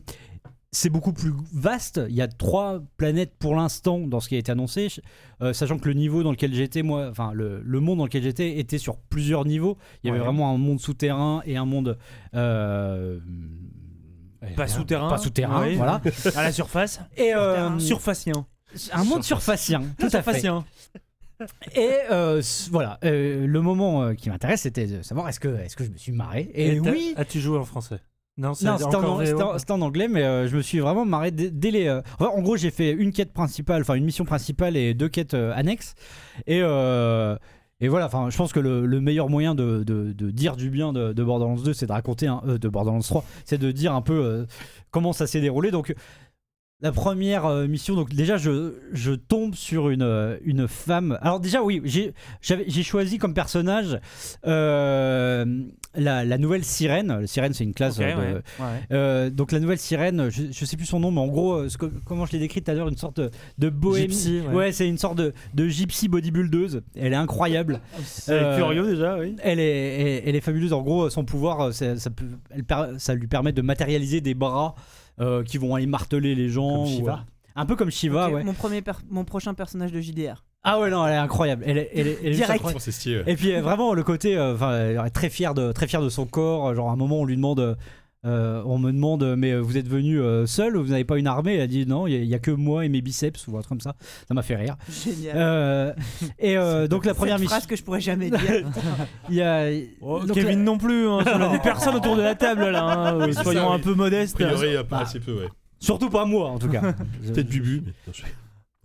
c'est 0.72 0.90
beaucoup 0.90 1.14
plus 1.14 1.32
vaste. 1.54 2.02
Il 2.10 2.16
y 2.16 2.22
a 2.22 2.28
trois 2.28 2.82
planètes 2.98 3.34
pour 3.40 3.56
l'instant 3.56 4.00
dans 4.00 4.20
ce 4.20 4.28
qui 4.30 4.36
a 4.36 4.38
été 4.38 4.52
annoncé, 4.52 4.88
Euh, 5.42 5.52
sachant 5.54 5.78
que 5.80 5.88
le 5.88 5.94
niveau 5.96 6.22
dans 6.22 6.32
lequel 6.32 6.54
j'étais, 6.54 6.84
moi, 6.84 7.08
enfin 7.10 7.32
le, 7.34 7.62
le 7.62 7.80
monde 7.80 7.98
dans 8.00 8.04
lequel 8.06 8.24
j'étais 8.24 8.60
était 8.60 8.78
sur 8.78 8.98
plusieurs 8.98 9.46
niveaux. 9.46 9.78
Il 10.04 10.08
y 10.08 10.10
avait 10.10 10.20
Ouais. 10.20 10.26
vraiment 10.26 10.54
un 10.54 10.58
monde 10.58 10.80
souterrain 10.80 11.42
et 11.46 11.56
un 11.58 11.66
monde 11.66 11.98
euh, 12.36 13.20
Pas 14.56 14.68
souterrain. 14.68 15.10
pas 15.10 15.18
souterrain, 15.18 15.64
Oui. 15.64 15.76
voilà. 15.76 16.02
À 16.36 16.44
la 16.44 16.52
surface. 16.52 17.00
Et 17.18 17.34
euh, 17.34 17.78
Surfacien. 17.80 18.46
un 18.92 19.04
monde 19.04 19.24
surfacien, 19.24 19.82
tout 19.98 20.06
à 20.08 20.10
fait. 20.10 20.40
Surfacien. 20.40 20.66
Et 21.76 21.90
euh, 22.12 22.42
voilà, 22.72 22.98
euh, 23.04 23.46
le 23.46 23.62
moment 23.62 24.04
euh, 24.04 24.14
qui 24.14 24.30
m'intéresse, 24.30 24.62
c'était 24.62 24.88
de 24.88 25.02
savoir 25.02 25.28
est-ce 25.28 25.40
que, 25.42 25.50
est-ce 25.60 25.76
que 25.76 25.84
je 25.84 25.90
me 25.90 25.98
suis 25.98 26.14
marré? 26.14 26.50
Et, 26.54 26.80
t'as- 26.82 26.92
oui, 26.92 27.14
As-tu 27.18 27.42
joué 27.42 27.58
en 27.58 27.66
français? 27.66 28.00
Non, 28.38 28.54
c'est 28.54 28.66
Non, 28.66 28.78
c'était 28.78 28.96
en, 28.96 29.00
encore 29.00 29.22
c'était 29.26 29.44
en- 29.44 29.58
c'était 29.58 29.72
en 29.72 29.82
anglais, 29.82 30.08
mais 30.10 30.24
euh, 30.24 30.48
je 30.48 30.56
me 30.58 30.62
suis 30.62 30.80
vraiment 30.80 31.06
marré 31.06 31.32
dès, 31.32 31.52
dès 31.52 31.72
les. 31.72 31.88
euh, 31.88 32.02
enfin, 32.20 32.32
en 32.34 32.42
gros, 32.42 32.56
j'ai 32.58 32.72
fait 32.72 32.92
une 32.92 33.12
quête 33.12 33.34
principale, 33.34 33.82
enfin 33.82 33.94
une 33.96 34.04
mission 34.06 34.24
principale 34.26 34.76
et 34.78 34.94
deux 34.94 35.08
quêtes 35.10 35.34
euh, 35.34 35.54
annexes. 35.56 35.94
Et, 36.48 36.60
euh, 36.62 37.38
et 37.82 37.88
voilà, 37.88 38.06
enfin, 38.06 38.30
je 38.30 38.38
pense 38.38 38.54
que 38.54 38.60
le, 38.60 38.86
le 38.86 39.02
meilleur 39.02 39.30
moyen 39.30 39.54
de, 39.56 39.84
de- 39.84 40.32
dire 40.32 40.56
du 40.56 40.70
bien 40.70 40.94
de, 40.94 41.12
de 41.14 41.24
Borderlands 41.24 41.56
2, 41.62 41.74
c'est 41.74 41.88
de 41.88 41.92
raconter 41.92 42.28
un, 42.28 42.42
euh, 42.48 42.58
de 42.58 42.70
Borderlands 42.70 43.02
3, 43.02 43.26
c'est 43.44 43.58
de 43.58 43.72
dire 43.72 43.94
un 43.94 44.02
peu 44.02 44.14
euh, 44.24 44.46
comment 44.92 45.14
ça 45.14 45.28
s'est 45.28 45.42
déroulé. 45.42 45.72
Donc. 45.72 45.94
La 46.82 46.92
première 46.92 47.46
euh, 47.46 47.68
mission, 47.68 47.96
donc 47.96 48.14
déjà 48.14 48.36
je, 48.36 48.74
je 48.92 49.14
tombe 49.14 49.56
sur 49.56 49.90
une, 49.90 50.02
euh, 50.02 50.38
une 50.44 50.68
femme. 50.68 51.18
Alors 51.22 51.40
déjà 51.40 51.64
oui, 51.64 51.82
j'ai 51.86 52.84
choisi 52.84 53.18
comme 53.18 53.34
personnage 53.34 53.98
la, 55.98 56.24
la 56.26 56.38
nouvelle 56.38 56.64
sirène. 56.64 57.08
La 57.22 57.28
sirène 57.28 57.54
c'est 57.54 57.64
une 57.64 57.74
classe 57.74 58.00
euh, 58.00 58.04
de- 58.14 58.20
ouais. 58.20 58.34
Ouais. 58.60 58.66
euh, 58.92 59.30
donc 59.30 59.52
la 59.52 59.60
nouvelle 59.60 59.78
sirène, 59.80 60.30
je, 60.30 60.44
je 60.52 60.66
sais 60.66 60.78
plus 60.78 60.86
son 60.86 61.00
nom, 61.00 61.12
mais 61.12 61.22
en 61.22 61.28
gros, 61.28 61.54
euh, 61.54 61.70
ce 61.70 61.78
que- 61.78 61.86
comment 62.06 62.26
je 62.26 62.32
l'ai 62.34 62.40
décrite 62.40 62.66
tout 62.66 62.72
à 62.72 62.74
l'heure, 62.74 62.88
une 62.88 62.98
sorte 62.98 63.20
de, 63.20 63.30
de 63.58 63.70
bohémie. 63.70 64.10
Gypsy, 64.14 64.42
ouais. 64.48 64.54
ouais, 64.54 64.72
c'est 64.72 64.88
une 64.88 64.98
sorte 64.98 65.18
de, 65.18 65.34
de 65.54 65.68
gypsy 65.68 66.08
bodybuildeuse. 66.08 66.82
Elle 66.96 67.14
est 67.14 67.18
incroyable. 67.18 67.80
C'est 68.04 68.32
Euh, 68.34 68.58
curieux 68.58 68.88
déjà, 68.88 69.18
oui. 69.18 69.36
Elle 69.42 69.60
est, 69.60 70.02
elle, 70.18 70.24
elle 70.30 70.36
est 70.36 70.42
fabuleuse. 70.42 70.74
En 70.74 70.82
gros, 70.82 71.10
son 71.10 71.26
pouvoir, 71.26 71.74
ça, 71.74 71.98
ça 71.98 72.10
peut, 72.10 72.26
elle 72.52 72.66
ça 73.00 73.14
lui 73.16 73.28
permet 73.28 73.52
de 73.52 73.62
matérialiser 73.62 74.22
des 74.22 74.34
bras 74.34 74.76
euh, 75.22 75.44
qui 75.44 75.58
vont 75.58 75.76
aller 75.76 75.86
marteler 75.86 76.36
les 76.36 76.50
gens. 76.50 76.70
Comme 76.70 76.82
ou, 76.84 76.88
Shiva. 76.88 77.26
un 77.56 77.66
peu 77.66 77.76
comme 77.76 77.90
Shiva, 77.92 78.30
ouais. 78.30 78.44
mon, 78.44 78.54
premier 78.54 78.82
per- 78.82 78.92
mon 79.10 79.24
prochain 79.24 79.54
personnage 79.54 79.92
de 79.92 80.02
JDR. 80.02 80.44
Ah 80.68 80.80
ouais, 80.80 80.90
non, 80.90 81.06
elle 81.06 81.14
est 81.14 81.18
incroyable. 81.18 81.64
Elle 81.68 81.78
est, 81.78 81.92
elle 81.94 82.08
est- 82.08 82.18
elle 82.24 82.28
est 82.32 82.36
Direct. 82.36 82.52
incroyable. 82.66 82.82
Oh. 82.86 83.30
Et 83.30 83.36
puis 83.36 83.54
euh, 83.56 83.62
vraiment 83.62 83.94
le 83.94 84.04
côté, 84.04 84.36
euh, 84.36 84.56
enfin, 84.56 84.76
elle 84.76 84.98
est 85.06 85.10
très 85.12 85.30
fière 85.30 85.54
de 85.54 85.72
très 85.72 85.88
fière 85.88 86.02
de 86.02 86.10
son 86.10 86.26
corps. 86.26 86.70
euh, 86.70 86.74
Genre 86.76 86.90
à 86.90 86.94
un 86.94 86.96
moment 86.96 87.20
on 87.20 87.26
lui 87.26 87.36
demande, 87.36 87.78
euh, 88.26 88.64
on 88.66 88.80
me 88.80 88.92
demande, 88.92 89.36
mais 89.38 89.56
vous 89.56 89.78
êtes 89.78 89.88
venu 89.88 90.20
euh, 90.20 90.48
seul 90.48 90.76
ou 90.76 90.84
vous 90.84 90.90
n'avez 90.90 91.04
pas 91.04 91.20
une 91.20 91.28
armée? 91.28 91.54
Elle 91.54 91.62
a 91.62 91.68
dit 91.68 91.86
non, 91.86 92.08
il 92.08 92.28
n'y 92.28 92.34
a, 92.34 92.40
que 92.40 92.50
moi 92.50 92.84
et 92.84 92.90
mes 92.90 93.02
biceps 93.02 93.48
ou 93.48 93.52
un 93.56 93.60
truc 93.60 93.70
comme 93.70 93.80
ça. 93.82 93.96
Ça 94.28 94.34
m'a 94.34 94.42
fait 94.42 94.56
rire. 94.56 94.76
Génial. 94.90 95.34
Euh, 95.38 95.94
et 96.40 96.58
euh, 96.58 96.88
donc 96.88 97.06
la 97.06 97.14
première 97.14 97.36
mission, 97.38 97.50
phrase 97.58 97.68
que 97.68 97.76
je 97.76 97.84
pourrais 97.84 98.02
jamais 98.02 98.32
dire. 98.32 98.40
il 99.30 99.36
y 99.36 99.44
a 99.44 99.68
Oh, 100.02 100.20
donc, 100.22 100.32
Kevin 100.36 100.64
non 100.64 100.80
plus, 100.80 101.08
hein, 101.08 101.20
on 101.36 101.42
a 101.42 101.50
des 101.52 101.60
personnes 101.60 101.94
autour 101.96 102.16
de 102.16 102.24
la 102.24 102.34
table 102.34 102.68
là, 102.72 102.84
hein, 102.84 103.32
soyons 103.34 103.68
ça, 103.68 103.74
un 103.74 103.76
oui. 103.76 103.82
peu 103.84 103.92
A 103.92 103.96
modestes. 103.96 104.34
priori, 104.36 104.76
euh, 104.76 104.84
pas 104.84 104.98
Bah. 104.98 105.02
assez 105.04 105.20
peu, 105.20 105.34
ouais. 105.34 105.50
surtout 105.80 106.10
pas 106.10 106.26
moi 106.26 106.50
en 106.50 106.58
tout 106.58 106.70
cas. 106.70 106.82
Peut-être 107.34 107.50
Bubu, 107.50 107.84
mais. 107.86 108.14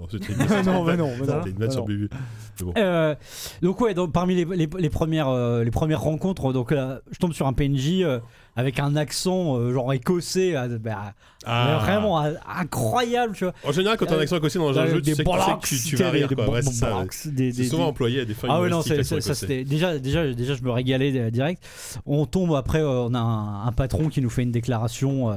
Non, 0.00 0.06
je- 0.10 0.16
Non, 0.18 0.22
c'était 0.22 0.32
une 0.60 0.66
non, 0.66 0.84
mais 0.84 0.96
non, 0.96 1.10
mais 1.20 1.26
non. 1.26 1.34
C'était 1.38 1.50
une 1.50 1.58
vanne 1.58 1.70
sur 1.70 1.80
non. 1.80 1.86
Bubu. 1.86 2.08
Mais 2.12 2.64
bon. 2.66 2.72
Euh, 2.76 3.14
donc 3.62 3.80
ouais, 3.80 3.94
donc, 3.94 4.12
parmi 4.12 4.34
les, 4.34 4.44
les- 4.44 4.68
les 4.78 4.90
premières 4.90 5.28
euh, 5.28 5.62
les 5.64 5.70
premières 5.70 6.00
rencontres, 6.00 6.52
donc 6.52 6.70
là, 6.70 7.00
je 7.10 7.18
tombe 7.18 7.32
sur 7.32 7.46
un 7.46 7.52
PNJ 7.52 8.02
euh, 8.02 8.18
avec 8.56 8.78
un 8.78 8.96
accent 8.96 9.56
euh, 9.58 9.72
genre 9.72 9.92
écossais, 9.92 10.56
euh, 10.56 10.78
bah, 10.78 11.14
Ah. 11.46 11.78
vraiment 11.82 12.22
euh, 12.22 12.34
incroyable, 12.58 13.34
tu 13.34 13.44
vois. 13.44 13.54
En 13.64 13.72
général, 13.72 13.96
quand 13.96 14.04
t'as 14.06 14.16
un 14.16 14.20
accent 14.20 14.36
écossé 14.36 14.58
dans 14.58 14.76
un 14.78 14.82
Avec 14.82 14.94
jeu, 14.96 15.00
tu 15.02 15.10
sais 15.10 15.10
que 15.10 15.16
tu 15.16 15.16
sais 15.16 15.24
bollocks, 15.24 15.62
que 15.62 15.66
tu- 15.68 15.78
tu 15.78 15.96
des- 15.96 16.02
vas 16.02 16.10
rire, 16.10 16.28
des 16.28 16.34
quoi. 16.34 16.50
Ouais, 16.50 16.62
c'est 16.62 16.72
ça. 16.72 16.86
ouais. 16.88 16.92
bollocks, 16.94 17.14
des- 17.26 17.52
C'est 17.52 17.62
des- 17.62 17.68
souvent 17.68 17.84
des- 17.84 17.88
employé 17.88 18.20
à 18.20 18.24
des 18.26 18.34
fins 18.34 18.48
Ah 18.50 18.54
ouais 18.60 18.68
non, 18.68 18.82
humoristiques, 18.82 18.92
c'est- 18.92 18.96
l'accent 18.98 19.14
c'est- 19.16 19.20
ça 19.22 19.28
écossais. 19.30 19.46
c'était 19.46 19.64
déjà 19.64 19.98
déjà 19.98 20.32
déjà 20.34 20.54
je 20.54 20.62
me 20.62 20.70
régalais 20.70 21.12
euh, 21.16 21.30
direct. 21.30 21.62
On 22.06 22.26
tombe 22.26 22.54
après 22.54 22.80
euh, 22.80 23.06
on 23.08 23.14
a 23.14 23.18
un, 23.18 23.66
un 23.66 23.72
patron 23.72 24.08
qui 24.08 24.20
nous 24.20 24.28
fait 24.30 24.42
une 24.42 24.52
déclaration 24.52 25.30
euh, 25.30 25.34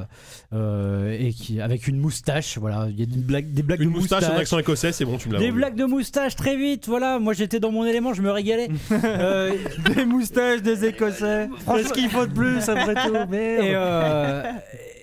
euh, 0.52 1.16
et 1.18 1.32
qui 1.32 1.60
avec 1.60 1.88
une 1.88 1.98
moustache, 1.98 2.58
voilà, 2.58 2.86
il 2.90 2.98
y 3.00 3.02
a 3.02 3.06
des 3.06 3.16
blagues 3.16 3.52
des 3.52 3.62
blagues 3.62 3.80
Une 3.80 3.90
de 3.90 3.94
moustache, 3.94 4.24
un 4.24 4.36
accent 4.36 4.58
écossais, 4.58 4.92
c'est 4.92 5.04
bon, 5.04 5.16
tu 5.16 5.28
me 5.28 5.34
l'as 5.34 5.38
Des 5.40 5.46
vendu. 5.46 5.58
blagues 5.58 5.76
de 5.76 5.84
moustache 5.84 6.36
très 6.36 6.56
vite, 6.56 6.86
voilà. 6.86 7.18
Moi 7.18 7.32
j'étais 7.32 7.60
dans 7.60 7.70
mon 7.70 7.84
élément, 7.86 8.12
je 8.12 8.22
me 8.22 8.30
régalais. 8.30 8.68
Euh, 9.04 9.52
Des 9.94 10.04
moustaches, 10.04 10.62
des 10.62 10.84
Écossais. 10.84 11.48
Qu'est-ce 11.66 11.92
qu'il 11.92 12.08
faut 12.10 12.26
de 12.26 12.32
plus 12.32 12.68
après 12.68 12.94
tout 13.06 13.12
Merde. 13.12 13.34
et 13.34 13.72
euh, 13.74 14.42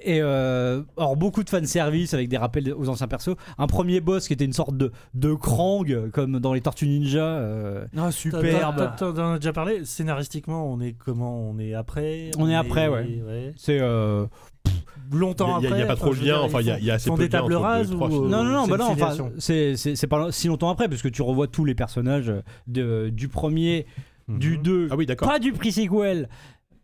et 0.04 0.20
euh, 0.22 0.82
alors 0.98 1.16
beaucoup 1.16 1.44
de 1.44 1.50
fanservice 1.50 2.14
avec 2.16 2.28
des 2.28 2.38
rappels 2.38 2.74
aux 2.74 2.90
anciens 2.90 3.08
persos. 3.08 3.36
Un 3.60 3.68
premier 3.68 4.02
boss 4.02 4.28
qui 4.28 4.34
était 4.34 4.46
une 4.46 4.54
sorte 4.54 4.76
de, 4.76 4.92
de 5.14 5.34
Krang 5.36 6.10
comme 6.12 6.40
dans 6.40 6.54
les 6.54 6.62
Tortues 6.62 6.88
Ninja. 6.88 7.20
euh, 7.24 7.86
Ah, 7.96 8.12
superbe. 8.12 8.92
T'en 8.98 9.34
as 9.34 9.38
déjà 9.38 9.54
parlé? 9.54 9.86
Scénaristiquement, 9.86 10.66
on 10.72 10.80
est 10.82 10.94
comment? 10.94 11.40
On 11.50 11.60
est 11.60 11.74
après? 11.76 12.32
On 12.40 12.50
est 12.50 12.56
après, 12.56 12.88
ouais. 12.88 13.54
c'est 13.58 13.78
euh, 13.80 14.26
Longtemps 15.12 15.60
Il 15.60 15.66
après. 15.68 15.80
il 15.80 15.82
y 15.82 15.84
a 15.84 15.88
pas 15.88 15.96
trop 15.96 16.10
enfin, 16.12 16.20
de 16.22 16.26
lien, 16.26 16.34
dire, 16.38 16.44
enfin, 16.46 16.60
il 16.62 16.68
y 16.68 16.72
a- 16.72 16.74
font- 16.76 16.80
il 16.82 16.86
y 16.86 16.92
a 16.92 16.94
assez 16.94 17.10
peu 17.10 17.18
des 17.18 17.28
de 17.28 17.34
lien 17.34 17.40
tables 17.42 17.54
entre 17.56 17.64
les 17.64 17.68
rases 17.72 17.92
trois 17.92 18.08
ou 18.08 18.12
films. 18.12 18.24
euh, 18.26 18.30
non 18.30 18.44
non 18.44 18.52
non 18.52 18.64
c'est 18.66 18.70
bah 18.72 18.76
une 18.76 18.82
non 18.82 18.86
enfin 18.86 18.96
filiation 18.96 19.32
c'est 19.40 19.76
c'est 19.76 19.96
c'est 19.96 20.08
pas 20.08 20.32
si 20.32 20.48
longtemps 20.48 20.70
après 20.70 20.88
parce 20.88 21.02
que 21.02 21.08
tu 21.10 21.22
revois 21.22 21.48
tous 21.48 21.66
les 21.66 21.76
personnages 21.76 22.32
de, 22.68 23.10
du 23.10 23.28
premier 23.28 23.86
du 24.30 24.58
Mhm. 24.58 24.64
2 24.64 24.88
Ah 24.92 24.96
oui, 24.96 25.06
d'accord. 25.06 25.28
pas 25.28 25.40
du 25.40 25.52
pre-sequel 25.52 26.30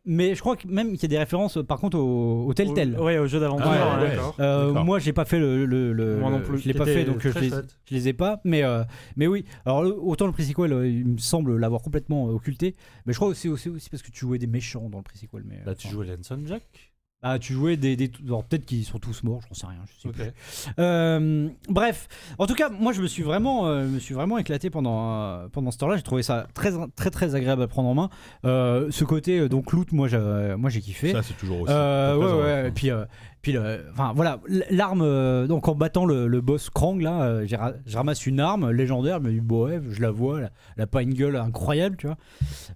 mais 0.08 0.34
je 0.34 0.40
crois 0.40 0.56
que 0.56 0.68
même 0.68 0.94
qu'il 0.94 1.04
y 1.04 1.06
a 1.06 1.10
des 1.10 1.18
références 1.20 1.60
par 1.68 1.80
contre 1.80 1.98
au, 2.00 2.46
au 2.48 2.54
Telltale 2.54 3.00
Ouais, 3.00 3.18
au 3.20 3.28
jeu 3.28 3.40
d'aventure. 3.40 3.68
Ah 3.70 4.02
ouais, 4.02 4.08
ouais. 4.10 4.18
Euh, 4.40 4.74
moi 4.84 4.98
j'ai 5.00 5.14
pas 5.14 5.26
fait 5.26 5.38
le, 5.38 5.66
le, 5.66 5.94
le- 5.94 6.18
Moi 6.18 6.32
non 6.32 6.42
plus. 6.42 6.58
je 6.60 6.68
l'ai 6.68 6.74
pas 6.74 6.86
fait 6.86 7.04
donc 7.04 7.20
je 7.22 7.30
très 7.30 7.42
les, 7.42 7.50
je 7.50 7.94
les 7.94 8.08
ai 8.08 8.14
pas 8.14 8.42
mais 8.44 8.64
euh, 8.64 8.84
mais 9.18 9.28
oui 9.28 9.46
alors 9.66 9.84
autant 10.04 10.26
le 10.26 10.32
pre-sequel 10.32 10.74
euh, 10.74 10.88
il 10.88 11.06
me 11.06 11.18
semble 11.18 11.58
l'avoir 11.58 11.82
complètement 11.82 12.30
euh, 12.30 12.32
occulté 12.34 12.76
mais 13.06 13.14
je 13.14 13.18
crois 13.20 13.28
aussi 13.28 13.50
aussi, 13.50 13.70
aussi 13.70 13.90
parce 13.90 14.02
que 14.02 14.12
tu 14.12 14.22
jouais 14.22 14.40
des 14.40 14.48
méchants 14.48 14.90
dans 14.90 14.98
le 14.98 15.04
pre-sequel 15.04 15.44
mais 15.46 15.60
Là, 15.66 15.76
tu 15.76 15.88
enfin, 15.88 15.96
jouais 15.96 16.06
Lanson 16.08 16.40
Jack. 16.46 16.64
Ah, 17.24 17.40
tu 17.40 17.54
jouais 17.54 17.78
des, 17.78 17.98
peut-être 17.98 18.66
qu'ils 18.66 18.86
sont 18.86 19.00
tous 19.00 19.24
morts 19.24 19.42
j'en 19.48 19.56
sais 19.56 19.66
rien 19.68 19.80
je 19.88 20.02
sais 20.02 20.08
Ok. 20.08 20.14
plus. 20.16 20.72
Euh, 20.80 21.50
bref, 21.68 22.08
en 22.38 22.46
tout 22.46 22.54
cas, 22.54 22.70
moi 22.70 22.94
je 22.94 23.02
me 23.02 23.08
suis 23.08 23.24
vraiment, 23.24 23.68
euh, 23.68 23.88
me 23.88 24.00
suis 24.00 24.14
vraiment 24.14 24.38
éclaté 24.38 24.70
pendant, 24.70 25.14
euh, 25.14 25.48
pendant 25.52 25.72
ce 25.72 25.78
temps-là. 25.80 25.98
J'ai 25.98 26.04
trouvé 26.04 26.22
ça 26.22 26.48
très, 26.54 26.72
très, 26.96 27.10
très 27.10 27.34
agréable 27.36 27.64
à 27.64 27.68
prendre 27.68 27.90
en 27.90 27.96
main. 27.96 28.10
Euh, 28.46 28.92
ce 28.92 29.04
côté 29.04 29.50
donc 29.50 29.72
loot, 29.72 29.92
moi, 29.92 30.08
j'ai, 30.08 30.56
moi 30.58 30.70
j'ai 30.70 30.82
kiffé. 30.82 31.12
Ça, 31.12 31.24
c'est 31.24 31.36
toujours 31.38 31.62
aussi. 31.62 31.74
Ouais, 31.74 32.34
ouais, 32.44 32.68
et 32.68 32.72
puis, 32.72 32.92
voilà, 34.16 34.40
l'arme, 34.70 35.02
euh, 35.02 35.48
donc 35.48 35.68
en 35.68 35.76
battant 35.76 36.06
le, 36.06 36.42
boss 36.42 36.70
Krang 36.70 37.00
là, 37.00 37.24
euh, 37.24 37.48
je 37.48 37.98
ramasse 37.98 38.26
une 38.26 38.40
arme 38.40 38.72
légendaire, 38.72 39.20
dis, 39.22 39.40
bon, 39.40 39.66
ouais, 39.66 39.82
je 39.90 40.02
la 40.02 40.12
vois, 40.12 40.40
elle, 40.40 40.52
elle 40.76 40.84
a 40.84 40.88
pas 40.88 41.02
une 41.02 41.14
gueule 41.14 41.36
incroyable, 41.36 41.98
tu 41.98 42.08
vois. 42.08 42.18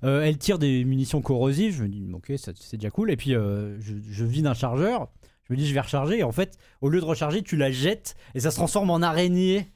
Euh, 0.04 0.24
elle 0.24 0.38
tire 0.38 0.60
des 0.60 0.84
munitions 0.84 1.22
corrosives, 1.22 1.76
je 1.76 1.84
me 1.84 1.90
dis, 1.90 2.06
ok, 2.14 2.34
c'est 2.38 2.76
déjà 2.78 2.90
cool, 2.90 3.12
et 3.12 3.18
puis 3.18 3.32
je, 3.32 3.78
je 3.80 4.26
vide 4.26 4.48
un 4.48 4.54
chargeur. 4.54 5.10
Je 5.48 5.54
me 5.54 5.58
dis, 5.58 5.68
je 5.68 5.74
vais 5.74 5.82
recharger, 5.82 6.20
et 6.20 6.24
en 6.24 6.32
fait, 6.32 6.58
au 6.80 6.88
lieu 6.88 7.02
de 7.02 7.06
recharger, 7.06 7.42
tu 7.42 7.58
la 7.58 7.72
jettes, 7.72 8.16
et 8.36 8.40
ça 8.40 8.52
se 8.52 8.56
transforme 8.56 8.90
en 8.90 9.02
araignée 9.02 9.68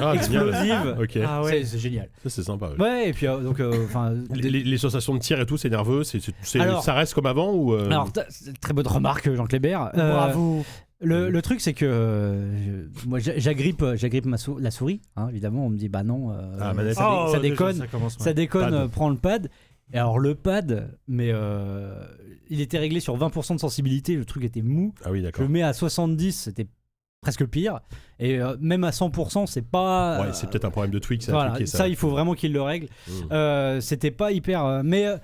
Ah, 0.00 0.14
explosive. 0.14 0.96
Ok, 1.00 1.18
Ah 1.24 1.40
C'est- 1.44 1.50
ouais. 1.50 1.64
C'est 1.64 1.78
génial. 1.78 2.08
ça 2.22 2.30
c'est 2.30 2.42
sympa. 2.42 2.68
ouais. 2.70 2.80
Ouais, 2.80 3.08
et 3.08 3.12
puis 3.12 3.26
euh, 3.26 3.40
donc, 3.40 3.60
euh, 3.60 3.84
enfin. 3.86 4.14
Les, 4.34 4.50
les- 4.50 4.62
les 4.64 4.78
sensations 4.78 5.14
de 5.14 5.18
tir 5.20 5.40
et 5.40 5.46
tout, 5.46 5.56
c'est 5.56 5.70
nerveux, 5.70 6.04
c'est, 6.04 6.20
c'est- 6.20 6.34
c'est- 6.42 6.60
Alors- 6.60 6.82
ça 6.82 6.94
reste 6.94 7.14
comme 7.14 7.26
avant 7.26 7.52
ou 7.52 7.72
euh, 7.74 7.86
Alors, 7.86 8.12
t'as- 8.12 8.26
c'est 8.28 8.58
très 8.60 8.72
bonne 8.72 8.86
remarque, 8.86 9.32
Jean 9.34 9.46
Clébert. 9.46 9.90
Euh, 9.96 10.12
Bravo. 10.12 10.64
Le, 11.00 11.28
le 11.28 11.42
truc, 11.42 11.60
c'est 11.60 11.74
que 11.74 11.84
euh, 11.84 12.88
je- 12.96 13.08
moi, 13.08 13.18
j'a- 13.18 13.38
j'agrippe, 13.38 13.84
j'agrippe 13.96 14.24
ma 14.26 14.38
sou- 14.38 14.58
la 14.58 14.70
souris. 14.70 15.02
hein, 15.16 15.28
évidemment, 15.28 15.66
on 15.66 15.70
me 15.70 15.76
dit 15.76 15.88
bah 15.88 16.02
non, 16.02 16.30
euh, 16.30 16.36
Ah, 16.60 16.72
manette. 16.72 16.94
ça, 16.94 17.02
dé- 17.02 17.08
Oh, 17.10 17.26
ça 17.32 17.38
déjà, 17.40 17.50
déconne, 17.50 17.76
Ça 17.76 17.86
commence 17.88 18.16
ça 18.18 18.24
mal. 18.26 18.34
déconne. 18.34 18.62
Pad. 18.70 18.74
euh, 18.74 18.88
prends 18.88 19.10
le 19.10 19.16
pad. 19.16 19.50
Et 19.92 19.98
alors 19.98 20.18
le 20.18 20.34
pad, 20.34 20.96
mais 21.06 21.28
euh, 21.30 21.92
il 22.48 22.62
était 22.62 22.78
réglé 22.78 23.00
sur 23.00 23.16
20% 23.18 23.54
de 23.54 23.60
sensibilité. 23.60 24.16
Le 24.16 24.24
truc 24.24 24.44
était 24.44 24.62
mou. 24.62 24.94
Ah 25.04 25.10
oui, 25.10 25.18
Je 25.18 25.24
d'accord. 25.24 25.42
le 25.42 25.48
mets 25.50 25.62
à 25.62 25.74
70, 25.74 26.32
c'était 26.44 26.66
presque 27.24 27.44
pire. 27.46 27.80
Et 28.20 28.38
euh, 28.40 28.56
même 28.60 28.84
à 28.84 28.90
100%, 28.90 29.46
c'est 29.46 29.62
pas. 29.66 30.20
Ouais, 30.20 30.28
c'est 30.32 30.48
peut-être 30.48 30.64
un 30.66 30.70
problème 30.70 30.92
de 30.92 30.98
tweak, 31.00 31.22
ça. 31.22 31.32
Voilà, 31.32 31.50
tweaké, 31.50 31.66
ça, 31.66 31.88
il 31.88 31.96
faut 31.96 32.10
vraiment 32.10 32.34
qu'il 32.34 32.52
le 32.52 32.62
règle. 32.62 32.86
Mm. 33.08 33.12
Euh, 33.32 33.80
c'était 33.80 34.12
pas 34.12 34.30
hyper. 34.30 34.64
euh, 34.64 34.82
mais 34.84 35.06
euh, 35.06 35.16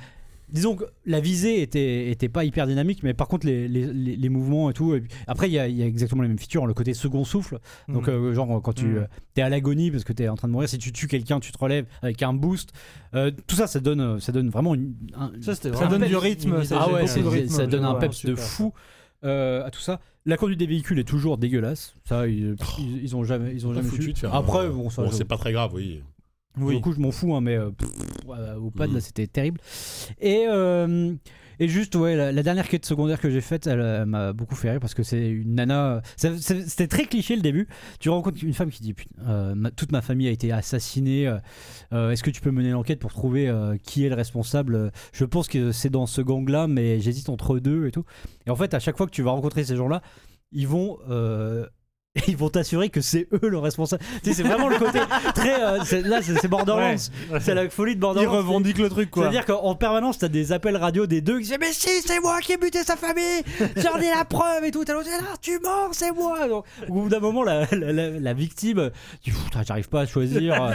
disons 0.53 0.75
que 0.75 0.83
la 1.07 1.21
visée 1.21 1.63
était, 1.63 2.11
était 2.11 2.29
pas 2.29 2.43
hyper 2.45 2.67
dynamique, 2.67 3.05
mais 3.05 3.15
par 3.15 3.29
contre, 3.29 3.47
les, 3.47 3.69
les, 3.69 3.87
les- 3.87 4.17
les 4.17 4.29
mouvements 4.29 4.69
et 4.69 4.73
tout. 4.73 4.93
et 4.97 5.03
puis- 5.03 5.11
après, 5.29 5.49
il 5.49 5.53
y 5.53 5.61
a, 5.61 5.69
il 5.69 5.77
y 5.77 5.83
a 5.85 5.87
exactement 5.87 6.23
les 6.23 6.29
mêmes 6.29 6.41
features, 6.41 6.67
le 6.67 6.75
côté 6.75 6.93
second 6.93 7.23
souffle. 7.25 7.61
Donc, 7.87 8.09
Mhm. 8.09 8.15
euh, 8.15 8.35
genre, 8.35 8.61
quand 8.61 8.73
tu 8.73 8.99
euh, 8.99 9.05
t'es 9.35 9.43
à 9.43 9.49
l'agonie 9.49 9.93
parce 9.93 10.03
que 10.03 10.13
t'es 10.13 10.29
en 10.29 10.35
train 10.35 10.49
de 10.49 10.53
mourir, 10.53 10.69
si 10.69 10.79
tu 10.79 10.91
tues 10.91 11.07
quelqu'un, 11.07 11.39
tu 11.39 11.53
te 11.53 11.59
relèves 11.59 11.87
avec 12.03 12.21
un 12.25 12.33
boost. 12.33 12.71
Euh, 13.15 13.31
tout 13.47 13.55
ça, 13.55 13.69
ça 13.69 13.79
donne, 13.79 14.19
ça 14.19 14.33
donne 14.33 14.49
vraiment 14.51 14.75
une. 14.75 14.95
un- 15.17 15.31
Ça, 15.41 15.55
c'était 15.55 15.69
Ça 15.69 15.77
vraiment 15.85 15.99
donne 16.01 16.09
du 16.09 16.17
rythme, 16.17 16.65
ça 16.65 16.79
ah 16.81 16.93
ouais, 16.93 17.03
rythme, 17.05 17.49
ça 17.49 17.67
donne 17.69 17.85
un 17.85 17.95
peps 17.95 18.25
de 18.27 18.35
super. 18.35 18.45
Euh, 19.25 19.65
à 19.65 19.71
tout 19.71 19.81
ça. 19.81 20.01
La 20.27 20.37
conduite 20.37 20.59
des 20.59 20.67
véhicules 20.67 20.99
est 20.99 21.05
toujours 21.09 21.39
dégueulasse. 21.39 21.95
Ça, 22.05 22.27
ils, 22.29 22.55
ils, 22.79 23.03
ils 23.03 23.17
ont 23.17 23.25
jamais, 23.25 23.53
ils 23.55 23.67
ont 23.67 23.73
jamais 23.73 23.89
foutu 23.89 24.03
su. 24.03 24.13
de 24.13 24.19
faire, 24.19 24.35
Après, 24.35 24.67
euh, 24.67 24.71
bon, 24.71 24.91
ça, 24.91 25.03
bon, 25.03 25.11
c'est 25.11 25.25
pas 25.25 25.39
très 25.39 25.53
grave, 25.53 25.73
oui. 25.75 26.03
le 26.59 26.79
coup, 26.79 26.93
je 26.93 27.01
m'en 27.01 27.11
fous, 27.11 27.35
hein, 27.35 27.41
mais 27.41 27.57
euh, 27.57 27.71
pff, 27.71 27.89
au 28.61 28.71
pad, 28.71 28.93
là, 28.93 29.01
c'était 29.01 29.27
terrible. 29.27 29.61
Et, 30.21 30.45
euh, 30.49 31.15
et 31.61 31.69
juste, 31.69 31.95
ouais, 31.95 32.17
la, 32.17 32.43
dernière 32.43 32.67
quête 32.69 32.85
secondaire 32.87 33.21
que 33.21 33.31
j'ai 33.31 33.41
faite, 33.41 33.67
elle, 33.69 33.81
euh, 33.81 34.05
m'a 34.07 34.33
beaucoup 34.33 34.55
fait 34.57 34.71
rire 34.73 34.81
parce 34.81 34.95
que 34.95 35.03
c'est 35.03 35.29
une 35.29 35.55
nana. 35.55 36.03
c'est- 36.17 36.39
C'était 36.41 36.89
très 36.89 37.05
cliché 37.05 37.37
le 37.37 37.43
début. 37.43 37.69
Tu 38.01 38.09
rencontres 38.09 38.43
une 38.43 38.55
femme 38.55 38.71
qui 38.71 38.83
dit 38.83 38.95
Putain, 38.95 39.15
euh, 39.29 39.55
Toute 39.77 39.93
ma 39.93 40.01
famille 40.03 40.27
a 40.27 40.31
été 40.31 40.51
assassinée. 40.51 41.29
euh, 41.29 41.39
euh, 41.93 42.11
Est-ce 42.11 42.23
que 42.25 42.31
tu 42.31 42.41
peux 42.41 42.51
mener 42.51 42.71
l'enquête 42.71 42.99
pour 42.99 43.13
trouver 43.13 43.49
euh, 43.49 43.77
qui 43.83 44.05
est 44.05 44.09
le 44.09 44.15
responsable 44.15 44.91
Je 45.13 45.25
pense 45.25 45.47
que 45.49 45.71
c'est 45.71 45.91
dans 45.91 46.07
ce 46.07 46.21
gang-là, 46.23 46.67
mais 46.67 46.99
j'hésite 47.01 47.29
entre 47.29 47.59
deux 47.59 47.87
et 47.87 47.91
tout. 47.93 48.05
Et 48.47 48.51
en 48.51 48.57
fait, 48.57 48.75
à 48.75 48.79
chaque 48.81 48.97
fois 48.97 49.07
que 49.07 49.13
tu 49.13 49.23
vas 49.23 49.31
rencontrer 49.31 49.63
ces 49.65 49.77
gens-là, 49.77 50.03
ils 50.53 50.67
vont. 50.67 50.99
euh, 51.11 51.67
ils 52.27 52.37
vont 52.37 52.49
t'assurer 52.49 52.89
que 52.89 53.01
c'est 53.01 53.29
eux 53.33 53.49
le 53.49 53.59
responsable. 53.59 54.03
Tu 54.25 54.31
sais, 54.31 54.35
c'est 54.35 54.43
vraiment 54.43 54.69
le 54.69 54.79
côté 54.79 54.99
très. 55.35 55.63
euh, 55.63 55.79
là, 56.05 56.21
c'est 56.23 56.49
Borderlands. 56.49 56.97
C'est 57.41 57.55
la 57.55 57.71
folie 57.71 57.93
de 57.93 57.99
Ils 57.99 58.01
Borderlands. 58.01 58.33
revendiquent 58.33 58.79
le 58.79 58.89
truc 58.89 59.11
quoi. 59.13 59.25
C'est-à-dire 59.25 59.47
qu'en 59.47 59.77
permanence, 59.77 60.19
t'as 60.19 60.27
des 60.29 60.51
appels 60.51 60.77
radio 60.77 61.07
des 61.07 61.21
deux 61.21 61.39
qui 61.39 61.45
disent 61.49 61.57
Mais 61.61 61.73
si, 61.73 61.89
c'est 62.05 62.19
moi 62.21 62.41
qui 62.41 62.53
ai 62.53 62.57
buté 62.57 62.83
sa 62.83 62.97
famille 62.97 63.43
J'en 63.77 63.97
ai 63.99 64.09
la 64.11 64.25
preuve 64.25 64.65
et 64.65 64.73
tout. 64.73 64.85
T'as 64.85 64.95
l'autre, 64.95 65.09
Ah, 65.21 65.37
tu 65.41 65.59
mens, 65.63 65.93
c'est 65.93 66.11
moi 66.13 66.49
Donc, 66.49 66.65
Au 66.89 66.93
bout 66.95 67.09
d'un 67.09 67.21
moment, 67.21 67.45
la, 67.45 67.67
la- 67.73 67.93
la- 67.93 68.11
la 68.11 68.35
victime 68.35 68.91
dit 69.25 69.31
Putain, 69.31 69.63
J'arrive 69.67 69.89
pas 69.89 70.01
à 70.01 70.07
choisir. 70.07 70.61
Euh, 70.61 70.71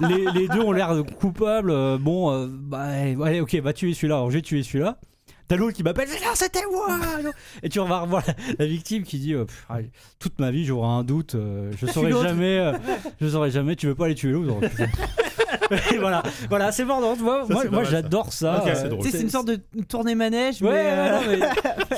les, 0.00 0.26
les 0.32 0.48
deux 0.48 0.60
ont 0.60 0.72
l'air 0.72 0.92
coupables. 1.20 1.70
Euh, 1.70 1.98
Bon, 2.00 2.32
euh, 2.32 2.48
bah, 2.50 2.80
allez, 3.24 3.40
ok, 3.40 3.54
va 3.56 3.72
tuer 3.72 3.94
celui-là. 3.94 4.16
Alors, 4.16 4.30
je 4.30 4.36
vais 4.36 4.42
tuer 4.42 4.62
celui-là. 4.64 4.98
T'as 5.46 5.56
l'autre 5.56 5.76
qui 5.76 5.82
m'appelle, 5.82 6.08
non, 6.08 6.30
c'était 6.34 6.62
moi 6.72 6.88
Et 7.62 7.68
tu 7.68 7.78
vas 7.78 8.00
revoir 8.00 8.22
la, 8.26 8.34
la 8.58 8.66
victime 8.66 9.02
qui 9.02 9.18
dit 9.18 9.34
euh, 9.34 9.44
Pff, 9.44 9.66
Toute 10.18 10.38
ma 10.38 10.50
vie, 10.50 10.64
j'aurai 10.64 10.88
un 10.88 11.04
doute, 11.04 11.34
euh, 11.34 11.70
je 11.78 11.86
saurai 11.92 12.10
l'autre. 12.10 12.28
jamais, 12.28 12.58
euh, 12.58 12.72
je 13.20 13.28
saurai 13.28 13.50
jamais, 13.50 13.76
tu 13.76 13.86
veux 13.86 13.94
pas 13.94 14.06
aller 14.06 14.14
tuer 14.14 14.32
l'autre 14.32 14.54
Et 15.92 15.98
voilà, 15.98 16.22
voilà 16.48 16.72
c'est. 16.72 16.84
Moi, 16.84 17.62
Ça, 17.62 17.70
moi, 17.70 17.84
j'adore 17.84 18.32
ça. 18.32 18.62
Euh, 18.66 18.74
c'est 18.74 18.88
drôle. 18.88 19.02
Tu 19.04 19.10
sais, 19.10 19.16
c'est 19.18 19.22
une 19.22 19.30
sorte 19.30 19.48
de 19.48 19.60
tournée 19.88 20.14
manège, 20.14 20.60
Ouais, 20.62 20.70
mais. 20.70 20.74
ouais, 20.76 20.86
euh, 20.90 21.36
non, 21.38 21.50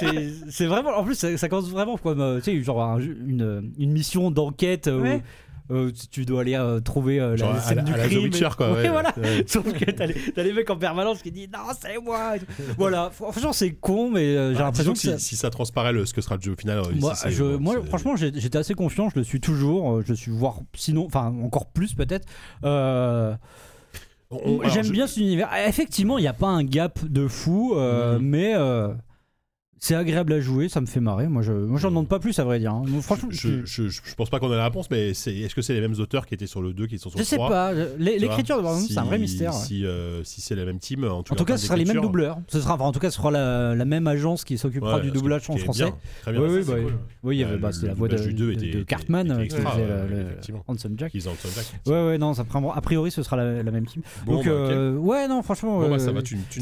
mais 0.02 0.28
c'est- 0.50 0.66
vraiment. 0.66 0.90
En 0.96 1.04
plus, 1.04 1.14
ça, 1.16 1.36
ça 1.36 1.48
commence 1.48 1.68
vraiment 1.68 1.96
comme 1.96 2.40
tu 2.42 2.52
sais, 2.56 2.62
genre 2.62 2.82
un 2.82 3.00
une, 3.00 3.72
une 3.78 3.90
mission 3.92 4.30
d'enquête 4.30 4.86
Ouais. 4.92 5.22
Euh, 5.70 5.90
tu 6.10 6.24
dois 6.24 6.42
aller 6.42 6.54
euh, 6.54 6.80
trouver 6.80 7.18
euh, 7.20 7.36
Genre 7.36 7.52
la 7.54 7.60
scène 7.60 7.76
la- 7.78 7.82
du 7.82 7.92
à 7.92 7.96
la 7.96 8.04
The 8.04 8.08
crime. 8.08 8.22
Witcher, 8.24 8.48
quoi, 8.56 8.70
Ouais, 8.72 8.82
ouais. 8.82 8.88
voilà. 8.88 9.12
Ouais. 9.18 9.44
Sauf 9.46 9.72
que 9.72 9.90
t'as 9.90 10.06
les, 10.42 10.52
mecs 10.52 10.70
en 10.70 10.76
permanence 10.76 11.22
qui 11.22 11.32
disent 11.32 11.48
non, 11.52 11.60
c'est 11.80 11.98
moi. 12.00 12.34
voilà, 12.78 13.10
franchement, 13.10 13.52
c'est 13.52 13.72
con, 13.72 14.10
mais 14.10 14.24
j'ai 14.54 14.56
Ah, 14.60 14.64
l'impression 14.64 14.92
que 14.92 14.98
que 14.98 15.04
ça. 15.10 15.18
si, 15.18 15.24
si 15.28 15.36
ça 15.36 15.50
transparaît 15.50 15.92
le- 15.92 16.06
ce 16.06 16.14
que 16.14 16.20
sera 16.20 16.36
le 16.36 16.42
jeu 16.42 16.52
au 16.52 16.56
final, 16.56 16.82
Moi, 17.00 17.14
si 17.14 17.30
je- 17.30 17.58
franchement, 17.88 18.16
j'étais 18.16 18.58
assez 18.58 18.74
confiant, 18.74 19.08
je 19.10 19.16
le 19.18 19.24
suis 19.24 19.40
toujours, 19.40 20.02
je 20.06 20.14
suis 20.14 20.30
voire 20.32 20.60
sinon, 20.74 21.06
enfin 21.06 21.34
encore 21.42 21.66
plus 21.66 21.94
peut-être. 21.94 22.26
J'aime 22.62 23.38
je- 24.84 24.92
bien 24.92 25.06
cet 25.06 25.18
univers. 25.18 25.48
Effectivement, 25.68 26.18
il 26.18 26.22
n'y 26.22 26.26
a 26.28 26.32
pas 26.32 26.48
un 26.48 26.64
gap 26.64 27.04
de 27.04 27.28
fou, 27.28 27.74
Mhm. 27.74 28.18
mais 28.20 28.54
c'est 29.78 29.94
agréable 29.94 30.32
à 30.32 30.40
jouer, 30.40 30.68
ça 30.68 30.80
me 30.80 30.86
fait 30.86 31.00
marrer. 31.00 31.28
Moi, 31.28 31.42
je, 31.42 31.52
moi, 31.52 31.78
j'en 31.78 31.88
demande 31.90 32.08
pas 32.08 32.18
plus, 32.18 32.38
à 32.38 32.44
vrai 32.44 32.58
dire. 32.58 32.72
hein. 32.72 32.82
Franchement, 33.02 33.28
Je, 33.30 33.64
je, 33.64 33.88
je, 33.88 34.00
je 34.04 34.14
pense 34.16 34.30
pas 34.30 34.38
qu'on 34.40 34.50
a 34.50 34.56
la 34.56 34.64
réponse, 34.64 34.90
mais 34.90 35.12
c'est 35.14 35.34
est-ce 35.36 35.54
que 35.54 35.62
c'est 35.62 35.74
les 35.74 35.80
mêmes 35.80 35.98
auteurs 35.98 36.26
qui 36.26 36.34
étaient 36.34 36.46
sur 36.46 36.62
le 36.62 36.72
2 36.72 36.86
qui 36.86 36.98
sont 36.98 37.10
sur 37.10 37.18
je 37.18 37.22
le 37.22 37.26
sais 37.26 37.36
3 37.36 37.48
pas. 37.48 37.72
L'é- 37.72 37.84
Tu 37.84 37.88
vois, 37.98 38.08
L'écriture 38.18 38.56
de 38.56 38.62
Borderlands, 38.62 38.86
si- 38.86 38.92
c'est 38.94 38.98
un 39.00 39.04
vrai 39.04 39.18
mystère. 39.18 39.52
Si, 39.52 39.84
euh, 39.84 40.24
si 40.24 40.40
c'est 40.40 40.54
la 40.54 40.64
même 40.64 40.78
team, 40.78 41.04
en 41.04 41.22
tout, 41.22 41.32
En 41.34 41.36
tout 41.36 41.44
cas, 41.44 41.56
ce 41.56 41.66
sera 41.66 41.76
les 41.76 41.84
mêmes 41.84 42.00
doubleurs. 42.00 42.38
Ce 42.48 42.60
sera, 42.60 42.74
enfin, 42.74 42.84
en 42.84 42.92
tout 42.92 43.00
cas, 43.00 43.10
ce 43.10 43.16
sera 43.16 43.30
la, 43.30 43.74
la 43.74 43.84
même 43.84 44.06
agence 44.06 44.44
qui 44.44 44.56
s'occupera 44.58 44.96
ouais, 44.96 45.02
du 45.02 45.10
doublage 45.10 45.48
en 45.50 45.56
français. 45.56 45.84
bien, 45.84 45.94
Très 46.22 46.32
bien. 46.32 46.40
Oui, 46.40 46.48
oui, 46.50 46.62
c'est 46.64 46.72
bah, 46.74 46.80
cool. 46.80 46.92
oui, 47.22 47.36
il 47.36 47.40
y 47.40 47.44
Euh, 47.44 47.48
avait 47.48 47.58
bah, 47.58 47.70
le 47.82 47.86
la 47.88 47.94
voix 47.94 48.08
de, 48.08 48.50
était- 48.52 48.84
Cartman 48.84 49.30
euh, 49.30 49.46
qui 49.46 49.56
Jack. 50.96 51.12
Ouais, 51.86 51.92
ouais, 52.06 52.18
non, 52.18 52.34
ça 52.34 52.44
prend. 52.44 52.72
A 52.72 52.80
priori, 52.80 53.10
ce 53.10 53.22
sera 53.22 53.36
la, 53.36 53.62
même 53.62 53.86
team. 53.86 54.02
Donc, 54.26 54.44
bah, 54.46 54.50
euh, 54.50 54.96
ouais, 54.96 55.28
non, 55.28 55.42
franchement. 55.42 55.80
Bah, 55.80 55.86
euh, 55.96 55.98
ça 55.98 56.12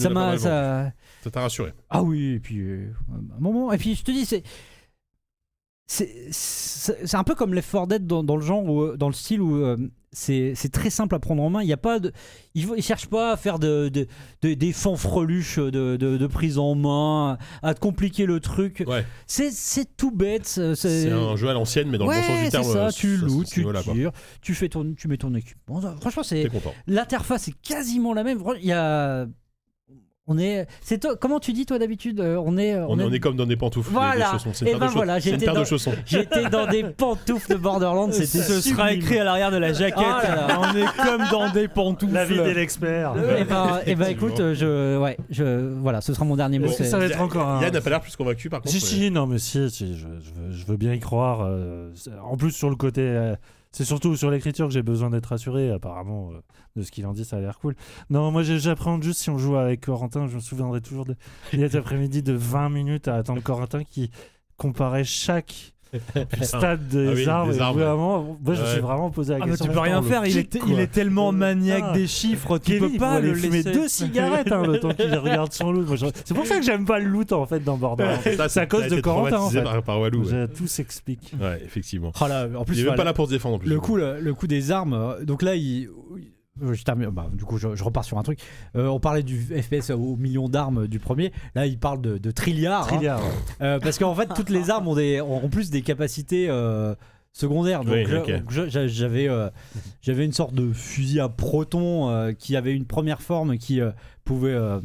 pas 0.09 0.15
m'a. 0.15 0.93
Ça... 1.25 1.31
T'a 1.31 1.41
rassuré. 1.41 1.73
Ah 1.91 2.03
oui, 2.03 2.35
et 2.35 2.41
puis. 2.41 2.61
euh, 2.61 2.93
un 3.37 3.41
moment. 3.41 3.73
Et 3.73 3.79
puis, 3.79 3.95
je 3.95 4.05
te 4.05 4.11
dis, 4.13 4.25
c'est. 4.27 4.43
C'est 5.87 7.15
un 7.15 7.25
peu 7.25 7.35
comme 7.35 7.53
Left 7.53 7.71
4 7.71 7.87
Dead 7.87 8.07
dans, 8.07 8.25
dans 8.25 8.37
le 8.37 8.43
genre, 8.43 8.65
où, 8.65 8.83
euh, 8.83 8.97
dans 8.97 9.09
le 9.09 9.13
style 9.13 9.43
où 9.43 9.57
euh, 9.57 9.77
c'est 10.13 10.55
très 10.73 10.89
simple 10.89 11.15
à 11.15 11.19
prendre 11.19 11.43
en 11.43 11.51
main. 11.51 11.63
Il 11.63 11.69
y 11.69 11.75
a 11.75 11.77
pas 11.77 11.99
de, 11.99 12.11
ils, 12.55 12.67
ne 12.67 12.81
cherchent 12.81 13.09
pas 13.09 13.33
à 13.33 13.37
faire 13.37 13.59
de, 13.59 13.91
de- 13.91 14.07
de- 14.41 14.55
des 14.55 14.73
fanfreluches 14.73 15.59
de, 15.59 15.97
de, 15.97 16.17
de 16.17 16.27
prise 16.27 16.57
en 16.59 16.75
main, 16.75 17.37
à 17.63 17.75
te 17.75 17.81
compliquer 17.81 18.25
le 18.25 18.41
truc. 18.41 18.83
Ouais. 18.87 19.05
C'est 19.27 19.95
tout 19.97 20.11
bête. 20.11 20.47
C'est 20.75 21.11
un 21.13 21.37
jeu 21.37 21.49
à 21.51 21.53
l'ancienne, 21.53 21.91
mais 21.91 21.99
dans 21.99 22.07
ouais, 22.07 22.17
le 22.17 22.21
bon 22.23 22.35
sens 22.35 22.45
du 22.45 22.49
terme. 22.51 22.65
ça. 22.65 22.91
Tu 22.91 23.17
loues, 23.19 23.45
tu 23.45 23.63
tires, 23.63 24.13
tu 24.41 24.55
fais 24.55 24.71
ton, 24.71 24.95
tu 24.95 25.07
mets 25.07 25.19
ton 25.19 25.35
équipement. 25.35 25.83
Franchement, 26.01 26.23
c'est 26.23 26.49
l'interface 26.87 27.49
est 27.49 27.61
quasiment 27.63 28.15
la 28.15 28.25
même. 28.25 28.43
Il 28.59 28.67
y 28.67 28.73
a, 28.73 29.27
on 30.27 30.39
est, 30.39 30.67
c'est 30.81 30.99
toi. 31.01 31.17
Comment 31.17 31.39
tu 31.39 31.53
dis 31.53 31.67
toi 31.67 31.79
d'habitude 31.79 32.19
euh, 32.21 32.43
On 32.45 32.57
est, 32.57 32.75
On, 32.79 32.93
on 32.93 33.13
est 33.13 33.21
comme 33.21 33.37
dans 33.37 33.45
des 33.47 33.57
pantoufles. 33.57 33.91
des- 33.91 33.95
Voilà. 33.95 34.27
Des 34.27 34.39
chaussons. 34.39 34.51
C'est 34.55 34.65
Et 34.67 34.73
une 34.73 34.79
paire 34.79 34.81
ben 34.81 34.87
de 34.87 34.91
chaussons. 34.91 34.97
voilà, 35.05 35.19
j'étais 35.19 35.45
paire 35.45 35.55
de 35.55 35.59
dans- 35.59 35.65
chaussons. 35.65 35.93
J'étais 36.07 36.49
dans 36.49 36.67
des 36.67 36.85
pantoufles 36.85 37.51
de 37.51 37.55
Borderlands. 37.57 38.11
C'était 38.13 38.39
Ce 38.39 38.61
sera 38.61 38.93
écrit 38.93 39.19
à 39.19 39.25
l'arrière 39.25 39.51
de 39.51 39.59
la 39.59 39.73
jaquette. 39.73 39.99
Ah 39.99 40.23
là 40.23 40.47
là. 40.47 40.61
On 40.61 40.77
est 40.77 41.05
comme 41.05 41.23
dans 41.31 41.53
des 41.53 41.69
pantoufles. 41.69 42.13
La 42.15 42.25
vie 42.25 42.37
de 42.37 42.43
l'expert. 42.43 43.15
Et 43.39 43.45
ben, 43.45 43.81
et 43.87 43.95
ben, 43.95 44.07
écoute, 44.09 44.41
euh, 44.41 44.55
je, 44.55 44.99
ouais, 44.99 45.17
je, 45.31 45.75
voilà, 45.81 46.01
ce 46.01 46.15
sera 46.15 46.25
mon 46.25 46.37
dernier 46.37 46.59
mot. 46.59 46.67
Bon, 46.69 46.73
ça 46.73 46.99
va 46.99 47.05
être 47.05 47.21
encore 47.21 47.49
un. 47.49 47.61
Yann 47.63 47.73
n'a 47.73 47.81
pas 47.81 47.91
l'air 47.91 48.01
plus 48.01 48.17
convaincu 48.17 48.49
par 48.49 48.61
contre. 48.61 48.73
Si, 48.73 48.81
si, 48.81 49.11
non, 49.11 49.27
mais 49.27 49.39
si, 49.39 49.71
si, 49.71 49.95
je, 49.97 50.07
je 50.07 50.31
veux, 50.41 50.53
je 50.53 50.65
veux 50.67 50.77
bien 50.77 50.95
y 50.95 51.01
croire. 51.01 51.41
euh, 51.43 51.91
en 52.23 52.37
plus, 52.37 52.51
sur 52.53 52.71
le 52.71 52.77
côté. 52.77 53.03
euh, 53.03 53.35
c'est 53.75 53.85
surtout 53.85 54.15
sur 54.15 54.31
l'écriture 54.31 54.69
que 54.69 54.73
j'ai 54.73 54.85
besoin 54.85 55.11
d'être 55.11 55.27
rassuré. 55.27 55.69
Apparemment, 55.73 56.31
euh, 56.31 56.41
de 56.77 56.83
ce 56.83 56.93
qu'il 56.93 57.05
en 57.07 57.13
dit, 57.13 57.25
ça 57.25 57.39
a 57.39 57.41
l'air 57.41 57.59
cool. 57.59 57.75
Non, 58.09 58.31
moi, 58.31 58.45
j'appréhende 58.45 59.03
juste 59.03 59.19
si 59.19 59.31
on 59.31 59.39
joue 59.39 59.57
avec 59.57 59.81
Corentin. 59.81 60.29
Je 60.29 60.37
me 60.37 60.41
souviendrai 60.41 60.81
toujours 60.81 61.05
de 61.05 61.17
après-midi 61.77 62.23
de 62.23 62.33
20 62.33 62.69
minutes 62.69 63.09
à 63.09 63.17
attendre 63.17 63.43
Corentin 63.43 63.83
qui 63.83 64.13
comparait 64.57 65.03
chaque 65.03 65.74
stade 66.43 66.89
des 66.89 67.06
Ah 67.09 67.12
oui, 67.15 67.28
armes. 67.28 67.51
des 67.52 67.56
vraiment, 67.59 68.36
moi, 68.44 68.55
je 68.55 68.61
me 68.62 68.66
suis 68.66 68.81
vraiment 68.81 69.11
posé 69.11 69.32
la 69.32 69.39
Ah, 69.40 69.44
mais 69.44 69.51
question. 69.52 69.66
tu 69.66 69.73
peux 69.73 69.78
rien 69.81 70.02
faire, 70.02 70.27
il 70.27 70.32
kick, 70.32 70.56
est, 70.56 70.61
il 70.69 70.81
est 70.81 70.86
tellement 70.90 71.32
maniaque 71.32 71.85
Ah. 71.89 71.93
des 71.94 72.06
chiffres, 72.06 72.59
tu 72.59 72.73
Kelly, 72.78 72.93
peux 72.93 72.98
pas 72.98 73.20
le 73.20 73.35
fumer 73.35 73.59
laisser. 73.59 73.73
deux 73.73 73.89
cigarettes 73.89 74.51
hein, 74.52 74.66
le 74.66 74.81
temps 74.81 74.93
qu'il 74.93 75.15
regarde 75.15 75.52
son 75.52 75.73
loot. 75.73 75.86
C'est 76.24 76.35
pour 76.35 76.47
ça 76.47 76.56
que 76.59 76.62
j'aime 76.65 76.85
pas 76.85 76.98
le 76.98 77.06
loot 77.06 77.32
en 77.32 77.47
fait 77.47 77.61
dans 77.62 77.77
Borderlands. 77.77 78.19
C'est 78.48 78.59
à 78.61 78.66
cause 78.66 78.89
de 78.89 79.01
Corentin 79.01 79.39
en 79.39 79.51
fait. 79.51 79.62
Par, 79.62 79.82
par 79.82 80.01
Walou. 80.01 80.23
Ouais, 80.24 80.31
Je- 80.31 80.47
Tout 80.47 80.66
s'explique. 80.66 81.32
Ouais, 81.40 81.61
effectivement. 81.65 82.12
Oh 82.20 82.27
là, 82.28 82.47
en 82.56 82.65
plus, 82.65 82.77
Il 82.78 82.82
est 82.82 82.86
même 82.89 82.97
pas 82.97 83.05
là 83.05 83.12
pour 83.12 83.27
se 83.27 83.31
défendre 83.31 83.56
en 83.56 83.59
plus. 83.59 83.69
le 83.69 83.81
coup, 83.81 83.97
le, 83.97 84.20
le 84.20 84.35
coup 84.35 84.47
des 84.47 84.70
armes. 84.73 84.94
euh, 84.94 85.24
Donc 85.24 85.43
là, 85.43 85.55
il. 85.55 85.89
Euh, 86.63 86.73
Je 86.75 86.85
termine, 86.85 87.09
bah, 87.11 87.29
du 87.33 87.45
coup, 87.45 87.59
je, 87.59 87.75
je 87.75 87.85
repars 87.85 88.05
sur 88.05 88.19
un 88.19 88.23
truc. 88.23 88.41
Euh, 88.77 88.87
on 88.89 89.01
parlait 89.01 89.23
du 89.23 89.39
FPS 89.41 89.91
au 89.91 90.17
million 90.17 90.49
d'armes 90.49 90.87
du 90.87 90.99
premier. 90.99 91.33
Là, 91.55 91.67
il 91.67 91.79
parle 91.79 92.01
de, 92.01 92.19
de 92.19 92.31
trilliards. 92.31 92.87
hein. 93.19 93.23
Ouais. 93.61 93.67
Euh, 93.67 93.79
parce 93.81 93.99
qu'en 93.99 94.15
fait, 94.15 94.29
toutes 94.35 94.51
les 94.51 94.71
armes 94.71 94.89
ont, 94.89 94.95
des, 94.95 95.21
ont 95.21 95.45
en 95.45 95.49
plus 95.49 95.71
des 95.71 95.83
capacités 95.83 96.47
euh, 96.49 96.95
secondaires. 97.33 97.85
Donc, 97.85 97.95
Oui, 97.95 98.05
j'avais, 98.87 99.29
euh, 99.29 99.51
j'avais 100.01 100.25
une 100.25 100.33
sorte 100.33 100.55
de 100.55 100.73
fusil 100.73 101.21
à 101.21 101.29
proton 101.29 102.09
euh, 102.11 102.33
qui 102.33 102.57
avait 102.57 102.73
une 102.75 102.87
première 102.87 103.21
forme 103.23 103.59
qui 103.59 103.81
euh, 103.81 103.91
pouvait 104.25 104.53
euh, 104.53 104.81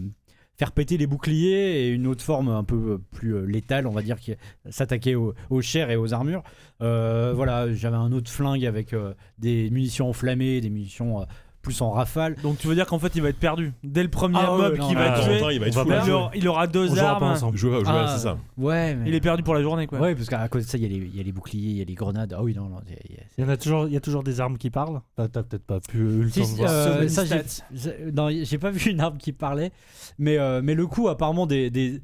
faire 0.58 0.72
péter 0.74 0.98
les 0.98 1.08
boucliers 1.08 1.86
et 1.86 1.90
une 1.90 2.06
autre 2.08 2.22
forme 2.24 2.50
un 2.50 2.64
peu 2.66 3.00
plus 3.12 3.34
euh, 3.36 3.46
létale, 3.46 3.88
on 3.88 3.92
va 3.92 4.02
dire, 4.02 4.20
qui 4.20 4.34
s'attaquait 4.70 5.16
aux, 5.16 5.34
aux 5.50 5.62
chairs 5.62 5.90
et 5.90 5.96
aux 5.96 6.14
armures. 6.14 6.44
Euh, 6.82 7.32
voilà, 7.34 7.72
j'avais 7.74 7.96
un 7.96 8.12
autre 8.12 8.30
flingue 8.30 8.66
avec 8.66 8.94
euh, 8.94 9.14
des 9.38 9.70
munitions 9.70 10.10
enflammées, 10.10 10.60
des 10.60 10.70
munitions 10.70 11.22
euh, 11.22 11.26
plus 11.62 11.82
en 11.82 11.92
rafale. 11.92 12.36
Donc 12.42 12.58
tu 12.58 12.68
veux 12.68 12.76
dire 12.76 12.86
qu'en 12.86 13.00
fait 13.00 13.16
il 13.16 13.22
va 13.22 13.30
être 13.30 13.40
perdu. 13.40 13.74
Dès 13.84 14.02
le 14.04 14.10
premier 14.10 14.38
Ah 14.40 14.56
ouais, 14.56 14.62
mob 14.70 14.78
non, 14.78 14.88
qui 14.88 14.96
mais 14.96 15.02
va 15.02 15.14
ah, 15.14 15.20
tuer, 15.20 15.26
Corentin, 15.40 15.52
il 15.52 15.60
va 15.60 15.68
être 15.68 15.74
fou. 15.74 16.12
aura, 16.12 16.32
il 16.36 16.48
aura 16.48 16.64
On 16.66 16.72
deux 16.72 17.00
armes. 17.00 17.36
Jouer, 17.56 17.72
jouer, 17.80 17.84
Ah, 17.86 18.14
c'est 18.16 18.24
ça. 18.24 18.38
Ouais, 18.58 18.96
mais... 18.96 19.10
Il 19.10 19.16
est 19.16 19.20
perdu 19.22 19.44
pour 19.44 19.54
la 19.56 19.62
journée 19.62 19.86
quoi. 19.88 20.00
Ouais, 20.00 20.16
parce 20.16 20.28
qu'à 20.30 20.48
cause 20.48 20.66
de 20.66 20.70
ça, 20.70 20.78
il 20.78 20.84
y, 20.84 20.86
a 20.86 20.90
les- 20.90 21.06
il 21.06 21.16
y 21.16 21.20
a 21.20 21.24
les 21.24 21.32
boucliers, 21.32 21.70
il 21.72 21.78
y 21.78 21.82
a 21.82 21.86
les 21.86 21.94
grenades. 21.96 22.34
Ah 22.38 22.42
oui, 22.44 22.54
non, 22.56 22.70
non. 22.70 22.78
il 22.88 22.94
y 22.94 22.96
a- 22.96 23.00
il 23.10 23.16
y 23.16 23.20
a- 23.20 23.24
Il 23.38 23.44
y 23.44 23.48
en 23.48 23.50
a 23.50 23.58
toujours, 23.58 23.88
il 23.88 23.94
y 23.94 23.98
a 23.98 24.02
toujours 24.02 24.24
des 24.24 24.40
armes 24.40 24.58
qui 24.58 24.70
parlent. 24.70 25.02
T'as 25.16 25.28
t'as 25.28 25.44
peut-être 25.44 25.66
pas 25.66 25.80
pu 25.80 25.98
eu 25.98 26.24
le 26.24 26.30
Si, 26.30 26.40
temps 26.42 26.46
de 26.46 26.52
si, 26.52 26.56
voir. 26.58 26.72
euh, 26.72 27.08
ça, 27.08 27.26
j'ai- 27.26 27.44
stats. 27.48 27.66
j'ai- 27.74 28.12
non, 28.14 28.30
j'ai 28.30 28.58
pas 28.58 28.72
vu 28.72 28.90
une 28.92 29.02
arme 29.02 29.18
qui 29.18 29.34
parlait, 29.34 29.72
mais, 30.18 30.38
euh, 30.38 30.62
mais 30.64 30.76
le 30.76 30.88
coup, 30.88 31.08
apparemment, 31.10 31.46
des, 31.46 31.70
des- 31.70 32.02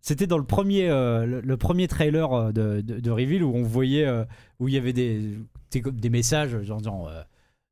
c'était 0.00 0.26
dans 0.26 0.38
le 0.38 0.44
premier, 0.44 0.88
euh, 0.90 1.24
le, 1.26 1.40
le 1.40 1.56
premier 1.56 1.88
trailer 1.88 2.52
de, 2.52 2.80
de, 2.82 3.00
de 3.00 3.10
Reveal 3.10 3.42
où 3.42 3.54
on 3.54 3.62
voyait, 3.62 4.06
euh, 4.06 4.24
où 4.60 4.68
il 4.68 4.74
y 4.74 4.78
avait 4.78 4.92
des, 4.92 5.38
des, 5.70 5.80
des 5.80 6.10
messages, 6.10 6.60
genre 6.62 6.78
disant 6.78 7.06
euh, 7.08 7.22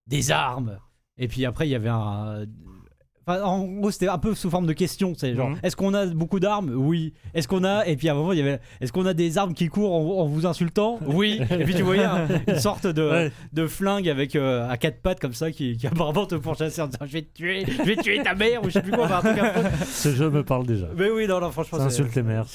des 0.06 0.30
armes, 0.30 0.78
et 1.18 1.28
puis 1.28 1.44
après, 1.46 1.66
il 1.66 1.70
y 1.70 1.74
avait 1.74 1.88
un. 1.88 2.44
Enfin, 3.28 3.42
en 3.42 3.64
gros, 3.64 3.90
c'était 3.90 4.06
un 4.06 4.18
peu 4.18 4.36
sous 4.36 4.50
forme 4.50 4.66
de 4.68 4.72
question. 4.72 5.14
C'est 5.16 5.34
genre, 5.34 5.50
Mhm. 5.50 5.58
est-ce 5.64 5.74
qu'on 5.74 5.94
a 5.94 6.06
beaucoup 6.06 6.38
d'armes? 6.38 6.70
Oui. 6.72 7.12
Est-ce 7.34 7.48
qu'on 7.48 7.64
a 7.64 7.84
Et 7.84 7.96
puis 7.96 8.08
à 8.08 8.12
un 8.12 8.14
moment, 8.14 8.30
il 8.30 8.38
y 8.38 8.40
avait, 8.40 8.60
est-ce 8.80 8.92
qu'on 8.92 9.04
a 9.04 9.14
des 9.14 9.36
armes 9.36 9.52
qui 9.52 9.66
courent 9.66 9.94
en, 9.96 10.22
en 10.22 10.26
vous 10.26 10.46
insultant? 10.46 11.00
Oui. 11.08 11.40
Et 11.50 11.64
puis 11.64 11.74
tu 11.74 11.82
voyais 11.82 12.04
un- 12.04 12.28
une 12.46 12.60
sorte 12.60 12.86
de, 12.86 13.02
Ouais. 13.02 13.32
de 13.52 13.66
flingue 13.66 14.08
avec 14.08 14.36
euh, 14.36 14.68
à 14.70 14.76
quatre 14.76 15.02
pattes 15.02 15.18
comme 15.18 15.32
ça 15.34 15.50
qui, 15.50 15.76
qui 15.76 15.88
apparemment 15.88 16.26
te 16.26 16.36
pourchassait 16.36 16.80
en 16.82 16.86
disant 16.86 17.04
je 17.04 17.12
vais 17.14 17.22
te 17.22 17.34
tuer, 17.36 17.64
je 17.66 17.82
vais 17.82 17.96
tuer 17.96 18.22
ta 18.22 18.36
mère 18.36 18.62
ou 18.62 18.66
je 18.66 18.74
sais 18.74 18.82
plus 18.82 18.92
quoi. 18.92 19.06
enfin, 19.06 19.16
un 19.16 19.20
truc 19.34 19.38
affreux. 19.42 19.64
Ce 19.86 20.14
jeu 20.14 20.30
me 20.30 20.44
parle 20.44 20.64
déjà. 20.64 20.86
Mais 20.96 21.10
oui, 21.10 21.26
non, 21.26 21.40
non, 21.40 21.50
franchement, 21.50 21.78
Ça 21.78 21.84
insulte 21.86 22.14
les 22.14 22.22
mères, 22.22 22.46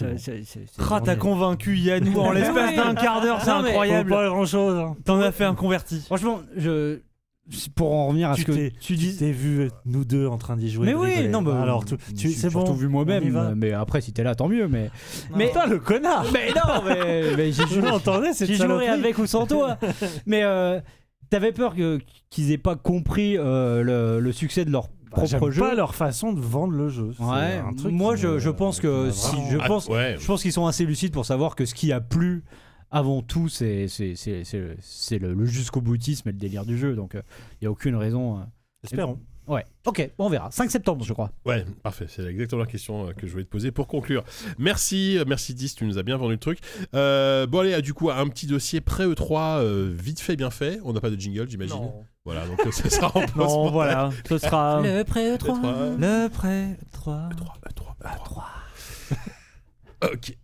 Ah, 0.90 1.02
t'as 1.04 1.16
convaincu 1.18 1.76
Yannou 1.80 2.18
en 2.18 2.32
l'espace 2.32 2.78
d'un 2.78 2.96
quart 2.96 3.20
d'heure, 3.20 3.42
c'est 3.42 3.50
incroyable. 3.50 4.10
Pas 4.10 4.30
grand 4.30 4.46
chose. 4.46 4.82
T'en 5.04 5.20
as 5.20 5.34
fait 5.34 5.44
un 5.44 5.56
converti. 5.56 6.00
Franchement, 6.06 6.40
je 6.56 7.00
pour 7.76 7.94
en 7.94 8.08
revenir 8.08 8.30
à 8.32 8.36
Tu 8.36 8.42
ce 8.42 8.48
que 8.48 8.52
tu 8.70 8.72
tu 8.80 8.96
dis. 8.96 9.16
t'es 9.18 9.32
vu 9.32 9.70
nous 9.86 10.06
deux 10.06 10.26
en 10.28 10.38
train 10.38 10.56
d'y 10.58 10.70
jouer. 10.72 10.88
Mais 10.88 10.94
oui, 10.94 11.28
non, 11.28 11.42
bah, 11.42 11.62
alors 11.62 11.86
tu, 11.86 11.96
tu- 11.98 12.30
j'ai 12.30 12.30
c'est 12.30 12.50
bon. 12.50 12.66
surtout 12.66 12.76
vu 12.80 12.88
moi-même. 12.88 13.28
va. 13.30 13.54
Mais 13.56 13.72
après, 13.74 14.02
si 14.02 14.14
t'es 14.14 14.24
là, 14.24 14.36
tant 14.36 14.48
mieux. 14.48 14.68
Mais 14.68 14.90
mais 15.36 15.48
Putain, 15.48 15.66
le 15.68 15.80
connard. 15.80 16.26
mais 16.34 16.50
non, 16.50 16.82
mais, 16.86 17.36
mais 17.36 17.52
j'ai 17.52 17.68
joué. 17.68 17.82
J'y 18.42 18.56
jouerai 18.56 18.88
avec 18.88 19.18
ou 19.18 19.26
sans 19.26 19.46
toi. 19.46 19.78
Mais 20.26 20.44
euh, 20.44 20.80
t'avais 21.30 21.52
peur 21.52 21.76
que 21.76 22.00
qu'ils 22.30 22.52
aient 22.52 22.58
pas 22.58 22.76
compris 22.76 23.38
euh, 23.38 23.84
le, 23.84 24.20
le 24.20 24.32
succès 24.32 24.66
de 24.66 24.72
leur 24.72 24.88
propre 25.12 25.28
J'aime 25.28 25.50
jeu. 25.52 25.62
pas 25.62 25.76
leur 25.76 25.94
façon 25.94 26.32
de 26.32 26.40
vendre 26.40 26.74
le 26.74 26.88
jeu. 26.88 27.12
Ouais, 27.20 27.62
un 27.68 27.74
truc 27.74 27.92
moi 27.92 28.16
je, 28.16 28.28
me- 28.30 28.40
je 28.40 28.50
pense 28.50 28.80
que 28.80 29.12
si 29.12 29.36
je 29.52 29.58
pense 29.58 29.88
ouais. 29.88 30.16
je 30.18 30.26
pense 30.26 30.42
qu'ils 30.42 30.54
sont 30.54 30.68
assez 30.68 30.86
lucides 30.86 31.12
pour 31.12 31.26
savoir 31.26 31.56
que 31.58 31.66
ce 31.66 31.74
qui 31.76 31.92
a 31.92 32.00
plu 32.00 32.44
avant 32.92 33.22
tout 33.22 33.50
c'est 33.50 33.88
le, 33.90 35.34
le 35.34 35.46
jusqu'au 35.46 35.82
boutisme 35.82 36.30
et 36.30 36.32
le 36.32 36.38
délire 36.38 36.66
du 36.66 36.78
jeu 36.78 36.96
donc 36.96 37.14
il 37.62 37.64
y 37.64 37.68
a 37.68 37.72
aucune 37.72 37.96
raison 37.96 38.38
euh. 38.40 38.44
Espérons. 38.84 39.20
ouais 39.48 39.64
ok 39.86 40.10
on 40.18 40.28
verra 40.30 40.50
5 40.52 40.70
septembre 40.72 41.04
je 41.06 41.14
crois 41.14 41.32
Ouais, 41.46 41.66
parfait. 41.84 42.06
C'est 42.08 42.24
exactement 42.26 42.62
la 42.62 42.68
question 42.68 43.08
euh, 43.08 43.14
que 43.14 43.28
je 43.28 43.32
voulais 43.32 43.44
te 43.44 43.50
poser 43.50 43.72
pour 43.72 43.88
conclure. 43.88 44.24
Merci, 44.58 45.18
euh, 45.18 45.24
merci 45.28 45.54
10, 45.54 45.76
tu 45.76 45.86
nous 45.86 45.98
as 45.98 46.04
bien 46.04 46.18
vendu 46.18 46.34
le 46.34 46.40
truc. 46.40 46.60
Euh, 46.96 47.48
bon, 47.48 47.60
allez, 47.60 47.74
euh, 47.74 47.82
du 47.82 47.94
coup, 47.94 48.10
un 48.12 48.28
petit 48.28 48.46
dossier 48.48 48.80
pré-E3, 48.82 49.60
euh, 49.60 49.94
vite 49.98 50.20
fait, 50.20 50.36
bien 50.36 50.50
fait. 50.52 50.80
On 50.84 50.94
n'a 50.94 51.02
pas 51.02 51.10
de 51.10 51.20
jingle, 51.20 51.50
j'imagine. 51.50 51.92
Voilà, 52.26 52.46
donc 52.48 52.60
euh, 52.66 52.72
ça 52.72 52.90
sera 52.90 53.12
en. 53.18 53.22
Non, 53.36 53.72
voilà, 53.72 54.12
ce 54.28 54.38
sera 54.38 54.82
le 54.82 55.04
pré 55.04 55.36
3 55.38 55.56
E3. 55.60 55.98
le 56.00 56.28
prêt 56.30 56.78
3. 56.92 57.30
3, 57.36 57.54
3, 57.76 57.96
3. 58.26 58.48
Ok. 60.04 60.36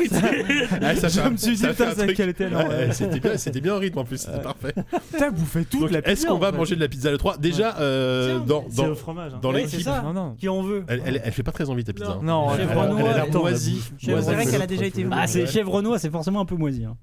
De- 0.00 0.84
Ah, 0.84 0.94
Je 0.94 1.20
un- 1.20 1.30
me 1.30 1.36
suis 1.36 1.56
dit, 1.56 1.66
putain, 1.66 1.90
c'est 1.94 2.04
truc- 2.04 2.16
quel 2.16 2.28
était 2.30 2.46
Ouais, 2.46 2.86
non, 2.86 2.92
C'était 2.92 3.20
bien, 3.20 3.36
c'était 3.36 3.60
bien 3.60 3.74
en 3.74 3.78
rythme 3.78 3.98
en 3.98 4.04
plus, 4.04 4.18
c'était 4.18 4.40
parfait. 4.40 4.74
T'as 5.16 5.30
bouffé 5.30 5.64
toute 5.64 5.80
Donc, 5.80 5.90
la 5.92 5.98
Est-ce 6.00 6.10
pizza, 6.22 6.28
qu'on 6.28 6.34
en 6.34 6.38
va 6.38 6.50
fait. 6.52 6.56
manger 6.58 6.74
de 6.76 6.80
la 6.80 6.88
pizza 6.88 7.10
le 7.10 7.18
3 7.18 7.36
Déjà, 7.38 7.76
euh, 7.78 8.38
dans, 8.40 8.64
dans, 8.76 8.94
fromage. 8.94 9.34
hein. 9.34 9.38
dans 9.42 9.52
Ouais, 9.52 9.62
l'équipe, 9.62 9.78
c'est 9.78 9.84
ça. 9.84 10.02
Non, 10.02 10.12
non. 10.12 10.34
qui 10.34 10.48
on 10.48 10.62
veut 10.62 10.84
elle, 10.88 11.02
elle, 11.06 11.20
elle 11.24 11.32
fait 11.32 11.42
pas 11.42 11.52
très 11.52 11.68
envie 11.70 11.84
ta 11.84 11.92
pizza. 11.92 12.12
hein. 12.12 12.20
Non, 12.22 12.50
elle, 12.52 12.58
chèvre 12.68 12.70
elle- 12.72 13.00
elle 13.00 13.06
a 13.06 13.14
l'air 13.14 13.32
moisie. 13.32 13.72
moisie. 13.72 13.92
C'est 14.00 14.12
vrai 14.34 14.46
qu'elle 14.46 14.62
a 14.62 14.66
déjà 14.66 14.84
été 14.86 15.06
ah 15.12 15.26
c'est 15.26 15.42
Ouais. 15.42 15.46
chèvre 15.46 15.82
noix 15.82 15.98
c'est 15.98 16.10
forcément 16.10 16.40
un 16.40 16.44
peu 16.46 16.56
moisi 16.56 16.84
hein. 16.84 16.96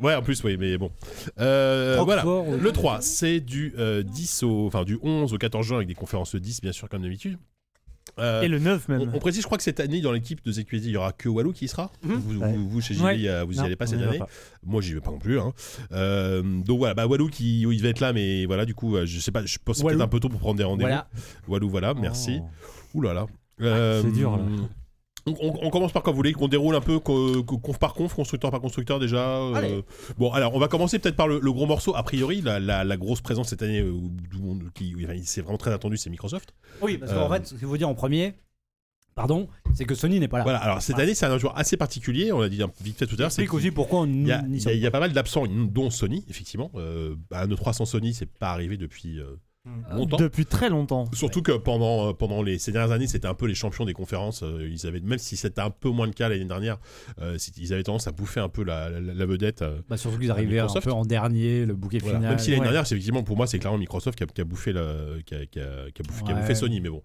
Ouais, 0.00 0.14
en 0.14 0.22
plus, 0.22 0.42
oui, 0.42 0.56
mais 0.58 0.78
bon. 0.78 0.90
Euh, 1.38 2.00
voilà. 2.04 2.22
Roquefort, 2.22 2.48
oui. 2.48 2.58
Le 2.60 2.72
3, 2.72 3.00
c'est 3.02 3.38
du 3.40 3.72
euh, 3.78 4.02
10 4.02 4.42
au, 4.42 4.66
enfin 4.66 4.82
du 4.84 4.98
11 5.02 5.32
au 5.32 5.38
14 5.38 5.64
juin 5.66 5.76
avec 5.76 5.86
des 5.88 5.94
conférences 5.94 6.34
10, 6.34 6.60
bien 6.60 6.72
sûr, 6.72 6.88
comme 6.88 7.02
d'habitude. 7.02 7.38
Euh, 8.18 8.42
Et 8.42 8.48
le 8.48 8.58
9 8.58 8.84
on, 8.88 8.92
même. 8.92 9.10
on 9.14 9.18
précise, 9.18 9.40
je 9.40 9.46
crois 9.46 9.56
que 9.56 9.64
cette 9.64 9.80
année, 9.80 10.00
dans 10.02 10.12
l'équipe 10.12 10.44
de 10.44 10.52
ZQSD, 10.52 10.88
il 10.88 10.92
y 10.92 10.96
aura 10.96 11.12
que 11.12 11.28
Walou 11.28 11.52
qui 11.52 11.64
y 11.64 11.68
sera. 11.68 11.90
Mhm. 12.02 12.14
vous, 12.16 12.38
Ouais. 12.40 12.52
vous, 12.52 12.68
vous, 12.68 12.80
chez 12.82 12.94
JV, 12.94 13.04
Ouais. 13.04 13.28
euh, 13.28 13.44
vous 13.44 13.54
y 13.54 13.56
Non, 13.56 13.64
allez 13.64 13.76
pas 13.76 13.86
cette 13.86 14.02
année. 14.02 14.18
pas. 14.18 14.28
Moi, 14.62 14.82
j'y 14.82 14.92
vais 14.94 15.00
pas 15.00 15.10
non 15.10 15.18
plus. 15.18 15.38
hein. 15.40 15.52
Euh, 15.92 16.42
donc 16.42 16.78
voilà, 16.78 16.92
bah, 16.94 17.06
Walou 17.06 17.28
qui 17.28 17.62
il 17.62 17.82
va 17.82 17.88
être 17.88 18.00
là, 18.00 18.12
mais 18.12 18.44
voilà, 18.44 18.66
du 18.66 18.74
coup, 18.74 18.96
je 19.04 19.18
sais 19.18 19.30
pas, 19.30 19.44
je 19.46 19.56
pense 19.64 19.76
que 19.76 19.82
c'est 19.82 19.88
peut-être 19.88 20.00
un 20.02 20.08
peu 20.08 20.20
tôt 20.20 20.28
pour 20.28 20.40
prendre 20.40 20.56
des 20.58 20.64
rendez-vous. 20.64 20.88
voilà 20.88 21.08
Walou, 21.48 21.70
voilà, 21.70 21.94
merci. 21.94 22.40
Oh. 22.42 22.98
Ouh 22.98 23.02
là 23.02 23.14
là. 23.14 23.26
Euh, 23.62 24.02
c'est 24.02 24.12
dur, 24.12 24.36
là. 24.36 24.44
On, 25.26 25.70
commence 25.70 25.92
par 25.92 26.02
quoi 26.02 26.12
vous 26.12 26.16
voulez 26.16 26.32
qu'on 26.32 26.48
déroule 26.48 26.74
un 26.74 26.80
peu 26.80 26.98
co- 26.98 27.44
co- 27.44 27.58
conf 27.58 27.78
par 27.78 27.94
conf, 27.94 28.12
constructeur 28.12 28.50
par 28.50 28.60
constructeur 28.60 28.98
déjà 28.98 29.20
euh. 29.38 29.82
Bon, 30.18 30.32
alors 30.32 30.54
on 30.54 30.58
va 30.58 30.66
commencer 30.68 30.98
peut-être 30.98 31.14
par 31.16 31.28
le, 31.28 31.38
le 31.40 31.52
gros 31.52 31.66
morceau. 31.66 31.94
A 31.94 32.02
priori, 32.02 32.40
la, 32.40 32.58
la- 32.58 32.82
la 32.84 32.96
grosse 32.96 33.20
présence 33.20 33.48
cette 33.50 33.62
année, 33.62 33.80
euh, 33.80 33.92
qui, 34.74 34.94
c'est 35.24 35.42
vraiment 35.42 35.58
très 35.58 35.72
attendu, 35.72 35.96
c'est 35.96 36.10
Microsoft. 36.10 36.54
Oui, 36.80 36.98
parce 36.98 37.12
Euh, 37.12 37.16
qu'en 37.20 37.32
fait, 37.32 37.46
ce 37.46 37.54
qu'il 37.54 37.68
faut 37.68 37.76
dire 37.76 37.88
en 37.88 37.94
premier, 37.94 38.34
pardon, 39.14 39.48
c'est 39.74 39.84
que 39.84 39.94
Sony 39.94 40.18
n'est 40.18 40.26
pas 40.28 40.38
là. 40.38 40.42
Voilà, 40.44 40.58
alors 40.58 40.82
cette 40.82 40.98
année, 40.98 41.14
c'est 41.14 41.26
un 41.26 41.38
jour 41.38 41.52
assez 41.56 41.76
particulier, 41.76 42.32
on 42.32 42.40
l'a 42.40 42.48
dit 42.48 42.62
un- 42.62 42.70
vite 42.82 42.98
fait 42.98 43.06
tout 43.06 43.14
à 43.14 43.18
l'heure. 43.18 43.26
Explique 43.28 43.54
aussi 43.54 43.70
pourquoi 43.70 44.00
on 44.00 44.06
Il 44.06 44.26
y, 44.26 44.56
y 44.70 44.78
y 44.78 44.86
a 44.86 44.90
pas 44.90 45.00
mal 45.00 45.12
d'absents, 45.12 45.44
dont 45.46 45.90
Sony, 45.90 46.24
effectivement. 46.28 46.70
Euh, 46.74 47.14
bah, 47.30 47.46
nos 47.46 47.56
300 47.56 47.84
Sony, 47.84 48.12
c'est 48.12 48.26
pas 48.26 48.50
arrivé 48.50 48.76
depuis 48.76 49.20
euh, 49.20 49.36
longtemps. 49.92 50.16
Depuis 50.16 50.44
très 50.44 50.68
longtemps. 50.68 51.04
Surtout 51.12 51.40
que 51.42 51.52
pendant, 51.52 52.08
euh, 52.08 52.12
pendant 52.12 52.42
les, 52.42 52.58
ces 52.58 52.72
dernières 52.72 52.92
années, 52.92 53.06
c'était 53.06 53.28
un 53.28 53.34
peu 53.34 53.46
les 53.46 53.54
champions 53.54 53.84
des 53.84 53.92
conférences. 53.92 54.42
euh, 54.42 54.68
ils 54.70 54.86
avaient, 54.86 55.00
même 55.00 55.18
si 55.18 55.36
c'était 55.36 55.60
un 55.60 55.70
peu 55.70 55.88
moins 55.88 56.06
le 56.06 56.12
cas 56.12 56.28
l'année 56.28 56.44
dernière, 56.44 56.78
euh, 57.20 57.36
ils 57.56 57.72
avaient 57.72 57.84
tendance 57.84 58.08
à 58.08 58.12
bouffer 58.12 58.40
un 58.40 58.48
peu 58.48 58.64
la, 58.64 58.90
la- 58.90 59.00
la 59.14 59.26
vedette. 59.26 59.62
euh, 59.62 59.80
Bah, 59.88 59.96
surtout 59.96 60.18
qu'ils 60.18 60.30
arrivaient 60.30 60.58
un 60.58 60.66
peu 60.66 60.90
en 60.92 61.04
dernier, 61.04 61.64
le 61.64 61.74
bouquet 61.74 61.98
voilà. 61.98 62.18
final. 62.18 62.30
Même 62.30 62.38
si 62.40 62.50
l'année 62.50 62.60
ouais. 62.60 62.66
dernière, 62.66 62.86
c'est 62.86 62.94
effectivement 62.96 63.22
pour 63.22 63.36
moi, 63.36 63.46
c'est 63.46 63.58
clairement 63.60 63.78
Microsoft 63.78 64.18
qui 64.18 64.24
a, 64.24 64.26
qui 64.26 64.40
a 64.40 64.44
bouffé 64.44 64.72
qui 64.72 64.78
a, 65.34 65.46
qui 65.46 65.60
a- 65.60 65.90
qui 65.92 66.02
a 66.02 66.02
bouffé, 66.06 66.24
qui 66.24 66.30
a 66.32 66.34
Ouais. 66.34 66.40
bouffé 66.40 66.54
Sony. 66.56 66.80
Mais 66.80 66.88
bon, 66.90 67.02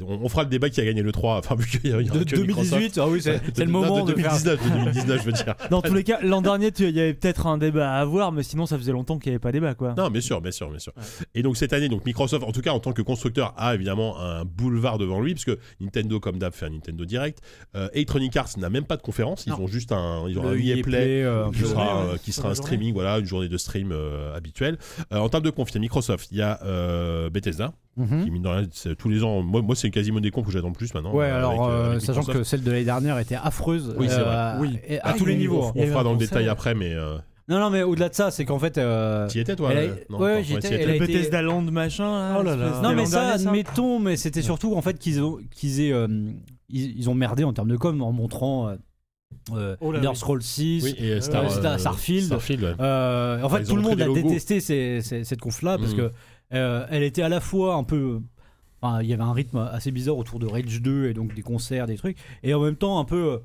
on, 0.00 0.20
on 0.24 0.28
fera 0.28 0.42
le 0.42 0.48
débat 0.48 0.68
qui 0.70 0.80
a 0.80 0.84
gagné 0.84 1.02
le 1.02 1.12
3. 1.12 1.38
Enfin, 1.38 1.54
vu 1.54 1.66
qu'il 1.68 1.90
y 1.90 1.92
a, 1.92 1.98
de 2.02 2.24
que 2.24 2.36
Microsoft. 2.40 2.70
2018, 2.96 2.98
ah 2.98 3.08
oui, 3.08 3.22
c'est 3.22 3.58
le 3.64 3.70
moment 3.70 4.04
de 4.04 4.12
de 4.12 4.20
faire 4.20 4.32
2019, 4.32 4.64
de 4.64 4.74
2019, 4.84 5.20
je 5.20 5.26
veux 5.26 5.32
dire. 5.32 5.54
Dans 5.70 5.80
tous 5.82 5.94
les 5.94 6.02
cas, 6.04 6.18
l'an 6.22 6.42
dernier, 6.42 6.70
il 6.80 6.90
y 6.90 7.00
avait 7.00 7.14
peut-être 7.14 7.46
un 7.46 7.56
débat 7.58 7.92
à 7.92 8.00
avoir, 8.00 8.32
mais 8.32 8.42
sinon, 8.42 8.66
ça 8.66 8.76
faisait 8.78 8.92
longtemps 8.92 9.18
qu'il 9.18 9.30
n'y 9.30 9.34
avait 9.34 9.40
pas 9.40 9.52
débat, 9.52 9.74
quoi. 9.74 9.94
Non, 9.96 10.10
bien 10.10 10.20
sûr, 10.20 10.40
bien 10.40 10.50
sûr, 10.50 10.68
bien 10.70 10.78
sûr. 10.80 10.92
Et 11.34 11.42
donc 11.42 11.56
cette 11.56 11.72
année, 11.72 11.88
donc 11.88 11.99
Microsoft, 12.06 12.44
en 12.44 12.52
tout 12.52 12.60
cas 12.60 12.72
en 12.72 12.80
tant 12.80 12.92
que 12.92 13.02
constructeur, 13.02 13.54
a 13.56 13.74
évidemment 13.74 14.18
un 14.20 14.44
boulevard 14.44 14.98
devant 14.98 15.20
lui, 15.20 15.34
parce 15.34 15.44
que 15.44 15.58
Nintendo, 15.80 16.20
comme 16.20 16.38
d'hab, 16.38 16.52
fait 16.52 16.66
un 16.66 16.70
Nintendo 16.70 17.04
Direct. 17.04 17.40
Euh, 17.76 17.88
Electronic 17.92 18.36
Arts 18.36 18.50
n'a 18.58 18.70
même 18.70 18.84
pas 18.84 18.96
de 18.96 19.02
conférence, 19.02 19.44
ils 19.46 19.50
Non. 19.50 19.60
ont 19.62 19.66
juste 19.66 19.92
un, 19.92 20.24
ils 20.28 20.38
ont 20.38 20.42
Le 20.42 20.48
un 20.50 20.54
EA 20.54 20.58
EA 20.58 20.72
Play. 20.74 20.82
Play, 20.82 21.22
euh, 21.24 21.50
qui 21.50 21.60
sera, 21.60 22.04
ouais, 22.06 22.12
euh, 22.12 22.16
qui 22.16 22.32
sur 22.32 22.42
sera 22.42 22.48
la 22.48 22.52
un 22.52 22.54
journée. 22.54 22.66
streaming, 22.66 22.92
voilà, 22.94 23.18
une 23.18 23.26
journée 23.26 23.48
de 23.48 23.56
stream 23.58 23.90
euh, 23.92 24.34
habituelle. 24.36 24.78
Euh, 25.12 25.18
en 25.18 25.28
termes 25.28 25.44
de 25.44 25.50
conf, 25.50 25.68
il 25.70 25.74
y 25.74 25.78
a 25.78 25.80
Microsoft, 25.80 26.28
il 26.32 26.38
y 26.38 26.42
a 26.42 26.58
euh, 26.64 27.30
Bethesda, 27.30 27.72
Mhm. 27.96 28.24
qui 28.24 28.30
mine 28.30 28.42
de 28.42 28.48
rien, 28.48 28.66
c'est- 28.72 28.94
tous 28.94 29.08
les 29.08 29.22
ans, 29.24 29.42
moi, 29.42 29.60
moi 29.62 29.74
c'est 29.74 29.90
quasiment 29.90 30.20
des 30.20 30.30
confs 30.30 30.46
que 30.46 30.52
j'attends 30.52 30.72
plus 30.72 30.94
maintenant. 30.94 31.12
Ouais, 31.12 31.26
euh, 31.26 31.36
alors, 31.36 31.64
avec, 31.68 31.74
euh, 31.84 31.90
avec 31.90 32.00
sachant 32.02 32.22
que 32.24 32.44
celle 32.44 32.62
de 32.62 32.70
l'année 32.70 32.84
dernière 32.84 33.18
était 33.18 33.34
affreuse. 33.34 33.94
Oui, 33.98 34.06
c'est 34.08 34.16
euh, 34.18 34.58
Oui. 34.60 34.78
et 34.86 34.98
à 35.00 35.08
Ah, 35.08 35.12
tous 35.18 35.26
les 35.26 35.36
niveaux. 35.36 35.72
y 35.74 35.80
On 35.82 35.86
fera 35.88 36.04
dans 36.04 36.12
le 36.12 36.18
détail 36.18 36.48
après, 36.48 36.74
mais 36.74 36.94
euh, 36.94 37.18
Non, 37.50 37.58
non, 37.58 37.68
mais 37.70 37.82
au-delà 37.82 38.08
de 38.08 38.14
ça, 38.14 38.30
c'est 38.30 38.44
qu'en 38.44 38.58
fait. 38.58 38.78
euh, 38.78 39.26
t'y 39.28 39.40
étais 39.40 39.56
toi 39.56 39.70
elle 39.72 39.78
a- 39.78 39.80
euh, 39.92 39.94
non, 40.08 40.18
ouais, 40.20 40.42
j'y 40.44 40.54
étais, 40.54 40.70
Le 40.86 40.94
été- 40.94 41.06
Bethesda 41.06 41.42
Land, 41.42 41.62
machin. 41.62 42.04
là, 42.32 42.36
Oh 42.40 42.42
là 42.42 42.56
là. 42.56 42.80
Non, 42.82 42.94
mais 42.94 43.04
ça, 43.06 43.30
admettons, 43.32 43.98
mais 43.98 44.16
c'était 44.16 44.40
surtout 44.42 44.74
en 44.76 44.82
fait 44.82 44.98
qu'ils 44.98 45.20
ont, 45.22 45.38
qu'ils 45.50 45.80
aient, 45.80 45.92
euh, 45.92 46.06
ils, 46.68 46.96
ils 46.98 47.10
ont 47.10 47.14
merdé 47.14 47.44
en 47.44 47.52
termes 47.52 47.68
de 47.68 47.76
com 47.76 48.00
en 48.02 48.12
montrant 48.12 48.68
euh, 48.68 48.76
euh, 49.54 49.76
Oh 49.80 49.90
là 49.92 49.98
Elder 49.98 50.08
oui. 50.08 50.16
Scrolls 50.16 50.42
6. 50.42 50.84
Oui, 50.84 50.94
et 51.04 51.20
Star, 51.20 51.50
Star- 51.50 51.78
Starfield. 51.80 52.26
Starfield, 52.26 52.62
ouais. 52.62 52.74
Euh, 52.80 53.40
en 53.42 53.44
Enfin, 53.44 53.58
fait, 53.58 53.64
tout 53.64 53.76
le 53.76 53.82
monde 53.82 54.00
a 54.00 54.08
détesté 54.08 54.60
ces- 54.60 55.00
ces- 55.02 55.24
cette 55.24 55.40
conf-là 55.40 55.76
parce 55.78 55.92
Mhm. 55.92 55.96
que 55.98 56.10
euh, 56.54 56.86
elle 56.90 57.02
était 57.02 57.22
à 57.22 57.28
la 57.28 57.40
fois 57.40 57.74
un 57.74 57.84
peu. 57.84 58.20
enfin, 58.82 59.02
il 59.02 59.08
y 59.08 59.12
avait 59.12 59.22
un 59.22 59.32
rythme 59.32 59.58
assez 59.72 59.90
bizarre 59.90 60.16
autour 60.16 60.38
de 60.38 60.46
Rage 60.46 60.80
2 60.80 61.06
et 61.08 61.14
donc 61.14 61.34
des 61.34 61.42
concerts, 61.42 61.86
des 61.86 61.96
trucs, 61.96 62.16
et 62.42 62.54
en 62.54 62.60
même 62.62 62.76
temps 62.76 62.98
un 62.98 63.04
peu. 63.04 63.40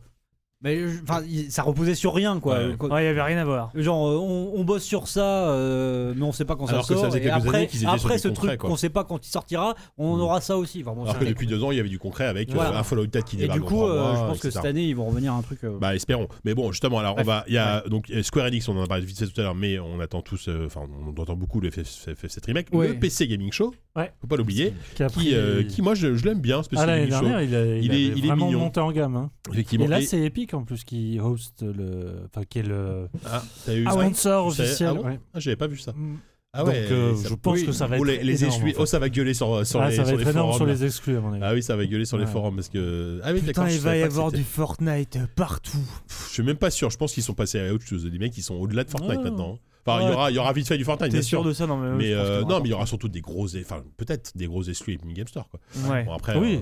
Mais 0.61 0.81
enfin, 1.03 1.21
il- 1.29 1.51
ça 1.51 1.61
reposait 1.63 1.95
sur 1.95 2.13
rien, 2.13 2.39
quoi. 2.39 2.57
Ouais. 2.57 2.75
Quoi- 2.77 2.89
Ouais, 2.89 3.01
il 3.01 3.03
n'y 3.05 3.09
avait 3.09 3.21
rien 3.21 3.37
à 3.37 3.43
voir. 3.45 3.71
Genre, 3.75 4.07
euh, 4.07 4.15
on, 4.17 4.53
on 4.55 4.63
bosse 4.63 4.83
sur 4.83 5.07
ça, 5.07 5.49
euh, 5.49 6.13
mais 6.15 6.23
on 6.23 6.31
sait 6.31 6.45
pas 6.45 6.55
quand 6.55 6.65
Alors 6.67 6.85
ça 6.85 6.93
que 6.93 6.99
ça 6.99 7.09
sort. 7.11 7.15
et 7.17 7.29
après, 7.29 7.67
après 7.85 8.15
du 8.15 8.19
ce 8.19 8.27
concret, 8.29 8.47
truc 8.57 8.59
qu'on 8.61 8.75
sait 8.75 8.89
pas 8.89 9.03
quand 9.03 9.25
il 9.25 9.29
sortira, 9.29 9.75
on 9.97 10.15
Mhm. 10.15 10.21
aura 10.21 10.41
ça 10.41 10.57
aussi. 10.57 10.81
Enfin, 10.81 10.93
bon, 10.95 11.03
Alors 11.03 11.19
que 11.19 11.25
depuis 11.25 11.45
deux 11.47 11.63
ans, 11.63 11.71
il 11.71 11.77
y 11.77 11.79
avait 11.79 11.89
du 11.89 11.99
concret 11.99 12.25
avec 12.25 12.49
euh, 12.49 12.53
Voilà. 12.55 12.79
un 12.79 12.83
Fallout 12.83 13.07
4 13.07 13.25
qui 13.25 13.35
Et 13.35 13.39
débarque 13.39 13.59
du 13.59 13.63
dans 13.63 13.69
coup, 13.69 13.83
euh, 13.85 14.01
mois, 14.01 14.15
je 14.15 14.19
pense 14.31 14.39
que 14.39 14.49
cette 14.49 14.65
année, 14.65 14.85
ils 14.85 14.95
vont 14.95 15.05
revenir 15.05 15.33
à 15.33 15.37
un 15.37 15.41
truc. 15.41 15.59
euh, 15.63 15.77
Bah 15.79 15.93
espérons. 15.95 16.27
Mais 16.45 16.53
bon, 16.55 16.71
justement, 16.71 16.99
alors 16.99 17.15
on 17.19 17.23
va, 17.23 17.43
il 17.47 17.53
y 17.53 17.57
a 17.57 17.81
donc 17.89 18.11
Square 18.23 18.47
Enix, 18.47 18.67
on 18.69 18.77
en 18.77 18.83
a 18.83 18.87
parlé 18.87 19.05
vite 19.05 19.19
fait 19.19 19.27
tout 19.27 19.39
à 19.39 19.43
l'heure, 19.43 19.55
mais 19.55 19.77
on 19.79 19.99
attend 19.99 20.21
tous, 20.21 20.47
euh, 20.47 20.65
enfin 20.67 20.81
on 21.07 21.09
entend 21.21 21.35
beaucoup 21.35 21.59
le 21.59 21.69
FF7 21.69 22.45
remake, 22.45 22.67
Ouais. 22.71 22.87
le 22.89 22.93
PC 22.99 23.27
Gaming 23.27 23.51
Show, 23.51 23.73
Ouais. 23.95 24.11
faut 24.21 24.27
pas 24.27 24.35
l'oublier, 24.37 24.73
Qui, 24.95 25.05
qui, 25.05 25.13
pris- 25.13 25.33
euh, 25.35 25.63
qui 25.63 25.81
moi 25.81 25.95
je, 25.95 26.15
je 26.15 26.25
l'aime 26.25 26.39
bien, 26.41 26.63
ce 26.63 26.69
PC 26.69 26.81
Ah, 26.83 26.97
Gaming 26.97 27.11
Show, 27.11 27.25
il, 27.41 27.49
il, 27.49 27.83
Il 27.85 27.93
est- 27.93 28.17
il 28.17 28.33
mignon. 28.33 28.59
monté 28.59 28.79
en 28.79 28.91
gamme. 28.91 29.15
hein. 29.15 29.29
effectivement. 29.51 29.85
Et 29.85 29.87
là, 29.87 29.99
Et- 29.99 30.05
c'est 30.05 30.29
En 30.53 30.63
plus 30.63 30.83
qui 30.83 31.19
host 31.19 31.61
le. 31.63 32.23
Enfin, 32.25 32.45
qui 32.47 32.59
est 32.59 32.63
le 32.63 33.07
ah, 33.25 33.43
t'as 33.65 33.73
eu 33.75 33.85
Ah 33.87 33.91
ça 33.91 33.99
sponsor 34.01 34.47
officiel. 34.47 34.89
ah 34.91 34.93
bon 34.93 35.05
ouais. 35.05 35.19
Ah, 35.33 35.39
j'avais 35.39 35.55
pas 35.55 35.67
vu 35.67 35.77
ça. 35.77 35.91
Mm. 35.93 36.17
Ah 36.57 36.59
Donc, 36.63 36.67
ouais. 36.69 36.87
euh, 36.89 37.15
ça- 37.15 37.27
je 37.29 37.33
pense 37.35 37.57
oui. 37.59 37.65
que 37.65 37.71
ça 37.73 37.85
va 37.87 37.97
Oh, 37.99 38.05
être 38.05 38.11
les, 38.11 38.23
les 38.23 38.43
énorme, 38.45 38.55
exclus- 38.61 38.71
en 38.71 38.75
fait. 38.75 38.81
Oh, 38.81 38.85
ça 38.85 38.99
va 38.99 39.09
gueuler 39.09 39.33
sur, 39.33 39.65
sur 39.67 39.81
Ah, 39.81 39.89
les, 39.89 39.95
ça 39.97 40.03
va 40.03 40.07
sur 40.09 40.17
être 40.19 40.23
les 40.25 40.31
énorme 40.31 40.51
forums. 40.53 40.55
sur 40.57 40.65
les 40.65 40.85
exclus, 40.85 41.17
à 41.17 41.19
mon 41.19 41.33
avis. 41.33 41.41
Ah 41.43 41.53
oui, 41.53 41.61
ça 41.61 41.75
va 41.75 41.85
gueuler 41.85 42.05
sur 42.05 42.17
les 42.17 42.25
forums 42.25 42.55
parce 42.55 42.69
que. 42.69 43.19
Ah 43.25 43.33
oui, 43.33 43.41
Putain, 43.41 43.69
il 43.69 43.79
va 43.81 43.97
y 43.97 44.03
avoir 44.03 44.31
du 44.31 44.43
Fortnite 44.43 45.19
partout. 45.35 45.77
Pff, 46.07 46.27
Je 46.29 46.33
suis 46.33 46.43
même 46.43 46.55
pas 46.55 46.69
sûr. 46.71 46.89
Je 46.89 46.97
pense 46.97 47.11
qu'ils 47.13 47.23
sont 47.23 47.33
passés 47.33 47.59
à 47.59 47.73
autre 47.73 47.85
chose. 47.85 48.05
Les 48.05 48.19
mecs, 48.19 48.37
ils 48.37 48.41
sont 48.43 48.55
au-delà 48.55 48.85
de 48.85 48.89
Fortnite 48.89 49.17
Oh. 49.19 49.23
maintenant. 49.23 49.59
Enfin, 49.87 50.01
il 50.01 50.09
y 50.09 50.13
aura, 50.13 50.31
il 50.31 50.35
y 50.35 50.39
aura 50.39 50.51
vite 50.53 50.67
fait 50.67 50.77
du 50.77 50.83
Fortnite, 50.85 51.11
T'es 51.11 51.17
bien 51.17 51.21
sûr 51.21 51.41
sûr. 51.41 51.47
de 51.49 51.53
ça? 51.53 51.67
Non, 51.67 51.77
mais, 51.77 52.11
euh, 52.13 52.41
non, 52.43 52.59
mais 52.59 52.69
il 52.69 52.71
y 52.71 52.73
aura 52.73 52.87
surtout 52.87 53.07
des 53.09 53.21
gros, 53.21 53.45
enfin 53.55 53.83
peut-être 53.97 54.31
des 54.35 54.47
gros 54.47 54.63
exclus 54.63 54.93
Epic 54.93 55.13
Game 55.13 55.27
Store 55.27 55.47
quoi. 55.49 55.59
Ouais. 55.91 56.05
Bon 56.05 56.13
après, 56.13 56.35
Oui. 56.39 56.55
euh, 56.55 56.59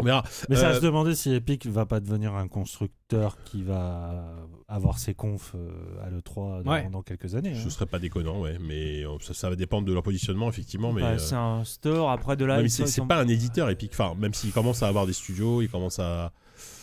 on 0.00 0.04
verra. 0.04 0.22
Mais 0.48 0.56
ça 0.56 0.68
Euh, 0.68 0.72
va 0.72 0.74
se 0.76 0.80
demander 0.80 1.14
si 1.14 1.32
Epic 1.34 1.66
va 1.66 1.86
pas 1.86 2.00
devenir 2.00 2.34
un 2.34 2.48
constructeur 2.48 3.36
qui 3.44 3.62
va 3.62 4.24
avoir 4.68 4.98
ses 4.98 5.14
confs 5.14 5.52
euh, 5.54 5.70
à 6.02 6.08
l'E3 6.10 6.62
dans, 6.62 6.70
Ouais. 6.72 6.88
dans 6.90 7.02
quelques 7.02 7.34
années. 7.34 7.54
Ce 7.54 7.66
hein. 7.66 7.70
serait 7.70 7.86
pas 7.86 7.98
déconnant, 7.98 8.40
ouais, 8.40 8.56
mais 8.60 9.04
euh, 9.04 9.10
ça, 9.20 9.34
ça 9.34 9.50
va 9.50 9.56
dépendre 9.56 9.86
de 9.86 9.92
leur 9.92 10.02
positionnement 10.02 10.48
effectivement. 10.48 10.92
Mais, 10.92 11.02
Bah, 11.02 11.08
euh, 11.10 11.18
C'est 11.18 11.34
un 11.34 11.62
store, 11.64 12.10
après 12.10 12.36
de 12.36 12.44
là. 12.44 12.56
ouais, 12.56 12.62
mais 12.62 12.68
ils 12.68 12.70
c'est 12.70 12.86
sont- 12.86 13.06
pas 13.06 13.20
un 13.20 13.28
éditeur 13.28 13.68
Epic. 13.70 13.90
Enfin, 13.92 14.14
même 14.18 14.32
s'ils 14.34 14.52
commencent 14.52 14.82
à 14.82 14.88
avoir 14.88 15.06
des 15.06 15.12
studios, 15.12 15.62
ils 15.62 15.68
commencent 15.68 15.98
à. 15.98 16.32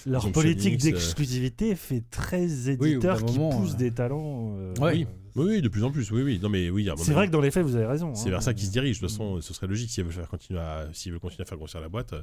Leur 0.05 0.31
politique 0.31 0.75
euh, 0.75 0.77
d'exclusivité 0.91 1.75
fait 1.75 2.03
très 2.09 2.45
au 2.73 2.77
bout 2.77 2.85
éditeur 2.85 3.19
d'un 3.19 3.25
qui 3.25 3.37
moment, 3.39 3.59
pousse 3.59 3.73
euh, 3.73 3.77
des 3.77 3.91
talents. 3.91 4.55
euh, 4.57 4.73
Ouais. 4.79 4.93
Oui. 4.93 5.07
Oui, 5.35 5.45
oui, 5.47 5.61
de 5.61 5.67
plus 5.69 5.83
en 5.83 5.91
plus. 5.91 6.09
Oui, 6.11 6.21
oui. 6.23 6.39
Non, 6.41 6.49
mais 6.49 6.69
oui. 6.69 6.89
C'est 6.97 7.13
vrai 7.13 7.27
que 7.27 7.31
dans 7.31 7.41
les 7.41 7.51
faits, 7.51 7.63
vous 7.65 7.75
avez 7.75 7.85
raison. 7.85 8.13
C'est 8.15 8.27
hein. 8.27 8.31
vers 8.31 8.43
ça 8.43 8.53
qu'ils 8.53 8.65
se 8.67 8.71
dirigent. 8.71 8.99
De 9.01 9.07
toute 9.07 9.11
façon, 9.11 9.39
ce 9.41 9.53
serait 9.53 9.67
logique 9.67 9.89
s'ils 9.89 10.03
veulent 10.03 10.13
faire 10.13 10.27
continuer 10.27 10.59
à, 10.59 10.85
s'ils 10.93 11.11
veulent 11.11 11.19
continuer 11.21 11.43
à 11.43 11.45
faire 11.45 11.57
grossir 11.57 11.79
la 11.81 11.89
boîte. 11.89 12.13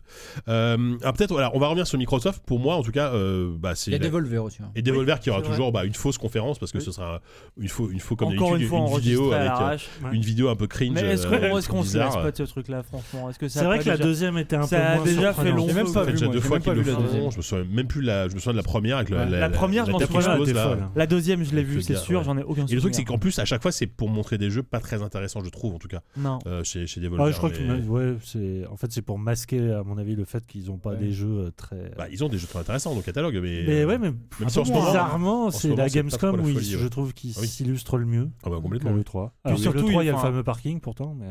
Euh, 0.49 0.97
alors 1.03 1.15
peut-être, 1.15 1.33
voilà, 1.33 1.51
on 1.55 1.59
va 1.59 1.69
revenir 1.69 1.87
sur 1.87 1.99
Microsoft. 1.99 2.43
Pour 2.47 2.59
moi, 2.59 2.77
en 2.77 2.83
tout 2.83 2.93
cas, 2.93 3.13
euh, 3.13 3.55
bah, 3.59 3.75
c'est 3.75 3.91
Il 3.91 3.95
y 3.95 3.97
a 3.97 3.99
la- 3.99 4.05
Devolver 4.07 4.39
aussi. 4.45 4.59
hein. 4.63 4.71
Et 4.75 4.83
Devolver 4.83 5.21
qui 5.21 5.31
aura 5.31 5.43
toujours 5.43 5.73
bah, 5.73 5.85
une 5.85 5.95
fausse 5.95 6.19
conférence 6.19 6.59
parce 6.59 6.73
que 6.73 6.79
Oui. 6.79 6.85
ce 6.85 6.93
sera 6.93 7.21
une 7.59 7.69
faux, 7.69 7.91
une 7.91 8.01
faux 8.01 8.17
comme 8.17 8.29
Encore 8.29 8.57
une 8.57 8.67
fois 8.67 8.79
une 8.81 8.99
vidéo 8.99 9.33
avec 9.33 9.51
euh. 9.51 9.77
Ouais. 10.05 10.15
une 10.15 10.23
vidéo 10.23 10.49
un 10.49 10.57
peu 10.57 10.67
cringe. 10.67 10.93
Mais 10.95 11.03
est-ce 11.03 11.27
euh, 11.27 11.51
qu'on 11.51 11.59
est-ce 11.59 11.69
qu'on 11.69 11.83
se 11.83 11.97
lasse 11.99 12.15
pas 12.17 12.31
de 12.31 12.37
ce 12.37 12.43
truc-là, 12.45 12.83
franchement? 12.83 13.31
Est-ce 13.31 13.39
que 13.39 13.49
ça 13.49 13.61
C'est 13.61 13.67
vrai 13.67 13.79
que 13.79 13.89
la 13.89 13.97
deuxième 13.97 14.39
était 14.39 14.57
un 14.57 14.63
ça 14.67 14.77
peu 14.79 14.83
a 14.83 14.95
moins 14.97 15.05
déjà 15.05 15.33
fait 15.33 15.51
long 15.53 15.67
même 15.73 15.93
pas 15.93 16.07
déjà 16.07 16.29
deux 16.29 16.41
fois 16.41 16.61
qu'ils 16.61 16.73
le 16.73 16.81
vu 16.83 16.91
la 16.91 16.97
font. 16.97 17.03
deuxième. 17.03 17.31
Je 17.31 17.37
me 17.37 17.43
souviens 17.43 17.65
même 17.71 17.87
plus 17.87 18.03
la, 18.03 18.29
je 18.29 18.35
me 18.35 18.39
souviens 18.39 18.53
de 18.53 18.57
la 18.59 18.63
première 18.63 18.97
avec 18.99 19.11
la, 19.11 19.25
La 19.27 19.49
première, 19.51 19.87
je 19.87 19.93
m'en 19.93 19.99
souviens. 20.01 20.91
La 20.95 21.07
deuxième, 21.07 21.45
je 21.45 21.55
l'ai 21.55 21.63
vue, 21.63 21.83
c'est 21.83 21.97
sûr, 21.97 22.23
j'en 22.25 22.37
ai 22.39 22.43
aucun 22.43 22.67
souvenir. 22.67 22.96
C'est 22.97 23.05
qu'en 23.05 23.19
plus, 23.19 23.39
à 23.39 23.45
chaque 23.45 23.63
fois, 23.63 23.73
c'est 23.73 23.87
pour 23.87 24.09
montrer 24.09 24.39
des 24.39 24.51
jeux 24.51 24.63
pas 24.63 24.81
très 24.81 25.03
intéressants, 25.03 25.43
je 25.45 25.51
trouve, 25.51 25.75
en 25.75 25.79
tout 25.79 25.89
cas, 25.89 26.01
Non. 26.17 26.39
euh, 26.47 26.65
chez, 26.65 26.87
chez 26.87 27.01
Devolver. 27.01 27.25
Ouais, 27.27 27.33
je 27.33 27.37
crois 27.39 27.51
que 27.51 27.61
mais- 27.63 27.87
ouais, 27.87 28.17
c'est 28.25 28.67
en 28.67 28.77
fait 28.77 28.91
c'est 28.93 29.03
pour 29.03 29.19
masquer 29.19 29.71
à 29.73 29.83
mon 29.83 29.99
avis 29.99 30.15
le 30.17 30.25
fait 30.25 30.45
qu'ils 30.47 30.67
n'ont 30.67 30.79
pas 30.79 30.91
Ouais. 30.91 30.97
des 30.99 31.13
jeux 31.13 31.47
euh, 31.47 31.51
très. 31.57 31.93
Bah, 31.97 32.07
ils 32.11 32.25
ont 32.25 32.29
des 32.29 32.39
jeux 32.39 32.47
très 32.47 32.59
intéressants 32.61 32.91
dans 32.91 32.97
le 32.97 33.03
catalogue, 33.03 33.39
mais. 33.43 33.65
mais 33.67 33.85
ouais, 33.85 33.99
mais 33.99 34.13
même 34.41 34.49
si 34.49 34.59
en 34.59 34.65
moment. 34.65 34.87
bizarrement, 34.87 35.51
ce 35.51 35.69
c'est 35.69 35.77
la 35.77 35.89
Gamescom 35.89 36.35
où 36.41 36.43
folie, 36.45 36.57
ouais. 36.57 36.63
je 36.83 36.89
trouve 36.89 37.13
qu'il 37.15 37.33
Ah 37.37 37.41
oui. 37.41 37.47
s'illustre 37.49 37.97
le 37.99 38.07
mieux. 38.07 38.31
Ah 38.45 38.51
bah, 38.51 38.57
que 38.57 38.63
complètement. 38.63 38.93
le 38.93 39.05
3. 39.05 39.29
Puis 39.29 39.41
Alors, 39.45 39.59
surtout, 39.59 39.79
le 39.87 39.91
3, 39.91 40.03
il 40.05 40.07
y 40.07 40.11
a 40.11 40.13
le 40.13 40.19
fameux 40.19 40.43
parking 40.43 40.81
pourtant, 40.81 41.15
mais 41.19 41.27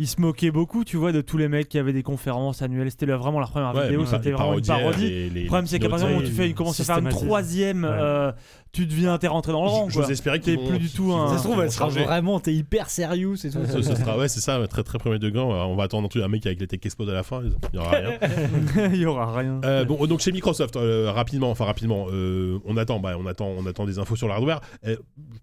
Ils 0.00 0.06
se 0.06 0.20
moquaient 0.20 0.52
beaucoup, 0.52 0.84
tu 0.84 0.96
vois, 0.96 1.10
de 1.10 1.20
tous 1.20 1.38
les 1.38 1.48
mecs 1.48 1.68
qui 1.68 1.76
avaient 1.78 1.92
des 1.92 2.04
conférences 2.04 2.62
annuelles. 2.62 2.90
C'était 2.90 3.06
vraiment 3.06 3.40
leur 3.40 3.50
première 3.50 3.74
Ouais, 3.74 3.84
vidéo, 3.84 4.02
mais 4.02 4.06
c'était 4.06 4.30
vraiment 4.30 4.56
une 4.56 4.64
parodie. 4.64 5.08
les- 5.08 5.30
les- 5.30 5.40
Le 5.42 5.46
problème, 5.46 5.66
c'est 5.66 5.78
qu'à 5.80 5.88
partir 5.88 6.06
du 6.08 6.14
moment 6.14 6.24
où 6.24 6.28
tu 6.28 6.34
fais, 6.34 6.52
commencent 6.52 6.78
à 6.80 6.84
faire 6.84 6.98
une 6.98 7.08
troisième, 7.08 7.82
Ouais. 7.82 7.90
euh, 7.90 8.32
tu 8.70 8.86
deviens, 8.86 9.18
t'es 9.18 9.26
rentré 9.26 9.50
dans 9.50 9.62
le 9.64 9.68
rang. 9.68 9.88
J'ose 9.88 10.08
espérer 10.10 10.38
vont- 10.38 10.66
plus 10.68 10.78
du 10.78 10.88
tout 10.90 11.12
un- 11.12 11.28
Ça 11.32 11.38
se 11.38 11.42
trouve, 11.44 11.60
elle 11.62 11.72
sera 11.72 11.88
vraiment, 11.88 12.38
t'es 12.38 12.54
hyper 12.54 12.90
sérieux, 12.90 13.34
c'est 13.34 13.50
tout. 13.50 13.58
Ce, 13.66 13.82
ce 13.82 13.94
sera, 13.96 14.16
ouais, 14.18 14.28
c'est 14.28 14.40
ça, 14.40 14.64
très 14.68 14.84
très 14.84 14.98
premier 14.98 15.18
degré. 15.18 15.40
On 15.40 15.48
va, 15.52 15.66
on 15.66 15.74
va 15.74 15.84
attendre 15.84 16.08
un 16.14 16.28
mec 16.28 16.46
avec 16.46 16.60
les 16.60 16.66
tech 16.68 16.80
explose 16.84 17.08
à 17.08 17.12
la 17.14 17.22
fin, 17.24 17.42
il 17.72 17.76
y 17.76 17.78
aura 17.80 17.90
rien. 17.90 18.10
Il 18.94 19.00
y 19.00 19.06
aura 19.06 19.36
rien. 19.36 19.60
Euh, 19.64 19.84
bon, 19.84 20.06
donc 20.06 20.20
chez 20.20 20.30
Microsoft, 20.32 20.76
euh, 20.76 21.10
rapidement, 21.10 21.50
enfin 21.50 21.64
rapidement, 21.64 22.06
euh, 22.12 22.58
on 22.66 22.76
attend, 22.76 23.00
bah, 23.00 23.14
on 23.18 23.26
attend, 23.26 23.48
on 23.48 23.66
attend 23.66 23.84
des 23.86 23.98
infos 23.98 24.14
sur 24.16 24.28
le 24.28 24.34
hardware. 24.34 24.60
Euh, 24.86 24.94
a 24.94 24.98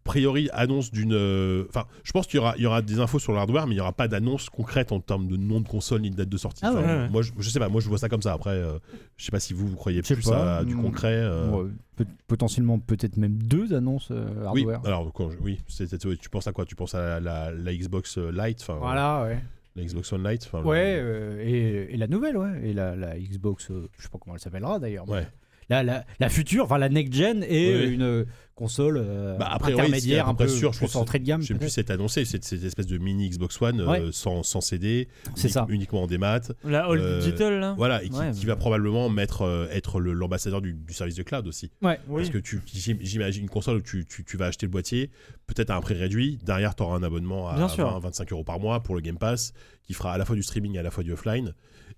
priori, 0.05 0.49
annonce 0.53 0.91
d'une, 0.91 1.13
euh, 1.13 1.65
enfin, 1.69 1.85
je 2.03 2.11
pense 2.13 2.27
qu'il 2.27 2.37
y 2.37 2.39
aura, 2.39 2.53
il 2.57 2.63
y 2.63 2.65
aura 2.67 2.81
des 2.81 2.99
infos 2.99 3.19
sur 3.19 3.33
le 3.33 3.39
hardware, 3.39 3.67
mais 3.67 3.73
il 3.73 3.77
n'y 3.77 3.81
aura 3.81 3.91
pas 3.91 4.07
d'annonce 4.07 4.44
concrète 4.49 4.91
en 4.91 4.99
termes 4.99 5.27
de 5.27 5.37
nom 5.37 5.59
de 5.61 5.67
console 5.67 6.01
ni 6.01 6.09
de 6.11 6.15
date 6.15 6.29
de 6.29 6.37
sortie. 6.37 6.61
Ah 6.63 6.71
Enfin, 6.71 6.81
ouais, 6.81 6.87
ouais. 6.87 7.09
Moi, 7.09 7.21
je, 7.21 7.31
je 7.37 7.49
sais 7.49 7.59
pas, 7.59 7.69
moi 7.69 7.81
je 7.81 7.87
vois 7.89 7.97
ça 7.97 8.09
comme 8.09 8.21
ça. 8.21 8.33
Après, 8.33 8.51
euh, 8.51 8.77
je 9.17 9.25
sais 9.25 9.31
pas 9.31 9.39
si 9.39 9.53
vous, 9.53 9.67
vous 9.67 9.75
croyez 9.75 10.01
plus 10.01 10.21
pas. 10.29 10.57
à 10.59 10.63
du 10.63 10.75
Hmm. 10.75 10.81
concret. 10.83 11.13
euh, 11.15 11.49
Ouais, 11.49 11.69
peut- 11.95 12.05
potentiellement 12.27 12.79
peut-être 12.79 13.17
même 13.17 13.35
deux 13.41 13.73
annonces 13.73 14.09
euh, 14.11 14.27
oui, 14.53 14.61
hardware. 14.63 14.81
alors 14.85 15.11
quand 15.13 15.29
je- 15.29 15.37
oui, 15.39 15.59
c'est- 15.67 15.87
c'est- 15.87 16.17
tu 16.17 16.29
penses 16.29 16.47
à 16.47 16.51
quoi? 16.51 16.65
Tu 16.65 16.75
penses 16.75 16.95
à 16.95 17.19
la, 17.19 17.19
la- 17.19 17.51
la 17.51 17.73
Xbox 17.75 18.17
euh, 18.17 18.31
Lite, 18.31 18.65
Voilà, 18.67 19.23
ouais. 19.23 19.39
la 19.75 19.83
Xbox 19.83 20.11
One 20.13 20.27
Lite, 20.27 20.49
le- 20.53 20.59
Ouais, 20.61 20.97
euh, 20.99 21.41
et, 21.43 21.93
et 21.93 21.97
la 21.97 22.07
nouvelle, 22.07 22.37
ouais. 22.37 22.61
Et 22.63 22.73
la, 22.73 22.95
la 22.95 23.17
Xbox, 23.19 23.69
euh, 23.71 23.87
je 23.97 24.03
sais 24.03 24.09
pas 24.09 24.17
comment 24.19 24.35
elle 24.35 24.41
s'appellera 24.41 24.79
d'ailleurs. 24.79 25.05
mais 25.07 25.13
Ouais. 25.13 25.27
La, 25.69 25.83
la, 25.83 26.05
la 26.19 26.29
future, 26.29 26.65
enfin 26.65 26.77
la 26.77 26.89
next 26.89 27.13
gen 27.13 27.43
et 27.47 27.73
Oui, 27.75 27.81
oui. 27.87 27.93
une 27.95 28.25
console 28.53 28.97
euh, 29.01 29.35
Bah, 29.37 29.49
a 29.51 29.59
priori, 29.59 29.81
intermédiaire, 29.81 30.29
un 30.29 30.33
peu 30.35 30.47
sûr, 30.47 30.71
je 30.71 30.77
plus 30.77 30.85
pense- 30.85 30.95
entrée 30.95 31.19
de 31.19 31.25
gamme. 31.25 31.41
Je 31.41 31.47
sais 31.47 31.53
plus 31.55 31.67
si 31.67 31.73
c'est 31.73 31.89
annoncé, 31.91 32.23
c'est 32.23 32.41
cette 32.41 32.63
espèce 32.63 32.87
de 32.87 32.97
mini 32.97 33.29
Xbox 33.29 33.61
One 33.61 33.81
euh, 33.81 34.11
sans, 34.13 34.43
sans 34.43 34.61
CD, 34.61 35.09
C'est 35.35 35.41
unique- 35.47 35.53
ça. 35.53 35.65
uniquement 35.67 36.03
en 36.03 36.07
démat. 36.07 36.39
La 36.63 36.85
All 36.85 36.99
Euh, 36.99 37.19
Digital, 37.19 37.59
là 37.59 37.73
Voilà, 37.77 38.01
et 38.03 38.07
qui, 38.09 38.15
Ouais, 38.17 38.31
qui 38.31 38.41
mais- 38.41 38.45
va 38.47 38.55
probablement 38.55 39.09
mettre, 39.09 39.41
euh, 39.41 39.67
être 39.71 39.99
l'ambassadeur 39.99 40.61
du, 40.61 40.71
du 40.73 40.93
service 40.93 41.15
de 41.15 41.23
cloud 41.23 41.45
aussi. 41.47 41.69
Ouais. 41.81 41.99
Oui. 42.07 42.21
Parce 42.21 42.29
que 42.33 42.37
tu, 42.37 42.61
j'imagine 43.01 43.43
une 43.43 43.49
console 43.49 43.77
où 43.77 43.81
tu, 43.81 44.05
tu- 44.05 44.23
tu 44.23 44.37
vas 44.37 44.45
acheter 44.45 44.67
le 44.67 44.71
boîtier, 44.71 45.09
peut-être 45.47 45.71
à 45.71 45.75
un 45.75 45.81
prix 45.81 45.95
réduit. 45.95 46.39
Derrière, 46.45 46.75
tu 46.75 46.83
auras 46.83 46.95
un 46.95 47.03
abonnement 47.03 47.49
à 47.49 47.55
Bien 47.57 47.67
sûr. 47.67 47.91
20, 47.91 47.99
25 47.99 48.31
euros 48.31 48.43
par 48.45 48.59
mois 48.61 48.81
pour 48.83 48.95
le 48.95 49.01
Game 49.01 49.17
Pass, 49.17 49.51
qui 49.83 49.93
fera 49.93 50.13
à 50.13 50.17
la 50.17 50.23
fois 50.23 50.35
du 50.37 50.43
streaming 50.43 50.75
et 50.75 50.79
à 50.79 50.83
la 50.83 50.91
fois 50.91 51.03
du 51.03 51.11
offline. 51.11 51.53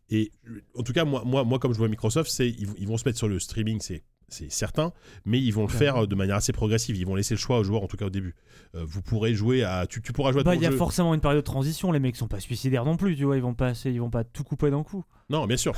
Et 0.09 0.31
en 0.75 0.83
tout 0.83 0.93
cas, 0.93 1.03
moi, 1.05 1.23
moi, 1.25 1.43
moi 1.43 1.59
comme 1.59 1.73
je 1.73 1.77
vois 1.77 1.89
Microsoft, 1.89 2.29
c'est 2.31 2.49
ils, 2.49 2.67
vont- 2.67 2.75
ils 2.77 2.87
vont 2.87 2.97
se 2.97 3.07
mettre 3.07 3.17
sur 3.17 3.27
le 3.27 3.39
streaming, 3.39 3.79
c'est 3.81 4.03
c'est 4.29 4.51
certain, 4.51 4.91
mais 5.23 5.39
ils 5.39 5.51
vont 5.53 5.61
le 5.61 5.69
faire 5.69 6.03
euh, 6.03 6.05
de 6.05 6.13
manière 6.13 6.35
assez 6.35 6.51
progressive. 6.51 6.97
Ils 6.97 7.05
vont 7.05 7.15
laisser 7.15 7.33
le 7.33 7.39
choix 7.39 7.59
aux 7.59 7.63
joueurs, 7.63 7.83
en 7.83 7.87
tout 7.87 7.95
cas 7.95 8.07
au 8.07 8.09
début. 8.09 8.35
Euh, 8.75 8.83
vous 8.85 9.01
pourrez 9.01 9.33
jouer 9.33 9.63
à, 9.63 9.87
tu, 9.87 10.01
tu 10.01 10.11
pourras 10.11 10.33
jouer 10.33 10.41
à 10.41 10.43
Bah, 10.43 10.53
il 10.55 10.61
y 10.61 10.65
a 10.65 10.71
jeu. 10.71 10.75
forcément 10.75 11.13
une 11.13 11.21
période 11.21 11.39
de 11.39 11.45
transition. 11.45 11.93
Les 11.93 11.99
mecs 11.99 12.17
sont 12.17 12.27
pas 12.27 12.41
suicidaires 12.41 12.83
non 12.83 12.97
plus, 12.97 13.15
tu 13.15 13.23
vois. 13.23 13.37
Ils 13.37 13.41
vont 13.41 13.53
pas, 13.53 13.71
ils 13.85 14.01
vont 14.01 14.09
pas 14.09 14.25
tout 14.25 14.43
couper 14.43 14.69
d'un 14.69 14.83
coup. 14.83 15.05
Non, 15.29 15.47
bien 15.47 15.55
sûr. 15.55 15.73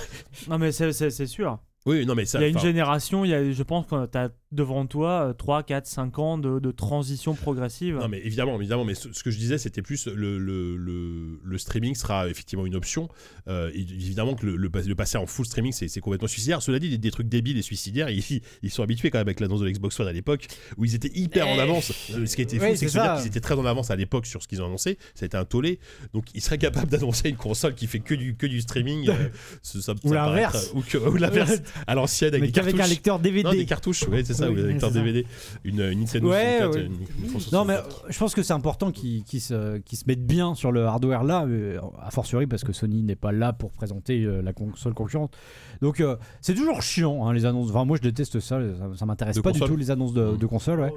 Non, 0.48 0.58
mais 0.58 0.72
c'est 0.72 1.28
sûr. 1.28 1.60
Oui, 1.86 2.08
non, 2.08 2.16
mais 2.16 2.26
ça. 2.26 2.40
Il 2.40 2.42
y 2.42 2.46
a 2.46 2.48
une 2.48 2.58
génération, 2.58 3.24
il 3.24 3.30
y 3.30 3.34
a, 3.36 3.52
je 3.52 3.64
pense 3.64 3.86
que 3.86 4.06
tu 4.08 4.18
as 4.18 4.32
devant 4.52 4.88
toi 4.88 5.28
euh, 5.30 5.34
3, 5.34 5.62
4, 5.64 5.86
5 5.86 6.18
ans 6.20 6.38
de, 6.40 6.60
de 6.60 6.72
transition 6.72 7.36
progressive. 7.36 7.98
Non, 7.98 8.08
mais 8.08 8.20
évidemment, 8.26 8.56
évidemment, 8.60 8.84
mais 8.84 8.96
ce, 8.96 9.14
ce 9.14 9.24
que 9.24 9.30
je 9.30 9.38
disais, 9.38 9.58
c'était 9.60 9.84
plus 9.84 10.08
le, 10.08 10.40
le, 10.40 10.76
le, 10.76 11.40
le 11.44 11.58
streaming 11.60 11.94
sera 11.94 12.28
effectivement 12.28 12.66
une 12.66 12.76
option. 12.76 13.10
Euh, 13.48 13.70
évidemment 13.76 14.34
que 14.34 14.46
le, 14.48 14.56
le, 14.56 14.70
pas- 14.72 14.82
le 14.82 14.96
passer 14.96 15.18
en 15.20 15.28
full 15.28 15.46
streaming, 15.46 15.72
c'est 15.72 15.88
c'est 15.88 16.02
complètement 16.02 16.28
suicidaire. 16.28 16.62
Cela 16.64 16.80
dit, 16.80 16.90
des, 16.90 16.98
des 16.98 17.12
trucs 17.12 17.30
débiles 17.30 17.58
et 17.58 17.62
suicidaires, 17.62 18.10
ils, 18.10 18.24
ils 18.64 18.72
sont 18.72 18.82
habitués 18.82 19.12
quand 19.12 19.20
même 19.20 19.28
avec 19.28 19.40
l'annonce 19.40 19.60
de 19.62 19.68
l'Xbox 19.68 20.00
One 20.00 20.08
à 20.08 20.14
l'époque, 20.14 20.48
où 20.78 20.86
ils 20.86 20.96
étaient 20.96 21.12
hyper 21.14 21.48
en 21.48 21.56
Eh. 21.56 21.60
avance. 21.62 21.92
Euh, 22.16 22.26
Ce 22.26 22.36
qui 22.36 22.42
était 22.42 22.58
fou, 22.58 22.64
Ouais, 22.64 22.76
c'est 22.76 22.86
que 22.88 22.92
c'est 22.92 22.98
se 22.98 23.04
dire 23.04 23.16
ça. 23.16 23.18
qu'ils 23.18 23.28
étaient 23.28 23.40
très 23.42 23.56
en 23.56 23.66
avance 23.66 23.92
à 23.92 23.96
l'époque 23.96 24.26
sur 24.26 24.42
ce 24.42 24.48
qu'ils 24.48 24.62
ont 24.64 24.66
annoncé. 24.66 24.98
Ça 25.14 25.24
a 25.24 25.28
été 25.28 25.38
un 25.38 25.46
tollé. 25.46 25.80
Donc, 26.14 26.26
ils 26.34 26.42
seraient 26.42 26.58
capables 26.58 26.88
d'annoncer 26.92 27.30
une 27.30 27.36
console 27.38 27.76
qui 27.76 27.86
fait 27.86 28.00
que 28.00 28.16
du, 28.16 28.36
que 28.36 28.48
du 28.48 28.62
streaming. 28.62 29.10
euh, 29.10 29.14
ce- 29.62 29.80
ça- 29.82 29.94
Ou 30.04 30.10
ça 30.10 30.16
l'inverse. 30.16 30.70
paraît 30.70 30.82
très- 30.88 30.98
Ou, 31.08 31.16
l'inverse. 31.18 31.62
À 31.88 31.94
l'ancienne, 31.94 32.30
avec 32.30 32.42
Mais 32.42 32.48
des 32.48 32.54
qu'avec 32.54 32.80
un 32.80 32.88
lecteur 32.88 33.20
DVD. 33.20 33.44
Non, 33.44 33.52
des 33.54 33.66
cartouches, 33.66 34.08
ouais, 34.08 34.24
c'est 34.24 34.39
ça, 34.40 34.50
Oui, 34.52 34.62
ou 34.62 34.66
lecteurs 34.68 34.90
ça. 34.92 35.00
DVD. 35.00 35.26
Une, 35.64 35.80
une 35.82 36.00
Nintendo 36.00 36.30
Ouais, 36.30 36.58
64, 36.60 36.76
ouais. 36.76 36.86
une- 36.86 37.26
une 37.26 37.32
console 37.34 37.54
Non, 37.54 37.66
mais 37.66 37.76
64. 37.76 38.06
euh, 38.06 38.08
je 38.12 38.20
pense 38.20 38.36
que 38.36 38.44
c'est 38.44 38.54
important 38.54 38.92
qu'ils 38.92 39.24
se, 39.42 39.82
mettent 40.08 40.26
bien 40.26 40.56
sur 40.56 40.72
le 40.72 40.86
hardware 40.86 41.24
là, 41.24 41.46
euh, 41.46 41.80
a 42.02 42.12
fortiori 42.12 42.48
parce 42.48 42.64
que 42.64 42.74
Sony 42.74 43.04
n'est 43.04 43.16
pas 43.16 43.32
là 43.32 43.54
pour 43.54 43.72
présenter 43.72 44.24
euh, 44.24 44.42
la 44.42 44.54
console 44.54 44.94
concurrente. 44.94 45.36
Donc 45.82 46.00
euh, 46.00 46.16
c'est 46.42 46.56
toujours 46.56 46.82
chiant 46.82 47.26
hein, 47.28 47.34
les 47.34 47.46
annonces. 47.46 47.70
Enfin, 47.70 47.86
moi 47.86 47.98
je 47.98 48.02
déteste 48.02 48.40
ça, 48.40 48.60
ça, 48.60 48.90
ça 48.96 49.06
m'intéresse 49.06 49.40
pas 49.40 49.52
du 49.52 49.60
console 49.60 49.70
tout 49.76 49.78
les 49.80 49.92
annonces 49.92 50.14
de, 50.14 50.36
de 50.36 50.46
console. 50.46 50.80
Ouais. 50.82 50.94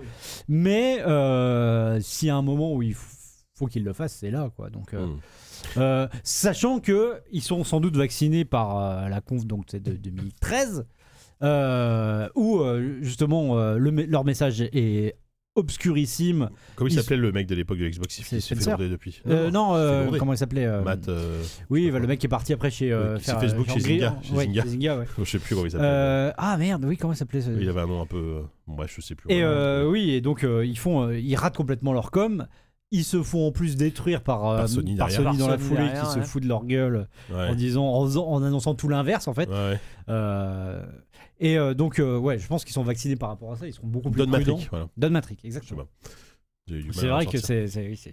Mais 0.48 1.00
euh, 1.06 2.00
s'il 2.00 2.28
y 2.28 2.30
a 2.30 2.36
un 2.36 2.42
moment 2.42 2.72
où 2.74 2.82
il 2.82 2.94
faut 3.54 3.66
qu'ils 3.66 3.84
le 3.84 3.92
fassent, 3.92 4.16
c'est 4.20 4.30
là 4.30 4.50
quoi. 4.56 4.70
Donc. 4.70 4.94
euh, 4.94 5.06
euh, 5.76 6.08
sachant 6.24 6.80
que 6.80 7.20
ils 7.30 7.40
sont 7.42 7.62
sans 7.62 7.80
doute 7.80 7.96
vaccinés 7.96 8.44
par 8.44 8.76
euh, 8.78 9.08
la 9.08 9.20
conf 9.20 9.46
donc 9.46 9.66
de 9.72 9.92
2013 9.92 10.84
euh, 11.42 12.28
où 12.34 12.60
euh, 12.60 12.98
justement 13.02 13.58
euh, 13.58 13.76
le 13.78 13.90
leur 13.90 14.24
message 14.24 14.60
est 14.60 15.16
obscurissime. 15.54 16.48
Comment 16.76 16.88
il 16.88 16.94
s'appelait 16.94 17.16
le 17.18 17.30
mec 17.30 17.46
de 17.46 17.54
l'époque 17.54 17.76
de 17.78 17.86
Xbox? 17.86 18.16
Qui 18.16 18.22
s'est 18.40 18.40
fait 18.54 18.64
lourder 18.70 18.88
depuis 18.88 19.20
Euh, 19.26 19.50
non, 19.50 19.74
euh, 19.74 20.08
comment 20.18 20.32
il 20.32 20.38
s'appelait 20.38 20.64
euh, 20.64 20.82
Matt, 20.82 21.08
euh, 21.08 21.42
Oui, 21.68 21.90
bah, 21.90 21.98
le 21.98 22.06
mec 22.06 22.18
qui 22.20 22.26
est 22.26 22.28
parti 22.30 22.54
après 22.54 22.70
chez 22.70 22.90
euh, 22.90 23.18
faire, 23.18 23.38
Facebook 23.38 23.68
chez 23.68 23.80
Zynga, 23.80 24.16
chez 24.22 24.32
ouais, 24.32 24.44
Zynga. 24.44 24.62
chez 24.62 24.68
Zynga, 24.68 24.98
ouais. 25.00 25.04
je 25.18 25.24
sais 25.24 25.38
plus 25.38 25.54
comment 25.54 25.66
il 25.66 25.70
s'appelle. 25.70 25.86
Euh, 25.90 26.32
ah 26.38 26.56
merde, 26.56 26.84
oui, 26.86 26.96
comment 26.96 27.12
il 27.12 27.16
s'appelait 27.16 27.42
ce- 27.42 27.50
il 27.50 27.68
avait 27.68 27.80
un 27.82 27.86
nom 27.86 28.00
un 28.00 28.06
peu. 28.06 28.42
bref, 28.66 28.94
je 28.96 29.02
sais 29.02 29.14
plus. 29.14 29.30
Et 29.30 29.42
euh, 29.42 29.86
oui, 29.86 30.10
et 30.12 30.22
donc 30.22 30.42
euh, 30.44 30.64
ils 30.64 30.78
font, 30.78 31.02
euh, 31.08 31.18
ils 31.18 31.36
ratent 31.36 31.56
complètement 31.56 31.92
leur 31.92 32.10
com. 32.10 32.46
Ils 32.94 33.04
se 33.04 33.22
font 33.22 33.46
en 33.46 33.52
plus 33.52 33.76
détruire 33.76 34.22
par, 34.22 34.40
Par 34.42 34.68
Sony 34.68 34.96
par 34.96 35.08
derrière. 35.08 35.26
Sony 35.30 35.38
dans 35.38 35.46
Par 35.46 35.56
la 35.56 35.58
foulée 35.62 35.76
derrière, 35.84 36.02
qui 36.08 36.12
se 36.14 36.20
fout 36.20 36.42
de 36.42 36.48
leur 36.48 36.64
gueule 36.66 37.08
Ouais. 37.30 37.48
en 37.48 37.54
disant, 37.54 37.86
en 37.86 38.42
annonçant 38.42 38.74
tout 38.74 38.88
l'inverse 38.88 39.28
en 39.28 39.34
fait. 39.34 39.48
Et 41.44 41.58
euh, 41.58 41.74
donc 41.74 41.98
euh, 41.98 42.16
ouais, 42.18 42.38
je 42.38 42.46
pense 42.46 42.64
qu'ils 42.64 42.72
sont 42.72 42.84
vaccinés 42.84 43.16
par 43.16 43.28
rapport 43.30 43.52
à 43.52 43.56
ça. 43.56 43.66
Ils 43.66 43.72
seront 43.74 43.88
beaucoup 43.88 44.10
plus 44.10 44.24
Don 44.24 44.30
prudents. 44.30 44.52
Matrix, 44.52 44.68
voilà. 44.70 44.88
Don 44.96 45.10
Matrix, 45.10 45.36
Je 45.42 45.46
exactement. 45.48 45.84
C'est 46.92 47.08
vrai 47.08 47.26
que 47.26 47.38
c'est, 47.38 47.66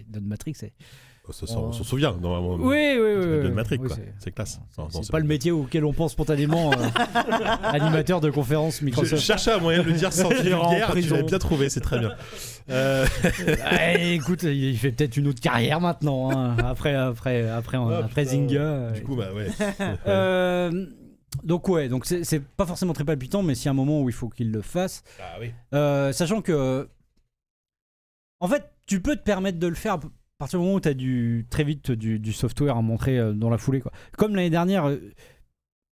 Don 0.10 0.22
Matrix. 0.22 0.54
C'est... 0.56 0.74
Ça, 1.32 1.46
ça, 1.46 1.60
on 1.60 1.72
s'en 1.72 1.84
souvient, 1.84 2.18
normalement. 2.20 2.56
Oui, 2.56 2.98
oui, 3.00 3.14
oui. 3.20 3.44
Don. 3.48 3.54
Matrix, 3.54 3.78
Oui, 3.80 3.88
quoi. 3.90 3.98
c'est- 4.18 4.32
classe. 4.32 4.60
C'est 4.92 5.12
pas 5.12 5.20
le 5.20 5.28
métier 5.28 5.52
auquel 5.52 5.86
on 5.86 5.94
pense 5.94 6.14
spontanément, 6.14 6.72
euh, 6.74 6.76
animateur 7.62 8.20
de 8.20 8.32
conférence 8.32 8.78
Je, 8.78 8.80
je 8.80 8.86
Microsoft. 8.86 9.22
cherchais 9.22 9.52
un 9.52 9.60
moyen 9.60 9.84
de 9.84 9.90
le 9.90 9.94
dire 9.94 10.12
sans 10.12 10.30
vulgaire. 10.42 10.92
Tu 10.96 11.02
l'as 11.02 11.22
bien 11.22 11.38
trouvé, 11.38 11.70
c'est 11.70 11.82
très 11.82 12.00
bien. 12.00 12.14
Euh, 12.72 13.06
écoute, 14.00 14.44
il 14.44 14.78
fait 14.78 14.92
peut-être 14.92 15.18
une 15.18 15.28
autre 15.28 15.42
carrière 15.42 15.82
maintenant, 15.82 16.30
hein, 16.32 16.56
après, 16.64 16.94
après, 16.94 17.48
après, 17.50 17.78
Oh, 17.80 17.90
après 17.90 18.22
putain. 18.24 18.32
Zynga. 18.36 18.92
du 18.92 19.02
coup, 19.02 19.16
bah 19.16 19.30
ouais. 19.36 19.48
euh, 20.06 20.86
donc 21.44 21.68
ouais, 21.70 21.90
donc 21.90 22.06
c'est, 22.06 22.40
pas 22.40 22.66
forcément 22.66 22.94
très 22.94 23.06
palpitant, 23.06 23.44
mais 23.44 23.56
s'il 23.56 23.66
y 23.66 23.68
a 23.70 23.72
un 23.72 23.76
moment 23.76 24.02
où 24.02 24.10
il 24.10 24.14
faut 24.16 24.30
qu'il 24.30 24.52
le 24.52 24.62
fasse, 24.62 25.04
Ah 25.20 25.38
oui. 25.40 25.52
Euh, 25.74 26.12
sachant 26.12 26.42
que, 26.42 26.88
en 28.40 28.48
fait, 28.48 28.64
tu 28.88 29.02
peux 29.02 29.16
te 29.16 29.24
permettre 29.24 29.60
de 29.60 29.68
le 29.68 29.76
faire 29.76 29.94
à 29.96 30.00
partir 30.38 30.60
du 30.60 30.66
moment 30.66 30.78
où 30.78 30.82
tu 30.82 30.88
as 30.88 30.94
du, 30.94 31.46
très 31.50 31.64
vite 31.64 31.92
du, 31.92 32.20
du 32.20 32.34
software 32.34 32.78
à 32.78 32.82
montrer 32.82 33.20
euh, 33.20 33.34
dans 33.34 33.50
la 33.50 33.58
foulée. 33.58 33.82
Quoi. 33.82 33.92
Comme 34.18 34.36
l'année 34.36 34.50
dernière, 34.50 34.86
euh, 34.86 34.98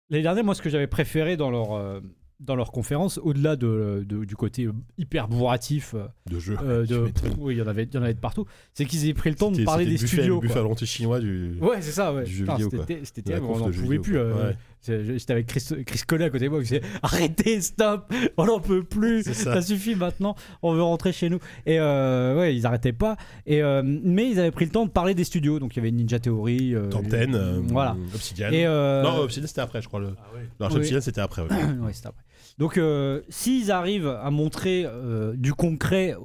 l'année 0.09 0.23
dernière, 0.23 0.43
moi, 0.43 0.53
ce 0.55 0.61
que 0.61 0.69
j'avais 0.69 0.85
préféré 0.87 1.35
dans 1.35 1.49
leur, 1.49 1.73
euh, 1.73 1.99
dans 2.39 2.55
leur 2.55 2.71
conférence, 2.71 3.17
au-delà 3.17 3.55
de, 3.55 4.05
de- 4.07 4.23
du 4.25 4.35
côté 4.35 4.69
hyper 4.99 5.27
bourratif, 5.27 5.95
euh, 5.95 6.05
De 6.29 6.37
jeu. 6.37 6.55
euh, 6.61 6.85
de, 6.87 7.11
oui, 7.39 7.55
il 7.55 7.57
y 7.57 7.61
en 7.63 7.67
avait, 7.67 7.83
il 7.85 7.93
y 7.93 7.97
en 7.97 8.03
avait 8.03 8.13
de 8.13 8.19
partout, 8.19 8.45
c'est 8.73 8.85
qu'ils 8.85 9.07
aient 9.09 9.13
pris 9.15 9.31
le 9.31 9.35
temps 9.35 9.51
de 9.51 9.63
parler 9.63 9.85
des 9.85 9.93
buffet- 9.95 10.05
studios. 10.07 10.35
Le 10.35 10.41
buffet 10.41 10.59
à 10.59 10.61
volonté 10.61 10.85
chinois 10.85 11.19
du. 11.19 11.57
Ouais, 11.59 11.81
c'est 11.81 11.91
ça, 11.93 12.13
ouais. 12.13 12.25
du 12.25 12.31
jeu 12.35 12.43
Putain, 12.45 12.57
vidéo, 12.57 12.83
c'était- 13.03 13.21
terrible, 13.23 13.47
on 13.47 13.57
n'en 13.57 13.65
pouvait 13.65 13.81
vidéo, 13.97 14.01
plus. 14.01 14.17
euh, 14.19 14.49
Ouais. 14.49 14.57
J'étais 14.85 15.31
avec 15.33 15.47
Chris, 15.47 15.63
Chris 15.85 16.01
Collet 16.07 16.25
à 16.25 16.29
côté 16.29 16.45
de 16.45 16.49
moi, 16.49 16.59
qui 16.59 16.65
disait 16.65 16.81
arrêtez, 17.03 17.61
stop, 17.61 18.11
on 18.37 18.45
n'en 18.45 18.59
peut 18.59 18.83
plus, 18.83 19.23
ça. 19.23 19.33
ça 19.55 19.61
suffit 19.61 19.95
maintenant, 19.95 20.35
on 20.61 20.73
veut 20.73 20.83
rentrer 20.83 21.11
chez 21.11 21.29
nous. 21.29 21.39
Et 21.65 21.79
euh, 21.79 22.37
ouais, 22.37 22.55
ils 22.55 22.65
arrêtaient 22.65 22.93
pas. 22.93 23.17
Et 23.45 23.61
euh, 23.61 23.81
mais 23.85 24.29
ils 24.29 24.39
avaient 24.39 24.51
pris 24.51 24.65
le 24.65 24.71
temps 24.71 24.85
de 24.85 24.91
parler 24.91 25.13
des 25.13 25.23
studios, 25.23 25.59
donc 25.59 25.75
il 25.75 25.77
y 25.77 25.79
avait 25.81 25.91
Ninja 25.91 26.19
Theory, 26.19 26.73
euh, 26.75 26.89
euh, 27.13 27.61
voilà. 27.65 27.95
Obsidian. 28.13 28.51
Et 28.51 28.65
euh, 28.65 29.03
Non, 29.03 29.17
Obsidian 29.17 29.47
c'était 29.47 29.61
après, 29.61 29.81
je 29.81 29.87
crois. 29.87 29.99
Le... 29.99 30.07
Non, 30.07 30.67
Oui. 30.69 30.75
Obsidian 30.75 31.01
c'était 31.01 31.21
après. 31.21 31.41
ouais. 31.41 31.47
ouais, 31.81 31.93
c'était 31.93 32.07
après. 32.07 32.21
Donc, 32.57 32.77
euh, 32.77 33.19
s'ils 33.27 33.69
arrivent 33.69 34.07
à 34.07 34.31
montrer 34.31 34.85
euh, 34.85 35.33
du 35.35 35.53
concret 35.53 36.15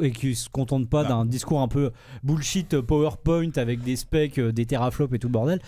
et 0.00 0.12
qu'ils 0.12 0.36
se 0.36 0.48
contentent 0.48 0.88
pas 0.88 1.02
Bah. 1.02 1.08
d'un 1.08 1.24
discours 1.24 1.60
un 1.60 1.66
peu 1.66 1.90
bullshit 2.22 2.80
PowerPoint 2.80 3.50
avec 3.56 3.82
des 3.82 3.96
specs, 3.96 4.38
euh, 4.38 4.52
des 4.52 4.64
teraflops 4.64 5.12
et 5.12 5.18
tout 5.18 5.26
le 5.26 5.32
bordel, 5.32 5.58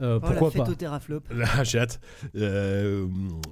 euh, 0.00 0.16
Oh, 0.22 0.26
pourquoi 0.26 0.48
la 0.48 0.50
fête 0.52 0.64
pas 0.64 0.70
au 0.70 0.74
teraflop. 0.74 1.20
Là, 1.30 1.46
j'ai 1.64 1.78
hâte. 1.78 2.00
Euh, 2.36 3.06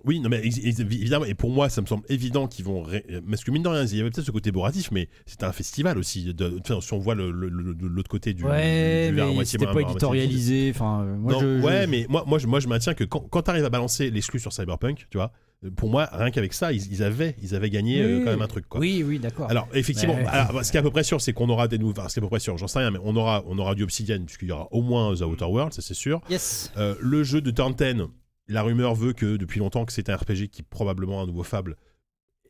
oui, 0.04 0.20
non, 0.20 0.28
mais 0.28 0.40
évidemment, 0.44 1.24
et 1.24 1.34
pour 1.34 1.50
moi, 1.50 1.68
ça 1.68 1.80
me 1.80 1.86
semble 1.86 2.04
évident 2.08 2.46
qu'ils 2.48 2.64
vont. 2.64 2.82
ré- 2.82 3.04
Parce 3.28 3.44
que 3.44 3.50
mine 3.50 3.62
de 3.62 3.68
rien, 3.68 3.84
il 3.84 3.96
y 3.96 4.00
avait 4.00 4.10
peut-être 4.10 4.26
ce 4.26 4.30
côté 4.30 4.50
bourratif, 4.52 4.90
mais 4.90 5.08
c'était 5.26 5.44
un 5.44 5.52
festival 5.52 5.98
aussi. 5.98 6.32
De... 6.34 6.58
enfin, 6.60 6.80
si 6.80 6.92
on 6.92 6.98
voit 6.98 7.14
le- 7.14 7.30
le- 7.30 7.48
le- 7.48 7.74
de 7.74 7.86
l'autre 7.86 8.08
côté 8.10 8.32
du, 8.34 8.44
Ouais, 8.44 9.10
du 9.12 9.20
à 9.20 9.26
mais 9.26 9.44
c'était 9.44 9.66
pas 9.66 9.80
éditorialisé. 9.80 10.72
Enfin, 10.74 11.04
moi, 11.04 11.32
Non, 11.32 11.40
je, 11.40 11.58
je- 11.58 11.64
ouais, 11.64 11.86
mais 11.86 12.06
moi, 12.08 12.24
moi, 12.26 12.38
je, 12.38 12.46
moi, 12.46 12.60
je 12.60 12.68
maintiens 12.68 12.94
que 12.94 13.04
quand, 13.04 13.20
quand 13.30 13.42
tu 13.42 13.50
arrives 13.50 13.64
à 13.64 13.70
balancer 13.70 14.10
l'exclu 14.10 14.38
sur 14.40 14.52
Cyberpunk, 14.52 15.06
tu 15.10 15.18
vois, 15.18 15.32
pour 15.76 15.90
moi, 15.90 16.08
rien 16.12 16.30
qu'avec 16.30 16.54
ça, 16.54 16.72
ils, 16.72 16.90
ils 16.90 17.02
avaient, 17.02 17.36
ils 17.42 17.54
avaient 17.54 17.68
gagné 17.68 18.00
euh, 18.00 18.24
quand 18.24 18.30
même 18.30 18.40
un 18.40 18.46
truc. 18.48 18.66
Quoi. 18.68 18.80
Oui, 18.80 19.02
oui, 19.06 19.18
d'accord. 19.18 19.50
Alors 19.50 19.68
effectivement, 19.74 20.14
Ouais. 20.14 20.24
alors, 20.26 20.64
ce 20.64 20.70
qui 20.70 20.76
est 20.78 20.80
à 20.80 20.82
peu 20.82 20.90
près 20.90 21.02
sûr, 21.04 21.20
c'est 21.20 21.32
qu'on 21.34 21.48
aura 21.50 21.68
des 21.68 21.76
nouveaux. 21.78 21.92
Enfin, 21.92 22.08
ce 22.08 22.14
qui 22.14 22.18
est 22.20 22.22
à 22.22 22.26
peu 22.26 22.30
près 22.30 22.40
sûr, 22.40 22.56
j'en 22.56 22.66
sais 22.66 22.78
rien, 22.78 22.90
mais 22.90 22.98
on 23.02 23.14
aura, 23.16 23.42
on 23.46 23.58
aura 23.58 23.74
du 23.74 23.82
Obsidian 23.82 24.22
puisqu'il 24.24 24.48
y 24.48 24.52
aura 24.52 24.68
au 24.70 24.80
moins 24.80 25.14
The 25.14 25.20
Outer 25.22 25.44
Worlds, 25.44 25.72
ça 25.74 25.82
c'est 25.82 25.92
sûr. 25.94 26.22
Yes. 26.30 26.72
Euh, 26.78 26.94
le 27.00 27.22
jeu 27.24 27.40
de 27.42 27.50
10, 27.50 28.06
la 28.48 28.62
rumeur 28.62 28.94
veut 28.94 29.12
que 29.12 29.36
depuis 29.36 29.60
longtemps 29.60 29.84
que 29.84 29.92
c'est 29.92 30.08
un 30.08 30.16
RPG 30.16 30.48
qui 30.50 30.62
est 30.62 30.66
probablement 30.68 31.20
un 31.22 31.26
nouveau 31.26 31.42
Fable. 31.42 31.76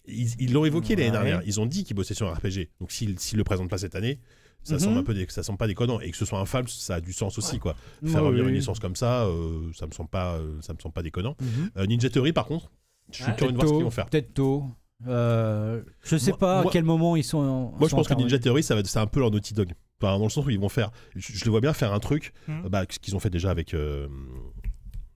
Ils 0.07 0.53
l'ont 0.53 0.65
évoqué 0.65 0.97
l'année 0.97 1.11
dernière. 1.11 1.43
Ils 1.47 1.61
ont 1.61 1.67
dit 1.67 1.85
qu'ils 1.85 1.95
bossaient 1.95 2.15
sur 2.15 2.29
un 2.29 2.35
RPG. 2.35 2.71
Donc 2.81 2.91
s'ils 2.91 3.17
le 3.35 3.45
présentent 3.45 3.69
pas 3.71 3.79
cette 3.79 3.95
année, 3.95 4.19
ça 4.63 4.75
Mhm. 4.75 4.81
semble 4.81 4.99
un 4.99 5.03
peu, 5.03 5.15
dé- 5.15 5.27
ça 5.29 5.43
semble 5.43 5.59
pas 5.59 5.67
déconnant. 5.67 6.01
Et 6.01 6.11
que 6.11 6.17
ce 6.17 6.25
soit 6.25 6.39
un 6.41 6.47
Fable, 6.47 6.69
ça 6.69 6.97
a 6.97 7.01
du 7.01 7.13
sens 7.13 7.39
aussi 7.39 7.59
quoi. 7.59 7.75
Faire 8.05 8.23
revenir 8.25 8.45
oui. 8.45 8.51
une 8.51 8.57
licence 8.57 8.81
comme 8.81 8.97
ça, 8.97 9.25
euh, 9.25 9.71
ça 9.75 9.87
me 9.87 9.93
semble 9.93 10.09
pas, 10.11 10.37
euh, 10.37 10.61
ça 10.63 10.73
me 10.75 10.79
semble 10.79 10.95
pas 10.95 11.03
déconnant. 11.03 11.37
Euh, 11.77 11.87
Ninja 11.87 12.09
Theory 12.09 12.33
par 12.33 12.47
contre, 12.47 12.71
je 13.13 13.23
suis 13.23 13.33
Ah, 13.33 13.35
curieux 13.35 13.53
de 13.53 13.57
peut-être 13.59 13.67
voir 13.67 13.69
ce 13.69 13.73
qu'ils 13.73 13.79
tôt, 13.81 13.85
vont 13.85 13.91
faire. 13.91 14.07
Peut-être 14.07 14.35
tôt. 14.35 14.65
Euh, 15.07 15.83
je 16.03 16.17
sais 16.17 16.31
Moi- 16.33 16.39
pas 16.39 16.63
moi- 16.63 16.71
à 16.71 16.73
quel 16.73 16.85
moment 16.85 17.17
ils 17.17 17.25
sont. 17.25 17.73
Moi, 17.79 17.89
je 17.89 17.95
pense 17.95 18.07
que 18.09 18.15
Ninja 18.15 18.39
Theory, 18.39 18.63
ça 18.63 18.75
va 18.75 18.81
être, 18.81 18.87
c'est 18.87 18.99
un 18.99 19.07
peu 19.07 19.21
leur 19.21 19.31
Naughty 19.31 19.55
Dog. 19.55 19.73
Enfin, 20.03 20.19
dans 20.19 20.25
le 20.25 20.31
sens 20.31 20.45
où 20.47 20.51
ils 20.51 20.59
vont 20.61 20.69
faire. 20.69 20.91
Je, 21.17 21.33
je 21.35 21.45
les 21.45 21.51
vois 21.51 21.61
bien 21.61 21.73
faire 21.73 21.93
un 21.93 22.01
truc, 22.01 22.33
Mhm. 22.49 22.69
bah, 22.69 22.85
ce 22.89 22.99
qu'ils 22.99 23.17
ont 23.17 23.21
fait 23.21 23.31
déjà 23.31 23.51
avec. 23.51 23.75
euh, 23.75 24.09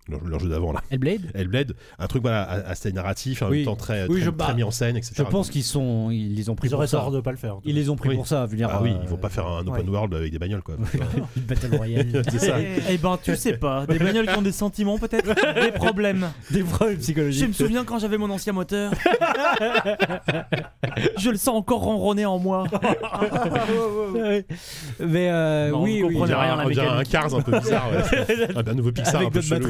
leur, 0.09 0.22
leur 0.24 0.40
jeu 0.40 0.48
d'avant 0.48 0.72
là. 0.72 0.82
Hellblade 0.90 1.31
Hellblade, 1.35 1.72
un 1.98 2.06
truc 2.06 2.22
voilà, 2.22 2.43
assez 2.43 2.93
narratif, 2.93 3.43
en 3.43 3.48
Oui. 3.48 3.59
même 3.59 3.66
temps 3.66 3.76
très, 3.76 4.02
Oui, 4.02 4.16
très, 4.16 4.24
je- 4.26 4.31
très 4.31 4.48
bah, 4.48 4.55
mis 4.55 4.62
en 4.62 4.70
scène, 4.70 4.97
etc. 4.97 5.14
Je 5.18 5.22
pense 5.22 5.51
qu'ils 5.51 5.62
sont, 5.64 6.10
ils 6.10 6.35
les 6.35 6.51
ont 6.51 6.55
pris 6.55 6.68
Ils 6.68 6.70
pour 6.70 6.78
auraient 6.78 6.86
ça. 6.86 6.98
tort 6.98 7.10
de 7.10 7.20
pas 7.20 7.31
le 7.31 7.36
faire. 7.39 7.56
Ils 7.64 7.74
les 7.74 7.89
ont 7.90 7.97
pris 7.97 8.10
Oui. 8.10 8.16
pour 8.16 8.26
ça. 8.26 8.44
Je 8.47 8.51
veux 8.52 8.56
dire, 8.56 8.68
Ah 8.72 8.81
oui, 8.82 8.90
euh, 8.90 8.98
ils 9.02 9.09
vont 9.09 9.16
pas 9.16 9.28
faire 9.31 9.47
un 9.47 9.66
open 9.66 9.85
ouais. 9.89 9.90
world 9.90 10.14
avec 10.14 10.31
des 10.32 10.39
bagnoles 10.39 10.62
quoi. 10.62 10.76
une 11.36 11.43
battle 11.43 11.76
royale. 11.76 12.22
C'est 12.31 12.39
ça. 12.39 12.56
Eh 12.90 12.98
ben, 12.98 13.18
tu 13.22 13.35
sais 13.36 13.55
pas. 13.56 13.86
Des 13.86 13.98
bagnoles 13.98 14.26
qui 14.26 14.36
ont 14.39 14.43
des 14.43 14.52
sentiments, 14.52 14.98
peut-être 14.98 15.35
Des 15.60 15.72
problèmes. 15.72 16.28
Des 16.51 16.62
problèmes 16.62 16.97
Je 16.97 17.01
psychologiques. 17.02 17.48
me 17.48 17.52
souviens 17.52 17.85
quand 17.85 17.98
j'avais 17.98 18.18
mon 18.18 18.31
ancien 18.31 18.52
moteur. 18.52 18.93
je 21.18 21.31
le 21.31 21.36
sens 21.36 21.56
encore 21.56 21.81
ronronner 21.81 22.26
en 22.26 22.39
moi. 22.39 22.64
Mais 25.01 25.28
euh, 25.31 25.70
Non, 25.70 25.82
oui, 25.82 26.02
oui. 26.05 26.16
On 26.18 26.26
dirait, 26.26 26.40
rien, 26.40 26.55
un- 26.55 26.56
la 26.59 26.66
on 26.66 26.70
dirait 26.70 26.86
un. 26.89 27.02
Cars 27.05 27.35
un 27.35 27.40
peu 27.43 27.59
bizarre. 27.59 27.89
ouais. 27.93 28.48
un, 28.56 28.66
un 28.70 28.74
nouveau 28.74 28.93
Pixar 28.93 29.16
Avec 29.16 29.28
un 29.28 29.31
peu 29.31 29.40
chelou. 29.40 29.68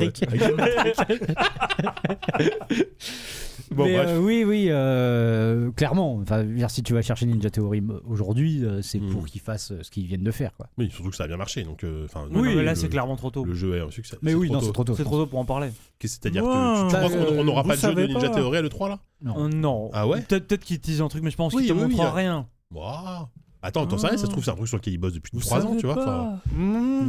Bon, 3.70 3.84
Mais, 3.86 3.94
bref. 3.96 4.08
euh, 4.08 4.18
oui, 4.20 4.44
oui, 4.46 4.66
euh, 4.68 5.70
clairement. 5.72 6.16
Enfin, 6.16 6.44
si 6.68 6.82
tu 6.82 6.92
vas 6.92 7.02
chercher 7.02 7.26
Ninja 7.26 7.50
Theory 7.50 7.82
aujourd'hui, 8.06 8.64
euh, 8.64 8.82
c'est 8.82 9.00
Mm. 9.00 9.10
pour 9.10 9.26
qu'ils 9.26 9.40
fassent 9.40 9.72
euh, 9.72 9.82
ce 9.82 9.90
qu'ils 9.90 10.06
viennent 10.06 10.22
de 10.22 10.30
faire, 10.30 10.52
quoi. 10.56 10.68
Oui, 10.78 10.90
surtout 10.92 11.10
que 11.10 11.16
ça 11.16 11.24
a 11.24 11.26
bien 11.26 11.36
marché. 11.36 11.64
Donc, 11.64 11.82
euh, 11.82 12.04
enfin, 12.04 12.26
Oui, 12.30 12.50
le- 12.50 12.56
mais 12.56 12.62
là, 12.62 12.72
le- 12.72 12.76
c'est 12.76 12.88
clairement 12.88 13.16
trop 13.16 13.30
tôt. 13.30 13.44
Le 13.44 13.54
jeu 13.54 13.76
est 13.76 13.80
un 13.80 13.90
succès. 13.90 14.16
Mais 14.22 14.34
oui, 14.34 14.50
non, 14.50 14.60
c'est 14.60 14.72
trop 14.72 14.84
tôt. 14.84 14.94
C'est 14.94 15.02
trop 15.04 15.16
tôt 15.18 15.26
pour 15.26 15.38
en 15.40 15.44
parler. 15.44 15.70
C'est-à-dire 16.00 16.44
Ouais, 16.44 16.50
que 16.52 16.82
tu, 16.82 16.88
tu 16.88 16.92
bah, 16.92 17.08
crois 17.08 17.26
qu'on 17.26 17.38
on 17.40 17.44
n'aura 17.44 17.64
pas 17.64 17.76
de 17.76 17.80
jeu 17.80 17.94
de 17.94 18.06
Ninja. 18.06 18.28
Theory 18.28 18.58
à 18.58 18.62
l'E3 18.62 18.88
là? 18.90 18.98
Non. 19.22 19.48
Non. 19.48 19.90
Ah 19.92 20.06
ouais? 20.06 20.20
Peut-être 20.20 20.46
peut 20.46 20.56
qu'ils 20.56 20.80
teasent 20.80 21.00
un 21.00 21.08
truc, 21.08 21.22
mais 21.24 21.30
je 21.30 21.36
pense 21.36 21.54
qu'ils 21.54 21.66
te 21.66 21.72
montrent 21.72 22.12
rien. 22.12 22.46
Waouh. 22.70 23.26
Attends, 23.66 23.86
t'en 23.86 23.96
sais 23.98 24.08
rien, 24.08 24.16
ça 24.18 24.26
se 24.26 24.30
trouve, 24.30 24.44
c'est 24.44 24.50
un 24.50 24.54
truc 24.56 24.68
sur 24.68 24.76
lequel 24.76 24.92
ils 24.94 24.98
bossent 24.98 25.14
depuis 25.14 25.30
Vous 25.32 25.40
3 25.40 25.64
ans, 25.66 25.74
tu 25.76 25.86
vois. 25.86 26.38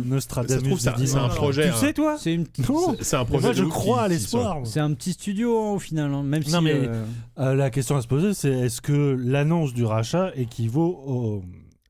Nostradamus 0.06 0.53
Ça 0.53 0.60
se 0.60 0.65
trouve, 0.65 0.80
c'est 0.80 1.18
un- 1.18 1.27
projet. 1.30 1.64
Tu 1.64 1.69
hein. 1.69 1.73
sais, 1.77 1.94
toi 1.94 2.18
C'est 2.18 2.34
une- 2.34 2.44
un 2.44 3.26
projet. 3.26 3.41
Moi, 3.41 3.53
je 3.53 3.64
crois 3.65 3.98
qui- 3.99 4.03
à 4.06 4.07
l'espoir. 4.07 4.60
C'est 4.65 4.80
un 4.80 4.94
petit 4.94 5.14
studio 5.14 5.57
hein, 5.60 5.72
au 5.73 5.80
final, 5.80 6.14
hein, 6.14 6.23
même 6.23 6.44
Non, 6.49 6.60
si. 6.60 6.64
mais- 6.64 6.73
euh, 6.88 7.06
Euh, 7.40 7.53
la 7.56 7.69
question 7.69 7.95
à 7.98 8.02
se 8.02 8.07
poser, 8.07 8.34
c'est 8.34 8.52
est-ce 8.52 8.82
que 8.82 9.18
l'annonce 9.19 9.73
du 9.73 9.84
rachat 9.86 10.32
équivaut 10.36 11.02
au- 11.06 11.44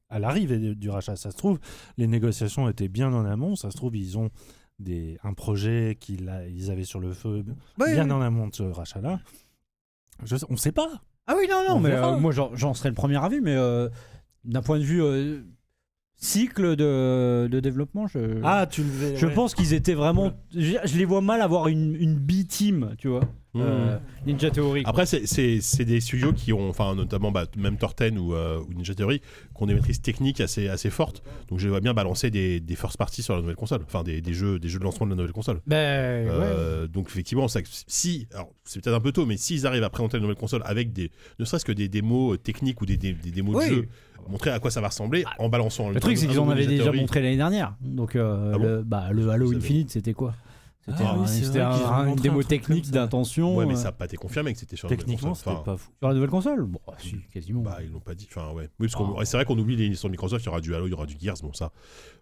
à 0.09 0.19
l'arrivée 0.19 0.57
du 0.75 0.89
rachat? 0.89 1.15
Ça 1.15 1.31
se 1.31 1.37
trouve, 1.37 1.59
les 1.97 2.07
négociations 2.07 2.67
étaient 2.67 2.87
bien 2.87 3.13
en 3.13 3.25
amont. 3.25 3.55
Ça 3.55 3.69
se 3.71 3.77
trouve, 3.77 3.95
ils 3.95 4.17
ont 4.17 4.29
des, 4.79 5.17
un 5.23 5.33
projet 5.33 5.97
qu'ils 5.99 6.27
avaient 6.71 6.83
sur 6.83 6.99
le 6.99 7.13
feu 7.13 7.43
bien 7.77 8.09
en 8.09 8.21
amont 8.21 8.47
de 8.47 8.55
ce 8.55 8.63
rachat-là. 8.63 9.19
Je 10.23 10.35
on 10.49 10.53
ne 10.53 10.57
sait 10.57 10.71
pas. 10.71 10.89
Ah 11.27 11.33
oui, 11.37 11.47
non, 11.49 11.63
non, 11.67 11.75
On 11.75 11.79
mais 11.79 11.91
euh, 11.91 12.17
moi 12.19 12.31
j'en 12.31 12.55
j'en 12.55 12.73
serais 12.73 12.89
le 12.89 12.95
premier 12.95 13.17
avis, 13.23 13.41
mais 13.41 13.55
euh, 13.55 13.89
d'un 14.45 14.61
point 14.61 14.79
de 14.79 14.83
vue 14.83 15.01
euh, 15.03 15.41
cycle 16.17 16.75
de, 16.75 17.47
de 17.51 17.59
développement, 17.59 18.07
je, 18.07 18.39
Ah, 18.43 18.67
tu 18.69 18.83
le 18.83 18.89
verras. 18.89 19.15
je 19.17 19.27
pense 19.27 19.53
qu'ils 19.53 19.73
étaient 19.73 19.93
vraiment. 19.93 20.31
Je, 20.55 20.77
je 20.83 20.97
les 20.97 21.05
vois 21.05 21.21
mal 21.21 21.41
avoir 21.41 21.67
une, 21.67 21.95
une 21.95 22.15
B-team, 22.15 22.95
tu 22.97 23.09
vois. 23.09 23.21
Mmh. 23.53 23.61
euh, 23.61 23.97
Ninja 24.25 24.51
Theory. 24.51 24.83
quoi. 24.83 24.89
Après, 24.89 25.05
c'est- 25.05 25.25
c'est 25.27 25.61
c'est 25.61 25.85
des 25.85 26.01
studios 26.01 26.33
qui 26.33 26.51
ont, 26.51 26.67
enfin, 26.69 26.93
notamment 26.93 27.31
bah, 27.31 27.45
même 27.55 27.77
Torten 27.77 28.17
ou, 28.17 28.33
euh, 28.33 28.59
ou 28.59 28.73
Ninja 28.73 28.93
Theory, 28.95 29.19
qui 29.19 29.63
ont 29.63 29.65
des 29.65 29.73
maîtrises 29.73 30.01
techniques 30.01 30.41
assez, 30.41 30.67
assez 30.67 30.89
fortes. 30.89 31.23
Donc, 31.47 31.59
je 31.59 31.63
les 31.65 31.69
vois 31.69 31.79
bien 31.79 31.93
balancer 31.93 32.29
des, 32.29 32.59
des 32.59 32.75
first 32.75 32.97
parties 32.97 33.23
sur 33.23 33.33
la 33.33 33.39
nouvelle 33.41 33.55
console, 33.55 33.79
enfin, 33.85 34.03
des, 34.03 34.19
des 34.21 34.33
jeux, 34.33 34.59
des 34.59 34.67
jeux 34.67 34.79
de 34.79 34.83
lancement 34.83 35.05
de 35.05 35.11
la 35.11 35.15
nouvelle 35.15 35.31
console. 35.31 35.61
Ben, 35.67 36.27
ouais. 36.27 36.87
Donc, 36.89 37.07
effectivement, 37.07 37.47
ça, 37.47 37.61
si, 37.87 38.27
alors, 38.33 38.51
c'est 38.65 38.81
peut-être 38.83 38.95
un 38.95 38.99
peu 38.99 39.13
tôt, 39.13 39.25
mais 39.25 39.37
s'ils 39.37 39.65
arrivent 39.65 39.83
à 39.83 39.89
présenter 39.89 40.17
la 40.17 40.21
nouvelle 40.21 40.35
console 40.35 40.61
avec 40.65 40.91
des, 40.91 41.11
ne 41.39 41.45
serait-ce 41.45 41.63
que 41.65 41.71
des 41.71 41.87
démos 41.87 42.37
techniques 42.43 42.81
ou 42.81 42.85
des, 42.85 42.97
des, 42.97 43.13
des 43.13 43.31
démos 43.31 43.55
Oui. 43.55 43.69
de 43.69 43.75
jeu, 43.75 43.87
montrer 44.29 44.49
à 44.51 44.59
quoi 44.59 44.71
ça 44.71 44.81
va 44.81 44.87
ressembler 44.89 45.23
en 45.39 45.49
balançant 45.49 45.89
Le 45.89 45.99
truc, 45.99 46.17
c'est 46.17 46.27
qu'ils 46.27 46.39
en 46.39 46.49
avaient 46.49 46.67
déjà 46.67 46.91
montré 46.91 47.21
l'année 47.21 47.37
dernière. 47.37 47.75
Donc, 47.81 48.15
euh, 48.15 48.51
Ah 48.53 48.57
bon 48.57 48.63
le, 48.63 48.83
bah, 48.83 49.09
le 49.11 49.29
Halo. 49.29 49.53
Infinite, 49.55 49.91
c'était 49.91 50.13
quoi? 50.13 50.33
C'était 50.87 50.99
Ah 51.03 51.13
un- 51.13 51.17
oui, 51.17 51.23
c'est 51.27 51.43
c'était 51.45 51.61
un- 51.61 51.71
une 52.05 52.11
un 52.11 52.15
démo 52.15 52.43
technique 52.43 52.91
d'intention. 52.91 53.55
Ouais, 53.57 53.65
mais 53.65 53.73
euh, 53.73 53.75
ça 53.75 53.85
n'a 53.85 53.91
pas 53.93 54.05
été 54.05 54.17
confirmé 54.17 54.53
que 54.53 54.59
c'était 54.59 54.75
sur 54.75 54.87
la 54.87 54.91
nouvelle 54.93 55.05
Techniquement, 55.07 55.29
console. 55.29 55.53
c'était 55.53 55.59
Enfin, 55.59 55.71
pas 55.71 55.77
fou. 55.77 55.89
Sur 55.97 56.07
la 56.09 56.13
nouvelle 56.13 56.29
console? 56.29 56.63
Bon, 56.65 56.79
si, 56.99 57.15
quasiment. 57.33 57.61
Bah, 57.61 57.79
ils 57.83 57.91
l'ont 57.91 57.99
pas 57.99 58.13
dit. 58.13 58.27
Enfin, 58.29 58.51
ouais. 58.53 58.69
Oui, 58.79 58.85
parce 58.87 58.93
qu'on- 58.93 59.17
Ah. 59.17 59.25
c'est 59.25 59.35
vrai 59.35 59.45
qu'on 59.45 59.57
oublie 59.57 59.75
les 59.75 59.95
sur 59.95 60.09
Microsoft, 60.11 60.43
il 60.43 60.45
y 60.45 60.49
aura 60.49 60.61
du 60.61 60.75
Halo, 60.75 60.85
il 60.85 60.91
y 60.91 60.93
aura 60.93 61.07
du 61.07 61.15
Gears, 61.19 61.37
bon, 61.41 61.53
ça. 61.53 61.71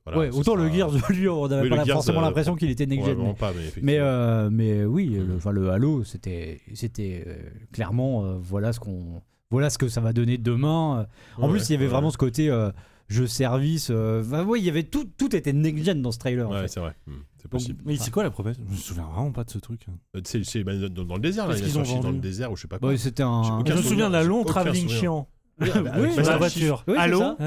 Voilà, 0.06 0.20
ouais, 0.20 0.30
autant 0.30 0.56
le 0.56 0.70
Gears, 0.70 0.92
lui, 1.10 1.28
on 1.28 1.46
n'avait 1.50 1.64
Oui, 1.64 1.70
pas 1.76 1.84
Gears, 1.84 1.96
forcément 1.98 2.20
euh, 2.20 2.22
l'impression 2.22 2.56
qu'il 2.56 2.70
était 2.70 2.86
Ouais, 2.86 2.90
next-gen. 2.92 3.16
vraiment 3.16 3.30
mais- 3.34 3.38
pas, 3.38 3.52
mais 3.52 3.60
effectivement. 3.64 3.86
Mais, 3.86 3.98
euh, 4.00 4.50
mais 4.50 4.86
oui, 4.86 5.08
le, 5.08 5.26
Mm. 5.34 5.36
enfin, 5.36 5.52
le 5.52 5.70
Halo, 5.70 6.06
c'était, 6.06 6.62
c'était 6.74 7.26
euh, 7.28 7.36
clairement, 7.74 8.24
euh, 8.24 8.38
voilà 8.42 8.72
ce 8.72 8.80
qu'on, 8.80 9.22
voilà 9.54 9.70
ce 9.70 9.78
que 9.78 9.88
ça 9.88 10.02
va 10.02 10.12
donner 10.14 10.38
demain. 10.38 11.08
En 11.38 11.46
Ouais, 11.46 11.52
plus, 11.58 11.70
il 11.70 11.74
y 11.74 11.76
avait 11.76 11.86
ouais. 11.86 11.92
vraiment 11.92 12.12
ce 12.12 12.18
côté 12.18 12.50
euh, 12.50 12.72
jeu 13.08 13.28
service. 13.28 13.90
euh, 13.92 14.22
enfin, 14.26 14.44
oui, 14.44 14.60
il 14.60 14.66
y 14.66 14.70
avait 14.70 14.84
tout, 14.84 15.06
tout 15.18 15.36
était 15.36 15.54
next-gen 15.54 16.02
dans 16.02 16.12
ce 16.12 16.20
trailer. 16.20 16.50
en 16.50 16.54
Ouais, 16.54 16.62
fait. 16.64 16.68
c'est 16.68 16.80
vrai. 16.80 16.96
Hmm, 17.08 17.12
C'est 17.38 17.44
Donc, 17.44 17.52
possible. 17.52 17.80
Mais 17.86 17.96
c'est 17.98 18.12
quoi 18.12 18.24
la 18.24 18.32
promesse? 18.32 18.58
Je 18.68 18.72
me 18.72 18.78
souviens 18.78 19.06
vraiment 19.14 19.32
pas 19.32 19.44
de 19.44 19.50
ce 19.52 19.60
truc. 19.60 19.86
Euh, 20.16 20.22
C'est 20.26 20.44
c'est, 20.44 20.64
bah, 20.64 20.74
dans, 20.76 21.04
dans 21.06 21.16
le 21.16 21.22
désert, 21.22 21.48
là. 21.48 21.54
Qu'est-ce 21.54 21.66
Il 21.68 21.72
qu'ils 21.72 21.78
a 21.78 21.82
ont 21.82 21.86
sorti 21.86 22.00
dans 22.02 22.08
vendu 22.08 22.16
le 22.18 22.22
désert 22.22 22.52
ou 22.52 22.56
je 22.56 22.62
sais 22.64 22.68
pas 22.68 22.80
quoi. 22.80 22.90
bah, 22.92 22.98
c'était 22.98 23.24
un. 23.24 23.64
Je 23.66 23.74
me 23.74 23.82
souviens 23.82 24.10
d'un 24.10 24.24
long 24.24 24.44
travelling 24.44 24.90
chiant. 24.90 25.28
Oui, 25.62 25.70
bah, 25.72 25.92
Oui, 25.98 26.08
Master 26.16 26.40
la 26.40 26.50
Chief. 26.50 26.64
voiture. 26.68 26.84
Oui, 26.88 26.96
Allô. 26.98 27.22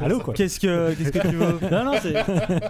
Allô 0.00 0.18
quoi 0.20 0.32
Qu'est-ce 0.34 0.58
que 0.60 0.94
qu'est-ce 0.94 1.10
que 1.12 1.28
tu 1.28 1.36
veux? 1.36 1.58
Non, 1.70 1.84
non, 1.84 1.92
c'est. 2.00 2.14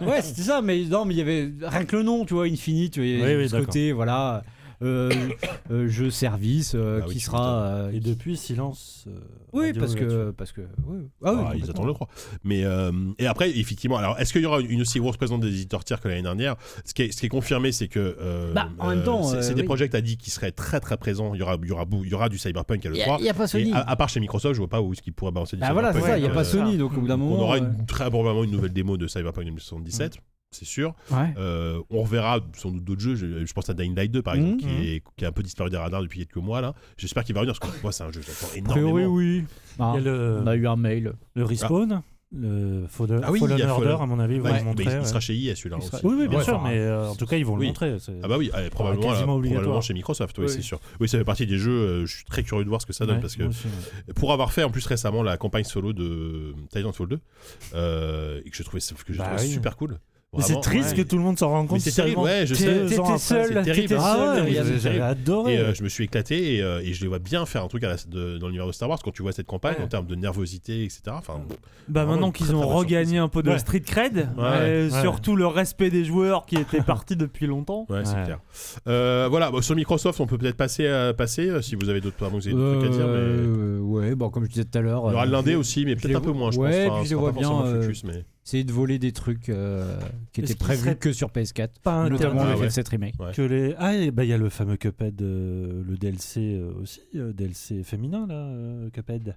Ouais, 0.05 0.21
c'était 0.23 0.43
ça, 0.43 0.63
mais 0.63 0.83
non, 0.85 1.05
mais 1.05 1.15
il 1.15 1.19
y 1.19 1.21
avait 1.21 1.53
rien 1.63 1.85
que 1.85 1.97
le 1.97 2.03
nom, 2.03 2.25
tu 2.25 2.35
vois, 2.35 2.47
Infinite, 2.47 2.95
tu 2.95 3.19
vois, 3.19 3.29
ce 3.49 3.57
côté, 3.57 3.93
voilà, 3.93 4.35
euh, 4.35 4.39
euh, 4.39 4.41
jeu 5.87 6.11
service 6.11 6.73
euh, 6.75 7.01
Ah 7.03 7.07
qui 7.11 7.21
sera. 7.21 7.59
euh, 7.63 7.91
Et 7.93 8.01
depuis, 8.01 8.37
silence. 8.37 9.05
euh, 9.09 9.19
oui, 9.53 9.73
parce 9.73 9.95
que, 9.95 10.31
parce 10.33 10.53
que. 10.53 10.63
oui. 10.87 10.99
Ah, 11.25 11.33
oui, 11.35 11.41
Ah, 11.49 11.53
ils 11.57 11.71
attendent 11.71 11.87
le 11.87 11.93
3. 11.95 12.09
Mais 12.45 12.65
euh, 12.65 12.93
et 13.19 13.27
après, 13.27 13.51
effectivement, 13.59 13.97
alors 13.97 14.19
est-ce 14.19 14.33
qu'il 14.33 14.43
y 14.43 14.47
aura 14.47 14.61
une 14.61 14.81
aussi 14.83 14.99
grosse 14.99 15.17
présence 15.17 15.41
des 15.41 15.49
éditeurs 15.49 15.85
tiers 15.85 16.01
que 16.01 16.09
l'année 16.09 16.23
dernière? 16.23 16.57
Ce 16.85 16.93
qui, 16.95 17.03
est, 17.03 17.13
ce 17.13 17.21
qui 17.21 17.27
est 17.27 17.31
confirmé, 17.31 17.73
c'est 17.73 17.89
que 17.89 18.17
euh, 18.21 18.53
Bah, 18.53 18.69
en 18.79 18.91
même 18.91 19.03
temps, 19.03 19.23
c'est 19.25 19.37
euh, 19.51 19.55
des 19.55 19.61
oui. 19.63 19.67
projets 19.67 19.87
que 19.87 19.93
tu 19.93 19.97
as 19.97 20.03
dit 20.03 20.17
qui 20.17 20.31
seraient 20.31 20.53
très 20.53 20.81
très 20.81 20.97
présents. 20.97 21.35
Il 21.35 21.39
y 21.39 21.43
aura, 21.43 21.57
il 21.63 21.69
y 21.69 21.73
aura, 21.73 21.85
bou- 21.85 22.05
il 22.05 22.11
y 22.11 22.15
aura 22.15 22.29
du 22.29 22.39
Cyberpunk 22.39 22.85
à 22.87 22.89
Il 22.91 22.95
l'E3. 22.97 23.23
n'y 23.23 23.29
a, 23.29 23.35
pas 23.35 23.47
Sony. 23.47 23.73
À, 23.73 23.81
à 23.89 23.97
part 23.97 24.09
chez 24.09 24.21
Microsoft, 24.21 24.55
je 24.55 24.61
vois 24.61 24.69
pas 24.69 24.81
où 24.83 24.93
est-ce 24.93 25.03
qu'ils 25.03 25.13
pourraient 25.15 25.33
balancer 25.33 25.57
du 25.57 25.63
Ah 25.65 25.73
voilà, 25.73 25.93
c'est 25.93 26.01
Cyberpunk. 26.01 26.13
ça, 26.13 26.19
il 26.19 26.23
n'y 26.23 26.29
a 26.29 26.31
Euh, 26.31 26.35
pas 26.35 26.45
Sony, 26.45 26.77
donc 26.77 26.93
au 26.97 27.01
bout 27.01 27.09
d'un 27.09 27.17
moment. 27.17 27.37
On 27.37 27.43
aura 27.43 27.57
euh, 27.57 27.59
une, 27.61 27.87
très 27.87 28.11
probablement 28.11 28.45
une 28.45 28.51
nouvelle 28.51 28.73
démo 28.73 28.97
de 28.97 29.07
Cyberpunk 29.07 29.45
2077, 29.47 30.19
c'est 30.51 30.65
sûr. 30.65 30.95
ouais. 31.11 31.35
Euh, 31.39 31.81
on 31.91 32.03
reverra 32.03 32.41
sans 32.57 32.71
doute 32.71 32.85
d'autres 32.85 33.01
jeux. 33.01 33.15
Je, 33.15 33.45
je 33.45 33.53
pense 33.53 33.69
à 33.69 33.75
Dying 33.75 33.95
Light 33.95 34.11
2 34.11 34.23
par 34.23 34.35
exemple, 34.35 34.55
Mhm. 34.65 34.71
qui, 34.81 34.89
est, 34.89 35.03
qui 35.17 35.25
a 35.25 35.29
un 35.29 35.33
peu 35.33 35.43
disparu 35.43 35.71
des 35.71 35.77
radars 35.77 36.03
depuis 36.03 36.21
quelques 36.21 36.37
mois 36.37 36.61
là. 36.61 36.75
J'espère 36.97 37.25
qu'il 37.25 37.35
va 37.35 37.41
revenir 37.43 37.59
parce 37.59 37.73
que 37.73 37.83
moi 37.83 37.93
c'est 37.93 38.05
un 38.05 38.13
jeu 38.13 38.21
que 38.21 38.27
j'attends 38.27 38.55
énormément. 38.55 38.87
priori, 38.93 39.07
oui. 39.07 39.45
Ah, 39.79 39.95
Il 39.99 40.05
y 40.05 40.09
a 40.09 40.11
le, 40.13 40.39
On 40.43 40.47
a 40.47 40.57
eu 40.57 40.67
un 40.67 40.77
mail. 40.77 41.13
le 41.35 41.45
respawn, 41.45 42.01
le 42.33 42.87
Fallen, 42.89 43.21
Ah 43.23 43.31
oui, 43.33 43.39
il 43.41 43.45
y 43.45 43.49
Fallen 43.49 43.67
a 43.69 43.73
Order, 43.75 43.87
Fallen- 43.89 44.03
à 44.03 44.07
mon 44.07 44.19
avis, 44.19 44.35
ils 44.37 44.41
vont 44.41 44.45
Bah, 44.49 44.53
le 44.55 44.59
il- 44.61 44.65
montrer. 44.65 44.85
il, 44.85 44.91
il 44.91 44.99
ouais. 44.99 45.05
sera 45.05 45.21
chez 45.21 45.35
EA 45.37 45.55
celui-là 45.55 45.81
sera- 45.81 45.99
Oui, 46.03 46.15
oui, 46.19 46.29
bien 46.29 46.39
Ouais, 46.39 46.45
sûr, 46.45 46.55
enfin, 46.57 46.69
mais 46.71 46.79
euh, 46.79 47.09
en 47.11 47.15
tout 47.15 47.27
cas, 47.27 47.37
ils 47.37 47.45
vont 47.45 47.55
Oui. 47.55 47.61
le 47.63 47.67
montrer. 47.69 47.97
Ah 48.23 48.29
bah 48.29 48.39
oui, 48.39 48.51
allez, 48.55 48.71
probablement, 48.71 49.03
là, 49.13 49.23
obligatoire. 49.29 49.37
probablement 49.63 49.81
chez 49.83 49.95
Microsoft, 49.95 50.39
oui, 50.39 50.45
Oui. 50.47 50.51
c'est 50.51 50.63
sûr. 50.63 50.81
Oui, 51.01 51.09
ça 51.09 51.19
fait 51.19 51.25
partie 51.25 51.47
des 51.47 51.59
jeux, 51.59 51.71
euh, 51.71 52.07
je 52.07 52.17
suis 52.17 52.25
très 52.25 52.43
curieux 52.43 52.65
de 52.65 52.69
voir 52.69 52.81
ce 52.81 52.87
que 52.87 52.93
ça 52.95 53.05
donne 53.05 53.17
Ouais, 53.17 53.21
parce 53.21 53.37
que 53.37 53.43
moi 53.43 53.51
aussi, 53.51 53.67
ouais. 53.67 54.15
pour 54.15 54.33
avoir 54.33 54.53
fait 54.53 54.63
en 54.65 54.71
plus 54.71 54.87
récemment 54.87 55.23
la 55.23 55.37
campagne 55.37 55.65
solo 55.65 55.93
de 55.93 56.55
Titanfall 56.71 57.09
2 57.09 57.21
euh, 57.75 58.41
et 58.45 58.51
que 58.51 58.57
je 58.57 58.63
trouvais, 58.63 58.81
que 58.81 59.13
je 59.13 59.19
Bah 59.19 59.25
trouvais 59.27 59.43
oui. 59.43 59.49
super 59.53 59.77
cool. 59.77 59.99
Mais 60.37 60.43
c'est 60.43 60.61
triste 60.61 60.91
ouais. 60.97 61.03
que 61.05 61.09
tout 61.09 61.17
le 61.17 61.23
monde 61.23 61.39
s'en 61.39 61.49
rende 61.49 61.69
compte 61.69 61.81
c'est 61.81 61.91
terrible, 61.91 62.21
ouais, 62.21 62.47
je 62.47 62.55
sais. 62.55 62.87
T'étais 62.87 63.19
seul, 63.19 63.49
c'est 63.55 63.63
terrible. 63.63 63.97
Ah 64.01 64.35
ouais, 64.45 64.53
J'avais 64.81 65.01
adoré. 65.01 65.55
Et 65.55 65.59
euh, 65.59 65.75
je 65.75 65.83
me 65.83 65.89
suis 65.89 66.05
éclaté 66.05 66.57
et, 66.57 66.63
euh, 66.63 66.81
et 66.83 66.93
je 66.93 67.01
les 67.03 67.09
vois 67.09 67.19
bien 67.19 67.47
faire 67.47 67.65
un 67.65 67.69
truc 67.69 67.85
à 67.85 67.89
la- 67.89 67.97
de- 68.09 68.39
dans 68.39 68.47
l'univers 68.49 68.67
de 68.67 68.73
Star 68.73 68.89
Wars 68.89 68.99
quand 69.03 69.13
tu 69.13 69.23
vois 69.23 69.33
cette 69.33 69.47
campagne 69.47 69.77
Ouais. 69.79 69.85
en 69.85 69.89
termes 69.89 70.07
de 70.07 70.15
nervosité, 70.15 70.85
etc. 70.85 71.03
Enfin, 71.11 71.41
Bah 71.89 72.05
maintenant 72.05 72.31
qu'ils 72.33 72.55
ont 72.55 72.67
regagné 72.67 73.19
un 73.19 73.29
peu 73.29 73.43
de 73.43 73.51
Ouais. 73.51 73.59
street 73.59 73.81
cred, 73.81 74.29
Ouais, 74.37 74.43
ouais. 74.43 74.89
surtout 75.03 75.37
le 75.37 75.47
respect 75.47 75.91
des 75.91 76.05
joueurs 76.05 76.47
qui 76.47 76.57
étaient 76.57 76.83
partis 76.83 77.17
depuis 77.17 77.47
longtemps. 77.47 77.87
ouais, 77.89 78.01
c'est 78.05 78.15
Ouais. 78.15 78.25
clair. 78.25 78.39
Euh, 78.89 79.27
voilà, 79.31 79.51
bon, 79.51 79.61
sur 79.63 79.75
Microsoft, 79.77 80.21
on 80.21 80.27
peut 80.27 80.39
peut-être 80.39 80.57
passer, 80.57 80.87
à, 80.89 81.15
passer 81.15 81.51
si 81.63 81.75
vous 81.77 81.89
avez 81.89 82.01
d'autres 82.01 82.17
pardon, 82.17 82.39
vous 82.39 82.47
avez 82.47 82.57
d'autres 82.57 82.81
trucs 82.81 82.93
à 82.93 82.97
dire. 82.97 83.07
Mais... 83.07 83.79
Ouais, 83.81 84.15
bon, 84.15 84.31
comme 84.31 84.45
je 84.45 84.51
disais 84.51 84.65
tout 84.65 84.79
à 84.79 84.81
l'heure. 84.83 85.03
Il 85.07 85.11
y 85.13 85.15
aura 85.15 85.27
Lindé 85.27 85.55
aussi, 85.55 85.85
mais 85.85 85.97
peut-être 85.97 86.17
un 86.17 86.21
peu 86.21 86.33
moins, 86.33 86.51
je 86.51 86.59
ouais, 86.59 86.71
pense. 86.71 86.75
puis 86.87 86.91
Enfin, 86.91 87.05
je 87.05 87.15
vois 87.15 87.33
bien, 87.33 87.49
Essayer 88.47 88.63
de 88.65 88.73
voler 88.73 88.99
des 89.01 89.11
trucs 89.11 89.49
euh, 89.49 89.99
qui 90.33 90.41
Est-ce 90.41 90.53
étaient 90.53 90.59
qu'il 90.59 90.65
prévus 90.67 90.81
serait 90.83 90.97
que 90.97 91.13
sur 91.13 91.29
PS4. 91.31 91.69
Pas 91.83 92.09
Notamment 92.09 92.43
interdit 92.43 92.53
Ah 92.53 92.55
le 92.55 92.61
ouais. 92.61 92.69
FF7 92.69 92.89
Remake. 92.91 93.15
Ouais. 93.19 93.33
que 93.33 93.43
les 93.43 93.75
ah 93.79 93.95
et 93.97 94.11
bah 94.13 94.23
il 94.25 94.29
y 94.31 94.33
a 94.33 94.39
le 94.39 94.49
fameux 94.51 94.77
Cuphead 94.77 95.21
euh, 95.21 95.83
le 95.85 95.97
DLC 95.97 96.41
euh, 96.61 96.73
aussi 96.81 97.01
euh, 97.17 97.33
DLC 97.33 97.83
féminin 97.83 98.27
là 98.29 98.35
euh, 98.37 98.89
Cuphead 98.91 99.37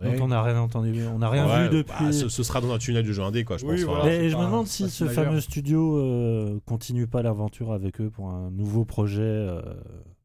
Ouais. 0.00 0.16
dont 0.16 0.26
on 0.26 0.28
n'a 0.28 0.40
rien 0.44 0.56
entendu 0.60 1.02
on 1.12 1.18
n'a 1.18 1.28
rien 1.28 1.44
Ouais, 1.46 1.68
vu 1.68 1.78
depuis 1.78 2.04
bah, 2.04 2.12
ce, 2.12 2.28
ce 2.28 2.42
sera 2.44 2.60
dans 2.60 2.72
un 2.72 2.78
tunnel 2.78 3.04
de 3.04 3.12
jeu 3.12 3.20
indé, 3.22 3.42
quoi, 3.44 3.56
je 3.58 3.66
Oui, 3.66 3.84
pense. 3.84 3.96
voilà. 3.96 4.14
Et 4.14 4.18
c'est 4.18 4.30
je 4.30 4.36
me 4.36 4.40
pas- 4.42 4.46
demande 4.46 4.66
si 4.68 4.88
ce 4.90 5.06
fameux 5.08 5.40
studio 5.40 5.96
euh, 5.98 6.60
continue 6.66 7.08
pas 7.08 7.20
l'aventure 7.22 7.72
avec 7.72 8.00
eux 8.00 8.08
pour 8.08 8.28
un 8.30 8.50
nouveau 8.52 8.84
projet 8.84 9.22
euh, 9.22 9.60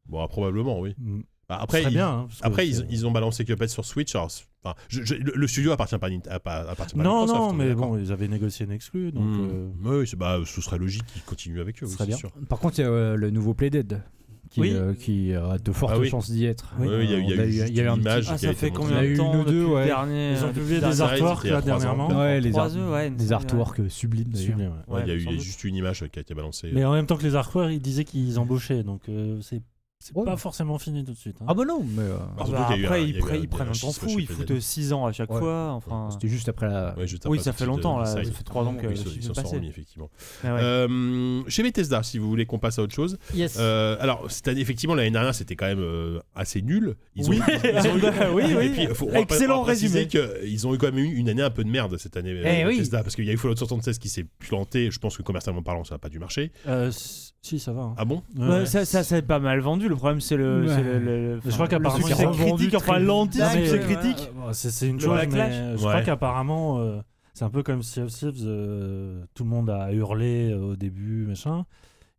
Bon, 0.06 0.20
ah, 0.22 0.28
probablement, 0.28 0.78
oui. 0.78 0.94
mm, 0.98 1.22
Bah, 1.48 1.58
après, 1.60 1.80
serait 1.80 1.90
ils, 1.90 1.94
bien 1.94 2.08
hein, 2.08 2.24
parce 2.28 2.40
que 2.40 2.46
après 2.46 2.68
ils, 2.68 2.74
c'est- 2.76 2.86
ils 2.88 3.04
ont 3.04 3.10
balancé 3.10 3.44
Cuphead 3.44 3.68
sur 3.68 3.84
Switch. 3.84 4.14
Alors, 4.14 4.30
enfin, 4.64 4.74
je- 4.88 5.02
je- 5.04 5.14
le, 5.14 5.32
le 5.34 5.46
studio 5.46 5.72
appartient 5.72 5.98
pas 5.98 6.08
à, 6.08 6.34
à 6.50 6.70
appartient 6.70 6.94
pas 6.96 7.00
à 7.02 7.04
non 7.04 7.20
Microsoft. 7.22 7.40
non 7.40 7.52
mais 7.52 7.74
bon 7.74 7.98
ils 7.98 8.12
avaient 8.12 8.28
négocié 8.28 8.66
une 8.66 8.72
exclue 8.72 9.12
donc 9.12 9.24
euh, 9.38 9.68
Oui, 9.84 10.06
c'est- 10.06 10.16
bah, 10.16 10.38
ce 10.44 10.60
serait 10.60 10.78
logique 10.78 11.06
qu'ils 11.06 11.22
continuent 11.22 11.60
avec 11.60 11.82
eux, 11.82 11.86
oui, 11.86 12.06
bien. 12.06 12.16
sûr. 12.16 12.30
Par 12.48 12.58
contre, 12.58 12.78
il 12.78 12.82
y 12.82 12.84
a 12.84 12.88
euh, 12.90 13.16
le 13.16 13.30
nouveau 13.30 13.54
Playdead 13.54 14.02
qui, 14.50 14.60
Oui. 14.60 14.70
euh, 14.72 14.94
qui 14.94 15.34
a 15.34 15.58
de 15.58 15.72
fortes 15.72 15.94
Ah 15.96 15.98
oui. 15.98 16.08
chances 16.08 16.30
d'y 16.30 16.44
être. 16.44 16.74
Oui, 16.78 16.86
il 16.88 17.10
y 17.10 17.14
a 17.14 17.18
y 17.18 17.32
a 17.40 17.44
eu 17.46 17.50
y 17.72 17.80
a 17.80 17.84
eu 17.84 17.88
une 17.88 18.00
image. 18.02 18.26
Ah, 18.30 18.36
qui 18.36 18.46
a 18.46 18.48
ça 18.48 18.52
été 18.52 18.54
fait 18.66 18.70
combien 18.70 19.00
de 19.02 19.06
eu 19.06 19.16
temps 19.16 19.42
deux, 19.42 19.64
ouais. 19.64 19.86
dernier 19.86 20.32
Ils 20.34 20.44
ont 20.44 20.48
euh, 20.48 20.52
publié 20.52 20.80
des 20.80 21.00
artworks, 21.00 21.46
ans. 21.46 21.60
dernièrement. 21.64 22.08
Ouais, 22.20 22.40
les, 22.40 22.52
ouais, 22.52 23.10
des 23.10 23.32
artworks 23.32 23.80
sublimes 23.88 24.28
d'ailleurs. 24.28 24.72
Ouais. 24.86 25.02
Il 25.04 25.08
y 25.08 25.10
a 25.10 25.14
eu 25.14 25.40
juste 25.40 25.64
une 25.64 25.74
image 25.74 26.04
qui 26.12 26.18
a 26.18 26.22
été 26.22 26.34
balancée. 26.34 26.70
Mais 26.72 26.84
en 26.84 26.92
même 26.92 27.06
temps 27.06 27.16
que 27.16 27.24
les 27.24 27.34
artworks, 27.34 27.72
ils 27.72 27.80
disaient 27.82 28.04
qu'ils 28.04 28.38
embauchaient, 28.38 28.84
donc 28.84 29.00
euh, 29.08 29.40
c'est 29.40 29.60
c'est 30.06 30.14
Ouais. 30.14 30.24
pas 30.26 30.36
forcément 30.36 30.78
fini 30.78 31.02
tout 31.02 31.12
de 31.12 31.16
suite. 31.16 31.36
hein. 31.40 31.46
Ah 31.48 31.54
bah 31.54 31.62
non, 31.66 31.82
mais 31.82 32.02
euh, 32.02 32.16
Ah 32.38 32.44
bah 32.46 32.76
eu 32.76 32.84
après, 32.84 32.98
un- 33.00 33.02
ils, 33.02 33.16
un- 33.16 33.34
ils 33.36 33.48
prennent 33.48 33.68
un 33.68 33.70
un 33.70 33.74
temps 33.74 33.90
fou, 33.90 34.18
ils 34.18 34.26
foutent 34.26 34.40
PDL. 34.46 34.60
6 34.60 34.92
ans 34.92 35.06
à 35.06 35.12
chaque 35.12 35.30
Ouais. 35.32 35.38
fois. 35.38 35.70
Enfin, 35.72 36.08
c'était 36.12 36.28
juste 36.28 36.46
après 36.50 36.68
la. 36.68 36.94
Ouais, 36.98 37.06
juste 37.06 37.24
Oui, 37.26 37.40
ça 37.40 37.54
fait 37.54 37.64
longtemps, 37.64 37.98
là, 37.98 38.04
Side. 38.04 38.26
ça 38.26 38.32
fait 38.32 38.42
3 38.44 38.64
ans 38.64 38.74
que 38.74 38.86
ils 38.86 38.96
s'en- 38.98 39.04
ils 39.16 39.22
sont 39.22 39.32
remis, 39.32 39.66
effectivement. 39.68 40.10
ouais. 40.44 40.50
Euh, 40.50 41.42
chez 41.48 41.62
Bethesda, 41.62 42.02
si 42.02 42.18
vous 42.18 42.28
voulez 42.28 42.44
qu'on 42.44 42.58
passe 42.58 42.78
à 42.78 42.82
autre 42.82 42.92
chose. 42.94 43.16
Yes. 43.34 43.56
Euh, 43.58 43.96
alors, 43.98 44.30
cette 44.30 44.46
année, 44.48 44.60
effectivement, 44.60 44.94
l'année 44.94 45.10
dernière, 45.10 45.34
c'était 45.34 45.56
quand 45.56 45.66
même 45.66 45.80
euh, 45.80 46.18
assez 46.34 46.60
nul. 46.60 46.96
Ils 47.16 47.26
ont, 47.26 47.30
Oui. 47.30 47.40
ils 47.48 48.30
Oui, 48.34 48.86
Excellent 49.14 49.62
résumé. 49.62 50.06
qu'ils 50.06 50.66
ont 50.66 50.74
eu 50.74 50.78
quand 50.78 50.86
même 50.92 50.98
eu 50.98 51.14
une 51.14 51.30
année 51.30 51.42
un 51.42 51.50
peu 51.50 51.64
de 51.64 51.70
merde 51.70 51.96
cette 51.96 52.18
année, 52.18 52.38
Eh. 52.44 52.64
Bethesda, 52.64 53.02
parce 53.02 53.16
qu'il 53.16 53.24
y 53.24 53.30
a 53.30 53.32
eu 53.32 53.38
Fallout 53.38 53.56
76 53.56 53.98
qui 53.98 54.10
s'est 54.10 54.26
planté. 54.38 54.90
Je 54.90 54.98
pense 54.98 55.16
que 55.16 55.22
commercialement 55.22 55.62
parlant, 55.62 55.84
ça 55.84 55.94
n'a 55.94 55.98
pas 55.98 56.10
dû 56.10 56.18
marcher. 56.18 56.52
Si, 57.40 57.58
ça 57.58 57.72
va. 57.72 57.82
hein. 57.82 57.94
Ah 57.98 58.04
bon? 58.06 58.22
Ça, 58.64 59.00
a 59.16 59.22
pas 59.22 59.38
mal 59.38 59.60
vendu. 59.60 59.88
Le 59.94 59.98
problème, 59.98 60.20
c'est 60.20 60.36
le, 60.36 60.62
Ouais. 60.62 60.68
c'est 60.74 60.82
le, 60.82 60.98
le- 60.98 61.40
Je 61.44 61.50
crois 61.50 61.68
qu'apparemment, 61.68 62.06
le 62.08 62.14
revendu 62.14 62.54
critique, 62.68 62.74
enfin 62.74 62.98
l'anti-succès 62.98 63.78
critique. 63.80 64.30
Euh, 64.46 64.50
c'est 64.52 64.70
c'est 64.70 64.86
une 64.88 64.96
Le 64.96 65.02
chose, 65.02 65.18
mais 65.32 65.52
je 65.52 65.72
Ouais. 65.72 65.76
crois 65.78 66.02
qu'apparemment, 66.02 66.78
euh, 66.80 67.00
c'est 67.32 67.44
un 67.44 67.50
peu 67.50 67.62
comme 67.62 67.82
Sea 67.82 68.02
of 68.02 68.12
Thieves, 68.12 68.34
euh, 68.44 69.24
tout 69.34 69.44
le 69.44 69.50
monde 69.50 69.70
a 69.70 69.92
hurlé 69.92 70.50
euh, 70.52 70.72
au 70.72 70.76
début, 70.76 71.26
machin. 71.26 71.64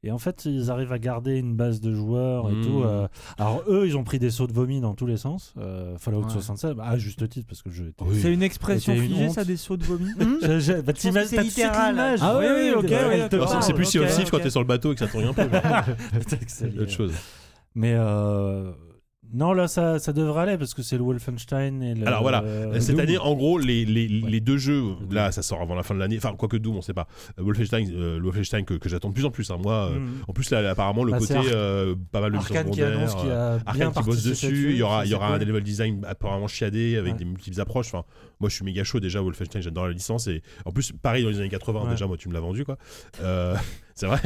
Et 0.07 0.11
en 0.11 0.19
fait, 0.19 0.45
ils 0.45 0.69
arrivent 0.69 0.91
à 0.91 0.99
garder 0.99 1.35
une 1.39 1.55
base 1.55 1.81
de 1.81 1.91
joueurs 1.91 2.51
et 2.51 2.53
Mm. 2.53 2.61
tout. 2.61 2.83
euh. 2.83 3.07
alors, 3.39 3.63
eux, 3.67 3.87
ils 3.87 3.97
ont 3.97 4.03
pris 4.03 4.19
des 4.19 4.29
sauts 4.29 4.45
de 4.45 4.53
vomi 4.53 4.79
dans 4.79 4.93
tous 4.93 5.07
les 5.07 5.17
sens. 5.17 5.55
Euh, 5.57 5.97
Fallout 5.97 6.25
Ouais. 6.25 6.29
76, 6.29 6.75
bah, 6.75 6.83
à 6.85 6.97
juste 6.99 7.27
titre, 7.27 7.47
parce 7.47 7.63
que 7.63 7.71
je. 7.71 7.85
Oui. 8.01 8.19
C'est 8.21 8.31
une 8.31 8.43
expression 8.43 8.93
figée, 8.95 9.29
ça, 9.29 9.43
des 9.43 9.57
sauts 9.57 9.77
de 9.77 9.83
vomi 9.83 10.11
Je- 10.43 10.59
je- 10.59 10.81
bah, 10.81 10.93
c'est 10.95 11.41
littéral. 11.41 11.99
Ah 12.21 12.37
oui, 12.37 12.45
oui, 12.47 12.71
ok. 12.75 12.91
Alors, 13.33 13.49
c'est- 13.49 13.61
c'est 13.61 13.73
plus 13.73 13.85
Sea 13.85 13.97
of 13.97 14.05
ok, 14.11 14.15
Thieves 14.15 14.29
quand 14.29 14.39
t'es 14.39 14.51
sur 14.51 14.61
le 14.61 14.67
bateau 14.67 14.91
et 14.91 14.95
que 14.95 14.99
ça 14.99 15.07
tourne 15.07 15.25
un 15.25 15.33
peu. 15.33 15.41
mais 15.51 15.59
Peut-être 16.19 16.45
que 16.45 16.51
c'est 16.51 16.71
C'est 16.71 16.79
autre 16.79 16.91
chose. 16.91 17.13
Mais 17.75 17.93
euh, 17.93 18.71
non, 19.33 19.51
là, 19.53 19.67
ça, 19.67 19.99
ça 19.99 20.13
devrait 20.13 20.43
aller 20.43 20.57
parce 20.57 20.73
que 20.73 20.81
c'est 20.81 20.97
le 20.97 21.03
Wolfenstein 21.03 21.81
et 21.83 21.93
le. 21.95 22.07
Alors, 22.07 22.21
voilà. 22.21 22.41
euh, 22.43 22.79
Cette 22.79 22.91
Doom. 22.95 22.99
année, 23.01 23.17
en 23.17 23.33
gros, 23.33 23.57
les, 23.57 23.83
les, 23.83 24.21
Ouais. 24.21 24.29
les 24.29 24.39
deux 24.39 24.57
jeux, 24.57 24.83
là, 25.11 25.31
ça 25.31 25.41
sort 25.41 25.61
avant 25.61 25.75
la 25.75 25.83
fin 25.83 25.93
de 25.95 25.99
l'année. 25.99 26.15
Enfin, 26.17 26.33
quoique 26.37 26.55
Doom, 26.57 26.77
on 26.77 26.81
sait 26.81 26.93
pas. 26.93 27.07
Euh, 27.37 27.43
Wolfenstein, 27.43 27.89
euh, 27.91 28.19
Wolfenstein 28.23 28.63
que, 28.63 28.75
que 28.75 28.87
j'attends 28.87 29.09
de 29.09 29.13
plus 29.13 29.25
en 29.25 29.31
plus. 29.31 29.49
hein. 29.51 29.57
Moi, 29.61 29.89
Mm. 29.89 30.07
en 30.27 30.33
plus, 30.33 30.49
là, 30.51 30.69
apparemment, 30.69 31.03
le 31.03 31.11
Bah, 31.11 31.17
côté 31.19 31.35
euh, 31.51 31.95
pas 32.11 32.21
mal 32.21 32.31
de 32.31 32.37
Arkane 32.37 32.69
qui 32.69 32.81
annonce 32.81 33.15
euh, 33.25 33.57
a 33.65 33.73
bien 33.73 33.87
Arkane 33.87 34.03
qui 34.03 34.09
bosse 34.09 34.23
dessus, 34.23 34.69
il 34.71 34.77
y 34.77 34.83
aura, 34.83 35.05
il 35.05 35.11
y 35.11 35.15
aura 35.15 35.33
un 35.33 35.37
level 35.39 35.63
design 35.63 36.05
apparemment 36.07 36.47
chiadé 36.47 36.95
avec 36.95 37.13
Ouais. 37.13 37.19
des 37.19 37.25
multiples 37.25 37.59
approches. 37.59 37.87
Enfin, 37.93 38.05
moi, 38.39 38.49
je 38.49 38.55
suis 38.55 38.65
méga 38.65 38.83
chaud 38.83 38.99
déjà. 38.99 39.21
Wolfenstein, 39.21 39.61
j'adore 39.61 39.87
la 39.87 39.93
licence 39.93 40.27
et 40.27 40.41
en 40.65 40.71
plus, 40.71 40.91
pareil 40.91 41.23
dans 41.23 41.29
les 41.29 41.39
années 41.39 41.49
80. 41.49 41.81
Ouais. 41.83 41.89
Déjà, 41.91 42.07
moi, 42.07 42.17
tu 42.17 42.29
me 42.29 42.33
l'as 42.33 42.39
vendu, 42.39 42.65
quoi. 42.65 42.77
Euh, 43.21 43.55
c'est 43.95 44.07
vrai. 44.07 44.19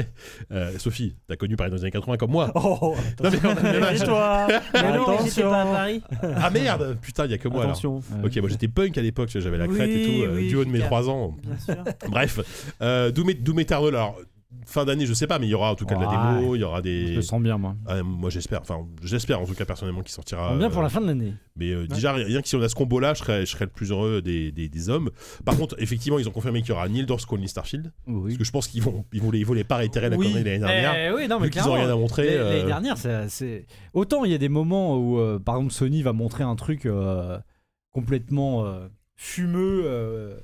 Euh, 0.52 0.78
Sophie, 0.78 1.16
t'as 1.28 1.36
connu 1.36 1.56
pareil 1.56 1.72
dans 1.72 1.78
les 1.78 1.84
années 1.84 1.92
80 1.92 2.18
comme 2.18 2.32
moi. 2.32 2.52
Oh, 2.56 2.96
Non, 3.24 3.30
mais 3.32 3.40
on 3.44 3.84
a 3.84 4.00
toi 4.00 4.48
Mais 4.74 4.98
non, 4.98 5.18
j'étais 5.26 5.44
pas 5.44 5.62
à 5.62 5.66
Paris. 5.66 6.02
Ah 6.36 6.50
merde, 6.50 6.98
putain, 7.02 7.26
il 7.26 7.32
y 7.32 7.34
a 7.34 7.38
que 7.38 7.48
moi 7.48 7.62
alors. 7.62 7.72
Attention. 7.72 8.02
Ok, 8.24 8.36
moi 8.38 8.50
j'étais 8.50 8.68
punk 8.68 8.98
à 8.98 9.02
l'époque, 9.02 9.30
j'avais 9.34 9.58
la 9.58 9.68
crête 9.68 9.90
et 9.90 10.06
tout, 10.06 10.24
euh, 10.24 10.36
oui, 10.36 10.48
du 10.48 10.56
haut 10.56 10.66
de 10.66 10.70
mes 10.70 10.78
Jika. 10.78 10.88
3 10.88 11.10
ans. 11.10 11.38
Bien 11.44 11.58
sûr. 11.58 11.84
Bref, 12.10 12.74
euh, 12.82 13.12
Doom, 13.12 13.34
Doom 13.34 13.60
Eternal, 13.60 13.96
alors 13.96 14.20
fin 14.66 14.84
d'année, 14.86 15.06
je 15.06 15.14
sais 15.14 15.28
pas, 15.28 15.38
mais 15.38 15.46
il 15.48 15.52
y 15.52 15.54
aura 15.54 15.72
en 15.72 15.76
tout 15.76 15.86
cas 15.86 15.96
de 15.96 16.02
la 16.02 16.08
démo, 16.08 16.56
il 16.56 16.60
y 16.62 16.64
aura 16.64 16.78
Je 16.78 16.84
des. 16.84 17.16
le 17.16 17.22
sens 17.22 17.42
bien, 17.42 17.58
moi. 17.58 17.76
Ah, 17.88 18.02
moi 18.02 18.30
j'espère, 18.32 18.62
enfin 18.62 18.80
j'espère 19.04 19.40
en 19.40 19.46
tout 19.46 19.54
cas 19.54 19.66
personnellement 19.66 20.02
qu'il 20.02 20.12
sortira. 20.12 20.56
bien 20.56 20.70
pour 20.70 20.80
euh, 20.80 20.84
la 20.84 20.90
fin 20.90 21.02
de 21.02 21.06
l'année. 21.06 21.34
Mais 21.56 21.72
euh, 21.72 21.86
déjà, 21.88 22.14
rien 22.14 22.42
que 22.42 22.48
si 22.48 22.56
on 22.56 22.62
a 22.62 22.68
ce 22.70 22.74
combo 22.76 23.00
là, 23.00 23.14
je 23.14 23.20
serais, 23.20 23.46
je 23.46 23.52
serais 23.52 23.66
le 23.66 23.72
plus 23.72 23.92
heureux 23.92 24.22
des, 24.24 24.52
des, 24.52 24.68
des 24.68 24.90
hommes. 24.90 25.12
Par 25.46 25.56
contre, 25.56 25.76
effectivement, 25.80 26.18
ils 26.18 26.28
ont 26.28 26.32
confirmé 26.32 26.62
qu'il 26.62 26.70
y 26.70 26.72
aura 26.72 26.88
ni 26.90 27.00
Elder 27.02 27.18
Scrolls 27.20 27.40
ni 27.42 27.48
Starfield. 27.48 27.92
Oui. 28.08 28.24
Parce 28.32 28.38
que 28.38 28.44
je 28.44 28.52
pense 28.52 28.68
qu'ils 28.68 28.82
vont, 28.82 29.06
ils 29.14 29.22
vont, 29.22 29.30
les, 29.32 29.40
ils 29.40 29.46
vont 29.46 29.54
les 29.54 29.64
pas 29.64 29.78
réitérer 29.78 30.10
la 30.10 30.18
Oui. 30.18 30.26
connerie 30.28 30.44
l'année 30.44 30.60
dernière. 30.60 30.94
Eh 30.96 31.16
oui, 31.16 31.28
non, 31.28 31.38
mais 31.40 31.46
vu 31.46 31.52
qu'ils 31.52 31.68
ont 31.68 31.74
rien 31.74 31.90
à 31.90 31.96
montrer. 31.96 32.26
L'année 32.38 32.62
euh, 32.62 32.66
dernière, 32.66 32.98
c'est- 32.98 33.66
autant 33.94 34.26
il 34.26 34.32
y 34.32 34.36
a 34.36 34.40
des 34.40 34.50
moments 34.50 34.98
où, 34.98 35.20
euh, 35.20 35.38
par 35.40 35.58
exemple, 35.58 35.74
Sony 35.74 36.02
va 36.02 36.14
montrer 36.14 36.44
un 36.44 36.56
truc 36.56 36.88
complètement 37.92 38.66
fumeux, 39.16 40.40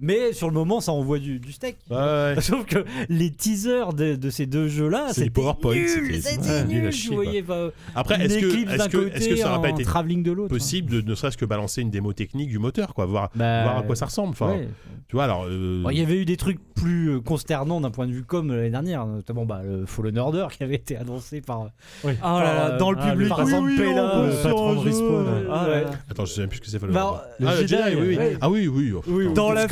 mais 0.00 0.32
sur 0.32 0.48
le 0.48 0.54
moment, 0.54 0.80
ça 0.80 0.92
envoie 0.92 1.18
du, 1.18 1.38
du 1.38 1.52
steak. 1.52 1.76
Ouais, 1.90 1.96
ouais. 1.96 2.34
Sauf 2.40 2.64
que 2.66 2.84
les 3.08 3.30
teasers 3.30 3.92
de, 3.92 4.16
de 4.16 4.30
ces 4.30 4.46
deux 4.46 4.68
jeux-là, 4.68 5.08
C'est 5.12 5.30
PowerPoint, 5.30 5.74
nul, 5.74 6.20
c'était- 6.22 6.48
ouais, 6.48 6.64
nul 6.64 6.90
Tu 6.90 7.08
quoi. 7.08 7.16
voyais 7.16 7.42
pas 7.42 7.68
Après, 7.94 8.24
est-ce 8.24 8.38
que, 8.38 8.76
d'un 8.78 8.88
que, 8.88 9.14
est-ce 9.14 9.28
que 9.28 9.36
ça 9.36 9.48
n'aurait 9.48 9.60
pas 9.62 9.70
été 9.70 9.84
travelling 9.84 10.22
de 10.22 10.32
l'autre. 10.32 10.48
possible 10.48 10.90
de 10.90 11.00
ne 11.00 11.14
serait-ce 11.14 11.36
que 11.36 11.44
balancer 11.44 11.82
une 11.82 11.90
démo 11.90 12.12
technique 12.12 12.48
du 12.48 12.58
moteur, 12.58 12.94
quoi, 12.94 13.06
voir, 13.06 13.30
Bah, 13.34 13.62
voir 13.62 13.78
à 13.78 13.82
quoi 13.82 13.96
ça 13.96 14.06
ressemble. 14.06 14.30
Enfin, 14.30 14.52
ouais. 14.52 14.68
tu 15.08 15.16
vois, 15.16 15.24
alors. 15.24 15.44
euh, 15.48 15.82
Bon, 15.82 15.90
Il 15.90 15.98
y 15.98 16.02
avait 16.02 16.16
eu 16.18 16.24
des 16.24 16.36
trucs 16.36 16.58
plus 16.74 17.10
euh, 17.10 17.20
consternants 17.20 17.80
d'un 17.80 17.90
point 17.90 18.06
de 18.06 18.12
vue 18.12 18.24
com 18.24 18.48
l'année 18.50 18.70
dernière, 18.70 19.06
notamment 19.06 19.44
bah, 19.44 19.60
le 19.64 19.84
Fallen 19.86 20.16
Order 20.18 20.46
qui 20.56 20.62
avait 20.62 20.76
été 20.76 20.96
annoncé 20.96 21.40
par. 21.40 21.66
Oh 22.04 22.08
là 22.08 22.14
là, 22.42 22.66
Euh, 22.74 22.78
dans 22.78 22.90
le 22.90 22.98
ah, 23.00 23.06
le 23.06 23.12
public, 23.12 23.32
oui, 23.38 23.52
oui, 23.52 23.76
le 23.76 24.42
patron 24.42 24.72
de. 24.74 24.78
Respawn, 24.80 25.26
ouais. 25.26 25.46
Ah. 25.50 25.66
Attends, 26.10 26.24
je 26.24 26.32
sais 26.32 26.40
même 26.40 26.48
plus 26.48 26.56
ce 26.58 26.62
que 26.62 26.68
c'est. 26.68 26.78
Fallout 26.78 26.92
Bah, 26.94 27.06
Order. 27.40 27.76
ah, 27.76 27.88
oui, 27.90 27.96
oui. 28.00 28.16
ouais. 28.16 28.36
Ah 28.40 28.50
oui, 28.50 28.68
oui. 28.68 28.92
oh. 28.94 29.32
Dans 29.34 29.52
la 29.52 29.66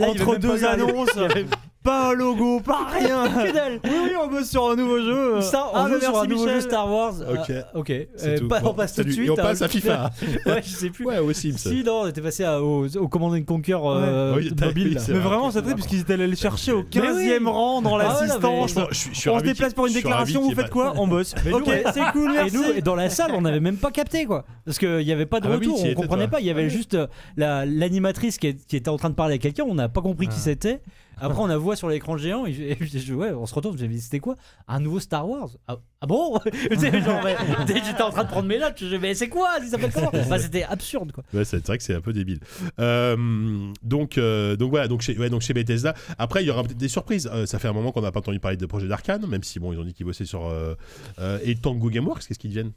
Entre 0.00 0.36
deux 0.38 0.64
annonces, 0.64 1.18
pas 1.84 2.10
un 2.10 2.14
logo, 2.14 2.60
pas 2.60 2.86
rien. 2.98 3.28
Que 3.28 3.52
dalle 3.52 3.78
Oui, 3.84 3.90
oui, 4.04 4.10
on 4.20 4.26
bosse 4.28 4.48
sur 4.50 4.70
un 4.70 4.74
nouveau 4.74 4.98
jeu. 5.00 5.40
Ça, 5.42 5.66
on 5.72 5.76
Ah, 5.76 5.88
sur 6.00 6.18
un 6.18 6.26
nouveau 6.26 6.44
Michel. 6.44 6.60
jeu 6.62 6.68
Star 6.68 6.90
Wars. 6.90 7.14
Ok. 7.30 7.50
Euh, 7.50 7.62
ok. 7.74 7.90
Euh, 7.90 8.38
tout. 8.38 8.48
pas- 8.48 8.60
Bon, 8.60 8.70
on 8.70 8.74
passe 8.74 8.94
tout 8.94 9.04
de 9.04 9.10
suite. 9.10 9.26
Et 9.28 9.30
on 9.30 9.34
à- 9.34 9.42
passe 9.42 9.60
à 9.62 9.68
FIFA. 9.68 10.10
ouais, 10.46 10.62
je 10.64 10.68
sais 10.70 10.90
plus. 10.90 11.04
Ouais, 11.06 11.18
au 11.18 11.32
Sims. 11.32 11.58
Si, 11.58 11.84
non, 11.84 12.00
on 12.02 12.06
était 12.06 12.22
passé 12.22 12.42
à- 12.44 12.60
au, 12.62 12.88
au 12.96 13.08
Command 13.08 13.34
and 13.34 13.42
Conquer 13.44 13.74
euh, 13.74 14.34
Ouais. 14.34 14.42
Oui, 14.44 14.54
t'as- 14.56 14.66
mobile. 14.66 14.98
Mais 15.08 15.14
vrai. 15.14 15.20
vraiment, 15.22 15.50
c'est 15.50 15.62
très 15.62 15.74
parce 15.74 15.86
qu'ils 15.86 16.00
étaient 16.00 16.14
allés 16.14 16.26
le 16.26 16.36
chercher 16.36 16.72
au 16.72 16.78
Mais 16.78 16.84
15 17.00 17.16
e 17.18 17.38
oui. 17.38 17.38
rang 17.46 17.82
dans 17.82 17.96
Ah 17.96 18.04
l'assistance. 18.04 18.74
On 18.76 19.38
se 19.38 19.44
déplace 19.44 19.74
pour 19.74 19.86
une 19.86 19.92
déclaration, 19.94 20.40
vous 20.42 20.54
faites 20.54 20.70
quoi 20.70 20.94
On 20.96 21.06
bosse. 21.06 21.34
Ok, 21.52 21.66
nous- 21.66 21.92
c'est 21.92 22.12
cool, 22.12 22.30
Et 22.30 22.34
merci. 22.34 22.56
nous, 22.56 22.64
et 22.76 22.80
dans 22.80 22.94
la 22.94 23.10
salle, 23.10 23.30
on 23.34 23.42
n'avait 23.42 23.60
même 23.60 23.76
pas 23.76 23.90
capté 23.90 24.24
quoi. 24.24 24.44
Parce 24.64 24.78
qu'il 24.78 24.98
n'y 25.04 25.12
avait 25.12 25.26
pas 25.26 25.40
de 25.40 25.48
Ah 25.48 25.52
retour, 25.52 25.84
on 25.84 25.94
comprenait 25.94 26.28
pas. 26.28 26.40
Il 26.40 26.46
y 26.46 26.50
avait 26.50 26.70
juste 26.70 26.94
euh, 26.94 27.06
la- 27.36 27.66
l'animatrice 27.66 28.38
qui, 28.38 28.46
était 28.48 28.88
en 28.88 28.96
train 28.96 29.10
de 29.10 29.14
parler 29.14 29.34
à 29.34 29.38
quelqu'un, 29.38 29.64
on 29.68 29.74
n'a 29.74 29.88
pas 29.90 30.00
compris 30.00 30.26
qui 30.28 30.34
Ah. 30.36 30.42
c'était. 30.42 30.80
Après, 31.20 31.40
on 31.42 31.46
la 31.46 31.56
voit 31.58 31.76
sur 31.76 31.88
l'écran 31.88 32.16
géant, 32.16 32.46
et, 32.46 32.52
je- 32.52 32.62
et 32.62 32.76
je 32.98 33.14
ouais, 33.14 33.30
on 33.32 33.46
se 33.46 33.54
retourne, 33.54 33.76
j'ai 33.78 33.88
dit, 33.88 34.00
c'était 34.00 34.20
quoi? 34.20 34.36
Un 34.68 34.80
nouveau 34.80 35.00
Star 35.00 35.28
Wars 35.28 35.50
ah, 35.68 35.78
ah 36.00 36.06
bon? 36.06 36.38
Tu 36.70 36.76
sais, 36.76 37.00
genre, 37.02 37.20
mais, 37.24 37.36
J'étais 37.66 38.02
en 38.02 38.10
train 38.10 38.24
de 38.24 38.28
prendre 38.28 38.48
mes 38.48 38.58
notes, 38.58 38.74
je 38.78 38.86
dis, 38.86 38.98
mais 38.98 39.14
c'est 39.14 39.28
quoi? 39.28 39.50
Il 39.62 39.68
s'appelle 39.68 39.92
comment? 39.92 40.10
Enfin, 40.14 40.38
C'était 40.38 40.64
absurde 40.64 41.12
quoi. 41.12 41.24
Ouais, 41.32 41.44
c'est 41.44 41.58
c'est 41.58 41.66
vrai 41.66 41.78
que 41.78 41.84
c'est 41.84 41.94
un 41.94 42.00
peu 42.00 42.12
débile. 42.12 42.40
Euh, 42.80 43.72
donc, 43.82 44.18
euh, 44.18 44.56
donc 44.56 44.70
voilà, 44.70 44.88
donc 44.88 45.00
chez, 45.02 45.16
ouais, 45.18 45.30
donc 45.30 45.40
chez 45.42 45.54
Bethesda. 45.54 45.94
Après, 46.18 46.42
il 46.42 46.46
y 46.46 46.50
aura 46.50 46.62
peut-être 46.62 46.76
des 46.76 46.88
surprises. 46.88 47.30
Euh, 47.32 47.46
ça 47.46 47.58
fait 47.58 47.68
un 47.68 47.72
moment 47.72 47.92
qu'on 47.92 48.02
n'a 48.02 48.12
pas 48.12 48.20
entendu 48.20 48.40
parler 48.40 48.56
de 48.56 48.66
projet 48.66 48.86
d'Arkane, 48.88 49.26
même 49.26 49.42
si 49.42 49.58
bon, 49.60 49.72
ils 49.72 49.78
ont 49.78 49.84
dit 49.84 49.94
qu'ils 49.94 50.06
bossaient 50.06 50.24
sur 50.24 50.46
euh, 50.46 50.74
euh, 51.18 51.38
et 51.42 51.54
Tango 51.54 51.88
Gameworks. 51.90 52.26
Qu'est-ce 52.26 52.38
qu'ils 52.38 52.50
deviennent? 52.50 52.72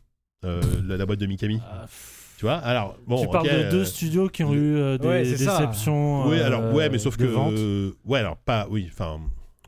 Euh, 0.46 0.62
la, 0.86 0.98
la 0.98 1.06
boîte 1.06 1.20
de 1.20 1.26
Mikami. 1.26 1.60
Tu 2.38 2.46
vois 2.46 2.56
Alors 2.58 2.96
bon, 3.08 3.20
tu 3.20 3.28
parles 3.30 3.48
de 3.48 3.52
euh, 3.52 3.72
deux 3.72 3.84
studios 3.84 4.30
qui 4.30 4.44
ont 4.44 4.54
eu 4.54 4.76
euh, 4.78 4.98
des 5.00 5.08
Ouais, 5.08 5.26
c'est 5.26 5.38
ça. 5.38 5.58
déceptions. 5.58 6.28
Oui, 6.28 6.38
euh, 6.38 6.46
alors 6.46 6.72
ouais, 6.72 6.88
mais 6.88 7.00
sauf 7.00 7.18
que 7.18 7.24
euh, 7.24 7.92
ouais, 8.06 8.20
alors 8.20 8.38
pas 8.38 8.68
oui, 8.70 8.88
enfin. 8.92 9.20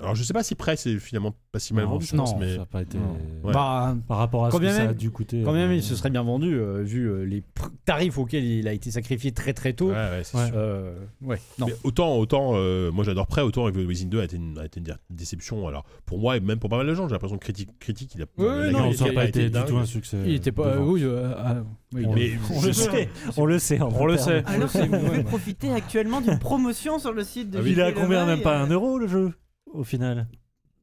Alors 0.02 0.16
je 0.16 0.24
sais 0.24 0.34
pas 0.34 0.44
si 0.44 0.56
Press 0.56 0.86
est 0.88 0.98
finalement 0.98 1.36
pas 1.52 1.60
si 1.60 1.74
mal 1.74 1.84
Non, 1.86 1.92
vendu, 1.92 2.06
je 2.06 2.16
non, 2.16 2.24
pense, 2.24 2.36
mais 2.40 2.56
ça 2.56 2.62
a 2.62 2.66
pas 2.66 2.82
été. 2.84 2.98
Ouais. 2.98 3.52
Bah, 3.54 3.96
Par 4.08 4.18
rapport 4.18 4.46
à 4.46 4.52
ce 4.52 4.58
ça 4.70 4.84
a 4.90 4.94
dû 4.94 5.12
coûter. 5.12 5.42
quand 5.44 5.52
même, 5.54 5.72
euh, 5.72 5.76
il 5.76 5.84
se 5.84 5.96
serait 5.96 6.10
bien 6.10 6.24
vendu, 6.24 6.54
euh, 6.56 6.82
vu 6.84 7.06
euh, 7.10 7.24
les 7.26 7.42
pr- 7.42 7.70
tarifs 7.86 8.18
auxquels 8.18 8.44
il 8.46 8.68
a 8.68 8.74
été 8.74 8.92
sacrifié 8.92 9.32
très 9.32 9.54
très 9.54 9.74
tôt. 9.74 9.90
ouais, 9.90 9.94
ouais, 9.96 10.22
c'est 10.24 10.38
Ouais. 10.38 10.46
sûr. 10.48 10.54
Euh, 10.56 10.94
ouais, 11.22 11.40
non. 11.58 11.66
Mais 11.68 11.74
autant, 11.84 12.16
autant, 12.18 12.52
euh, 12.56 12.92
moi 12.92 13.04
j'adore 13.04 13.28
Prey, 13.28 13.42
autant 13.42 13.68
Evil 13.68 13.86
Within 13.86 14.08
2 14.08 14.20
a 14.22 14.24
été 14.24 14.38
une, 14.38 14.58
a 14.58 14.66
été 14.66 14.80
une 14.80 14.86
dé- 14.86 14.94
déception. 15.10 15.68
Alors 15.68 15.84
pour 16.06 16.20
moi 16.20 16.38
et 16.38 16.40
même 16.40 16.60
pour 16.60 16.70
pas 16.70 16.78
mal 16.78 16.88
de 16.88 16.94
gens, 16.94 17.08
j'ai 17.08 17.14
l'impression 17.14 17.38
que 17.38 17.44
critique, 17.44 17.78
critique, 17.80 18.14
il 18.16 18.22
a. 18.22 18.26
Non, 18.38 18.72
Non, 18.72 18.90
il 18.92 18.98
ça 18.98 19.06
n'a 19.06 19.14
pas 19.14 19.26
été 19.26 19.50
du 19.50 19.60
tout 19.68 19.78
un 19.78 19.86
succès. 19.86 20.18
Il 20.26 20.34
était 20.36 20.52
pas. 20.52 20.68
euh, 20.68 20.80
oui, 20.80 21.02
euh, 21.04 21.34
ah, 21.38 21.58
oui, 21.94 22.06
On- 22.08 22.14
Mais 22.14 22.32
on 22.56 22.60
je 22.62 22.68
le 22.68 22.74
sais- 22.74 22.90
sait. 22.92 23.10
On 23.38 23.46
le 23.46 23.60
sait. 23.60 23.80
On 23.82 24.06
le 24.06 24.18
sait. 24.18 24.44
Alors 24.46 24.72
que 24.72 24.78
vous 24.78 25.08
pouvez 25.08 25.24
profiter 25.24 25.72
actuellement 25.74 26.22
d'une 26.22 26.40
promotion 26.40 27.00
sur 27.00 27.12
le 27.12 27.24
site 27.24 27.50
de 27.50 27.60
Ah. 27.60 27.62
Il 27.66 27.80
est 27.80 27.84
à 27.84 27.92
combien 27.92 28.26
Même 28.26 28.42
pas 28.42 28.60
euh, 28.62 28.64
un 28.66 28.70
euro 28.70 28.98
le 28.98 29.08
jeu? 29.08 29.34
Au 29.74 29.84
final. 29.84 30.28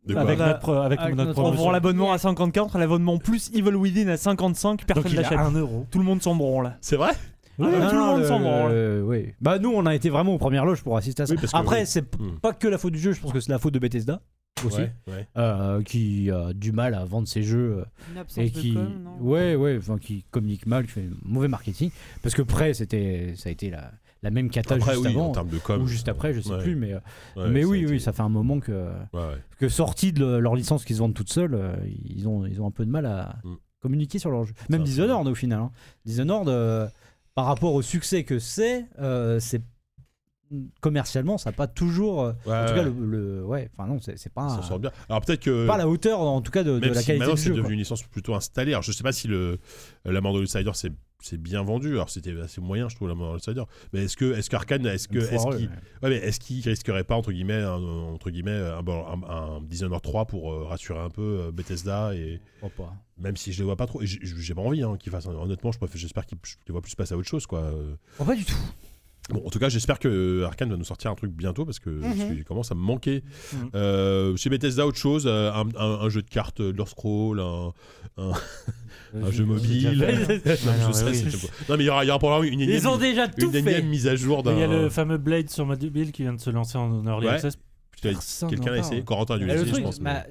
De 0.06 0.14
Avec 0.14 0.38
notre, 0.38 0.58
pro- 0.60 0.72
avec 0.74 1.00
avec 1.00 1.16
notre 1.16 1.28
notre- 1.30 1.40
On 1.40 1.42
promotion. 1.44 1.64
vend 1.64 1.70
l'abonnement 1.72 2.12
à 2.12 2.18
54, 2.18 2.78
l'abonnement 2.78 3.18
plus 3.18 3.50
Evil 3.54 3.74
Within 3.74 4.06
à 4.08 4.16
55, 4.16 4.78
Donc 4.78 4.86
personne 4.86 5.14
l'achète. 5.14 5.38
Tout 5.90 5.98
le 5.98 6.04
monde 6.04 6.22
s'en 6.22 6.36
branle. 6.36 6.76
C'est 6.80 6.94
vrai 6.96 7.10
Oui, 7.58 7.68
Ah, 7.72 7.88
tout 7.88 7.94
le 7.96 8.00
non, 8.00 8.06
monde 8.18 8.24
s'en 8.24 8.38
branle. 8.38 8.70
le- 8.72 9.02
oui. 9.04 9.32
Bah 9.40 9.58
nous 9.58 9.72
on 9.74 9.84
a 9.86 9.94
été 9.96 10.08
vraiment 10.10 10.34
aux 10.34 10.38
premières 10.38 10.64
loges 10.64 10.82
pour 10.82 10.96
assister 10.96 11.22
à 11.22 11.26
ça. 11.26 11.34
Oui, 11.34 11.40
Après 11.54 11.80
oui. 11.80 11.86
c'est 11.86 12.02
Hmm. 12.20 12.38
pas 12.40 12.52
que 12.52 12.68
la 12.68 12.78
faute 12.78 12.92
du 12.92 12.98
jeu, 13.00 13.12
je 13.12 13.20
pense 13.20 13.32
que 13.32 13.40
c'est 13.40 13.50
la 13.50 13.58
faute 13.58 13.74
de 13.74 13.78
Bethesda 13.80 14.20
aussi, 14.64 14.76
Ouais, 14.78 14.92
ouais. 15.08 15.26
euh, 15.38 15.82
qui 15.82 16.30
a 16.30 16.52
du 16.52 16.70
mal 16.70 16.94
à 16.94 17.04
vendre 17.04 17.26
ses 17.26 17.42
jeux 17.42 17.78
euh, 17.80 17.84
Une 18.38 18.44
et 18.44 18.50
de 18.50 18.58
qui, 18.60 18.74
com, 18.74 18.88
non 19.02 19.16
ouais 19.28 19.56
ouais, 19.56 19.76
enfin 19.78 19.98
qui 19.98 20.24
communique 20.30 20.66
mal, 20.66 20.84
qui 20.84 20.92
fait 20.92 21.08
mauvais 21.24 21.48
marketing. 21.48 21.90
Parce 22.22 22.34
que 22.36 22.42
près 22.42 22.74
c'était, 22.74 23.32
ça 23.36 23.48
a 23.48 23.52
été 23.52 23.70
la, 23.70 23.90
la 24.22 24.30
même 24.30 24.50
cata 24.50 24.74
Après, 24.76 24.92
juste 24.94 25.04
oui, 25.06 25.12
avant. 25.12 25.28
en 25.28 25.32
termes 25.32 25.48
de 25.50 25.58
com. 25.58 25.82
ou 25.82 25.86
juste 25.86 26.08
après, 26.08 26.32
je 26.34 26.40
sais 26.40 26.50
Ouais. 26.50 26.62
plus, 26.62 26.74
mais, 26.76 26.92
euh, 26.94 26.98
Ouais, 27.36 27.48
mais 27.50 27.64
oui, 27.64 27.82
été- 27.82 27.92
oui, 27.92 28.00
ça 28.00 28.12
fait 28.12 28.22
un 28.22 28.28
moment 28.28 28.58
que, 28.60 28.90
que 29.58 29.68
sortis 29.68 30.12
de 30.12 30.20
le- 30.24 30.40
leur 30.40 30.54
licence 30.56 30.84
qu'ils 30.84 30.96
se 30.96 31.00
vendent 31.00 31.14
toutes 31.14 31.32
seules, 31.32 31.54
euh, 31.54 31.76
ils, 32.04 32.26
ont, 32.26 32.44
ils 32.46 32.60
ont 32.60 32.66
un 32.66 32.70
peu 32.70 32.84
de 32.86 32.90
mal 32.90 33.06
à 33.06 33.36
Mm. 33.44 33.54
communiquer 33.80 34.18
sur 34.18 34.30
leur 34.30 34.44
jeu. 34.44 34.54
Même 34.68 34.82
Dishonored 34.82 35.28
au 35.28 35.34
final. 35.34 35.60
hein. 35.60 35.70
Dishonored, 36.04 36.48
euh, 36.48 36.88
par 37.34 37.44
rapport 37.46 37.74
au 37.74 37.82
succès 37.82 38.24
que 38.24 38.38
c'est, 38.38 38.86
euh, 38.98 39.38
c'est 39.38 39.62
commercialement, 40.80 41.38
ça 41.38 41.50
n'a 41.50 41.56
pas 41.56 41.66
toujours. 41.66 42.18
Ouais, 42.46 42.56
en 42.56 42.66
tout 42.66 42.74
cas, 42.74 42.82
le, 42.84 42.90
le- 42.90 43.44
ouais, 43.44 43.68
enfin 43.76 43.88
non, 43.88 43.98
c'est 44.00 44.32
pas, 44.32 44.48
Ça 44.48 44.56
un- 44.58 44.62
sort 44.62 44.78
bien. 44.78 44.92
Alors 45.08 45.20
peut-être 45.20 45.42
que. 45.42 45.66
pas 45.66 45.74
à 45.74 45.78
la 45.78 45.88
hauteur, 45.88 46.20
en 46.20 46.40
tout 46.40 46.52
cas, 46.52 46.62
de, 46.62 46.78
de 46.78 46.86
la 46.88 46.94
si 47.00 47.06
qualité 47.06 47.18
maintenant 47.18 47.36
c'est 47.36 47.50
devenu 47.50 47.72
une 47.74 47.80
licence 47.80 48.02
plutôt 48.04 48.34
installée. 48.34 48.70
Alors 48.72 48.82
je 48.82 48.92
sais 48.92 49.02
pas 49.02 49.12
si 49.12 49.26
le 49.26 49.58
la 50.04 50.20
mort 50.20 50.32
de 50.34 50.38
l'Outsider 50.40 50.70
c'est 50.74 50.92
c'est 51.26 51.36
bien 51.40 51.62
vendu. 51.62 51.92
Alors 51.92 52.10
c'était 52.10 52.38
assez 52.40 52.60
moyen 52.60 52.88
je 52.88 52.96
trouve 52.96 53.08
la 53.08 53.14
mort. 53.14 53.36
Mais 53.92 54.04
est-ce 54.04 54.16
que 54.16 54.32
est-ce 54.34 54.48
qu'Arkane 54.50 54.86
est-ce 54.86 55.08
que 55.08 55.18
est-ce 55.18 55.44
qu'il 55.56 55.66
ouais. 55.66 55.72
ouais, 56.02 56.08
mais 56.10 56.16
est-ce 56.16 56.38
qu'il 56.40 56.62
risquerait 56.66 57.04
pas 57.04 57.14
entre 57.16 57.32
guillemets 57.32 57.62
un, 57.62 57.72
entre 57.82 58.30
guillemets 58.30 58.52
un, 58.52 58.82
bon, 58.82 59.04
un, 59.06 59.28
un 59.30 59.60
Dishonored 59.62 60.02
3 60.02 60.26
pour 60.26 60.52
euh, 60.52 60.64
rassurer 60.64 61.00
un 61.00 61.10
peu 61.10 61.40
euh, 61.48 61.52
Bethesda 61.52 62.14
et 62.14 62.40
pas. 62.76 62.94
même 63.18 63.36
si 63.36 63.52
je 63.52 63.58
les 63.58 63.64
vois 63.64 63.76
pas 63.76 63.86
trop 63.86 64.00
j'ai- 64.02 64.54
pas 64.54 64.60
envie 64.62 64.82
hein, 64.82 64.96
qu'ils 64.98 65.12
fassent 65.12 65.26
honnêtement 65.26 65.72
je 65.72 65.78
préfère- 65.78 65.96
j'espère 65.98 66.24
qu'ils 66.26 66.38
je 66.44 66.54
les 66.68 66.72
vois 66.72 66.80
plus 66.82 66.94
passer 66.94 67.14
à 67.14 67.16
autre 67.16 67.28
chose 67.28 67.46
quoi. 67.46 67.70
Oh, 68.18 68.24
pas 68.24 68.34
du 68.36 68.44
tout. 68.44 68.54
Bon, 69.30 69.42
en 69.44 69.50
tout 69.50 69.58
cas, 69.58 69.68
j'espère 69.68 69.98
que 69.98 70.44
Arkane 70.44 70.70
va 70.70 70.76
nous 70.76 70.84
sortir 70.84 71.10
un 71.10 71.16
truc 71.16 71.32
bientôt 71.32 71.64
parce 71.64 71.80
que 71.80 71.90
parce 72.00 72.16
Mhm. 72.16 72.28
qu'il 72.36 72.44
commence 72.44 72.70
à 72.70 72.76
me 72.76 72.80
manquer. 72.80 73.24
Mhm. 73.52 73.70
Euh, 73.74 74.36
chez 74.36 74.50
Bethesda, 74.50 74.86
autre 74.86 74.98
chose, 74.98 75.24
euh, 75.26 75.50
un, 75.52 75.66
un- 75.76 76.00
un 76.04 76.08
jeu 76.08 76.22
de 76.22 76.28
cartes, 76.30 76.60
euh, 76.60 76.72
de 76.72 76.76
leur 76.78 76.88
scroll, 76.88 77.40
un, 77.40 77.72
un, 78.18 78.30
un 79.20 79.30
jeu 79.32 79.44
mobile. 79.44 79.98
non, 79.98 80.06
mais 80.06 80.78
non, 80.78 80.86
je 80.88 80.92
sais, 80.92 81.04
mais 81.04 81.10
oui. 81.10 81.30
c'est- 81.32 81.68
non, 81.68 81.76
mais 81.76 81.82
il 81.82 81.86
y 81.86 81.90
aura, 81.90 82.04
il 82.04 82.06
y 82.06 82.10
aura 82.10 82.18
probablement 82.20 82.52
une 82.52 82.60
énième, 82.60 82.76
Ils 82.78 82.86
ont 82.86 82.98
déjà 82.98 83.26
tout 83.26 83.46
une 83.46 83.52
fait. 83.52 83.58
énième 83.58 83.88
mise 83.88 84.06
à 84.06 84.14
jour 84.14 84.44
d'un. 84.44 84.52
Il 84.52 84.60
y 84.60 84.62
a 84.62 84.68
le 84.68 84.88
fameux 84.90 85.18
Blade 85.18 85.50
sur 85.50 85.66
mobile 85.66 86.12
qui 86.12 86.22
vient 86.22 86.34
de 86.34 86.40
se 86.40 86.50
lancer 86.50 86.78
en 86.78 87.04
early 87.04 87.26
Ouais. 87.26 87.32
access. 87.34 87.58
Quelqu'un 88.00 88.56
parle. 88.64 88.78
essayé. 88.78 89.02
Corentin 89.02 89.34
a 89.34 89.38
dû 89.38 89.46
l'essayer, 89.46 89.66
je 89.66 89.72
truc, 89.72 89.84
pense. 89.84 90.00
mais- 90.00 90.12
bah, 90.12 90.24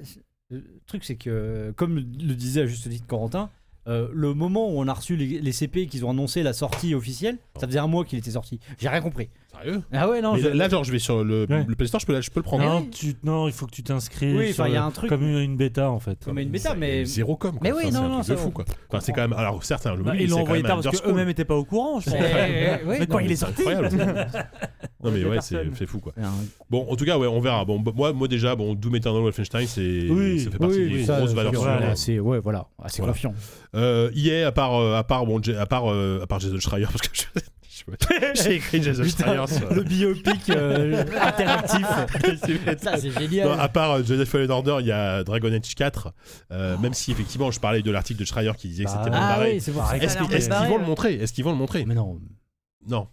le 0.50 0.62
truc, 0.86 1.04
c'est 1.04 1.16
que, 1.16 1.72
comme 1.76 1.96
le 1.96 2.02
disait 2.34 2.62
à 2.62 2.66
juste 2.66 2.88
titre 2.88 3.06
Corentin, 3.06 3.50
euh, 3.88 4.08
le 4.12 4.34
moment 4.34 4.68
où 4.68 4.78
on 4.80 4.88
a 4.88 4.92
reçu 4.92 5.16
les, 5.16 5.40
les 5.40 5.52
CP 5.52 5.86
qu'ils 5.86 6.04
ont 6.04 6.10
annoncé 6.10 6.42
la 6.42 6.52
sortie 6.52 6.94
officielle, 6.94 7.38
ça 7.58 7.66
faisait 7.66 7.78
un 7.78 7.86
mois 7.86 8.04
qu'il 8.04 8.18
était 8.18 8.32
sorti. 8.32 8.58
J'ai 8.78 8.88
rien 8.88 9.00
compris. 9.00 9.28
Sérieux 9.62 9.82
Ah 9.92 10.08
ouais, 10.08 10.20
non, 10.20 10.34
Mais 10.34 10.40
je- 10.40 10.48
là, 10.48 10.68
genre, 10.68 10.84
je 10.84 10.92
vais 10.92 10.98
sur 10.98 11.24
le, 11.24 11.46
Ouais. 11.48 11.64
le 11.66 11.74
Play 11.74 11.86
Store, 11.86 12.00
je 12.00 12.06
peux, 12.06 12.20
je 12.20 12.30
peux 12.30 12.40
le 12.40 12.44
prendre. 12.44 12.64
Non, 12.64 12.86
tu, 12.90 13.14
non, 13.24 13.46
il 13.48 13.52
faut 13.52 13.66
que 13.66 13.70
tu 13.72 13.82
t'inscrives. 13.82 14.36
Oui, 14.36 14.48
enfin, 14.50 14.68
il 14.68 14.74
y 14.74 14.76
a 14.76 14.84
un 14.84 14.90
truc- 14.90 15.08
Comme 15.08 15.22
une, 15.22 15.38
une 15.38 15.56
bêta 15.56 15.90
en 15.90 15.98
fait. 16.00 16.24
Comme 16.24 16.38
une 16.38 16.48
bêta, 16.50 16.74
mais. 16.74 17.04
Zéro 17.04 17.36
com. 17.36 17.52
quoi. 17.52 17.60
Mais 17.62 17.72
oui, 17.72 17.82
Enfin, 17.84 17.90
c'est 17.92 18.00
non, 18.02 18.08
non, 18.08 18.22
ça- 18.22 18.36
fou, 18.36 18.50
quoi. 18.50 18.64
Enfin, 18.88 19.00
c'est 19.00 19.12
quand 19.12 19.22
même. 19.22 19.32
Alors, 19.32 19.62
certes, 19.64 19.86
hein, 19.86 19.94
le 19.96 20.02
Bah, 20.02 20.10
mobile, 20.12 20.22
ils 20.22 20.30
l'ont 20.30 20.36
c'est 20.36 20.42
envoyé 20.42 20.62
tard 20.62 20.80
parce 20.82 21.00
qu'eux-mêmes 21.00 21.26
n'étaient 21.28 21.44
pas 21.44 21.56
au 21.56 21.64
courant, 21.64 22.00
je 22.00 22.10
pense. 22.10 22.18
Mais 22.86 23.06
quand 23.06 23.14
non, 23.14 23.20
il 23.20 23.32
est 23.32 23.36
C'est 23.36 23.44
sorti. 23.46 23.62
Non, 25.04 25.12
mais 25.12 25.24
ouais, 25.24 25.40
c'est 25.40 25.56
c'est 25.74 25.86
fou, 25.86 26.00
quoi. 26.00 26.12
c'est 26.16 26.22
Bon, 26.68 26.86
en 26.90 26.96
tout 26.96 27.04
cas, 27.04 27.16
ouais, 27.16 27.28
on 27.28 27.38
verra. 27.38 27.64
Bon, 27.64 27.80
moi, 27.94 28.12
moi 28.12 28.26
déjà, 28.26 28.56
bon, 28.56 28.74
Doom 28.74 28.96
Eternal 28.96 29.20
Wolfenstein, 29.22 29.66
c'est, 29.66 30.08
Oui, 30.10 30.40
ça 30.40 30.50
fait 30.50 30.58
partie 30.58 30.78
des 30.78 31.02
grosses 31.04 31.28
c'est 31.28 31.34
valeurs 31.36 31.82
assez, 31.90 32.18
ouais, 32.18 32.40
voilà, 32.40 32.66
assez 32.82 33.02
confiant. 33.02 33.32
Euh, 33.76 34.10
EA, 34.16 34.46
à 34.48 34.52
part, 34.52 34.74
euh, 34.74 34.96
à 34.96 35.04
part, 35.04 35.24
bon, 35.26 35.40
J- 35.40 35.54
à 35.54 35.66
part, 35.66 35.92
euh, 35.92 36.20
à 36.22 36.26
part 36.26 36.40
Jason 36.40 36.58
Schreier, 36.58 36.86
parce 36.92 37.02
que 37.06 37.08
j'ai 38.34 38.54
écrit 38.56 38.82
Jason 38.82 39.04
Schreier. 39.04 39.46
sur- 39.46 39.72
Le 39.72 39.82
biopic 39.82 40.50
euh, 40.50 41.04
interactif. 41.22 41.86
Ça, 42.82 42.96
c'est 42.96 43.10
génial. 43.10 43.48
Non, 43.48 43.58
à 43.58 43.68
part 43.68 43.92
euh, 43.92 44.02
Jedi 44.02 44.26
Fallen 44.26 44.50
Order, 44.50 44.78
il 44.80 44.86
y 44.86 44.92
a 44.92 45.22
Dragon 45.24 45.52
Age 45.52 45.74
4. 45.74 46.12
euh, 46.52 46.76
Même 46.78 46.94
si 46.94 47.12
effectivement, 47.12 47.50
je 47.50 47.60
parlais 47.60 47.82
de 47.82 47.90
l'article 47.90 48.20
de 48.20 48.24
Schreier 48.24 48.52
qui 48.56 48.68
disait 48.68 48.84
que 48.84 48.88
Bah, 48.90 48.96
c'était 48.98 49.10
mal 49.16 49.20
ah 49.22 49.36
barré. 49.36 49.52
oui, 49.54 49.60
c'est 49.60 49.72
pour 49.72 49.86
ça. 49.86 49.96
Est-ce 49.98 50.16
qu'ils 50.18 50.28
l'air 50.28 50.36
est-ce 50.38 50.48
mal 50.48 50.60
qu'ils 50.62 50.68
vont 50.70 50.78
le 50.78 50.84
montrer? 50.86 51.14
Est-ce 51.14 51.32
qu'ils 51.32 51.44
vont 51.44 51.52
le 51.52 51.56
montrer? 51.58 51.84
Mais 51.86 51.94
non. 51.94 52.18
Non. 52.88 53.08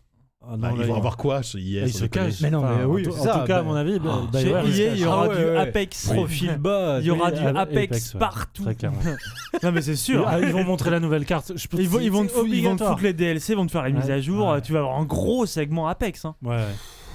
Ah, 0.46 0.56
Bah, 0.58 0.70
non, 0.70 0.76
ils 0.76 0.80
là, 0.82 0.88
vont 0.88 0.94
il- 0.96 0.98
avoir 0.98 1.16
quoi 1.16 1.42
chez 1.42 1.58
EA 1.60 1.82
là, 1.82 1.88
il 1.88 1.94
sans 1.94 2.00
se 2.00 2.04
déconner 2.04 2.26
cache. 2.30 2.42
Mais 2.42 2.52
non, 2.52 2.62
mais 2.62 2.68
Enfin, 2.68 2.84
oui, 2.86 3.08
en, 3.08 3.12
ça, 3.14 3.40
tout 3.40 3.48
cas, 3.48 3.58
à 3.60 3.62
bah- 3.62 3.64
mon 3.64 3.76
avis, 3.76 3.98
bah, 3.98 4.22
bah, 4.32 4.40
Chez 4.42 4.54
ouais, 4.54 4.70
EA, 4.72 4.94
il 4.94 5.00
y 5.00 5.06
aura 5.06 5.24
Ah 5.24 5.28
ouais, 5.30 5.38
du 5.38 5.44
ouais. 5.46 5.58
Apex. 5.58 6.08
Profil 6.10 6.58
bas. 6.60 6.98
Il 7.00 7.06
y 7.06 7.12
aura 7.12 7.30
oui, 7.32 7.40
du 7.40 7.46
Apex, 7.58 8.14
partout. 8.20 8.64
Très 8.64 8.76
clairement. 8.76 9.00
Non 9.64 9.72
mais 9.72 9.82
c'est 9.82 9.96
sûr. 9.96 10.26
Ah, 10.28 10.40
ils 10.42 10.52
vont 10.52 10.64
montrer 10.66 10.90
la 10.90 11.00
nouvelle 11.00 11.26
carte. 11.26 11.54
Je 11.56 11.68
peux 11.68 11.78
Ils 11.80 11.88
vont, 11.88 12.00
ils, 12.02 12.12
vont 12.12 12.26
te 12.26 12.32
c'est 12.32 12.40
fou- 12.40 12.46
ils 12.46 12.56
vont 12.56 12.76
te 12.76 12.84
obligatoire. 12.84 12.92
foutre 12.92 13.04
les 13.04 13.14
DLC, 13.14 13.54
ils 13.54 13.56
vont 13.56 13.66
te 13.68 13.72
faire 13.72 13.84
la 13.84 13.90
mise 13.92 14.06
Ouais. 14.08 14.12
à 14.12 14.20
jour. 14.20 14.48
Ouais. 14.50 14.62
Tu 14.62 14.74
vas 14.74 14.80
avoir 14.80 14.98
un 15.00 15.06
gros 15.06 15.46
segment 15.46 15.88
Apex. 15.88 16.26
Hein. 16.26 16.36
Ouais, 16.44 16.58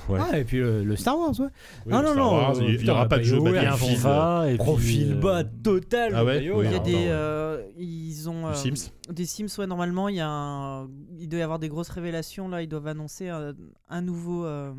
ouais. 0.09 0.19
Ah, 0.23 0.39
et 0.39 0.45
puis 0.45 0.59
le, 0.59 0.85
le 0.85 0.97
Star 0.97 1.19
Wars, 1.19 1.31
ouais. 1.41 1.47
Oui, 1.87 1.93
Ah, 1.95 2.03
non, 2.03 2.13
Star 2.13 2.17
non, 2.17 2.33
Wars, 2.33 2.57
euh, 2.59 2.63
il- 2.69 2.83
n'y 2.85 2.91
aura 2.91 3.09
pas 3.09 3.19
de 3.19 3.23
jeu 3.23 3.37
BioWare, 3.37 3.53
Il 3.53 3.55
y 3.57 3.67
a 3.67 3.69
un 3.69 3.77
Battlefield. 3.77 4.49
Puis, 4.49 4.57
Profil 4.59 5.13
euh, 5.13 5.21
bas 5.21 5.45
total. 5.45 6.13
Ah 6.15 6.25
ouais. 6.25 6.51
Oui, 6.51 6.65
Il 6.67 6.71
y 6.73 6.75
a 6.75 6.79
Ah, 6.79 6.85
des, 6.85 6.95
euh, 7.09 7.63
ils 7.79 8.29
ont 8.29 8.47
euh, 8.47 8.51
Les 8.53 8.57
Sims 8.57 8.91
des 9.11 9.25
Sims. 9.27 9.47
Ouais, 9.59 9.67
normalement, 9.67 10.09
il 10.09 10.17
y 10.17 10.21
a 10.21 10.29
un, 10.29 10.89
il 11.19 11.29
doit 11.29 11.41
y 11.41 11.43
avoir 11.43 11.59
des 11.59 11.69
grosses 11.69 11.89
révélations 11.89 12.49
là. 12.49 12.63
Ils 12.63 12.69
doivent 12.69 12.87
annoncer 12.89 13.29
un, 13.29 13.55
un 13.89 14.01
nouveau 14.03 14.45
euh, 14.45 14.73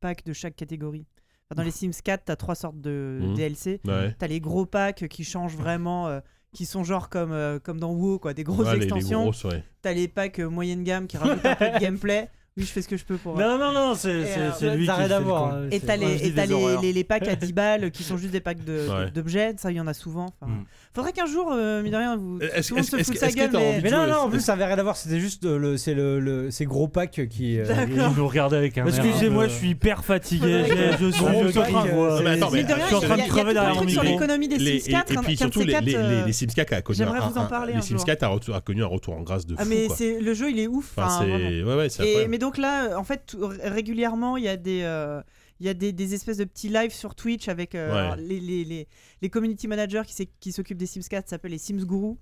pack 0.00 0.24
de 0.24 0.32
chaque 0.32 0.56
catégorie. 0.56 1.06
Enfin, 1.50 1.62
dans 1.62 1.64
les 1.64 1.70
Sims 1.72 1.90
4, 2.04 2.24
t'as 2.26 2.36
trois 2.36 2.54
sortes 2.54 2.80
de 2.80 3.18
Mhm. 3.22 3.34
DLC. 3.34 3.80
Ouais. 3.86 4.14
T'as 4.18 4.26
les 4.28 4.40
gros 4.40 4.66
packs 4.66 5.08
qui 5.08 5.24
changent 5.24 5.56
vraiment, 5.56 6.06
euh, 6.08 6.20
qui 6.52 6.64
sont 6.66 6.84
genre 6.84 7.08
comme 7.08 7.32
euh, 7.32 7.58
comme 7.58 7.80
dans 7.80 7.92
WoW, 7.92 8.18
quoi, 8.18 8.34
des 8.34 8.44
grosses 8.44 8.66
Ouais, 8.66 8.74
les- 8.74 8.78
les 8.80 8.84
extensions. 8.84 9.30
ouais. 9.48 9.64
T'as 9.82 9.92
les 9.92 10.06
packs 10.08 10.38
euh, 10.40 10.48
moyenne 10.48 10.84
gamme 10.84 11.06
qui 11.06 11.16
rajoutent 11.16 11.44
un 11.44 11.54
peu 11.56 11.64
de 11.70 11.78
gameplay. 11.80 12.28
Oui, 12.56 12.64
je 12.64 12.68
fais 12.72 12.82
ce 12.82 12.88
que 12.88 12.96
je 12.96 13.04
peux 13.04 13.16
pour. 13.16 13.38
Non, 13.38 13.56
non, 13.58 13.72
non, 13.72 13.94
c'est 13.94 14.08
euh, 14.10 14.74
lui 14.74 14.86
qui 14.86 14.92
fait 14.92 15.22
con. 15.24 15.36
hein. 15.46 15.68
Et 15.70 15.78
t'as 15.80 15.94
les, 15.96 16.18
les, 16.18 16.46
les- 16.82 16.92
les 16.92 17.04
packs 17.04 17.28
à 17.28 17.36
10 17.36 17.52
balles 17.52 17.90
qui 17.92 18.02
sont 18.02 18.16
juste 18.16 18.32
des 18.32 18.40
packs 18.40 18.64
de- 18.64 18.88
Ouais. 18.90 19.10
d'objets. 19.12 19.54
Ça, 19.56 19.70
il 19.70 19.76
y 19.76 19.80
en 19.80 19.86
a 19.86 19.94
souvent. 19.94 20.26
Enfin, 20.40 20.50
Mm. 20.50 20.64
Faudrait 20.92 21.12
qu'un 21.12 21.26
jour, 21.26 21.52
euh, 21.52 21.80
mine 21.84 21.92
de 21.92 21.96
rien, 21.96 22.16
vous, 22.16 22.40
Est-ce- 22.40 22.74
fout 22.74 22.98
de 22.98 23.16
sa 23.16 23.28
que 23.30 23.34
gueule. 23.36 23.50
mais- 23.52 23.80
Mais 23.84 23.90
non, 23.92 24.08
non, 24.08 24.16
en 24.22 24.28
plus, 24.30 24.40
ça 24.40 24.54
avait 24.54 24.64
rien 24.64 24.76
à 24.76 24.82
voir. 24.82 24.96
C'était 24.96 25.20
juste 25.20 25.44
euh, 25.44 25.56
le, 25.56 25.76
c'est 25.76 25.94
le, 25.94 26.18
le- 26.18 26.50
ces 26.50 26.64
gros 26.64 26.88
packs 26.88 27.28
qui. 27.28 27.60
euh, 27.60 27.64
D'accord. 27.64 28.12
Nous 28.16 28.26
regardait 28.26 28.56
avec 28.56 28.76
un 28.76 28.84
Excusez-moi, 28.86 29.46
je 29.46 29.52
suis 29.54 29.68
hyper 29.70 30.04
fatigué. 30.04 30.64
Je, 30.98 31.10
suis, 31.12 31.24
en 31.24 31.28
train 31.62 31.84
de 31.84 31.88
euh, 31.88 31.92
voir. 31.92 32.16
Non, 32.16 32.22
mais 32.24 32.30
attends, 32.30 32.50
mais 32.50 32.58
Mine 32.58 32.66
de 32.66 32.72
rien, 32.72 32.82
je 32.82 32.86
suis 32.88 32.96
en 32.96 32.98
il 32.98 33.02
y 33.02 33.04
a- 33.04 33.06
train 33.06 33.16
de 33.16 33.20
il 33.20 33.24
y 33.24 33.28
a 33.28 33.32
crever 33.32 33.54
derrière 33.54 33.72
truc 33.76 33.84
mon 33.88 33.88
sur 33.94 34.02
micro. 34.02 34.18
l'économie 34.18 34.48
des 34.48 34.80
Sims 34.80 34.90
4. 34.90 35.12
et, 35.12 35.16
puis 35.18 35.36
surtout 35.36 35.60
les, 35.60 35.94
euh, 35.94 36.32
Sims 36.32 36.46
4 36.48 36.72
a 36.72 36.82
connu 36.82 36.96
j'aimerais 36.98 37.18
un, 37.20 37.28
vous 37.28 37.38
en 37.38 37.42
un- 37.42 37.46
parler 37.46 37.74
les 37.74 37.82
Sims 37.82 37.96
jour. 37.98 38.04
4 38.04 38.24
a, 38.54 38.60
connu 38.60 38.82
un 38.82 38.86
retour 38.86 39.14
en 39.14 39.20
grâce 39.22 39.46
de 39.46 39.54
fou 39.54 39.60
Ah 39.62 39.64
mais 39.68 39.86
le 40.20 40.34
jeu 40.34 40.50
il 40.50 40.58
est 40.58 40.66
ouf. 40.66 40.96
Ouais 40.98 41.74
ouais, 41.74 41.88
c'est 41.88 42.26
donc 42.40 42.58
là, 42.58 42.98
en 42.98 43.04
fait, 43.04 43.36
régulièrement, 43.62 44.36
il 44.36 44.42
y 44.44 44.48
a 44.48 44.56
des, 44.56 44.82
euh, 44.82 45.22
il 45.60 45.66
y 45.66 45.68
a 45.68 45.74
des, 45.74 45.92
des 45.92 46.14
espèces 46.14 46.38
de 46.38 46.44
petits 46.44 46.68
lives 46.68 46.92
sur 46.92 47.14
Twitch 47.14 47.46
avec 47.48 47.74
euh, 47.76 48.10
Ouais. 48.10 48.16
les, 48.20 48.40
les, 48.40 48.64
les, 48.64 48.88
les 49.22 49.30
community 49.30 49.68
managers 49.68 50.02
qui, 50.40 50.52
s'occupent 50.52 50.78
des 50.78 50.86
Sims 50.86 51.02
4 51.08 51.26
ça 51.26 51.30
s'appelle 51.36 51.52
les 51.52 51.58
Sims 51.58 51.84
Guru. 51.84 52.16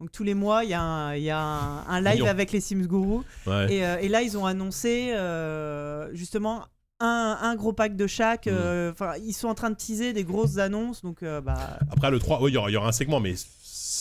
Donc 0.00 0.10
tous 0.12 0.22
les 0.24 0.34
mois, 0.34 0.64
il 0.64 0.70
y 0.70 0.74
a 0.74 0.80
un, 0.80 1.14
il 1.14 1.22
y 1.22 1.30
a 1.30 1.38
un, 1.40 1.86
un 1.86 2.00
live 2.00 2.14
Mignon. 2.20 2.26
avec 2.30 2.50
les 2.52 2.60
Sims 2.60 2.86
Guru. 2.86 3.22
Ouais. 3.46 3.72
Et, 3.72 3.84
euh, 3.84 3.98
et 4.00 4.08
là, 4.08 4.22
ils 4.22 4.36
ont 4.38 4.46
annoncé 4.46 5.10
euh, 5.12 6.08
justement 6.14 6.64
un, 7.00 7.38
un 7.40 7.54
gros 7.56 7.72
pack 7.72 7.94
de 7.96 8.06
chaque. 8.06 8.46
Mm. 8.46 8.50
euh, 8.52 8.92
Enfin, 8.92 9.14
ils 9.24 9.32
sont 9.32 9.48
en 9.48 9.54
train 9.54 9.70
de 9.70 9.76
teaser 9.76 10.12
des 10.12 10.24
grosses 10.24 10.58
annonces. 10.58 11.02
Donc, 11.02 11.22
euh, 11.22 11.40
bah, 11.40 11.78
Après 11.90 12.10
le 12.10 12.18
3, 12.18 12.40
ouais, 12.42 12.50
il 12.50 12.54
y 12.54 12.56
aura, 12.56 12.70
il 12.70 12.74
y 12.74 12.76
aura 12.76 12.88
un 12.88 12.92
segment 12.92 13.20
mais 13.20 13.34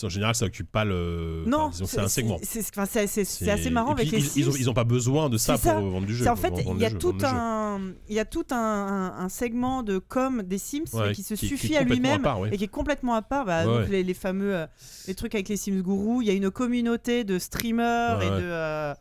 en 0.05 0.09
général 0.09 0.35
ça 0.35 0.45
occupe 0.45 0.71
pas 0.71 0.85
le 0.85 1.43
non, 1.47 1.65
enfin, 1.65 1.85
c'est 1.85 1.99
un 1.99 2.07
segment. 2.07 2.39
C'est 2.43 3.49
assez 3.49 3.69
marrant 3.69 3.95
puis, 3.95 4.07
avec 4.07 4.11
les 4.11 4.19
ils, 4.19 4.23
Sims. 4.29 4.39
ils 4.41 4.49
ont, 4.49 4.53
ils 4.59 4.69
ont 4.69 4.73
pas 4.73 4.83
besoin 4.83 5.29
de 5.29 5.37
ça 5.37 5.57
pour 5.57 5.71
vendre 5.73 6.05
du 6.05 6.15
jeu. 6.15 6.27
En 6.27 6.35
fait, 6.35 6.53
il 6.57 6.77
y 6.81 6.85
a 6.85 6.91
tout 6.91 7.15
un, 7.23 7.79
il 8.09 8.15
y 8.15 8.19
a 8.19 8.25
tout 8.25 8.45
un, 8.51 9.27
segment 9.29 9.83
de 9.83 9.97
com 9.97 10.43
des 10.43 10.57
Sims 10.57 10.83
Ouais, 10.93 11.11
qui 11.13 11.23
se 11.23 11.33
qui- 11.33 11.39
qui 11.41 11.45
est 11.45 11.49
suffit 11.57 11.75
à 11.77 11.83
lui-même 11.83 12.23
ouais. 12.39 12.49
et 12.51 12.57
qui 12.57 12.63
est 12.63 12.67
complètement 12.67 13.15
à 13.15 13.21
part. 13.21 13.45
Bah, 13.45 13.59
Ouais, 13.59 13.65
donc 13.65 13.79
ouais. 13.85 13.89
les, 13.89 14.03
les 14.03 14.13
fameux 14.13 14.55
euh, 14.55 14.67
les 15.07 15.15
trucs 15.15 15.33
avec 15.35 15.49
les 15.49 15.57
Sims 15.57 15.81
Guru. 15.81 16.21
Il 16.23 16.27
y 16.27 16.31
a 16.31 16.33
une 16.33 16.51
communauté 16.51 17.23
de 17.23 17.39
streamers 17.39 18.17
Ouais, 18.19 18.27
et 18.27 18.29
de 18.29 18.35
euh, 18.41 18.93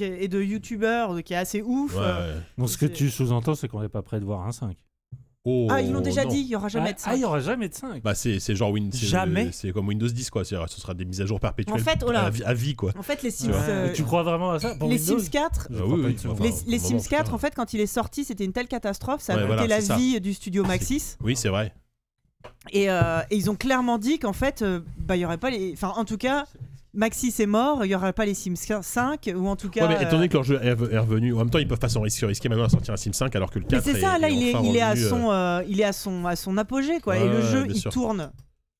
et 0.00 0.26
de 0.28 0.42
youtubeurs 0.42 1.22
qui 1.22 1.34
est 1.34 1.36
assez 1.36 1.62
ouf. 1.62 1.94
Ouais, 1.94 2.00
Euh. 2.02 2.40
Donc 2.58 2.68
ce 2.68 2.76
que 2.78 2.86
tu 2.86 3.10
sous-entends, 3.10 3.54
c'est 3.54 3.68
qu'on 3.68 3.80
n'est 3.80 3.88
pas 3.88 4.02
prêt 4.02 4.18
de 4.20 4.24
voir 4.24 4.46
un 4.46 4.52
5. 4.52 4.76
Oh, 5.46 5.68
Ah, 5.70 5.82
ils 5.82 5.92
l'ont 5.92 6.00
déjà 6.00 6.24
non. 6.24 6.30
dit, 6.30 6.38
il 6.40 6.46
y 6.46 6.56
aura 6.56 6.68
jamais 6.68 6.88
ah, 6.90 6.92
de 6.94 6.98
ça. 6.98 7.10
ah, 7.10 7.14
il 7.14 7.18
n'y 7.18 7.24
aura 7.26 7.38
jamais 7.40 7.68
de 7.68 7.74
5. 7.74 8.02
Bah 8.02 8.14
c'est 8.14 8.40
c'est 8.40 8.56
genre 8.56 8.70
Win 8.70 8.90
c'est- 8.90 9.04
Jamais. 9.06 9.50
c'est 9.52 9.72
comme 9.72 9.86
Windows 9.88 10.08
10 10.08 10.30
quoi, 10.30 10.42
c'est 10.42 10.56
ce 10.68 10.80
sera 10.80 10.94
des 10.94 11.04
mises 11.04 11.20
à 11.20 11.26
jour 11.26 11.38
perpétuelles 11.38 11.74
En 11.78 11.84
fait, 11.84 12.02
oh 12.06 12.10
là. 12.10 12.22
à, 12.24 12.30
vie, 12.30 12.42
à 12.44 12.54
vie, 12.54 12.74
quoi. 12.74 12.92
En 12.98 13.02
fait, 13.02 13.22
les 13.22 13.30
Sims, 13.30 13.50
Ouais. 13.50 13.56
euh, 13.68 13.92
tu 13.92 14.04
crois 14.04 14.22
vraiment 14.22 14.52
à 14.52 14.58
ça 14.58 14.74
pour 14.74 14.88
les 14.88 14.96
Windows 14.98 15.18
Sims 15.18 15.28
4, 15.30 15.68
Je 15.70 15.76
Ah 15.76 15.82
crois 15.82 15.94
oui, 15.96 16.00
pas 16.00 16.06
oui, 16.06 16.12
une 16.12 16.18
seconde. 16.18 16.40
enfin, 16.40 16.50
les, 16.66 16.78
Sims 16.78 16.96
4, 17.10 17.24
putain. 17.24 17.34
en 17.34 17.38
fait, 17.38 17.54
quand 17.54 17.74
il 17.74 17.80
est 17.80 17.86
sorti, 17.86 18.24
c'était 18.24 18.44
une 18.46 18.52
telle 18.54 18.68
catastrophe, 18.68 19.20
ça 19.20 19.34
a 19.34 19.36
Ouais, 19.36 19.42
coûté 19.42 19.54
voilà, 19.54 19.76
la 19.76 19.80
ça. 19.82 19.96
vie 19.98 20.18
du 20.20 20.32
studio 20.32 20.64
Maxis. 20.64 21.16
Oui, 21.22 21.36
c'est 21.36 21.50
vrai. 21.50 21.74
Et, 22.72 22.88
euh, 22.90 23.20
et 23.30 23.36
ils 23.36 23.50
ont 23.50 23.54
clairement 23.56 23.98
dit 23.98 24.18
qu'en 24.18 24.32
fait, 24.32 24.62
euh, 24.62 24.80
bah, 24.98 25.16
il 25.16 25.20
y 25.20 25.24
aurait 25.26 25.36
pas 25.38 25.50
les. 25.50 25.72
Enfin, 25.74 25.92
en 25.96 26.04
tout 26.06 26.16
cas, 26.18 26.46
Maxis 26.94 27.34
est 27.40 27.46
mort, 27.46 27.84
il 27.84 27.90
y 27.90 27.94
aurait 27.94 28.12
pas 28.12 28.24
les 28.24 28.34
Sims 28.34 28.54
5, 28.56 29.30
ou 29.34 29.48
en 29.48 29.56
tout 29.56 29.68
cas. 29.68 29.86
Ouais, 29.86 29.96
mais 29.96 30.02
étant 30.02 30.12
donné 30.12 30.24
euh, 30.24 30.28
que 30.28 30.34
leur 30.34 30.44
jeu 30.44 30.60
est, 30.62 30.72
revenu, 30.72 31.34
en 31.34 31.38
même 31.38 31.50
temps, 31.50 31.58
ils 31.58 31.66
peuvent 31.66 31.78
pas 31.78 31.88
s'en 31.88 32.02
risquer, 32.02 32.26
risquer 32.26 32.48
maintenant 32.48 32.64
à 32.64 32.68
sortir 32.68 32.94
un 32.94 32.96
Sim 32.96 33.12
5 33.12 33.34
alors 33.34 33.50
que 33.50 33.58
le 33.58 33.64
Mais 33.64 33.78
4 33.78 33.84
c'est 33.84 34.00
ça, 34.00 34.16
est, 34.16 34.20
là, 34.20 34.28
il 34.28 34.42
est, 34.42 34.54
enfin 34.54 34.64
il 34.64 34.76
est 34.76 34.80
à 34.80 34.96
son, 34.96 35.30
euh, 35.30 35.62
il 35.68 35.80
est 35.80 35.84
à 35.84 35.92
son, 35.92 36.24
à 36.26 36.36
son 36.36 36.56
apogée, 36.56 37.00
quoi. 37.00 37.14
Ouais, 37.14 37.26
et 37.26 37.28
le 37.28 37.42
jeu, 37.42 37.66
il 37.68 37.76
sûr. 37.76 37.90
tourne 37.90 38.30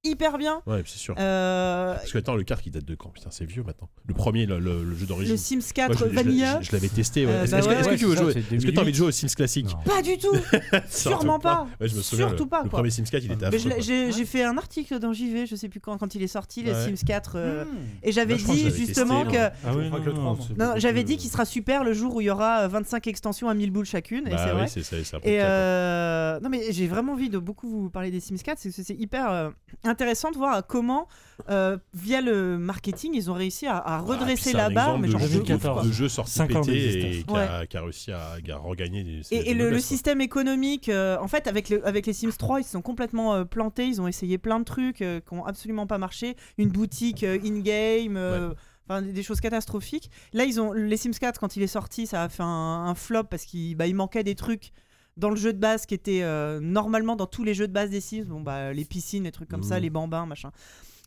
hyper 0.05 0.39
bien. 0.39 0.63
Ouais, 0.67 0.83
c'est 0.87 0.99
sûr. 0.99 1.15
Euh, 1.19 1.95
Parce 1.95 2.13
que 2.13 2.19
attends, 2.19 2.35
le 2.37 2.45
kart 2.45 2.63
qui 2.63 2.71
date 2.71 2.85
de 2.85 2.95
quand? 2.95 3.09
Putain, 3.11 3.31
c'est 3.31 3.45
vieux 3.45 3.63
maintenant. 3.63 3.89
Le 4.07 4.15
premier, 4.15 4.47
le, 4.47 4.59
le- 4.59 4.85
le 4.85 4.95
jeu 4.95 5.01
le 5.03 5.07
d'origine. 5.07 5.37
Sims 5.37 5.57
Moi, 5.57 5.65
4 5.75 5.99
je- 5.99 6.05
je- 6.05 6.15
Vanilla. 6.15 6.61
Je, 6.61 6.67
je 6.69 6.73
l'avais 6.73 6.89
testé. 6.89 7.27
ouais. 7.27 7.33
Euh, 7.33 7.43
Est-ce 7.45 7.51
bah 7.53 7.59
est-ce 7.59 7.69
que, 7.69 7.91
ouais, 7.91 7.97
tu 7.97 8.05
veux 8.07 8.17
ça, 8.17 8.23
jouer 8.23 8.45
Est-ce 8.53 8.67
que 8.67 8.71
t'as 8.71 8.83
envie 8.83 8.93
de 8.93 8.97
jouer 8.97 9.09
aux 9.09 9.13
Sims 9.13 9.29
classiques 9.35 9.67
Non. 9.67 9.93
Pas 9.93 10.03
du 10.03 10.19
tout. 10.19 10.35
Sûrement 10.89 11.39
pas. 11.39 11.67
Ouais, 11.81 11.89
je 11.89 11.97
me 11.97 12.03
souviens. 12.03 12.29
Surtout 12.29 12.45
le, 12.45 12.51
pas, 12.51 12.63
le 12.63 12.69
premier 12.69 12.91
Sims 12.91 13.05
4, 13.05 13.25
il 13.25 13.33
était 13.33 13.47
affreux. 13.47 13.71
j'ai 13.81 14.25
fait 14.25 14.45
un 14.45 14.57
article 14.59 14.99
dans 14.99 15.13
JV, 15.13 15.47
je 15.47 15.57
sais 15.57 15.69
plus 15.69 15.81
quand, 15.81 15.97
quand 15.99 16.15
il 16.15 16.23
est 16.23 16.27
sorti, 16.29 16.63
les. 16.63 16.75
Sims 16.75 17.05
4. 17.07 17.33
euh, 17.37 17.65
Hmm. 17.65 17.69
Et 18.03 18.13
j'avais 18.13 18.35
Bah, 18.37 18.53
dit 18.53 18.71
justement 18.71 19.25
que. 19.25 19.31
moi. 19.39 19.51
Ah 19.65 19.73
non, 19.73 19.79
le 20.05 20.13
moi. 20.57 20.79
j'avais 20.79 21.05
dit 21.05 21.17
qu'il 21.17 21.31
sera 21.31 21.45
super 21.45 21.83
le 21.85 21.93
jour 21.95 22.15
où 22.17 22.21
il 22.21 22.25
y 22.25 22.31
aura 22.31 22.63
euh, 22.65 22.69
25 22.69 23.07
extensions 23.07 23.49
à 23.49 23.55
1000 23.55 23.71
boules 23.71 23.85
chacune, 23.87 24.27
et 24.27 24.31
Bah 24.31 24.67
c'est 24.73 24.81
vrai. 24.81 25.21
Et 25.25 25.37
le 25.39 25.43
euh, 25.43 26.41
non 26.41 26.49
mais 26.51 26.73
j'ai 26.73 26.87
vraiment 26.87 27.13
envie 27.13 27.29
de 27.31 27.39
beaucoup 27.39 27.69
vous 27.69 27.91
parler 27.91 28.11
des 28.11 28.21
Sims 28.21 28.37
4, 28.43 28.59
c'est 28.59 28.71
que 28.71 28.83
c'est 28.83 28.95
hyper 28.95 29.31
euh, 29.31 29.51
intéressant 29.95 30.31
de 30.31 30.37
voir 30.37 30.67
comment 30.67 31.07
euh, 31.51 31.77
via 31.95 32.21
le 32.21 32.59
marketing 32.59 33.13
ils 33.15 33.31
ont 33.31 33.35
réussi 33.35 33.67
à, 33.67 33.77
Ah, 33.79 34.01
redresser 34.01 34.55
un 34.55 34.59
la 34.59 34.71
barre, 34.71 34.99
mais 34.99 35.09
genre 35.09 35.21
jeu- 35.21 35.27
de 35.27 35.33
ouf, 35.41 35.47
2014. 35.47 35.81
quoi. 35.81 35.89
de 35.89 35.93
jeu 35.93 36.09
sorti 36.09 36.39
pété 36.47 37.19
et 37.19 37.25
qui 37.25 37.77
a, 37.77 37.81
réussi 37.83 38.13
à, 38.13 38.33
à 38.53 38.57
regagner 38.59 39.03
des 39.03 39.21
Et, 39.35 39.43
des 39.43 39.51
et 39.51 39.55
le, 39.55 39.71
le 39.71 39.79
système 39.81 40.21
économique, 40.21 40.89
euh, 40.89 41.17
en 41.21 41.27
fait, 41.29 41.47
avec, 41.47 41.69
le- 41.71 41.85
avec 41.87 42.07
les 42.07 42.13
Sims 42.13 42.37
3, 42.39 42.61
ils 42.61 42.65
se 42.65 42.71
sont 42.73 42.83
complètement 42.83 43.35
euh, 43.35 43.45
plantés. 43.45 43.87
Ils 43.87 44.01
ont 44.01 44.07
essayé 44.09 44.39
plein 44.39 44.59
de 44.61 44.65
trucs 44.65 45.03
euh, 45.03 45.21
qui 45.27 45.35
n'ont 45.35 45.45
absolument 45.45 45.87
pas 45.87 45.99
marché. 45.99 46.37
Une 46.59 46.69
boutique 46.71 47.25
euh, 47.25 47.39
in-game, 47.45 48.17
euh, 48.17 48.53
enfin, 48.89 49.03
des- 49.03 49.13
des 49.13 49.23
choses 49.25 49.41
catastrophiques. 49.41 50.11
Là, 50.33 50.45
ils 50.45 50.61
ont 50.61 50.73
les 50.73 50.97
Sims 50.97 51.19
4, 51.19 51.41
quand 51.41 51.57
il 51.57 51.63
est 51.63 51.67
sorti, 51.67 52.07
ça 52.07 52.23
a 52.23 52.29
fait 52.29 52.43
un, 52.45 52.47
un 52.87 52.95
flop 52.95 53.25
parce 53.25 53.45
qu'il 53.45 53.77
bah, 53.77 53.87
il 53.89 53.95
manquait 53.97 54.23
des 54.25 54.35
trucs 54.37 54.71
dans 55.17 55.31
le 55.31 55.37
jeu 55.37 55.53
de 55.53 55.59
base 55.59 55.87
qui 55.87 55.95
étaient 55.95 56.23
euh, 56.23 56.59
normalement 56.61 57.17
dans 57.17 57.27
tous 57.27 57.45
les 57.45 57.55
jeux 57.55 57.69
de 57.69 57.73
base 57.73 57.91
des 57.91 58.01
Sims. 58.01 58.25
Bon, 58.27 58.41
bah, 58.41 58.73
les 58.73 58.85
piscines, 58.85 59.25
les 59.25 59.33
trucs 59.33 59.49
comme 59.49 59.63
ça, 59.63 59.77
Mhm. 59.77 59.83
les 59.83 59.91
bambins, 59.91 60.27
machin. 60.27 60.51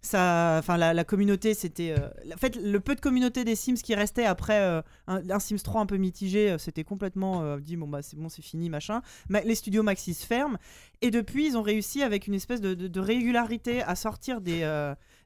Ça, 0.03 0.55
enfin, 0.59 0.77
la, 0.77 0.93
la 0.93 1.03
communauté, 1.03 1.53
c'était. 1.53 1.93
euh, 1.97 2.07
en 2.34 2.38
fait, 2.38 2.55
le 2.55 2.79
peu 2.79 2.95
de 2.95 3.01
communauté 3.01 3.43
des 3.43 3.55
Sims 3.55 3.73
qui 3.84 3.95
restait 3.95 4.25
après 4.25 4.59
euh, 4.61 4.81
un, 5.07 5.27
un 5.29 5.39
Sims 5.39 5.57
3 5.61 5.81
un 5.81 5.85
peu 5.85 5.97
mitigé, 5.97 6.55
c'était 6.59 6.84
complètement 6.85 7.57
dit 7.57 7.75
bon 7.75 7.88
bah 7.88 8.01
c'est 8.01 8.15
bon, 8.15 8.29
c'est 8.29 8.43
fini, 8.43 8.69
machin. 8.69 9.01
Ma- 9.27 9.41
les 9.41 9.55
studios 9.55 9.84
Maxis 9.84 10.13
ferment 10.13 10.57
et 11.01 11.11
depuis 11.11 11.47
ils 11.47 11.57
ont 11.57 11.61
réussi 11.63 12.03
avec 12.03 12.27
une 12.27 12.35
espèce 12.35 12.61
de, 12.61 12.73
de- 12.75 12.88
de 12.88 12.99
régularité 13.01 13.81
à 13.81 13.95
sortir 13.95 14.39
des, 14.39 14.61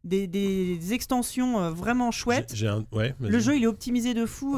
des, 0.05 0.25
des 0.25 0.93
extensions 0.93 1.69
vraiment 1.71 2.09
chouettes. 2.11 2.55
Un. 2.63 2.85
Ouais. 2.91 3.13
Le 3.19 3.39
jeu 3.39 3.57
il 3.57 3.63
est 3.65 3.67
optimisé 3.67 4.13
de 4.15 4.25
fou. 4.25 4.57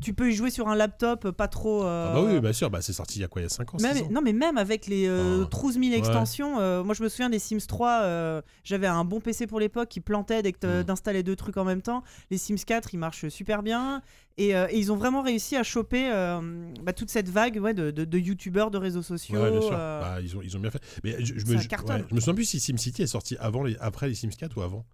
Tu 0.00 0.14
peux 0.14 0.30
y 0.30 0.34
jouer 0.34 0.50
sur 0.50 0.68
un 0.68 0.74
laptop, 0.74 1.24
euh, 1.26 1.32
pas 1.32 1.48
trop. 1.48 1.84
euh, 1.84 2.10
Ah 2.10 2.14
bah 2.14 2.28
oui, 2.32 2.40
bien 2.40 2.52
sûr, 2.52 2.70
bah, 2.70 2.80
c'est 2.82 2.92
sorti 2.92 3.18
il 3.18 3.22
y 3.22 3.24
a 3.24 3.28
quoi 3.28 3.40
Il 3.42 3.44
y 3.44 3.46
a 3.46 3.50
5 3.50 3.74
ans 3.74 3.78
même- 3.80 3.96
6 3.96 4.02
ans 4.04 4.08
non 4.10 4.22
mais 4.22 4.32
même 4.32 4.58
avec 4.58 4.86
les 4.86 5.06
euh, 5.06 5.44
Enfin, 5.44 5.62
12 5.62 5.74
000 5.74 5.86
ouais. 5.92 5.98
extensions, 5.98 6.58
euh, 6.60 6.82
moi 6.82 6.94
je 6.94 7.02
me 7.02 7.08
souviens 7.08 7.30
des 7.30 7.38
Sims 7.38 7.66
3, 7.68 8.00
euh, 8.02 8.42
j'avais 8.64 8.86
un 8.86 9.04
bon 9.04 9.20
PC 9.20 9.46
pour 9.46 9.60
l'époque 9.60 9.88
qui 9.88 10.00
plantait 10.00 10.42
dès 10.42 10.52
que 10.52 10.58
t'a- 10.58 10.80
Mm. 10.80 10.84
d'installer 10.84 11.22
deux 11.22 11.36
trucs 11.36 11.56
en 11.56 11.64
même 11.64 11.82
temps. 11.82 12.02
Les 12.30 12.38
Sims 12.38 12.56
4 12.66 12.94
ils 12.94 12.98
marchent 12.98 13.28
super 13.28 13.62
bien 13.62 14.02
et, 14.38 14.50
et 14.50 14.78
ils 14.78 14.90
ont 14.92 14.96
vraiment 14.96 15.22
réussi 15.22 15.56
à 15.56 15.62
choper 15.62 16.08
bah, 16.82 16.92
toute 16.92 17.10
cette 17.10 17.28
vague 17.28 17.58
ouais, 17.60 17.74
de, 17.74 17.90
de, 17.90 18.04
de 18.04 18.18
youtubeurs, 18.18 18.70
de 18.70 18.78
réseaux 18.78 19.02
sociaux. 19.02 19.38
Ouais, 19.40 19.50
bien 19.50 19.60
sûr. 19.60 19.70
Bah, 19.70 20.18
ils, 20.22 20.36
ont, 20.36 20.40
ils 20.42 20.56
ont 20.56 20.60
bien 20.60 20.70
fait. 20.70 20.80
Mais 21.04 21.16
je, 21.18 21.34
je 21.38 21.44
me, 21.46 21.58
je, 21.58 21.68
je 21.68 22.14
me 22.14 22.20
souviens 22.20 22.34
plus 22.34 22.44
si 22.44 22.58
SimCity 22.60 23.02
est 23.02 23.06
sorti 23.06 23.36
avant 23.38 23.62
les, 23.64 23.76
après 23.80 24.08
les 24.08 24.14
Sims 24.14 24.30
4 24.30 24.56
ou 24.56 24.62
avant. 24.62 24.84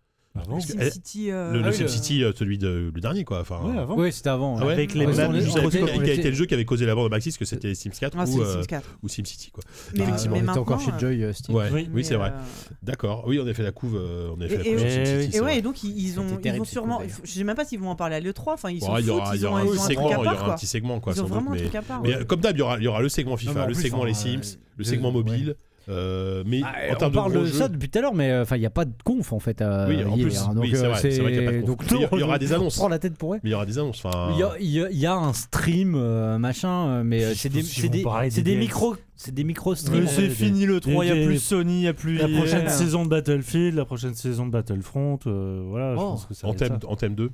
Avant. 0.41 0.59
que- 0.59 0.63
SimCity, 0.65 1.31
euh, 1.31 1.53
Le, 1.53 1.59
le 1.61 1.65
Ah 1.67 1.69
oui, 1.71 1.75
SimCity, 1.77 2.25
euh, 2.25 2.33
celui 2.37 2.59
de, 2.59 2.91
le 2.95 3.01
dernier, 3.01 3.25
quoi. 3.25 3.41
Enfin, 3.41 3.61
Ouais, 3.65 3.79
avant. 3.79 3.97
Oui, 3.99 4.13
c'était 4.13 4.29
avant. 4.29 4.57
Ah 4.59 4.67
ouais 4.67 4.73
Avec 4.75 4.95
les 4.95 5.01
mêmes 5.07 5.11
je 5.11 5.17
savais 5.17 5.33
microscopes. 5.33 5.63
pas 5.65 5.71
quel 5.71 5.83
On 5.85 5.87
quel 5.87 6.03
était- 6.03 6.15
était 6.21 6.31
le 6.31 6.37
jeu 6.37 6.47
qui 6.47 6.55
avait 6.55 6.65
causé 6.65 6.87
la 6.87 6.95
bande 6.95 7.07
à 7.07 7.09
Maxis, 7.09 7.37
que 7.39 7.45
c'était 7.45 7.69
les 7.69 7.75
Sims 7.75 7.91
4 7.99 8.17
ah, 8.19 8.27
c'est 8.27 8.35
ou, 8.37 8.43
euh, 8.43 8.61
Sims 8.63 8.67
4. 8.67 8.99
ou 9.03 9.09
SimCity, 9.09 9.51
quoi. 9.51 9.63
Mais, 9.95 10.01
Ah, 10.03 10.07
mais 10.07 10.13
on 10.13 10.17
était 10.17 10.29
maintenant, 10.43 10.63
encore 10.63 10.81
chez 10.81 10.91
euh, 10.93 10.99
Joy 10.99 11.25
euh, 11.25 11.33
Steve. 11.33 11.55
Ouais, 11.55 11.69
oui, 11.73 11.89
mais, 11.93 12.03
c'est 12.03 12.15
vrai. 12.17 12.31
euh, 12.31 12.75
D'accord. 12.83 13.25
Oui, 13.27 13.39
on 13.43 13.47
a 13.47 13.55
fait 13.55 13.63
la 13.63 13.73
couve, 13.73 13.97
euh, 13.97 14.31
on 14.37 14.41
a 14.41 14.49
fait 14.49 14.57
la 14.59 14.67
Et- 14.67 14.73
couve 14.75 14.83
et- 14.85 15.37
et- 15.37 15.41
ouais, 15.41 15.63
donc 15.63 15.83
ils, 15.85 16.21
ont, 16.21 16.27
ils 16.45 16.67
sûrement. 16.67 17.01
Je 17.25 17.31
sais 17.31 17.45
même 17.45 17.57
pas 17.57 17.65
s'ils 17.65 17.81
vont 17.81 17.91
en 17.91 17.97
parler 17.97 18.17
à 18.17 18.21
l'E3. 18.21 18.55
Enfin, 18.55 18.71
ils 18.71 18.81
s'en 18.81 18.97
il 18.99 19.07
y 19.07 19.11
aura, 19.11 19.31
un 19.31 19.33
segment, 19.33 19.59
il 19.61 20.13
y 20.13 20.17
aura 20.17 20.53
un 20.53 20.55
petit 20.57 20.67
segment, 20.67 21.01
quoi. 21.01 21.13
Ils 21.15 21.23
ont 21.23 21.27
vraiment 21.27 21.53
un 21.53 21.57
truc 21.57 21.75
à 21.75 21.83
part. 21.83 22.03
Euh, 22.05 22.25
comme 22.25 22.41
d'hab, 22.41 22.57
il 22.57 22.61
y 22.61 22.63
aura, 22.63 22.77
il 22.79 22.85
y 22.85 22.89
aura 22.89 23.01
le 23.03 23.09
segment 23.09 23.37
FIFA, 23.37 23.67
le 23.67 23.75
segment 23.75 24.05
les 24.05 24.13
euh, 24.13 24.15
Sims, 24.15 24.59
le 24.77 24.85
segment 24.85 25.13
mobile. 25.13 25.57
Euh, 25.89 26.43
mais 26.47 26.61
Ah, 26.65 26.75
en 27.01 27.07
on 27.07 27.11
parle 27.11 27.33
de, 27.33 27.47
ça 27.47 27.69
depuis 27.69 27.89
tout 27.89 27.99
à 27.99 28.03
l'heure, 28.03 28.15
mais 28.15 28.37
enfin, 28.39 28.57
il 28.57 28.61
n'y 28.61 28.67
a 28.67 28.71
pas 28.71 28.85
de 28.85 28.93
conf 29.05 29.33
en 29.33 29.39
fait. 29.39 29.61
euh, 29.63 29.87
Oui, 29.89 30.03
en 30.05 30.17
lié, 30.17 30.23
plus, 30.25 30.39
hein, 30.41 30.53
donc, 30.55 30.65
oui, 30.65 30.71
c'est 30.75 30.85
euh, 30.85 30.89
vrai, 30.89 31.01
c'est 31.01 31.19
vrai 31.21 31.33
qu'il 31.33 31.43
y 31.43 31.47
a 31.47 31.51
pas 31.51 31.57
de 31.59 31.63
donc, 31.67 31.79
conf. 31.79 31.91
Il 31.93 32.01
y 32.01 32.05
a- 32.05 32.09
il 32.13 32.19
y 32.19 32.23
aura 32.23 32.39
des 32.39 32.53
on 32.53 32.57
annonces. 32.57 32.77
prend 32.77 32.89
la 32.89 32.99
tête 32.99 33.17
pour 33.17 33.35
eux. 33.35 33.39
Mais 33.43 33.51
il 33.51 33.53
y 33.53 33.55
aura 33.55 33.67
des 33.67 33.79
annonces. 33.79 34.03
Il 34.33 34.39
y 34.39 34.43
a, 34.43 34.91
il 34.91 34.99
y 34.99 35.07
un 35.07 35.33
stream 35.33 35.95
euh, 35.95 36.39
machin, 36.39 36.87
euh, 36.89 37.03
mais 37.05 37.23
euh, 37.25 37.33
c'est 37.35 37.49
des, 37.49 37.63
c'est 37.63 37.89
des, 37.89 38.03
parler 38.03 38.31
c'est 38.31 38.43
des 38.43 38.51
des 38.51 38.57
DLC. 38.57 38.67
micros, 38.67 38.97
c'est 39.15 39.35
des 39.35 39.45
micro 39.45 39.75
streams. 39.75 40.07
C'est 40.09 40.23
des- 40.23 40.31
fini 40.31 40.67
le 40.67 40.81
3, 40.81 41.05
il 41.05 41.13
n'y 41.13 41.23
a 41.23 41.27
plus 41.27 41.39
Sony, 41.39 41.75
il 41.77 41.81
n'y 41.83 41.89
a 41.89 41.95
plus. 41.95 42.17
La 42.19 42.29
prochaine 42.29 42.69
saison 42.69 43.05
de 43.05 43.11
Battlefield, 43.11 43.75
la 43.77 43.85
prochaine 43.85 44.15
saison 44.15 44.47
de 44.47 44.51
Battlefront, 44.51 45.19
euh, 45.27 45.65
voilà, 45.69 45.93
je 45.93 45.97
pense 45.97 46.27
que 46.27 46.35
ça 46.35 46.47
en 46.49 46.55
thème, 46.55 46.79
ça. 46.83 46.89
en 46.89 46.97
thème 46.97 47.15
2. 47.15 47.31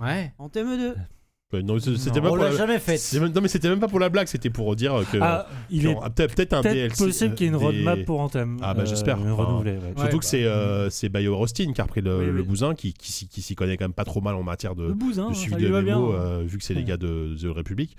Ouais. 0.00 0.32
En 0.38 0.48
TM2. 0.48 0.90
Ouais, 0.90 0.94
Non, 1.52 1.78
c'était 1.80 1.90
Non. 1.90 2.14
même 2.14 2.22
pas 2.22 2.30
On 2.30 2.34
l'a 2.36 2.52
jamais 2.52 2.78
fait. 2.78 3.00
Non, 3.18 3.40
mais 3.40 3.48
c'était 3.48 3.68
même 3.68 3.80
pas 3.80 3.88
pour 3.88 3.98
la 3.98 4.08
blague, 4.08 4.28
c'était 4.28 4.50
pour 4.50 4.76
dire 4.76 5.02
que. 5.10 5.18
Ah, 5.20 5.48
il 5.68 5.80
est 5.80 5.92
genre, 5.92 6.08
peut-être 6.14 6.52
un 6.52 6.60
DLC. 6.60 7.04
possible 7.04 7.34
qu'il 7.34 7.46
y 7.46 7.48
ait 7.48 7.52
une 7.52 7.56
euh, 7.56 7.58
roadmap 7.58 8.04
pour 8.04 8.20
Anthem. 8.20 8.58
Ah, 8.62 8.72
bah, 8.74 8.84
j'espère. 8.84 9.18
Surtout 9.98 10.18
que 10.18 10.24
c'est 10.24 10.44
euh, 10.44 10.90
c'est 10.90 11.08
Bayo 11.08 11.36
Rostin 11.36 11.72
qui 11.72 11.80
a 11.80 11.84
repris 11.84 12.00
le, 12.02 12.42
bousin, 12.42 12.74
qui, 12.74 12.92
qui, 12.92 13.10
s'y- 13.12 13.54
connaît 13.54 13.76
quand 13.76 13.84
même 13.84 13.92
pas 13.92 14.04
trop 14.04 14.20
mal 14.20 14.34
en 14.36 14.42
matière 14.42 14.74
de, 14.74 14.94
suivi 15.32 15.64
de 15.64 15.68
mémo, 15.68 16.14
vu 16.44 16.58
que 16.58 16.64
c'est 16.64 16.74
les 16.74 16.84
gars 16.84 16.96
de 16.96 17.36
The 17.40 17.46
Republic. 17.54 17.96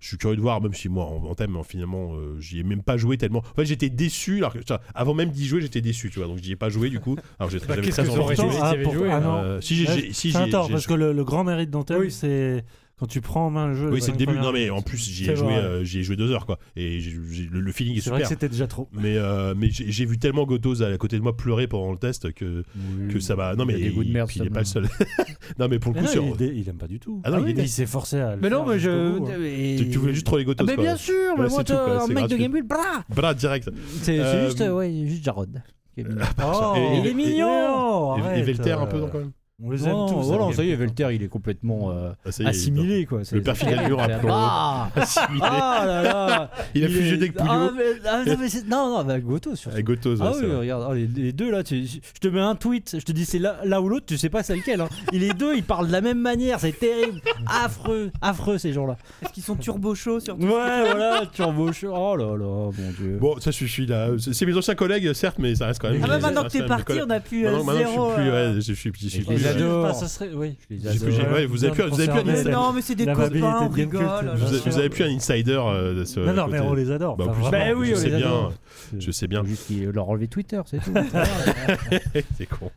Je 0.00 0.08
suis 0.08 0.16
curieux 0.18 0.36
de 0.36 0.40
voir, 0.40 0.60
même 0.60 0.74
si 0.74 0.88
moi, 0.88 1.04
en, 1.04 1.24
en 1.24 1.34
thème, 1.34 1.56
finalement, 1.66 2.12
j'y 2.38 2.60
ai 2.60 2.62
même 2.62 2.82
pas 2.82 2.96
joué 2.96 3.18
tellement. 3.18 3.40
En 3.40 3.54
fait, 3.56 3.64
j'étais 3.66 3.90
déçu. 3.90 4.38
Alors 4.38 4.54
avant 4.94 5.14
même 5.14 5.30
d'y 5.30 5.46
jouer, 5.46 5.60
j'étais 5.60 5.80
déçu, 5.80 6.10
tu 6.10 6.18
vois. 6.18 6.28
Donc, 6.28 6.38
j'y 6.38 6.52
ai 6.52 6.56
pas 6.56 6.68
joué 6.68 6.90
du 6.90 7.00
coup. 7.00 7.16
Alors, 7.38 7.50
j'ai 7.50 7.58
Bah, 7.58 7.76
très 7.76 7.78
envie 7.78 7.90
de 7.90 8.14
jouer. 8.14 8.36
si 8.36 9.10
ah 9.10 9.20
non. 9.20 9.34
Euh, 9.36 9.60
si, 9.60 9.76
j'ai- 9.76 10.12
si, 10.12 10.32
c'est 10.32 10.44
j'ai- 10.46 10.50
parce 10.50 10.86
que 10.86 10.94
le, 10.94 11.24
grand 11.24 11.44
mérite 11.44 11.70
d'Anthem, 11.70 12.10
c'est 12.10 12.64
quand 12.98 13.06
tu 13.06 13.20
prends 13.20 13.46
en 13.46 13.50
main 13.50 13.66
le 13.68 13.74
jeu. 13.74 13.90
Oui, 13.90 14.00
c'est 14.00 14.12
le 14.12 14.16
début. 14.16 14.34
Non, 14.38 14.52
mais 14.52 14.70
en 14.70 14.80
plus, 14.82 14.98
j'y 14.98 15.28
ai 15.28 15.34
joué, 15.36 15.52
euh, 15.54 15.82
j'y 15.84 15.98
ai 15.98 16.02
joué 16.04 16.14
deux 16.16 16.30
heures, 16.30 16.46
quoi. 16.46 16.58
Et 16.76 17.00
j'ai- 17.00 17.16
j'ai- 17.30 17.48
le, 17.50 17.60
le 17.60 17.72
feeling 17.72 17.96
est, 17.96 18.00
C'est 18.00 18.10
vrai 18.10 18.20
que 18.20 18.26
super. 18.26 18.38
c'était 18.38 18.48
déjà 18.48 18.66
trop. 18.68 18.88
Mais, 18.92 19.16
euh, 19.16 19.54
mais 19.56 19.68
j'ai 19.70 20.04
vu 20.04 20.18
tellement 20.18 20.44
Gotos 20.44 20.80
à 20.82 20.96
côté 20.96 21.16
de 21.18 21.22
moi 21.22 21.36
pleurer 21.36 21.66
pendant 21.66 21.90
le 21.90 21.98
test 21.98 22.32
que, 22.32 22.62
que 23.10 23.18
ça 23.20 23.34
va. 23.34 23.56
Non, 23.56 23.64
mais 23.64 23.80
il 23.80 23.94
de 24.06 24.12
merde. 24.12 24.28
puis 24.28 24.40
il 24.40 24.46
est 24.46 24.50
pas 24.50 24.60
le 24.60 24.64
seul. 24.66 24.88
non, 25.58 25.66
mais 25.68 25.78
pour 25.78 25.92
le 25.92 26.00
Mais 26.00 26.06
coup, 26.06 26.14
non, 26.16 26.22
sur. 26.34 26.36
il, 26.40 26.42
est 26.46 26.56
il 26.56 26.68
aime 26.68 26.76
pas 26.76 26.86
du 26.86 27.00
tout. 27.00 27.20
Ah 27.24 27.30
non, 27.30 27.38
il 27.44 27.50
est 27.50 27.54
dé- 27.54 27.62
il 27.62 27.68
s'est 27.68 27.86
forcé 27.86 28.18
à. 28.20 28.36
le 28.36 28.40
Mais 28.40 28.48
non, 28.50 28.64
mais 28.66 28.78
je. 28.78 28.90
hein. 28.90 29.18
et- 29.42 29.76
Tu, 29.76 29.90
tu 29.90 29.98
voulais 29.98 30.14
juste 30.14 30.26
trop 30.26 30.36
les 30.36 30.42
Ah, 30.44 30.46
Gotos, 30.46 30.64
mais 30.66 30.76
bien 30.76 30.96
sûr, 30.96 31.14
mais 31.38 31.48
moi, 31.48 31.62
un 32.00 32.06
mec 32.06 32.28
de. 32.28 32.36
Gamebult, 32.36 32.66
blah 32.68 33.04
Bras 33.14 33.34
direct. 33.34 33.70
C'est 34.02 34.18
Euh, 34.20 34.46
juste, 34.46 34.60
ouais, 34.60 34.92
juste 35.06 35.24
Jarod. 35.24 35.60
est. 35.96 36.04
Oh, 36.44 36.74
il 37.02 37.06
est 37.08 37.14
mignon 37.14 38.16
Et, 38.34 38.42
Velter 38.42 38.72
un 38.72 38.86
peu, 38.86 38.96
euh, 38.98 39.06
quand 39.10 39.18
même 39.18 39.32
On 39.62 39.70
les 39.70 39.84
aime 39.84 39.92
Non, 39.92 40.06
tous. 40.08 40.26
voilà, 40.26 40.52
ça 40.52 40.64
y 40.64 40.70
est. 40.70 40.74
Velter, 40.74 41.10
il 41.14 41.22
est 41.22 41.28
complètement 41.28 41.92
euh, 41.92 42.10
Ah, 42.26 42.30
y 42.40 42.42
est, 42.42 42.46
assimilé, 42.48 43.06
quoi. 43.06 43.20
Le 43.30 43.40
père 43.40 43.56
c'est- 43.56 43.66
plongé. 43.66 43.94
Ah 44.28 44.88
Assimilé. 44.96 45.40
Ah 45.44 45.84
là 45.86 46.02
là 46.02 46.50
Il 46.74 46.82
a 46.82 46.86
est- 46.86 46.90
fusionné 46.90 47.22
avec 47.22 47.34
Ah, 47.38 47.44
Pouillot. 47.44 47.70
mais- 47.76 48.08
ah, 48.10 48.24
non, 48.26 48.36
mais 48.40 48.48
non, 48.68 48.90
non, 48.90 48.96
avec 49.08 49.24
Goto 49.24 49.54
surtout. 49.54 49.74
Avec 49.74 49.86
Gotos, 49.86 50.16
Ah 50.20 50.32
c'est 50.34 50.44
oui, 50.44 50.56
regarde, 50.56 50.84
oh, 50.90 50.92
les, 50.92 51.06
les 51.06 51.32
deux 51.32 51.52
là, 51.52 51.62
tu- 51.62 51.86
je 51.86 52.00
te 52.20 52.26
mets 52.26 52.40
un 52.40 52.56
tweet, 52.56 52.96
je 52.98 53.04
te 53.04 53.12
dis 53.12 53.24
c'est 53.24 53.38
là, 53.38 53.58
là 53.64 53.80
ou 53.80 53.88
l'autre, 53.88 54.06
tu 54.06 54.18
sais 54.18 54.28
pas 54.28 54.42
c'est 54.42 54.56
lequel. 54.56 54.80
Hein. 54.80 54.88
Et 55.12 55.20
les 55.20 55.32
deux, 55.32 55.54
ils 55.54 55.62
parlent 55.62 55.86
de 55.86 55.92
la 55.92 56.00
même 56.00 56.18
manière, 56.20 56.58
c'est 56.58 56.76
terrible, 56.76 57.20
affreux, 57.46 58.10
affreux 58.22 58.58
ces 58.58 58.72
gens-là. 58.72 58.96
Est-ce 59.22 59.32
qu'ils 59.34 59.44
sont 59.44 59.54
turbo 59.54 59.94
chauds 59.94 60.18
sur 60.18 60.36
Ouais, 60.36 60.46
voilà, 60.48 61.22
turbo 61.32 61.72
chaud. 61.72 61.92
Oh 61.94 62.16
là 62.16 62.36
là, 62.36 62.70
mon 62.76 62.90
dieu. 62.98 63.18
Bon, 63.20 63.38
ça 63.38 63.52
suffit 63.52 63.86
là. 63.86 64.08
C'est 64.18 64.46
mes 64.46 64.56
anciens 64.56 64.74
collègues, 64.74 65.12
certes, 65.12 65.36
mais 65.38 65.54
ça 65.54 65.66
reste 65.68 65.80
quand 65.80 65.90
même. 65.92 66.00
Ah 66.02 66.08
bah 66.08 66.18
maintenant 66.18 66.42
que 66.42 66.48
t'es 66.48 66.66
parti, 66.66 66.94
on 67.06 67.10
a 67.10 67.20
plus 67.20 67.44
collègues. 67.44 67.68
euh, 67.68 67.78
zéro. 67.78 68.60
je 68.60 68.72
suis 68.72 68.90
plus. 68.90 69.43
Les 69.44 69.62
adore. 69.64 69.94
Ça 69.94 70.08
serait, 70.08 70.30
oui. 70.34 70.56
Je 70.70 70.74
les 70.76 70.80
J'ai 70.92 70.98
plus- 70.98 71.14
adore. 71.14 71.26
j'ai- 71.28 71.34
ouais, 71.34 71.46
vous 71.46 71.64
avez 71.64 71.72
plus- 71.72 71.84
vous 71.88 72.00
avez 72.00 72.08
plus 72.08 72.20
un. 72.30 72.34
Insta- 72.34 72.50
Non, 72.50 72.72
mais 72.72 72.82
c'est 72.82 72.94
des 72.94 73.06
copains, 73.06 73.58
on 73.62 73.68
rigole. 73.68 74.02
Vous, 74.36 74.46
avez- 74.54 74.58
vous 74.70 74.78
avez 74.78 74.88
plus 74.88 75.04
un 75.04 75.08
insider 75.14 75.58
euh, 75.60 75.94
de 76.00 76.04
ce. 76.04 76.20
Non, 76.20 76.32
non, 76.32 76.46
mais 76.48 76.60
on 76.60 76.74
les 76.74 76.90
adore. 76.90 77.16
Bah, 77.16 77.24
en 77.28 77.30
Enfin. 77.30 77.50
Bah 77.50 77.58
oui, 77.76 77.88
je 77.90 77.94
on 77.94 77.96
sais 77.96 78.08
les 78.10 78.16
bien. 78.16 78.26
adore. 78.26 78.52
Je 78.98 79.10
sais 79.10 79.26
bien. 79.26 79.42
Juste 79.44 79.70
leur 79.92 80.08
enlever 80.08 80.28
Twitter, 80.28 80.60
c'est 80.66 80.78
tout. 80.78 80.92
C'est 82.36 82.46
con. 82.46 82.70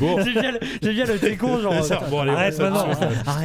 Bon. 0.00 0.18
J'aime 0.24 0.34
bien, 0.40 0.52
le- 0.52 0.58
j'aime 0.82 0.94
bien 0.94 1.04
le 1.06 1.18
t'es 1.18 1.36
con, 1.36 1.60
genre. 1.60 1.84
Ça, 1.84 2.00
bon, 2.10 2.20
allez, 2.20 2.30
Arrête 2.32 2.58
maintenant. 2.58 2.86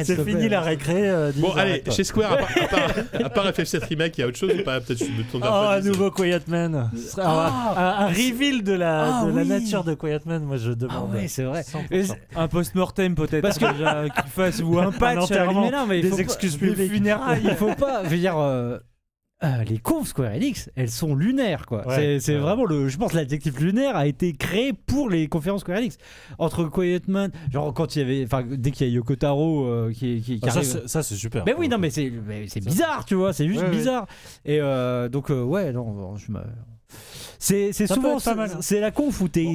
C'est 0.04 0.24
fini 0.24 0.48
la 0.48 0.60
récré. 0.60 1.08
euh, 1.08 1.32
Bon, 1.36 1.52
allez, 1.54 1.82
chez 1.90 2.04
Square, 2.04 2.32
à 2.32 2.36
part, 2.38 2.48
à 2.60 2.66
part, 2.68 3.24
à 3.24 3.30
part 3.30 3.46
FF7 3.50 3.84
Remake, 3.88 4.18
il 4.18 4.20
y 4.20 4.24
a 4.24 4.26
autre 4.28 4.38
chose 4.38 4.52
ou 4.58 4.62
pas? 4.64 4.80
Peut-être 4.80 4.98
je 4.98 5.04
me 5.04 5.22
tourne 5.30 5.42
vers 5.42 5.52
Oh, 5.52 5.68
un 5.70 5.80
nouveau 5.80 6.10
Quiet 6.10 6.40
Man. 6.48 6.74
Un- 6.74 6.90
Ah. 7.22 8.04
un, 8.04 8.06
reveal 8.08 8.62
de 8.62 8.72
la, 8.72 9.04
Ah 9.20 9.24
oui. 9.26 9.46
nature 9.46 9.84
de 9.84 9.94
Quiet 9.94 10.20
Man, 10.26 10.44
moi 10.44 10.56
je 10.56 10.70
Ah 10.70 10.74
demande. 10.74 11.14
ouais, 11.14 11.28
c'est 11.28 11.44
vrai. 11.44 11.64
100%. 12.30 12.30
Mais 12.30 12.34
c'est- 12.34 12.40
Un 12.40 12.48
post-mortem 12.48 13.14
peut-être. 13.14 13.42
Parce 13.42 13.58
que- 13.58 13.72
déjà, 13.72 14.08
qu'il 14.08 14.30
fasse 14.30 14.60
ou 14.62 14.78
un 14.78 14.92
patch. 14.92 15.18
enterrement. 15.18 15.62
Mais 15.62 15.70
non, 15.70 15.86
mais 15.86 15.98
il 15.98 16.02
Des 16.02 16.08
faut 16.10 16.16
pas- 16.16 16.22
excuses 16.22 16.58
des 16.58 16.68
publiques. 16.68 16.92
funérailles, 16.92 17.42
il 17.44 17.54
faut 17.56 17.74
pas. 17.74 18.04
Je 18.04 18.08
veux 18.10 18.16
dire, 18.18 18.36
euh, 18.38 18.78
euh, 19.44 19.64
les 19.64 19.78
confs 19.78 20.08
Square 20.08 20.32
Enix, 20.32 20.70
elles 20.76 20.90
sont 20.90 21.14
lunaires, 21.14 21.66
quoi. 21.66 21.86
Ouais, 21.86 22.18
c'est 22.20 22.34
ouais. 22.34 22.40
vraiment 22.40 22.64
le. 22.64 22.88
Je 22.88 22.96
pense 22.96 23.12
que 23.12 23.16
l'adjectif 23.16 23.58
lunaire 23.60 23.94
a 23.96 24.06
été 24.06 24.32
créé 24.32 24.72
pour 24.72 25.10
les 25.10 25.28
conférences 25.28 25.60
Square 25.60 25.78
Enix. 25.78 25.98
Entre 26.38 26.64
Quiet 26.64 27.02
Man, 27.08 27.30
genre 27.52 27.74
quand 27.74 27.96
il 27.96 27.98
y 27.98 28.02
avait, 28.02 28.24
enfin 28.24 28.44
dès 28.48 28.70
qu'il 28.70 28.86
y 28.86 28.90
a 28.90 28.92
Yoko 28.94 29.14
Taro 29.16 29.66
euh, 29.66 29.92
qui, 29.92 30.22
qui, 30.22 30.40
qui 30.40 30.40
Ah, 30.42 30.50
ça, 30.50 30.58
arrive. 30.60 30.70
c'est- 30.70 30.88
ça, 30.88 31.02
c'est 31.02 31.16
super. 31.16 31.44
Mais 31.44 31.54
oui, 31.54 31.68
non, 31.68 31.76
mais 31.78 31.90
c'est 31.90 32.10
mais 32.26 32.46
c'est 32.48 32.62
Ça. 32.62 32.70
bizarre, 32.70 33.04
tu 33.04 33.14
vois, 33.14 33.32
c'est 33.34 33.46
juste 33.46 33.60
Ouais, 33.60 33.66
ouais. 33.66 33.70
bizarre. 33.76 34.06
Et 34.46 34.58
euh, 34.60 35.08
donc, 35.10 35.30
euh, 35.30 35.42
ouais, 35.42 35.72
non, 35.72 36.16
je 36.16 36.32
me. 36.32 36.40
C'est 37.38 37.72
souvent 37.86 38.16
être 38.16 38.24
pas 38.24 38.34
mal. 38.34 38.50
c'est 38.60 38.80
la 38.80 38.90
conf 38.90 39.20
où 39.20 39.28
t'es 39.28 39.46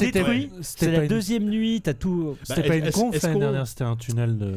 détruit. 0.00 0.50
C'était 0.60 0.86
C'est 0.86 0.92
la 0.92 1.02
une- 1.02 1.08
deuxième 1.08 1.44
nuit, 1.44 1.80
t'as 1.82 1.94
tout. 1.94 2.36
C'était 2.42 2.62
Bah, 2.62 2.68
pas 2.68 2.76
une 2.76 2.90
conf 2.90 3.22
l'année 3.22 3.40
dernière, 3.40 3.66
c'était 3.66 3.84
un 3.84 3.96
tunnel 3.96 4.36
de. 4.38 4.52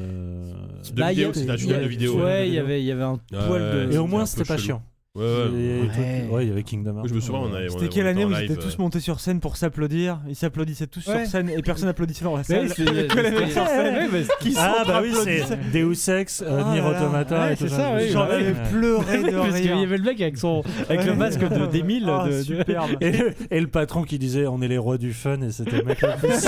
Bah, 0.96 1.10
c'était 1.14 1.50
un 1.50 1.56
tunnel 1.56 1.84
de 1.84 1.88
vidéo. 1.88 2.24
Ouais, 2.24 2.48
il 2.48 2.54
y 2.54 2.60
avait 2.60 2.82
il 2.82 2.86
y 2.86 2.92
avait 2.92 3.04
un 3.04 3.18
poil 3.48 3.62
de. 3.62 3.82
Et 3.94 3.98
au 3.98 4.04
c'était 4.04 4.08
moins, 4.08 4.26
c'était 4.26 4.46
pas 4.46 4.58
chiant. 4.58 4.82
Ouais, 5.16 5.24
ouais, 5.24 5.30
ouais. 5.30 5.90
Ouais. 5.98 6.28
ouais, 6.30 6.44
il 6.46 6.50
y 6.50 6.52
avait 6.52 6.64
Kingdom 6.64 6.98
Hearts. 6.98 7.08
Je 7.08 7.14
me 7.14 7.22
souviens, 7.22 7.40
on 7.50 7.54
avait. 7.54 7.70
C'était 7.70 7.88
quelle 7.88 8.08
année 8.08 8.26
où 8.26 8.32
ils 8.32 8.44
étaient 8.44 8.58
tous 8.58 8.78
montés 8.78 9.00
sur 9.00 9.22
scène 9.22 9.40
pour 9.40 9.56
s'applaudir 9.56 10.20
Ils 10.28 10.36
s'applaudissaient 10.36 10.88
tous 10.88 11.08
Ouais. 11.08 11.22
sur 11.24 11.32
scène 11.32 11.50
et 11.50 11.62
personne 11.62 11.88
applaudissait 11.88 12.26
dans 12.26 12.32
la 12.34 12.40
Ouais, 12.40 12.44
salle. 12.44 12.68
c'est- 12.70 12.82
Il 12.84 12.94
y 12.94 13.00
a 13.00 13.04
que 13.04 13.20
les 13.22 13.32
mecs 13.32 13.52
sur 13.52 13.66
scène 13.66 14.12
Ouais, 14.12 14.24
qui 14.42 14.54
Ah 14.60 14.84
bah 14.86 15.00
oui, 15.02 15.14
c'est. 15.24 15.46
Deus 15.72 16.10
Ex, 16.14 16.42
euh, 16.46 16.62
Ah 16.66 16.72
Nier. 16.74 16.82
Automata 16.82 17.46
Ouais, 17.46 17.54
et 17.54 17.56
tout 17.56 17.70
ça. 17.70 17.98
J'en 18.10 18.28
ouais. 18.28 18.34
avais 18.34 18.54
pleuré 18.70 19.24
de 19.24 19.32
Parce 19.38 19.56
qu'il 19.62 19.80
y 19.80 19.84
avait 19.84 19.98
le 19.98 20.04
mec 20.04 20.20
avec 20.20 20.38
son 20.38 20.64
avec 20.90 21.06
le 21.06 21.16
masque 21.16 21.40
de 21.48 21.66
d'Emile. 21.68 22.10
Ah, 22.10 22.28
de- 22.28 22.42
superbe. 22.42 22.92
Et 23.00 23.60
le, 23.62 23.68
patron 23.68 24.04
qui 24.04 24.20
disait 24.20 24.48
on 24.48 24.62
est 24.62 24.68
les 24.68 24.78
rois 24.78 24.98
du 24.98 25.14
fun 25.14 25.40
et 25.42 25.52
c'était 25.52 25.78
le 25.78 25.84
mec 25.84 26.02
le 26.02 26.10
plus 26.20 26.36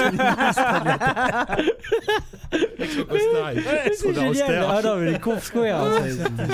C'est 3.93 4.13
génial. 4.13 4.65
Ah 4.69 4.81
non, 4.83 4.95
mais 4.97 5.11
les 5.13 5.19
confs 5.19 5.45
square, 5.45 5.85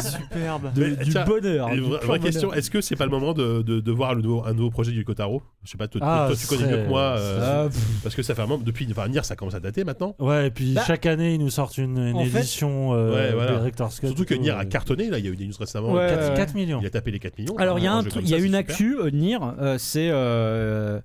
superbe. 0.01 0.71
du 0.73 1.13
bonheur. 1.25 1.69
Vraie, 2.05 2.19
question, 2.19 2.53
est-ce 2.53 2.69
que 2.71 2.81
c'est 2.81 2.95
pas 2.95 3.05
le 3.05 3.11
moment 3.11 3.33
de, 3.33 3.61
de, 3.61 3.79
de 3.79 3.91
voir 3.91 4.15
le 4.15 4.21
nouveau, 4.21 4.43
un 4.45 4.53
nouveau 4.53 4.69
projet 4.69 4.91
du 4.91 5.03
Kotaro 5.05 5.41
Je 5.63 5.71
sais 5.71 5.77
pas, 5.77 5.87
toi, 5.87 6.01
Ah, 6.03 6.25
toi, 6.27 6.35
tu 6.35 6.47
connais 6.47 6.69
mieux 6.71 6.83
que 6.83 6.87
moi, 6.89 7.15
euh, 7.17 7.67
Ah, 7.69 7.75
parce 8.03 8.15
que 8.15 8.21
ça 8.23 8.35
fait 8.35 8.41
un 8.41 8.47
moment, 8.47 8.63
depuis, 8.63 8.87
enfin, 8.91 9.07
Nier, 9.07 9.23
ça 9.23 9.35
commence 9.35 9.53
à 9.55 9.59
dater 9.59 9.83
maintenant. 9.83 10.15
Ouais, 10.19 10.47
et 10.47 10.51
puis 10.51 10.73
Bah, 10.73 10.83
chaque 10.85 11.05
année, 11.05 11.33
ils 11.35 11.39
nous 11.39 11.49
sortent 11.49 11.77
une, 11.77 11.97
une 11.97 12.15
en 12.15 12.25
fait- 12.25 12.39
édition 12.39 12.93
euh, 12.93 13.13
Ouais, 13.13 13.33
voilà. 13.33 13.55
Director's 13.57 13.99
Cut. 13.99 14.07
Surtout 14.07 14.25
que 14.25 14.33
tout, 14.35 14.41
Nier 14.41 14.51
a 14.51 14.59
euh, 14.61 14.65
cartonné, 14.65 15.09
là, 15.09 15.19
il 15.19 15.25
y 15.25 15.27
a 15.27 15.31
eu 15.31 15.35
des 15.35 15.45
news 15.47 15.53
récemment. 15.59 15.91
Ouais, 15.93 16.07
4, 16.09 16.29
ouais. 16.29 16.35
4 16.37 16.55
millions. 16.55 16.79
Il 16.81 16.85
a 16.87 16.89
tapé 16.89 17.11
les 17.11 17.19
4 17.19 17.37
millions. 17.37 17.55
Alors 17.57 17.79
il 17.79 17.83
y 17.85 17.87
a 17.87 17.93
Un 17.93 17.99
un 17.99 18.03
y 18.21 18.33
a 18.33 18.39
ça, 18.39 18.45
une 18.45 18.55
actu 18.55 18.97
euh, 18.99 19.09
Nier, 19.09 19.37
euh, 19.59 19.77
c'est 19.77 20.09
euh, 20.11 20.99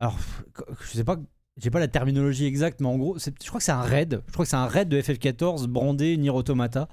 alors 0.00 0.16
je 0.82 0.96
sais 0.96 1.04
pas, 1.04 1.16
j'ai 1.56 1.70
pas 1.70 1.78
la 1.80 1.88
terminologie 1.88 2.46
exacte, 2.46 2.80
mais 2.80 2.88
en 2.88 2.96
gros, 2.96 3.16
je 3.18 3.30
crois 3.48 3.58
que 3.58 3.64
c'est 3.64 3.72
un 3.72 3.82
raid. 3.82 4.22
Je 4.26 4.32
crois 4.32 4.44
que 4.44 4.48
c'est 4.50 4.56
un 4.56 4.66
raid 4.66 4.88
de 4.88 5.00
FF14 5.00 5.66
brandé 5.66 6.16
Nier 6.16 6.30
Automata. 6.30 6.88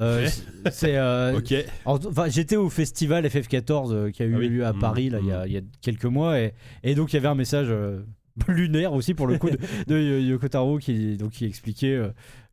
Euh, 0.00 0.26
c'est- 0.70 0.96
euh, 0.96 1.38
enfin, 1.84 2.28
j'étais 2.28 2.56
au 2.56 2.70
festival 2.70 3.26
FF14 3.26 3.92
euh, 3.92 4.10
qui 4.10 4.22
a 4.22 4.26
eu 4.26 4.34
Ah 4.34 4.38
oui. 4.38 4.48
lieu 4.48 4.64
à 4.64 4.72
Mmh, 4.72 4.78
Paris 4.78 5.10
là, 5.10 5.18
il, 5.20 5.26
y 5.28 5.32
a, 5.32 5.44
mmh. 5.44 5.48
il 5.48 5.52
y 5.52 5.56
a 5.58 5.60
quelques 5.82 6.06
mois 6.06 6.40
et, 6.40 6.54
et 6.82 6.94
donc 6.94 7.12
il 7.12 7.16
y 7.16 7.18
avait 7.18 7.28
un 7.28 7.34
message 7.34 7.66
euh, 7.70 8.02
lunaire 8.48 8.94
aussi 8.94 9.12
pour 9.14 9.26
le 9.26 9.36
coup 9.38 9.50
de, 9.50 9.58
de 9.86 10.20
Yoko 10.20 10.48
Taro 10.48 10.78
qui 10.78 11.16
donc 11.18 11.32
qui 11.32 11.44
expliquait 11.44 12.00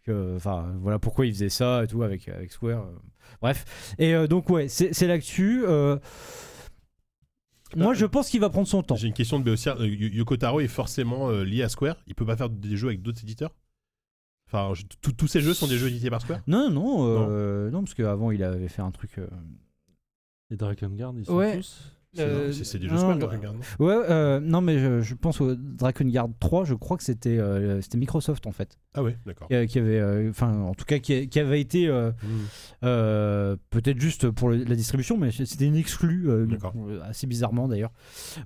que 0.06 0.36
enfin 0.36 0.74
voilà 0.82 1.00
pourquoi 1.00 1.26
il 1.26 1.34
faisait 1.34 1.50
ça 1.50 1.84
et 1.84 1.88
tout 1.88 2.04
avec 2.04 2.28
avec 2.28 2.52
Square 2.52 2.86
bref. 3.42 3.94
Et 4.00 4.14
donc 4.28 4.50
ouais 4.50 4.68
c'est 4.68 5.08
l'actu 5.08 5.64
moi 7.76 7.94
je 7.94 8.06
pense 8.06 8.30
qu'il 8.30 8.42
va 8.42 8.50
prendre 8.50 8.68
son 8.68 8.82
temps. 8.84 8.96
J'ai 8.96 9.08
une 9.08 9.14
question 9.14 9.40
de 9.40 9.56
Y- 9.86 10.16
Yoko 10.16 10.36
Taro 10.38 10.60
est 10.60 10.68
forcément 10.68 11.30
lié 11.32 11.64
à 11.64 11.70
Square? 11.70 11.96
Il 12.08 12.16
peut 12.16 12.26
pas 12.26 12.36
faire 12.36 12.50
des 12.50 12.76
jeux 12.76 12.88
avec 12.88 13.02
d'autres 13.02 13.22
éditeurs? 13.24 13.52
Enfin, 14.52 14.74
je- 14.74 14.84
tous- 15.02 15.12
tous 15.14 15.28
ces 15.28 15.42
jeux 15.42 15.54
sont 15.54 15.68
des 15.68 15.78
jeux 15.78 15.88
édités 15.90 16.10
par 16.10 16.22
Square? 16.22 16.42
Non 16.48 16.70
non 16.72 17.06
euh, 17.08 17.70
non 17.70 17.84
parce 17.84 17.94
qu'avant 17.94 18.32
il 18.32 18.44
avait 18.44 18.68
fait 18.68 18.82
un 18.82 18.92
truc 18.92 19.18
euh, 19.20 19.28
Les 20.50 20.58
Dragon 20.58 20.90
Guard, 20.90 21.14
ils 21.18 21.26
sont 21.26 21.36
Ouais. 21.36 21.58
tous? 21.58 21.96
Euh, 22.18 22.52
C'est 22.52 22.80
des 22.80 22.88
jeux 22.88 22.94
non, 22.96 22.98
Square, 23.02 23.18
non, 23.20 23.26
Dragon 23.28 23.40
Guard, 23.40 23.54
non? 23.54 23.86
Ouais 23.86 23.94
euh, 24.10 24.40
non 24.40 24.62
mais 24.62 24.80
je, 24.80 25.02
je 25.02 25.14
pense 25.14 25.40
au 25.42 25.54
Drakengard 25.56 26.30
3 26.40 26.66
je 26.66 26.74
crois 26.74 26.98
que 26.98 27.04
c'était 27.04 27.38
euh, 27.38 27.80
c'était 27.82 28.00
Microsoft 28.00 28.48
en 28.48 28.52
fait 28.52 28.80
Ah 28.96 29.04
ouais, 29.04 29.16
d'accord. 29.28 29.48
qui, 29.48 29.78
avait 29.78 30.00
euh, 30.00 30.28
enfin 30.32 30.52
en 30.62 30.74
tout 30.74 30.86
cas 30.86 30.98
qui, 30.98 31.14
a- 31.14 31.26
qui 31.28 31.40
avait 31.40 31.62
été. 31.62 31.88
Euh, 32.84 33.56
peut-être 33.70 34.00
juste 34.00 34.30
pour 34.32 34.50
le- 34.50 34.64
la 34.64 34.76
distribution, 34.76 35.18
mais 35.18 35.32
c'était 35.32 35.66
une 35.68 35.76
exclue, 35.76 36.30
euh, 36.30 36.48
euh, 36.76 37.02
assez 37.04 37.28
bizarrement 37.28 37.68
d'ailleurs. 37.68 37.92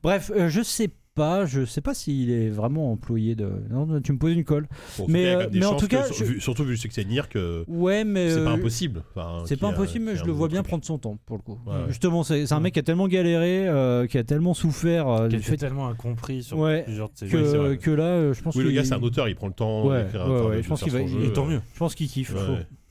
Bref, 0.01 0.31
euh, 0.35 0.49
je 0.49 0.61
sais 0.61 0.88
pas, 0.89 0.95
je 1.18 1.65
sais 1.65 1.81
pas 1.81 1.94
s'il 1.94 2.31
est 2.31 2.49
vraiment 2.49 2.91
employé 2.91 3.35
de. 3.35 3.48
Non, 3.69 4.02
tu 4.02 4.14
me 4.14 4.18
poses 4.18 4.34
une 4.34 4.44
colle. 4.44 4.68
Bon, 4.98 5.06
Mais, 5.07 5.27
a 5.34 5.40
euh, 5.41 5.48
mais 5.53 5.65
en 5.65 5.76
tout 5.76 5.88
cas, 5.88 6.06
je- 6.11 6.40
surtout 6.40 6.64
vu 6.64 6.72
le 6.72 6.77
succès 6.77 7.03
de 7.03 7.10
Nier, 7.10 7.22
que 7.30 7.64
Ouais, 7.68 8.03
mais 8.03 8.31
c'est 8.31 8.44
pas 8.44 8.52
euh, 8.52 8.56
impossible. 8.56 9.03
Enfin, 9.15 9.44
C'est 9.45 9.57
pas 9.57 9.68
a- 9.68 9.72
impossible, 9.72 10.06
mais 10.06 10.15
je 10.15 10.23
a 10.23 10.26
le 10.26 10.31
un 10.31 10.35
vois 10.35 10.48
bien 10.48 10.60
truc. 10.61 10.69
prendre 10.69 10.85
son 10.85 10.98
temps 10.98 11.18
pour 11.26 11.38
le 11.38 11.44
coup. 11.44 11.60
Ouais. 11.68 11.73
Justement, 11.88 12.23
c'est 12.23 12.45
c'est 12.48 12.53
un 12.53 12.60
mec 12.60 12.73
qui 12.73 12.80
a 12.80 12.84
tellement 12.84 13.07
galéré, 13.07 13.68
euh, 13.68 14.07
qui 14.07 14.18
a 14.18 14.23
tellement 14.23 14.53
souffert 14.53 15.07
euh, 15.07 15.30
Qui 15.30 15.35
était 15.35 15.44
fait 15.45 15.57
tellement 15.57 15.88
incompris 15.88 16.44
sur 16.44 16.57
Ouais, 16.57 16.84
plusieurs 16.84 17.10
de 17.10 17.14
ces 17.15 17.27
que, 17.27 17.38
jeux. 17.44 17.69
Oui, 17.69 17.77
que 17.77 17.91
là, 17.91 18.03
euh, 18.06 18.34
je 18.34 18.41
pense 18.41 18.56
Oui, 18.56 18.64
le 18.64 18.72
gars, 18.72 18.84
c'est 18.84 18.94
un 18.95 19.02
auteur, 19.03 19.27
il 19.27 19.35
prend 19.35 19.48
le 19.48 19.53
temps 19.53 19.85
Ouais, 19.88 20.03
d'écrire 20.03 20.27
de- 20.27 20.61
je 20.61 20.68
pense 20.68 20.81
qu'il 20.81 20.91
va- 20.91 21.02
Et 21.02 21.34
tant 21.34 21.45
mieux. 21.45 21.61
Je 21.73 21.80
pense 21.80 21.94
qu'il 21.95 22.07
kiffe. 22.07 22.34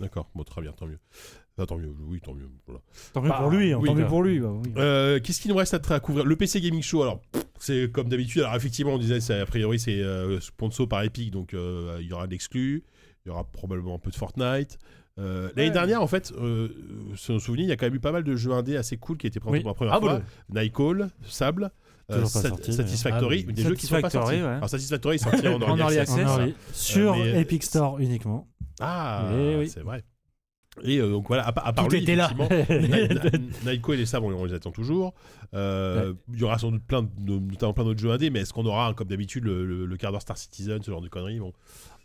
D'accord, 0.01 0.29
bon, 0.35 0.43
très 0.43 0.61
bien, 0.63 0.73
tant 0.73 0.87
mieux. 0.87 0.99
Ah, 1.59 1.67
tant 1.67 1.77
mieux, 1.77 1.93
oui, 2.09 2.21
tant 2.21 2.33
mieux. 2.35 2.49
Voilà. 2.67 2.81
Tant 3.13 3.21
mieux 3.23 3.29
Bah, 3.29 3.39
pour 3.43 3.51
lui. 3.51 3.75
en 3.75 3.81
oui, 3.81 3.89
Tant 3.89 3.95
mieux 3.95 4.03
cas. 4.05 4.09
pour 4.09 4.23
lui. 4.23 4.41
bah 4.41 4.53
oui. 4.53 4.73
Euh, 4.79 5.21
Qu'est-ce 5.21 5.41
qu'il 5.41 5.51
nous 5.51 5.57
reste 5.57 5.75
à, 5.75 5.95
à 5.95 6.01
couvrir? 6.01 6.25
Le 6.25 6.35
PC 6.37 6.61
Gaming 6.61 6.83
Show, 6.83 7.03
alors, 7.03 7.21
c'est 7.59 7.91
comme 7.93 8.09
d'habitude. 8.09 8.41
Alors, 8.43 8.55
effectivement, 8.57 8.95
on 8.95 8.99
disait, 8.99 9.21
c'est- 9.21 9.39
a 9.41 9.47
priori, 9.47 9.79
c'est 9.79 10.01
euh, 10.01 10.41
sponsor 10.41 10.89
par 10.89 11.03
Epic, 11.03 11.31
donc 11.31 11.53
euh, 11.55 11.99
il 12.01 12.07
y 12.07 12.13
aura 12.13 12.27
de 12.27 12.33
l'exclu. 12.33 12.85
Il 13.25 13.29
y 13.29 13.31
aura 13.31 13.45
probablement 13.45 13.95
un 13.97 13.99
peu 13.99 14.11
de 14.11 14.17
Fortnite. 14.17 14.79
Euh, 15.19 15.51
L'année 15.55 15.69
Ouais. 15.69 15.71
dernière, 15.75 16.03
en 16.03 16.07
fait, 16.07 16.33
euh, 16.39 16.69
si 17.17 17.31
on 17.33 17.39
se 17.39 17.45
souvient, 17.45 17.65
il 17.65 17.69
y 17.69 17.73
a 17.73 17.77
quand 17.77 17.85
même 17.87 17.95
eu 17.95 18.01
pas 18.01 18.13
mal 18.13 18.25
de 18.25 18.35
jeux 18.35 18.53
indés 18.53 18.77
assez 18.79 18.97
cool 18.97 19.19
qui 19.19 19.27
étaient 19.27 19.39
présentés 19.39 19.59
Oui. 19.59 19.63
pour 19.63 19.71
la 19.71 19.75
première 19.75 19.95
Ah, 19.95 20.01
fois. 20.01 20.23
bah, 20.49 20.61
Nightcall, 20.63 21.11
Sable. 21.29 21.71
euh, 22.11 22.25
Sat- 22.25 22.49
sorti, 22.49 22.73
Satisfactory, 22.73 23.45
Ah, 23.49 23.53
des 23.53 23.63
jeux 23.63 23.75
qui 23.75 23.87
sont 23.87 23.95
pas 23.97 24.09
Satisfactory, 24.09 24.37
sortis. 24.39 24.43
ouais. 24.51 24.57
Alors 24.57 24.69
Satisfactory 24.71 25.15
est 25.17 25.19
sorti 25.19 25.47
en 25.49 25.61
En 25.63 25.77
early 25.79 25.99
access. 25.99 26.17
access. 26.19 26.29
En 26.31 26.39
early. 26.41 26.55
Sur 26.73 27.17
mais, 27.17 27.41
Epic 27.43 27.63
Store 27.63 28.01
uniquement. 28.01 28.49
Ah, 28.81 29.29
Eh 29.35 29.57
oui. 29.59 29.69
c'est 29.69 29.81
vrai. 29.83 30.03
Et 30.83 30.99
euh, 30.99 31.11
donc 31.11 31.29
voilà, 31.29 31.47
à, 31.47 31.53
part- 31.53 31.67
à 31.67 31.73
part 31.73 31.85
Tout 31.87 31.93
lui, 31.93 32.03
était 32.03 32.17
là. 32.17 32.31
Nightco 33.67 33.93
et 33.93 33.97
les 33.99 34.07
sables, 34.07 34.27
on, 34.27 34.45
les 34.45 34.55
attend 34.55 34.71
toujours. 34.71 35.15
Euh, 35.55 36.15
Il 36.33 36.41
y 36.41 36.45
aura 36.45 36.59
sans 36.59 36.71
doute 36.73 36.83
plein, 36.87 37.03
de, 37.03 37.39
notamment 37.39 37.73
plein 37.75 37.85
d'autres 37.85 38.01
jeux 38.01 38.11
indés, 38.11 38.31
mais 38.31 38.41
est-ce 38.41 38.53
qu'on 38.53 38.65
aura, 38.65 38.95
comme 38.95 39.09
d'habitude, 39.09 39.45
le, 39.45 39.67
le, 39.67 39.85
le 39.87 39.97
quart 39.97 40.13
d'heure 40.13 40.23
Star 40.23 40.39
Citizen, 40.39 40.83
ce 40.83 40.91
genre 40.91 41.03
de 41.03 41.09
conneries 41.09 41.41
bon. 41.41 41.53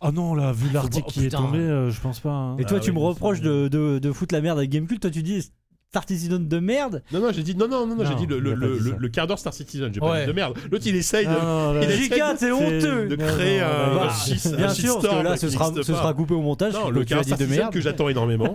Ah 0.00 0.12
non, 0.12 0.34
là, 0.34 0.52
vu 0.52 0.70
l'article 0.70 1.06
Oh, 1.08 1.10
qui 1.10 1.24
est 1.26 1.30
tombé, 1.30 1.58
euh, 1.58 1.90
je 1.90 2.00
pense 2.00 2.20
pas. 2.20 2.30
hein. 2.30 2.56
Et 2.58 2.64
toi, 2.64 2.76
Ah 2.78 2.84
tu 2.84 2.90
oui, 2.90 2.96
me 2.96 3.02
reproches 3.02 3.40
de, 3.40 3.68
de, 3.68 3.98
de 3.98 4.12
foutre 4.12 4.34
la 4.34 4.40
merde 4.42 4.58
avec 4.58 4.70
Gamecube. 4.70 5.00
Toi, 5.00 5.10
tu 5.10 5.22
dis 5.22 5.50
Star 5.90 6.04
Citizen 6.06 6.46
de 6.46 6.58
merde. 6.58 7.02
Non, 7.12 7.20
non, 7.20 7.32
j'ai 7.32 7.42
dit 7.42 7.54
non, 7.56 7.66
non, 7.66 7.86
non, 7.86 7.96
non, 7.96 8.04
j'ai 8.04 8.14
dit 8.14 8.26
le, 8.26 8.38
le, 8.40 8.50
pas 8.50 8.56
le, 8.66 8.78
dit 8.78 8.90
le- 8.90 8.96
le 8.98 9.08
quart 9.08 9.26
d'heure 9.26 9.38
Star 9.38 9.54
Citizen, 9.54 9.90
j'ai 9.92 10.00
pas 10.00 10.10
Ouais. 10.10 10.20
dit 10.20 10.26
de 10.26 10.32
merde. 10.32 10.54
L'autre, 10.70 10.86
il 10.86 10.94
essaye 10.94 11.24
de, 11.26 11.30
Non, 11.32 11.72
non, 11.72 11.80
il 11.80 11.90
essaye 11.90 12.10
J4, 12.10 12.36
c'est 12.38 12.52
honteux. 12.52 13.06
de 13.08 13.16
créer 13.16 13.60
un, 13.60 13.94
bah, 13.94 14.10
un 14.12 14.56
Bien 14.56 14.68
sûr, 14.68 15.00
parce 15.00 15.16
que 15.18 15.22
là, 15.24 15.36
ce 15.38 15.48
sera, 15.48 15.72
ce 15.72 15.76
pas. 15.78 15.82
sera 15.84 16.12
coupé 16.12 16.34
au 16.34 16.42
montage. 16.42 16.74
Non, 16.74 16.90
le 16.90 17.04
quart 17.06 17.24
Star 17.24 17.38
de 17.38 17.46
merde. 17.46 17.72
que 17.72 17.80
j'attends 17.80 18.10
énormément. 18.10 18.54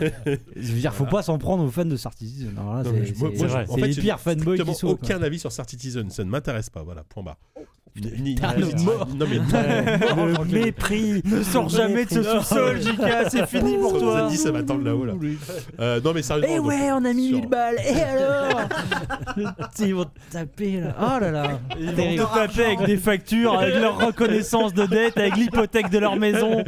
Je 0.00 0.72
veux 0.72 0.78
dire, 0.78 0.94
faut 0.94 1.04
pas 1.06 1.22
s'en 1.22 1.36
prendre 1.38 1.64
aux 1.64 1.70
fans 1.70 1.84
de 1.84 1.96
Star 1.96 2.12
Citizen. 2.12 2.54
C'est- 2.84 3.80
les 3.80 3.94
pires 3.94 4.20
fanboys 4.20 4.58
qui 4.62 4.74
sont. 4.74 4.86
aucun 4.88 5.20
avis 5.20 5.40
sur 5.40 5.50
Star 5.50 5.68
Citizen, 5.68 6.10
ça 6.10 6.22
ne 6.22 6.30
m'intéresse 6.30 6.70
pas, 6.70 6.82
voilà, 6.84 7.02
point 7.08 7.24
barre. 7.24 7.38
Ni- 7.94 8.36
mort. 8.84 9.06
Non 9.14 9.26
mais 9.28 9.36
Le 9.38 10.44
mépris. 10.64 11.20
Ne 11.26 11.42
sors 11.42 11.68
jamais 11.68 12.06
de 12.06 12.10
ce 12.10 12.22
sous-sol, 12.22 12.80
JK, 12.80 13.28
c'est 13.28 13.46
fini 13.46 13.76
pour 13.76 13.98
toi. 13.98 14.28
dit, 14.30 14.38
ça 14.38 14.50
va 14.50 14.62
tendre 14.62 14.82
là-haut 14.84 15.04
là. 15.04 15.12
Euh, 15.78 16.00
non 16.02 16.12
mais 16.14 16.22
sérieusement. 16.22 16.52
Eh 16.54 16.56
donc, 16.58 16.66
ouais, 16.68 16.90
on 16.92 17.04
a 17.04 17.12
mis 17.12 17.28
sur- 17.28 17.38
1000 17.38 17.48
balles. 17.48 17.76
Et 17.86 18.00
alors 18.00 18.62
Ils 19.80 19.94
vont 19.94 20.04
te 20.04 20.10
taper 20.32 20.80
là. 20.80 20.96
Oh 21.00 21.20
là 21.20 21.30
là. 21.30 21.60
Ils 21.78 21.86
vont 22.18 22.26
te 22.26 22.34
taper 22.34 22.64
avec 22.64 22.82
des 22.86 22.96
factures, 22.96 23.58
avec 23.58 23.74
leur 23.74 23.98
reconnaissance 23.98 24.72
de 24.72 24.86
dette, 24.86 25.18
avec 25.18 25.36
l'hypothèque 25.36 25.90
de 25.90 25.98
leur 25.98 26.16
maison. 26.16 26.64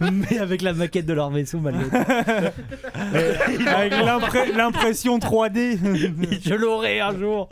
Mais 0.00 0.38
avec 0.38 0.62
la 0.62 0.74
maquette 0.74 1.06
de 1.06 1.12
leur 1.12 1.30
vaisseau, 1.30 1.58
malgré 1.58 1.84
tout. 1.88 1.96
avec 3.66 3.92
l'impression 4.54 5.18
3D. 5.18 5.78
Je 6.44 6.54
l'aurai 6.54 7.00
un 7.00 7.18
jour. 7.18 7.48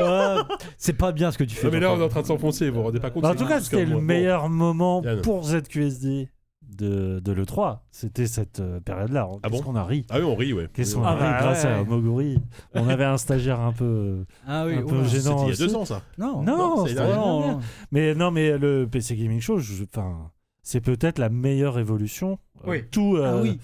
Ah, 0.00 0.46
c'est 0.78 0.92
pas 0.96 1.10
bien 1.12 1.32
ce 1.32 1.38
que 1.38 1.47
tu 1.48 1.56
fais. 1.56 1.66
Non 1.66 1.72
mais 1.72 1.80
là 1.80 1.92
on 1.92 1.98
est 2.00 2.04
en 2.04 2.08
train 2.08 2.22
de 2.22 2.26
s'enfoncer, 2.26 2.70
vous 2.70 2.76
vous 2.76 2.82
rendez 2.84 3.00
pas 3.00 3.10
compte 3.10 3.22
Bah, 3.24 3.30
en 3.30 3.34
tout 3.34 3.46
cas, 3.46 3.60
c'était 3.60 3.84
le 3.84 3.94
bon, 3.96 4.00
meilleur 4.02 4.48
moment 4.48 5.02
Yann. 5.02 5.20
pour 5.22 5.44
ZQSD 5.44 6.28
de, 6.62 7.18
de 7.20 7.32
l'E3. 7.32 7.78
C'était 7.90 8.26
cette 8.26 8.60
euh, 8.60 8.78
période-là. 8.80 9.26
Ah 9.30 9.48
Qu'est-ce 9.48 9.62
bon 9.62 9.70
qu'on 9.72 9.76
a 9.76 9.84
ri 9.84 10.04
Ah 10.10 10.18
oui 10.18 10.24
on 10.24 10.36
rit 10.36 10.52
ouais. 10.52 10.68
Qu'est-ce 10.72 10.94
qu'on 10.94 11.02
a 11.02 11.08
Ah 11.08 11.14
ri 11.14 11.20
bah 11.20 11.38
grâce 11.40 11.64
à 11.64 11.82
Moguri 11.82 12.38
On 12.74 12.88
avait 12.88 13.04
un 13.04 13.16
stagiaire 13.16 13.60
un 13.60 13.72
peu. 13.72 14.24
Ah 14.46 14.64
oui, 14.66 14.76
un 14.76 14.82
peu 14.82 14.98
ouais. 14.98 15.04
gênant. 15.08 15.38
C'était 15.38 15.52
il 15.52 15.58
y 15.60 15.62
a 15.62 15.66
deux 15.66 15.74
ans 15.76 15.84
ça. 15.84 16.02
Non, 16.18 16.42
Non, 16.42 16.84
non. 16.86 17.60
Mais 17.90 18.14
non, 18.14 18.30
mais 18.30 18.58
le 18.58 18.86
PC 18.86 19.16
Gaming 19.16 19.40
Show, 19.40 19.58
enfin, 19.92 20.30
c'est 20.62 20.80
peut-être 20.82 21.18
la 21.18 21.30
meilleure 21.30 21.78
évolution. 21.78 22.38
euh, 22.66 22.70
Oui. 22.70 22.84
tout 22.90 23.16
Ah 23.18 23.26
euh, 23.34 23.42
oui. 23.42 23.58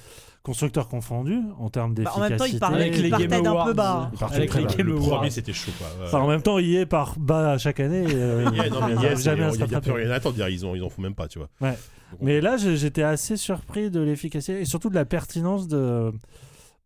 Constructeur 0.45 0.89
confondu 0.89 1.41
en 1.59 1.71
termes 1.71 1.95
Bah, 1.95 2.03
d'efficacité. 2.05 2.25
en 2.25 2.29
même 2.29 2.39
temps, 2.39 2.45
il 2.45 2.59
parlait 2.61 2.83
Avec 2.85 2.99
il 2.99 3.11
Game 3.11 3.43
d'un 3.43 3.51
Awards. 3.51 3.67
peu 3.67 3.73
bas. 3.73 4.11
Il 4.13 4.19
partait 4.19 4.37
Avec 4.37 4.51
très 4.51 4.61
les 4.61 4.67
bas. 4.67 4.75
Game 4.77 4.87
Le 4.87 4.93
Awards. 4.95 5.09
premier 5.17 5.31
c'était 5.31 5.53
chaud 5.53 5.73
quoi. 5.79 5.87
Ouais. 5.99 6.05
Enfin, 6.07 6.21
en 6.21 6.29
même 6.29 6.43
temps, 6.43 6.59
il 6.59 6.77
est 6.77 6.87
par 6.87 7.19
bas 7.19 7.53
à 7.53 7.59
chaque 7.59 7.81
année. 7.81 8.05
euh, 8.09 8.45
il 8.53 8.61
arrive 8.61 8.73
c'est- 9.17 9.23
jamais 9.25 9.47
il 9.49 9.53
se 9.55 9.59
y 9.59 9.75
a 9.75 9.81
plus 9.81 9.91
rien 9.91 10.11
à 10.11 10.15
attendre, 10.15 10.49
ils 10.49 10.65
en, 10.65 10.75
ils 10.77 10.83
en 10.85 10.89
font 10.91 11.03
même 11.03 11.15
pas, 11.15 11.27
tu 11.29 11.39
vois. 11.41 11.49
Ouais. 11.61 11.71
Donc, 11.71 12.21
Mais 12.21 12.41
là, 12.41 12.57
j'étais 12.59 13.03
assez 13.03 13.37
surpris 13.37 13.91
de 13.91 14.01
l'efficacité 14.01 14.61
et 14.61 14.65
surtout 14.67 14.91
de 14.91 14.95
la 14.95 15.05
pertinence 15.07 15.67
de, 15.67 16.13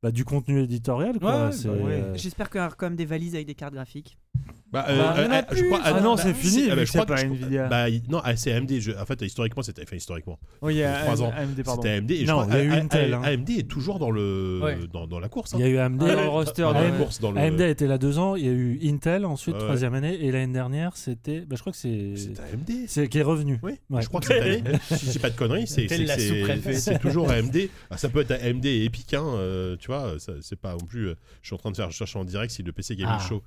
bah, 0.03 0.13
du 0.13 0.25
contenu 0.25 0.63
éditorial. 0.63 1.15
Ouais, 1.17 1.19
bah 1.21 1.51
ouais. 1.51 1.65
euh, 1.67 2.15
J'espère 2.15 2.49
qu'il 2.51 2.61
y 2.61 2.65
aura 2.65 2.73
quand 2.75 2.87
même 2.87 2.97
des 2.97 3.05
valises 3.05 3.35
avec 3.35 3.47
des 3.49 3.55
cartes 3.57 3.75
graphiques. 3.75 4.17
Bah, 4.71 4.85
euh, 4.91 4.99
Bah, 4.99 5.15
euh, 5.17 5.23
il 5.23 5.25
y 5.25 5.29
en 5.29 5.31
a 5.31 5.37
euh, 5.39 5.43
je 5.51 5.55
plus. 5.55 5.67
crois- 5.69 5.81
Ah 5.83 5.97
euh, 5.97 6.01
non, 6.03 6.15
bah, 6.15 6.21
c'est 6.23 6.35
fini, 6.35 6.65
je 6.65 6.69
crois 6.75 6.85
c'est 6.87 7.07
pas 7.07 7.17
que- 7.17 7.27
Nvidia. 7.27 7.69
Bah, 7.69 7.89
il- 7.89 8.03
non, 8.11 8.21
ah, 8.23 8.37
c'est 8.37 8.53
AMD. 8.53 8.81
je- 8.81 8.93
En 8.93 9.07
fait, 9.07 9.23
historiquement, 9.23 9.63
c'était. 9.63 9.83
Enfin, 9.83 9.97
historiquement. 9.97 10.39
Oui, 10.61 10.75
il 10.75 10.79
y 10.81 10.83
a 10.83 10.93
trois 11.05 11.23
ans. 11.23 11.33
AMD, 11.35 11.63
pardon. 11.65 11.81
C'était 11.81 11.95
AMD. 11.95 12.11
Et 12.11 12.27
je 12.27 12.31
Non, 12.31 12.43
crois 12.43 12.47
il 12.49 12.59
y 12.59 12.61
a 12.61 12.65
eu 12.65 12.71
A- 12.73 12.75
A- 12.75 12.81
Intel, 12.83 13.15
hein. 13.15 13.23
AMD 13.25 13.49
est 13.59 13.63
toujours 13.67 13.99
dans, 13.99 14.11
le, 14.11 14.61
Ouais. 14.63 14.79
dans, 14.93 15.07
dans 15.07 15.21
la 15.21 15.31
course. 15.31 15.53
Il 15.55 15.61
y 15.61 15.63
a 15.63 15.69
eu 15.69 15.79
AMD. 15.79 16.03
Ah, 16.07 16.17
dans 16.17 16.21
le 16.23 16.29
roster 16.29 16.61
dans 16.63 16.73
la 16.73 16.81
AMD. 16.81 16.99
course, 16.99 17.19
dans 17.21 17.31
le. 17.33 17.41
AMD 17.41 17.61
a 17.63 17.69
été 17.69 17.87
là 17.87 17.97
deux 17.97 18.19
ans. 18.19 18.37
Il 18.37 18.45
y 18.45 18.49
a 18.51 18.53
eu 18.53 18.79
Intel 18.85 19.25
ensuite, 19.25 19.55
Ouais, 19.55 19.61
troisième 19.63 19.95
année. 19.95 20.23
Et 20.23 20.31
l'année 20.31 20.53
dernière, 20.53 20.99
c'était. 20.99 21.41
bah, 21.47 21.57
je 21.57 21.61
crois 21.63 21.73
que 21.73 21.79
c'est. 21.79 22.13
C'est 22.17 22.39
AMD. 22.39 22.85
C'est 22.89 23.09
qui 23.09 23.19
est 23.21 23.23
revenu. 23.23 23.59
Oui, 23.63 23.73
Ouais. 23.89 24.03
je 24.03 24.09
crois 24.09 24.21
que 24.21 24.27
cette 24.27 24.43
année, 24.43 24.63
si 24.91 25.07
je 25.07 25.11
dis 25.13 25.19
pas 25.19 25.31
de 25.31 25.37
conneries, 25.37 25.67
c'est 25.67 25.87
Tel 25.87 26.01
c'est- 26.01 26.05
la 26.05 26.19
c'est- 26.19 26.29
sous-préfet. 26.41 26.75
c'est 26.75 26.99
toujours 26.99 27.31
AMD. 27.31 27.71
Ah, 27.91 27.97
ça 27.97 28.11
peut 28.11 28.21
être 28.21 28.33
AMD 28.33 28.67
et 28.67 28.85
Epic, 28.85 29.15
hein, 29.15 29.25
euh, 29.25 29.77
tu 29.81 29.87
vois, 29.87 30.17
ça- 30.19 30.33
c'est 30.43 30.61
pas 30.61 30.73
non 30.73 30.85
plus. 30.87 31.09
euh, 31.09 31.15
je 31.41 31.47
suis 31.49 31.55
en 31.55 31.59
train 31.59 31.71
de 31.71 31.77
faire, 31.77 31.91
je 31.91 31.97
cherche 31.97 32.17
en 32.17 32.25
direct 32.27 32.53
si 32.53 32.63
le 32.63 32.73
PC 32.73 32.97
Gaming 32.97 33.15
Ah. 33.19 33.27
Show 33.27 33.43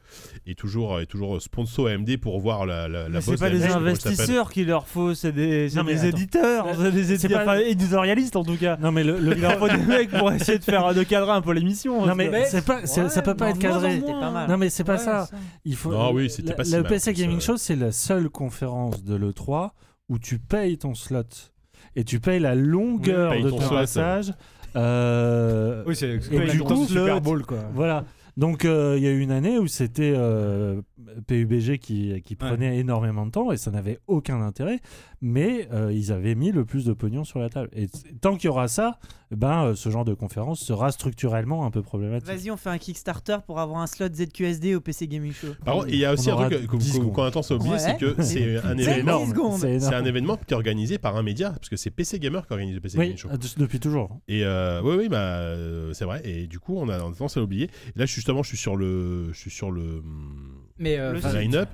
est 0.47 0.57
toujours, 0.57 0.81
est 0.99 1.06
toujours 1.06 1.41
sponsor 1.41 1.88
AMD 1.88 2.18
pour 2.18 2.40
voir 2.40 2.66
la, 2.66 2.88
la, 2.88 3.03
la 3.03 3.10
Mais 3.10 3.22
c'est 3.22 3.38
pas 3.38 3.49
d'AMD, 3.49 3.62
des 3.62 3.72
investisseurs 3.72 4.52
qu'il 4.52 4.68
leur 4.68 4.88
faut, 4.88 5.14
c'est 5.14 5.32
des, 5.32 5.70
c'est 5.70 5.78
Non, 5.78 5.84
mais 5.84 5.94
des 5.95 6.06
éditeurs, 6.08 6.68
c'est 6.78 6.91
des 6.91 7.14
éditeurs, 7.14 7.45
pas- 7.45 7.53
enfin, 7.58 7.62
éditorialistes 7.66 8.36
en 8.36 8.44
tout 8.44 8.58
cas. 8.58 8.78
Non, 8.82 8.91
mais 8.91 9.03
le, 9.03 9.20
le- 9.20 9.36
Il 9.36 9.41
leur 9.41 9.58
faut 9.60 9.68
des 9.70 9.78
mecs 9.78 10.10
pour 10.12 10.32
essayer 10.32 10.58
de 10.60 10.64
faire 10.64 10.94
de 10.94 11.03
cadrer 11.03 11.32
un 11.32 11.41
peu 11.41 11.53
l'émission. 11.53 12.06
Non, 12.06 12.16
mais, 12.16 12.45
c'est 12.45 12.66
pas, 12.66 12.86
c'est- 12.86 13.10
ça 13.10 13.22
peut 13.22 13.36
pas 13.36 13.45
Ouais, 13.45 13.52
être 13.52 13.60
cadré. 13.60 13.99
pas 14.02 14.32
mal. 14.32 14.49
Non, 14.49 14.58
mais 14.58 14.70
c'est 14.70 14.84
pas 14.84 14.94
Ouais, 14.98 15.03
ça. 15.03 15.28
Il 15.66 15.76
faut. 15.76 15.91
Non, 15.91 16.12
oui, 16.14 16.30
c'était 16.30 16.49
la- 16.49 16.56
pas 16.56 16.64
si 16.64 16.76
Le 16.76 16.84
PC 16.84 17.14
Gaming 17.14 17.38
euh. 17.38 17.41
Show, 17.41 17.58
c'est 17.58 17.76
la 17.76 17.91
seule 17.91 18.30
conférence 18.30 19.03
de 19.03 19.16
l'E3 19.16 19.70
où 20.10 20.20
tu 20.20 20.40
payes 20.40 20.78
ton 20.78 20.94
slot 20.95 21.24
et 21.95 22.03
tu 22.03 22.20
payes 22.20 22.40
la 22.40 22.56
longueur 22.56 23.32
Oui, 23.32 23.38
paye 23.38 23.45
de 23.45 23.49
ton 23.49 23.58
ton 23.60 23.68
slot. 23.68 23.76
passage. 23.78 24.34
Euh, 24.76 25.84
Oui, 25.86 25.95
c'est 25.95 26.20
Et 26.32 26.48
du 26.48 26.62
coup, 26.64 26.86
Super 26.86 27.16
le- 27.16 27.20
Bowl 27.20 27.45
quoi. 27.45 27.60
Voilà. 27.74 28.06
Donc 28.38 28.66
euh, 28.66 28.95
il 28.98 29.03
y 29.03 29.08
a 29.08 29.12
eu 29.12 29.20
une 29.20 29.32
année 29.32 29.58
où 29.60 29.68
c'était 29.68 30.14
euh, 30.16 30.82
PUBG 31.28 31.78
qui, 31.80 32.22
qui 32.24 32.36
prenait 32.36 32.78
énormément 32.78 33.26
de 33.26 33.32
temps 33.32 33.52
et 33.52 33.58
ça 33.58 33.72
n'avait 33.72 34.00
aucun 34.08 34.42
intérêt, 34.42 34.80
mais 35.22 35.68
euh, 35.74 35.92
ils 35.94 36.12
avaient 36.12 36.36
mis 36.36 36.52
le 36.52 36.66
plus 36.66 36.86
de 36.86 36.94
pognon 36.94 37.24
sur 37.24 37.40
la 37.40 37.50
table. 37.50 37.70
Et 37.74 37.88
tant 38.22 38.36
qu'il 38.36 38.46
y 38.46 38.50
aura 38.50 38.68
ça, 38.68 38.98
ben 39.32 39.66
euh, 39.66 39.76
ce 39.76 39.90
genre 39.90 40.04
de 40.06 40.14
conférence 40.14 40.60
sera 40.60 40.92
structurellement 40.92 41.66
un 41.66 41.72
peu 41.72 41.82
problématique. 41.82 42.28
Vas-y, 42.28 42.52
on 42.52 42.58
fait 42.58 42.70
un 42.70 42.78
Kickstarter 42.78 43.38
pour 43.46 43.60
avoir 43.60 43.80
un 43.82 43.88
slot 43.88 44.10
ZQSD 44.14 44.76
au 44.76 44.82
PC 44.82 45.08
Gaming 45.08 45.32
Show. 45.32 45.48
Par 45.64 45.76
contre, 45.76 45.88
il 45.90 45.96
y 45.98 46.06
a 46.06 46.14
aussi 46.14 46.30
On 46.32 46.40
un 46.40 46.50
truc 46.50 46.68
que- 46.68 46.76
10 46.78 46.92
que- 46.92 46.96
secondes. 46.98 47.14
qu'on 47.14 47.24
a 47.24 47.32
tendance 47.32 47.52
à 47.52 47.56
oublier, 47.56 47.72
Ouais. 47.74 47.80
c'est 47.80 47.98
que 47.98 48.22
c'est 48.22 48.58
un 48.58 48.78
événement. 48.78 49.26
C'est 49.58 49.94
un 49.94 50.38
qui 50.38 50.54
est 50.54 50.56
organisé 50.56 50.98
par 50.98 51.16
un 51.16 51.24
média, 51.24 51.52
parce 51.52 51.70
que 51.70 51.76
c'est 51.78 51.92
PC 51.92 52.20
Gamer 52.20 52.46
qui 52.46 52.54
organise 52.54 52.76
le 52.76 52.82
PC 52.82 52.98
Oui, 52.98 53.06
Gaming 53.06 53.18
Show. 53.18 53.30
de- 53.30 53.38
depuis 53.58 53.80
toujours. 53.80 54.20
Et 54.28 54.44
euh, 54.44 54.82
oui, 54.84 54.96
oui, 54.98 55.10
bah, 55.10 55.56
c'est 55.94 56.06
vrai. 56.06 56.22
Et 56.26 56.48
du 56.48 56.60
coup, 56.60 56.76
on 56.78 56.90
a 56.90 56.98
tendance 57.00 57.38
à 57.38 57.40
l'oublier. 57.40 57.70
Là, 57.96 58.06
justement, 58.06 58.44
je 58.44 58.50
suis 58.50 58.58
sur 58.58 58.76
le, 58.76 59.32
je 59.32 59.38
suis 59.40 59.52
sur 59.52 59.72
le, 59.72 60.00
hum, 60.00 60.61
Mais 60.82 60.98
euh, 60.99 61.14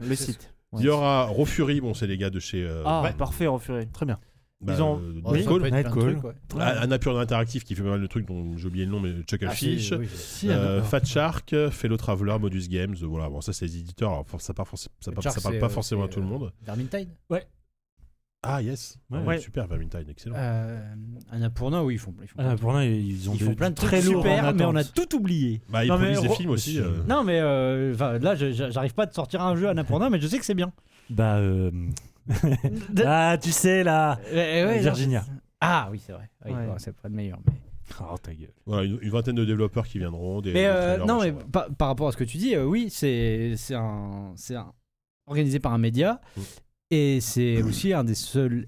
Le 0.02 0.16
site. 0.16 0.54
Il 0.78 0.82
y 0.86 0.90
aura 0.90 1.26
Rofuri, 1.26 1.82
bon, 1.82 1.94
c'est 1.94 2.08
les 2.08 2.18
gars 2.18 2.30
de 2.30 2.40
chez. 2.40 2.62
euh, 2.64 2.84
Ah, 2.86 3.00
bah, 3.04 3.14
parfait, 3.14 3.48
refuré. 3.48 3.88
Très 3.92 4.06
bien. 4.06 4.20
bah, 4.60 4.74
ils 4.76 4.82
ont- 4.82 4.98
euh, 5.00 5.22
ouais, 5.32 5.44
ça 5.44 5.50
Nightcall. 5.52 5.60
peut 5.62 5.66
être 5.68 5.70
plein 5.70 5.70
de 5.70 5.76
Nightcall. 5.88 6.12
trucs, 6.14 6.24
ouais. 6.26 6.34
Ah, 6.60 6.82
Annapurna 6.82 7.20
Interactive 7.22 7.64
qui 7.64 7.74
fait 7.76 7.84
pas 7.84 7.90
mal 7.92 8.02
de 8.02 8.08
trucs 8.08 8.26
dont 8.28 8.58
j'ai 8.58 8.68
oublié 8.68 8.86
le 8.86 8.92
nom, 8.92 9.00
mais 9.00 9.12
Chuckle 9.30 9.48
Ah, 9.50 9.56
si, 9.56 9.78
Fish. 9.78 9.92
oui. 9.94 10.08
Si, 10.14 10.50
euh, 10.50 10.78
alors. 10.78 10.86
Fat 10.88 11.06
Shark, 11.06 11.56
Fellow 11.72 11.96
Traveler, 11.98 12.38
Modus 12.40 12.68
Games, 12.68 12.96
euh, 13.02 13.06
voilà, 13.06 13.30
bon 13.30 13.40
ça 13.40 13.54
c'est 13.54 13.66
les 13.66 13.78
éditeurs, 13.78 14.12
alors 14.12 14.26
for- 14.28 14.42
ça, 14.42 14.54
parle 14.54 14.68
forc- 14.68 14.90
ça, 15.00 15.12
parle- 15.12 15.24
Shark, 15.24 15.36
ça 15.36 15.42
parle 15.42 15.54
c'est, 15.56 15.60
pas 15.60 15.66
euh, 15.68 15.70
forcément 15.70 16.04
à 16.04 16.08
c'est, 16.08 16.14
tout 16.16 16.20
le 16.20 16.26
monde. 16.26 16.52
Vermintide 16.66 17.10
Ah 18.49 18.61
yes, 18.61 18.98
Ouais. 19.10 19.19
Ouais. 19.19 19.40
super 19.40 19.68
Vermintide, 19.68 20.07
excellent. 20.10 20.36
euh, 20.38 20.80
Annapurna, 21.32 21.84
oui, 21.84 21.95
ils 21.95 21.98
font, 21.98 22.14
ils 22.22 22.28
font, 22.28 22.38
plein 22.38 22.56
de 22.56 22.90
ils 22.90 23.30
ont 23.30 23.34
trucs. 23.34 23.41
Ils 23.41 23.44
des- 23.45 23.45
font 23.52 23.56
plein 23.56 23.69
de 23.69 23.76
très 23.76 23.99
trucs 24.02 24.15
super, 24.15 24.53
mais 24.53 24.65
on 24.65 24.76
a 24.76 24.84
tout 24.84 25.15
oublié. 25.15 25.61
Bah 25.69 25.84
ils 25.84 25.90
Non, 25.90 25.98
mais 25.98 26.14
produisent 26.14 26.30
des 26.30 26.36
films 26.36 26.49
aussi. 26.52 26.80
euh. 26.80 27.03
Non, 27.07 27.24
mais 27.24 27.40
euh, 27.40 27.94
là, 28.19 28.36
j'arrive 28.36 28.94
pas 28.94 29.03
à 29.03 29.07
te 29.07 29.15
sortir 29.15 29.41
un 29.41 29.56
jeu 29.56 29.68
Annapurna, 29.69 30.10
mais 30.10 30.19
je 30.22 30.28
sais 30.28 30.40
que 30.40 30.45
c'est 30.45 30.53
bien. 30.56 30.72
Bah, 31.10 31.38
euh, 31.38 31.72
ah, 33.06 33.38
tu 33.41 33.52
sais 33.52 33.84
là. 33.84 34.19
Ouais, 34.32 34.80
Virginia. 34.80 35.24
Ah 35.61 35.90
oui, 35.91 36.02
c'est 36.06 36.14
vrai. 36.14 36.30
Oui, 36.45 36.52
Ouais. 36.53 36.68
bon, 36.68 36.76
c'est 36.78 36.95
pas 36.95 37.07
le 37.10 37.15
meilleur. 37.15 37.40
Mais, 37.45 37.53
Oh 38.02 38.18
ta 38.22 38.34
gueule. 38.34 38.52
Voilà, 38.65 38.84
une, 38.84 38.99
une 39.02 39.10
vingtaine 39.10 39.36
de 39.36 39.45
développeurs 39.45 39.88
qui 39.88 39.98
viendront. 39.98 40.41
Des, 40.41 40.52
mais 40.52 40.60
des 40.64 40.65
euh, 40.68 40.98
non, 41.06 41.22
mais 41.22 41.32
par, 41.32 41.74
par 41.74 41.88
rapport 41.88 42.10
à 42.10 42.11
ce 42.11 42.18
que 42.18 42.26
tu 42.26 42.38
dis, 42.38 42.53
euh, 42.53 42.65
oui, 42.65 42.90
c'est 42.91 43.53
c'est 43.56 43.76
un, 43.76 44.34
c'est 44.36 44.56
un 44.56 44.74
organisé 45.26 45.60
par 45.60 45.72
un 45.74 45.78
média 45.78 46.19
Mm. 46.36 46.41
Et 46.92 47.20
c'est 47.22 47.62
aussi 47.62 47.94
un 47.94 48.04
des 48.04 48.16
seuls 48.16 48.68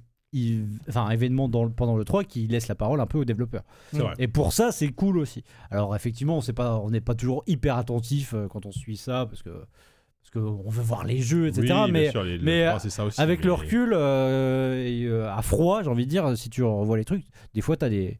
enfin, 0.87 1.09
événements 1.09 1.49
dans 1.49 1.63
le- 1.63 1.71
pendant 1.71 1.97
le 1.97 2.05
3 2.05 2.23
qui 2.23 2.47
laisse 2.47 2.67
la 2.67 2.75
parole 2.75 3.01
un 3.01 3.07
peu 3.07 3.17
aux 3.19 3.25
développeurs. 3.25 3.63
Vrai. 3.93 4.13
Et 4.19 4.27
pour 4.27 4.53
ça, 4.53 4.71
c'est 4.71 4.89
cool 4.89 5.17
aussi. 5.17 5.43
Alors 5.71 5.95
effectivement, 5.95 6.37
on 6.37 6.53
pas, 6.53 6.83
n'est 6.89 7.01
pas 7.01 7.15
toujours 7.15 7.43
hyper 7.47 7.77
attentif 7.77 8.33
euh, 8.35 8.47
quand 8.47 8.65
on 8.65 8.71
suit 8.71 8.97
ça 8.97 9.25
parce 9.25 9.41
que 9.41 9.49
parce 9.49 10.31
qu'on 10.45 10.69
veut 10.69 10.83
voir 10.83 11.05
les 11.05 11.19
jeux, 11.19 11.47
etc. 11.47 11.73
Oui, 11.85 11.91
mais 11.91 12.11
sûr, 12.11 12.23
les- 12.23 12.37
les 12.37 12.43
mais, 12.43 12.67
trois, 12.67 12.79
c'est 12.79 12.89
ça 12.91 13.05
aussi, 13.05 13.19
avec 13.19 13.39
mais- 13.39 13.45
le 13.45 13.53
recul, 13.53 13.93
euh, 13.93 14.75
et, 14.85 15.05
euh, 15.05 15.31
à 15.33 15.41
froid, 15.41 15.81
j'ai 15.81 15.89
envie 15.89 16.05
de 16.05 16.09
dire, 16.11 16.37
si 16.37 16.49
tu 16.51 16.61
revois 16.61 16.97
les 16.97 17.05
trucs, 17.05 17.25
des 17.55 17.61
fois, 17.61 17.77
tu 17.77 17.85
as 17.85 17.89
des. 17.89 18.19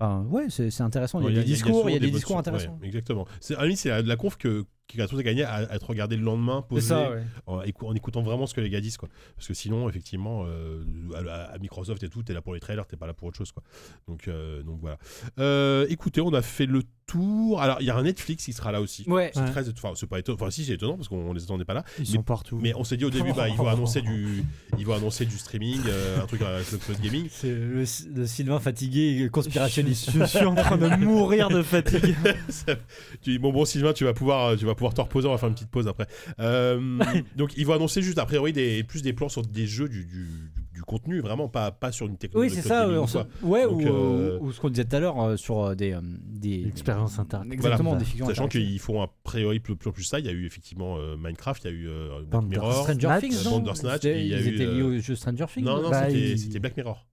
Enfin, 0.00 0.24
ouais, 0.30 0.46
c'est 0.48 0.80
intéressant. 0.80 1.20
Il 1.20 1.26
y 1.26 1.38
a 1.38 1.40
des 1.42 1.44
discours, 1.44 1.88
il 1.88 1.92
y 1.92 1.96
a 1.96 2.00
des 2.00 2.10
discours 2.10 2.38
intéressants. 2.38 2.78
Ouais, 2.80 2.86
exactement. 2.88 3.26
C'est, 3.40 3.54
à 3.56 3.64
la 3.66 3.76
c'est 3.76 4.02
de 4.02 4.08
la 4.08 4.16
conf 4.16 4.36
que, 4.36 4.64
qui 4.88 5.00
a 5.00 5.06
tout 5.06 5.16
à 5.18 5.22
gagner 5.22 5.44
à, 5.44 5.54
à 5.54 5.74
être 5.76 5.86
regardé 5.88 6.16
le 6.16 6.22
lendemain, 6.22 6.62
C'est 6.62 6.68
posé, 6.68 6.88
ça, 6.88 7.10
ouais. 7.10 7.22
en, 7.46 7.60
écou- 7.62 7.86
en 7.86 7.94
écoutant 7.94 8.22
vraiment 8.22 8.46
ce 8.46 8.54
que 8.54 8.60
les 8.60 8.70
gars 8.70 8.80
disent. 8.80 8.96
Quoi. 8.96 9.08
Parce 9.36 9.46
que 9.46 9.54
sinon, 9.54 9.88
effectivement, 9.88 10.44
euh, 10.46 10.82
à, 11.14 11.52
à 11.52 11.58
Microsoft 11.58 12.02
et 12.02 12.08
tout, 12.08 12.22
t'es 12.22 12.32
là 12.32 12.40
pour 12.40 12.54
les 12.54 12.60
trailers, 12.60 12.86
t'es 12.86 12.96
pas 12.96 13.06
là 13.06 13.12
pour 13.14 13.28
autre 13.28 13.36
chose. 13.36 13.52
Quoi. 13.52 13.62
Donc, 14.08 14.26
euh, 14.28 14.62
donc 14.62 14.78
voilà. 14.80 14.98
Euh, 15.38 15.86
écoutez, 15.90 16.20
on 16.20 16.32
a 16.32 16.42
fait 16.42 16.66
le 16.66 16.82
tour. 17.06 17.60
Alors, 17.62 17.78
il 17.80 17.86
y 17.86 17.90
a 17.90 17.96
un 17.96 18.02
Netflix 18.02 18.44
qui 18.44 18.52
sera 18.52 18.72
là 18.72 18.80
aussi. 18.80 19.04
Ouais. 19.06 19.30
C'est 19.34 19.40
Ouais. 19.40 19.50
très, 19.50 19.68
enfin, 19.68 19.92
c'est 19.94 20.06
pas 20.08 20.18
étonnant. 20.18 20.36
Enfin, 20.40 20.50
si, 20.50 20.64
c'est 20.64 20.72
étonnant 20.74 20.96
parce 20.96 21.08
qu'on 21.08 21.32
les 21.32 21.42
attendait 21.44 21.64
pas 21.64 21.74
là. 21.74 21.84
Ils 21.98 22.00
Mais- 22.02 22.06
sont 22.16 22.22
partout. 22.22 22.58
Mais 22.60 22.72
on 22.74 22.84
s'est 22.84 22.96
dit 22.96 23.04
au 23.04 23.10
début, 23.10 23.32
bah, 23.34 23.48
ils 23.48 23.56
vont 23.56 23.68
annoncer 23.68 24.00
du, 24.02 24.42
ils 24.78 24.86
vont 24.86 24.94
annoncer 24.94 25.24
du 25.26 25.36
streaming, 25.38 25.80
euh, 25.86 26.22
un 26.22 26.26
truc 26.26 26.42
avec 26.42 26.70
le 26.72 26.78
cloud 26.78 26.98
gaming. 27.00 27.28
C'est 27.30 27.50
le, 27.54 27.84
le 28.14 28.26
Sylvain 28.26 28.58
fatigué, 28.60 29.28
conspirationniste. 29.30 30.10
Je 30.14 30.24
suis 30.24 30.44
en 30.44 30.54
train 30.54 30.76
de 30.78 30.88
mourir 30.96 31.48
de 31.50 31.62
fatigue. 31.62 32.14
Tu 33.22 33.30
dis 33.32 33.38
bon 33.38 33.52
bon 33.52 33.64
Sylvain 33.64 33.92
tu 33.92 34.04
vas 34.04 34.12
pouvoir 34.14 34.56
tu 34.56 34.64
vas 34.64 34.74
pouvoir 34.78 34.94
te 34.94 35.00
reposer 35.00 35.28
on 35.28 35.32
va 35.32 35.38
faire 35.38 35.48
une 35.48 35.54
petite 35.54 35.70
pause 35.70 35.86
après 35.88 36.06
Euh, 36.40 36.98
donc 37.36 37.56
ils 37.56 37.66
vont 37.66 37.74
annoncer 37.74 38.00
juste 38.02 38.18
a 38.18 38.24
priori 38.24 38.52
des 38.52 38.82
plus 38.84 39.02
des 39.02 39.12
plans 39.12 39.28
sur 39.28 39.42
des 39.42 39.66
jeux 39.66 39.88
du, 39.88 40.04
du, 40.06 40.26
du 40.72 40.82
contenu 40.82 41.20
vraiment 41.20 41.48
pas 41.48 41.70
pas 41.70 41.92
sur 41.92 42.06
une 42.06 42.12
Oui, 42.12 42.18
technologie 42.18 42.54
c'est 42.56 42.62
ça. 42.68 42.88
ouais, 42.88 42.96
on 42.96 43.06
se- 43.06 43.18
ouais, 43.42 43.64
Donc, 43.64 43.80
ou, 43.82 43.86
euh, 43.86 44.38
ou 44.40 44.52
ce 44.52 44.60
qu'on 44.60 44.70
disait 44.70 44.84
tout 44.84 44.96
à 44.96 45.00
l'heure 45.00 45.20
euh, 45.20 45.36
sur 45.36 45.74
des, 45.76 45.92
euh, 45.92 46.00
des 46.02 46.66
Expériences 46.68 47.18
interactives. 47.18 47.52
Exactement, 47.52 47.90
Voilà. 47.96 48.04
des 48.04 48.24
sachant 48.24 48.48
qu'ils 48.48 48.78
font 48.78 49.02
a 49.02 49.12
priori 49.24 49.58
plus, 49.60 49.76
plus, 49.76 49.92
plus 49.92 50.04
ça 50.04 50.18
il 50.20 50.26
y 50.26 50.28
a 50.28 50.32
eu 50.32 50.46
effectivement 50.46 50.96
euh, 50.98 51.16
Minecraft 51.16 51.64
il 51.64 51.66
y 51.66 51.70
a 51.70 51.76
eu 51.76 51.88
euh, 51.88 52.22
Black. 52.30 52.44
Mirror 52.44 52.82
Stranger 52.88 53.16
Things, 53.20 53.36
euh, 53.40 53.44
non 53.44 53.50
Bandersnatch, 53.58 54.02
C'était- 54.02 54.20
et 54.20 54.22
il 54.22 54.28
y 54.28 54.34
a 54.34 54.38
Ils 54.40 54.48
eu, 54.48 54.54
étaient 54.54 54.66
liés 54.66 54.80
euh, 54.80 54.98
au 54.98 55.00
jeu 55.00 55.14
Stranger 55.16 55.46
Things 55.52 55.64
non 55.64 55.82
non 55.82 55.90
Bah, 55.90 56.06
c'était 56.08 56.30
il- 56.32 56.38
c'était 56.38 56.58
Black 56.60 56.76
Mirror 56.76 57.04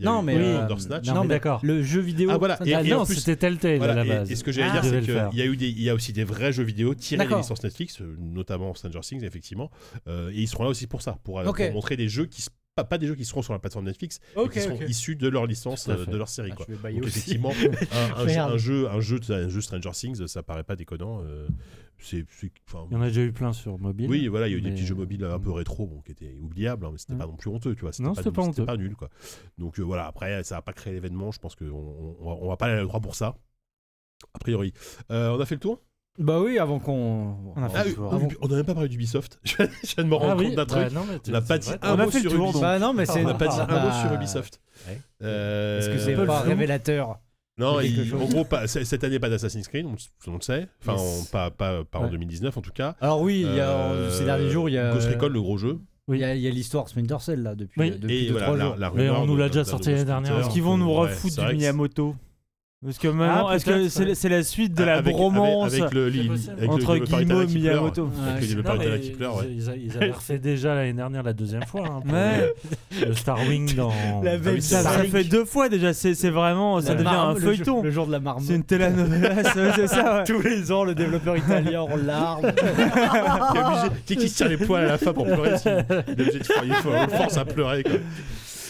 Il 0.00 0.04
y 0.04 0.08
a 0.08 0.10
Non, 0.12 0.22
eu, 0.22 0.24
mais, 0.24 0.34
euh, 0.36 0.40
euh, 0.40 0.60
Bandersnatch. 0.62 1.06
non, 1.08 1.14
Non, 1.14 1.22
mais 1.22 1.28
d'accord. 1.28 1.60
Le 1.62 1.82
jeu 1.82 2.00
vidéo. 2.00 2.30
Ah, 2.32 2.38
voilà, 2.38 2.58
et- 2.64 2.74
Ah 2.74 2.82
et 2.82 2.92
en 2.94 3.00
non, 3.00 3.04
plus- 3.04 3.16
c'était 3.16 3.36
Telltale 3.36 3.76
Voilà, 3.76 3.92
à 3.92 3.96
la 3.96 4.04
et- 4.04 4.08
base. 4.08 4.30
Et, 4.32 4.34
ce 4.36 4.42
que 4.42 4.50
j'allais 4.50 4.68
Ah, 4.70 4.80
dire, 4.80 4.80
ils 4.84 4.88
c'est 4.88 4.96
devaient 5.00 5.06
le 5.06 5.12
faire. 5.20 5.28
qu'il 5.30 5.38
y 5.38 5.42
a 5.42 5.46
eu 5.46 5.56
des, 5.56 5.68
il 5.68 5.82
y 5.82 5.90
a 5.90 5.94
aussi 5.94 6.12
des 6.14 6.24
vrais 6.24 6.52
jeux 6.52 6.62
vidéo 6.64 6.94
tirés 6.94 7.18
des 7.18 7.24
D'accord. 7.28 7.42
licences 7.42 7.62
Netflix, 7.62 8.00
euh, 8.00 8.16
notamment 8.18 8.72
Stranger 8.74 9.00
Things, 9.00 9.22
effectivement. 9.24 9.70
Euh, 10.08 10.30
et 10.30 10.40
ils 10.40 10.48
seront 10.48 10.64
là 10.64 10.70
aussi 10.70 10.86
pour 10.86 11.02
ça, 11.02 11.18
pour, 11.22 11.38
euh, 11.40 11.44
Ok. 11.44 11.62
pour 11.66 11.74
montrer 11.74 11.96
des 11.98 12.08
jeux 12.08 12.24
qui, 12.26 12.40
s- 12.40 12.48
pas, 12.74 12.84
pas 12.84 12.98
des 12.98 13.06
jeux 13.06 13.14
qui 13.14 13.24
seront 13.24 13.42
sur 13.42 13.52
la 13.52 13.58
plateforme 13.58 13.86
Netflix, 13.86 14.20
mais 14.36 14.48
qui 14.48 14.60
seront 14.60 14.80
issus 14.82 15.16
de 15.16 15.28
leur 15.28 15.46
licence, 15.46 15.88
euh, 15.88 16.04
de 16.06 16.16
leur 16.16 16.28
série. 16.28 16.50
Ah, 16.52 16.56
quoi. 16.56 16.66
je 16.68 16.74
Donc 16.74 17.06
effectivement, 17.06 17.52
un, 17.92 18.22
un 18.22 18.28
jeu, 18.28 18.38
un, 18.40 18.56
jeu, 18.56 18.88
un, 18.88 19.00
jeu, 19.00 19.20
un 19.30 19.48
jeu 19.48 19.60
Stranger 19.60 19.90
Things, 19.92 20.26
ça 20.28 20.42
paraît 20.42 20.64
pas 20.64 20.76
déconnant. 20.76 21.22
euh, 21.24 21.48
c'est, 21.98 22.24
c'est- 22.30 22.50
enfin, 22.66 22.86
Il 22.90 22.94
y 22.94 22.96
en 22.96 23.02
a 23.02 23.08
déjà 23.08 23.22
eu 23.22 23.32
plein 23.32 23.52
sur 23.52 23.78
mobile. 23.78 24.08
oui, 24.08 24.26
voilà, 24.28 24.48
il 24.48 24.52
y 24.52 24.54
a 24.54 24.58
eu 24.58 24.62
des 24.62 24.70
petits 24.70 24.86
jeux 24.86 24.94
mobiles 24.94 25.22
un 25.24 25.38
peu 25.38 25.50
rétro, 25.50 25.86
bon, 25.86 26.00
qui 26.00 26.12
étaient 26.12 26.38
oubliables, 26.40 26.86
hein, 26.86 26.90
mais 26.92 26.98
c'était 26.98 27.14
Mm. 27.14 27.18
pas 27.18 27.26
non 27.26 27.36
plus 27.36 27.50
honteux, 27.50 27.74
tu 27.74 27.82
vois. 27.82 27.92
C'était 27.92 28.04
Non, 28.04 28.14
pas, 28.14 28.22
c'était 28.22 28.30
pas 28.34 28.42
c'était 28.44 28.60
honteux. 28.62 28.66
pas 28.66 28.76
nul, 28.76 28.96
quoi. 28.96 29.10
Donc 29.58 29.78
euh, 29.78 29.82
voilà, 29.82 30.06
après, 30.06 30.42
ça 30.44 30.54
va 30.54 30.62
pas 30.62 30.72
créer 30.72 30.94
l'événement. 30.94 31.30
Je 31.32 31.38
pense 31.40 31.54
qu'on 31.56 31.66
on, 31.66 32.16
on 32.44 32.48
va- 32.48 32.56
pas 32.56 32.66
aller 32.66 32.76
à 32.76 32.80
le 32.80 32.86
droit 32.86 33.00
pour 33.00 33.14
ça. 33.16 33.36
A 34.34 34.38
priori. 34.38 34.72
Euh, 35.10 35.30
on 35.30 35.40
a 35.40 35.44
fait 35.46 35.56
le 35.56 35.60
tour? 35.60 35.82
Bah 36.20 36.38
oui, 36.40 36.58
avant 36.58 36.78
qu'on. 36.78 37.34
On 37.56 37.62
a 37.62 37.68
fait 37.68 37.76
Ah 37.78 37.82
le 37.84 37.88
oui, 37.90 37.94
tour. 37.96 38.12
oui, 38.20 38.36
on 38.42 38.46
a 38.52 38.56
même 38.56 38.64
pas 38.66 38.74
parlé 38.74 38.88
d'Ubisoft. 38.88 39.40
Je 39.42 39.56
viens 39.56 39.68
je 39.84 39.94
viens 39.94 40.04
de 40.04 40.08
me 40.08 40.14
rendre 40.14 40.32
Ah 40.32 40.36
oui, 40.36 40.46
compte 40.48 40.54
d'un 40.56 40.64
bah 40.66 40.82
truc. 40.84 40.92
non, 40.92 41.00
mais 41.08 41.18
On 41.26 41.30
n'a 41.32 41.40
c'est 41.40 41.48
pas 41.48 41.56
vrai. 41.56 41.58
dit 41.58 41.70
On 41.82 41.86
un 41.86 41.92
a 41.98 42.04
mot 42.04 42.10
fait 42.10 42.18
le 42.18 42.22
sur 42.28 42.32
tour, 42.32 42.44
Ubisoft. 42.44 42.62
Bah 42.62 42.78
non, 42.78 42.92
mais 42.92 43.06
c'est. 43.06 43.24
On 43.24 43.26
n'a 43.28 43.34
pas 43.34 43.48
dit 43.48 43.56
un 43.58 43.66
mot 43.66 43.90
sur 44.02 44.12
Ubisoft. 44.12 44.60
ouais. 44.88 45.00
Euh, 45.22 45.78
Est-ce 45.78 45.88
que 45.90 45.98
c'est 45.98 46.14
pas 46.14 46.40
flou. 46.40 46.48
révélateur 46.50 47.18
Non, 47.58 47.76
de 47.78 47.82
quelque 47.82 48.00
il- 48.00 48.08
chose 48.10 48.22
en 48.22 48.26
gros, 48.26 48.44
pas, 48.44 48.66
c- 48.66 48.84
cette 48.84 49.02
année, 49.04 49.18
pas 49.18 49.28
d'Assassin's 49.30 49.66
Creed, 49.68 49.86
on, 49.86 49.96
on 50.30 50.34
le 50.36 50.40
sait. 50.42 50.68
Enfin, 50.82 50.92
Yes. 51.02 51.22
on- 51.28 51.32
pas, 51.32 51.50
pas, 51.50 51.84
pas 51.84 51.98
en 51.98 52.04
Ouais. 52.04 52.10
2019 52.10 52.56
en 52.56 52.60
tout 52.62 52.70
cas. 52.72 52.96
Alors 53.00 53.20
oui, 53.22 53.44
il 53.46 53.54
y 53.56 53.60
a, 53.60 53.68
Euh, 53.70 54.10
ces 54.10 54.24
derniers 54.24 54.50
jours, 54.50 54.68
il 54.68 54.72
y 54.74 54.78
a. 54.78 54.92
Ghost 54.92 55.08
Recon, 55.08 55.28
le 55.28 55.40
gros 55.40 55.56
jeu. 55.58 55.78
Il 56.12 56.16
y 56.18 56.24
a, 56.24 56.34
il 56.34 56.40
y 56.42 56.46
a 56.48 56.50
l'histoire 56.50 56.88
Splinter 56.88 57.18
Cell 57.20 57.42
là 57.42 57.54
depuis, 57.54 57.80
Oui. 57.80 57.90
depuis 57.92 58.24
Et 58.24 58.26
deux, 58.26 58.32
voilà, 58.32 58.46
trois 58.46 58.58
la, 58.58 58.64
jours. 58.64 58.76
la 58.76 58.90
Mais 58.90 59.08
rumeur 59.08 59.22
on 59.22 59.26
nous 59.26 59.34
de- 59.36 59.40
l'a 59.40 59.48
déjà 59.48 59.60
d'un 59.62 59.70
sorti 59.70 59.88
nouveau 59.90 59.96
l'année 59.98 60.06
dernière. 60.06 60.26
Splinter. 60.26 60.46
Est-ce 60.46 60.52
qu'ils 60.54 60.62
vont 60.64 60.76
nous 60.76 60.86
Ouais, 60.86 60.96
refoutre 61.08 61.34
c'est 61.34 61.40
vrai 61.40 61.50
du 61.50 61.56
que 61.56 61.60
Miyamoto? 61.60 62.16
Parce 62.82 62.96
que 62.96 63.08
maintenant, 63.08 63.48
Ah, 63.50 63.56
est-ce 63.56 63.66
que 63.66 63.70
peut-être, 63.72 64.14
c'est 64.16 64.28
ouais. 64.30 64.36
la 64.38 64.42
suite 64.42 64.72
de 64.72 64.84
la 64.84 64.94
Avec- 64.96 65.14
bromance 65.14 65.66
avec, 65.70 65.82
avec 65.82 65.92
le, 65.92 66.08
li- 66.08 66.28
possible. 66.28 66.52
avec 66.56 66.66
le 66.66 66.74
entre 66.76 66.96
Guillemot 66.96 67.26
pleure. 67.26 67.48
Miyamoto 67.50 68.04
le 68.06 69.76
ils, 69.76 69.96
avaient 69.98 70.10
refait 70.12 70.38
déjà 70.38 70.74
l'année 70.74 70.94
dernière 70.94 71.22
la 71.22 71.34
deuxième 71.34 71.64
fois. 71.64 71.84
hein, 71.86 72.00
Ouais. 72.10 72.54
le, 73.02 73.06
le 73.08 73.14
Star 73.14 73.38
Wing 73.46 73.74
dans. 73.76 73.92
La 74.22 74.32
Ah 74.32 74.36
oui, 74.46 74.62
ça, 74.62 74.80
ça 74.80 74.92
fait 75.04 75.24
deux 75.24 75.44
fois 75.44 75.68
déjà, 75.68 75.92
c'est 75.92 76.14
vraiment, 76.30 76.80
ça 76.80 76.94
La 76.94 76.94
devient 76.94 77.04
marme- 77.04 77.30
un 77.32 77.34
le 77.34 77.40
feuilleton. 77.40 77.64
jour- 77.64 77.82
Le 77.84 77.90
jour 77.90 78.06
de 78.06 78.12
la 78.12 78.20
marmotte. 78.20 78.44
C'est 78.48 78.54
une 78.54 78.64
telenovela, 78.64 79.44
c'est 79.76 79.86
ça, 79.86 80.16
ouais. 80.20 80.24
Tous 80.24 80.40
les 80.40 80.72
ans, 80.72 80.84
le 80.84 80.94
développeur 80.94 81.36
italien 81.36 81.82
en 81.82 81.96
larmes. 81.96 82.50
Qui 84.06 84.26
se 84.26 84.34
tire 84.38 84.48
les 84.48 84.56
poils 84.56 84.84
à 84.86 84.88
la 84.88 84.96
fin 84.98 85.12
pour 85.12 85.26
pleurer 85.26 85.50
il 85.66 85.68
est 85.68 86.12
obligé 86.22 86.38
de 86.38 86.44
faire- 86.44 86.64
le 86.64 87.14
force 87.14 87.36
à 87.36 87.44
pleurer. 87.44 87.84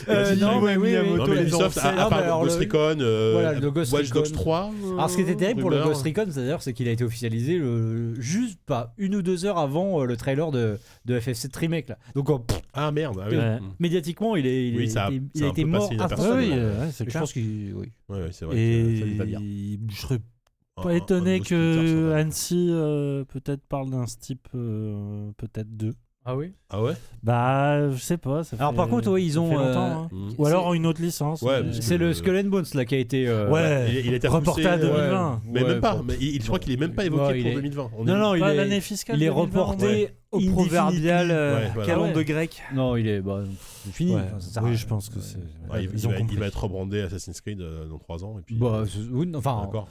Euh, 0.09 0.37
non, 0.37 0.59
oui, 0.61 0.71
mais 0.73 0.77
oui, 0.77 0.97
oui. 1.11 1.17
Non, 1.19 1.27
mais 1.27 1.43
Ubisoft, 1.43 1.79
à, 1.79 1.89
à 2.07 2.09
part 2.09 2.19
alors 2.19 2.43
Ghost 2.45 2.57
le- 2.59 2.65
Recon, 2.65 3.01
euh, 3.01 3.31
Voilà, 3.33 3.53
le 3.59 3.71
Ghost 3.71 3.93
Watch 3.93 4.11
Dogs 4.11 4.25
Recon. 4.27 4.35
3. 4.35 4.71
euh, 4.85 4.93
Alors, 4.95 5.11
ce 5.11 5.17
qui 5.17 5.23
était 5.23 5.37
terrible 5.37 5.61
pour 5.61 5.71
le. 5.71 5.83
Ghost 5.83 6.03
Recon, 6.05 6.27
c'est 6.31 6.41
d'ailleurs, 6.41 6.63
c'est 6.63 6.73
qu'il 6.73 6.89
a 6.89 6.93
été 6.93 7.05
officialisé 7.05 7.59
le, 7.59 8.15
juste 8.21 8.59
pas 8.67 8.95
une 8.99 9.15
ou 9.17 9.23
deux 9.23 9.45
heures 9.45 9.59
avant 9.59 10.01
euh, 10.01 10.05
le 10.07 10.17
trailer 10.17 10.51
de, 10.51 10.79
de 11.05 11.19
FF7 11.21 11.57
Remake. 11.59 11.89
Là. 11.89 11.99
Donc, 12.15 12.31
euh, 12.31 12.39
pff, 12.39 12.61
Ah 12.73 12.91
merde, 12.93 13.21
ah 13.23 13.27
oui. 13.31 13.37
Ouais. 13.37 13.59
Médiatiquement, 13.79 14.37
il, 14.37 14.47
est, 14.47 14.69
il, 14.69 14.77
Oui, 14.77 14.85
est- 14.85 14.89
ça 14.89 15.07
a- 15.07 15.11
il, 15.11 15.23
ça 15.35 15.45
a 15.45 15.49
été 15.49 15.65
mort 15.65 15.91
euh, 15.93 16.87
Je 16.99 17.05
clair. 17.05 17.21
pense 17.21 17.33
qu'il. 17.33 17.75
Oui. 17.75 17.93
C'est 18.33 18.45
vrai. 18.45 18.57
Je 18.57 19.97
serais 20.01 20.19
Un- 20.77 20.83
pas 20.83 20.91
un- 20.91 20.95
étonné 20.97 21.41
que. 21.41 22.13
Annecy 22.13 22.69
euh, 22.71 23.25
peut-être 23.25 23.63
parle 23.69 23.91
d'un 23.91 24.05
type 24.05 24.49
euh, 24.55 25.31
peut-être 25.37 25.69
deux. 25.77 25.95
Ah 26.25 26.37
oui? 26.37 26.53
Ah 26.69 26.83
ouais? 26.83 26.93
Bah, 27.23 27.91
je 27.91 27.97
sais 27.97 28.19
pas. 28.19 28.45
ça 28.45 28.55
Alors, 28.59 28.73
fait- 28.73 28.77
par 28.77 28.89
contre, 28.89 29.11
oui, 29.11 29.25
ils 29.25 29.33
ça 29.33 29.41
ont, 29.41 29.49
fait 29.49 29.55
longtemps, 29.55 29.87
euh, 29.87 29.95
hein. 29.95 30.09
Mm. 30.13 30.29
Ou 30.37 30.47
alors 30.47 30.75
une 30.75 30.85
autre 30.87 31.01
licence. 31.01 31.41
Ouais, 31.41 31.59
mais- 31.61 31.65
parce 31.69 31.79
que- 31.79 31.85
C'est 31.85 31.97
le 31.97 32.13
Skull 32.13 32.37
and 32.37 32.49
Bones 32.51 32.67
là 32.75 32.85
qui 32.85 32.95
a 32.95 32.99
été. 32.99 33.27
euh, 33.27 33.49
Ouais, 33.51 33.87
Il, 33.91 34.07
il 34.07 34.13
a 34.13 34.17
été 34.17 34.29
reporté 34.29 34.63
repoussé, 34.67 34.85
à 34.85 34.87
euh, 34.87 34.93
2020. 35.01 35.43
Mais 35.47 35.63
Ouais, 35.63 35.69
même 35.71 35.81
pas. 35.81 35.95
bon. 35.97 36.05
Mais 36.07 36.17
il- 36.21 36.41
je 36.43 36.47
crois 36.47 36.59
qu'il 36.59 36.73
est 36.73 36.77
même 36.77 36.93
pas 36.95 37.07
évoqué 37.07 37.23
Ouais, 37.25 37.39
il 37.39 37.43
pour 37.43 37.53
est- 37.53 37.55
2020. 37.55 37.91
On 37.97 38.05
Non, 38.05 38.15
est- 38.15 38.19
non, 38.19 38.35
il 38.35 38.41
Pas 38.41 38.53
est, 38.53 38.57
l'année 38.57 38.81
fiscale. 38.83 39.17
il 39.17 39.23
est 39.23 39.27
2020, 39.31 39.43
reporté 39.63 39.87
ouais. 39.87 40.15
Au 40.31 40.37
indefinitely. 40.37 40.55
proverbial 40.69 41.31
euh, 41.31 41.55
Ouais, 41.57 41.71
voilà. 41.75 42.01
Ouais. 42.03 42.13
de 42.13 42.23
grec. 42.23 42.63
Non, 42.75 42.97
il 42.97 43.09
est 43.09 43.21
bah, 43.23 43.43
c'est 43.85 43.93
fini. 43.93 44.15
Ouais. 44.15 44.21
Enfin, 44.27 44.41
ça 44.41 44.51
sert 44.51 44.63
à 44.63 44.65
Oui, 44.67 44.71
rien. 44.73 44.79
je 44.79 44.87
pense 44.87 45.09
que 45.09 45.21
c'est. 45.21 45.39
Ouais, 45.73 45.85
il, 45.85 45.91
ils 45.93 45.99
il 46.01 46.07
ont 46.07 46.11
va, 46.11 46.17
il 46.17 46.21
compris. 46.21 46.37
va 46.37 46.47
être 46.47 46.63
rebrandé 46.63 47.01
Assassin's 47.01 47.41
Creed 47.41 47.61
euh, 47.63 47.87
dans 47.89 47.99
3 47.99 48.25
ans. 48.25 48.37
Et 48.39 48.43
puis, 48.43 48.57
Bah, 48.57 48.83
oui, 49.11 49.33
enfin, 49.35 49.63
d'accord. 49.65 49.89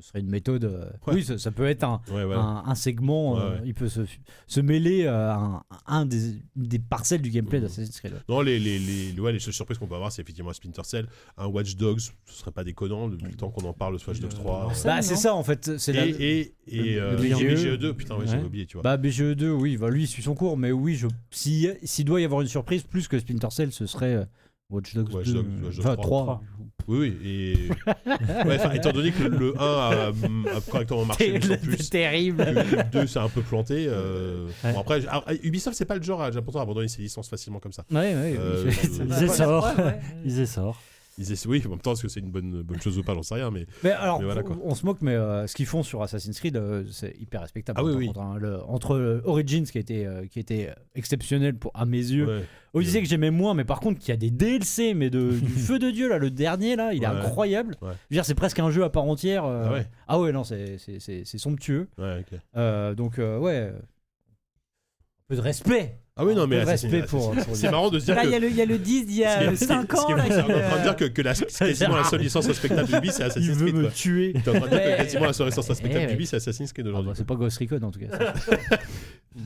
Ce 0.00 0.08
serait 0.08 0.20
une 0.20 0.28
méthode. 0.28 0.64
euh, 0.64 0.84
Ouais. 1.06 1.14
Oui, 1.14 1.24
ça, 1.24 1.38
ça 1.38 1.50
peut 1.50 1.66
être 1.66 1.84
un, 1.84 2.00
Ouais, 2.12 2.24
voilà. 2.24 2.40
un, 2.40 2.64
un 2.68 2.74
segment. 2.74 3.38
euh, 3.38 3.56
Ouais, 3.56 3.62
il 3.66 3.74
peut 3.74 3.88
se, 3.88 4.00
se 4.46 4.60
mêler 4.60 5.06
à 5.06 5.34
un, 5.36 5.62
un 5.86 6.06
des, 6.06 6.34
des 6.56 6.78
parcelles 6.78 7.22
du 7.22 7.30
gameplay 7.30 7.60
d'Assassin's 7.60 7.98
Creed. 8.00 8.14
Non, 8.28 8.40
les, 8.40 8.58
les, 8.58 8.78
les, 8.78 9.18
ouais, 9.20 9.32
les 9.32 9.38
seules 9.38 9.52
surprises 9.54 9.78
qu'on 9.78 9.86
peut 9.86 9.94
avoir, 9.94 10.12
c'est 10.12 10.22
effectivement 10.22 10.50
un 10.50 10.54
Splinter 10.54 10.82
Cell, 10.84 11.06
un 11.36 11.46
Watch 11.46 11.76
Dogs, 11.76 12.00
ce 12.00 12.12
serait 12.26 12.52
pas 12.52 12.64
déconnant 12.64 13.08
depuis 13.08 13.30
le 13.30 13.36
temps 13.36 13.50
qu'on 13.50 13.66
en 13.66 13.72
parle 13.72 13.98
ce 13.98 14.06
Watch 14.08 14.20
Dogs 14.20 14.30
3. 14.34 14.66
Euh, 14.66 14.68
euh, 14.70 14.84
Bah, 14.84 15.02
c'est 15.02 15.16
ça 15.16 15.34
en 15.34 15.42
fait. 15.42 15.78
C'est 15.78 15.92
et 15.92 15.94
la- 15.94 16.06
et, 16.06 16.54
et, 16.66 16.82
le- 16.94 17.00
euh, 17.02 17.16
le 17.16 17.24
et 17.26 17.34
en 17.34 17.38
BGE. 17.38 17.44
BGE2, 17.78 17.92
putain, 17.94 18.16
Ouais. 18.16 18.44
oublié, 18.44 18.66
tu 18.66 18.76
vois. 18.76 18.82
Bah, 18.82 18.96
BGE2, 18.96 19.48
oui, 19.50 19.76
bah, 19.76 19.90
lui 19.90 20.04
il 20.04 20.06
suit 20.06 20.22
son 20.22 20.34
cours, 20.34 20.56
mais 20.56 20.72
oui, 20.72 20.94
je... 20.96 21.06
s'il 21.30 21.76
s'il 21.82 22.04
doit 22.04 22.20
y 22.20 22.24
avoir 22.24 22.40
une 22.42 22.48
surprise 22.48 22.82
plus 22.82 23.08
que 23.08 23.18
Splinter 23.18 23.48
Cell, 23.50 23.72
ce 23.72 23.86
serait 23.86 24.14
euh, 24.14 24.24
Watch 24.70 24.94
Dogs 24.94 25.12
Watch 25.14 25.26
2. 25.28 25.32
Dogs- 25.34 25.46
Watch 25.64 25.76
Dogs 25.76 25.86
enfin, 25.86 25.96
3. 25.96 26.22
3. 26.24 26.42
Oui, 26.88 26.98
oui, 26.98 27.18
et. 27.24 27.68
ouais, 28.46 28.76
étant 28.76 28.92
donné 28.92 29.12
que 29.12 29.22
le 29.22 29.54
1 29.58 29.62
a, 29.62 30.08
a 30.08 30.60
correctement 30.70 31.04
marché, 31.06 31.40
sans 31.40 31.56
plus. 31.56 31.76
C'est 31.78 31.90
terrible. 31.90 32.44
que 32.44 32.76
le 32.76 32.90
2 32.92 33.06
s'est 33.06 33.18
un 33.18 33.28
peu 33.28 33.42
planté. 33.42 33.86
euh, 33.88 34.46
Ouais. 34.64 34.72
Bon, 34.72 34.80
après, 34.80 35.06
alors, 35.06 35.24
Ubisoft, 35.42 35.76
c'est 35.76 35.84
pas 35.84 35.96
le 35.96 36.02
genre 36.02 36.22
à 36.22 36.30
pourtant 36.42 36.60
abandonner 36.60 36.88
ses 36.88 37.02
licences 37.02 37.28
facilement 37.28 37.60
comme 37.60 37.72
ça. 37.72 37.84
Ouais, 37.90 38.14
ouais. 38.14 38.36
Euh, 38.38 38.64
oui. 38.66 38.72
je- 38.72 39.02
Ils 39.04 39.24
essorent. 39.24 39.74
Ils 40.24 40.40
essorent. 40.40 40.80
Ils 41.20 41.32
essaient- 41.32 41.48
oui, 41.48 41.62
en 41.66 41.70
même 41.70 41.80
temps, 41.80 41.92
est-ce 41.94 42.02
que 42.02 42.08
c'est 42.08 42.20
une 42.20 42.30
bonne, 42.30 42.62
bonne 42.62 42.80
chose 42.80 42.96
ou 42.96 43.02
pas, 43.02 43.12
j'en 43.14 43.22
sais 43.24 43.34
rien, 43.34 43.50
mais. 43.50 43.66
Mais 43.82 43.90
alors, 43.90 44.20
Mais 44.20 44.26
voilà, 44.26 44.42
quoi. 44.44 44.56
on 44.62 44.74
se 44.74 44.86
moque, 44.86 44.98
mais 45.02 45.14
euh, 45.14 45.46
ce 45.48 45.54
qu'ils 45.56 45.66
font 45.66 45.82
sur 45.82 46.00
Assassin's 46.02 46.38
Creed, 46.38 46.56
euh, 46.56 46.84
c'est 46.92 47.16
hyper 47.20 47.40
respectable. 47.40 47.80
Ah 47.80 47.84
oui, 47.84 47.92
oui. 47.96 48.06
contre, 48.06 48.20
hein. 48.20 48.36
Le- 48.38 48.62
entre 48.68 48.94
euh, 48.94 49.20
Origins, 49.24 49.64
qui 49.64 49.78
a 49.78 49.80
été, 49.80 50.06
euh, 50.06 50.26
qui 50.26 50.38
été 50.38 50.68
exceptionnel 50.94 51.56
pour, 51.56 51.72
à 51.74 51.84
mes 51.86 51.96
yeux, 51.98 52.26
Ouais. 52.26 52.44
Odyssey 52.74 53.02
que 53.02 53.08
j'aimais 53.08 53.30
moins, 53.30 53.54
mais 53.54 53.64
par 53.64 53.80
contre, 53.80 53.98
qui 53.98 54.12
a 54.12 54.16
des 54.16 54.30
DLC, 54.30 54.94
mais 54.94 55.10
de, 55.10 55.30
du 55.32 55.48
feu 55.48 55.78
de 55.78 55.90
Dieu, 55.90 56.08
là, 56.08 56.18
le 56.18 56.30
dernier, 56.30 56.76
là, 56.76 56.92
il 56.92 57.02
est 57.02 57.06
Ouais. 57.08 57.14
incroyable. 57.16 57.76
Ouais. 57.80 57.88
Je 58.10 58.14
veux 58.14 58.16
dire, 58.16 58.24
c'est 58.24 58.34
presque 58.34 58.58
un 58.58 58.70
jeu 58.70 58.84
à 58.84 58.90
part 58.90 59.04
entière. 59.04 59.44
euh, 59.44 59.64
Ah 59.66 59.72
ouais 59.72 59.86
Ah 60.06 60.20
ouais, 60.20 60.32
non, 60.32 60.44
c'est- 60.44 60.78
c'est 60.78 60.98
c'est- 61.00 61.24
c'est 61.24 61.38
somptueux. 61.38 61.88
Ouais, 61.98 62.20
ok. 62.20 62.38
Euh, 62.56 62.94
donc, 62.94 63.18
euh, 63.18 63.38
ouais. 63.38 63.72
Un 63.72 65.28
peu 65.28 65.36
de 65.36 65.40
respect. 65.40 65.98
Ah 66.20 66.24
oui, 66.24 66.34
non, 66.34 66.48
mais 66.48 66.64
respect 66.64 67.02
pour. 67.04 67.32
C'est 67.54 67.70
marrant 67.70 67.90
de 67.90 67.98
se 68.00 68.06
dire 68.06 68.16
Là, 68.16 68.22
que. 68.22 68.26
il 68.26 68.32
y, 68.32 68.34
a 68.34 68.38
le- 68.40 68.50
il 68.50 68.56
y 68.56 68.60
a 68.60 68.66
le 68.66 68.76
10 68.76 69.06
d'il 69.06 69.16
y 69.18 69.24
a 69.24 69.44
est- 69.44 69.54
ce 69.54 69.58
qui 69.58 69.64
est- 69.64 69.66
5 69.68 69.92
ce 69.92 69.96
ans. 70.00 70.16
là, 70.16 70.26
est 70.26 70.40
en 70.40 70.46
train 70.46 70.78
de 70.78 70.82
dire 70.82 70.96
que, 70.96 71.04
que 71.04 71.22
la, 71.22 71.34
c'est 71.34 71.46
quasiment 71.46 71.96
la 71.96 72.02
seule 72.04 72.20
licence 72.22 72.46
respectable 72.48 72.88
d'Ubi, 72.90 73.10
c'est 73.12 73.22
Il 73.22 73.26
Assassin's 73.26 73.56
veut 73.56 73.66
Creed. 73.66 73.74
me 73.76 73.82
quoi. 73.82 73.90
tuer. 73.92 74.32
T'es 74.32 74.50
en 74.50 74.54
train 74.54 74.60
de 74.62 74.68
dire 74.68 74.82
que 74.82 74.88
Ouais. 74.88 74.96
quasiment 74.96 75.24
la 75.26 75.32
seule 75.32 75.46
licence 75.46 75.68
respectable 75.68 76.02
Eh 76.02 76.06
ouais. 76.06 76.12
d'Ubi, 76.12 76.26
c'est 76.26 76.36
Assassin's 76.36 76.72
Creed 76.72 76.86
Ah 76.86 76.90
aujourd'hui. 76.90 77.08
bah, 77.10 77.14
c'est 77.16 77.26
pas 77.26 77.34
Ghost 77.36 77.58
Recon 77.58 77.80
en 77.82 77.90
tout 77.92 78.00
cas. 78.00 78.06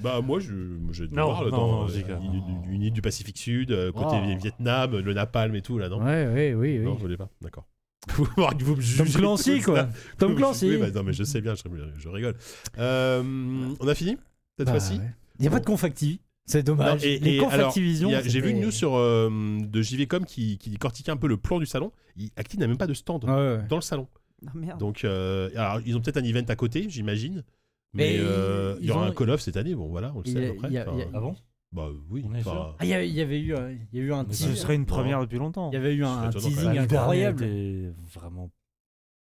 Bah 0.03 0.21
moi 0.23 0.39
je 0.41 0.53
j'ai 0.93 1.07
de 1.07 1.15
Non, 1.15 1.25
voir 1.27 1.45
là 1.45 1.51
non, 1.51 1.57
dans 1.83 1.89
je 1.89 1.99
une, 2.71 2.83
île 2.83 2.93
du 2.93 3.03
Pacifique 3.03 3.37
Sud, 3.37 3.73
euh, 3.73 3.93
côté 3.93 4.17
Oh. 4.23 4.39
Vietnam, 4.41 4.97
le 4.99 5.13
napalm 5.13 5.55
et 5.55 5.61
tout 5.61 5.77
là, 5.79 5.91
non 5.91 5.99
ouais, 6.03 6.27
ouais, 6.29 6.55
oui, 6.55 6.79
oui. 6.79 6.85
Non, 6.85 6.93
vous 6.95 6.99
voulez 7.01 7.17
pas 7.19 7.29
D'accord. 7.43 7.67
vous 8.17 8.25
me 8.77 8.97
Tom 8.99 9.07
Clancy, 9.09 9.61
quoi. 9.61 9.89
Tom 10.19 10.35
Clancy. 10.35 10.71
Oui, 10.71 10.77
bah, 10.79 10.91
non 10.95 11.03
mais 11.03 11.13
je 11.13 11.25
sais 11.25 11.41
bien, 11.43 11.55
je, 11.55 11.63
je 11.99 12.09
rigole. 12.09 12.35
Euh, 12.79 13.23
on 13.81 13.87
a 13.89 13.95
fini 13.95 14.17
cette 14.57 14.67
Bah, 14.67 14.73
fois-ci 14.73 14.95
ouais. 14.95 15.11
Il 15.39 15.43
n'y 15.43 15.49
a 15.49 15.51
pas 15.51 15.61
de 15.61 15.67
Confactivi. 15.67 16.21
C'est 16.47 16.63
dommage. 16.63 17.01
Non, 17.03 17.07
et- 17.09 17.19
Les 17.21 17.37
et 17.37 17.45
alors, 17.47 17.73
J'ai 17.73 18.41
vu 18.41 18.51
une 18.51 18.61
news 18.61 18.71
sur 18.71 18.97
euh, 18.97 19.31
de 19.61 19.83
JVcom 19.83 20.25
qui, 20.25 20.59
qui 20.59 20.75
cortiquait 20.77 21.13
un 21.13 21.17
peu 21.17 21.29
le 21.29 21.37
plan 21.37 21.59
du 21.59 21.67
salon. 21.67 21.93
Il- 22.17 22.31
Active 22.37 22.59
n'a 22.61 22.67
même 22.67 22.77
pas 22.79 22.87
de 22.89 22.95
stand 22.95 23.25
Ouais, 23.25 23.31
ouais. 23.31 23.61
dans 23.69 23.77
le 23.77 23.83
salon. 23.83 24.09
Non, 24.43 24.51
merde. 24.55 24.81
Donc, 24.81 25.05
euh, 25.05 25.51
alors, 25.55 25.81
ils 25.87 25.97
ont 25.97 26.01
peut-être 26.01 26.17
un 26.17 26.25
event 26.25 26.45
à 26.49 26.57
côté, 26.57 26.87
j'imagine. 26.89 27.45
Mais 27.95 28.15
Mais 28.15 28.19
euh, 28.21 28.75
il 28.79 28.85
y 28.85 28.87
ils 28.87 28.91
aura 28.91 29.03
ont- 29.03 29.09
un 29.09 29.13
Call 29.13 29.31
of 29.31 29.41
cette 29.41 29.57
année, 29.57 29.75
bon 29.75 29.87
voilà, 29.89 30.13
on 30.17 30.21
le 30.21 30.25
sait 30.25 30.33
y 30.33 30.45
à 30.47 30.49
a- 30.49 30.53
peu 30.53 30.57
près. 30.57 30.69
il 30.69 30.75
y 30.75 30.79
a- 30.79 30.83
Enfin, 30.83 30.93
il 30.95 30.99
y 30.99 31.03
a- 31.03 31.09
Ah 31.15 31.21
bon 31.21 31.37
Bah 31.73 31.89
oui. 32.11 32.25
Enfin, 32.39 32.75
Ah, 32.79 32.85
il 32.85 32.89
y, 32.91 32.93
avait 33.21 33.41
eu, 33.41 33.55
euh, 33.55 33.73
il 33.93 33.99
y 33.99 34.03
a 34.03 34.05
eu 34.05 34.13
un 34.13 34.27
Ce 34.31 34.55
serait 34.55 34.75
une 34.75 34.85
première 34.87 35.21
depuis 35.21 35.39
longtemps. 35.39 35.71
Il 35.71 35.75
y 35.75 35.77
avait 35.79 35.95
eu 35.95 36.05
un, 36.05 36.23
un 36.25 36.31
teasing 36.31 36.77
incroyable. 36.79 37.45
était 37.45 37.93
vraiment. 38.13 38.51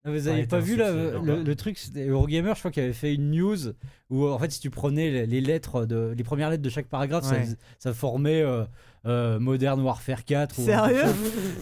Ah, 0.06 0.10
Vous 0.12 0.28
avez 0.28 0.38
été 0.40 0.48
pas 0.48 0.60
vu 0.60 0.76
là, 0.76 0.92
le, 0.92 1.18
non. 1.18 1.42
le 1.42 1.56
truc 1.56 1.78
Eurogamer, 1.96 2.52
je 2.54 2.60
crois, 2.60 2.70
qui 2.70 2.80
avait 2.80 2.92
fait 2.92 3.12
une 3.14 3.30
news 3.32 3.72
où 4.08 4.26
en 4.28 4.38
fait, 4.38 4.52
si 4.52 4.60
tu 4.60 4.70
prenais 4.70 5.10
les, 5.10 5.26
les 5.26 5.40
lettres, 5.40 5.84
de, 5.84 6.14
les 6.16 6.22
premières 6.24 6.48
lettres 6.48 6.62
de 6.62 6.68
chaque 6.70 6.86
paragraphe, 6.86 7.28
Ouais. 7.30 7.44
ça 7.80 7.92
formait 7.92 8.40
euh, 8.42 8.64
euh, 9.06 9.38
Modern 9.38 9.80
Warfare 9.80 10.24
4. 10.24 10.58
ou- 10.58 10.64
Sérieux 10.64 11.02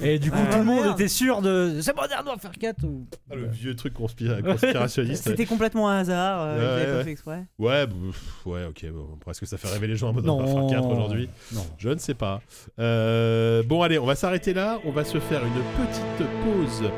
Et 0.02 0.18
du 0.18 0.30
coup, 0.30 0.38
Ah, 0.40 0.52
tout 0.52 0.58
le 0.58 0.64
monde 0.64 0.82
merde. 0.84 1.00
était 1.00 1.08
sûr 1.08 1.42
de. 1.42 1.78
C'est 1.80 1.94
Modern 1.94 2.26
Warfare 2.26 2.52
4 2.58 2.84
ou... 2.84 3.06
ah, 3.30 3.34
le 3.34 3.46
vieux 3.48 3.74
truc 3.76 3.94
conspira- 3.94 4.42
conspirationniste. 4.42 5.24
C'était 5.24 5.46
complètement 5.46 5.88
un 5.88 5.98
hasard. 5.98 6.40
euh, 6.42 6.54
Ouais, 6.84 6.86
ouais. 6.90 6.98
pas 6.98 7.04
fait 7.04 7.10
exprès. 7.10 7.44
Ouais, 7.58 7.86
bah, 7.86 7.92
pff, 8.10 8.46
ouais, 8.46 8.64
ok. 8.66 8.86
Bon, 8.92 9.30
est-ce 9.30 9.40
que 9.40 9.46
ça 9.46 9.56
fait 9.58 9.68
rêver 9.68 9.86
les 9.86 9.96
gens 9.96 10.08
à 10.08 10.12
Modern 10.12 10.38
Non. 10.38 10.44
Warfare 10.44 10.70
4 10.70 10.86
aujourd'hui? 10.88 11.28
Non. 11.52 11.66
Je 11.78 11.88
ne 11.90 11.98
sais 11.98 12.14
pas. 12.14 12.40
Euh, 12.78 13.62
bon, 13.62 13.82
allez, 13.82 13.98
on 13.98 14.06
va 14.06 14.14
s'arrêter 14.14 14.54
là. 14.54 14.78
On 14.84 14.90
va 14.90 15.04
se 15.04 15.18
faire 15.18 15.42
une 15.44 15.86
petite 15.86 16.28
pause 16.44 16.90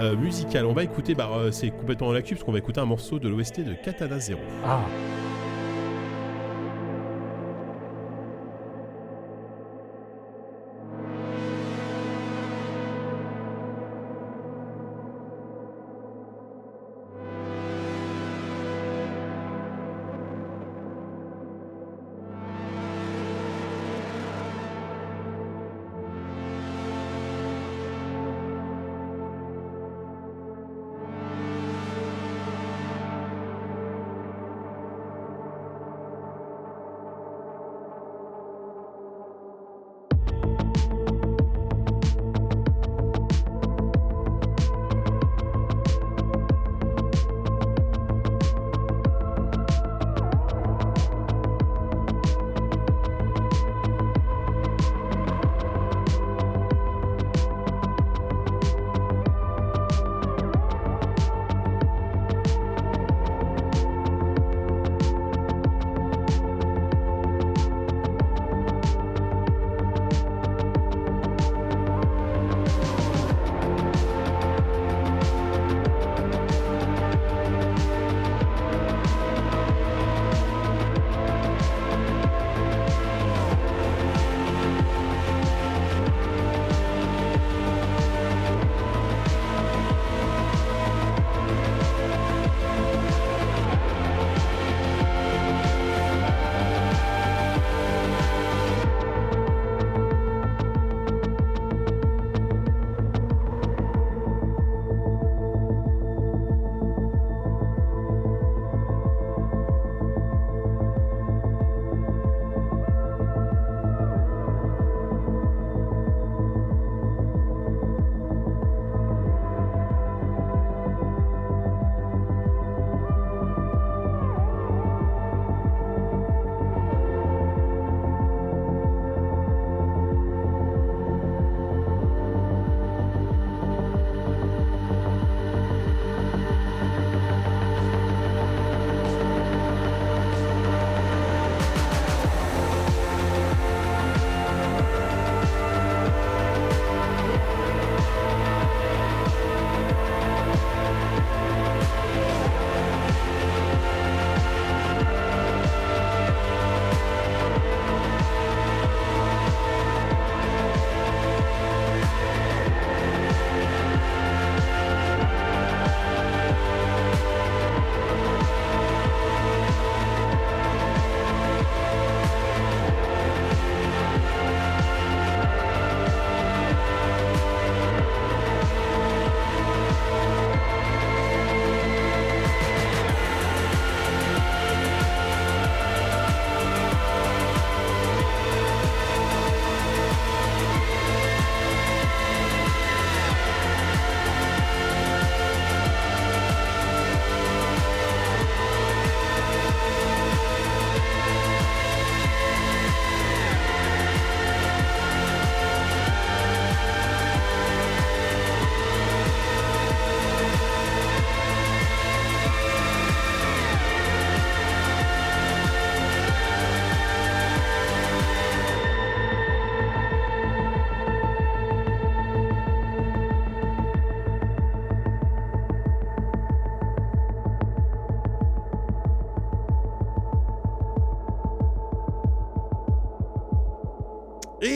euh, 0.00 0.16
musicale. 0.16 0.66
On 0.66 0.72
va 0.72 0.82
écouter, 0.82 1.14
bah, 1.14 1.28
euh, 1.32 1.50
c'est 1.52 1.70
complètement 1.70 2.08
dans 2.08 2.12
la 2.12 2.22
cube, 2.22 2.36
parce 2.36 2.44
qu'on 2.44 2.52
va 2.52 2.58
écouter 2.58 2.80
un 2.80 2.86
morceau 2.86 3.18
de 3.18 3.28
l'OST 3.28 3.60
de 3.64 3.74
Katana 3.74 4.18
Zero. 4.18 4.40
Ah「 4.64 5.41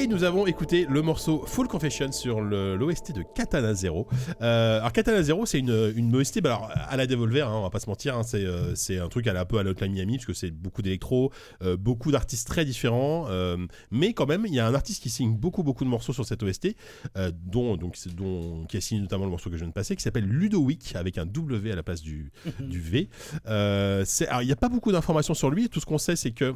Et 0.07 0.09
nous 0.09 0.23
avons 0.23 0.47
écouté 0.47 0.87
le 0.89 1.03
morceau 1.03 1.43
Full 1.47 1.67
Confession 1.67 2.13
sur 2.13 2.41
l'OST 2.41 3.11
de 3.11 3.25
Katana 3.35 3.75
Zero. 3.75 4.07
Euh, 4.41 4.79
alors 4.79 4.93
Katana 4.93 5.21
Zero, 5.21 5.47
c'est 5.47 5.59
une, 5.59 5.93
une 5.97 6.15
OST, 6.15 6.43
bah 6.43 6.55
alors, 6.55 6.71
à 6.77 6.97
la 6.97 7.09
Devolver, 7.09 7.49
hein, 7.49 7.57
on 7.57 7.63
va 7.63 7.71
pas 7.71 7.81
se 7.81 7.91
mentir, 7.91 8.17
hein, 8.17 8.23
c'est 8.23 8.45
euh, 8.45 8.77
c'est 8.77 9.01
un 9.01 9.09
truc 9.09 9.27
à 9.27 9.33
la, 9.33 9.41
un 9.41 9.45
peu 9.45 9.59
à 9.59 9.65
la 9.65 9.71
Hotline 9.71 9.91
Miami, 9.91 10.19
parce 10.19 10.27
que 10.27 10.33
c'est 10.33 10.53
beaucoup 10.53 10.81
d'électro, 10.81 11.33
euh, 11.65 11.77
beaucoup 11.77 12.13
d'artistes 12.13 12.47
très 12.47 12.65
différents, 12.65 13.27
mais 13.91 14.13
quand 14.13 14.27
même, 14.27 14.47
il 14.47 14.55
y 14.55 14.61
a 14.61 14.67
un 14.69 14.75
artiste 14.75 15.03
qui 15.03 15.11
signe 15.11 15.35
beaucoup 15.35 15.65
beaucoup 15.65 15.83
de 15.83 15.91
morceaux 15.91 16.13
sur 16.13 16.25
cette 16.25 16.41
OST, 16.45 16.77
dont, 17.33 17.77
donc, 17.77 17.97
dont, 18.15 18.65
qui 18.67 18.77
a 18.77 18.81
signé 18.81 19.01
notamment 19.01 19.25
le 19.25 19.31
morceau 19.31 19.51
que 19.51 19.57
je 19.57 19.63
viens 19.63 19.69
de 19.69 19.75
passer, 19.75 19.97
qui 19.97 20.05
s'appelle 20.05 20.29
Ludowick, 20.29 20.95
avec 20.95 21.19
un 21.19 21.27
W 21.27 21.73
à 21.73 21.75
la 21.75 21.83
place 21.83 22.03
du, 22.03 22.31
du 22.61 22.79
V. 22.79 23.09
Alors, 23.45 24.43
il 24.43 24.47
n'y 24.47 24.53
a 24.53 24.57
pas 24.57 24.69
beaucoup 24.69 24.93
d'informations 24.93 25.35
sur 25.35 25.51
lui, 25.51 25.69
tout 25.69 25.81
ce 25.81 25.87
qu'on 25.87 25.99
sait, 25.99 26.15
c'est 26.15 26.31
que 26.31 26.55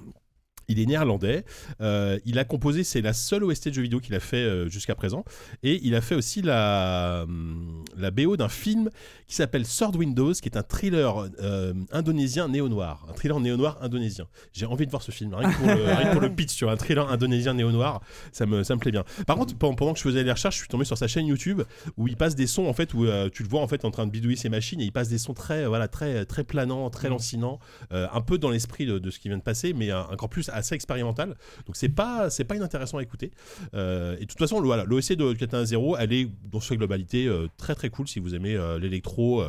il 0.71 0.81
est 0.81 0.87
néerlandais. 0.87 1.45
Euh, 1.81 2.19
il 2.25 2.39
a 2.39 2.45
composé, 2.45 2.85
c'est 2.85 3.01
la 3.01 3.13
seule 3.13 3.45
OST 3.45 3.69
de 3.69 3.75
jeu 3.75 3.83
vidéo 3.83 4.01
qu'il 4.01 4.15
a 4.15 4.21
fait 4.21 4.37
euh, 4.37 4.69
jusqu'à 4.69 4.95
présent. 4.95 5.25
Et 5.63 5.81
il 5.83 5.95
a 5.95 6.01
fait 6.01 6.15
aussi 6.15 6.43
la, 6.43 7.25
hum, 7.25 7.85
la 7.97 8.11
BO 8.11 8.37
d'un 8.37 8.49
film 8.49 8.91
qui 9.27 9.35
s'appelle 9.35 9.67
Sword 9.67 9.97
Windows, 9.97 10.33
qui 10.33 10.49
est 10.49 10.57
un 10.57 10.63
thriller 10.63 11.29
euh, 11.41 11.75
indonésien 11.93 12.49
néo-noir. 12.49 13.07
Un 13.09 13.13
thriller 13.13 13.41
néo-noir 13.41 13.79
indonésien. 13.81 14.27
J'ai 14.53 14.67
envie 14.67 14.87
de 14.87 14.91
voir 14.91 15.03
ce 15.03 15.11
film, 15.11 15.35
rien 15.35 15.51
que 15.51 15.57
pour 15.57 15.67
le, 15.67 15.85
rien 15.85 16.09
que 16.09 16.13
pour 16.13 16.21
le 16.21 16.31
pitch 16.35 16.53
sur 16.53 16.71
un 16.71 16.77
thriller 16.77 17.11
indonésien 17.11 17.55
néo-noir. 17.55 18.01
Ça 18.33 18.47
me, 18.47 18.63
ça 18.63 18.75
me 18.75 18.81
plaît 18.81 18.93
bien. 18.93 19.05
Par 19.27 19.37
contre, 19.37 19.57
pendant, 19.57 19.75
pendant 19.75 19.93
que 19.93 19.99
je 19.99 20.05
faisais 20.05 20.23
les 20.23 20.33
recherches, 20.33 20.57
je 20.57 20.61
suis 20.61 20.69
tombé 20.69 20.85
sur 20.85 20.99
sa 20.99 21.09
chaîne 21.09 21.27
YouTube 21.27 21.63
où 21.97 22.09
il 22.09 22.17
passe 22.17 22.35
des 22.35 22.47
sons, 22.47 22.67
en 22.67 22.73
fait, 22.73 22.95
où 22.95 23.05
euh, 23.05 23.29
tu 23.33 23.43
le 23.43 23.49
vois 23.49 23.61
en 23.61 23.69
fait 23.69 23.85
en 23.85 23.91
train 23.91 24.07
de 24.07 24.11
bidouiller 24.11 24.37
ses 24.37 24.49
machines 24.49 24.81
et 24.81 24.85
il 24.85 24.93
passe 24.93 25.09
des 25.09 25.19
sons 25.19 25.35
très, 25.35 25.65
euh, 25.65 25.69
voilà, 25.69 25.89
très, 25.89 26.25
très 26.25 26.45
planants, 26.45 26.91
très 26.91 27.09
lancinants, 27.09 27.59
euh, 27.93 28.07
un 28.13 28.21
peu 28.21 28.39
dans 28.39 28.51
l'esprit 28.51 28.87
de, 28.87 28.99
de 28.99 29.11
ce 29.11 29.19
qui 29.19 29.29
vient 29.29 29.39
de 29.39 29.43
passer, 29.43 29.73
mais 29.73 29.91
euh, 29.91 30.03
encore 30.05 30.29
plus 30.29 30.49
assez 30.61 30.75
expérimental. 30.75 31.37
Donc 31.67 31.77
c'est 31.77 31.89
pas, 31.89 32.31
c'est 32.31 32.45
pas 32.45 32.57
inintéressant 32.57 32.99
à 32.99 33.03
écouter. 33.03 33.31
Euh, 33.75 34.17
et 34.17 34.21
de 34.21 34.25
toute 34.27 34.39
façon, 34.39 34.61
voilà, 34.63 34.85
l'OSC 34.85 35.15
de 35.15 35.33
Katana 35.33 35.65
Zero, 35.65 35.97
elle 35.97 36.13
est 36.13 36.29
dans 36.51 36.61
sa 36.61 36.77
globalité 36.77 37.27
euh, 37.27 37.49
très 37.57 37.75
très 37.75 37.91
cool 37.91 38.07
si 38.09 38.21
vous 38.21 38.35
aimez 38.35 38.55
euh, 38.55 38.79
l'électro. 38.79 39.43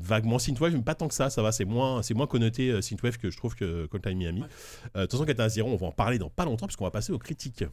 vaguement 0.00 0.38
synthwave 0.38 0.74
mais 0.74 0.82
pas 0.82 0.94
tant 0.94 1.08
que 1.08 1.14
ça 1.14 1.28
ça 1.28 1.42
va 1.42 1.50
c'est 1.50 1.64
moins 1.64 2.04
c'est 2.04 2.14
moins 2.14 2.28
connoté 2.28 2.80
synthwave 2.80 3.18
que 3.18 3.32
je 3.32 3.36
trouve 3.36 3.56
que 3.56 3.86
Coldplay 3.86 4.14
Miami 4.14 4.42
Euh, 4.42 5.00
de 5.00 5.02
toute 5.06 5.12
façon 5.12 5.24
Katana 5.24 5.48
Zero 5.48 5.68
on 5.68 5.76
va 5.76 5.88
en 5.88 5.92
parler 5.92 6.18
dans 6.18 6.30
pas 6.30 6.44
longtemps 6.44 6.66
puisqu'on 6.66 6.84
va 6.84 6.92
passer 6.92 7.12
aux 7.12 7.18
critiques 7.18 7.64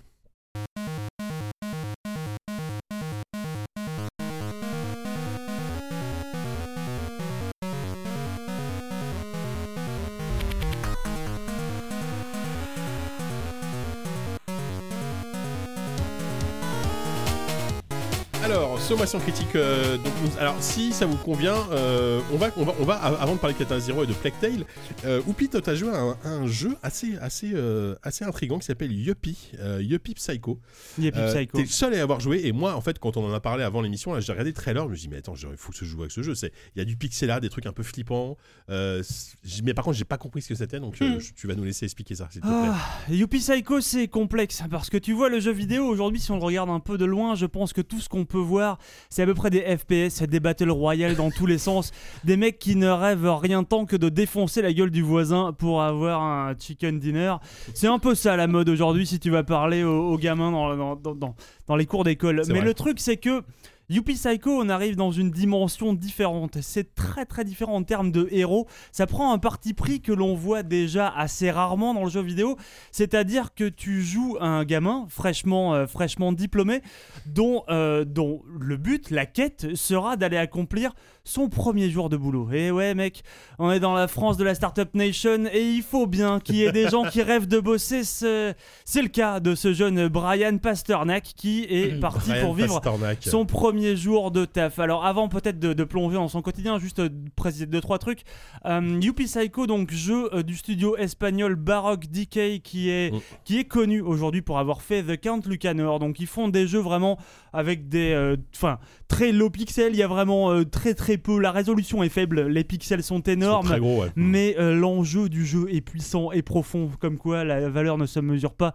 Alors, 18.96 19.08
sommation 19.10 19.20
critique. 19.32 19.56
euh, 19.56 19.98
donc, 19.98 20.14
nous- 20.24 20.40
alors, 20.40 20.56
si 20.62 20.94
ça 20.94 21.06
vous 21.06 21.18
convient, 21.18 21.58
euh, 21.72 22.22
on 22.34 22.38
va, 22.38 22.48
on 22.56 22.64
va, 22.64 22.74
on 22.80 22.86
va, 22.86 22.96
av- 23.04 23.18
avant 23.20 23.34
de 23.36 23.40
parler 23.40 23.54
de 23.54 23.60
Katana 23.60 23.80
Zero 23.82 24.04
et 24.04 24.08
de 24.08 24.14
Plague 24.14 24.34
Tale, 24.40 24.66
euh, 25.04 25.22
Oupi, 25.28 25.50
toi, 25.50 25.62
t'as 25.62 25.76
joué 25.76 25.90
à 25.90 26.00
un, 26.00 26.12
à 26.24 26.30
un 26.30 26.48
jeu 26.48 26.78
assez, 26.82 27.18
assez, 27.18 27.52
euh, 27.54 27.96
assez 28.04 28.24
intrigant 28.24 28.58
qui 28.58 28.66
s'appelle 28.68 28.94
Yuppie, 28.94 29.52
Yuppie 29.82 30.14
Psycho. 30.14 30.60
Yeppie 30.98 31.20
Euh, 31.20 31.34
Psycho. 31.34 31.58
T'es 31.58 31.64
le 31.64 31.70
seul 31.70 31.94
à 31.94 31.98
y 31.98 32.00
avoir 32.00 32.22
joué 32.22 32.42
et 32.46 32.54
moi, 32.54 32.74
en 32.76 32.80
fait, 32.82 32.98
quand 33.00 33.18
on 33.18 33.26
en 33.30 33.34
a 33.34 33.42
parlé 33.42 33.64
avant 33.66 33.82
l'émission, 33.82 34.14
là, 34.14 34.22
j'ai 34.22 34.32
regardé 34.32 34.52
le 34.52 34.56
trailer, 34.56 34.86
je 34.86 34.90
me 34.92 34.96
dis 34.96 35.10
mais 35.10 35.18
attends, 35.18 35.34
il 35.36 35.58
faut 35.58 35.74
que 35.74 35.78
je 35.78 35.84
joue 35.86 36.00
avec 36.00 36.12
ce 36.12 36.22
jeu. 36.22 36.34
Il 36.76 36.80
y 36.80 36.82
a 36.82 36.86
du 36.86 36.96
pixel 36.96 37.30
art, 37.32 37.42
des 37.42 37.50
trucs 37.50 37.66
un 37.66 37.74
peu 37.74 37.84
flippants. 37.84 38.38
mais 38.70 39.74
par 39.74 39.84
contre, 39.84 39.98
j'ai 39.98 40.06
pas 40.06 40.18
compris 40.18 40.42
ce 40.42 40.50
que 40.50 40.56
c'était, 40.56 40.80
donc 40.80 41.00
Hmm. 41.02 41.18
tu 41.36 41.48
vas 41.48 41.56
nous 41.56 41.66
laisser 41.66 41.84
expliquer 41.86 42.16
ça, 42.16 42.30
s'il 42.32 42.40
te 42.42 42.48
plaît. 42.48 42.56
Ah, 42.56 43.12
Youpi 43.12 43.40
Psycho, 43.40 43.82
c'est 43.82 44.08
complexe 44.08 44.62
parce 44.72 44.90
que 44.90 44.98
tu 44.98 45.12
vois 45.12 45.28
le 45.30 45.42
jeu 45.42 45.52
vidéo 45.52 45.86
aujourd'hui, 45.86 46.22
si 46.22 46.32
on 46.32 46.38
le 46.38 46.44
regarde 46.44 46.70
un 46.70 46.80
peu 46.80 46.98
de 46.98 47.04
loin, 47.06 47.36
je 47.36 47.46
pense 47.46 47.74
que 47.74 47.82
tout 47.82 48.00
ce 48.00 48.08
qu'on 48.08 48.24
peut 48.26 48.38
voir, 48.38 48.80
c'est 49.10 49.24
à 49.24 49.26
peu 49.26 49.34
près 49.34 49.50
des 49.50 49.62
FPS, 49.78 50.24
des 50.24 50.40
battle 50.40 50.70
royale 50.72 51.16
dans 51.16 51.32
tous 51.32 51.46
les 51.46 51.58
sens, 51.58 51.92
des 52.24 52.38
mecs 52.38 52.60
qui 52.60 52.76
ne 52.76 52.88
rêvent 52.88 53.30
rien 53.42 53.64
tant 53.64 53.86
que 53.86 53.96
de 53.96 54.10
défoncer 54.10 54.62
la 54.62 54.74
gueule 54.74 54.92
du 54.92 55.02
voisin 55.02 55.54
pour 55.54 55.82
avoir 55.82 56.22
un 56.22 56.54
chicken 56.58 57.00
dinner. 57.00 57.36
C'est 57.74 57.88
un 57.88 58.00
peu 58.00 58.16
ça 58.16 58.36
la 58.36 58.48
mode 58.48 58.70
aujourd'hui 58.70 59.06
si 59.06 59.20
tu 59.20 59.30
vas 59.30 59.44
parler 59.44 59.84
aux, 59.84 60.12
aux 60.14 60.18
gamins 60.18 60.52
dans, 60.52 60.76
dans- 60.76 60.96
dans- 60.96 61.16
dans- 61.16 61.36
dans 61.68 61.76
les 61.76 61.86
cours 61.86 62.04
d'école. 62.04 62.42
Mais 62.48 62.56
vrai. 62.60 62.62
le 62.66 62.74
truc, 62.74 63.00
c'est 63.00 63.18
que 63.18 63.42
Youpi 63.88 64.14
Psycho, 64.16 64.50
on 64.50 64.70
arrive 64.70 64.96
dans 64.96 65.12
une 65.12 65.30
dimension 65.30 65.94
différente. 65.94 66.58
C'est 66.62 66.96
très 66.96 67.26
très 67.26 67.44
différent 67.44 67.76
en 67.76 67.84
termes 67.84 68.12
de 68.12 68.28
héros. 68.32 68.68
Ça 68.92 69.06
prend 69.06 69.32
un 69.32 69.38
parti 69.38 69.76
pris 69.76 70.02
que 70.02 70.12
l'on 70.12 70.34
voit 70.34 70.64
déjà 70.64 71.08
assez 71.08 71.52
rarement 71.52 71.94
dans 71.94 72.04
le 72.04 72.10
jeu 72.10 72.22
vidéo. 72.22 72.58
C'est-à-dire 72.92 73.54
que 73.54 73.70
tu 73.70 74.02
joues 74.02 74.38
un 74.40 74.66
gamin 74.66 75.06
fraîchement, 75.10 75.76
euh, 75.76 75.86
fraîchement 75.86 76.32
diplômé 76.32 76.82
dont, 77.28 77.64
euh, 77.70 78.06
dont 78.06 78.42
le 78.60 78.78
but, 78.78 79.12
la 79.12 79.28
quête, 79.28 79.76
sera 79.76 80.16
d'aller 80.16 80.38
accomplir 80.38 80.96
son 81.26 81.50
premier 81.50 81.90
jour 81.90 82.08
de 82.10 82.16
boulot. 82.16 82.50
Et 82.54 82.72
ouais 82.72 82.94
mec, 82.96 83.24
on 83.60 83.72
est 83.72 83.80
dans 83.82 83.94
la 83.94 84.08
France 84.08 84.38
de 84.38 84.44
la 84.46 84.56
Startup 84.56 84.88
Nation 84.94 85.46
et 85.52 85.62
il 85.62 85.82
faut 85.82 86.08
bien 86.08 86.40
qu'il 86.40 86.56
y 86.56 86.64
ait 86.64 86.72
des 86.72 86.88
gens 86.88 87.04
qui 87.04 87.22
rêvent 87.22 87.48
de 87.48 87.60
bosser. 87.60 88.04
Ce- 88.06 88.54
C'est 88.86 89.02
le 89.02 89.08
cas 89.10 89.40
de 89.42 89.56
ce 89.56 89.74
jeune 89.74 90.08
Brian 90.08 90.58
Pasternak 90.60 91.24
qui 91.36 91.64
est 91.70 92.00
parti 92.00 92.30
Brian 92.30 92.46
pour 92.46 92.54
vivre 92.54 92.80
Pasternak. 92.80 93.18
son 93.24 93.46
premier 93.46 93.96
jour 93.98 94.32
de 94.32 94.46
taf. 94.46 94.80
Alors 94.80 95.06
avant 95.06 95.28
peut-être 95.28 95.60
de, 95.60 95.74
de 95.74 95.84
plonger 95.84 96.16
dans 96.16 96.28
son 96.30 96.42
quotidien, 96.42 96.80
juste 96.80 97.00
euh, 97.00 97.10
préciser 97.36 97.66
deux 97.66 97.82
trois 97.82 97.98
trucs. 98.00 98.22
Euh, 98.66 99.00
Psycho, 99.18 99.66
donc 99.66 99.92
jeu 99.92 100.30
euh, 100.36 100.44
du 100.44 100.56
studio 100.56 100.96
espagnol 100.98 101.56
Baroque 101.56 102.06
Decay 102.12 102.60
qui 102.64 102.90
est 102.90 103.12
Mm. 103.12 103.20
qui 103.46 103.60
est 103.60 103.64
connu 103.66 104.02
aujourd'hui 104.02 104.42
pour 104.42 104.60
avoir 104.60 104.82
fait 104.82 105.02
The 105.04 105.20
Count 105.20 105.42
Lucanor. 105.48 106.00
Donc 106.00 106.20
ils 106.20 106.28
font 106.28 106.48
des 106.50 106.68
jeux 106.68 106.80
vraiment 106.80 107.18
avec 107.54 107.90
des, 107.90 108.12
euh, 108.12 108.36
enfin 108.56 108.78
très 109.08 109.32
low 109.32 109.50
pixels. 109.50 109.94
Il 109.94 109.98
y 109.98 110.04
a 110.04 110.08
vraiment 110.08 110.52
euh, 110.52 110.66
très 110.66 110.94
très 110.94 111.18
peu. 111.18 111.40
La 111.40 111.52
résolution 111.52 112.04
est 112.04 112.10
faible, 112.10 112.48
les 112.48 112.64
pixels 112.64 113.04
sont 113.04 113.22
énormes. 113.22 113.68
très 113.68 113.80
gros, 113.80 114.02
ouais. 114.02 114.12
Mais 114.16 114.56
euh, 114.60 114.76
l'enjeu 114.76 115.30
du 115.30 115.46
jeu 115.46 115.68
est 115.70 115.82
puissant 115.82 116.32
et 116.32 116.42
profond, 116.42 116.90
comme 117.00 117.18
quoi 117.18 117.44
la 117.44 117.70
valeur 117.70 117.98
ne 117.98 118.06
se 118.06 118.20
mesure 118.20 118.54
pas 118.54 118.74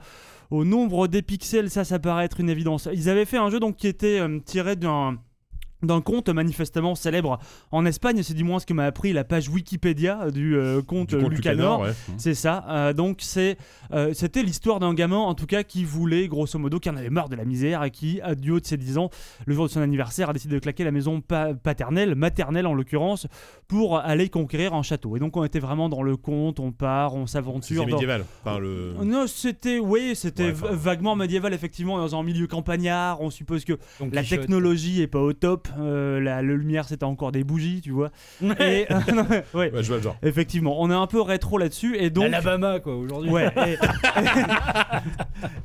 au 0.51 0.65
nombre 0.65 1.07
des 1.07 1.23
pixels, 1.23 1.70
ça, 1.70 1.85
ça 1.85 1.98
paraît 1.98 2.24
être 2.24 2.40
une 2.40 2.51
évidence. 2.51 2.89
Ils 2.93 3.09
avaient 3.09 3.24
fait 3.24 3.36
un 3.36 3.51
jeu 3.51 3.61
donc 3.61 3.77
qui 3.77 3.86
était 3.86 4.20
euh, 4.20 4.40
tiré 4.44 4.77
d'un 4.77 5.19
d'un 5.82 6.01
conte 6.01 6.28
manifestement 6.28 6.94
célèbre 6.94 7.39
en 7.70 7.86
Espagne, 7.86 8.23
c'est 8.23 8.35
du 8.35 8.44
moins 8.44 8.59
ce 8.59 8.66
que 8.66 8.74
m'a 8.74 8.85
appris 8.85 9.12
la 9.12 9.24
page 9.24 9.48
Wikipédia 9.48 10.31
du 10.31 10.57
euh, 10.57 10.82
conte 10.82 11.11
Du 11.15 11.19
compte 11.19 11.32
Lucanor. 11.32 11.81
Ouais. 11.81 11.90
C'est 12.19 12.35
ça. 12.35 12.65
Euh, 12.69 12.93
donc 12.93 13.19
c'est, 13.20 13.57
euh, 13.93 14.12
c'était 14.15 14.43
l'histoire 14.43 14.78
d'un 14.81 14.94
gamin, 14.94 15.16
en 15.19 15.35
tout 15.35 15.47
cas, 15.47 15.62
qui 15.62 15.85
voulait, 15.85 16.28
grosso 16.28 16.59
modo, 16.59 16.79
qui 16.80 16.90
en 16.90 16.96
avait 16.96 17.11
marre 17.11 17.29
de 17.29 17.37
la 17.37 17.45
misère 17.45 17.82
et 17.85 17.90
qui, 17.90 18.21
à 18.21 18.35
du 18.35 18.51
haut 18.51 18.61
de 18.61 18.66
ses 18.66 18.77
10 18.77 18.98
ans, 18.98 19.11
le 19.46 19.55
jour 19.55 19.66
de 19.66 19.71
son 19.71 19.80
anniversaire, 19.80 20.30
a 20.30 20.32
décidé 20.32 20.55
de 20.55 20.61
claquer 20.61 20.85
la 20.85 20.90
maison 20.90 21.21
pa- 21.21 21.55
paternelle, 21.55 22.14
maternelle 22.14 22.66
en 22.66 22.74
l'occurrence, 22.74 23.27
pour 23.69 23.98
aller 23.98 24.29
conquérir 24.29 24.74
un 24.74 24.82
château. 24.82 25.16
Et 25.16 25.21
donc 25.21 25.37
on 25.37 25.45
était 25.45 25.61
vraiment 25.61 25.88
dans 25.88 26.03
le 26.03 26.16
conte, 26.16 26.61
on 26.61 26.72
part, 26.72 27.14
on 27.14 27.27
C'est 27.27 27.35
s'aventure. 27.35 27.82
dans- 27.87 27.93
médiéval. 27.93 28.24
Enfin, 28.45 28.59
le... 28.59 28.95
Non, 29.05 29.27
c'était, 29.27 29.79
oui, 29.79 30.13
c'était 30.14 30.45
Ouais, 30.45 30.53
enfin- 30.53 30.69
v- 30.72 30.77
vaguement 30.77 31.16
médiéval, 31.16 31.55
effectivement, 31.55 31.96
dans 31.98 32.14
un 32.19 32.22
milieu 32.22 32.46
campagnard. 32.46 33.21
On 33.21 33.30
suppose 33.30 33.64
que 33.64 33.74
Donc, 33.98 34.14
la 34.14 34.22
technologie 34.24 35.01
est 35.03 35.06
pas 35.06 35.21
au 35.21 35.32
top. 35.32 35.69
Euh, 35.79 36.21
la, 36.21 36.37
la 36.37 36.43
lumière, 36.43 36.87
c'était 36.89 37.05
encore 37.05 37.32
des 37.32 37.45
bougies, 37.45 37.81
tu 37.82 37.90
vois. 37.90 38.11
Et, 38.61 38.87
non, 39.15 39.27
mais, 39.29 39.45
ouais, 39.55 39.71
Ouais, 39.73 39.82
je 39.82 39.89
vois 39.89 39.97
le 39.99 40.03
genre. 40.03 40.16
effectivement, 40.23 40.81
on 40.81 40.90
est 40.90 40.95
un 40.95 41.07
peu 41.07 41.21
rétro 41.21 41.59
là-dessus. 41.59 41.97
Et 41.99 42.11
donc, 42.11 42.24
L'Alabama, 42.24 42.81
quoi, 42.81 42.97
aujourd'hui. 42.97 43.31
Ouais. 43.31 43.53
Et, 43.66 43.77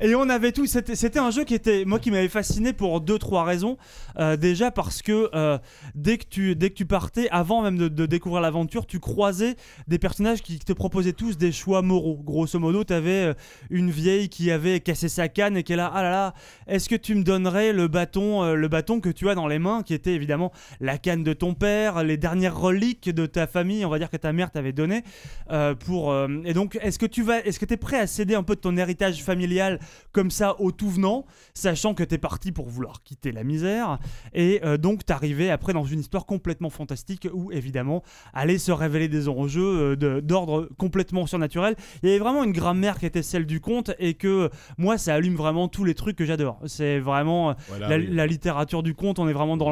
et 0.00 0.14
on 0.14 0.28
avait 0.28 0.52
tout. 0.52 0.66
C'était, 0.66 0.94
c'était 0.96 1.18
un 1.18 1.30
jeu 1.30 1.44
qui 1.44 1.54
était, 1.54 1.84
moi, 1.84 1.98
qui 1.98 2.10
m'avait 2.10 2.28
fasciné 2.28 2.72
pour 2.72 3.00
deux, 3.00 3.18
trois 3.18 3.44
raisons. 3.44 3.76
Euh, 4.18 4.36
déjà 4.36 4.70
parce 4.70 5.02
que 5.02 5.30
euh, 5.34 5.58
dès 5.94 6.18
que 6.18 6.24
tu, 6.28 6.56
dès 6.56 6.70
que 6.70 6.74
tu 6.74 6.86
partais, 6.86 7.28
avant 7.30 7.62
même 7.62 7.76
de, 7.76 7.88
de 7.88 8.06
découvrir 8.06 8.40
l'aventure, 8.42 8.86
tu 8.86 8.98
croisais 9.00 9.56
des 9.88 9.98
personnages 9.98 10.42
qui 10.42 10.58
te 10.58 10.72
proposaient 10.72 11.12
tous 11.12 11.36
des 11.36 11.52
choix 11.52 11.82
moraux. 11.82 12.20
Grosso 12.24 12.58
modo, 12.58 12.84
tu 12.84 12.92
avais 12.92 13.34
une 13.70 13.90
vieille 13.90 14.28
qui 14.28 14.50
avait 14.50 14.80
cassé 14.80 15.08
sa 15.08 15.28
canne 15.28 15.56
et 15.56 15.62
qui 15.62 15.72
est 15.72 15.76
là, 15.76 15.90
ah 15.94 16.02
là 16.02 16.10
là, 16.10 16.34
est-ce 16.66 16.88
que 16.88 16.94
tu 16.96 17.14
me 17.14 17.22
donnerais 17.22 17.72
le 17.72 17.88
bâton, 17.88 18.42
euh, 18.42 18.54
le 18.54 18.68
bâton 18.68 19.00
que 19.00 19.08
tu 19.10 19.28
as 19.28 19.34
dans 19.34 19.46
les 19.46 19.58
mains, 19.58 19.82
qui 19.82 19.94
était 19.96 20.14
évidemment 20.14 20.52
la 20.80 20.96
canne 20.98 21.24
de 21.24 21.32
ton 21.32 21.54
père, 21.54 22.04
les 22.04 22.16
dernières 22.16 22.56
reliques 22.58 23.10
de 23.10 23.26
ta 23.26 23.46
famille, 23.48 23.84
on 23.84 23.88
va 23.88 23.98
dire 23.98 24.10
que 24.10 24.16
ta 24.16 24.32
mère 24.32 24.50
t'avait 24.52 24.72
donné 24.72 25.02
euh, 25.50 25.74
pour 25.74 26.12
euh, 26.12 26.28
et 26.44 26.52
donc 26.54 26.78
est-ce 26.80 26.98
que 26.98 27.06
tu 27.06 27.22
vas 27.22 27.40
est-ce 27.40 27.58
que 27.58 27.66
es 27.72 27.76
prêt 27.76 27.98
à 27.98 28.06
céder 28.06 28.34
un 28.36 28.42
peu 28.44 28.54
de 28.54 28.60
ton 28.60 28.76
héritage 28.76 29.22
familial 29.24 29.80
comme 30.12 30.30
ça 30.30 30.60
au 30.60 30.70
tout 30.70 30.88
venant 30.88 31.24
sachant 31.54 31.94
que 31.94 32.04
tu 32.04 32.14
es 32.14 32.18
parti 32.18 32.52
pour 32.52 32.68
vouloir 32.68 33.02
quitter 33.02 33.32
la 33.32 33.42
misère 33.42 33.98
et 34.32 34.60
euh, 34.64 34.76
donc 34.76 35.04
t'arrivais 35.04 35.50
après 35.50 35.72
dans 35.72 35.84
une 35.84 35.98
histoire 36.00 36.26
complètement 36.26 36.70
fantastique 36.70 37.26
où 37.32 37.50
évidemment 37.50 38.02
allaient 38.34 38.58
se 38.58 38.70
révéler 38.72 39.08
des 39.08 39.28
enjeux 39.28 39.62
euh, 39.92 39.96
de- 39.96 40.20
d'ordre 40.20 40.68
complètement 40.78 41.26
surnaturel. 41.26 41.74
Il 42.02 42.08
y 42.08 42.12
avait 42.12 42.18
vraiment 42.20 42.44
une 42.44 42.52
grammaire 42.52 42.98
qui 42.98 43.06
était 43.06 43.22
celle 43.22 43.46
du 43.46 43.60
conte 43.60 43.90
et 43.98 44.14
que 44.14 44.50
moi 44.78 44.98
ça 44.98 45.14
allume 45.14 45.34
vraiment 45.36 45.68
tous 45.68 45.84
les 45.84 45.94
trucs 45.94 46.16
que 46.16 46.24
j'adore. 46.24 46.60
C'est 46.66 46.98
vraiment 47.00 47.54
Voilà, 47.68 47.88
la, 47.88 47.96
oui. 47.96 48.06
la 48.10 48.26
littérature 48.26 48.82
du 48.82 48.94
conte, 48.94 49.18
on 49.18 49.28
est 49.28 49.32
vraiment 49.32 49.56
dans 49.56 49.70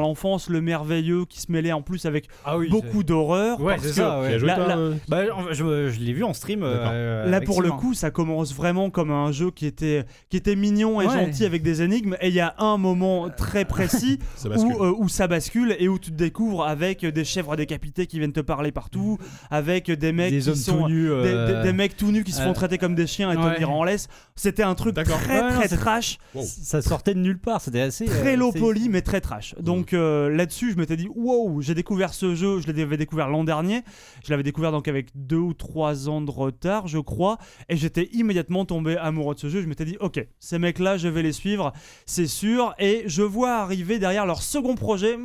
le 0.49 0.61
merveilleux, 0.61 1.25
qui 1.25 1.39
se 1.41 1.51
mêlait 1.51 1.71
en 1.73 1.81
plus 1.81 2.05
avec 2.05 2.27
Ah 2.45 2.57
oui. 2.57 2.69
beaucoup 2.69 3.03
d'horreur. 3.03 3.59
Ouais, 3.61 3.73
parce 3.75 3.83
c'est 3.83 3.89
que 3.89 3.95
ça. 3.95 4.21
Ouais. 4.21 4.37
euh 4.43 4.93
Bah, 5.07 5.21
je, 5.51 5.89
je 5.89 5.99
l'ai 5.99 6.13
vu 6.13 6.23
en 6.23 6.33
stream. 6.33 6.61
D'accord. 6.61 6.89
euh, 6.91 7.29
Là, 7.29 7.41
pour 7.41 7.61
le 7.61 7.71
coup, 7.71 7.93
ça 7.93 8.11
commence 8.11 8.53
vraiment 8.53 8.89
comme 8.89 9.11
un 9.11 9.31
jeu 9.31 9.51
qui 9.51 9.65
était, 9.65 10.05
qui 10.29 10.37
était 10.37 10.55
mignon 10.55 11.01
et 11.01 11.07
Ouais. 11.07 11.13
gentil 11.13 11.45
avec 11.45 11.61
des 11.63 11.81
énigmes. 11.81 12.15
Et 12.21 12.29
il 12.29 12.33
y 12.33 12.39
a 12.39 12.55
un 12.57 12.77
moment 12.77 13.29
très 13.29 13.65
précis 13.65 14.19
Ça 14.35 14.49
où, 14.49 14.83
euh, 14.83 14.93
où 14.97 15.07
ça 15.09 15.27
bascule 15.27 15.75
et 15.79 15.87
où 15.87 15.99
tu 15.99 16.11
te 16.11 16.15
découvres 16.15 16.65
avec 16.65 17.05
des 17.05 17.23
chèvres 17.23 17.55
décapitées 17.55 18.07
qui 18.07 18.17
viennent 18.19 18.31
te 18.33 18.39
parler 18.39 18.71
partout, 18.71 19.17
avec 19.51 19.91
des 19.91 20.11
mecs 20.11 20.31
des 20.31 20.39
qui 20.39 20.55
sont. 20.57 20.77
tout 20.83 20.87
nus. 20.87 21.07
Des, 21.07 21.11
euh, 21.11 21.61
des- 21.63 21.67
des 21.69 21.73
mecs 21.73 21.95
tout 21.97 22.11
nus 22.11 22.23
qui 22.23 22.31
se 22.31 22.41
font 22.41 22.49
euh, 22.51 22.53
traiter 22.53 22.77
comme 22.77 22.95
des 22.95 23.07
chiens 23.07 23.31
et 23.31 23.37
ouais. 23.37 23.55
tenir 23.55 23.69
en 23.71 23.83
laisse. 23.83 24.07
C'était 24.35 24.63
un 24.63 24.75
truc 24.75 24.95
très 24.95 25.49
très 25.49 25.67
trash, 25.69 26.17
Wow. 26.33 26.43
Ça 26.45 26.81
sortait 26.81 27.13
de 27.13 27.19
nulle 27.19 27.39
part. 27.39 27.61
C'était 27.61 27.81
assez. 27.81 28.05
très 28.05 28.33
euh, 28.33 28.37
low 28.37 28.51
poly 28.51 28.89
mais 28.89 29.01
très 29.01 29.21
trash. 29.21 29.55
Donc 29.59 29.93
euh, 30.05 30.29
là-dessus, 30.29 30.71
je 30.71 30.77
m'étais 30.77 30.95
dit 30.97 31.07
wow, 31.15 31.61
j'ai 31.61 31.73
découvert 31.73 32.13
ce 32.13 32.35
jeu, 32.35 32.59
je 32.59 32.67
l'avais 32.71 32.97
découvert 32.97 33.29
l'an 33.29 33.43
dernier. 33.43 33.83
Je 34.23 34.31
l'avais 34.31 34.43
découvert 34.43 34.71
donc 34.71 34.87
avec 34.87 35.07
deux 35.15 35.37
ou 35.37 35.53
trois 35.53 36.09
ans 36.09 36.21
de 36.21 36.31
retard, 36.31 36.87
je 36.87 36.99
crois, 36.99 37.37
et 37.69 37.75
j'étais 37.75 38.09
immédiatement 38.13 38.65
tombé 38.65 38.97
amoureux 38.97 39.35
de 39.35 39.39
ce 39.39 39.49
jeu. 39.49 39.61
Je 39.61 39.67
m'étais 39.67 39.85
dit 39.85 39.97
ok, 39.99 40.25
ces 40.39 40.59
mecs-là, 40.59 40.97
je 40.97 41.07
vais 41.07 41.23
les 41.23 41.33
suivre, 41.33 41.73
c'est 42.05 42.27
sûr. 42.27 42.73
Et 42.79 43.03
je 43.07 43.21
vois 43.21 43.55
arriver 43.55 43.99
derrière 43.99 44.25
leur 44.25 44.41
second 44.41 44.75
projet, 44.75 45.17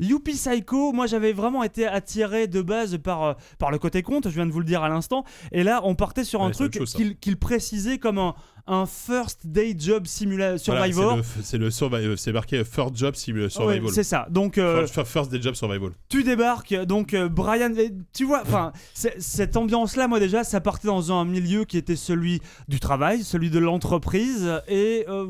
Youpi 0.00 0.32
Psycho. 0.32 0.92
Moi, 0.92 1.06
j'avais 1.06 1.32
vraiment 1.32 1.62
été 1.62 1.86
attiré 1.86 2.46
de 2.46 2.62
base 2.62 2.98
par 2.98 3.22
euh, 3.22 3.32
par 3.58 3.70
le 3.70 3.78
côté 3.78 4.02
compte. 4.02 4.28
Je 4.28 4.34
viens 4.34 4.46
de 4.46 4.52
vous 4.52 4.60
le 4.60 4.66
dire 4.66 4.82
à 4.82 4.88
l'instant. 4.88 5.24
Et 5.52 5.62
là, 5.62 5.80
on 5.84 5.94
partait 5.94 6.24
sur 6.24 6.42
un 6.42 6.48
Ouais, 6.48 6.52
truc 6.52 6.78
qu'il 7.20 7.36
précisait 7.36 7.98
comme 7.98 8.18
un 8.18 8.34
un 8.66 8.86
first 8.86 9.46
day 9.46 9.74
job 9.78 10.06
simula 10.06 10.56
Voilà, 10.56 10.58
survivor. 10.86 11.18
c'est 11.42 11.58
le- 11.58 11.64
le, 11.66 11.70
survi- 11.70 12.16
c'est 12.16 12.32
marqué 12.32 12.58
euh, 12.58 12.64
First 12.64 12.96
Job 12.96 13.14
Ouais, 13.14 13.48
Survival. 13.50 13.90
c'est 13.92 14.02
ça. 14.04 14.26
Donc 14.30 14.56
euh, 14.58 14.86
First, 14.86 15.04
first 15.08 15.30
Day 15.30 15.40
Job 15.42 15.54
Survival. 15.54 15.90
tu 16.08 16.22
débarques, 16.24 16.74
donc 16.84 17.12
euh, 17.14 17.28
Brian, 17.28 17.72
tu 18.14 18.24
vois, 18.24 18.40
enfin, 18.42 18.72
cette 18.94 19.56
ambiance-là, 19.56 20.08
moi 20.08 20.18
déjà, 20.20 20.44
ça 20.44 20.60
partait 20.60 20.86
dans 20.88 21.12
un 21.12 21.24
milieu 21.24 21.64
qui 21.64 21.76
était 21.76 21.96
celui 21.96 22.40
du 22.68 22.80
travail, 22.80 23.22
celui 23.22 23.50
de 23.50 23.58
l'entreprise, 23.58 24.50
et 24.68 25.04
euh, 25.08 25.26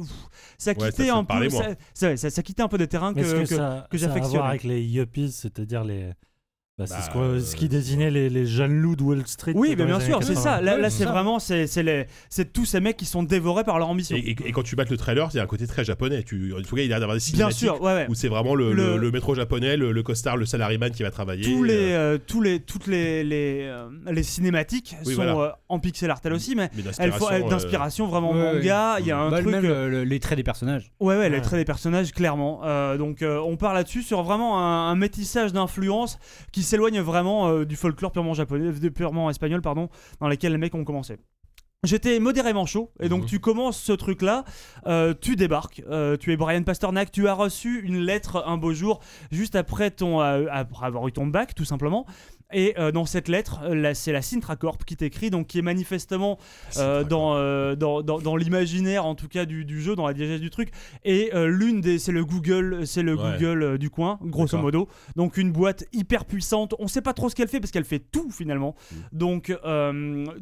ça 0.58 0.70
Ouais, 0.72 0.78
ça 0.78 0.90
quittait 0.92 1.10
un 1.10 1.24
peu, 1.24 1.48
ça, 1.50 1.64
ça- 1.92 2.16
ça- 2.16 2.30
ça 2.30 2.42
quittait 2.42 2.62
un 2.62 2.68
peu 2.68 2.78
des 2.78 2.86
terrains 2.88 3.12
que, 3.14 3.20
que, 3.20 3.40
que- 3.40 3.46
ça, 3.46 3.86
que 3.90 3.98
ça 3.98 4.06
a 4.06 4.08
à 4.08 4.12
j'affectionnais. 4.12 4.36
voir 4.38 4.46
avec 4.50 4.62
les 4.64 4.80
yuppies, 4.82 5.32
c'est-à-dire 5.32 5.82
les. 5.84 6.10
Bah, 6.76 6.86
c'est 6.88 6.94
Bah, 7.14 7.38
ce, 7.38 7.38
ce 7.52 7.54
qui 7.54 7.66
euh, 7.66 7.68
désignait 7.68 8.10
les, 8.10 8.28
les 8.28 8.46
jeunes 8.46 8.74
loups 8.80 8.96
de 8.96 9.02
Wall 9.04 9.24
Street. 9.28 9.52
Oui, 9.54 9.76
mais 9.78 9.84
bien 9.84 10.00
sûr, 10.00 10.18
c'est 10.24 10.34
80. 10.34 10.40
ça. 10.40 10.60
Là, 10.60 10.74
Ouais, 10.74 10.80
là, 10.82 10.90
c'est 10.90 11.04
vraiment, 11.04 11.38
c'est 11.38 12.52
tous 12.52 12.64
ces 12.64 12.80
mecs 12.80 12.96
qui 12.96 13.04
sont 13.04 13.22
dévorés 13.22 13.62
par 13.62 13.78
leur 13.78 13.88
ambition. 13.88 14.16
Et, 14.16 14.30
et- 14.30 14.36
et 14.48 14.50
quand 14.50 14.64
tu 14.64 14.74
battes 14.74 14.90
le 14.90 14.96
trailer, 14.96 15.28
il 15.32 15.36
y 15.36 15.40
a 15.40 15.44
un 15.44 15.46
côté 15.46 15.68
très 15.68 15.84
japonais. 15.84 16.24
Tu, 16.24 16.52
en 16.52 16.60
tout 16.62 16.74
cas, 16.74 16.82
il 16.82 16.86
a 16.86 16.88
l'air 16.88 16.98
d'avoir 17.00 17.16
des 17.16 17.20
Bien 17.32 17.48
cinématiques 17.50 17.58
sûr, 17.60 17.80
ouais, 17.80 17.94
ouais. 17.94 18.06
où 18.08 18.14
c'est 18.16 18.26
vraiment 18.26 18.56
le, 18.56 18.72
Le- 18.72 18.94
le- 18.94 18.96
le 18.98 19.10
métro 19.12 19.36
japonais, 19.36 19.76
le, 19.76 19.92
le 19.92 20.02
costard, 20.02 20.36
le 20.36 20.46
salaryman 20.46 20.90
qui 20.90 21.04
va 21.04 21.12
travailler. 21.12 21.44
tous 21.44 21.62
les, 21.62 21.92
euh, 21.92 22.14
euh, 22.14 22.18
tous 22.18 22.40
les, 22.40 22.58
toutes 22.58 22.88
les, 22.88 23.22
les, 23.22 23.60
euh, 23.62 23.86
les 24.10 24.24
cinématiques 24.24 24.96
Oui, 25.06 25.14
sont 25.14 25.22
voilà. 25.22 25.38
euh, 25.40 25.50
en 25.68 25.78
pixel 25.78 26.10
art 26.10 26.18
elles 26.24 26.32
aussi, 26.32 26.56
mais 26.56 26.70
mais 26.74 26.82
elles 26.98 27.12
font 27.12 27.28
elles- 27.30 27.42
d'inspiration. 27.42 27.46
euh, 27.46 27.50
d'inspiration 27.50 28.06
vraiment 28.08 28.32
ouais, 28.32 28.54
manga. 28.54 28.96
Il 28.98 29.06
y 29.06 29.12
a 29.12 29.18
un 29.20 29.30
Bah, 29.30 29.40
truc. 29.42 29.52
même 29.52 29.64
euh, 29.64 29.84
le- 29.88 29.90
le- 29.98 30.04
les 30.04 30.18
traits 30.18 30.38
des 30.38 30.42
personnages. 30.42 30.90
Ouais, 30.98 31.16
ouais, 31.16 31.30
les 31.30 31.40
traits 31.40 31.60
des 31.60 31.64
personnages, 31.64 32.10
clairement. 32.10 32.62
Donc, 32.96 33.22
on 33.22 33.56
part 33.56 33.74
là-dessus 33.74 34.02
sur 34.02 34.24
vraiment 34.24 34.58
un, 34.58 34.90
un 34.90 34.96
métissage 34.96 35.52
d'influences 35.52 36.18
qui 36.50 36.63
s'éloigne 36.64 37.00
vraiment 37.00 37.48
euh, 37.48 37.64
du 37.64 37.76
folklore 37.76 38.12
purement 38.12 38.34
japonais, 38.34 38.72
de- 38.72 38.88
purement 38.88 39.30
espagnol, 39.30 39.60
pardon, 39.62 39.88
dans 40.20 40.28
lesquels 40.28 40.52
les 40.52 40.58
mecs 40.58 40.74
ont 40.74 40.84
commencé. 40.84 41.16
J'étais 41.82 42.18
modérément 42.18 42.64
chaud, 42.64 42.92
et 42.98 43.10
donc 43.10 43.22
Mhm. 43.22 43.26
tu 43.28 43.40
commences 43.40 43.78
ce 43.78 43.92
truc-là, 43.92 44.44
euh, 44.86 45.12
tu 45.20 45.36
débarques, 45.36 45.82
euh, 45.86 46.16
tu 46.16 46.32
es 46.32 46.36
Brian 46.38 46.62
Pasternak, 46.62 47.12
tu 47.12 47.28
as 47.28 47.34
reçu 47.34 47.82
une 47.84 47.98
lettre 47.98 48.42
un 48.46 48.56
beau 48.56 48.72
jour, 48.72 49.00
juste 49.30 49.54
après, 49.54 49.90
ton, 49.90 50.22
euh, 50.22 50.46
après 50.50 50.86
avoir 50.86 51.06
eu 51.08 51.12
ton 51.12 51.26
bac, 51.26 51.54
tout 51.54 51.66
simplement. 51.66 52.06
Et 52.54 52.74
euh, 52.78 52.92
dans 52.92 53.04
cette 53.04 53.28
lettre, 53.28 53.60
euh, 53.64 53.92
c'est 53.94 54.12
la 54.12 54.22
Sintra 54.22 54.56
Corp 54.56 54.84
qui 54.84 54.96
t'écrit, 54.96 55.28
donc 55.30 55.48
qui 55.48 55.58
est 55.58 55.62
manifestement 55.62 56.38
euh, 56.78 57.04
dans, 57.04 57.34
euh, 57.34 57.74
dans, 57.74 58.00
dans, 58.02 58.20
dans 58.20 58.36
l'imaginaire 58.36 59.04
en 59.04 59.14
tout 59.14 59.28
cas 59.28 59.44
du, 59.44 59.64
du 59.64 59.82
jeu, 59.82 59.96
dans 59.96 60.06
la 60.06 60.14
diégèse 60.14 60.40
du 60.40 60.50
truc. 60.50 60.70
Et 61.04 61.30
l'une 61.34 61.80
des, 61.80 61.98
c'est 61.98 62.12
le 62.12 62.24
Google, 62.24 62.86
c'est 62.86 63.02
le 63.02 63.14
Ouais. 63.14 63.32
Google 63.38 63.78
du 63.78 63.90
coin, 63.90 64.18
grosso 64.22 64.56
modo. 64.58 64.88
Donc 65.16 65.36
une 65.36 65.52
boîte 65.52 65.84
hyper 65.92 66.24
puissante. 66.24 66.74
On 66.78 66.88
sait 66.88 67.00
pas 67.02 67.12
trop 67.12 67.28
ce 67.28 67.34
qu'elle 67.34 67.48
fait 67.48 67.60
parce 67.60 67.70
qu'elle 67.70 67.84
fait 67.84 67.98
tout 67.98 68.30
finalement. 68.30 68.74
Mm. 68.90 68.96
Donc 69.12 69.52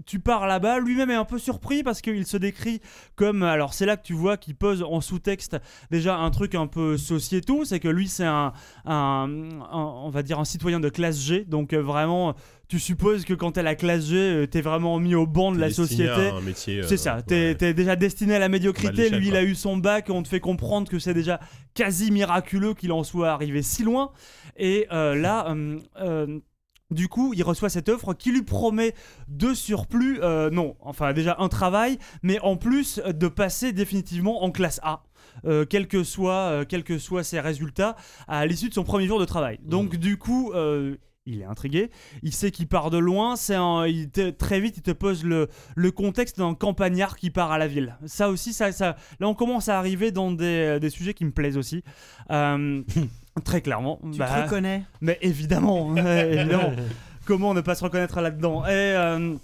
tu 0.07 0.21
pars 0.21 0.47
là-bas. 0.47 0.79
Lui-même 0.81 1.11
est 1.11 1.15
un 1.15 1.25
peu 1.25 1.39
surpris 1.39 1.83
parce 1.83 2.01
qu'il 2.01 2.27
se 2.27 2.37
décrit 2.37 2.81
comme. 3.17 3.43
Alors 3.43 3.75
c'est 3.75 3.87
là 3.87 3.97
que 3.97 4.03
tu 4.03 4.13
vois 4.15 4.37
qu'il 4.37 4.55
pose 4.55 4.83
en 4.83 5.01
sous-texte 5.01 5.57
déjà 5.91 6.17
un 6.17 6.31
truc 6.31 6.55
un 6.55 6.67
peu 6.67 6.97
sociétaux, 6.97 7.65
c'est 7.65 7.81
que 7.81 7.89
lui 7.89 8.09
c'est 8.09 8.25
un, 8.27 8.53
un, 8.85 9.29
un- 9.71 9.93
on 10.05 10.11
va 10.11 10.23
dire 10.23 10.39
un 10.39 10.45
citoyen 10.45 10.81
de 10.81 10.89
classe 10.89 11.21
G. 11.21 11.45
Donc 11.45 11.73
euh, 11.73 11.79
vraiment, 12.03 12.35
tu 12.69 12.79
supposes 12.79 13.25
que 13.25 13.35
quand 13.35 13.53
t'es 13.53 13.63
la 13.63 13.75
classe 13.75 14.07
G, 14.07 14.17
euh, 14.17 14.47
t'es 14.47 14.61
vraiment 14.61 14.99
mis 14.99 15.15
au 15.15 15.27
banc 15.27 15.53
de 15.53 15.59
la 15.59 15.71
société. 15.71 16.31
euh, 16.81 16.89
C'est 16.89 16.97
ça, 16.97 17.23
t'es 17.23 17.57
ouais. 17.61 17.75
déjà 17.75 17.97
destiné 17.97 18.35
à 18.35 18.39
la 18.39 18.49
médiocrité. 18.49 19.05
l'échelle, 19.05 19.19
Lui, 19.21 19.29
il 19.29 19.37
a 19.37 19.43
eu 19.45 19.55
son 19.55 19.77
bac, 19.77 20.09
on 20.11 20.23
te 20.23 20.29
fait 20.29 20.41
comprendre 20.41 20.89
que 20.89 20.99
c'est 20.99 21.15
déjà 21.15 21.39
quasi 21.75 22.11
miraculeux 22.11 22.75
qu'il 22.75 22.93
en 22.93 23.05
soit 23.05 23.31
arrivé 23.31 23.63
si 23.63 23.83
loin. 23.83 24.11
Et 24.57 24.87
euh, 24.93 25.15
là, 25.15 25.51
euh, 25.51 25.79
euh, 26.01 26.39
du 26.91 27.09
coup, 27.09 27.33
il 27.35 27.43
reçoit 27.43 27.71
cette 27.71 27.89
offre 27.89 28.13
qui 28.15 28.33
lui 28.33 28.43
promet 28.43 28.95
de 29.29 29.55
surplus, 29.55 30.21
euh, 30.23 30.51
non, 30.51 30.77
enfin 30.81 31.13
déjà 31.13 31.37
un 31.39 31.49
travail, 31.49 31.99
mais 32.23 32.39
en 32.41 32.57
plus 32.57 33.01
euh, 33.05 33.13
de 33.13 33.29
passer 33.29 33.73
définitivement 33.73 34.43
en 34.45 34.51
classe 34.51 34.81
A. 34.83 35.03
euh, 35.45 35.65
quels 35.65 35.89
que 35.89 36.05
soient 36.05 36.51
euh, 36.51 36.65
que 36.65 36.99
ses 37.23 37.41
résultats 37.41 37.97
à 38.29 38.47
l'issue 38.47 38.69
de 38.69 38.75
son 38.75 38.85
premier 38.85 39.07
jour 39.07 39.19
de 39.21 39.25
travail. 39.25 39.59
Donc 39.63 39.97
du 39.97 40.19
coup, 40.19 40.53
euh, 40.53 40.97
il 41.27 41.41
est 41.43 41.45
intrigué. 41.45 41.91
Il 42.23 42.33
sait 42.33 42.51
qu'il 42.51 42.67
part 42.67 42.91
de 42.91 42.99
loin. 42.99 43.37
C'est 43.37 43.57
très 44.39 44.61
vite, 44.61 44.77
il 44.79 44.83
te 44.83 44.91
pose 44.91 45.25
le, 45.25 45.49
le 45.77 45.91
contexte 45.91 46.39
d'un 46.39 46.55
campagnard 46.55 47.17
qui 47.17 47.31
part 47.31 47.53
à 47.53 47.59
la 47.59 47.67
ville. 47.69 47.97
Ça 48.07 48.29
aussi, 48.29 48.53
ça, 48.53 48.73
ça, 48.73 48.97
là, 49.21 49.29
on 49.29 49.35
commence 49.35 49.69
à 49.69 49.79
arriver 49.79 50.11
dans 50.11 50.33
des, 50.33 50.79
des 50.81 50.91
sujets 50.91 51.15
qui 51.15 51.25
me 51.25 51.31
plaisent 51.33 51.57
aussi. 51.59 51.85
Euh, 52.31 52.83
très 53.45 53.61
clairement. 53.61 54.01
Tu 54.13 54.19
Bah, 54.19 54.27
te 54.27 54.43
reconnais? 54.45 54.85
mais 55.01 55.19
évidemment, 55.23 55.95
évidemment. 55.97 56.73
Comment 57.25 57.55
ne 57.55 57.61
pas 57.61 57.77
se 57.77 57.85
reconnaître 57.85 58.21
là-dedans? 58.21 58.65
Et 58.67 58.71
euh, 58.71 59.35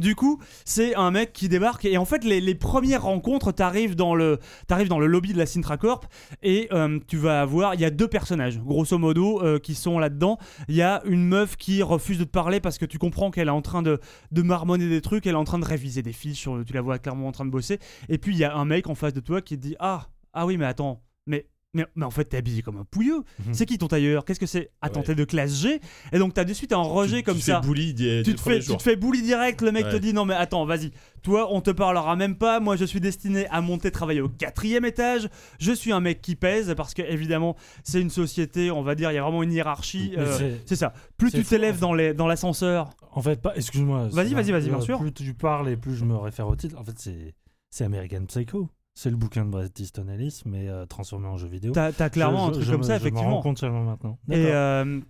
du 0.00 0.14
coup, 0.14 0.40
c'est 0.64 0.94
un 0.94 1.10
mec 1.10 1.34
qui 1.34 1.50
débarque 1.50 1.84
et 1.84 1.98
en 1.98 2.06
fait, 2.06 2.24
les, 2.24 2.54
premières 2.54 3.02
rencontres, 3.02 3.52
t'arrives 3.52 3.94
dans 3.94 4.14
le, 4.14 4.38
t'arrives 4.66 4.88
dans 4.88 4.98
le 4.98 5.06
lobby 5.06 5.34
de 5.34 5.38
la 5.38 5.44
Sintra 5.44 5.76
Corp 5.76 6.06
et 6.42 6.68
euh, 6.72 6.98
tu 7.08 7.18
vas 7.18 7.42
avoir, 7.42 7.74
il 7.74 7.80
y 7.80 7.84
a 7.84 7.90
deux 7.90 8.08
personnages, 8.08 8.58
grosso 8.58 8.96
modo, 8.96 9.42
euh, 9.42 9.58
qui 9.58 9.74
sont 9.74 9.98
là-dedans. 9.98 10.38
Il 10.68 10.74
y 10.74 10.82
a 10.82 11.02
une 11.04 11.26
meuf 11.26 11.56
qui 11.56 11.82
refuse 11.82 12.18
de 12.18 12.24
te 12.24 12.30
parler 12.30 12.58
parce 12.58 12.78
que 12.78 12.86
tu 12.86 12.98
comprends 12.98 13.30
qu'elle 13.30 13.48
est 13.48 13.50
en 13.50 13.60
train 13.60 13.82
de, 13.82 14.00
marmonner 14.32 14.88
des 14.88 15.02
trucs, 15.02 15.26
elle 15.26 15.34
est 15.34 15.36
en 15.36 15.44
train 15.44 15.58
de 15.58 15.64
réviser 15.66 16.02
des 16.02 16.12
fiches, 16.12 16.48
tu 16.66 16.72
la 16.72 16.80
vois 16.80 16.98
clairement 16.98 17.28
en 17.28 17.32
train 17.32 17.44
de 17.44 17.50
bosser. 17.50 17.78
Et 18.08 18.16
puis 18.16 18.32
il 18.34 18.38
y 18.38 18.44
a 18.44 18.54
un 18.54 18.64
mec 18.64 18.88
en 18.88 18.94
face 18.94 19.12
de 19.12 19.20
toi 19.20 19.42
qui 19.42 19.56
te 19.56 19.62
dit 19.62 19.76
ah 19.78 20.08
ah 20.32 20.46
oui 20.46 20.56
mais 20.56 20.64
attends 20.64 21.02
mais 21.26 21.46
mais, 21.74 21.86
mais 21.96 22.04
en 22.04 22.10
fait 22.10 22.24
t'es 22.26 22.36
habillé 22.36 22.62
comme 22.62 22.76
un 22.78 22.84
pouilleux. 22.84 23.22
Mhm. 23.46 23.54
C'est 23.54 23.66
qui 23.66 23.78
ton 23.78 23.88
tailleur? 23.88 24.24
Qu'est-ce 24.24 24.40
que 24.40 24.46
c'est? 24.46 24.70
Attends, 24.80 25.00
Ouais. 25.00 25.06
t'es 25.06 25.14
de 25.14 25.24
classe 25.24 25.54
G 25.60 25.80
et 26.12 26.18
donc 26.18 26.34
t'as 26.34 26.44
de 26.44 26.52
suite 26.52 26.72
un 26.72 26.82
rejet 26.82 27.18
Tu- 27.18 27.22
comme 27.24 27.36
tu 27.36 27.42
ça. 27.42 27.60
Fais 27.60 27.66
bully 27.68 27.94
tu 27.94 28.34
te, 28.34 28.40
fais, 28.40 28.58
tu 28.60 28.66
jour. 28.66 28.76
te 28.76 28.82
fais 28.82 28.96
bully 28.96 29.22
direct, 29.22 29.62
le 29.62 29.72
mec 29.72 29.88
te 29.88 29.96
dit 29.96 30.12
non 30.12 30.24
mais 30.24 30.34
attends 30.34 30.64
vas-y, 30.66 30.90
toi 31.22 31.48
on 31.50 31.60
te 31.60 31.70
parlera 31.70 32.14
même 32.16 32.36
pas, 32.36 32.60
moi 32.60 32.76
je 32.76 32.84
suis 32.84 33.00
destiné 33.00 33.46
à 33.48 33.60
monter 33.60 33.90
travailler 33.90 34.20
au 34.20 34.28
quatrième 34.28 34.84
étage, 34.84 35.28
je 35.58 35.72
suis 35.72 35.92
un 35.92 36.00
mec 36.00 36.20
qui 36.20 36.36
pèse 36.36 36.74
parce 36.76 36.94
que 36.94 37.02
évidemment 37.02 37.56
c'est 37.84 38.00
une 38.00 38.10
société, 38.10 38.70
on 38.70 38.82
va 38.82 38.94
dire, 38.94 39.10
il 39.10 39.14
y 39.14 39.18
a 39.18 39.22
vraiment 39.22 39.42
une 39.42 39.52
hiérarchie, 39.52 40.14
euh, 40.18 40.56
c'est- 40.66 40.76
ça, 40.76 40.92
plus 41.16 41.30
tu 41.30 41.42
t'élèves 41.44 41.74
en 41.74 41.74
fait. 41.76 41.80
dans 41.80 41.94
les- 41.94 42.14
dans 42.14 42.26
l'ascenseur, 42.26 42.90
En 43.14 43.20
fait, 43.20 43.42
pas. 43.42 43.54
Excuse-moi. 43.56 44.08
Vas-y, 44.10 44.32
vas-y, 44.32 44.52
vas-y, 44.52 44.68
bien 44.68 44.78
Euh, 44.78 44.80
sûr. 44.80 44.98
Plus 44.98 45.12
tu 45.12 45.34
parles 45.34 45.68
et 45.68 45.76
plus 45.76 45.94
je 45.96 46.04
me 46.06 46.16
réfère 46.16 46.48
au 46.48 46.56
titre. 46.56 46.78
En 46.78 46.84
fait, 46.84 46.98
c'est 46.98 47.34
c'est 47.68 47.84
American 47.84 48.24
Psycho. 48.26 48.70
C'est 48.94 49.10
le 49.10 49.16
bouquin 49.16 49.44
de 49.44 49.50
Bret 49.50 49.70
Easton 49.78 50.06
Ellis, 50.08 50.42
mais 50.44 50.68
euh, 50.68 50.84
transformé 50.86 51.26
en 51.26 51.36
jeu 51.38 51.48
vidéo. 51.48 51.72
t'as 51.72 51.92
as 51.98 52.10
clairement 52.10 52.38
Je- 52.38 52.42
un 52.44 52.46
je- 52.48 52.52
truc 52.52 52.64
je 52.66 52.70
comme 52.72 52.80
me- 52.80 52.86
ça 52.86 52.98
Je 52.98 53.02
m'en 53.04 53.04
rends 53.04 53.08
effectivement. 53.16 53.42
compte 53.42 53.58
seulement 53.58 53.84
maintenant. 53.84 54.18
Et 54.30 54.46
euh, 54.52 55.00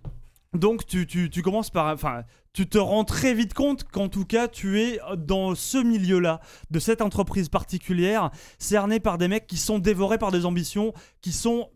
donc 0.53 0.85
tu, 0.85 1.05
tu, 1.05 1.29
tu 1.29 1.41
commences 1.41 1.69
par... 1.69 1.93
Enfin, 1.93 2.23
tu 2.53 2.67
te 2.69 2.77
rends 2.77 3.03
très 3.03 3.33
vite 3.33 3.53
compte 3.53 3.83
qu'en 3.83 4.07
tout 4.09 4.25
cas 4.25 4.47
tu 4.47 4.79
es 4.79 4.99
dans 5.17 5.53
ce 5.55 5.77
milieu-là, 5.79 6.39
de 6.71 6.79
cette 6.79 7.01
entreprise 7.01 7.49
particulière, 7.49 8.29
cerné 8.57 8.99
par 8.99 9.17
des 9.17 9.27
mecs 9.27 9.47
qui 9.47 9.57
sont 9.57 9.79
dévorés 9.79 10.17
par 10.17 10.31
des 10.31 10.45
ambitions 10.45 10.93
qui 11.21 11.31
sont 11.33 11.69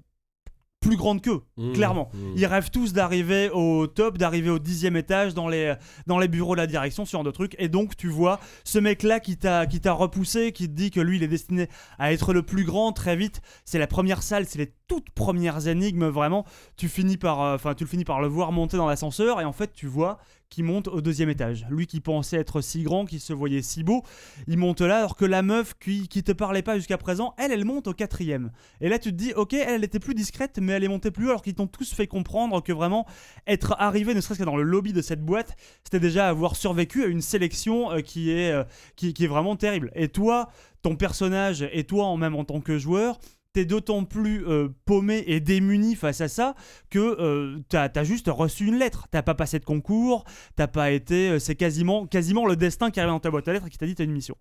plus 0.88 0.98
grandes 0.98 1.22
qu'eux. 1.22 1.42
Mmh, 1.58 1.74
clairement. 1.74 2.10
mmh. 2.14 2.18
Ils 2.38 2.46
rêvent 2.46 2.72
tous 2.72 2.94
d'arriver 2.94 3.50
au 3.52 3.88
top, 3.88 4.18
d'arriver 4.18 4.50
au 4.50 4.60
dixième 4.60 4.96
étage 4.96 5.34
dans 5.34 5.50
les, 5.50 5.74
dans 6.06 6.18
les 6.18 6.28
bureaux 6.28 6.56
de 6.56 6.62
la 6.62 6.68
direction, 6.68 7.06
ce 7.06 7.12
genre 7.12 7.24
de 7.24 7.32
trucs. 7.32 7.56
Et 7.60 7.68
donc, 7.68 7.96
tu 7.98 8.08
vois 8.08 8.40
ce 8.64 8.80
mec-là 8.80 9.20
qui 9.20 9.38
t'a 9.38 9.66
qui 9.66 9.82
t'a 9.82 9.92
repoussé, 9.92 10.52
qui 10.52 10.68
te 10.68 10.74
dit 10.74 10.90
que 10.92 11.02
lui, 11.02 11.18
il 11.18 11.24
est 11.24 11.28
destiné 11.28 11.68
à 12.00 12.14
être 12.14 12.34
le 12.34 12.42
plus 12.42 12.64
grand 12.64 12.94
très 12.94 13.16
vite. 13.16 13.42
C'est 13.66 13.80
la 13.80 13.88
première 13.88 14.24
salle, 14.24 14.46
c'est 14.46 14.60
les 14.60 14.74
toutes 14.88 15.10
premières 15.10 15.68
énigmes, 15.68 16.08
vraiment. 16.08 16.46
Tu 16.78 16.88
finis 16.88 17.18
par, 17.18 17.42
euh, 17.42 17.56
enfin, 17.56 17.74
tu 17.74 17.84
le 17.84 17.90
finis 17.90 18.06
par 18.06 18.22
le 18.22 18.28
voir 18.28 18.54
monter 18.54 18.78
dans 18.78 18.88
l'ascenseur, 18.88 19.42
et 19.42 19.46
en 19.46 19.52
fait, 19.52 19.74
tu 19.74 19.88
vois 19.88 20.20
qui 20.50 20.64
monte 20.64 20.88
au 20.88 21.02
deuxième 21.02 21.30
étage. 21.30 21.66
Lui 21.70 21.88
qui 21.88 22.00
pensait 22.00 22.38
être 22.38 22.62
si 22.62 22.84
grand, 22.84 23.06
qui 23.06 23.20
se 23.20 23.34
voyait 23.34 23.62
si 23.62 23.84
beau, 23.84 24.04
il 24.48 24.58
monte 24.58 24.82
là 24.82 25.00
alors 25.00 25.16
que 25.16 25.26
la 25.26 25.42
meuf 25.42 25.74
qui, 25.80 26.08
qui 26.08 26.24
te 26.24 26.32
parlait 26.32 26.62
pas 26.62 26.78
jusqu'à 26.78 26.98
présent, 26.98 27.34
elle, 27.38 27.52
elle 27.52 27.66
monte 27.66 27.88
au 27.88 27.94
quatrième. 27.94 28.52
Et 28.82 28.90
là 28.90 29.00
tu 29.00 29.12
te 29.12 29.16
dis, 29.16 29.34
ok, 29.34 29.54
elle, 29.54 29.84
était 29.84 30.00
plus 30.00 30.14
discrète, 30.14 30.60
mais 30.62 30.74
elle 30.74 30.84
est 30.84 30.90
montée 30.90 31.12
plus 31.12 31.26
haut 31.26 31.30
alors 31.30 31.42
qu'ils 31.42 31.56
t'ont 31.56 31.68
tous 31.68 31.94
fait 31.94 32.08
comprendre 32.08 32.62
que 32.64 32.72
vraiment 32.72 33.06
être 33.46 33.76
arrivé, 33.80 34.14
ne 34.14 34.22
serait-ce 34.22 34.40
que 34.40 34.46
dans 34.46 34.58
le 34.58 34.64
lobby 34.64 34.94
de 34.94 35.02
cette 35.02 35.24
boîte, 35.24 35.56
c'était 35.84 36.00
déjà 36.00 36.30
avoir 36.30 36.56
survécu 36.56 37.04
à 37.04 37.08
une 37.08 37.22
sélection 37.22 37.92
euh, 37.92 38.00
qui, 38.02 38.32
est, 38.32 38.52
euh, 38.52 38.64
qui 38.96 39.14
est 39.20 39.28
vraiment 39.28 39.56
terrible. 39.56 39.92
Et 39.96 40.08
toi, 40.08 40.50
ton 40.82 40.96
personnage 40.96 41.68
et 41.72 41.84
toi 41.84 42.06
en 42.06 42.18
même 42.18 42.36
en 42.36 42.46
tant 42.46 42.62
que 42.62 42.78
joueur, 42.78 43.20
t'es 43.54 43.66
d'autant 43.66 44.04
plus 44.04 44.46
euh, 44.48 44.70
paumé 44.86 45.24
et 45.28 45.40
démuni 45.40 45.96
face 45.96 46.22
à 46.22 46.28
ça 46.28 46.56
que 46.90 47.00
euh, 47.00 47.60
t'as 47.70 47.90
as 47.96 48.04
juste 48.04 48.28
reçu 48.28 48.66
une 48.66 48.78
lettre. 48.78 49.08
T'as 49.12 49.22
pas 49.22 49.36
passé 49.36 49.60
de 49.60 49.66
concours, 49.66 50.26
t'as 50.56 50.68
pas 50.68 50.92
été. 50.92 51.30
euh, 51.30 51.40
c'est 51.40 51.56
quasiment, 51.56 52.06
quasiment 52.06 52.46
le 52.46 52.56
destin 52.56 52.92
qui 52.92 53.00
arrive 53.00 53.12
dans 53.12 53.20
ta 53.20 53.32
boîte 53.32 53.48
à 53.48 53.54
lettres 53.54 53.68
et 53.68 53.70
qui 53.70 53.78
t'a 53.78 53.86
dit 53.86 53.96
t'as 53.96 54.04
une 54.04 54.12
mission. 54.12 54.36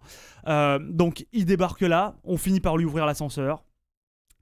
Euh, 0.49 0.79
donc 0.79 1.27
il 1.33 1.47
débarque 1.47 1.83
là, 1.83 2.17
on 2.25 2.37
finit 2.37 2.61
par 2.61 2.77
lui 2.77 2.85
ouvrir 2.85 3.07
l'ascenseur. 3.07 3.65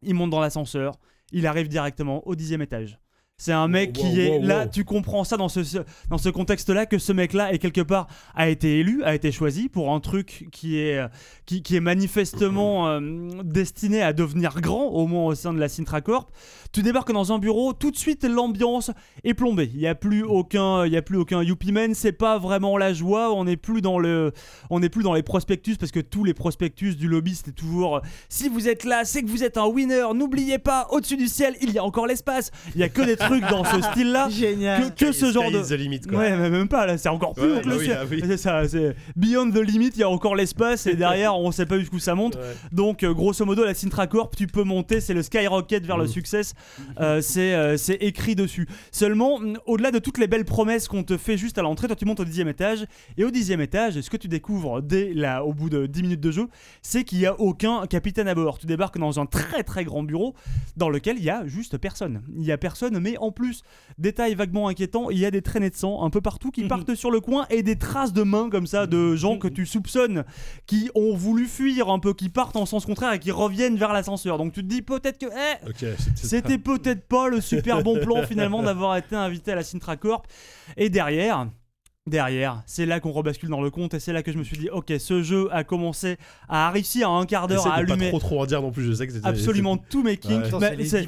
Il 0.02 0.15
monte 0.15 0.31
dans 0.31 0.41
l'ascenseur, 0.41 0.99
il 1.33 1.47
arrive 1.47 1.68
directement 1.68 2.26
au 2.26 2.34
dixième 2.34 2.62
étage. 2.62 2.99
C'est 3.37 3.53
un 3.53 3.67
mec 3.67 3.99
Wow, 3.99 4.05
qui 4.05 4.21
est 4.21 4.39
wow, 4.39 4.43
là, 4.43 4.67
tu 4.67 4.85
comprends 4.85 5.25
ça 5.25 5.37
dans 5.37 5.49
ce, 5.49 5.61
dans 6.09 6.19
ce 6.19 6.29
contexte-là, 6.29 6.87
que 6.87 6.99
ce 6.99 7.13
mec-là 7.13 7.53
est 7.53 7.59
quelque 7.59 7.81
part 7.81 8.07
a 8.37 8.49
été 8.49 8.79
élu, 8.79 9.03
a 9.03 9.13
été 9.15 9.33
choisi 9.33 9.69
pour 9.69 9.93
un 9.93 9.99
truc 9.99 10.47
qui 10.53 10.79
est, 10.79 10.99
euh, 10.99 11.09
qui, 11.45 11.63
qui 11.63 11.75
est 11.75 11.81
manifestement 11.81 12.89
euh, 12.89 13.01
destiné 13.43 14.03
à 14.03 14.13
devenir 14.13 14.61
grand, 14.61 14.85
au 14.85 15.09
moins 15.09 15.27
au 15.27 15.35
sein 15.35 15.53
de 15.53 15.59
la 15.59 15.69
Sintra 15.69 16.01
Corp. 16.01 16.31
Tu 16.73 16.83
débarques 16.83 17.13
dans 17.13 17.33
un 17.33 17.39
bureau, 17.41 17.73
tout 17.73 17.91
de 17.91 17.97
suite 17.97 18.25
l'ambiance 18.25 18.93
est 19.25 19.35
plombée. 19.35 19.71
Il 19.75 19.81
n'y 19.81 19.89
a 19.89 19.97
plus 19.97 20.23
aucun, 20.23 20.87
il 20.87 20.93
y 20.93 20.97
a 20.97 21.03
plus 21.03 21.19
aucun 21.19 21.43
Youpi 21.43 21.73
Man, 21.73 21.95
c'est 21.95 22.13
pas 22.13 22.39
vraiment 22.39 22.79
la 22.79 22.93
joie. 22.93 23.35
On 23.35 23.45
n'est 23.45 23.57
plus 23.57 23.81
dans 23.81 23.99
le, 23.99 24.33
on 24.71 24.79
n'est 24.79 24.89
plus 24.89 25.03
dans 25.03 25.13
les 25.13 25.25
prospectus 25.25 25.77
parce 25.77 25.93
que 25.93 26.01
tous 26.01 26.23
les 26.23 26.35
prospectus 26.35 26.95
du 26.97 27.09
lobby 27.09 27.35
c'était 27.35 27.53
toujours, 27.53 27.97
euh, 27.97 28.01
si 28.29 28.49
vous 28.49 28.69
êtes 28.69 28.85
là, 28.85 29.05
c'est 29.05 29.23
que 29.23 29.29
vous 29.29 29.43
êtes 29.43 29.57
un 29.57 29.67
winner. 29.67 30.05
N'oubliez 30.15 30.59
pas, 30.59 30.87
au-dessus 30.91 31.17
du 31.17 31.27
ciel, 31.27 31.57
il 31.61 31.73
y 31.73 31.79
a 31.79 31.85
encore 31.85 32.07
l'espace. 32.07 32.53
Il 32.75 32.81
y 32.81 32.85
a 32.85 32.89
que 32.89 33.03
des 33.03 33.17
trucs 33.27 33.49
dans 33.49 33.65
ce 33.65 33.81
style-là. 33.81 34.28
Génial. 34.31 34.94
Que, 34.94 35.07
que 35.07 35.12
ce 35.12 35.33
genre 35.33 35.51
de, 35.51 35.61
the 35.62 35.73
limit, 35.78 36.01
quoi. 36.01 36.19
Ouais, 36.19 36.36
mais 36.36 36.51
même 36.51 36.69
pas 36.69 36.86
là, 36.86 36.97
c'est 36.99 37.09
encore 37.09 37.35
plus 37.35 37.44
Ouais, 37.44 37.59
haut 37.59 37.61
que 37.61 37.65
bah 37.67 37.70
le 37.73 37.78
oui, 37.78 37.85
ciel. 37.85 37.99
ah 38.01 38.05
oui. 38.11 38.23
C'est 38.27 38.36
ça, 38.36 38.69
c'est 38.69 38.94
Beyond 39.17 39.51
the 39.51 39.59
limit, 39.59 39.89
il 39.94 40.01
y 40.01 40.03
a 40.03 40.09
encore 40.09 40.35
l'espace 40.36 40.86
et 40.86 40.94
derrière 40.94 41.36
on 41.39 41.51
sait 41.53 41.67
pas 41.67 41.78
jusqu'où 41.78 41.99
ça 41.99 42.15
monte. 42.15 42.36
Ouais. 42.36 42.43
Donc 42.73 43.03
euh, 43.03 43.12
grosso 43.12 43.44
modo 43.44 43.65
la 43.65 43.75
Sintra 43.75 44.07
Corp, 44.07 44.35
tu 44.36 44.47
peux 44.47 44.65
monter, 44.65 45.01
c'est 45.01 45.15
le 45.15 45.23
skyrocket 45.23 45.85
vers 45.85 45.97
le 45.99 46.05
Mm. 46.05 46.09
succès. 46.09 46.43
Euh, 47.01 47.20
c'est 47.20 47.55
euh, 47.55 47.77
c'est 47.77 47.94
écrit 47.94 48.35
dessus. 48.35 48.69
Seulement, 48.93 49.39
mm, 49.41 49.57
au-delà 49.67 49.91
de 49.91 49.99
toutes 49.99 50.19
les 50.19 50.27
belles 50.27 50.44
promesses 50.44 50.89
qu'on 50.89 51.03
te 51.03 51.17
fait 51.17 51.36
juste 51.36 51.59
à 51.59 51.62
l'entrée, 51.62 51.86
toi 51.86 51.97
tu 51.97 52.05
montes 52.05 52.20
au 52.20 52.25
dixième 52.25 52.49
étage 52.49 52.85
et 53.17 53.25
au 53.25 53.31
dixième 53.31 53.61
étage, 53.61 54.01
ce 54.01 54.11
que 54.11 54.17
tu 54.17 54.28
découvres 54.28 54.83
dès 54.83 55.12
là, 55.15 55.44
au 55.44 55.53
bout 55.53 55.70
de 55.70 55.86
10 55.86 56.03
minutes 56.03 56.20
de 56.20 56.31
jeu, 56.31 56.47
c'est 56.83 57.05
qu'il 57.05 57.19
y 57.20 57.27
a 57.27 57.39
aucun 57.41 57.86
capitaine 57.86 58.28
à 58.28 58.35
bord. 58.35 58.59
Tu 58.59 58.67
débarques 58.67 58.99
dans 58.99 59.19
un 59.20 59.27
très 59.27 59.62
très 59.62 59.85
grand 59.85 60.03
bureau 60.03 60.35
dans 60.77 60.89
lequel 60.89 61.17
il 61.19 61.25
y 61.25 61.31
a 61.31 61.47
juste 61.47 61.78
personne. 61.78 62.23
Il 62.36 62.44
y 62.44 62.53
a 62.53 62.59
personne, 62.59 62.99
mais 63.01 63.14
en 63.18 63.31
plus, 63.33 63.62
détail 63.99 64.34
vaguement 64.34 64.68
inquiétant, 64.68 65.10
il 65.10 65.18
y 65.18 65.26
a 65.26 65.31
des 65.31 65.43
traînées 65.43 65.70
de 65.70 65.76
sang 65.76 66.02
un 66.05 66.10
peu 66.10 66.20
partout 66.20 66.51
qui 66.51 66.62
partent 66.68 66.94
sur 66.94 67.10
le 67.10 67.20
coin 67.20 67.47
et 67.51 67.62
des 67.62 67.76
traces 67.76 68.12
de 68.12 68.23
mains 68.23 68.51
comme 68.51 68.67
ça 68.67 68.86
de 68.86 69.15
gens 69.17 69.39
que 69.39 69.49
tu 69.49 69.67
soupçonnes 69.67 70.25
qui 70.67 70.91
ont 70.94 71.15
voulu 71.15 71.47
fuir 71.47 71.89
un 71.91 71.99
peu, 71.99 72.15
qui 72.15 72.28
partent 72.28 72.57
en 72.57 72.67
sens 72.67 72.86
contraire 72.86 73.12
et 73.12 73.18
qui 73.18 73.31
reviennent 73.31 73.76
vers 73.76 73.93
l'ascenseur. 73.93 74.39
Donc 74.39 74.52
tu 74.52 74.62
te 74.62 74.67
dis 74.68 74.83
peut-être 74.83 75.18
que 75.18 75.26
eh, 75.26 75.70
c'était- 76.17 76.26
c'était 76.26 76.59
peut-être 76.59 77.07
pas 77.09 77.28
le 77.28 77.41
super 77.41 77.83
bon 77.83 77.99
plan 78.01 78.23
finalement 78.25 78.62
d'avoir 78.62 78.97
été 78.97 79.17
invité 79.17 79.52
à 79.52 79.55
la 79.57 79.62
Sintra 79.65 79.97
Corp. 79.97 80.26
Et 80.76 80.91
derrière. 80.91 81.47
Derrière, 82.07 82.62
c'est 82.66 82.84
là 82.84 83.00
qu'on 83.00 83.12
rebascule 83.12 83.49
dans 83.49 83.62
le 83.62 83.70
compte 83.70 83.94
et 83.94 83.99
c'est 84.00 84.12
là 84.12 84.23
que 84.23 84.31
je 84.31 84.36
me 84.36 84.44
suis 84.44 84.58
dit, 84.58 84.68
ok, 84.68 84.92
ce 84.99 85.23
jeu 85.23 85.49
a 85.52 85.65
commencé 85.65 86.18
à 86.50 86.70
réussir 86.70 87.10
en 87.10 87.20
un 87.20 87.24
quart 87.26 87.47
d'heure 87.49 87.66
à 87.66 87.81
de 87.81 87.86
pas 87.86 87.92
allumer 87.94 88.10
trop 88.10 88.18
trop 88.18 88.42
en 88.42 88.47
dire 88.47 88.60
non 88.60 88.73
plus, 88.73 88.84
je 88.84 88.92
sais 88.92 89.07
que 89.07 89.12
c'était 89.15 89.26
absolument 89.26 89.78
tous 89.78 90.02
mes 90.02 90.18
kinks. 90.18 90.52
Ouais. 90.52 90.60
Bah, 90.60 90.70
c'est 90.84 91.02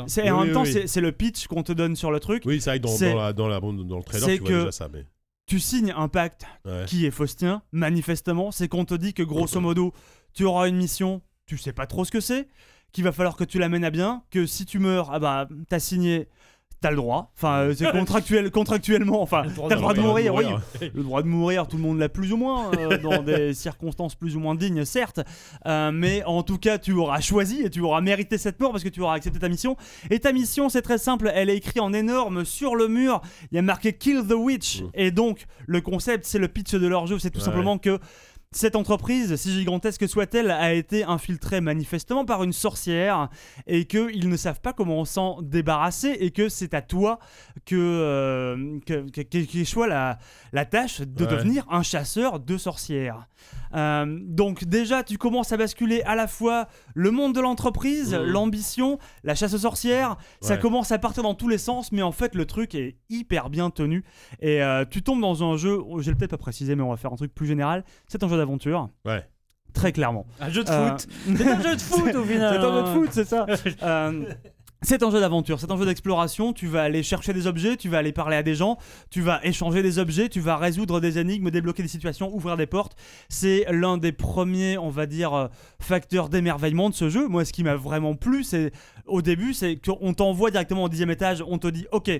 hein. 0.00 0.04
c'est- 0.08 0.22
Oui, 0.24 0.30
en 0.30 0.40
oui, 0.40 0.46
même 0.46 0.54
temps, 0.54 0.62
oui. 0.64 0.82
c'est 0.86 1.00
le 1.00 1.12
pitch 1.12 1.46
qu'on 1.46 1.62
te 1.62 1.70
donne 1.70 1.94
sur 1.94 2.10
le 2.10 2.18
truc. 2.18 2.42
Oui, 2.44 2.60
c'est 2.60 2.70
vrai 2.70 2.80
que 2.80 2.84
dans, 2.84 2.98
dans, 2.98 3.16
la, 3.22 3.32
dans, 3.32 3.46
la, 3.46 3.60
dans 3.60 3.98
le 3.98 4.02
trailer, 4.02 4.28
c'est 4.28 4.34
tu 4.34 4.40
vois 4.40 4.48
que- 4.50 4.58
déjà 4.58 4.72
ça. 4.72 4.88
Mais... 4.92 5.06
Tu 5.46 5.60
signes 5.60 5.94
un 5.96 6.08
pacte 6.08 6.44
Ouais. 6.64 6.86
qui 6.88 7.06
est 7.06 7.12
faustien, 7.12 7.62
manifestement, 7.70 8.50
c'est 8.50 8.66
qu'on 8.66 8.84
te 8.84 8.94
dit 8.94 9.14
que 9.14 9.22
grosso 9.22 9.60
modo, 9.60 9.92
tu 10.34 10.42
auras 10.44 10.68
une 10.68 10.76
mission, 10.76 11.22
tu 11.46 11.56
sais 11.56 11.72
pas 11.72 11.86
trop 11.86 12.04
ce 12.04 12.10
que 12.10 12.20
c'est, 12.20 12.48
qu'il 12.90 13.04
va 13.04 13.12
falloir 13.12 13.36
que 13.36 13.44
tu 13.44 13.60
l'amènes 13.60 13.84
à 13.84 13.90
bien, 13.90 14.24
que 14.32 14.44
si 14.46 14.66
tu 14.66 14.80
meurs, 14.80 15.10
ah 15.12 15.20
bah 15.20 15.48
t'as 15.68 15.78
signé, 15.78 16.28
t'as 16.82 16.90
le 16.90 16.96
droit. 16.96 17.32
Enfin, 17.36 17.60
euh, 17.60 17.74
c'est 17.74 17.90
contractuel, 17.92 18.50
contractuellement, 18.50 19.22
enfin, 19.22 19.44
t'as 19.44 19.74
le 19.76 19.80
droit 19.80 19.94
de 19.94 20.00
mourir, 20.00 20.34
oui. 20.34 20.44
Le 20.94 21.02
droit 21.02 21.22
de 21.22 21.28
mourir, 21.28 21.66
tout 21.66 21.76
le 21.76 21.82
monde 21.82 21.98
l'a 21.98 22.08
plus 22.10 22.32
ou 22.32 22.36
moins, 22.36 22.70
euh, 22.76 22.98
dans 23.02 23.22
des 23.22 23.54
circonstances 23.54 24.14
plus 24.14 24.36
ou 24.36 24.40
moins 24.40 24.54
dignes, 24.54 24.84
certes. 24.84 25.20
Euh, 25.66 25.90
mais 25.92 26.22
en 26.24 26.42
tout 26.42 26.58
cas, 26.58 26.78
tu 26.78 26.92
auras 26.92 27.20
choisi 27.20 27.62
et 27.62 27.70
tu 27.70 27.80
auras 27.80 28.00
mérité 28.00 28.36
cette 28.36 28.60
mort 28.60 28.72
parce 28.72 28.84
que 28.84 28.88
tu 28.88 29.00
auras 29.00 29.14
accepté 29.14 29.38
ta 29.38 29.48
mission. 29.48 29.76
Et 30.10 30.18
ta 30.18 30.32
mission, 30.32 30.68
c'est 30.68 30.82
très 30.82 30.98
simple, 30.98 31.30
elle 31.34 31.48
est 31.48 31.56
écrite 31.56 31.80
en 31.80 31.92
énorme 31.92 32.44
sur 32.44 32.74
le 32.74 32.88
mur. 32.88 33.22
Il 33.50 33.56
y 33.56 33.58
a 33.58 33.62
marqué 33.62 33.92
Kill 33.92 34.22
the 34.28 34.34
Witch. 34.34 34.82
Mm. 34.82 34.86
Et 34.94 35.10
donc, 35.10 35.46
le 35.66 35.80
concept, 35.80 36.26
c'est 36.26 36.38
le 36.38 36.48
pitch 36.48 36.74
de 36.74 36.86
leur 36.86 37.06
jeu, 37.06 37.18
c'est 37.18 37.30
tout 37.30 37.38
Ouais. 37.38 37.44
simplement 37.44 37.78
que. 37.78 37.98
Cette 38.54 38.76
entreprise, 38.76 39.34
si 39.36 39.50
gigantesque 39.50 40.06
soit-elle, 40.06 40.50
a 40.50 40.74
été 40.74 41.04
infiltrée 41.04 41.62
manifestement 41.62 42.26
par 42.26 42.44
une 42.44 42.52
sorcière 42.52 43.30
et 43.66 43.86
qu'ils 43.86 44.28
ne 44.28 44.36
savent 44.36 44.60
pas 44.60 44.74
comment 44.74 45.06
s'en 45.06 45.40
débarrasser 45.40 46.18
et 46.20 46.32
que 46.32 46.50
c'est 46.50 46.74
à 46.74 46.82
toi 46.82 47.18
que, 47.64 47.76
euh, 47.76 48.78
que, 48.86 49.08
que- 49.10 49.20
que- 49.22 49.44
qu'échoit 49.44 49.86
la, 49.86 50.18
la 50.52 50.64
tâche 50.64 51.00
de 51.00 51.24
Ouais. 51.24 51.30
devenir 51.30 51.64
un 51.70 51.82
chasseur 51.82 52.40
de 52.40 52.56
sorcières. 52.56 53.26
Euh, 53.74 54.18
donc 54.22 54.64
déjà, 54.64 55.02
tu 55.02 55.16
commences 55.18 55.52
à 55.52 55.56
basculer 55.56 56.02
à 56.02 56.14
la 56.14 56.26
fois 56.28 56.68
le 56.94 57.10
monde 57.10 57.34
de 57.34 57.40
l'entreprise, 57.40 58.14
Mhm. 58.14 58.22
l'ambition, 58.24 58.98
la 59.24 59.34
chasse 59.34 59.54
aux 59.54 59.58
sorcières. 59.58 60.16
Ça 60.40 60.56
commence 60.56 60.92
à 60.92 60.98
partir 60.98 61.22
dans 61.22 61.34
tous 61.34 61.48
les 61.48 61.58
sens, 61.58 61.92
mais 61.92 62.02
en 62.02 62.12
fait, 62.12 62.34
le 62.34 62.44
truc 62.44 62.74
est 62.74 62.96
hyper 63.08 63.48
bien 63.50 63.70
tenu. 63.70 64.04
Et 64.40 64.62
euh, 64.62 64.84
tu 64.88 65.02
tombes 65.02 65.20
dans 65.20 65.42
un 65.44 65.56
jeu, 65.56 65.78
oh, 65.86 66.00
j'ai 66.02 66.14
peut-être 66.14 66.30
pas 66.32 66.36
précisé, 66.38 66.74
mais 66.76 66.82
on 66.82 66.90
va 66.90 66.96
faire 66.96 67.12
un 67.12 67.16
truc 67.16 67.34
plus 67.34 67.46
général. 67.46 67.84
C'est 68.08 68.22
un 68.22 68.28
jeu 68.28 68.36
d'aventure. 68.36 68.90
Ouais. 69.04 69.26
Très 69.72 69.90
clairement. 69.90 70.26
Un 70.38 70.50
jeu 70.50 70.64
de 70.64 70.70
Euh, 70.70 70.90
foot. 70.90 71.08
C'est 71.36 71.48
un 71.48 71.62
jeu 71.62 71.74
de 71.76 71.80
foot 71.80 72.14
au 72.14 72.24
final. 72.24 72.54
c'est 72.60 72.66
un 72.66 72.72
jeu 72.74 72.82
de 72.82 72.88
foot, 72.94 73.08
c'est 73.10 73.24
ça. 73.24 73.46
Euh, 73.82 74.24
c'est 74.82 75.02
un 75.04 75.10
jeu 75.10 75.20
d'aventure, 75.20 75.60
c'est 75.60 75.70
un 75.70 75.76
jeu 75.76 75.86
d'exploration. 75.86 76.52
Tu 76.52 76.66
vas 76.66 76.82
aller 76.82 77.02
chercher 77.02 77.32
des 77.32 77.46
objets, 77.46 77.76
tu 77.76 77.88
vas 77.88 77.98
aller 77.98 78.12
parler 78.12 78.36
à 78.36 78.42
des 78.42 78.56
gens, 78.56 78.78
tu 79.10 79.20
vas 79.20 79.40
échanger 79.44 79.82
des 79.82 79.98
objets, 79.98 80.28
tu 80.28 80.40
vas 80.40 80.56
résoudre 80.56 81.00
des 81.00 81.18
énigmes, 81.18 81.50
débloquer 81.50 81.82
des 81.82 81.88
situations, 81.88 82.34
ouvrir 82.34 82.56
des 82.56 82.66
portes. 82.66 82.96
C'est 83.28 83.64
l'un 83.70 83.96
des 83.96 84.10
premiers, 84.10 84.78
on 84.78 84.90
va 84.90 85.06
dire, 85.06 85.34
euh, 85.34 85.46
facteurs 85.80 86.28
d'émerveillement 86.28 86.90
de 86.90 86.94
ce 86.94 87.08
jeu. 87.08 87.28
Moi, 87.28 87.44
ce 87.44 87.52
qui 87.52 87.62
m'a 87.62 87.76
vraiment 87.76 88.16
plu, 88.16 88.42
c'est 88.42 88.72
au 89.06 89.22
début, 89.22 89.54
c'est 89.54 89.76
qu'on 89.76 90.14
t'envoie 90.14 90.50
directement 90.50 90.84
au 90.84 90.88
dixième 90.88 91.10
étage, 91.10 91.44
on 91.46 91.58
te 91.58 91.68
dit, 91.68 91.86
ok. 91.92 92.10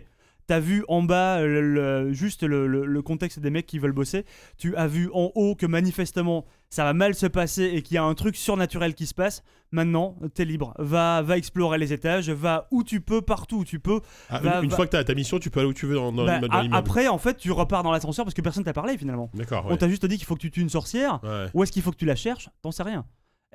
T'as 0.47 0.61
vu 0.61 0.85
en 0.89 1.03
bas 1.03 1.41
le- 1.43 1.61
le- 1.61 2.13
juste 2.13 2.43
le, 2.43 2.67
le- 2.67 3.03
contexte 3.03 3.39
des 3.39 3.51
mecs 3.51 3.67
qui 3.67 3.79
veulent 3.79 3.93
bosser. 3.93 4.25
Tu 4.59 4.75
as 4.77 4.87
vu 4.87 5.09
en 5.15 5.31
haut 5.35 5.55
que 5.55 5.67
manifestement 5.67 6.45
ça 6.69 6.85
va 6.85 6.95
mal 6.95 7.15
se 7.15 7.27
passer 7.27 7.65
et 7.65 7.83
qu'il 7.83 7.95
y 7.97 7.99
a 7.99 8.03
un 8.05 8.15
truc 8.15 8.35
surnaturel 8.35 8.95
qui 8.95 9.07
se 9.07 9.13
passe. 9.15 9.43
Maintenant, 9.73 10.17
t'es 10.35 10.45
libre. 10.45 10.75
Va, 10.79 11.23
va 11.23 11.37
explorer 11.39 11.79
les 11.79 11.93
étages, 11.93 12.31
va 12.31 12.67
où 12.71 12.83
tu 12.83 13.01
peux, 13.01 13.21
partout 13.23 13.59
où 13.59 13.65
tu 13.65 13.79
peux. 13.79 14.01
Ah, 14.31 14.41
une 14.63 14.71
fois 14.71 14.87
que 14.87 14.93
t'as 14.93 15.05
ta 15.05 15.15
mission, 15.15 15.39
tu 15.39 15.51
peux 15.51 15.61
aller 15.61 15.69
où 15.69 15.75
tu 15.75 15.87
veux 15.87 15.95
dans, 15.97 16.13
dans 16.13 16.25
Bah, 16.27 16.41
dans 16.41 16.73
après, 16.73 17.09
en 17.09 17.19
fait, 17.19 17.37
tu 17.37 17.51
repars 17.53 17.83
dans 17.83 17.93
l'ascenseur 17.93 18.25
parce 18.25 18.35
que 18.35 18.41
personne 18.43 18.65
t'a 18.65 18.73
parlé 18.73 18.97
finalement. 18.99 19.31
D'accord, 19.35 19.67
On 19.69 19.77
t'a 19.77 19.89
juste 19.89 20.05
dit 20.07 20.17
qu'il 20.17 20.27
faut 20.27 20.35
que 20.35 20.41
tu 20.41 20.51
tues 20.51 20.61
une 20.63 20.69
sorcière. 20.71 21.21
Ouais. 21.23 21.47
Où 21.55 21.63
est-ce 21.63 21.73
qu'il 21.73 21.83
faut 21.83 21.91
que 21.91 21.97
tu 21.97 22.07
la 22.07 22.17
cherches? 22.17 22.49
T'en 22.63 22.71
sais 22.73 22.83
rien. 22.83 23.05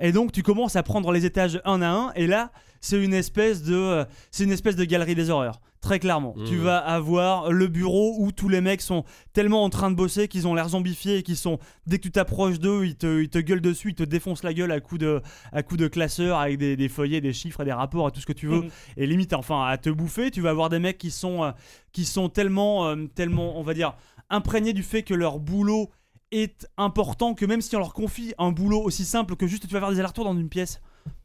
Et 0.00 0.12
donc 0.12 0.32
tu 0.32 0.42
commences 0.42 0.76
à 0.76 0.82
prendre 0.82 1.10
les 1.12 1.24
étages 1.26 1.60
un 1.64 1.82
à 1.82 1.88
un 1.88 2.12
et 2.14 2.26
là 2.26 2.52
c'est 2.80 3.02
une 3.02 3.14
espèce 3.14 3.62
de 3.64 3.74
euh, 3.74 4.04
c'est 4.30 4.44
une 4.44 4.52
espèce 4.52 4.76
de 4.76 4.84
galerie 4.84 5.14
des 5.16 5.30
horreurs 5.30 5.60
très 5.80 6.00
clairement. 6.00 6.34
Tu 6.44 6.56
vas 6.56 6.78
avoir 6.78 7.52
le 7.52 7.68
bureau 7.68 8.16
où 8.18 8.32
tous 8.32 8.48
les 8.48 8.60
mecs 8.60 8.80
sont 8.80 9.04
tellement 9.32 9.62
en 9.62 9.70
train 9.70 9.92
de 9.92 9.94
bosser 9.96 10.26
qu'ils 10.26 10.48
ont 10.48 10.54
l'air 10.54 10.68
zombifiés 10.70 11.18
et 11.18 11.22
qu'ils 11.22 11.36
sont 11.36 11.60
dès 11.86 11.98
que 11.98 12.02
tu 12.02 12.10
t'approches 12.10 12.58
d'eux 12.58 12.84
ils 12.84 12.96
te, 12.96 13.22
ils 13.22 13.28
te 13.28 13.38
gueulent 13.38 13.60
dessus 13.60 13.90
ils 13.90 13.94
te 13.94 14.02
défoncent 14.02 14.42
la 14.42 14.52
gueule 14.54 14.72
à 14.72 14.80
coups 14.80 15.00
de 15.00 15.22
à 15.52 15.62
coups 15.62 15.80
de 15.80 15.86
classeurs 15.88 16.38
avec 16.38 16.58
des, 16.58 16.76
des 16.76 16.88
feuillets 16.88 17.20
des 17.20 17.32
chiffres 17.32 17.60
et 17.60 17.64
des 17.64 17.72
rapports 17.72 18.06
à 18.08 18.10
tout 18.10 18.20
ce 18.20 18.26
que 18.26 18.32
tu 18.32 18.46
veux 18.48 18.62
Mhm. 18.62 18.70
et 18.96 19.06
limite 19.06 19.34
enfin 19.34 19.64
à 19.66 19.78
te 19.78 19.88
bouffer 19.90 20.30
tu 20.32 20.40
vas 20.40 20.50
avoir 20.50 20.68
des 20.68 20.80
mecs 20.80 20.98
qui 20.98 21.10
sont 21.12 21.44
euh, 21.44 21.50
qui 21.92 22.04
sont 22.04 22.28
tellement 22.28 22.88
euh, 22.88 22.96
tellement 23.14 23.56
on 23.58 23.62
va 23.62 23.72
dire 23.74 23.94
imprégnés 24.30 24.72
du 24.72 24.82
fait 24.82 25.02
que 25.04 25.14
leur 25.14 25.38
boulot 25.38 25.90
est 26.30 26.68
important 26.76 27.34
que 27.34 27.44
même 27.44 27.60
si 27.60 27.74
on 27.76 27.78
leur 27.78 27.94
confie 27.94 28.34
un 28.38 28.52
boulot 28.52 28.80
aussi 28.80 29.04
simple 29.04 29.36
que 29.36 29.46
juste 29.46 29.66
tu 29.66 29.72
vas 29.72 29.80
faire 29.80 29.90
des 29.90 29.98
allers-retours 29.98 30.24
dans 30.24 30.36
une 30.36 30.48
pièce, 30.48 30.80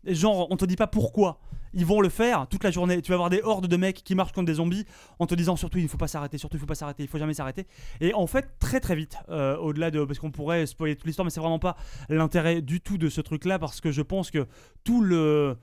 genre 0.06 0.48
on 0.50 0.58
te 0.58 0.66
dit 0.66 0.76
pas 0.76 0.88
pourquoi, 0.88 1.40
ils 1.74 1.86
vont 1.86 2.02
le 2.02 2.10
faire 2.10 2.48
toute 2.48 2.64
la 2.64 2.72
journée. 2.72 3.02
Tu 3.02 3.10
vas 3.10 3.16
avoir 3.16 3.30
des 3.30 3.42
hordes 3.42 3.68
de 3.68 3.78
mecs 3.78 4.04
qui 4.04 4.16
marchent 4.16 4.32
comme 4.32 4.46
des 4.46 4.56
zombies 4.56 4.86
en 5.20 5.26
te 5.26 5.36
disant 5.36 5.56
surtout 5.56 5.80
il 5.80 5.84
ne 5.84 5.90
faut 5.90 5.98
pas 5.98 6.08
s'arrêter, 6.08 6.38
surtout 6.38 6.58
il 6.58 6.60
faut 6.60 6.66
pas 6.66 6.76
s'arrêter, 6.76 7.04
il 7.04 7.10
faut 7.10 7.18
jamais 7.18 7.34
s'arrêter. 7.34 7.68
Et 8.00 8.14
en 8.14 8.28
fait 8.28 8.60
très 8.60 8.80
très 8.80 8.96
vite, 8.96 9.18
euh, 9.30 9.58
au-delà 9.58 9.92
de 9.92 10.04
parce 10.06 10.20
qu'on 10.20 10.32
pourrait 10.32 10.66
spoiler 10.66 10.96
toute 10.96 11.06
l'histoire, 11.06 11.26
mais 11.26 11.32
c'est 11.32 11.40
vraiment 11.40 11.60
pas 11.60 11.76
l'intérêt 12.10 12.62
du 12.62 12.82
tout 12.82 12.98
de 12.98 13.10
ce 13.10 13.22
truc-là 13.22 13.60
parce 13.60 13.82
que 13.82 13.92
je 13.92 14.02
pense 14.02 14.32
que 14.32 14.48
tout 14.84 15.02
le 15.02 15.58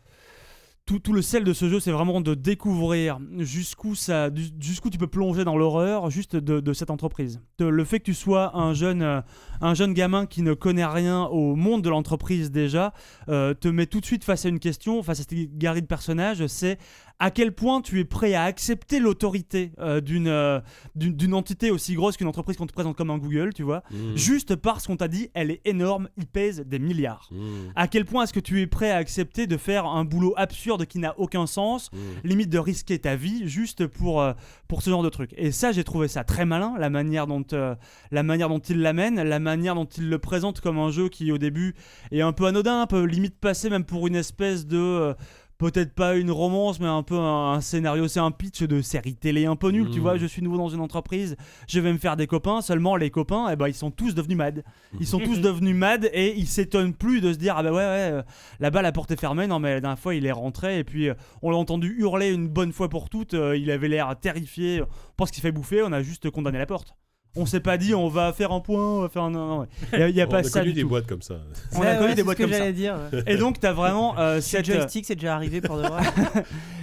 tout, 0.87 1.13
le 1.13 1.23
sel 1.23 1.45
de 1.45 1.53
ce 1.53 1.69
jeu, 1.69 1.79
c'est 1.79 1.93
vraiment 1.93 2.21
de 2.21 2.35
découvrir 2.35 3.21
jusqu'où 3.39 3.95
jusqu'où 4.59 4.91
tu 4.91 4.99
peux 4.99 5.07
plonger 5.07 5.45
dans 5.45 5.57
l'horreur 5.57 6.11
juste 6.11 6.35
de, 6.35 6.73
cette 6.73 6.91
entreprise. 6.91 7.41
Le 7.61 7.85
fait 7.85 8.01
que 8.01 8.05
tu 8.05 8.15
sois 8.15 8.57
un 8.57 8.75
jeune, 8.75 9.03
euh, 9.03 9.21
un 9.61 9.75
jeune 9.75 9.93
gamin 9.93 10.27
qui 10.27 10.43
ne 10.43 10.55
connaît 10.55 10.87
rien 10.87 11.25
au 11.25 11.55
monde 11.55 11.83
de 11.83 11.91
l'entreprise 11.91 12.51
déjà, 12.51 12.93
euh, 13.29 13.55
te 13.55 13.69
met 13.69 13.87
tout 13.87 14.01
de 14.01 14.07
suite 14.07 14.25
face 14.25 14.47
à 14.47 14.49
une 14.49 14.59
question, 14.59 15.03
face 15.03 15.21
à 15.21 15.23
cette 15.23 15.59
galerie 15.59 15.83
de 15.83 15.87
personnages, 15.87 16.47
c'est 16.49 16.79
à 17.21 17.31
quel 17.31 17.53
point 17.53 17.83
tu 17.83 18.01
es 18.01 18.05
prêt 18.05 18.33
à 18.33 18.45
accepter 18.45 18.99
l'autorité 18.99 19.73
euh, 19.79 20.01
d'une 20.01 20.27
euh, 20.27 20.59
d'une 20.97 21.35
entité 21.35 21.71
aussi 21.71 21.95
grosse 21.95 22.17
qu'une 22.17 22.27
entreprise 22.27 22.57
qu'on 22.57 22.67
te 22.67 22.73
présente 22.73 22.97
comme 22.97 23.11
un 23.11 23.19
Google, 23.19 23.53
tu 23.55 23.63
vois, 23.63 23.83
Mmh. 23.91 24.17
juste 24.17 24.57
parce 24.57 24.87
qu'on 24.87 24.97
t'a 24.97 25.07
dit 25.09 25.29
elle 25.35 25.51
est 25.51 25.61
énorme, 25.67 26.09
il 26.17 26.27
pèse 26.27 26.65
des 26.67 26.79
milliards. 26.79 27.29
Mmh. 27.31 27.37
À 27.77 27.89
quel 27.89 28.05
point 28.07 28.25
est-ce 28.25 28.33
que 28.33 28.41
tu 28.41 28.61
es 28.63 28.67
prêt 28.67 28.91
à 28.91 28.97
accepter 28.97 29.47
de 29.47 29.57
faire 29.59 29.85
un 29.85 30.05
boulot 30.05 30.33
absurde 30.37 30.87
qui 30.87 30.99
n'a 30.99 31.15
aucun 31.19 31.47
sens, 31.47 31.91
Mmh. 31.93 31.99
limite 32.29 32.51
de 32.51 32.59
risquer 32.59 32.99
ta 32.99 33.17
vie 33.17 33.47
juste 33.47 33.87
pour, 33.87 34.23
euh, 34.23 34.33
pour 34.67 34.81
ce 34.83 34.89
genre 34.89 35.03
de 35.03 35.11
truc? 35.11 35.35
Et 35.37 35.53
ça, 35.53 35.73
j'ai 35.73 35.85
trouvé 35.85 36.09
ça 36.09 36.25
très 36.25 36.47
malin, 36.47 36.75
la 36.79 36.89
manière 36.89 37.27
dont, 37.27 37.45
la 38.11 38.23
manière 38.23 38.49
dont 38.49 38.59
il 38.61 38.81
l'amène, 38.81 39.23
la 39.23 39.39
manière 39.39 39.75
dont 39.75 39.85
il 39.85 40.09
le 40.09 40.19
présente 40.19 40.61
comme 40.63 40.79
un 40.79 40.91
jeu 40.91 41.09
qui 41.11 41.31
au 41.33 41.39
début 41.39 41.75
est 42.13 42.23
un 42.23 42.33
peu 42.33 42.47
anodin, 42.47 42.81
un 42.81 42.87
peu 42.87 43.03
limite 43.05 43.39
passé 43.39 43.69
même 43.69 43.85
pour 43.85 44.07
une 44.07 44.17
espèce 44.17 44.67
de... 44.67 45.15
Peut-être 45.61 45.93
pas 45.93 46.17
une 46.17 46.31
romance, 46.31 46.81
mais 46.81 46.87
un 46.87 47.03
peu 47.03 47.17
un, 47.19 47.53
un 47.53 47.61
scénario, 47.61 48.09
c'est 48.09 48.19
un 48.19 48.31
pitch 48.31 48.63
de 48.63 48.81
série 48.81 49.15
télé 49.15 49.45
un 49.45 49.57
peu 49.57 49.71
nul, 49.71 49.91
tu 49.91 49.99
Mm. 49.99 50.03
vois. 50.03 50.17
Je 50.17 50.25
suis 50.25 50.41
nouveau 50.41 50.57
dans 50.57 50.71
une 50.71 50.81
entreprise, 50.81 51.37
je 51.69 51.81
vais 51.81 51.93
me 51.93 51.99
faire 51.99 52.17
des 52.17 52.27
copains. 52.27 52.63
Seulement, 52.63 52.97
les 52.97 53.11
copains, 53.11 53.47
eh 53.53 53.57
ben, 53.57 53.69
ils 53.69 53.75
sont 53.75 53.91
tous 53.91 54.15
devenus 54.15 54.39
mad. 54.39 54.65
Ils 54.99 55.07
sont 55.07 55.19
tous 55.21 55.41
devenus 55.43 55.77
mad 55.77 56.09
et 56.15 56.35
ils 56.37 56.47
s'étonnent 56.47 56.95
plus 56.95 57.21
de 57.21 57.33
se 57.35 57.39
dire 57.39 57.55
ah 57.59 57.63
bah 57.63 57.71
ouais 57.73 57.77
ouais 57.77 58.11
euh, 58.13 58.23
là-bas 58.59 58.81
la 58.81 58.91
porte 58.91 59.11
est 59.11 59.21
fermée 59.21 59.47
non 59.47 59.59
mais 59.59 59.75
la 59.75 59.81
dernière 59.81 59.99
fois 59.99 60.15
il 60.15 60.25
est 60.25 60.33
rentré 60.33 60.79
et 60.79 60.85
puis 60.85 61.09
euh, 61.11 61.15
on 61.43 61.51
l'a 61.51 61.57
entendu 61.59 61.95
hurler 61.99 62.33
une 62.33 62.49
bonne 62.49 62.73
fois 62.73 62.89
pour 62.89 63.11
toutes 63.11 63.35
euh, 63.35 63.57
il 63.57 63.71
avait 63.71 63.89
l'air 63.89 64.15
terrifié 64.19 64.83
on 64.83 64.87
pense 65.17 65.31
qu'il 65.31 65.43
fait 65.43 65.53
bouffer 65.53 65.83
on 65.83 65.93
a 65.93 66.03
juste 66.03 66.31
condamné 66.31 66.59
la 66.59 66.67
porte 66.67 66.95
on 67.37 67.47
s'est 67.47 67.61
pas 67.61 67.77
dit 67.79 67.95
on 67.95 68.09
va 68.09 68.33
faire 68.33 68.51
un 68.53 68.61
point 68.61 68.83
on 68.99 69.01
va 69.03 69.09
faire 69.09 69.23
un 69.23 69.31
non, 69.31 69.47
non, 69.61 69.67
il 69.93 69.99
y 69.99 70.03
a, 70.03 70.09
y 70.09 70.21
a 70.21 70.27
On 70.27 70.29
pas 70.29 70.39
a 70.39 70.43
ça 70.43 70.61
connu 70.61 70.73
du 70.73 70.77
des 70.77 70.83
tout 70.83 70.89
boîtes 70.89 71.07
comme 71.07 71.23
ça. 71.23 71.35
on 71.75 71.77
a 71.77 71.81
Ouais, 71.81 71.95
connu 71.97 72.01
ouais, 72.01 72.09
des 72.11 72.17
c'est 72.17 72.23
boîtes 72.25 72.37
ce 72.39 72.43
que 72.43 72.49
comme 72.49 72.53
ça 72.53 72.59
j'allais 72.59 72.73
dire. 72.73 72.97
ouais. 73.13 73.23
et 73.27 73.37
donc 73.37 73.61
t'as 73.61 73.73
vraiment 73.73 74.19
euh, 74.19 74.41
cette, 74.41 74.69
euh, 74.69 74.75
joystick, 74.75 75.07
c'est 75.07 75.15
déjà 75.15 75.35
arrivé 75.37 75.61
pour 75.61 75.77
de 75.77 75.83
vrai. 75.83 76.03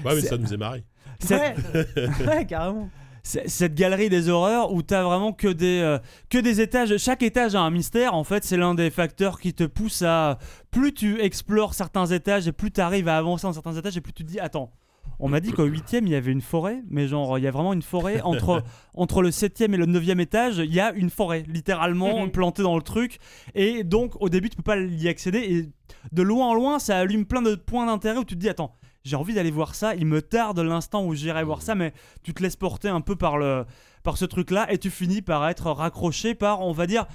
Ouais, 0.05 0.15
mais 0.15 0.21
ça 0.21 0.37
nous 0.37 0.53
est 0.53 0.57
marré. 0.57 0.83
cette, 1.19 1.57
ouais. 1.73 2.07
ouais, 2.27 2.45
carrément. 2.45 2.89
Cette 3.23 3.75
galerie 3.75 4.07
des 4.07 4.29
horreurs 4.29 4.71
où 4.71 4.81
t'as 4.83 5.03
vraiment 5.03 5.33
que 5.33 5.49
des, 5.49 5.81
euh, 5.81 5.99
que 6.29 6.37
des 6.37 6.61
étages. 6.61 6.95
Chaque 6.97 7.21
étage 7.23 7.55
a 7.55 7.59
un 7.59 7.69
mystère. 7.71 8.13
En 8.13 8.23
fait, 8.23 8.45
c'est 8.45 8.55
l'un 8.55 8.73
des 8.73 8.89
facteurs 8.89 9.41
qui 9.41 9.53
te 9.53 9.65
pousse 9.65 10.01
à. 10.01 10.37
Plus 10.71 10.93
tu 10.93 11.19
explores 11.21 11.73
certains 11.73 12.05
étages 12.05 12.47
et 12.47 12.53
plus 12.53 12.71
tu 12.71 12.79
arrives 12.79 13.09
à 13.09 13.17
avancer 13.17 13.45
dans 13.45 13.51
certains 13.51 13.75
étages 13.75 13.97
et 13.97 14.01
plus 14.01 14.13
tu 14.13 14.23
te 14.23 14.29
dis 14.31 14.39
Attends, 14.39 14.71
on 15.19 15.29
m'a 15.29 15.39
dit 15.39 15.51
qu'au 15.51 15.63
huitième 15.65 16.05
il 16.05 16.11
y 16.11 16.15
avait 16.15 16.31
une 16.31 16.41
forêt, 16.41 16.83
mais 16.89 17.07
genre 17.07 17.37
il 17.37 17.43
y 17.43 17.47
a 17.47 17.51
vraiment 17.51 17.73
une 17.73 17.81
forêt. 17.81 18.21
Entre, 18.21 18.63
entre 18.93 19.21
le 19.21 19.31
septième 19.31 19.73
et 19.73 19.77
le 19.77 19.85
neuvième 19.85 20.19
étage, 20.19 20.57
il 20.57 20.73
y 20.73 20.79
a 20.79 20.91
une 20.93 21.09
forêt, 21.09 21.43
littéralement 21.47 22.27
plantée 22.29 22.63
dans 22.63 22.75
le 22.75 22.81
truc. 22.81 23.19
Et 23.55 23.83
donc 23.83 24.13
au 24.21 24.29
début, 24.29 24.49
tu 24.49 24.57
peux 24.57 24.63
pas 24.63 24.77
y 24.77 25.07
accéder. 25.07 25.39
Et 25.39 25.69
de 26.11 26.21
loin 26.21 26.47
en 26.47 26.53
loin, 26.53 26.79
ça 26.79 26.97
allume 26.97 27.25
plein 27.25 27.41
de 27.41 27.55
points 27.55 27.85
d'intérêt 27.85 28.17
où 28.19 28.23
tu 28.25 28.35
te 28.35 28.39
dis 28.39 28.49
Attends. 28.49 28.75
J'ai 29.03 29.15
envie 29.15 29.33
d'aller 29.33 29.51
voir 29.51 29.73
ça, 29.73 29.95
il 29.95 30.05
me 30.05 30.21
tarde 30.21 30.59
l'instant 30.59 31.05
où 31.05 31.13
j'irai 31.15 31.41
voir 31.45 31.61
ça, 31.61 31.75
mais 31.75 31.93
tu 32.23 32.33
te 32.33 32.43
laisses 32.43 32.57
porter 32.57 32.89
un 32.89 32.99
peu 32.99 33.15
par 33.15 33.37
le, 33.37 33.63
par 34.03 34.17
ce 34.17 34.25
truc-là 34.25 34.69
et 34.69 34.79
tu 34.79 34.89
finis 34.89 35.21
par 35.21 35.47
être 35.47 35.71
raccroché 35.71 36.35
par, 36.35 36.59
on 36.59 36.73
va 36.73 36.87
dire, 36.87 37.05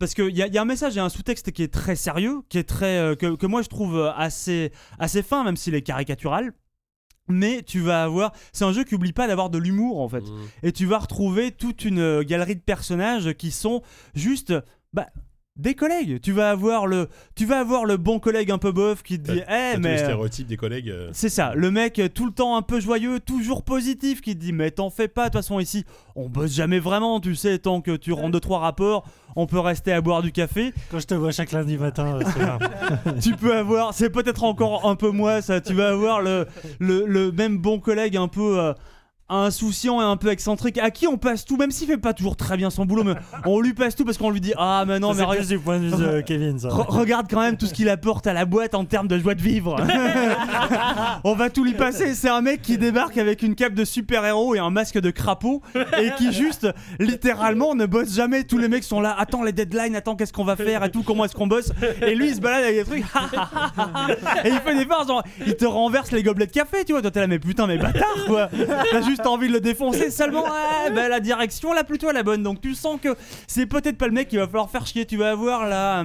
parce 0.00 0.14
qu'il 0.14 0.36
y, 0.36 0.42
a- 0.42 0.48
y 0.48 0.58
a 0.58 0.62
un 0.62 0.64
message 0.64 0.96
et 0.96 1.00
un 1.00 1.08
sous-texte 1.08 1.52
qui 1.52 1.62
est 1.62 1.72
très 1.72 1.94
sérieux, 1.94 2.40
qui 2.48 2.58
est 2.58 2.64
très, 2.68 2.98
euh, 2.98 3.14
que, 3.14 3.36
que 3.36 3.46
moi 3.46 3.62
je 3.62 3.68
trouve 3.68 4.12
assez, 4.16 4.72
assez 4.98 5.22
fin, 5.22 5.44
même 5.44 5.56
s'il 5.56 5.76
est 5.76 5.82
caricatural. 5.82 6.52
Mais 7.28 7.62
tu 7.62 7.80
vas 7.80 8.04
avoir, 8.04 8.32
c'est 8.52 8.64
un 8.64 8.72
jeu 8.72 8.84
qui 8.84 8.94
oublie 8.94 9.12
pas 9.12 9.26
d'avoir 9.26 9.50
de 9.50 9.58
l'humour 9.58 10.00
en 10.00 10.08
fait, 10.08 10.20
Mmh. 10.22 10.34
et 10.62 10.72
tu 10.72 10.86
vas 10.86 10.98
retrouver 10.98 11.50
toute 11.52 11.84
une 11.84 11.98
euh, 12.00 12.22
galerie 12.22 12.56
de 12.56 12.60
personnages 12.60 13.32
qui 13.34 13.50
sont 13.50 13.82
juste, 14.14 14.54
bah, 14.92 15.08
des 15.58 15.74
collègues. 15.74 16.20
Tu 16.22 16.32
vas 16.32 16.50
avoir 16.50 16.86
le, 16.86 17.08
tu 17.34 17.44
vas 17.44 17.58
avoir 17.60 17.84
le 17.84 17.96
bon 17.96 18.18
collègue 18.20 18.50
un 18.50 18.58
peu 18.58 18.72
bof 18.72 19.02
qui 19.02 19.20
te 19.20 19.30
dit, 19.32 19.40
eh 19.48 19.74
les 19.74 19.78
mais. 19.80 19.94
euh, 20.00 20.04
stéréotypes 20.04 20.46
des 20.46 20.56
collègues. 20.56 20.88
euh, 20.90 21.10
C'est 21.12 21.28
ça, 21.28 21.52
le 21.54 21.70
mec 21.70 21.98
euh, 21.98 22.08
tout 22.08 22.26
le 22.26 22.32
temps 22.32 22.56
un 22.56 22.62
peu 22.62 22.80
joyeux, 22.80 23.20
toujours 23.20 23.62
positif, 23.64 24.20
qui 24.20 24.34
te 24.36 24.40
dit 24.40 24.52
mais 24.52 24.70
t'en 24.70 24.90
fais 24.90 25.08
pas, 25.08 25.24
de 25.24 25.26
toute 25.32 25.42
façon 25.42 25.58
ici 25.60 25.84
on 26.14 26.28
bosse 26.28 26.52
jamais 26.52 26.78
vraiment, 26.78 27.20
tu 27.20 27.34
sais, 27.34 27.58
tant 27.58 27.80
que 27.80 27.96
tu 27.96 28.12
rends 28.12 28.30
deux 28.30 28.40
trois 28.40 28.58
rapports, 28.60 29.04
on 29.36 29.46
peut 29.46 29.58
rester 29.60 29.92
à 29.92 30.00
boire 30.00 30.22
du 30.22 30.32
café. 30.32 30.72
Quand 30.90 30.98
je 30.98 31.06
te 31.06 31.14
vois 31.14 31.30
chaque 31.32 31.52
lundi 31.52 31.76
matin, 31.76 32.18
euh, 32.18 32.22
c'est 32.32 32.40
là. 32.40 32.58
tu 33.20 33.34
peux 33.36 33.54
avoir, 33.56 33.94
c'est 33.94 34.10
peut-être 34.10 34.44
encore 34.44 34.88
un 34.88 34.96
peu 34.96 35.10
moi 35.10 35.42
ça, 35.42 35.60
tu 35.60 35.74
vas 35.74 35.90
avoir 35.90 36.20
le, 36.22 36.46
le, 36.80 37.04
le 37.06 37.30
même 37.32 37.58
bon 37.58 37.78
collègue 37.80 38.16
un 38.16 38.28
peu 38.28 38.58
euh, 38.60 38.72
insouciant 39.28 40.00
et 40.00 40.04
un 40.04 40.16
peu 40.16 40.28
excentrique 40.28 40.78
à 40.78 40.90
qui 40.90 41.06
on 41.06 41.16
passe 41.18 41.44
tout, 41.44 41.56
même 41.56 41.70
s'il 41.70 41.86
fait 41.86 41.98
pas 41.98 42.12
toujours 42.14 42.36
très 42.36 42.56
bien 42.56 42.70
son 42.70 42.84
boulot, 42.86 43.04
mais 43.04 43.14
on 43.44 43.60
lui 43.60 43.74
passe 43.74 43.94
tout 43.94 44.04
parce 44.04 44.16
qu'on 44.18 44.30
lui 44.30 44.40
dit 44.40 44.52
ah 44.56 44.84
mais 44.86 44.98
non 44.98 45.12
Ça, 45.12 45.18
mais 45.18 45.24
regarde- 45.24 45.46
plus 45.46 45.48
du 45.56 45.58
point 45.58 45.78
de 45.78 45.84
vue 45.86 45.90
de 46.16 46.20
Kevin, 46.22 46.58
ça. 46.58 46.68
Re- 46.68 46.86
regarde 46.88 47.26
quand 47.30 47.40
même 47.40 47.56
tout 47.56 47.66
ce 47.66 47.74
qu'il 47.74 47.88
apporte 47.88 48.26
à 48.26 48.32
la 48.32 48.44
boîte 48.44 48.74
en 48.74 48.84
termes 48.84 49.08
de 49.08 49.18
joie 49.18 49.34
de 49.34 49.42
vivre. 49.42 49.76
On 51.24 51.34
va 51.34 51.50
tout 51.50 51.64
lui 51.64 51.74
passer. 51.74 52.14
C'est 52.14 52.28
un 52.28 52.40
mec 52.40 52.62
qui 52.62 52.78
débarque 52.78 53.18
avec 53.18 53.42
une 53.42 53.54
cape 53.54 53.74
de 53.74 53.84
super-héros 53.84 54.54
et 54.54 54.58
un 54.58 54.70
masque 54.70 54.98
de 54.98 55.10
crapaud 55.10 55.62
et 55.74 56.10
qui 56.16 56.32
juste 56.32 56.68
littéralement 56.98 57.74
ne 57.74 57.86
bosse 57.86 58.14
jamais. 58.14 58.44
Tous 58.44 58.58
les 58.58 58.68
mecs 58.68 58.84
sont 58.84 59.00
là. 59.00 59.14
Attends 59.18 59.42
les 59.42 59.52
deadlines, 59.52 59.96
attends 59.96 60.16
qu'est-ce 60.16 60.32
qu'on 60.32 60.44
va 60.44 60.56
faire 60.56 60.84
et 60.84 60.90
tout, 60.90 61.02
comment 61.02 61.24
est-ce 61.24 61.34
qu'on 61.34 61.46
bosse. 61.46 61.72
Et 62.02 62.14
lui 62.14 62.28
il 62.28 62.34
se 62.34 62.40
balade 62.40 62.64
avec 62.64 62.76
des 62.76 62.84
trucs. 62.84 63.04
et 64.44 64.48
il 64.48 64.58
fait 64.60 64.74
des 64.76 64.86
farces, 64.86 65.08
genre 65.08 65.22
il 65.46 65.56
te 65.56 65.64
renverse 65.66 66.10
les 66.12 66.22
gobelets 66.22 66.46
de 66.46 66.52
café, 66.52 66.84
tu 66.84 66.92
vois. 66.92 67.02
Toi 67.02 67.10
t'es 67.10 67.20
là, 67.20 67.26
mais 67.26 67.38
putain, 67.38 67.66
mais 67.66 67.78
bâtard 67.78 68.24
quoi. 68.26 68.48
T'as 69.18 69.22
juste 69.22 69.34
envie 69.34 69.48
de 69.48 69.52
le 69.52 69.60
défoncer 69.60 70.10
seulement. 70.10 70.44
Ouais, 70.44 70.90
bah, 70.94 71.08
la 71.08 71.20
direction 71.20 71.72
là 71.72 71.84
plutôt 71.84 72.10
la 72.12 72.22
bonne. 72.22 72.42
Donc 72.42 72.60
tu 72.60 72.74
sens 72.74 73.00
que 73.00 73.16
c'est 73.46 73.66
peut-être 73.66 73.98
pas 73.98 74.06
le 74.06 74.12
mec 74.12 74.28
qu'il 74.28 74.38
va 74.38 74.46
falloir 74.46 74.70
faire 74.70 74.86
chier. 74.86 75.06
Tu 75.06 75.16
vas 75.16 75.30
avoir 75.30 75.66
la, 75.66 76.04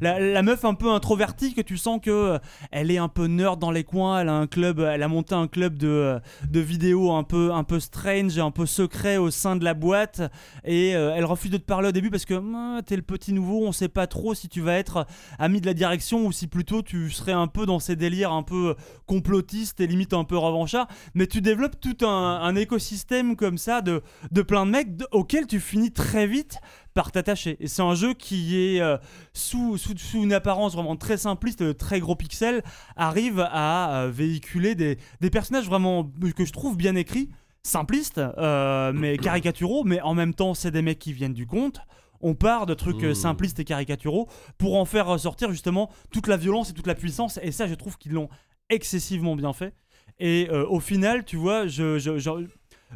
la, 0.00 0.20
la 0.20 0.42
meuf 0.42 0.64
un 0.64 0.74
peu 0.74 0.90
introvertie 0.90 1.54
que 1.54 1.60
tu 1.60 1.76
sens 1.76 2.00
que 2.02 2.10
euh, 2.10 2.38
elle 2.70 2.90
est 2.90 2.98
un 2.98 3.08
peu 3.08 3.26
nerd 3.26 3.58
dans 3.58 3.70
les 3.70 3.84
coins. 3.84 4.20
Elle 4.20 4.28
a 4.28 4.34
un 4.34 4.46
club, 4.46 4.80
elle 4.80 5.02
a 5.02 5.08
monté 5.08 5.34
un 5.34 5.48
club 5.48 5.78
de, 5.78 5.88
euh, 5.88 6.18
de 6.48 6.60
vidéos 6.60 7.12
un 7.12 7.22
peu, 7.24 7.52
un 7.52 7.64
peu 7.64 7.80
strange, 7.80 8.38
un 8.38 8.50
peu 8.50 8.66
secret 8.66 9.16
au 9.16 9.30
sein 9.30 9.56
de 9.56 9.64
la 9.64 9.74
boîte. 9.74 10.20
Et 10.64 10.94
euh, 10.94 11.12
elle 11.16 11.24
refuse 11.24 11.50
de 11.50 11.56
te 11.58 11.64
parler 11.64 11.88
au 11.88 11.92
début 11.92 12.10
parce 12.10 12.24
que 12.24 12.34
Hum, 12.34 12.80
t'es 12.84 12.96
le 12.96 13.02
petit 13.02 13.32
nouveau. 13.32 13.66
On 13.66 13.72
sait 13.72 13.88
pas 13.88 14.06
trop 14.06 14.34
si 14.34 14.48
tu 14.48 14.60
vas 14.60 14.74
être 14.74 15.06
ami 15.38 15.60
de 15.60 15.66
la 15.66 15.74
direction 15.74 16.26
ou 16.26 16.32
si 16.32 16.46
plutôt 16.46 16.82
tu 16.82 17.10
serais 17.10 17.32
un 17.32 17.46
peu 17.46 17.66
dans 17.66 17.78
ces 17.78 17.96
délires 17.96 18.32
un 18.32 18.42
peu 18.42 18.74
complotistes 19.06 19.80
et 19.80 19.86
limite 19.86 20.12
un 20.14 20.24
peu 20.24 20.36
revanchards. 20.36 20.88
Mais 21.14 21.26
tu 21.26 21.40
développes 21.40 21.80
tout 21.80 22.04
un, 22.06 22.40
un 22.42 22.51
écosystème 22.56 23.36
comme 23.36 23.58
ça 23.58 23.80
de, 23.82 24.02
de 24.30 24.42
plein 24.42 24.66
de 24.66 24.70
mecs 24.70 24.96
de- 24.96 25.06
auxquels 25.12 25.46
tu 25.46 25.60
finis 25.60 25.92
très 25.92 26.26
vite 26.26 26.58
par 26.94 27.10
t'attacher. 27.12 27.56
Et 27.60 27.68
c'est 27.68 27.82
un 27.82 27.94
jeu 27.94 28.14
qui 28.14 28.56
est 28.58 28.80
euh, 28.80 28.96
sous, 29.32 29.78
sous, 29.78 29.96
sous 29.96 30.22
une 30.22 30.32
apparence 30.32 30.74
vraiment 30.74 30.96
très 30.96 31.16
simpliste, 31.16 31.62
de 31.62 31.72
très 31.72 32.00
gros 32.00 32.16
pixels, 32.16 32.62
arrive 32.96 33.40
à 33.40 34.02
euh, 34.02 34.10
véhiculer 34.10 34.74
des, 34.74 34.98
des 35.20 35.30
personnages 35.30 35.66
vraiment 35.66 36.10
que 36.36 36.44
je 36.44 36.52
trouve 36.52 36.76
bien 36.76 36.94
écrits, 36.94 37.30
simplistes, 37.62 38.18
euh, 38.18 38.92
mais 38.94 39.16
caricaturaux, 39.22 39.84
mais 39.84 40.00
en 40.00 40.14
même 40.14 40.34
temps 40.34 40.54
c'est 40.54 40.70
des 40.70 40.82
mecs 40.82 40.98
qui 40.98 41.12
viennent 41.12 41.32
du 41.34 41.46
conte. 41.46 41.80
On 42.24 42.34
part 42.34 42.66
de 42.66 42.74
trucs 42.74 43.02
euh, 43.02 43.10
Mmh. 43.12 43.14
simplistes 43.16 43.58
et 43.58 43.64
caricaturaux 43.64 44.28
pour 44.56 44.76
en 44.76 44.84
faire 44.84 45.06
ressortir 45.06 45.50
justement 45.50 45.90
toute 46.12 46.28
la 46.28 46.36
violence 46.36 46.70
et 46.70 46.72
toute 46.72 46.86
la 46.86 46.94
puissance. 46.94 47.40
Et 47.42 47.50
ça, 47.50 47.66
je 47.66 47.74
trouve 47.74 47.98
qu'ils 47.98 48.12
l'ont 48.12 48.28
excessivement 48.70 49.34
bien 49.34 49.52
fait. 49.52 49.74
Et 50.24 50.48
euh, 50.50 50.64
au 50.68 50.78
final, 50.78 51.24
tu 51.24 51.34
vois, 51.34 51.66
je, 51.66 51.98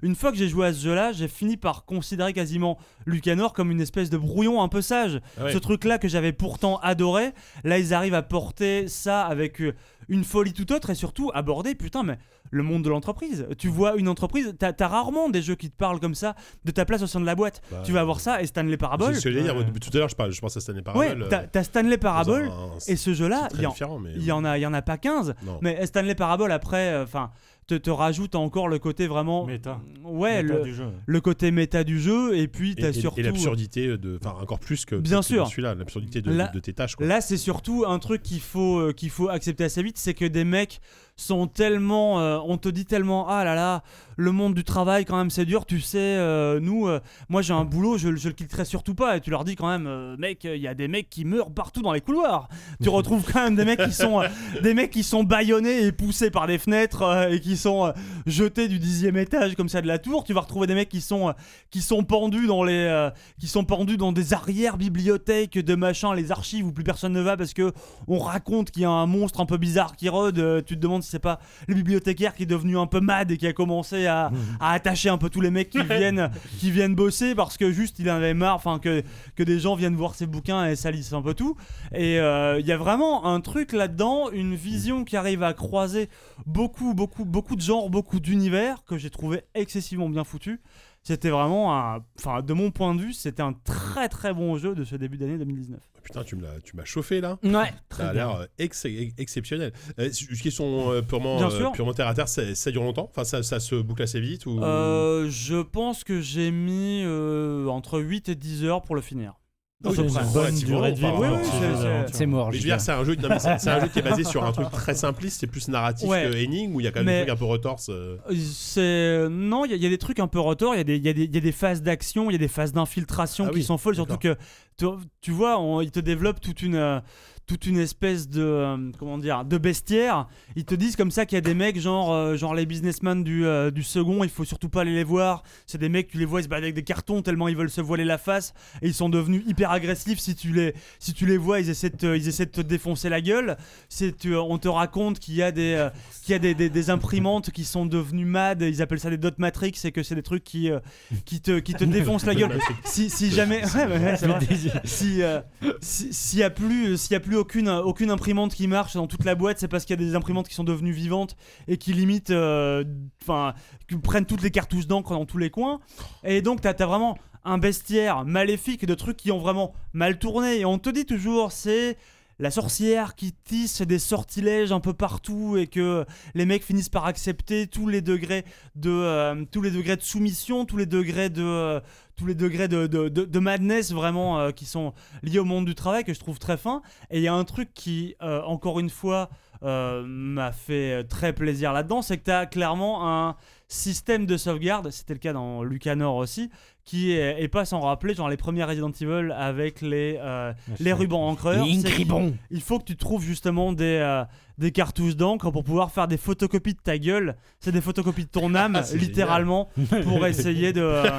une 0.02 0.14
fois 0.14 0.30
que 0.32 0.36
j'ai 0.38 0.48
joué 0.48 0.66
à 0.66 0.72
ce 0.72 0.82
jeu-là, 0.84 1.12
j'ai 1.12 1.28
fini 1.28 1.56
par 1.56 1.84
considérer 1.84 2.32
quasiment 2.32 2.78
Lucanor 3.06 3.52
comme 3.52 3.70
une 3.70 3.80
espèce 3.80 4.10
de 4.10 4.18
brouillon 4.18 4.62
un 4.62 4.68
peu 4.68 4.80
sage. 4.82 5.20
Ah 5.38 5.44
ouais. 5.44 5.52
Ce 5.52 5.58
truc-là 5.58 5.98
que 5.98 6.08
j'avais 6.08 6.32
pourtant 6.32 6.78
adoré, 6.78 7.32
là 7.64 7.78
ils 7.78 7.94
arrivent 7.94 8.14
à 8.14 8.22
porter 8.22 8.88
ça 8.88 9.24
avec 9.24 9.60
euh, 9.60 9.74
une 10.08 10.24
folie 10.24 10.52
tout 10.52 10.72
autre 10.72 10.90
et 10.90 10.94
surtout 10.94 11.30
aborder, 11.34 11.74
putain, 11.74 12.02
mais 12.02 12.18
le 12.52 12.62
monde 12.62 12.84
de 12.84 12.88
l'entreprise. 12.90 13.46
Tu 13.58 13.66
vois 13.68 13.96
une 13.96 14.08
entreprise, 14.08 14.54
t'as 14.56 14.72
as 14.78 14.86
rarement 14.88 15.28
des 15.28 15.42
jeux 15.42 15.56
qui 15.56 15.68
te 15.68 15.76
parlent 15.76 15.98
comme 15.98 16.14
ça 16.14 16.36
de 16.64 16.70
ta 16.70 16.84
place 16.84 17.02
au 17.02 17.08
sein 17.08 17.20
de 17.20 17.26
la 17.26 17.34
boîte. 17.34 17.60
Bah, 17.72 17.82
tu 17.84 17.90
vas 17.90 18.00
avoir 18.02 18.20
ça 18.20 18.40
et 18.40 18.46
Stanley 18.46 18.72
C'est 18.72 18.76
Parable. 18.76 19.04
ce 19.16 19.20
que 19.24 19.30
j'allais 19.32 19.42
dire. 19.42 19.56
Ouais. 19.56 19.64
Tout 19.80 19.90
à 19.94 19.98
l'heure, 19.98 20.08
je, 20.08 20.14
parle, 20.14 20.30
je 20.30 20.40
pense 20.40 20.56
à 20.56 20.60
Stanley 20.60 20.78
Ouais, 20.94 21.08
Parable. 21.08 21.26
t'as 21.28 21.40
t'as 21.48 21.64
Stanley 21.64 21.98
Parable 21.98 22.50
et 22.86 22.94
ce 22.94 23.14
jeu-là, 23.14 23.48
c'est 23.50 23.56
il 23.56 23.62
y, 23.62 23.66
en- 23.66 23.70
différent, 23.70 23.98
mais. 23.98 24.12
il 24.14 24.24
y 24.24 24.30
en 24.30 24.44
a, 24.44 24.58
y 24.58 24.66
en 24.66 24.74
a 24.74 24.82
pas 24.82 24.96
15. 24.96 25.34
Non. 25.44 25.58
Mais 25.60 25.84
Stanley 25.86 26.14
Parable 26.14 26.52
après, 26.52 26.92
euh, 26.92 27.02
enfin, 27.02 27.30
te, 27.66 27.74
te 27.74 27.90
rajoute 27.90 28.34
encore 28.34 28.68
le 28.68 28.78
côté 28.78 29.06
vraiment, 29.06 29.44
Méta. 29.46 29.80
ouais, 30.04 30.42
Méta 30.42 30.54
le, 30.58 30.62
du 30.64 30.74
jeu. 30.74 30.86
le 31.04 31.20
côté 31.20 31.50
méta 31.50 31.82
du 31.84 32.00
jeu 32.00 32.36
et 32.36 32.46
puis 32.48 32.74
t'as 32.74 32.92
surtout. 32.92 33.20
et 33.20 33.22
l'absurdité 33.24 33.98
de. 33.98 34.18
Enfin, 34.22 34.36
encore 34.40 34.60
plus 34.60 34.84
que. 34.84 34.96
Bien 34.96 35.22
sûr. 35.22 35.46
Celui-là, 35.48 35.74
l'absurdité 35.74 36.20
de, 36.22 36.30
de 36.52 36.60
tes 36.60 36.72
tâches. 36.72 36.96
Quoi. 36.96 37.06
Là, 37.06 37.20
c'est 37.20 37.36
surtout 37.36 37.84
un 37.86 37.98
truc 37.98 38.22
qu'il 38.22 38.40
faut, 38.40 38.78
euh, 38.78 38.92
qu'il 38.92 39.10
faut 39.10 39.28
accepter 39.28 39.64
assez 39.64 39.82
vite, 39.82 39.98
c'est 39.98 40.14
que 40.14 40.24
des 40.24 40.44
mecs 40.44 40.80
sont 41.16 41.46
tellement. 41.46 42.20
euh, 42.20 42.38
on 42.44 42.58
te 42.58 42.68
dit 42.68 42.84
tellement 42.84 43.26
Ah 43.28 43.42
là 43.42 43.54
là, 43.54 43.82
le 44.16 44.32
monde 44.32 44.54
du 44.54 44.64
travail, 44.64 45.06
quand 45.06 45.16
même, 45.16 45.30
c'est 45.30 45.46
dur. 45.46 45.64
Tu 45.64 45.80
sais, 45.80 45.98
euh, 45.98 46.60
nous, 46.60 46.86
euh, 46.86 47.00
moi 47.28 47.40
j'ai 47.40 47.54
un 47.54 47.64
boulot, 47.64 47.96
je, 47.96 48.08
le 48.08 48.32
quitterai 48.32 48.66
surtout 48.66 48.94
pas. 48.94 49.16
Et 49.16 49.20
tu 49.20 49.30
leur 49.30 49.44
dis 49.44 49.56
quand 49.56 49.68
même, 49.68 50.16
mec, 50.18 50.44
il 50.44 50.60
y 50.60 50.68
a 50.68 50.74
des 50.74 50.88
mecs 50.88 51.08
qui 51.08 51.24
meurent 51.24 51.50
partout 51.50 51.80
dans 51.80 51.92
les 51.92 52.02
couloirs. 52.02 52.48
Tu 52.82 52.90
retrouves 52.90 53.24
quand 53.32 53.44
même 53.44 53.56
des 53.56 53.64
mecs 53.64 53.82
qui 53.82 53.92
sont, 53.92 54.22
des 54.62 55.02
sont 55.02 55.24
bâillonnés 55.24 55.84
et 55.84 55.92
poussés 55.92 56.30
par 56.30 56.46
des 56.46 56.58
fenêtres 56.58 57.28
et 57.30 57.40
qui 57.40 57.56
sont 57.56 57.92
jetés 58.26 58.68
du 58.68 58.78
dixième 58.78 59.16
étage 59.16 59.54
comme 59.54 59.68
ça 59.68 59.80
de 59.80 59.86
la 59.86 59.98
tour. 59.98 60.24
Tu 60.24 60.34
vas 60.34 60.40
retrouver 60.40 60.66
des 60.66 60.74
mecs 60.74 60.88
qui 60.88 61.00
sont, 61.00 61.32
qui 61.70 61.80
sont 61.80 62.04
pendus 62.04 62.46
dans 62.46 62.62
les, 62.62 63.10
qui 63.40 63.48
sont 63.48 63.64
pendus 63.64 63.96
dans 63.96 64.12
des 64.12 64.34
arrières 64.34 64.76
bibliothèques 64.76 65.58
de 65.58 65.74
machin, 65.74 66.14
les 66.14 66.30
archives 66.30 66.66
où 66.66 66.72
plus 66.72 66.84
personne 66.84 67.12
ne 67.12 67.20
va 67.22 67.36
parce 67.36 67.54
que 67.54 67.72
on 68.06 68.18
raconte 68.18 68.70
qu'il 68.70 68.82
y 68.82 68.86
a 68.86 68.90
un 68.90 69.06
monstre 69.06 69.40
un 69.40 69.46
peu 69.46 69.56
bizarre 69.56 69.96
qui 69.96 70.08
rôde. 70.08 70.64
Tu 70.66 70.76
te 70.76 70.80
demandes 70.80 71.05
si 71.06 71.12
c'est 71.12 71.18
pas 71.18 71.40
le 71.68 71.74
bibliothécaire 71.74 72.34
qui 72.34 72.42
est 72.42 72.46
devenu 72.46 72.76
un 72.76 72.86
peu 72.86 73.00
mad 73.00 73.30
et 73.30 73.36
qui 73.36 73.46
a 73.46 73.52
commencé 73.52 74.06
à, 74.06 74.30
à 74.60 74.72
attacher 74.72 75.08
un 75.08 75.18
peu 75.18 75.30
tous 75.30 75.40
les 75.40 75.50
mecs 75.50 75.70
qui 75.70 75.82
viennent, 75.82 76.30
qui 76.58 76.70
viennent 76.70 76.94
bosser 76.94 77.34
parce 77.34 77.56
que 77.56 77.70
juste 77.70 77.98
il 77.98 78.10
en 78.10 78.14
avait 78.14 78.34
marre, 78.34 78.56
enfin 78.56 78.78
que, 78.78 79.02
que 79.34 79.42
des 79.42 79.60
gens 79.60 79.74
viennent 79.74 79.96
voir 79.96 80.14
ses 80.14 80.26
bouquins 80.26 80.66
et 80.66 80.76
salissent 80.76 81.12
un 81.12 81.22
peu 81.22 81.34
tout. 81.34 81.56
Et 81.94 82.18
euh, 82.18 82.60
il 82.60 82.66
y 82.66 82.72
a 82.72 82.76
vraiment 82.76 83.26
un 83.26 83.40
truc 83.40 83.72
là-dedans, 83.72 84.30
une 84.30 84.54
vision 84.54 85.04
qui 85.04 85.16
arrive 85.16 85.42
à 85.42 85.54
croiser 85.54 86.08
beaucoup, 86.46 86.94
beaucoup, 86.94 87.24
beaucoup 87.24 87.56
de 87.56 87.60
genres, 87.60 87.90
beaucoup 87.90 88.20
d'univers 88.20 88.84
que 88.84 88.98
j'ai 88.98 89.10
trouvé 89.10 89.42
excessivement 89.54 90.08
bien 90.08 90.24
foutu. 90.24 90.60
C'était 91.06 91.30
vraiment 91.30 91.72
un. 91.78 92.00
Enfin, 92.18 92.42
de 92.42 92.52
mon 92.52 92.72
point 92.72 92.92
de 92.94 93.00
vue, 93.00 93.12
c'était 93.12 93.42
un 93.42 93.52
très 93.52 94.08
très 94.08 94.34
bon 94.34 94.56
jeu 94.58 94.74
de 94.74 94.82
ce 94.82 94.96
début 94.96 95.16
d'année 95.18 95.38
2019. 95.38 95.78
Putain, 96.02 96.24
tu 96.24 96.34
me 96.34 96.42
l'as- 96.42 96.60
tu 96.64 96.76
m'as 96.76 96.84
chauffé 96.84 97.20
là. 97.20 97.38
Ouais. 97.44 97.72
Ça 97.92 98.08
a 98.08 98.12
l'air 98.12 98.30
euh, 98.32 98.46
ex- 98.58 98.84
ex- 98.86 99.14
exceptionnel. 99.16 99.72
Euh, 100.00 100.10
une 100.30 100.36
question 100.36 100.90
euh, 100.90 101.02
purement, 101.02 101.36
Bien 101.36 101.48
euh, 101.50 101.70
purement 101.70 101.94
terre 101.94 102.08
à 102.08 102.14
terre, 102.14 102.28
ça, 102.28 102.54
ça 102.56 102.70
dure 102.72 102.82
longtemps? 102.82 103.08
Enfin, 103.10 103.22
ça, 103.22 103.44
ça 103.44 103.60
se 103.60 103.76
boucle 103.76 104.02
assez 104.02 104.18
vite 104.20 104.46
ou... 104.46 104.60
Euh, 104.62 105.28
je 105.30 105.62
pense 105.62 106.02
que 106.02 106.20
j'ai 106.20 106.50
mis 106.50 107.02
euh, 107.04 107.66
entre 107.68 108.00
8 108.00 108.28
et 108.28 108.34
10 108.34 108.64
heures 108.64 108.82
pour 108.82 108.96
le 108.96 109.00
finir. 109.00 109.34
Oui, 109.84 109.92
C'est 109.94 110.02
une 110.02 110.32
bonne 110.32 110.54
durée 110.54 110.92
de 110.92 110.96
vie. 110.98 111.04
Oui, 111.04 111.28
oui, 111.28 112.26
mort. 112.26 112.48
Mais 112.50 112.56
je 112.56 112.62
veux 112.62 112.68
dire, 112.68 112.80
c'est 112.80 112.92
un 112.92 113.04
jeu, 113.04 113.14
non, 113.14 113.28
mais 113.28 113.38
c'est 113.38 113.58
c'est 113.58 113.68
un 113.70 113.80
jeu 113.80 113.88
qui 113.88 113.98
est 113.98 114.02
basé 114.02 114.24
sur 114.24 114.42
un 114.42 114.50
truc 114.50 114.70
très 114.70 114.94
simpliste, 114.94 115.40
c'est 115.40 115.46
plus 115.46 115.68
narratif 115.68 116.08
Ouais. 116.08 116.24
que 116.30 116.34
énigme 116.36 116.74
où 116.74 116.80
il 116.80 116.84
y 116.84 116.86
a 116.86 116.90
quand 116.92 117.00
même 117.00 117.06
Mais- 117.06 117.20
des 117.20 117.26
trucs 117.26 117.36
un 117.36 117.38
peu 117.38 117.44
retorses. 117.44 117.90
euh. 117.90 118.16
Euh, 118.30 118.34
C'est 118.50 119.28
non, 119.30 119.66
il 119.66 119.70
y, 119.72 119.74
a- 119.74 119.76
il 119.76 119.82
y 119.82 119.86
a 119.86 119.90
des 119.90 119.98
trucs 119.98 120.18
un 120.18 120.28
peu 120.28 120.40
retors, 120.40 120.74
il 120.74 120.78
y, 120.78 120.80
a 120.80 120.84
des- 120.84 120.96
il 120.96 121.04
y, 121.04 121.08
a 121.10 121.12
des- 121.12 121.24
il 121.24 121.34
y 121.34 121.36
a 121.38 121.40
des 121.40 121.52
phases 121.52 121.82
d'action, 121.82 122.30
il 122.30 122.32
y 122.32 122.36
a 122.36 122.38
des 122.38 122.48
phases 122.48 122.72
d'infiltration 122.72 123.44
Ah 123.48 123.50
qui 123.50 123.56
oui, 123.56 123.62
sont 123.64 123.76
folles, 123.76 123.96
surtout 123.96 124.16
que 124.16 124.34
tu, 124.78 124.86
tu 125.20 125.30
vois, 125.30 125.60
on- 125.60 125.82
ils 125.82 125.90
te 125.90 126.00
développent 126.00 126.40
toute 126.40 126.62
une 126.62 126.74
euh, 126.76 127.00
toute 127.46 127.66
une 127.66 127.78
espèce 127.78 128.28
de 128.28 128.42
euh, 128.42 128.90
comment 128.98 129.18
dire 129.18 129.44
de 129.44 129.56
bestiaire. 129.58 130.26
Ils 130.56 130.64
te 130.64 130.74
disent 130.74 130.96
comme 130.96 131.10
ça 131.10 131.26
qu'il 131.26 131.36
y 131.36 131.38
a 131.38 131.42
des 131.42 131.54
mecs 131.54 131.78
genre 131.80 132.12
euh, 132.12 132.36
genre 132.36 132.54
les 132.54 132.66
businessmen 132.66 133.22
du, 133.22 133.46
euh, 133.46 133.70
du 133.70 133.82
second, 133.84 134.24
il 134.24 134.30
faut 134.30 134.44
surtout 134.44 134.68
pas 134.68 134.80
aller 134.80 134.94
les 134.94 135.04
voir. 135.04 135.42
C'est 135.66 135.78
des 135.78 135.88
mecs 135.88 136.08
tu 136.08 136.18
les 136.18 136.24
vois 136.24 136.40
ils 136.40 136.44
se 136.44 136.48
battent 136.48 136.62
avec 136.64 136.74
des 136.74 136.82
cartons 136.82 137.22
tellement 137.22 137.46
ils 137.48 137.56
veulent 137.56 137.70
se 137.70 137.80
voiler 137.80 138.04
la 138.04 138.18
face 138.18 138.52
et 138.82 138.88
ils 138.88 138.94
sont 138.94 139.08
devenus 139.08 139.42
hyper 139.46 139.70
agressifs 139.70 140.18
si 140.18 140.34
tu 140.34 140.52
les 140.52 140.74
si 140.98 141.12
tu 141.14 141.24
les 141.26 141.36
vois 141.38 141.60
ils 141.60 141.70
essaient 141.70 141.90
de 141.90 141.96
te, 141.96 142.16
ils 142.16 142.26
essaient 142.28 142.46
de 142.46 142.50
te 142.50 142.60
défoncer 142.62 143.08
la 143.08 143.20
gueule. 143.20 143.56
C'est 143.88 144.16
tu- 144.16 144.34
on 144.34 144.58
te 144.58 144.68
raconte 144.68 145.18
qu'il 145.20 145.34
y 145.34 145.42
a 145.42 145.52
des 145.52 145.74
euh, 145.74 145.90
qu'il 146.24 146.32
y 146.32 146.34
a 146.34 146.38
des, 146.40 146.54
des- 146.54 146.68
des 146.70 146.90
imprimantes 146.90 147.50
qui 147.50 147.64
sont 147.64 147.86
devenues 147.86 148.24
mad, 148.24 148.60
ils 148.62 148.82
appellent 148.82 148.98
ça 149.00 149.10
des 149.10 149.18
dot 149.18 149.38
matrix, 149.38 149.72
et 149.84 149.92
que 149.92 150.02
c'est 150.02 150.14
des 150.16 150.22
trucs 150.22 150.42
qui, 150.42 150.70
euh, 150.70 150.80
qui, 151.24 151.40
te, 151.40 151.58
qui 151.60 151.74
te 151.74 151.84
défoncent 151.96 152.26
la 152.26 152.34
gueule. 152.34 152.58
Si, 152.84 153.08
si 153.08 153.30
jamais. 153.30 153.62
Ouais, 153.76 153.86
ouais, 153.86 153.98
ouais. 153.98 154.80
Si, 154.84 155.22
euh, 155.22 155.40
si- 155.80 156.12
s'il 156.12 156.38
y 156.38 156.42
a 156.42 156.50
plus, 156.50 156.96
s'il 156.96 157.12
y 157.12 157.16
a 157.16 157.20
plus 157.20 157.35
aucune, 157.36 158.10
imprimante 158.10 158.54
qui 158.54 158.66
marche 158.66 158.94
dans 158.94 159.06
toute 159.06 159.24
la 159.24 159.34
boîte, 159.34 159.58
c'est 159.58 159.68
parce 159.68 159.84
qu'il 159.84 159.98
y 159.98 160.02
a 160.02 160.04
des 160.04 160.14
imprimantes 160.14 160.48
qui 160.48 160.54
sont 160.54 160.64
devenues 160.64 160.92
vivantes 160.92 161.36
et 161.68 161.76
qui 161.76 161.92
limitent, 161.92 162.30
euh, 162.30 162.84
enfin, 163.22 163.54
qui 163.88 163.96
prennent 163.96 164.26
toutes 164.26 164.42
les 164.42 164.50
cartouches 164.50 164.86
d'encre 164.86 165.12
dans 165.12 165.26
tous 165.26 165.38
les 165.38 165.50
coins. 165.50 165.80
Et 166.24 166.42
donc, 166.42 166.60
t'as 166.60 166.72
as 166.72 166.86
vraiment 166.86 167.18
un 167.44 167.58
bestiaire 167.58 168.24
maléfique 168.24 168.84
de 168.84 168.94
trucs 168.94 169.16
qui 169.16 169.30
ont 169.30 169.38
vraiment 169.38 169.72
mal 169.92 170.18
tourné. 170.18 170.60
Et 170.60 170.64
on 170.64 170.78
te 170.78 170.90
dit 170.90 171.06
toujours, 171.06 171.52
c'est 171.52 171.96
la 172.38 172.50
sorcière 172.50 173.14
qui 173.14 173.32
tisse 173.32 173.82
des 173.82 173.98
sortilèges 173.98 174.72
un 174.72 174.80
peu 174.80 174.92
partout 174.92 175.56
et 175.56 175.66
que 175.66 176.04
les 176.34 176.44
mecs 176.44 176.62
finissent 176.62 176.88
par 176.88 177.06
accepter 177.06 177.66
tous 177.66 177.88
les 177.88 178.02
degrés 178.02 178.44
de 178.74 178.90
euh, 178.90 179.44
tous 179.50 179.62
les 179.62 179.70
degrés 179.70 179.96
de 179.96 180.02
soumission, 180.02 180.64
tous 180.64 180.76
les 180.76 180.86
degrés 180.86 181.30
de 181.30 181.42
euh, 181.42 181.80
tous 182.16 182.26
les 182.26 182.34
degrés 182.34 182.68
de, 182.68 183.38
madness 183.38 183.92
vraiment 183.92 184.38
euh, 184.38 184.50
qui 184.50 184.64
sont 184.64 184.94
liés 185.22 185.38
au 185.38 185.44
monde 185.44 185.66
du 185.66 185.74
travail 185.74 186.04
que 186.04 186.14
je 186.14 186.20
trouve 186.20 186.38
très 186.38 186.56
fin. 186.56 186.82
Et 187.10 187.18
il 187.18 187.22
y 187.22 187.28
a 187.28 187.34
un 187.34 187.44
truc 187.44 187.72
qui, 187.74 188.14
encore 188.20 188.80
une 188.80 188.90
fois, 188.90 189.28
m'a 189.62 190.52
fait 190.52 191.04
très 191.04 191.32
plaisir 191.34 191.72
là-dedans, 191.72 192.00
c'est 192.00 192.16
que 192.16 192.24
tu 192.24 192.30
as 192.30 192.46
clairement 192.46 193.06
un 193.06 193.36
système 193.68 194.26
de 194.26 194.36
sauvegarde, 194.36 194.90
c'était 194.90 195.14
le 195.14 195.18
cas 195.18 195.32
dans 195.32 195.62
Lucanor 195.62 196.16
aussi, 196.16 196.50
qui 196.84 197.10
est, 197.12 197.42
est 197.42 197.48
pas 197.48 197.64
sans 197.64 197.80
rappeler, 197.80 198.14
genre 198.14 198.28
les 198.28 198.36
premiers 198.36 198.62
Resident 198.64 198.92
Evil 199.00 199.32
avec 199.36 199.80
les, 199.80 200.18
euh, 200.20 200.52
les 200.78 200.92
rubans 200.92 201.26
encreurs. 201.28 201.64
Bon. 202.06 202.34
il 202.50 202.60
faut 202.60 202.78
que 202.78 202.84
tu 202.84 202.96
trouves 202.96 203.24
justement 203.24 203.72
des, 203.72 203.98
euh, 204.00 204.22
des 204.58 204.70
cartouches 204.70 205.16
d'encre 205.16 205.50
pour 205.50 205.64
pouvoir 205.64 205.90
faire 205.90 206.06
des 206.06 206.16
photocopies 206.16 206.74
de 206.74 206.78
ta 206.78 206.96
gueule. 206.96 207.34
C'est 207.58 207.72
des 207.72 207.80
photocopies 207.80 208.26
de 208.26 208.30
ton 208.30 208.54
âme, 208.54 208.76
Ah, 208.80 208.84
littéralement, 208.94 209.68
pour 210.04 210.24
essayer 210.28 210.72
de. 210.72 210.80
euh, 210.84 211.10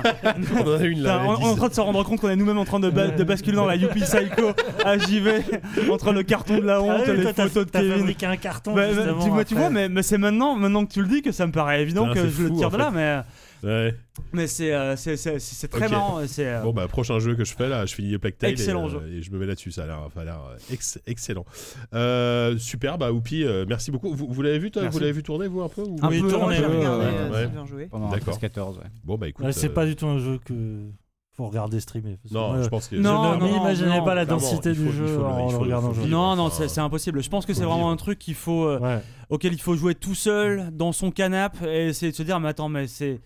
On 0.56 0.61
en 0.69 0.80
a 0.80 0.84
une 0.85 1.01
là. 1.01 1.22
On, 1.26 1.32
on 1.32 1.40
est 1.40 1.51
en 1.51 1.56
train 1.58 1.67
de 1.67 1.74
se 1.74 1.82
rendre 1.82 2.01
compte 2.06 2.22
qu'on 2.22 2.30
est 2.30 2.38
nous-mêmes 2.38 2.58
en 2.59 2.64
train 2.66 2.80
de, 2.80 2.90
ba- 2.90 3.09
de 3.09 3.24
basculer 3.26 3.58
dans 3.58 3.66
la 3.66 3.76
Yuppie 3.76 4.00
Psycho 4.00 4.51
à 4.85 4.98
JV 4.98 5.42
entre 5.92 6.14
le 6.14 6.24
carton 6.24 6.59
de 6.59 6.64
la 6.66 6.82
honte, 6.82 7.01
Ah 7.06 7.11
oui, 7.11 7.17
les 7.17 7.24
toi, 7.34 7.34
photos 7.34 7.66
de 7.66 7.72
Kevin. 7.72 7.98
fabriqué 7.98 8.26
un 8.26 8.38
carton. 8.38 8.74
Bah, 8.74 8.88
bah, 8.88 8.93
justement, 8.93 9.24
tu, 9.26 9.30
vois, 9.32 9.43
tu 9.43 9.56
vois, 9.56 9.69
mais, 9.69 9.90
mais 9.90 10.01
c'est 10.01 10.17
maintenant, 10.17 10.56
maintenant 10.56 10.85
que 10.85 10.93
tu 10.93 11.01
le 11.01 11.09
dis 11.09 11.22
que 11.22 11.34
ça 11.34 11.45
me 11.45 11.51
paraît 11.51 11.82
évident 11.82 12.08
que 12.14 12.26
je 12.38 12.43
le 12.43 12.51
tire 12.53 12.69
de 12.72 12.77
là, 12.77 12.91
mais, 12.91 13.22
Ouais. 13.67 13.95
mais 14.33 14.45
c'est 14.48 14.72
euh, 14.74 14.95
c'est- 14.95 15.17
c'est- 15.17 15.40
c'est 15.40 15.67
très 15.67 15.85
Ok. 15.85 15.91
marrant. 15.91 16.19
c'est, 16.27 16.45
euh, 16.48 16.61
Bon 16.61 16.74
bah 16.74 16.88
prochain 16.88 17.17
jeu 17.19 17.35
que 17.35 17.43
je 17.43 17.53
fais 17.56 17.67
là, 17.67 17.85
je 17.85 17.95
finis 17.95 18.17
Plague 18.17 18.38
Tale 18.38 18.51
Excellent 18.51 18.83
et, 18.88 18.93
euh, 18.95 18.99
jeu. 18.99 19.07
et 19.14 19.22
je 19.24 19.32
me 19.32 19.40
mets 19.40 19.45
là-dessus, 19.48 19.72
ça 19.72 19.83
a 19.83 19.88
l'air, 19.88 19.99
ça 20.14 20.22
a 20.22 20.24
l'air 20.25 20.40
euh, 20.51 20.57
ex- 20.72 20.99
excellent. 21.07 21.45
Euh, 21.93 22.57
super, 22.57 22.98
bah 22.98 23.11
Oupi, 23.11 23.43
euh, 23.43 23.66
merci 23.67 23.90
beaucoup. 23.91 24.14
Vous, 24.14 24.27
vous 24.32 24.41
l'avez 24.41 24.59
vu 24.59 24.69
toi 24.72 24.83
Merci. 24.83 24.95
Vous 24.98 24.99
l'avez 25.01 25.14
vu 25.14 25.24
tourner 25.24 25.48
vous 25.48 25.61
un 25.61 25.69
peu 25.69 25.82
ou- 25.82 25.98
Un 26.01 26.09
Oui, 26.09 26.22
peu, 26.22 26.30
tourner, 26.30 26.56
j'ai 26.57 26.66
ouais, 26.66 26.77
regardé 26.77 27.06
ouais, 27.06 27.11
euh, 27.14 27.30
ouais. 27.32 27.45
Sylvain 27.48 27.66
jouer. 27.66 27.88
Pendant 27.88 28.09
D'accord. 28.09 28.40
14, 28.40 28.77
ouais. 28.77 28.83
Bon 29.03 29.17
bah 29.17 29.27
écoute. 29.27 29.43
Ouais, 29.45 29.51
c'est 29.51 29.69
euh, 29.69 29.74
pas 29.74 29.85
du 29.85 29.95
tout 29.95 30.06
un 30.07 30.19
jeu 30.19 30.40
que 30.45 30.53
faut 31.38 31.48
regarder 31.48 31.80
streamer. 31.80 32.17
parce 32.22 32.33
que 32.33 32.38
Non, 32.38 32.53
moi, 32.53 32.64
je 32.64 32.67
pense 32.69 32.88
que. 32.88 32.95
Non, 32.95 33.33
je 33.35 33.40
non, 33.40 33.51
n'imaginais 33.59 34.01
pas 34.03 34.16
la 34.16 34.25
densité 34.25 34.74
faut- 34.74 34.82
du 34.83 34.91
jeu 34.91 35.07
faut 35.07 35.24
en 35.24 35.45
le 35.45 35.51
faut- 35.51 35.59
regardant 35.59 35.93
jouer. 35.93 36.07
Non, 36.07 36.35
non, 36.35 36.45
Enfin, 36.45 36.56
c'est 36.64 36.67
c'est 36.67 36.82
impossible. 36.82 37.22
Je 37.22 37.30
pense 37.30 37.45
que 37.45 37.53
c'est 37.53 37.64
vraiment 37.64 37.91
un 37.91 37.95
truc 37.95 38.17
qu'il 38.19 38.33
faut, 38.35 38.66
euh, 38.66 38.80
Ouais. 38.80 39.01
auquel 39.30 39.53
il 39.53 39.61
faut 39.61 39.75
jouer 39.75 39.93
tout 39.95 40.16
seul 40.16 40.69
dans 40.74 40.91
son 40.91 41.11
canapé 41.11 41.66
et 41.67 41.88
essayer 41.90 42.11
de 42.11 42.17
se 42.17 42.24
dire 42.24 42.40
mais 42.40 42.49
attends 42.49 42.69
mais 42.69 42.88
c'est 42.88 43.22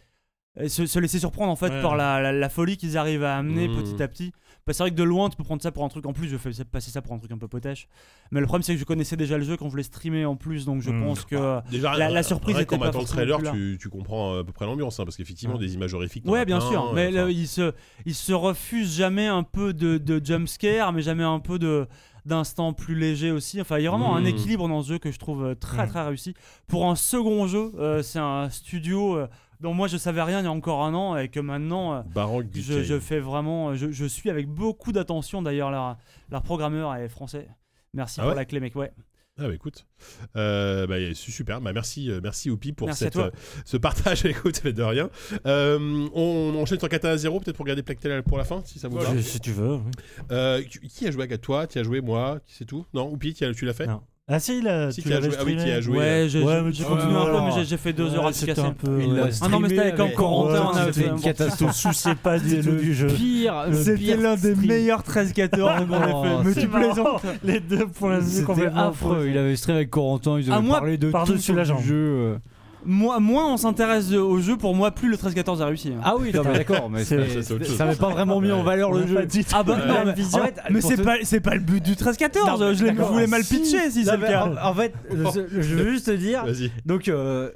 se, 0.67 0.85
se 0.85 0.99
laisser 0.99 1.17
surprendre 1.19 1.49
en 1.51 1.55
fait 1.55 1.69
Ouais. 1.69 1.81
par 1.81 1.95
la, 1.95 2.19
la- 2.19 2.33
la 2.33 2.49
folie 2.49 2.75
qu'ils 2.75 2.97
arrivent 2.97 3.23
à 3.23 3.37
amener 3.37 3.69
Mhm. 3.69 3.81
petit 3.81 4.03
à 4.03 4.07
petit 4.09 4.33
Bah, 4.67 4.73
c'est 4.73 4.83
vrai 4.83 4.91
que 4.91 4.95
de 4.95 5.03
loin 5.03 5.27
tu 5.29 5.35
peux 5.37 5.43
prendre 5.43 5.61
ça 5.61 5.71
pour 5.71 5.83
un 5.83 5.89
truc 5.89 6.05
en 6.05 6.13
plus 6.13 6.27
je 6.29 6.37
fais 6.37 6.51
passer 6.63 6.91
ça 6.91 7.01
pour 7.01 7.13
un 7.13 7.17
truc 7.17 7.31
un 7.31 7.37
peu 7.39 7.47
potache 7.47 7.87
mais 8.31 8.39
le 8.39 8.45
problème 8.45 8.61
c'est 8.61 8.73
que 8.75 8.79
je 8.79 8.85
connaissais 8.85 9.17
déjà 9.17 9.37
le 9.39 9.43
jeu 9.43 9.57
quand 9.57 9.65
je 9.65 9.71
voulais 9.71 9.81
streamer 9.81 10.23
en 10.25 10.35
plus 10.35 10.65
donc 10.65 10.81
je 10.83 10.91
Mhm. 10.91 11.03
pense 11.03 11.25
que 11.25 11.61
Déjà, 11.71 11.91
La- 11.93 11.97
la 11.97 12.07
rien- 12.07 12.23
surprise 12.23 12.55
était 12.59 12.77
pas 12.77 12.85
matant 12.85 12.99
le 12.99 13.05
forcément 13.05 13.17
trailer, 13.21 13.37
plus 13.39 13.45
là. 13.45 13.51
tu, 13.53 13.77
tu 13.81 13.89
comprends 13.89 14.37
à 14.37 14.43
peu 14.43 14.51
près 14.51 14.65
l'ambiance, 14.65 14.99
hein, 14.99 15.03
parce 15.03 15.17
qu'effectivement, 15.17 15.55
Ouais. 15.55 15.61
des 15.61 15.73
images 15.73 15.93
horrifiques. 15.95 16.25
ouais 16.27 16.45
bien 16.45 16.59
plein, 16.59 16.69
sûr 16.69 16.89
euh, 16.89 16.93
mais 16.93 17.07
enfin, 17.07 17.25
le- 17.25 17.31
il 17.31 17.47
se 17.47 17.73
il 18.05 18.13
se 18.15 18.33
refuse 18.33 18.95
jamais 18.95 19.25
un 19.27 19.41
peu 19.43 19.73
de, 19.73 19.97
de 19.97 20.21
jump 20.23 20.47
scare 20.47 20.93
mais 20.93 21.01
jamais 21.01 21.23
un 21.23 21.39
peu 21.39 21.57
de 21.57 21.87
d'instant 22.23 22.71
plus 22.73 22.93
léger 22.93 23.31
aussi 23.31 23.59
enfin 23.59 23.79
il 23.79 23.83
y 23.83 23.87
a 23.87 23.89
vraiment 23.89 24.15
un 24.15 24.21
Mhm. 24.21 24.27
équilibre 24.27 24.67
dans 24.67 24.83
ce 24.83 24.89
jeu 24.89 24.97
que 24.99 25.11
je 25.11 25.17
trouve 25.17 25.43
euh, 25.43 25.55
très 25.55 25.83
Mhm. 25.85 25.89
très 25.89 26.05
réussi 26.05 26.35
pour 26.67 26.87
un 26.87 26.95
second 26.95 27.47
jeu 27.47 27.71
euh, 27.79 28.03
c'est 28.03 28.19
un 28.19 28.47
studio 28.51 29.15
euh, 29.17 29.27
dont 29.61 29.73
moi 29.73 29.87
je 29.87 29.97
savais 29.97 30.21
rien 30.23 30.39
il 30.39 30.43
y 30.43 30.47
a 30.47 30.51
encore 30.51 30.83
un 30.83 30.93
an 30.93 31.17
et 31.17 31.29
que 31.29 31.39
maintenant 31.39 31.93
euh, 31.93 32.01
Baroque 32.13 32.47
je, 32.53 32.99
fais 32.99 33.19
vraiment 33.19 33.75
je, 33.75 33.91
je 33.91 34.05
suis 34.05 34.29
avec 34.29 34.47
beaucoup 34.47 34.91
d'attention 34.91 35.41
d'ailleurs 35.41 35.71
leur, 35.71 35.97
leur 36.29 36.41
programmeur 36.41 36.93
est 36.95 37.07
français 37.09 37.47
merci 37.93 38.19
Ah 38.19 38.23
pour 38.23 38.29
ouais 38.31 38.35
la 38.35 38.45
clé 38.45 38.59
mec 38.59 38.75
ouais 38.75 38.91
Ah 39.39 39.47
bah 39.47 39.53
écoute, 39.55 39.87
euh, 40.35 40.85
bah, 40.87 40.95
c'est 41.15 41.31
super. 41.31 41.61
Bah, 41.61 41.71
merci, 41.73 42.11
euh, 42.11 42.19
merci 42.21 42.49
Oupi 42.51 42.73
pour 42.73 42.87
Merci 42.87 43.05
cette, 43.05 43.15
euh, 43.15 43.31
ce 43.65 43.77
partage. 43.77 44.25
Écoute, 44.35 44.67
de 44.67 44.83
rien. 44.83 45.09
Euh, 45.47 46.07
on, 46.13 46.53
on 46.53 46.61
enchaîne 46.61 46.77
sur 46.77 46.89
4 46.89 47.05
à 47.05 47.17
0 47.17 47.39
peut-être 47.39 47.55
pour 47.55 47.65
garder 47.65 47.81
Plague 47.81 47.99
Tale 47.99 48.23
pour 48.23 48.37
la 48.37 48.43
fin, 48.43 48.61
si 48.65 48.77
ça 48.77 48.87
vous 48.89 48.97
va. 48.99 49.21
Si- 49.21 49.39
tu 49.39 49.51
veux. 49.51 49.75
oui. 49.77 49.91
Euh, 50.31 50.61
qui- 50.63 51.07
a 51.07 51.11
joué 51.11 51.31
à 51.31 51.37
toi 51.37 51.65
Qui 51.65 51.79
a 51.79 51.83
joué 51.83 52.01
moi? 52.01 52.39
C'est 52.45 52.65
tout? 52.65 52.85
Non 52.93 53.09
Oupi, 53.09 53.33
tu 53.33 53.65
l'as 53.65 53.73
fait? 53.73 53.87
Non. 53.87 54.01
Ah 54.27 54.39
si, 54.39 54.61
là, 54.61 54.91
Si, 54.91 55.01
tu 55.01 55.09
qui 55.09 55.13
a 55.13 55.19
l'avais 55.19 55.29
joué. 55.31 55.37
Ah 55.39 55.43
oui, 55.45 55.55
qui 55.57 55.71
a 55.71 55.81
joué. 55.81 55.97
ouais 55.97 56.03
euh, 56.05 56.29
j'ai 56.29 56.39
Ouais, 56.43 56.59
continué 56.87 57.17
un 57.17 57.25
peu 57.25 57.55
mais 57.57 57.65
j'ai- 57.65 57.77
fait 57.77 57.91
deux 57.91 58.13
heures 58.13 58.27
à 58.27 58.31
c'était 58.33 58.53
casser 58.53 58.67
un 58.67 58.71
peu. 58.71 58.95
Ouais. 58.95 59.29
ah 59.41 59.47
non 59.49 59.59
mais 59.59 59.67
c'était 59.69 59.81
avec 59.81 59.99
encore 59.99 60.15
Corentin 60.15 60.69
on 60.71 60.75
a 60.77 60.85
fait 60.85 60.93
c'était 60.93 61.07
une 61.09 61.19
catastrophe. 61.19 61.71
Souciais 61.75 62.15
pas 62.15 62.39
du 62.39 62.61
tout 62.61 62.71
du 62.75 62.93
jeu. 62.93 63.07
Pire, 63.07 63.65
le 63.69 63.75
C'était 63.83 64.15
l'un 64.15 64.35
des 64.35 64.55
meilleurs 64.55 65.01
13-14 65.03 65.87
qu'on 65.87 65.95
ait 65.95 66.43
fait. 66.43 66.43
Mais 66.55 66.61
tu 66.61 66.67
plaisantes. 66.69 67.21
Les 67.43 67.59
deux 67.59 67.87
points 67.87 68.19
de 68.19 68.23
vue 68.23 68.29
C'était 68.29 68.45
complètement 68.45 68.89
affreux. 68.89 69.27
Il 69.29 69.37
avait 69.37 69.55
stream 69.57 69.75
avec 69.75 69.89
Corentin, 69.89 70.39
ils 70.39 70.49
avaient 70.51 70.67
parlé 70.69 70.97
de 70.97 71.09
par-dessus 71.11 71.35
tout 71.37 71.41
sur 71.41 71.55
la 71.55 71.63
le 71.63 71.67
jambe. 71.67 71.81
jeu. 71.83 72.37
Moins, 72.85 73.19
moins 73.19 73.51
on 73.53 73.57
s'intéresse 73.57 74.11
au 74.11 74.39
jeu, 74.39 74.57
pour 74.57 74.75
moi, 74.75 74.91
plus 74.91 75.09
le 75.09 75.17
13-14 75.17 75.61
a 75.61 75.65
réussi. 75.67 75.89
hein. 75.89 76.01
Ah 76.03 76.15
oui, 76.17 76.31
non, 76.33 76.43
mais 76.43 76.53
d'accord, 76.53 76.89
mais 76.89 77.03
C'est- 77.03 77.17
c'est- 77.27 77.33
ça, 77.35 77.41
c'est 77.43 77.53
autre 77.53 77.65
chose. 77.65 77.77
ça 77.77 77.85
n'avait 77.85 77.97
pas 77.97 78.09
vraiment 78.09 78.39
mis 78.41 78.51
en 78.51 78.63
valeur 78.63 78.91
le 78.91 79.05
jeu. 79.07 79.27
Ah 79.53 79.63
bah 79.63 79.77
non, 79.87 80.05
mais, 80.05 80.13
vision- 80.13 80.39
en 80.41 80.45
fait, 80.45 80.55
mais 80.69 80.79
pour 80.79 80.89
c'est 80.89 80.97
te- 80.97 81.01
pas, 81.03 81.15
c'est 81.23 81.39
pas 81.41 81.53
le 81.55 81.61
but 81.61 81.83
du 81.83 81.95
13-14. 81.95 82.59
Non, 82.59 82.69
mais 82.69 82.75
je, 82.75 82.83
l'ai- 82.83 82.89
je 82.91 82.95
d'accord. 82.95 83.11
voulais 83.13 83.27
mal 83.27 83.43
pitcher 83.43 83.89
si 83.91 83.99
Non, 83.99 84.05
c'est 84.05 84.11
le 84.11 84.17
mais 84.17 84.27
cas. 84.29 84.45
en, 84.63 84.69
en 84.69 84.73
fait, 84.73 84.93
je, 85.09 85.61
je 85.61 85.75
veux 85.75 85.91
juste 85.91 86.07
te 86.07 86.11
dire, 86.11 86.45
Vas-y. 86.45 86.71
donc 86.85 87.07
euh, 87.07 87.49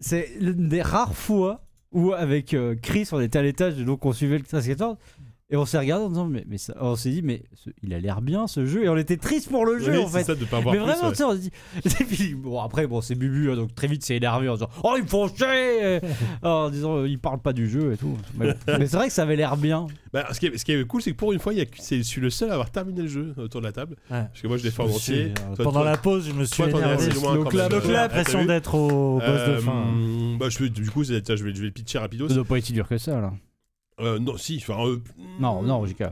c'est 0.00 0.28
l'une 0.40 0.68
des 0.68 0.82
rares 0.82 1.14
fois 1.14 1.62
où 1.92 2.12
avec 2.12 2.52
euh, 2.54 2.74
Chris 2.82 3.08
on 3.12 3.20
était 3.20 3.38
à 3.38 3.42
l'étage 3.42 3.78
et 3.80 3.84
donc 3.84 4.04
on 4.04 4.12
suivait 4.12 4.36
le 4.38 4.44
13-14 4.44 4.96
et 5.50 5.56
on 5.56 5.64
s'est 5.64 5.78
regardé 5.78 6.04
en 6.04 6.08
disant 6.10 6.26
mais, 6.26 6.44
mais 6.48 6.58
ça- 6.58 6.74
on 6.80 6.94
s'est 6.96 7.10
dit 7.10 7.22
mais 7.22 7.42
ce- 7.54 7.70
il 7.82 7.94
a 7.94 7.98
l'air 8.00 8.20
bien 8.20 8.46
ce 8.46 8.66
jeu 8.66 8.84
et 8.84 8.88
on 8.88 8.96
était 8.96 9.16
triste 9.16 9.48
pour 9.50 9.64
le 9.64 9.78
jeu 9.78 9.92
Oui, 9.92 9.98
en 9.98 10.08
c'est 10.08 10.18
fait. 10.18 10.24
ça 10.24 10.34
de 10.34 10.44
pas 10.44 10.58
avoir 10.58 10.74
Mais 10.74 10.80
plus, 10.80 10.86
vraiment, 10.90 11.04
ouais. 11.08 11.12
tu 11.12 11.16
sais, 11.18 11.24
on 11.24 11.32
se 11.32 11.36
dit. 11.38 11.50
Et 12.00 12.04
puis, 12.04 12.34
bon, 12.34 12.60
après, 12.60 12.86
bon, 12.86 13.00
c'est 13.00 13.14
Bubu, 13.14 13.50
hein, 13.50 13.56
donc 13.56 13.74
très 13.74 13.86
vite, 13.86 14.04
c'est 14.04 14.16
énervé 14.16 14.48
en 14.48 14.54
disant 14.54 14.68
Oh, 14.84 14.94
ils 14.96 15.02
me 15.04 15.08
font 15.08 15.28
chier 15.28 16.00
En 16.42 16.68
disant 16.70 16.96
euh, 16.98 17.08
Ils 17.08 17.18
parlent 17.18 17.40
pas 17.40 17.52
du 17.52 17.68
jeu 17.68 17.92
et 17.92 17.96
tout. 17.96 18.16
Mais, 18.36 18.52
bon. 18.52 18.58
Mais 18.78 18.86
c'est 18.86 18.96
vrai 18.96 19.08
que 19.08 19.12
ça 19.14 19.22
avait 19.22 19.36
l'air 19.36 19.56
bien. 19.56 19.86
Bah, 20.12 20.26
ce, 20.32 20.40
qui 20.40 20.46
est, 20.46 20.56
ce 20.58 20.64
qui 20.64 20.72
est 20.72 20.84
cool, 20.86 21.02
c'est 21.02 21.12
que 21.12 21.16
pour 21.16 21.32
une 21.32 21.38
fois, 21.38 21.52
il 21.52 21.58
y 21.58 21.62
a 21.62 21.66
que- 21.66 21.76
c'est- 21.78 21.98
je 21.98 22.02
suis 22.02 22.20
le 22.20 22.30
seul 22.30 22.50
à 22.50 22.54
avoir 22.54 22.70
terminé 22.70 23.02
le 23.02 23.08
jeu 23.08 23.34
autour 23.38 23.60
de 23.60 23.66
la 23.66 23.72
table. 23.72 23.96
Ouais. 24.10 24.24
Parce 24.24 24.40
que 24.42 24.48
moi, 24.48 24.56
je 24.58 24.64
l'ai 24.64 24.70
fait 24.70 24.82
en 24.82 24.86
entier. 24.86 25.32
euh, 25.50 25.54
Toi, 25.56 25.64
Pendant 25.64 25.80
toi- 25.80 25.90
la 25.90 25.96
pause, 25.96 26.26
je 26.28 26.32
me 26.32 26.44
suis 26.44 26.56
toi, 26.56 26.68
t'en 26.70 26.78
es 26.78 26.80
énervé. 26.82 27.04
assez 27.06 27.12
loin 27.14 27.36
quand 27.36 27.52
même. 27.54 27.68
J'ai 27.84 27.94
Ah, 27.96 28.02
l'impression 28.02 28.32
t'as 28.32 28.40
vu 28.40 28.46
d'être 28.46 28.74
au 28.74 29.18
boss 29.18 29.24
de 29.26 29.30
Euh, 29.30 29.58
fin. 29.60 29.84
bah, 30.38 30.46
je 30.48 30.58
vais, 30.58 30.68
du 30.70 30.90
coup, 30.90 31.04
c'est- 31.04 31.20
tiens, 31.22 31.36
je 31.36 31.44
vais, 31.44 31.54
je 31.54 31.60
vais 31.60 31.66
le 31.66 31.72
pitcher 31.72 31.98
rapido. 31.98 32.28
Ça 32.28 32.34
doit 32.34 32.44
pas 32.44 32.58
être 32.58 32.64
si 32.66 32.72
dur 32.72 32.88
que 32.88 32.96
ça, 32.98 33.20
là. 33.20 33.32
Euh, 34.00 34.18
non, 34.18 34.36
si. 34.36 34.58
Enfin, 34.62 34.86
euh, 34.86 34.98
Non, 35.40 35.62
non, 35.62 35.84
JK. 35.86 36.04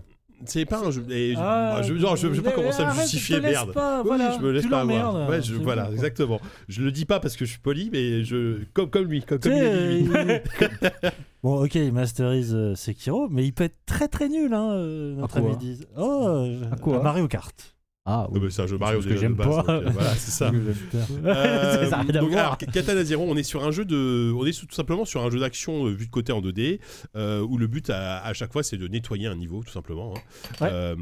C'est 0.44 0.66
pas 0.66 0.80
un 0.86 0.90
jeu. 0.90 1.02
et 1.10 1.32
je- 1.32 1.38
Ah, 1.40 1.76
bah, 1.76 1.82
je, 1.82 1.94
genre, 1.96 2.14
je, 2.14 2.28
je 2.28 2.40
vais 2.40 2.42
pas 2.42 2.52
commencer 2.52 2.82
à 2.82 2.92
me 2.92 3.00
justifier, 3.00 3.40
merde. 3.40 3.72
pas, 3.72 4.02
Oui, 4.02 4.08
voilà, 4.08 4.36
je 4.36 4.42
me 4.44 4.50
laisse 4.52 4.64
tu 4.64 4.68
pas 4.68 4.80
avoir. 4.82 5.28
Ouais, 5.30 5.40
je, 5.40 5.54
voilà, 5.54 5.90
exactement. 5.90 6.40
Je 6.68 6.82
le 6.82 6.92
dis 6.92 7.06
pas 7.06 7.20
parce 7.20 7.36
que 7.36 7.46
je 7.46 7.50
suis 7.52 7.58
poli, 7.60 7.88
mais 7.90 8.22
je 8.22 8.58
comme 8.74 8.90
comme 8.90 9.04
lui, 9.04 9.22
comme, 9.22 9.38
dit 9.38 9.48
lui. 9.48 9.56
euh, 9.58 9.92
il- 9.98 10.42
bon, 11.42 11.64
ok, 11.64 11.74
il 11.76 11.90
masterise 11.92 12.54
euh, 12.54 12.74
Sekiro, 12.74 13.28
mais 13.30 13.46
il 13.46 13.52
peut 13.52 13.64
être 13.64 13.78
très 13.86 14.08
très 14.08 14.28
nul, 14.28 14.52
hein, 14.52 14.72
euh, 14.72 15.14
notre 15.14 15.38
ami 15.38 15.56
Diz. 15.56 15.86
Oh, 15.96 16.44
À 16.70 16.76
quoi 16.76 16.98
à 16.98 17.02
Mario 17.02 17.28
Kart. 17.28 17.74
Ah, 18.08 18.28
Ouais, 18.30 18.38
bah, 18.38 18.46
c'est 18.50 18.62
un 18.62 18.66
jeu 18.68 18.78
Mario 18.78 18.98
Parce 19.00 19.06
que 19.12 19.16
j'aime 19.18 19.34
pas. 19.36 19.44
donc, 19.46 19.68
euh, 19.68 19.90
voilà, 19.90 20.14
c'est 20.14 20.30
ça. 20.30 20.52
Euh, 21.24 21.86
ça 21.90 22.04
donc, 22.04 22.32
alors, 22.32 22.56
Katana 22.56 23.02
Zero, 23.04 23.24
on 23.28 23.36
est 23.36 23.42
sur 23.42 23.64
un 23.64 23.70
jeu 23.72 23.84
de, 23.84 24.32
on 24.36 24.46
est 24.46 24.58
tout 24.58 24.74
simplement 24.74 25.04
sur 25.04 25.22
un 25.24 25.30
jeu 25.30 25.40
d'action 25.40 25.86
euh, 25.86 25.90
vu 25.90 26.06
de 26.06 26.10
côté 26.10 26.32
en 26.32 26.40
2D, 26.40 26.78
euh, 27.16 27.40
où 27.40 27.58
le 27.58 27.66
but 27.66 27.90
à, 27.90 28.18
à 28.24 28.32
chaque 28.32 28.52
fois 28.52 28.62
c'est 28.62 28.76
de 28.76 28.86
nettoyer 28.88 29.26
un 29.26 29.34
niveau 29.34 29.62
tout 29.64 29.72
simplement, 29.72 30.14
hein. 30.16 30.20
Ouais. 30.60 30.68
Euh, 30.72 30.96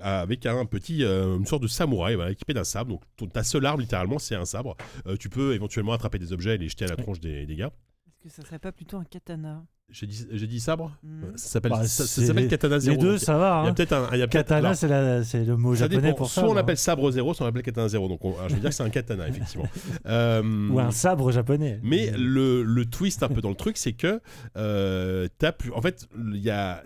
avec 0.00 0.46
un 0.46 0.64
petit, 0.66 1.04
euh, 1.04 1.36
une 1.36 1.46
sorte 1.46 1.62
de 1.62 1.68
samouraï 1.68 2.16
voilà, 2.16 2.32
équipé 2.32 2.54
d'un 2.54 2.64
sabre. 2.64 2.90
Donc 2.90 3.02
ton- 3.16 3.26
ta 3.26 3.44
seule 3.44 3.64
arme 3.66 3.80
littéralement 3.80 4.18
c'est 4.18 4.34
un 4.34 4.44
sabre. 4.44 4.76
Euh, 5.06 5.16
tu 5.16 5.28
peux 5.28 5.54
éventuellement 5.54 5.92
attraper 5.92 6.18
des 6.18 6.32
objets 6.32 6.56
et 6.56 6.58
les 6.58 6.68
jeter 6.68 6.84
à 6.84 6.88
la 6.88 6.96
tronche 6.96 7.20
des, 7.20 7.46
des 7.46 7.54
gars. 7.56 7.70
Est-ce 8.08 8.24
que 8.24 8.28
ça 8.30 8.42
serait 8.42 8.58
pas 8.58 8.72
plutôt 8.72 8.96
un 8.96 9.04
katana? 9.04 9.62
J'ai 9.90 10.06
dit, 10.06 10.26
j'ai 10.30 10.46
dit 10.46 10.60
sabre. 10.60 10.92
Mhm. 11.02 11.32
Ça 11.36 11.48
s'appelle, 11.48 11.70
Bah, 11.72 11.84
ça, 11.86 12.04
s'appelle 12.06 12.46
Katana 12.48 12.78
Zero. 12.78 12.94
Les 12.96 13.00
deux, 13.02 13.10
donc, 13.12 13.20
ça 13.20 13.38
va. 13.38 13.60
il 13.62 13.64
y 13.64 13.68
a 13.68 13.70
Hein. 13.70 13.74
peut-être 13.74 13.92
un, 13.94 14.08
il 14.12 14.18
y 14.18 14.22
a 14.22 14.28
peut-être- 14.28 14.46
Katana, 14.48 14.74
c'est 14.74 14.86
la- 14.88 15.24
c'est 15.24 15.44
le 15.46 15.56
mot 15.56 15.74
ça 15.74 15.84
japonais 15.88 16.02
dépend. 16.08 16.16
pour 16.18 16.26
ça. 16.28 16.34
soit 16.34 16.44
on 16.44 16.48
non 16.48 16.54
l'appelle 16.56 16.76
sabre 16.76 17.10
zéro, 17.10 17.32
soit 17.32 17.44
on 17.44 17.48
l'appelle 17.48 17.62
katana 17.62 17.88
zéro. 17.88 18.06
Donc 18.06 18.22
on- 18.22 18.36
alors, 18.36 18.50
je 18.50 18.54
veux 18.54 18.60
dire 18.60 18.68
que 18.68 18.76
c'est 18.76 18.82
un 18.82 18.90
katana 18.90 19.26
effectivement. 19.28 19.66
Euh, 20.06 20.68
Ou 20.68 20.78
un 20.78 20.90
sabre 20.90 21.32
japonais. 21.32 21.80
Mais 21.82 22.10
le, 22.18 22.62
le 22.64 22.84
twist 22.84 23.22
un 23.22 23.28
peu 23.28 23.40
dans 23.40 23.48
le 23.48 23.54
truc, 23.54 23.78
c'est 23.78 23.94
que 23.94 24.20
euh, 24.58 25.26
t'as 25.38 25.52
plus. 25.52 25.72
En 25.72 25.80
fait, 25.80 26.06
il 26.34 26.36
y 26.42 26.50
a. 26.50 26.82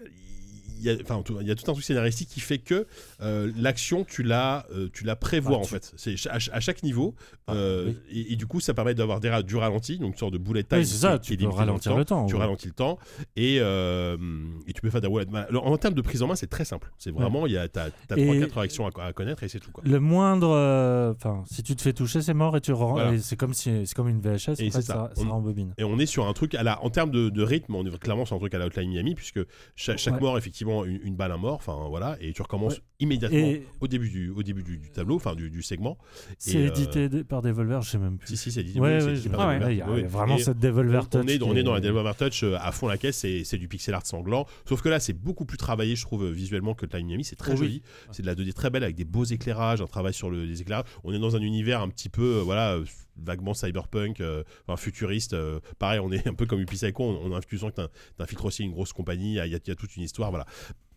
Il 0.84 0.86
y, 0.86 0.90
a, 0.90 0.96
enfin, 1.00 1.22
tout- 1.22 1.38
il 1.40 1.46
y 1.46 1.50
a 1.50 1.54
tout 1.54 1.70
un 1.70 1.74
truc 1.74 1.84
scénaristique 1.84 2.28
qui 2.28 2.40
fait 2.40 2.58
que 2.58 2.86
euh, 3.20 3.52
l'action 3.56 4.04
tu 4.04 4.22
la 4.24 4.66
euh, 4.74 4.88
tu 4.92 5.04
la 5.04 5.14
prévois 5.16 5.56
Ah, 5.56 5.60
en 5.60 5.62
tu- 5.62 5.68
fait 5.70 5.92
c'est 5.96 6.14
à, 6.28 6.40
ch- 6.40 6.50
à 6.52 6.58
chaque 6.60 6.82
niveau 6.82 7.14
Ah, 7.46 7.54
euh, 7.54 7.92
et, 8.10 8.32
et 8.32 8.36
du 8.36 8.46
coup 8.46 8.58
ça 8.60 8.74
permet 8.74 8.94
d'avoir 8.94 9.20
ra- 9.22 9.42
du 9.42 9.56
ralenti 9.56 9.98
donc 9.98 10.12
une 10.14 10.18
sorte 10.18 10.32
de 10.32 10.38
bullet 10.38 10.64
time 10.64 10.78
Oui, 10.78 10.86
c'est 10.86 10.96
ça, 10.96 11.18
qui- 11.18 11.36
tu 11.36 11.44
peux 11.46 11.50
temps. 11.52 11.96
le 11.96 12.04
temps. 12.04 12.26
tu 12.26 12.34
ouais. 12.34 12.40
ralentis 12.40 12.66
le 12.66 12.72
temps 12.72 12.98
et, 13.36 13.56
et 13.56 14.72
tu 14.72 14.80
peux 14.80 14.90
faire 14.90 15.00
des 15.00 15.06
roulades. 15.06 15.28
Alors, 15.48 15.66
en 15.66 15.76
termes 15.78 15.94
de 15.94 16.02
prise 16.02 16.22
en 16.22 16.26
main 16.26 16.34
c'est 16.34 16.48
très 16.50 16.64
simple 16.64 16.90
c'est 16.98 17.10
vraiment 17.12 17.46
il 17.46 17.52
y 17.52 17.56
a 17.58 17.68
t'as 17.68 17.90
t'as 18.08 18.16
Et- 18.16 18.24
trois 18.24 18.36
quatre 18.38 18.58
réactions 18.58 18.86
à, 18.88 19.02
à 19.04 19.12
connaître 19.12 19.42
et 19.44 19.48
c'est 19.48 19.60
tout 19.60 19.70
quoi 19.70 19.84
Le 19.86 20.00
moindre, 20.00 21.12
enfin, 21.16 21.44
si 21.50 21.62
tu 21.62 21.76
te 21.76 21.82
fais 21.82 21.92
toucher, 21.92 22.22
c'est 22.22 22.34
mort 22.34 22.56
et 22.56 22.60
tu 22.60 22.72
re- 22.72 22.92
Voilà. 22.92 23.12
et 23.12 23.18
c'est 23.18 23.36
comme 23.36 23.54
si, 23.54 23.86
c'est 23.86 23.94
comme 23.94 24.08
une 24.08 24.20
VHS. 24.20 24.60
Et 24.60 24.68
en 24.68 24.70
fait, 24.70 24.70
c'est 24.70 24.82
ça. 24.82 25.10
rembobine. 25.16 25.74
Et 25.78 25.84
on 25.84 25.98
est 25.98 26.06
sur 26.06 26.26
un 26.26 26.32
truc, 26.32 26.54
à 26.54 26.62
la, 26.62 26.82
en 26.82 26.90
termes 26.90 27.10
de, 27.10 27.28
de 27.28 27.42
rythme, 27.42 27.74
on 27.74 27.84
est 27.86 27.98
clairement 27.98 28.24
sur 28.24 28.36
un 28.36 28.38
truc 28.38 28.54
à 28.54 28.58
la 28.58 28.66
Hotline 28.66 28.88
Miami, 28.90 29.14
puisque 29.14 29.40
cha- 29.76 29.96
chaque 29.96 30.14
Ouais. 30.14 30.20
mort, 30.20 30.38
effectivement, 30.38 30.71
une, 30.84 31.00
une 31.04 31.14
balle, 31.16 31.32
un 31.32 31.36
mort, 31.36 31.54
enfin 31.54 31.76
voilà, 31.88 32.16
et 32.20 32.32
tu 32.32 32.42
recommences 32.42 32.74
Ouais. 32.74 32.82
immédiatement 33.00 33.38
Et 33.38 33.66
au 33.80 33.88
début 33.88 34.08
du, 34.08 34.30
au 34.30 34.42
début 34.42 34.62
du, 34.62 34.78
du 34.78 34.90
tableau, 34.90 35.16
enfin 35.16 35.34
du, 35.34 35.50
du 35.50 35.62
segment. 35.62 35.98
c'est 36.38 36.56
euh, 36.58 36.68
édité 36.68 37.24
par 37.24 37.42
Devolver, 37.42 37.82
je 37.82 37.90
sais 37.90 37.98
même 37.98 38.18
plus. 38.18 38.28
Si, 38.28 38.36
si, 38.36 38.52
c'est. 38.52 38.62
Ouais, 38.78 39.02
oui, 39.04 39.10
édité 39.12 39.28
par 39.28 39.40
ah 39.40 39.54
Devolver. 39.58 39.76
y 39.76 39.82
a 39.82 40.08
vraiment 40.08 40.36
Et 40.36 40.42
cette 40.42 40.58
Devolver 40.58 41.08
Touch. 41.08 41.20
on 41.24 41.26
est, 41.28 41.38
dans- 41.38 41.48
on 41.48 41.52
qui 41.52 41.58
est 41.58 41.62
dans 41.62 41.74
la 41.74 41.80
Devolver 41.80 42.16
Touch 42.16 42.42
euh, 42.44 42.56
à 42.60 42.72
fond 42.72 42.86
la 42.88 42.96
caisse, 42.98 43.16
c'est 43.44 43.58
du 43.58 43.68
pixel 43.68 43.94
art 43.94 44.06
sanglant. 44.06 44.46
Sauf 44.68 44.80
que 44.82 44.88
là, 44.88 45.00
c'est 45.00 45.12
beaucoup 45.12 45.44
plus 45.44 45.58
travaillé, 45.58 45.96
je 45.96 46.02
trouve, 46.02 46.24
euh, 46.24 46.30
visuellement 46.30 46.74
que 46.74 46.86
Hotline 46.86 47.06
Miami. 47.06 47.24
C'est 47.24 47.36
très 47.36 47.52
Oh 47.52 47.54
oui. 47.54 47.58
joli. 47.58 47.82
C'est 48.12 48.22
de 48.22 48.26
la 48.26 48.34
2D 48.34 48.52
très 48.52 48.70
belle 48.70 48.84
avec 48.84 48.96
des 48.96 49.04
beaux 49.04 49.24
éclairages, 49.24 49.80
un 49.82 49.86
travail 49.86 50.14
sur 50.14 50.30
le- 50.30 50.44
les 50.44 50.60
éclairages. 50.62 50.86
On 51.04 51.12
est 51.12 51.18
dans 51.18 51.36
un 51.36 51.40
univers 51.42 51.80
un 51.82 51.88
petit 51.88 52.08
peu, 52.08 52.38
voilà, 52.44 52.78
vaguement 53.24 53.54
cyberpunk, 53.54 54.20
euh, 54.20 54.42
enfin 54.66 54.76
futuriste. 54.76 55.32
euh, 55.34 55.60
pareil, 55.78 56.00
on 56.00 56.10
est 56.12 56.26
un 56.28 56.34
peu 56.34 56.46
comme 56.46 56.60
Upi 56.60 56.76
Psycho. 56.76 57.02
On, 57.04 57.22
on 57.24 57.32
a 57.32 57.34
l'impression 57.36 57.70
que 57.70 57.74
t'in- 57.76 57.88
t'infiltres 58.18 58.44
aussi 58.44 58.62
une 58.64 58.72
grosse 58.72 58.92
compagnie. 58.92 59.32
Il 59.32 59.36
y, 59.36 59.40
a- 59.40 59.46
il 59.46 59.52
y 59.52 59.70
a 59.70 59.74
toute 59.74 59.96
une 59.96 60.02
histoire, 60.02 60.30
voilà. 60.30 60.46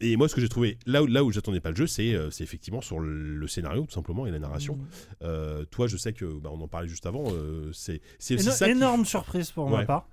Et 0.02 0.18
moi, 0.18 0.28
ce 0.28 0.36
que 0.36 0.42
j'ai 0.42 0.50
trouvé, 0.50 0.78
là 0.86 1.02
où, 1.04 1.08
là 1.08 1.24
où 1.24 1.32
j'attendais 1.32 1.62
pas 1.62 1.70
le 1.70 1.76
jeu, 1.78 1.88
c'est 1.88 2.14
euh, 2.14 2.30
effectivement 2.42 2.82
sur 2.82 3.00
le, 3.00 3.38
le 3.38 3.48
scénario, 3.48 3.86
tout 3.86 3.94
simplement, 3.94 4.26
et 4.28 4.32
la 4.32 4.40
narration. 4.40 4.78
Euh, 5.24 5.64
toi, 5.66 5.88
je 5.88 5.96
sais 5.98 6.12
que, 6.14 6.26
bah, 6.40 6.50
on 6.52 6.60
en 6.62 6.68
parlait 6.68 6.88
juste 6.90 7.06
avant, 7.06 7.24
c'est 7.72 8.02
aussi 8.20 8.36
Éno- 8.36 8.52
ça. 8.52 8.66
qui- 8.66 8.72
énorme 8.72 9.06
surprise 9.06 9.52
pour 9.52 9.70
ma 9.70 9.86
part. 9.86 10.08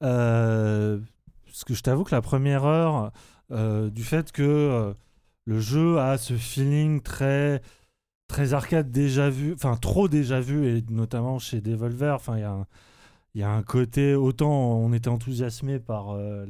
Parce 0.00 1.64
que 1.64 1.74
je 1.74 1.82
t'avoue 1.82 2.04
que 2.04 2.14
la 2.14 2.22
première 2.22 2.64
heure, 2.64 3.12
du 3.50 4.02
fait 4.04 4.32
que 4.32 4.94
le 5.46 5.60
jeu 5.60 5.98
a 5.98 6.16
ce 6.18 6.34
feeling 6.34 7.00
très 7.02 7.60
très 8.28 8.54
arcade 8.54 8.90
déjà 8.90 9.30
vu, 9.30 9.54
enfin 9.54 9.76
trop 9.76 10.08
déjà 10.08 10.40
vu, 10.40 10.66
et 10.66 10.84
notamment 10.90 11.38
chez 11.38 11.60
Devolver, 11.60 12.14
enfin 12.14 12.36
il 12.36 12.40
y 13.40 13.42
a 13.42 13.50
un- 13.50 13.62
côté, 13.62 14.14
autant 14.14 14.50
on 14.50 14.92
était 14.92 15.08
enthousiasmé 15.08 15.78
par 15.78 16.10
euh, 16.10 16.46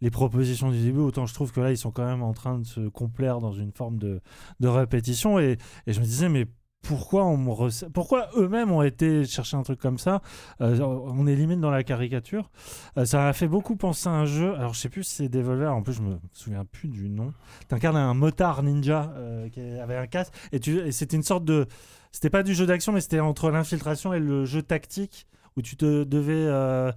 les, 0.00 0.10
propositions 0.10 0.70
du 0.70 0.80
début, 0.80 1.00
autant 1.00 1.26
je 1.26 1.34
trouve 1.34 1.52
que 1.52 1.60
là 1.60 1.70
ils 1.70 1.78
sont 1.78 1.90
quand 1.90 2.06
même 2.06 2.22
en 2.22 2.32
train 2.32 2.58
de 2.58 2.66
se 2.66 2.88
complaire 2.88 3.40
dans 3.40 3.52
une 3.52 3.72
forme 3.72 3.98
de, 3.98 4.20
répétition. 4.62 5.38
Et 5.38 5.58
je 5.86 5.98
me 6.00 6.04
disais, 6.04 6.28
mais 6.28 6.46
pourquoi, 6.82 7.24
on 7.24 7.36
me 7.36 7.88
pourquoi 7.90 8.28
eux-mêmes 8.36 8.72
ont 8.72 8.82
été 8.82 9.24
chercher 9.24 9.56
un 9.56 9.62
truc 9.62 9.80
comme 9.80 9.98
ça 9.98 10.20
Euh, 10.60 10.78
On 10.80 11.26
est 11.26 11.36
limite 11.36 11.60
dans 11.60 11.70
la 11.70 11.84
caricature. 11.84 12.50
Euh, 12.98 13.04
ça 13.04 13.18
m'a 13.18 13.32
fait 13.32 13.46
beaucoup 13.48 13.76
penser 13.76 14.08
à 14.08 14.12
un 14.12 14.24
jeu, 14.26 14.54
alors 14.54 14.74
je 14.74 14.80
sais 14.80 14.88
plus 14.88 15.04
si 15.04 15.14
c'est 15.14 15.28
Devolver, 15.28 15.72
en 15.74 15.82
plus 15.82 15.92
je 15.94 16.02
me 16.02 16.18
souviens 16.32 16.64
plus 16.64 16.88
du 16.88 17.08
nom. 17.08 17.32
T'incarnes 17.68 17.96
un 17.96 18.14
motard 18.14 18.62
ninja 18.62 19.12
euh, 19.16 19.48
qui 19.48 19.60
avait 19.60 19.96
un 19.96 20.06
casque, 20.06 20.32
et, 20.52 20.56
et 20.56 20.92
c'était 20.92 21.16
une 21.16 21.22
sorte 21.22 21.44
de. 21.44 21.66
C'était 22.10 22.30
pas 22.30 22.42
du 22.42 22.54
jeu 22.54 22.66
d'action, 22.66 22.92
mais 22.92 23.00
c'était 23.00 23.20
entre 23.20 23.50
l'infiltration 23.50 24.12
et 24.12 24.18
le 24.18 24.44
jeu 24.44 24.62
tactique 24.62 25.26
où 25.56 25.62
tu 25.62 25.76
te 25.76 26.04
devais 26.04 26.32
euh, 26.34 26.90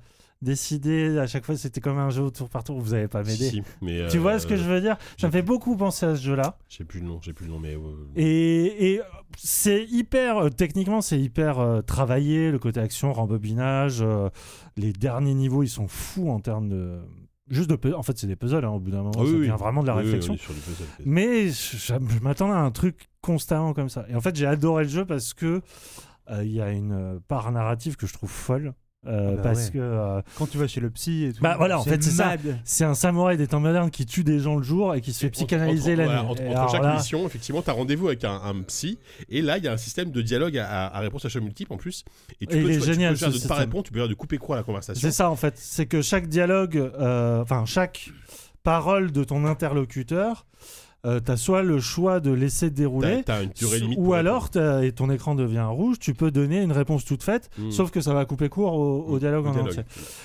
décider 0.46 1.20
à 1.20 1.28
chaque 1.28 1.44
fois. 1.46 1.58
C'était 1.58 1.82
comme 1.82 1.98
un 1.98 2.10
jeu 2.10 2.24
au 2.24 2.30
tour 2.30 2.48
par 2.50 2.64
tour. 2.64 2.80
Vous 2.80 2.94
avez 2.94 3.10
pas 3.10 3.24
m'aider. 3.24 3.50
Si, 3.50 3.64
mais, 3.82 4.08
Tu 4.10 4.18
euh, 4.18 4.22
vois 4.22 4.40
ce 4.40 4.48
que 4.48 4.56
je 4.56 4.64
veux 4.64 4.80
dire? 4.80 4.96
Ça 5.18 5.28
me 5.28 5.32
fait 5.34 5.42
beaucoup 5.42 5.76
penser 5.76 6.06
à 6.06 6.16
ce 6.16 6.22
jeu-là. 6.24 6.58
J'ai 6.70 6.86
plus 6.86 7.02
le 7.02 7.08
nom, 7.08 7.20
j'ai 7.22 7.34
plus 7.34 7.46
le 7.48 7.52
nom, 7.52 7.60
mais. 7.60 7.76
euh, 7.76 7.80
Et, 8.16 8.94
et, 8.94 9.00
euh, 9.02 9.04
c'est 9.38 9.84
hyper, 9.86 10.38
euh, 10.38 10.50
techniquement, 10.50 11.02
c'est 11.02 11.20
hyper 11.20 11.60
euh, 11.60 11.82
travaillé. 11.82 12.52
Le 12.52 12.60
côté 12.60 12.80
action, 12.80 13.12
rembobinage. 13.12 14.02
euh, 14.02 14.30
les 14.78 14.94
derniers 14.94 15.34
niveaux, 15.34 15.64
ils 15.64 15.70
sont 15.70 15.88
fous 15.90 16.30
en 16.30 16.40
termes 16.40 16.70
de. 16.70 17.00
Juste 17.50 17.70
de. 17.70 17.94
En 17.94 18.02
fait, 18.02 18.18
c'est 18.18 18.26
des 18.28 18.36
puzzles, 18.36 18.66
hein, 18.66 18.70
au 18.70 18.80
bout 18.80 18.90
d'un 18.92 19.04
moment. 19.04 19.12
Ah 19.18 19.22
oui, 19.22 19.28
ça 19.28 19.34
oui. 19.34 19.40
devient 19.42 19.56
vraiment 19.60 19.82
de 19.84 19.88
la 19.88 19.96
oui, 19.98 20.04
réflexion. 20.04 20.36
sur. 20.38 20.52
Mais 21.06 21.50
je, 21.50 21.78
je- 21.78 21.94
m'attendais 22.24 22.54
à 22.54 22.60
un 22.62 22.72
truc 22.72 23.08
constamment 23.22 23.74
comme 23.74 23.90
ça. 23.90 24.06
Et 24.10 24.16
en 24.16 24.22
fait, 24.22 24.36
j'ai 24.36 24.48
adoré 24.48 24.84
le 24.84 24.90
jeu 24.90 25.06
parce 25.06 25.34
que 25.36 25.62
euh, 26.32 26.44
il 26.44 26.52
y 26.52 26.60
a 26.62 26.72
une 26.72 26.92
euh, 26.92 27.20
part 27.28 27.52
narrative 27.52 27.98
que 27.98 28.08
je 28.08 28.14
trouve 28.14 28.32
folle. 28.32 28.74
Euh, 29.08 29.30
Ah 29.32 29.36
bah 29.36 29.42
parce 29.44 29.66
ouais. 29.66 29.72
que 29.72 29.78
euh, 29.80 30.22
Quand 30.38 30.48
tu 30.50 30.58
vas 30.58 30.68
chez 30.68 30.82
le 30.82 30.90
psy 30.90 31.26
et 31.26 31.34
tout. 31.34 31.42
Bah 31.42 31.56
voilà, 31.58 31.80
en 31.80 31.84
fait, 31.84 32.02
c'est 32.04 32.12
ça. 32.12 32.36
c'est 32.64 32.84
un 32.86 32.94
samouraï 32.94 33.38
des 33.38 33.48
temps 33.48 33.60
modernes 33.60 33.92
qui 33.92 34.06
tue 34.06 34.24
des 34.24 34.40
gens 34.40 34.56
le 34.56 34.64
jour 34.64 34.96
et 34.96 35.02
qui 35.02 35.14
se 35.14 35.20
fait 35.20 35.30
psychanalyser 35.30 35.96
la 35.96 36.08
nuit. 36.08 36.14
entre, 36.30 36.72
chaque 36.72 36.82
là- 36.84 36.96
mission, 36.96 37.26
effectivement, 37.26 37.62
tu 37.62 37.70
as 37.70 37.74
rendez-vous 37.74 38.08
avec 38.08 38.24
un, 38.24 38.34
un 38.44 38.62
psy, 38.64 38.98
et 39.30 39.42
là, 39.42 39.58
il 39.58 39.64
y 39.64 39.68
a 39.68 39.74
un 39.74 39.78
système 39.78 40.12
de 40.12 40.22
dialogue 40.22 40.58
à, 40.58 41.00
réponse 41.00 41.26
à 41.26 41.30
choix 41.30 41.42
multiple 41.42 41.74
en 41.74 41.78
plus. 41.78 42.04
Et 42.42 42.48
tu 42.48 42.58
Et 42.58 42.62
peux, 42.62 42.68
il 42.70 42.72
est 42.72 42.74
tu, 42.74 42.80
peux- 42.80 42.86
tu 42.88 42.94
génial, 42.94 43.14
peux 43.14 43.20
choisir 43.20 43.38
ce 43.40 43.40
de 43.40 43.44
ne 43.44 43.50
pas 43.56 43.60
répondre, 43.60 43.84
tu 43.84 43.92
peux 43.92 44.00
dire 44.00 44.10
de 44.10 44.14
couper 44.14 44.38
court 44.38 44.56
à 44.56 44.58
la 44.58 44.64
conversation. 44.64 45.08
C'est 45.08 45.14
ça 45.14 45.30
en 45.30 45.36
fait, 45.36 45.54
c'est 45.58 45.86
que 45.86 46.02
chaque 46.02 46.28
dialogue, 46.28 46.78
euh, 46.78 47.42
enfin 47.42 47.66
chaque 47.66 48.10
parole 48.64 49.12
de 49.12 49.24
ton 49.24 49.46
interlocuteur, 49.46 50.46
euh, 51.06 51.20
t'as 51.20 51.38
soit 51.38 51.62
le 51.64 51.80
choix 51.80 52.20
de 52.20 52.32
laisser 52.32 52.70
dérouler, 52.70 53.22
t'as 53.26 53.44
une 53.44 53.50
durée 53.52 53.80
limite. 53.80 54.00
ou 54.02 54.14
alors 54.14 54.50
et 54.84 54.92
ton 54.92 55.10
écran 55.10 55.36
devient 55.36 55.68
rouge, 55.70 56.00
tu 56.00 56.14
peux 56.14 56.32
donner 56.32 56.62
une 56.62 56.72
réponse 56.72 57.06
toute 57.06 57.24
faite, 57.24 57.50
répondre. 57.60 57.72
sauf 57.72 57.92
que 57.92 58.02
ça 58.02 58.14
va 58.14 58.26
couper 58.26 58.50
court 58.50 58.74
au, 58.74 59.04
au 59.08 59.16
Mm. 59.16 59.20
dialogue 59.20 59.46
Au 59.46 59.50
en 59.50 59.52
dialogue. 59.54 59.70
entier. 59.72 59.84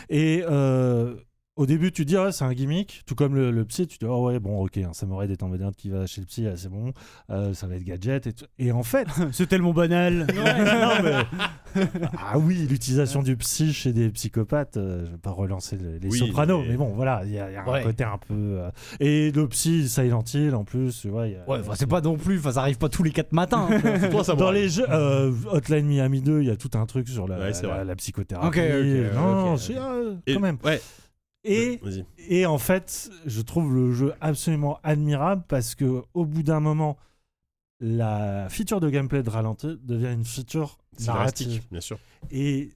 Et 0.08 0.42
euh, 0.48 1.14
au 1.60 1.66
début, 1.66 1.92
tu 1.92 2.04
te 2.04 2.08
dis, 2.08 2.16
ouais, 2.16 2.32
c'est 2.32 2.44
un 2.44 2.54
gimmick, 2.54 3.02
tout 3.04 3.14
comme 3.14 3.34
le, 3.34 3.50
le 3.50 3.64
psy, 3.66 3.86
tu 3.86 3.98
te 3.98 4.04
dis, 4.06 4.10
oh 4.10 4.24
ouais, 4.26 4.38
bon, 4.40 4.64
ok, 4.64 4.78
un 4.78 4.94
samouraï 4.94 5.28
des 5.28 5.36
temps 5.36 5.48
modernes 5.48 5.74
qui 5.76 5.90
va 5.90 6.06
chez 6.06 6.22
le 6.22 6.26
psy, 6.26 6.46
ah, 6.46 6.56
c'est 6.56 6.70
bon, 6.70 6.92
euh, 7.30 7.52
ça 7.52 7.66
va 7.66 7.74
être 7.76 7.84
gadget. 7.84 8.26
Et, 8.26 8.32
tout. 8.32 8.46
et 8.58 8.72
en 8.72 8.82
fait, 8.82 9.06
C'est 9.32 9.46
tellement 9.46 9.72
banal. 9.74 10.26
non, 10.34 11.02
mais- 11.04 11.82
ah 12.18 12.38
oui, 12.38 12.66
l'utilisation 12.68 13.22
du 13.22 13.36
psy 13.36 13.72
chez 13.74 13.92
des 13.92 14.08
psychopathes, 14.08 14.78
euh, 14.78 15.04
je 15.04 15.10
vais 15.12 15.18
pas 15.18 15.30
relancer 15.32 15.76
le- 15.76 15.98
les 15.98 16.08
Oui, 16.08 16.18
sopranos, 16.18 16.62
mais- 16.62 16.68
mais, 16.70 16.76
bon, 16.76 16.92
voilà, 16.94 17.20
il 17.26 17.32
y 17.32 17.38
a, 17.38 17.50
il 17.50 17.54
y 17.54 17.56
a 17.56 17.68
Ouais. 17.68 17.80
un 17.80 17.82
côté 17.84 18.04
un 18.04 18.16
peu. 18.18 18.34
euh, 18.34 18.70
Et 18.98 19.30
le 19.30 19.46
psy 19.48 19.86
Silent 19.88 20.24
Hill, 20.32 20.54
en 20.54 20.64
plus, 20.64 20.98
tu 21.00 21.08
vois. 21.10 21.26
il 21.28 21.34
y 21.34 21.36
a- 21.36 21.48
Ouais, 21.48 21.60
c'est 21.74 21.86
pas 21.86 22.00
non 22.00 22.16
plus, 22.16 22.40
ça 22.40 22.60
arrive 22.60 22.78
pas 22.78 22.88
tous 22.88 23.02
les 23.02 23.10
4 23.10 23.32
matins. 23.32 23.68
hein. 23.70 23.80
C'est 24.00 24.08
toi, 24.10 24.24
ça 24.24 24.34
Dans 24.34 24.50
les 24.50 24.68
jeux, 24.70 24.86
euh, 24.88 25.30
Hotline 25.52 25.86
Miami 25.86 26.22
2, 26.22 26.40
il 26.40 26.48
y 26.48 26.50
a 26.50 26.56
tout 26.56 26.70
un 26.72 26.86
truc 26.86 27.06
sur 27.08 27.28
la, 27.28 27.38
Ouais, 27.38 27.52
c'est 27.52 27.66
la, 27.66 27.74
vrai. 27.74 27.84
la 27.84 27.96
psychothérapie. 27.96 28.46
Ok, 28.46 28.56
ok, 28.56 29.14
non, 29.14 29.52
ok. 29.52 29.58
c'est 29.60 29.76
euh, 29.76 30.14
Et- 30.26 30.32
quand 30.34 30.40
même. 30.40 30.56
Ouais. 30.64 30.80
Et, 31.44 31.80
et 32.28 32.46
en 32.46 32.58
fait, 32.58 33.10
je 33.24 33.40
trouve 33.40 33.74
le 33.74 33.92
jeu 33.92 34.12
absolument 34.20 34.78
admirable 34.82 35.42
parce 35.48 35.74
que 35.74 36.02
au 36.12 36.26
bout 36.26 36.42
d'un 36.42 36.60
moment, 36.60 36.98
la 37.80 38.48
feature 38.50 38.80
de 38.80 38.90
gameplay 38.90 39.22
de 39.22 39.30
ralenti 39.30 39.78
devient 39.82 40.12
une 40.12 40.24
feature 40.24 40.78
narrative. 41.00 41.62
Bien 41.70 41.80
sûr. 41.80 41.98
Et 42.30 42.72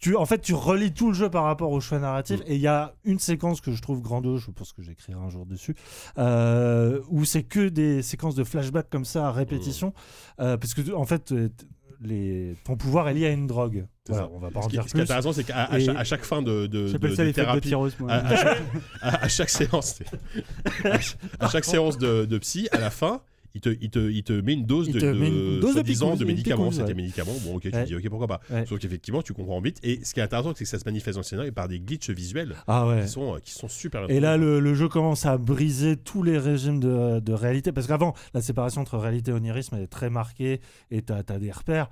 tu, 0.00 0.16
en 0.16 0.26
fait, 0.26 0.40
tu 0.40 0.54
relis 0.54 0.92
tout 0.92 1.08
le 1.08 1.14
jeu 1.14 1.28
par 1.28 1.44
rapport 1.44 1.70
au 1.70 1.80
choix 1.80 1.98
narratif. 1.98 2.40
Mm. 2.40 2.44
Et 2.46 2.54
il 2.56 2.60
y 2.60 2.66
a 2.66 2.94
une 3.04 3.18
séquence 3.18 3.60
que 3.60 3.72
je 3.72 3.82
trouve 3.82 4.00
grandiose, 4.00 4.42
je 4.42 4.50
pense 4.50 4.72
que 4.72 4.82
j'écrirai 4.82 5.18
un 5.18 5.28
jour 5.28 5.46
dessus, 5.46 5.74
euh, 6.18 7.00
où 7.08 7.24
c'est 7.24 7.42
que 7.42 7.68
des 7.68 8.02
séquences 8.02 8.34
de 8.34 8.44
flashback 8.44 8.88
comme 8.90 9.04
ça 9.04 9.28
à 9.28 9.32
répétition. 9.32 9.88
Mm. 9.88 10.42
euh, 10.42 10.56
parce 10.56 10.74
que, 10.74 10.92
en 10.92 11.04
fait, 11.04 11.34
les, 12.00 12.54
ton 12.64 12.76
pouvoir 12.76 13.08
est 13.08 13.14
lié 13.14 13.26
à 13.26 13.30
une 13.30 13.46
drogue. 13.46 13.86
C'est 14.06 14.12
Voilà, 14.12 14.26
ça. 14.28 14.32
on 14.34 14.38
va 14.38 14.50
pas 14.50 14.60
Ce 14.62 14.66
en 14.66 14.68
qui, 14.68 14.76
dire 14.76 14.82
ce 14.84 14.88
qui 14.88 14.96
est 14.96 15.00
plus. 15.00 15.02
intéressant, 15.02 15.32
c'est 15.32 15.44
qu'à 15.44 15.64
à 15.64 15.78
chaque, 15.80 15.96
à 15.96 16.04
chaque 16.04 16.24
fin 16.24 16.42
de, 16.42 16.66
de, 16.66 16.92
de- 16.96 17.14
ça 17.14 17.24
de 17.24 17.30
thérapie, 17.32 17.68
tireuse, 17.68 17.96
moi. 17.98 18.10
à, 18.12 18.26
à 18.26 18.36
chaque, 18.36 18.58
à- 19.02 19.08
à 19.24 19.28
chaque 19.28 19.50
séance, 19.50 19.98
à, 21.40 21.48
chaque 21.48 21.64
séance 21.64 21.98
de 21.98 22.38
psy, 22.38 22.68
à 22.72 22.78
la 22.78 22.90
fin, 22.90 23.20
il 23.54 23.60
te, 23.60 23.70
il 23.80 23.90
te, 23.90 23.98
il 23.98 24.22
te 24.22 24.32
met 24.32 24.54
une 24.54 24.66
dose 24.66 24.88
Il 24.88 24.94
de, 24.94 25.00
te 25.00 25.06
met 25.06 25.28
une 25.28 25.60
dose 25.60 25.74
de 25.74 25.82
de 25.82 26.22
une 26.22 26.26
médicaments. 26.26 26.70
C'était 26.70 26.84
ouais. 26.84 26.94
médicaments. 26.94 27.34
Bon, 27.44 27.56
ok, 27.56 27.62
tu 27.62 27.70
Ouais. 27.70 27.84
dis, 27.84 27.94
ok, 27.94 28.08
pourquoi 28.08 28.26
pas. 28.26 28.40
Ouais. 28.50 28.66
Sauf 28.66 28.78
qu'effectivement, 28.78 29.22
tu 29.22 29.32
comprends 29.32 29.60
vite. 29.60 29.78
Et 29.82 30.04
ce 30.04 30.14
qui 30.14 30.20
est 30.20 30.22
intéressant, 30.22 30.52
c'est 30.54 30.64
que 30.64 30.70
ça 30.70 30.78
se 30.78 30.84
manifeste 30.84 31.14
dans 31.14 31.20
le 31.20 31.24
scénario 31.24 31.52
par 31.52 31.68
des 31.68 31.80
glitches 31.80 32.10
visuels 32.10 32.54
Ah 32.66 32.86
qui, 33.02 33.08
sont, 33.08 33.38
qui 33.42 33.52
sont 33.52 33.68
super 33.68 34.08
Et 34.10 34.20
là, 34.20 34.36
le, 34.36 34.60
le 34.60 34.74
jeu 34.74 34.88
commence 34.88 35.26
à 35.26 35.38
briser 35.38 35.96
tous 35.96 36.22
les 36.22 36.38
régimes 36.38 36.80
de, 36.80 37.20
de 37.20 37.32
réalité. 37.32 37.72
Parce 37.72 37.86
qu'avant, 37.86 38.14
la 38.34 38.42
séparation 38.42 38.80
entre 38.82 38.98
réalité 38.98 39.30
et 39.30 39.34
onirisme 39.34 39.76
elle 39.76 39.82
est 39.82 39.86
très 39.86 40.10
marquée 40.10 40.60
et 40.90 41.02
tu 41.02 41.12
as, 41.12 41.22
des 41.22 41.50
repères. 41.50 41.88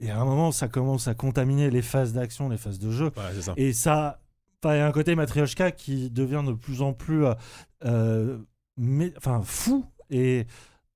Et 0.00 0.10
à 0.10 0.18
un 0.18 0.24
moment, 0.24 0.52
ça 0.52 0.68
commence 0.68 1.08
à 1.08 1.14
contaminer 1.14 1.70
les 1.70 1.82
phases 1.82 2.12
d'action, 2.12 2.48
les 2.48 2.56
phases 2.56 2.78
de 2.78 2.90
jeu. 2.90 3.10
Ça. 3.40 3.52
Et 3.56 3.72
ça, 3.72 4.20
il 4.64 4.68
y 4.68 4.72
a 4.72 4.86
un 4.86 4.92
côté 4.92 5.14
Matryoshka 5.14 5.72
qui 5.72 6.10
devient 6.10 6.42
de 6.46 6.52
plus 6.52 6.82
en 6.82 6.92
plus 6.92 7.24
euh, 7.24 7.34
euh, 7.84 8.38
mais, 8.76 9.12
enfin, 9.16 9.42
fou. 9.44 9.84
Et, 10.10 10.46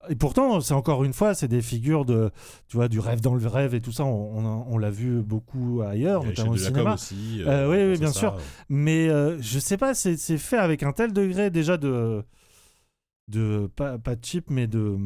et 0.08 0.14
pourtant, 0.16 0.60
c'est 0.60 0.74
encore 0.74 1.04
une 1.04 1.12
fois, 1.12 1.34
c'est 1.34 1.48
des 1.48 1.62
figures 1.62 2.04
de, 2.04 2.30
tu 2.68 2.76
vois, 2.76 2.88
du 2.88 2.98
rêve 3.00 3.20
dans 3.20 3.34
le 3.34 3.46
rêve 3.46 3.74
et 3.74 3.80
tout 3.80 3.92
ça. 3.92 4.04
On, 4.04 4.38
on, 4.38 4.66
on 4.68 4.78
l'a 4.78 4.90
vu 4.90 5.22
beaucoup 5.22 5.82
ailleurs, 5.82 6.24
notamment 6.24 6.52
au 6.52 6.56
cinéma. 6.56 6.94
aussi. 6.94 7.42
Euh, 7.46 7.70
oui, 7.70 7.92
oui, 7.92 7.98
bien 7.98 8.12
ça. 8.12 8.18
sûr. 8.18 8.36
Mais 8.68 9.08
euh, 9.08 9.36
je 9.40 9.58
sais 9.58 9.76
pas, 9.76 9.94
c'est 9.94 10.16
fait 10.38 10.58
avec 10.58 10.82
un 10.82 10.92
tel 10.92 11.12
degré 11.12 11.50
déjà 11.50 11.76
de. 11.76 12.22
de 13.28 13.70
pas, 13.74 13.98
pas 13.98 14.16
de 14.16 14.24
chip, 14.24 14.50
mais 14.50 14.66
de 14.66 14.96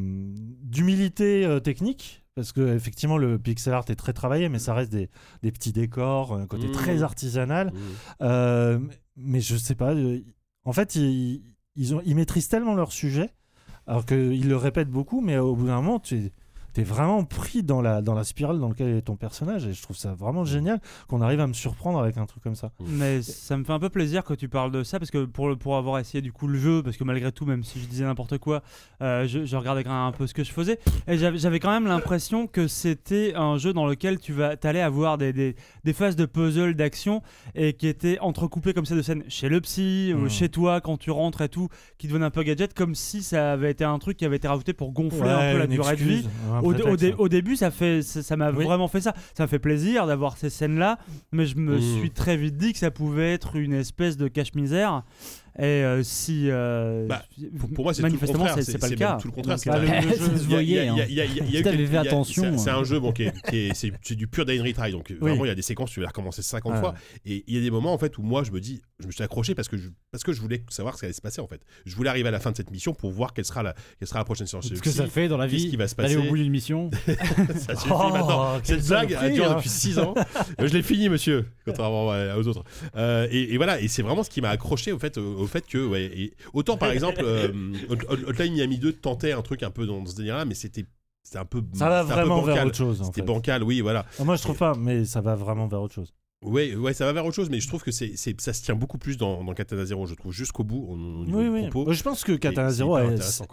d'humilité 0.63 1.45
euh, 1.45 1.59
technique. 1.59 2.23
Parce 2.35 2.53
que 2.53 2.73
effectivement 2.73 3.17
le 3.17 3.37
pixel 3.37 3.73
art 3.73 3.83
est 3.89 3.95
très 3.95 4.13
travaillé, 4.13 4.47
mais 4.47 4.59
ça 4.59 4.73
reste 4.73 4.91
des, 4.93 5.09
des 5.43 5.51
petits 5.51 5.73
décors, 5.73 6.33
un 6.35 6.47
côté 6.47 6.67
Mmh. 6.67 6.71
très 6.71 7.03
artisanal. 7.03 7.67
Mmh. 7.67 7.77
Euh, 8.21 8.79
mais 9.17 9.41
je 9.41 9.57
sais 9.57 9.75
pas. 9.75 9.93
euh, 9.93 10.21
en 10.63 10.71
fait, 10.71 10.95
ils, 10.95 11.43
ils, 11.75 11.95
ont, 11.95 12.01
ils 12.05 12.15
maîtrisent 12.15 12.47
tellement 12.47 12.75
leur 12.75 12.93
sujet, 12.93 13.29
alors 13.89 14.05
qu'ils 14.05 14.47
le 14.47 14.55
répètent 14.55 14.91
beaucoup, 14.91 15.19
mais 15.19 15.39
au 15.39 15.55
bout 15.55 15.65
d'un 15.65 15.81
moment, 15.81 15.99
tu 15.99 16.31
t'es 16.73 16.83
vraiment 16.83 17.23
pris 17.23 17.63
dans 17.63 17.81
la, 17.81 18.01
dans 18.01 18.13
la 18.13 18.23
spirale 18.23 18.59
dans 18.59 18.69
laquelle 18.69 18.89
est 18.95 19.01
ton 19.01 19.15
personnage. 19.15 19.65
Et 19.67 19.73
je 19.73 19.81
trouve 19.81 19.97
ça 19.97 20.13
vraiment 20.13 20.45
génial 20.45 20.79
qu'on 21.07 21.21
arrive 21.21 21.39
à 21.39 21.47
me 21.47 21.53
surprendre 21.53 21.99
avec 21.99 22.17
un 22.17 22.25
truc 22.25 22.43
comme 22.43 22.55
ça. 22.55 22.71
Mais 22.79 23.21
ça 23.21 23.57
me 23.57 23.63
fait 23.63 23.73
un 23.73 23.79
peu 23.79 23.89
plaisir 23.89 24.23
que 24.23 24.33
tu 24.33 24.47
parles 24.49 24.71
de 24.71 24.83
ça 24.83 24.99
parce 24.99 25.11
que 25.11 25.25
pour, 25.25 25.49
le- 25.49 25.55
pour 25.55 25.77
avoir 25.77 25.99
essayé 25.99 26.21
du 26.21 26.31
coup 26.31 26.47
le 26.47 26.57
jeu, 26.59 26.83
parce 26.83 26.97
que 26.97 27.03
malgré 27.03 27.31
tout, 27.31 27.45
même 27.45 27.63
si 27.63 27.79
je 27.79 27.85
disais 27.87 28.05
n'importe 28.05 28.37
quoi, 28.37 28.61
euh, 29.01 29.27
je, 29.27 29.45
je 29.45 29.55
regardais 29.57 29.83
quand 29.83 29.89
même 29.91 29.99
un 30.07 30.11
peu 30.11 30.27
ce 30.27 30.33
que 30.33 30.43
je 30.43 30.51
faisais 30.51 30.79
et 31.07 31.17
j'avais 31.17 31.37
j'avais 31.37 31.59
quand 31.59 31.71
même 31.71 31.87
l'impression 31.87 32.47
que 32.47 32.67
c'était 32.67 33.33
un 33.35 33.57
jeu 33.57 33.73
dans 33.73 33.85
lequel 33.87 34.19
tu 34.19 34.33
vas 34.33 34.55
allais 34.63 34.81
avoir 34.81 35.17
des, 35.17 35.33
des, 35.33 35.55
des 35.83 35.93
phases 35.93 36.15
de 36.15 36.25
puzzle 36.25 36.75
d'action 36.75 37.21
et 37.55 37.73
qui 37.73 37.87
étaient 37.87 38.19
entrecoupées 38.19 38.73
comme 38.73 38.85
ça 38.85 38.95
de 38.95 39.01
scènes 39.01 39.23
chez 39.29 39.49
le 39.49 39.61
psy, 39.61 40.13
ou 40.15 40.19
Mhm. 40.19 40.29
chez 40.29 40.49
toi 40.49 40.81
quand 40.81 40.97
tu 40.97 41.11
rentres 41.11 41.41
et 41.41 41.49
tout, 41.49 41.69
qui 41.97 42.07
devenaient 42.07 42.25
un 42.25 42.29
peu 42.29 42.43
gadget, 42.43 42.73
comme 42.73 42.93
si 42.95 43.23
ça 43.23 43.53
avait 43.53 43.71
été 43.71 43.83
un 43.83 43.97
truc 43.99 44.17
qui 44.17 44.25
avait 44.25 44.35
été 44.37 44.47
rajouté 44.47 44.73
pour 44.73 44.91
gonfler 44.91 45.21
un 45.29 45.51
peu 45.53 45.57
la 45.59 45.67
durée 45.67 45.95
de 45.95 46.03
vie. 46.03 46.27
Un 46.59 46.63
Au, 46.63 46.95
au 47.17 47.29
début, 47.29 47.55
ça 47.55 47.71
fait, 47.71 48.01
ça 48.01 48.21
ça 48.23 48.37
m'a 48.37 48.51
Oui. 48.51 48.63
vraiment 48.65 48.87
fait 48.87 49.01
ça. 49.01 49.13
Ça 49.35 49.43
m'a 49.43 49.47
fait 49.47 49.59
plaisir 49.59 50.05
d'avoir 50.07 50.37
ces 50.37 50.49
scènes-là, 50.49 50.97
mais 51.31 51.45
je 51.45 51.55
me 51.57 51.77
Mmh. 51.77 51.81
suis 51.99 52.11
très 52.11 52.37
vite 52.37 52.57
dit 52.57 52.73
que 52.73 52.79
ça 52.79 52.91
pouvait 52.91 53.33
être 53.33 53.55
une 53.55 53.73
espèce 53.73 54.17
de 54.17 54.27
cache-misère. 54.27 55.03
Et 55.59 55.63
euh, 55.83 56.03
si 56.03 56.45
euh, 56.49 57.05
Bah, 57.07 57.23
Pour, 57.59 57.69
pour 57.71 57.83
moi, 57.85 57.93
c'est 57.93 58.01
tout 58.01 58.05
le 58.07 58.11
manifestement, 58.13 58.45
contraire. 58.45 58.63
c'est 58.63 58.71
c'est 58.71 58.77
pas 58.77 58.87
le 58.87 58.95
cas. 58.95 59.17
tout 59.21 59.27
le 59.27 59.33
contraire. 59.33 59.59
C'est 59.59 59.69
euh, 59.69 59.73
Ça 59.75 60.01
le 60.01 60.37
se 60.37 60.49
jeu- 60.49 61.95
hein. 61.97 62.01
attention, 62.01 62.43
c'est- 62.57 62.57
C'est 62.63 62.69
un 62.69 62.83
jeu 62.83 62.99
bon, 62.99 63.11
qui 63.11 63.23
est, 63.23 63.41
qui 63.49 63.57
est- 63.57 63.73
c'est 63.73 63.91
c'est 64.01 64.15
du 64.15 64.27
pur 64.27 64.45
die 64.45 64.59
and 64.59 64.63
retry. 64.63 64.91
Donc 64.91 65.11
vraiment, 65.11 65.45
il 65.45 65.49
y 65.49 65.51
a 65.51 65.55
des 65.55 65.61
séquences, 65.61 65.91
tu 65.91 65.99
vas 66.01 66.07
recommencer 66.07 66.41
50 66.41 66.73
Ouais. 66.73 66.79
fois. 66.79 66.93
Et 67.25 67.43
il 67.47 67.55
y 67.55 67.57
a 67.57 67.61
des 67.61 67.71
moments 67.71 67.93
en 67.93 67.97
fait 67.97 68.17
où 68.17 68.21
moi, 68.21 68.43
je 68.43 68.51
me 68.51 68.59
dis, 68.59 68.81
je 68.99 69.07
me 69.07 69.11
suis 69.11 69.23
accroché 69.23 69.53
parce 69.55 69.67
que 69.67 69.77
je, 69.77 69.89
parce 70.11 70.23
que 70.23 70.31
je 70.33 70.41
voulais 70.41 70.63
savoir 70.69 70.95
ce 70.95 70.99
qui 71.01 71.05
allait 71.05 71.13
se 71.13 71.21
passer 71.21 71.41
en 71.41 71.47
fait. 71.47 71.61
Je 71.85 71.95
voulais 71.95 72.09
arriver 72.09 72.29
à 72.29 72.31
la 72.31 72.39
fin 72.39 72.51
de 72.51 72.57
cette 72.57 72.71
mission 72.71 72.93
pour 72.93 73.11
voir 73.11 73.33
quelle 73.33 73.45
sera 73.45 73.63
la, 73.63 73.73
quelle 73.99 74.07
sera 74.07 74.19
la 74.19 74.25
prochaine 74.25 74.47
séance. 74.47 74.67
Ce 74.73 74.79
que 74.81 74.89
ça 74.89 75.07
fait 75.07 75.27
dans 75.27 75.37
la 75.37 75.47
Qu'est-ce 75.47 75.63
vie 75.63 75.69
qui 75.71 75.75
va 75.77 75.87
se 75.87 75.95
d'aller 75.95 76.15
passer 76.15 76.27
au 76.27 76.29
bout 76.29 76.37
d'une 76.37 76.51
mission. 76.51 76.89
Ça 77.57 77.75
suffit 77.75 77.89
Oh, 77.93 78.09
maintenant. 78.13 78.59
Cette 78.63 78.85
blague 78.87 79.13
a 79.13 79.29
duré 79.29 79.47
hein. 79.47 79.55
depuis 79.55 79.69
6 79.69 79.99
ans. 79.99 80.13
Je 80.59 80.65
l'ai 80.73 80.81
fini, 80.83 81.09
monsieur, 81.09 81.45
contrairement 81.65 82.07
aux 82.37 82.47
autres. 82.47 82.63
Euh, 82.95 83.27
et, 83.31 83.53
et 83.53 83.57
voilà, 83.57 83.81
et 83.81 83.87
c'est 83.87 84.01
vraiment 84.03 84.23
ce 84.23 84.29
qui 84.29 84.41
m'a 84.41 84.49
accroché 84.49 84.91
au 84.91 84.99
fait, 84.99 85.17
au, 85.17 85.39
au 85.41 85.47
fait 85.49 85.65
que, 85.67 85.85
ouais, 85.85 86.03
et 86.05 86.33
autant 86.53 86.77
par 86.77 86.91
exemple, 86.91 87.21
euh, 87.23 87.49
Hot- 87.89 87.95
Hot- 88.09 88.27
Hotline 88.29 88.53
Miami 88.53 88.77
2 88.77 88.93
tentait 88.93 89.33
un 89.33 89.41
truc 89.41 89.63
un 89.63 89.71
peu 89.71 89.85
dans 89.85 90.05
ce 90.05 90.15
délire-là, 90.15 90.45
mais 90.45 90.55
c'était 90.55 90.85
c'était 91.23 91.39
un 91.39 91.45
peu 91.45 91.61
Ça 91.73 91.89
va 91.89 92.03
vraiment 92.03 92.41
vers 92.41 92.65
autre 92.65 92.75
chose. 92.77 93.01
C'était 93.05 93.21
bancal, 93.21 93.63
oui, 93.63 93.81
voilà. 93.81 94.05
Ah, 94.19 94.23
Moi, 94.23 94.35
je 94.37 94.41
trouve 94.41 94.57
pas, 94.57 94.73
mais 94.75 95.03
ça 95.05 95.21
va 95.21 95.35
vraiment 95.35 95.67
vers 95.67 95.81
autre 95.81 95.93
chose. 95.93 96.13
Ouais, 96.43 96.73
ouais, 96.73 96.93
ça 96.93 97.05
va 97.05 97.11
vers 97.13 97.25
autre 97.25 97.35
chose, 97.35 97.49
mais 97.49 97.59
je 97.59 97.67
trouve 97.67 97.83
que 97.83 97.91
c'est, 97.91 98.15
ça 98.15 98.53
se 98.53 98.63
tient 98.63 98.73
beaucoup 98.75 98.97
plus 98.97 99.17
dans, 99.17 99.43
dans 99.43 99.53
Katana 99.53 99.85
Zero, 99.85 100.05
je 100.07 100.15
trouve, 100.15 100.31
jusqu'au 100.31 100.63
bout, 100.63 100.85
au, 100.89 100.93
au 100.93 101.25
niveau 101.25 101.37
Oui, 101.39 101.43
du 101.43 101.49
oui. 101.49 101.61
propos. 101.63 101.83
Moi, 101.85 101.93
Je 101.93 102.01
pense 102.01 102.23
que 102.23 102.31
Katana 102.31 102.71
Zero 102.71 102.97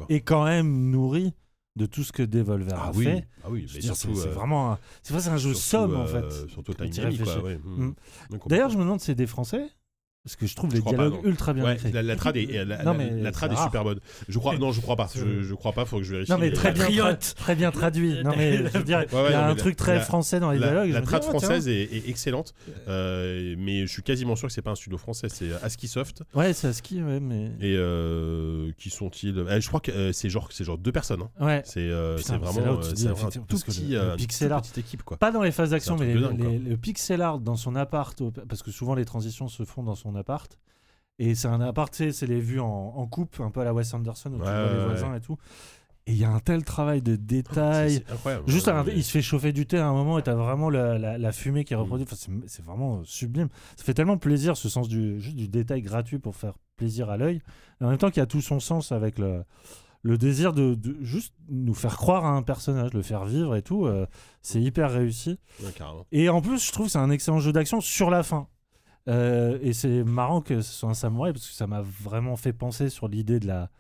est, 0.08 0.20
quand 0.20 0.44
même 0.44 0.91
nourri 0.91 1.34
de 1.75 1.84
tout 1.84 2.05
ce 2.05 2.12
que 2.12 2.23
Devolver 2.23 2.73
Ah 2.75 2.86
a 2.89 2.92
oui, 2.92 3.05
fait. 3.05 3.28
ah 3.44 3.49
oui, 3.50 3.62
mais 3.75 3.81
c'est 3.81 3.86
surtout, 3.94 4.15
c'est 4.15 4.28
euh, 4.28 4.31
vraiment, 4.31 4.73
un- 4.73 4.78
c'est 5.02 5.12
vrai, 5.12 5.23
c'est 5.23 5.28
un 5.31 5.36
jeu 5.36 5.52
surtout, 5.52 5.60
somme 5.92 5.97
en 5.97 6.07
euh, 6.07 6.31
fait. 6.31 6.49
Surtout. 6.49 6.73
Ouais. 7.42 7.58
Mm. 7.62 7.84
Mm. 7.86 7.94
D'ailleurs, 8.47 8.70
je 8.70 8.78
me 8.78 8.83
demande 8.84 9.00
si 9.00 9.07
c'est 9.07 9.15
des 9.16 9.26
Français 9.26 9.66
parce 10.26 10.34
que 10.36 10.46
je 10.46 10.56
trouve 10.56 10.74
les 10.74 10.80
pas, 10.80 10.90
dialogues 10.90 11.20
ultra 11.24 11.52
bien 11.52 11.64
Ouais, 11.64 11.74
écrits. 11.76 11.92
la, 11.92 12.02
la 12.02 12.16
trad 12.16 12.36
est, 12.36 12.64
la, 12.64 12.82
Non, 12.82 12.92
la- 12.92 12.94
mais 12.98 13.10
la 13.22 13.30
trad 13.30 13.52
est 13.52 13.56
super 13.62 13.84
bonne. 13.84 14.00
Je 14.28 14.38
crois, 14.40 14.58
non, 14.58 14.72
je 14.72 14.80
crois 14.80 14.96
pas. 14.96 15.08
Je, 15.14 15.42
je 15.42 15.55
crois 15.55 15.72
pas. 15.72 15.84
Faut 15.84 15.98
que 15.98 16.02
je 16.02 16.12
vérifie. 16.12 16.32
Non 16.32 16.38
mais 16.38 16.50
très 16.52 16.72
bien, 16.72 16.86
tra- 17.12 17.34
très 17.34 17.55
bien 17.55 17.70
traduit. 17.70 18.22
Non 18.24 18.32
mais 18.36 18.56
je 18.72 18.78
veux 18.78 18.82
dire, 18.84 19.05
Ouais, 19.12 19.22
ouais, 19.22 19.26
il 19.28 19.32
y 19.32 19.34
a 19.34 19.44
un 19.44 19.48
la- 19.50 19.55
truc 19.55 19.76
très 19.76 19.94
la- 19.94 20.00
français 20.00 20.40
dans 20.40 20.50
les 20.50 20.58
La, 20.58 20.66
dialogues. 20.68 20.90
la 20.90 21.00
trad 21.02 21.22
dis, 21.22 21.28
oh, 21.28 21.38
française 21.38 21.68
est, 21.68 21.82
est 21.84 22.08
excellente, 22.08 22.55
euh, 22.88 23.55
mais 23.58 23.86
je 23.86 23.92
suis 23.92 24.02
quasiment 24.02 24.36
sûr 24.36 24.48
que 24.48 24.52
c'est 24.55 24.62
pas 24.62 24.72
un 24.72 24.74
studio 24.74 24.98
français, 24.98 25.28
c'est 25.28 25.50
ASCII 25.62 25.88
Soft. 25.88 26.22
Ouais, 26.34 26.52
c'est 26.52 26.68
à 26.68 26.72
ski, 26.72 27.02
ouais, 27.02 27.20
mais. 27.20 27.46
Et 27.60 27.76
euh, 27.76 28.70
qui 28.78 28.90
sont-ils? 28.90 29.44
Eh, 29.50 29.60
Je 29.60 29.68
crois 29.68 29.80
que 29.80 29.90
euh, 29.92 30.12
c'est 30.12 30.28
genre, 30.30 30.48
c'est 30.50 30.64
genre 30.64 30.78
deux 30.78 30.92
personnes. 30.92 31.22
hein. 31.22 31.44
Ouais. 31.44 31.62
C'est 31.64 31.80
euh, 31.80 32.16
vraiment, 32.26 32.60
là 32.60 32.72
où 32.72 32.80
tu 32.80 32.86
euh, 32.86 32.90
te 32.90 32.94
dis, 32.94 33.02
c'est 33.02 33.08
vraiment 33.08 33.30
tout 33.48 33.58
petit, 33.58 33.94
euh, 33.96 34.16
pixel 34.16 34.48
toute 34.48 34.52
art- 34.55 34.62
petite 34.62 34.78
équipe 34.78 35.02
quoi. 35.02 35.16
Pas 35.16 35.30
dans 35.30 35.42
les 35.42 35.52
phases 35.52 35.70
d'action, 35.70 35.96
mais 35.96 36.14
le 36.14 36.76
pixel 36.76 37.22
art 37.22 37.38
dans 37.38 37.56
son 37.56 37.76
appart, 37.76 38.20
parce 38.48 38.62
que 38.62 38.70
souvent 38.70 38.94
les 38.94 39.05
transitions 39.05 39.48
se 39.48 39.64
font 39.64 39.82
dans 39.82 39.94
son 39.94 40.15
appart. 40.16 40.58
Et 41.18 41.34
c'est 41.34 41.48
un 41.48 41.60
appart, 41.60 41.90
tu 41.92 41.98
sais, 41.98 42.12
c'est 42.12 42.26
les 42.26 42.40
vues 42.40 42.60
en, 42.60 42.66
en 42.66 43.06
coupe, 43.06 43.40
un 43.40 43.50
peu 43.50 43.60
à 43.60 43.64
la 43.64 43.72
Wes 43.72 43.94
Anderson, 43.94 44.30
où 44.34 44.36
tu 44.36 44.42
Ouais, 44.42 44.44
vois 44.44 44.72
les 44.72 44.84
voisins 44.84 45.14
et 45.14 45.20
tout. 45.20 45.36
Et 46.08 46.12
il 46.12 46.18
y 46.18 46.24
a 46.24 46.30
un 46.30 46.38
tel 46.40 46.62
travail 46.62 47.02
de 47.02 47.16
détail. 47.16 48.04
Juste, 48.46 48.68
un- 48.68 48.84
il 48.96 49.02
se 49.02 49.10
fait 49.10 49.22
chauffer 49.22 49.52
du 49.52 49.66
thé 49.66 49.78
à 49.78 49.86
un 49.88 49.92
moment 49.92 50.18
et 50.18 50.22
t'as 50.22 50.34
vraiment 50.34 50.70
la, 50.70 50.98
la- 50.98 51.18
la 51.18 51.32
fumée 51.32 51.64
qui 51.64 51.72
est 51.72 51.76
reproduite. 51.76 52.12
Enfin, 52.12 52.30
c'est- 52.46 52.62
vraiment 52.64 53.02
sublime. 53.04 53.48
Ça 53.76 53.82
fait 53.84 53.94
tellement 53.94 54.18
plaisir 54.18 54.56
ce 54.56 54.68
sens 54.68 54.88
du, 54.88 55.20
juste 55.20 55.36
du 55.36 55.48
détail 55.48 55.82
gratuit 55.82 56.18
pour 56.18 56.36
faire 56.36 56.54
plaisir 56.76 57.10
à 57.10 57.16
l'œil. 57.16 57.40
En 57.80 57.88
même 57.88 57.98
temps 57.98 58.10
qu'il 58.10 58.20
y 58.20 58.22
a 58.22 58.26
tout 58.26 58.40
son 58.42 58.60
sens 58.60 58.92
avec 58.92 59.18
le, 59.18 59.42
le 60.02 60.16
désir 60.18 60.52
de, 60.52 60.74
de 60.74 60.96
juste 61.00 61.34
nous 61.48 61.74
faire 61.74 61.96
croire 61.96 62.24
à 62.24 62.30
un 62.30 62.42
personnage, 62.42 62.92
le 62.92 63.02
faire 63.02 63.24
vivre 63.24 63.56
et 63.56 63.62
tout. 63.62 63.86
euh, 63.86 64.06
c'est 64.42 64.60
hyper 64.62 64.92
réussi. 64.92 65.38
ouais. 65.60 65.72
Et 66.12 66.28
en 66.28 66.40
plus, 66.40 66.64
je 66.64 66.70
trouve 66.70 66.86
que 66.86 66.92
c'est 66.92 66.98
un 66.98 67.10
excellent 67.10 67.40
jeu 67.40 67.52
d'action 67.52 67.80
sur 67.80 68.10
la 68.10 68.22
fin. 68.22 68.46
Euh, 69.09 69.59
et 69.62 69.73
c'est 69.73 70.02
marrant 70.05 70.41
que 70.41 70.60
ce 70.62 70.73
soit 70.73 70.91
un 70.91 70.94
samouraï 70.94 71.33
parce 71.33 71.47
que 71.47 71.55
ça 71.55 71.67
m'a 71.67 71.83
vraiment 71.83 72.36
fait 72.36 72.52
penser 72.52 72.89
sur 72.89 73.07
l'idée 73.09 73.39
de 73.39 73.47
la, 73.47 73.70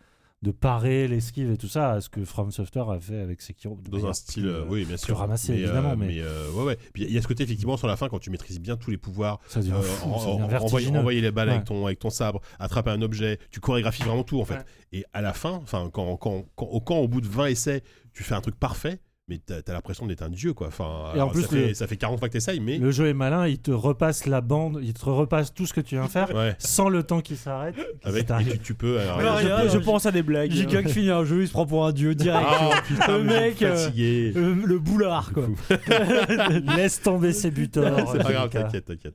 de 0.42 0.52
parer 0.52 1.08
l'esquive 1.08 1.50
et 1.50 1.56
tout 1.56 1.66
ça 1.66 1.92
à 1.92 2.00
ce 2.00 2.08
que 2.08 2.24
From 2.24 2.52
Software 2.52 2.90
a 2.90 3.00
fait 3.00 3.18
avec 3.18 3.40
Sekiro. 3.42 3.80
Dans 3.90 4.06
un 4.06 4.12
style, 4.12 4.42
plus, 4.44 4.50
euh, 4.52 4.64
oui, 4.68 4.84
bien 4.84 4.96
sûr. 4.96 5.16
ramassé, 5.18 5.52
mais, 5.52 5.58
euh, 5.58 5.64
évidemment, 5.64 5.96
mais- 5.96 6.20
euh, 6.20 6.50
ouais, 6.52 6.62
ouais. 6.64 6.78
Puis 6.92 7.04
il 7.04 7.12
y 7.12 7.18
a 7.18 7.22
ce 7.22 7.26
côté, 7.26 7.42
effectivement, 7.42 7.76
sur 7.76 7.88
la 7.88 7.96
fin, 7.96 8.08
quand 8.08 8.18
tu 8.20 8.30
maîtrises 8.30 8.60
bien 8.60 8.76
tous 8.76 8.90
les 8.92 8.98
pouvoirs, 8.98 9.40
Ça 9.48 9.58
devient 9.60 9.72
fou, 9.82 10.10
en- 10.10 10.18
ça 10.20 10.28
en- 10.28 10.46
devient 10.46 10.90
envoyer, 10.98 11.20
les 11.20 11.32
balles 11.32 11.48
avec, 11.48 11.60
Ouais. 11.62 11.66
ton, 11.66 11.86
avec 11.86 11.98
ton 11.98 12.10
sabre, 12.10 12.40
attraper 12.60 12.90
un 12.90 13.02
objet, 13.02 13.38
tu 13.50 13.58
chorégraphies 13.58 14.02
vraiment 14.04 14.22
tout, 14.24 14.40
en 14.40 14.44
fait. 14.44 14.54
Ouais. 14.58 14.64
Et 14.92 15.04
à 15.12 15.22
la 15.22 15.32
fin, 15.32 15.52
enfin, 15.62 15.90
quand, 15.92 16.16
quand, 16.18 16.44
quand 16.54 16.96
au 16.98 17.08
bout 17.08 17.20
de 17.20 17.26
20 17.26 17.46
essais, 17.46 17.82
tu 18.12 18.22
fais 18.22 18.34
un 18.34 18.40
truc 18.40 18.56
parfait, 18.56 19.00
mais 19.28 19.38
t'as 19.44 19.56
as, 19.66 19.72
l'impression 19.72 20.06
d'être 20.06 20.22
un 20.22 20.28
dieu, 20.28 20.52
quoi. 20.52 20.68
Enfin, 20.68 21.10
Et 21.16 21.20
en 21.20 21.28
plus, 21.28 21.42
ça, 21.42 21.48
fait, 21.48 21.68
le- 21.68 21.74
ça 21.74 21.86
fait 21.88 21.96
40 21.96 22.20
fois 22.20 22.28
que 22.28 22.34
t'essayes, 22.34 22.60
mais. 22.60 22.78
Le 22.78 22.92
jeu 22.92 23.08
est 23.08 23.12
malin, 23.14 23.48
il 23.48 23.58
te 23.58 23.72
repasse 23.72 24.26
la 24.26 24.40
bande, 24.40 24.78
il 24.82 24.92
te 24.94 25.04
repasse 25.04 25.52
tout 25.52 25.66
ce 25.66 25.72
que 25.74 25.80
tu 25.80 25.96
viens 25.96 26.06
faire 26.06 26.32
Ouais, 26.32 26.54
sans 26.60 26.88
le 26.88 27.02
temps 27.02 27.20
qui 27.20 27.34
s'arrête. 27.36 27.74
avec, 28.04 28.30
et 28.30 28.44
tu, 28.52 28.58
tu 28.60 28.74
peux. 28.74 29.00
alors, 29.00 29.18
Alors, 29.18 29.36
euh, 29.38 29.64
je, 29.64 29.70
je 29.70 29.78
pense 29.78 30.06
à 30.06 30.12
des 30.12 30.22
blagues. 30.22 30.52
JK 30.52 30.84
qui 30.84 30.92
finit 30.92 31.10
un 31.10 31.24
jeu, 31.24 31.42
il 31.42 31.48
se 31.48 31.52
prend 31.52 31.66
pour 31.66 31.84
un 31.86 31.92
dieu 31.92 32.14
direct. 32.14 32.46
Ah, 32.48 32.70
putain, 32.86 33.18
Le 33.18 33.24
mec, 33.24 33.62
euh. 33.62 33.88
Euh, 33.96 34.54
le 34.64 34.78
boulard, 34.78 35.32
quoi. 35.32 35.48
Laisse 36.76 37.02
tomber 37.02 37.32
ses 37.32 37.50
buteurs. 37.50 38.08
C'est 38.12 38.22
pas 38.22 38.32
grave, 38.32 38.50
t'inquiète, 38.50 38.84
t'inquiète. 38.84 39.14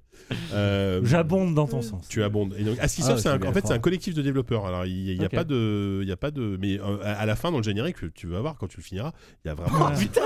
Euh, 0.53 1.01
J'abonde 1.03 1.53
dans 1.55 1.67
ton 1.67 1.81
sens. 1.81 2.07
Tu 2.07 2.23
abondes. 2.23 2.55
Et 2.57 2.63
donc, 2.63 2.77
Askisoft, 2.79 3.11
Ah, 3.13 3.17
c'est 3.17 3.23
c'est 3.23 3.29
un- 3.45 3.49
en 3.49 3.53
fait, 3.53 3.65
c'est 3.67 3.73
un 3.73 3.79
collectif 3.79 4.13
de 4.13 4.21
développeurs. 4.21 4.65
Alors, 4.65 4.85
il 4.85 5.15
n'y 5.17 5.21
a, 5.21 5.25
Ok. 5.25 5.31
pas 5.35 5.43
de, 5.43 5.99
il 6.03 6.07
y 6.07 6.11
a 6.11 6.17
pas 6.17 6.31
de, 6.31 6.57
mais 6.59 6.79
euh, 6.79 6.97
à 7.03 7.13
à 7.21 7.25
la 7.25 7.35
fin, 7.35 7.51
dans 7.51 7.57
le 7.57 7.63
générique, 7.63 7.97
que 7.97 8.05
tu 8.07 8.27
vas 8.27 8.39
voir 8.41 8.55
quand 8.57 8.67
tu 8.67 8.77
le 8.77 8.83
finiras, 8.83 9.11
il 9.43 9.47
y 9.49 9.51
a 9.51 9.53
vraiment. 9.55 9.87
Ah, 9.87 9.97
putain 9.97 10.21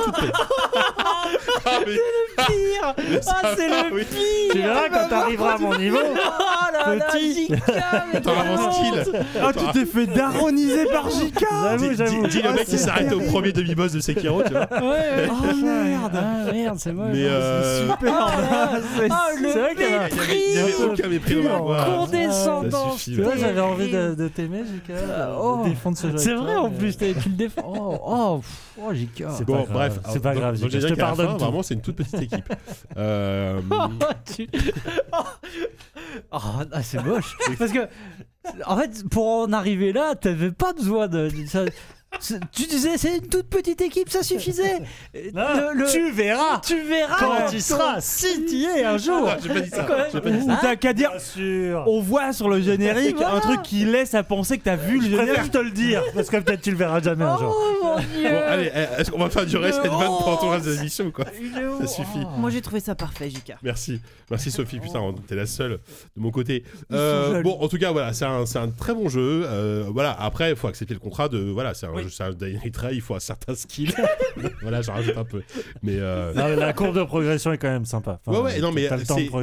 Ah, 1.65 1.79
mais- 1.85 1.93
Pire 2.37 2.95
Ah, 3.27 3.53
c'est 3.55 3.67
le 3.69 3.93
oui. 3.95 4.03
Tu 4.51 4.57
verras 4.59 4.89
quand 4.89 5.07
t'arriveras 5.09 5.53
à 5.55 5.57
mon 5.57 5.77
niveau. 5.77 5.97
Oh 6.85 6.89
là 6.89 6.95
là, 6.95 7.05
Petit. 7.11 7.45
JK, 7.47 7.61
mais 8.13 8.21
T'en 8.21 8.31
avances 8.39 8.75
skill. 8.75 9.21
Ah, 9.41 9.51
tu 9.53 9.65
t'es 9.79 9.85
fait 9.85 10.07
daroniser 10.07 10.85
par 10.85 11.09
JK 11.09 11.45
J'avoue, 11.63 11.89
Dis, 11.89 11.95
j'avoue. 11.95 12.23
dis- 12.27 12.29
dis 12.29 12.41
le 12.41 12.51
mec 12.53 12.65
qui 12.65 12.71
c'est 12.71 12.77
s'arrête 12.77 13.11
au 13.13 13.19
premier 13.21 13.51
demi-boss 13.51 13.91
de 13.93 13.99
Sekiro, 13.99 14.43
tu 14.43 14.51
vois. 14.51 14.67
Ouais, 14.71 14.79
ouais. 14.81 15.29
Oh 15.29 15.55
merde 15.63 16.11
Ah, 16.15 16.51
merde, 16.51 16.77
c'est 16.79 16.93
moche. 16.93 17.09
Mais 17.13 17.23
euh, 17.25 17.89
Super 17.91 18.27
C'est 18.97 19.07
Ah, 19.09 19.27
le 19.39 19.49
c'est 19.49 19.59
vrai 19.59 19.75
qu'il 19.75 19.81
y 19.81 19.85
a- 19.85 20.09
il 20.09 20.15
y 20.15 20.19
avait- 20.19 20.39
il 20.49 20.55
y 20.55 20.57
avait 20.59 20.83
aucun 20.91 21.07
mépris 21.07 21.35
dans 21.43 21.49
ma 21.49 21.57
voix. 21.59 21.83
Condescendant. 21.85 22.91
Ça 22.91 22.97
suffit, 22.97 23.15
Tu 23.15 23.21
vois, 23.23 23.35
j'avais 23.37 23.61
envie 23.61 23.91
de, 23.91 24.15
de 24.15 24.27
t'aimer, 24.27 24.59
JK. 24.63 24.93
oh. 25.39 25.61
de 25.63 25.69
défendre 25.69 25.97
ce 25.97 26.07
jeu. 26.09 26.17
C'est 26.17 26.31
avec 26.31 26.41
vrai 26.43 26.53
toi, 26.53 26.63
en 26.63 26.69
mais- 26.69 26.77
plus, 26.77 26.97
t'es- 26.97 27.13
tu 27.13 27.29
le 27.29 27.35
défends. 27.35 27.61
Oh, 27.65 27.97
oh, 28.05 28.37
pff, 28.39 28.83
oh 28.85 28.93
JK. 28.93 29.23
C'est 29.37 29.45
Bon, 29.45 29.53
pas 29.53 29.59
grave, 29.63 29.73
bref, 29.73 29.99
c'est 30.11 30.21
pas 30.21 30.33
grave, 30.35 30.59
donc 30.59 30.69
je 30.69 30.77
te 30.79 30.93
pardonne 30.93 31.33
tout. 31.37 31.43
Vraiment, 31.45 31.63
c'est 31.63 31.73
une 31.75 31.81
toute 31.81 31.95
petite 31.95 32.21
équipe. 32.21 32.53
Euh, 32.97 33.59
Tu- 34.35 34.47
Oh, 36.31 36.37
ah, 36.71 36.83
c'est 36.83 37.03
moche. 37.03 37.35
Parce 37.57 37.71
que, 37.71 37.87
en 38.65 38.77
fait, 38.77 39.07
pour 39.09 39.25
en 39.41 39.53
arriver 39.53 39.93
là, 39.93 40.15
t'avais 40.15 40.51
pas 40.51 40.73
besoin 40.73 41.07
de. 41.07 41.29
ça- 41.47 41.65
tu 42.19 42.65
disais, 42.67 42.97
c'est 42.97 43.17
une 43.17 43.27
toute 43.27 43.47
petite 43.47 43.81
équipe, 43.81 44.09
ça 44.09 44.23
suffisait. 44.23 44.79
Là, 45.33 45.71
Le- 45.73 45.79
le- 45.81 45.91
Tu 45.91 46.11
verras 46.11 46.59
tu 46.59 46.81
verras 46.81 47.17
quand 47.19 47.49
tu 47.49 47.59
seras, 47.59 48.01
si 48.01 48.45
tu 48.45 48.55
y 48.55 48.65
es 48.65 48.83
un 48.83 48.97
jour. 48.97 49.27
Ah, 49.29 49.37
j'ai 49.41 49.49
pas 49.49 49.59
dit 49.61 49.69
ça. 49.69 49.87
J'ai 50.11 50.21
pas 50.21 50.29
dit 50.29 50.45
ça. 50.45 50.53
Ou 50.53 50.57
t'as 50.61 50.75
qu'à 50.75 50.93
dire. 50.93 51.11
On 51.87 52.01
voit 52.01 52.33
sur 52.33 52.49
le 52.49 52.61
générique 52.61 53.17
Voilà. 53.17 53.35
un 53.35 53.39
truc 53.39 53.61
qui 53.63 53.85
laisse 53.85 54.13
à 54.13 54.23
penser 54.23 54.57
que 54.57 54.63
t'as 54.63 54.75
vu 54.75 54.99
le 54.99 55.03
Je 55.09 55.15
préfère 55.15 55.27
générique. 55.35 55.51
te 55.51 55.57
le 55.57 55.71
dire, 55.71 56.03
parce 56.13 56.29
que 56.29 56.37
peut-être 56.37 56.61
tu 56.61 56.71
le 56.71 56.77
verras 56.77 57.01
jamais 57.01 57.23
un 57.25 57.37
jour. 57.37 57.55
Oh 57.57 57.83
mon 57.83 57.95
dieu. 57.99 58.29
Bon, 58.29 58.41
allez, 58.47 58.71
eh, 58.73 59.01
est-ce 59.01 59.11
qu'on 59.11 59.19
va 59.19 59.29
faire 59.29 59.45
durer 59.45 59.71
cette 59.71 59.83
vanne 59.85 59.91
pendant 60.19 60.37
tout 60.37 60.45
le 60.45 60.51
reste 60.51 60.65
de 60.65 60.71
l'émission 60.73 61.05
ou 61.05 61.11
quoi 61.11 61.25
Ça 61.25 61.87
suffit. 61.87 62.19
Oh. 62.23 62.37
Moi 62.39 62.49
j'ai 62.49 62.61
trouvé 62.61 62.79
ça 62.79 62.95
parfait, 62.95 63.29
JK. 63.29 63.53
Merci, 63.63 63.99
merci 64.29 64.51
Sophie, 64.51 64.79
putain, 64.79 65.01
t'es 65.27 65.35
la 65.35 65.45
seule 65.45 65.71
de 66.15 66.21
mon 66.21 66.31
côté. 66.31 66.63
Euh, 66.91 67.41
bon, 67.41 67.57
en 67.61 67.67
tout 67.67 67.77
cas, 67.77 67.91
voilà, 67.91 68.13
c'est 68.13 68.25
un, 68.25 68.45
c'est 68.45 68.59
un 68.59 68.69
très 68.69 68.93
bon 68.93 69.09
jeu. 69.09 69.43
Euh, 69.45 69.85
voilà, 69.89 70.15
après, 70.19 70.51
il 70.51 70.55
faut 70.55 70.67
accepter 70.67 70.93
le 70.93 70.99
contrat 70.99 71.29
de, 71.29 71.37
voilà, 71.39 71.73
c'est 71.73 71.85
un, 71.85 71.93
Oui. 71.93 72.03
Jeu- 72.05 72.13
c'est 72.15 72.23
un 72.23 72.31
Dying 72.31 72.59
Light 72.63 72.77
Ray, 72.77 72.95
il 72.95 73.01
faut 73.01 73.15
un 73.15 73.19
certain 73.19 73.55
skill. 73.55 73.93
voilà, 74.61 74.81
j'en 74.81 74.93
rajoute 74.93 75.17
un 75.17 75.23
peu, 75.25 75.41
mais. 75.83 75.97
euh, 75.99 76.33
Non, 76.33 76.49
mais 76.49 76.55
la 76.55 76.73
courbe 76.73 76.97
de 76.97 77.03
progression 77.03 77.51
est 77.51 77.57
quand 77.57 77.69
même 77.69 77.85
sympa. 77.85 78.19
Enfin, 78.25 78.37
ouais, 78.39 78.43
ouais, 78.53 78.59
non, 78.59 78.71
mais 78.71 78.87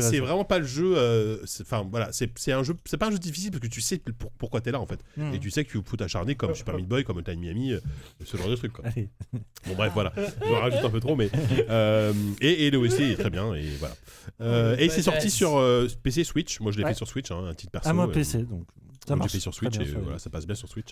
c'est 0.01 0.19
vraiment 0.21 0.45
pas 0.45 0.59
le 0.59 0.67
jeu. 0.67 0.95
euh, 0.97 1.39
Enfin, 1.61 1.87
voilà, 1.91 2.11
c'est 2.13 2.53
un 2.53 2.63
jeu, 2.63 2.75
c'est 2.85 2.97
pas 2.97 3.07
un 3.07 3.11
jeu 3.11 3.19
difficile 3.19 3.51
parce 3.51 3.61
que 3.63 3.69
tu 3.69 3.81
sais 3.81 3.99
pour- 3.99 4.31
pourquoi 4.33 4.61
t'es 4.61 4.71
là 4.73 4.81
en 4.81 4.87
fait. 4.87 4.99
Hmm. 5.17 5.33
Et 5.35 5.39
tu 5.39 5.51
sais 5.51 5.65
que 5.65 5.71
tu 5.71 5.79
faut 5.85 5.97
t'acharner 5.97 6.35
comme 6.35 6.55
Super 6.55 6.75
Meat 6.77 6.87
Boy, 6.89 7.05
comme 7.05 7.23
Time 7.23 7.39
Miami, 7.41 7.73
euh, 7.73 7.81
ce 8.25 8.37
genre 8.37 8.49
de 8.49 8.57
truc 8.57 8.73
quoi. 8.73 8.85
Allez. 8.87 9.09
Bon, 9.67 9.75
bref, 9.77 9.93
voilà, 9.95 10.13
je 10.17 10.53
rajoute 10.53 10.85
un 10.85 10.91
peu 10.91 11.01
trop, 11.01 11.17
mais. 11.17 11.31
euh, 11.71 12.13
et, 12.41 12.67
et 12.67 12.71
le 12.71 12.79
OST 12.79 13.01
est 13.01 13.17
très 13.17 13.31
bien, 13.31 13.55
et 13.55 13.65
voilà. 13.79 13.95
Euh, 14.41 14.77
et 14.79 14.89
c'est 14.89 15.03
sorti 15.03 15.31
sur 15.31 15.57
euh, 15.57 15.87
PC 16.03 16.25
Switch, 16.25 16.61
moi 16.61 16.73
je 16.73 16.79
l'ai 16.79 16.85
Ouais. 16.85 16.91
fait 16.91 16.97
sur 16.97 17.07
Switch, 17.09 17.31
hein, 17.31 17.45
un 17.49 17.55
titre 17.55 17.73
perso. 17.73 17.89
Ah, 17.89 17.93
moi, 17.93 18.07
euh, 18.09 18.13
PC, 18.13 18.39
donc 18.43 18.65
ça 19.07 19.17
marche. 19.17 19.31
J'ai 19.33 19.39
fait 19.39 19.43
sur 19.43 19.55
Switch 19.55 19.77
et 19.79 19.85
voilà, 20.03 20.19
ça 20.19 20.31
passe 20.31 20.47
bien 20.47 20.55
sur 20.55 20.69
Switch. 20.69 20.91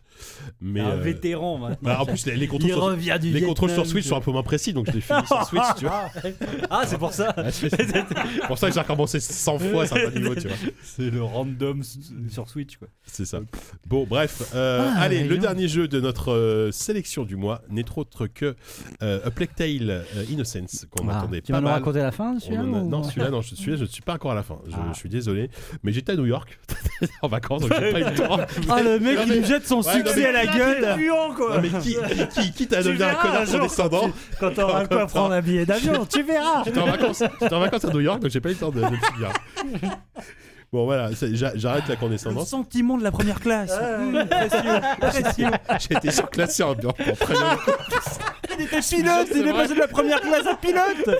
Mais 0.60 0.80
Un 0.80 0.90
euh, 0.90 0.96
vétéran 1.00 1.58
maintenant. 1.58 1.78
bah, 1.82 1.98
en 2.00 2.06
plus 2.06 2.26
les, 2.26 2.36
les 2.36 2.46
contrôles, 2.46 2.70
sur, 3.00 3.46
contrôles 3.46 3.86
Switch 3.86 4.06
sont 4.06 4.16
un 4.16 4.20
peu 4.20 4.30
moins 4.32 4.42
précis, 4.42 4.72
donc 4.72 4.86
je 4.88 4.92
l'ai 4.92 5.00
fini 5.00 5.26
sur 5.26 5.42
Switch, 5.44 5.62
tu 5.78 5.84
vois. 5.86 6.08
Ah, 6.70 6.82
c'est 6.86 6.98
pour 6.98 7.12
ça. 7.12 7.34
Ouais, 7.36 7.50
c'est 7.50 7.68
pour 8.46 8.58
ça 8.58 8.68
que 8.68 8.74
j'ai 8.74 8.80
recommencé 8.80 9.20
100 9.20 9.58
fois 9.58 9.82
à 9.82 9.86
certains 9.86 10.18
niveaux, 10.18 10.34
tu 10.34 10.48
vois. 10.48 10.56
C'est 10.82 11.10
le 11.10 11.22
random 11.22 11.82
sur 12.28 12.48
Switch, 12.48 12.76
quoi. 12.76 12.88
C'est 13.04 13.24
ça. 13.24 13.40
Bon, 13.86 14.04
bref. 14.08 14.42
euh, 14.54 14.88
Ah, 14.94 15.00
allez, 15.02 15.24
le 15.24 15.38
dernier 15.38 15.68
jeu 15.68 15.88
de 15.88 16.00
notre 16.00 16.32
euh, 16.32 16.70
sélection 16.72 17.24
du 17.24 17.36
mois 17.36 17.62
n'est 17.70 17.84
autre 17.96 18.26
que 18.26 18.56
euh, 19.02 19.20
A 19.24 19.30
Plague 19.30 19.54
Tale 19.54 19.90
euh, 19.90 20.24
Innocence, 20.30 20.86
qu'on 20.90 21.08
Ah, 21.08 21.18
attendait 21.18 21.40
tu 21.42 21.52
pas 21.52 21.58
vas 21.60 21.62
nous 21.68 21.72
raconter 21.74 21.98
la 22.00 22.12
fin, 22.12 22.38
celui-là 22.38 22.60
a- 22.62 22.64
ou- 22.64 22.88
Non, 22.88 23.02
celui-là, 23.02 23.30
non, 23.30 23.40
je, 23.42 23.54
celui-là, 23.54 23.76
je 23.76 23.82
ne 23.82 23.88
suis 23.88 24.02
pas 24.02 24.14
encore 24.14 24.32
à 24.32 24.34
la 24.34 24.42
fin. 24.42 24.58
Je, 24.68 24.74
Ah. 24.74 24.90
je 24.92 24.98
suis 24.98 25.08
désolé. 25.08 25.50
Mais 25.82 25.92
j'étais 25.92 26.12
à 26.12 26.16
New 26.16 26.26
York, 26.26 26.58
en 27.22 27.28
vacances, 27.28 27.62
donc 27.62 27.72
j'ai 27.78 27.92
pas 27.92 27.99
temps. 28.04 28.38
Ah, 28.70 28.82
le 28.82 28.98
mec, 28.98 29.18
il 29.26 29.40
nous 29.40 29.46
jette 29.46 29.66
son 29.66 29.80
Ouais, 29.82 29.98
non, 29.98 30.06
succès 30.06 30.26
à 30.26 30.32
la 30.32 30.46
gueule. 30.46 30.94
Puant, 30.96 31.32
quoi. 31.34 31.56
Non, 31.56 31.62
mais 31.62 31.68
qui, 31.80 31.96
qui, 31.96 32.28
qui, 32.42 32.52
qui 32.52 32.66
t'a 32.66 32.78
Tu 32.78 32.84
devenu 32.88 33.02
un 33.02 33.06
verras 33.08 33.22
connard 33.22 33.46
jour 33.46 33.60
condescendant 33.60 34.10
Quand 34.38 34.50
t'auras 34.54 34.86
quoi 34.88 35.06
prendre 35.06 35.32
un 35.34 35.40
billet 35.40 35.66
d'avion, 35.66 36.06
tu 36.06 36.22
verras. 36.22 36.62
J'étais 36.64 36.80
en 36.80 36.86
vacances, 36.86 37.22
j'étais 37.40 37.54
en 37.54 37.60
vacances 37.60 37.84
à 37.84 37.88
New 37.90 38.00
York, 38.00 38.20
donc 38.20 38.30
j'ai 38.30 38.40
pas 38.40 38.48
eu 38.50 38.52
le 38.52 38.58
temps 38.58 38.70
de, 38.70 38.80
de 38.80 38.86
me. 38.86 38.96
Bon, 40.72 40.84
voilà, 40.84 41.10
c'est- 41.16 41.34
j'a- 41.34 41.50
j'arrête 41.56 41.88
la 41.88 41.94
Le 41.94 42.00
condescendance. 42.00 42.48
sentiment 42.48 42.96
de 42.96 43.02
la 43.02 43.10
première 43.10 43.40
classe. 43.40 43.72
Mmh, 43.72 44.24
précieux, 44.26 44.80
précieux. 45.00 45.50
J'ai 45.88 45.96
été 45.96 46.10
surclassé 46.12 46.62
en, 46.62 46.70
en, 46.70 46.72
en 46.74 46.92
première. 47.18 47.58
Il 48.56 48.64
était 48.66 48.80
pilote, 48.80 49.28
il 49.34 49.48
est 49.48 49.52
passé 49.52 49.74
de 49.74 49.80
la 49.80 49.88
première 49.88 50.20
classe 50.20 50.46
à 50.46 50.54
pilote. 50.54 51.18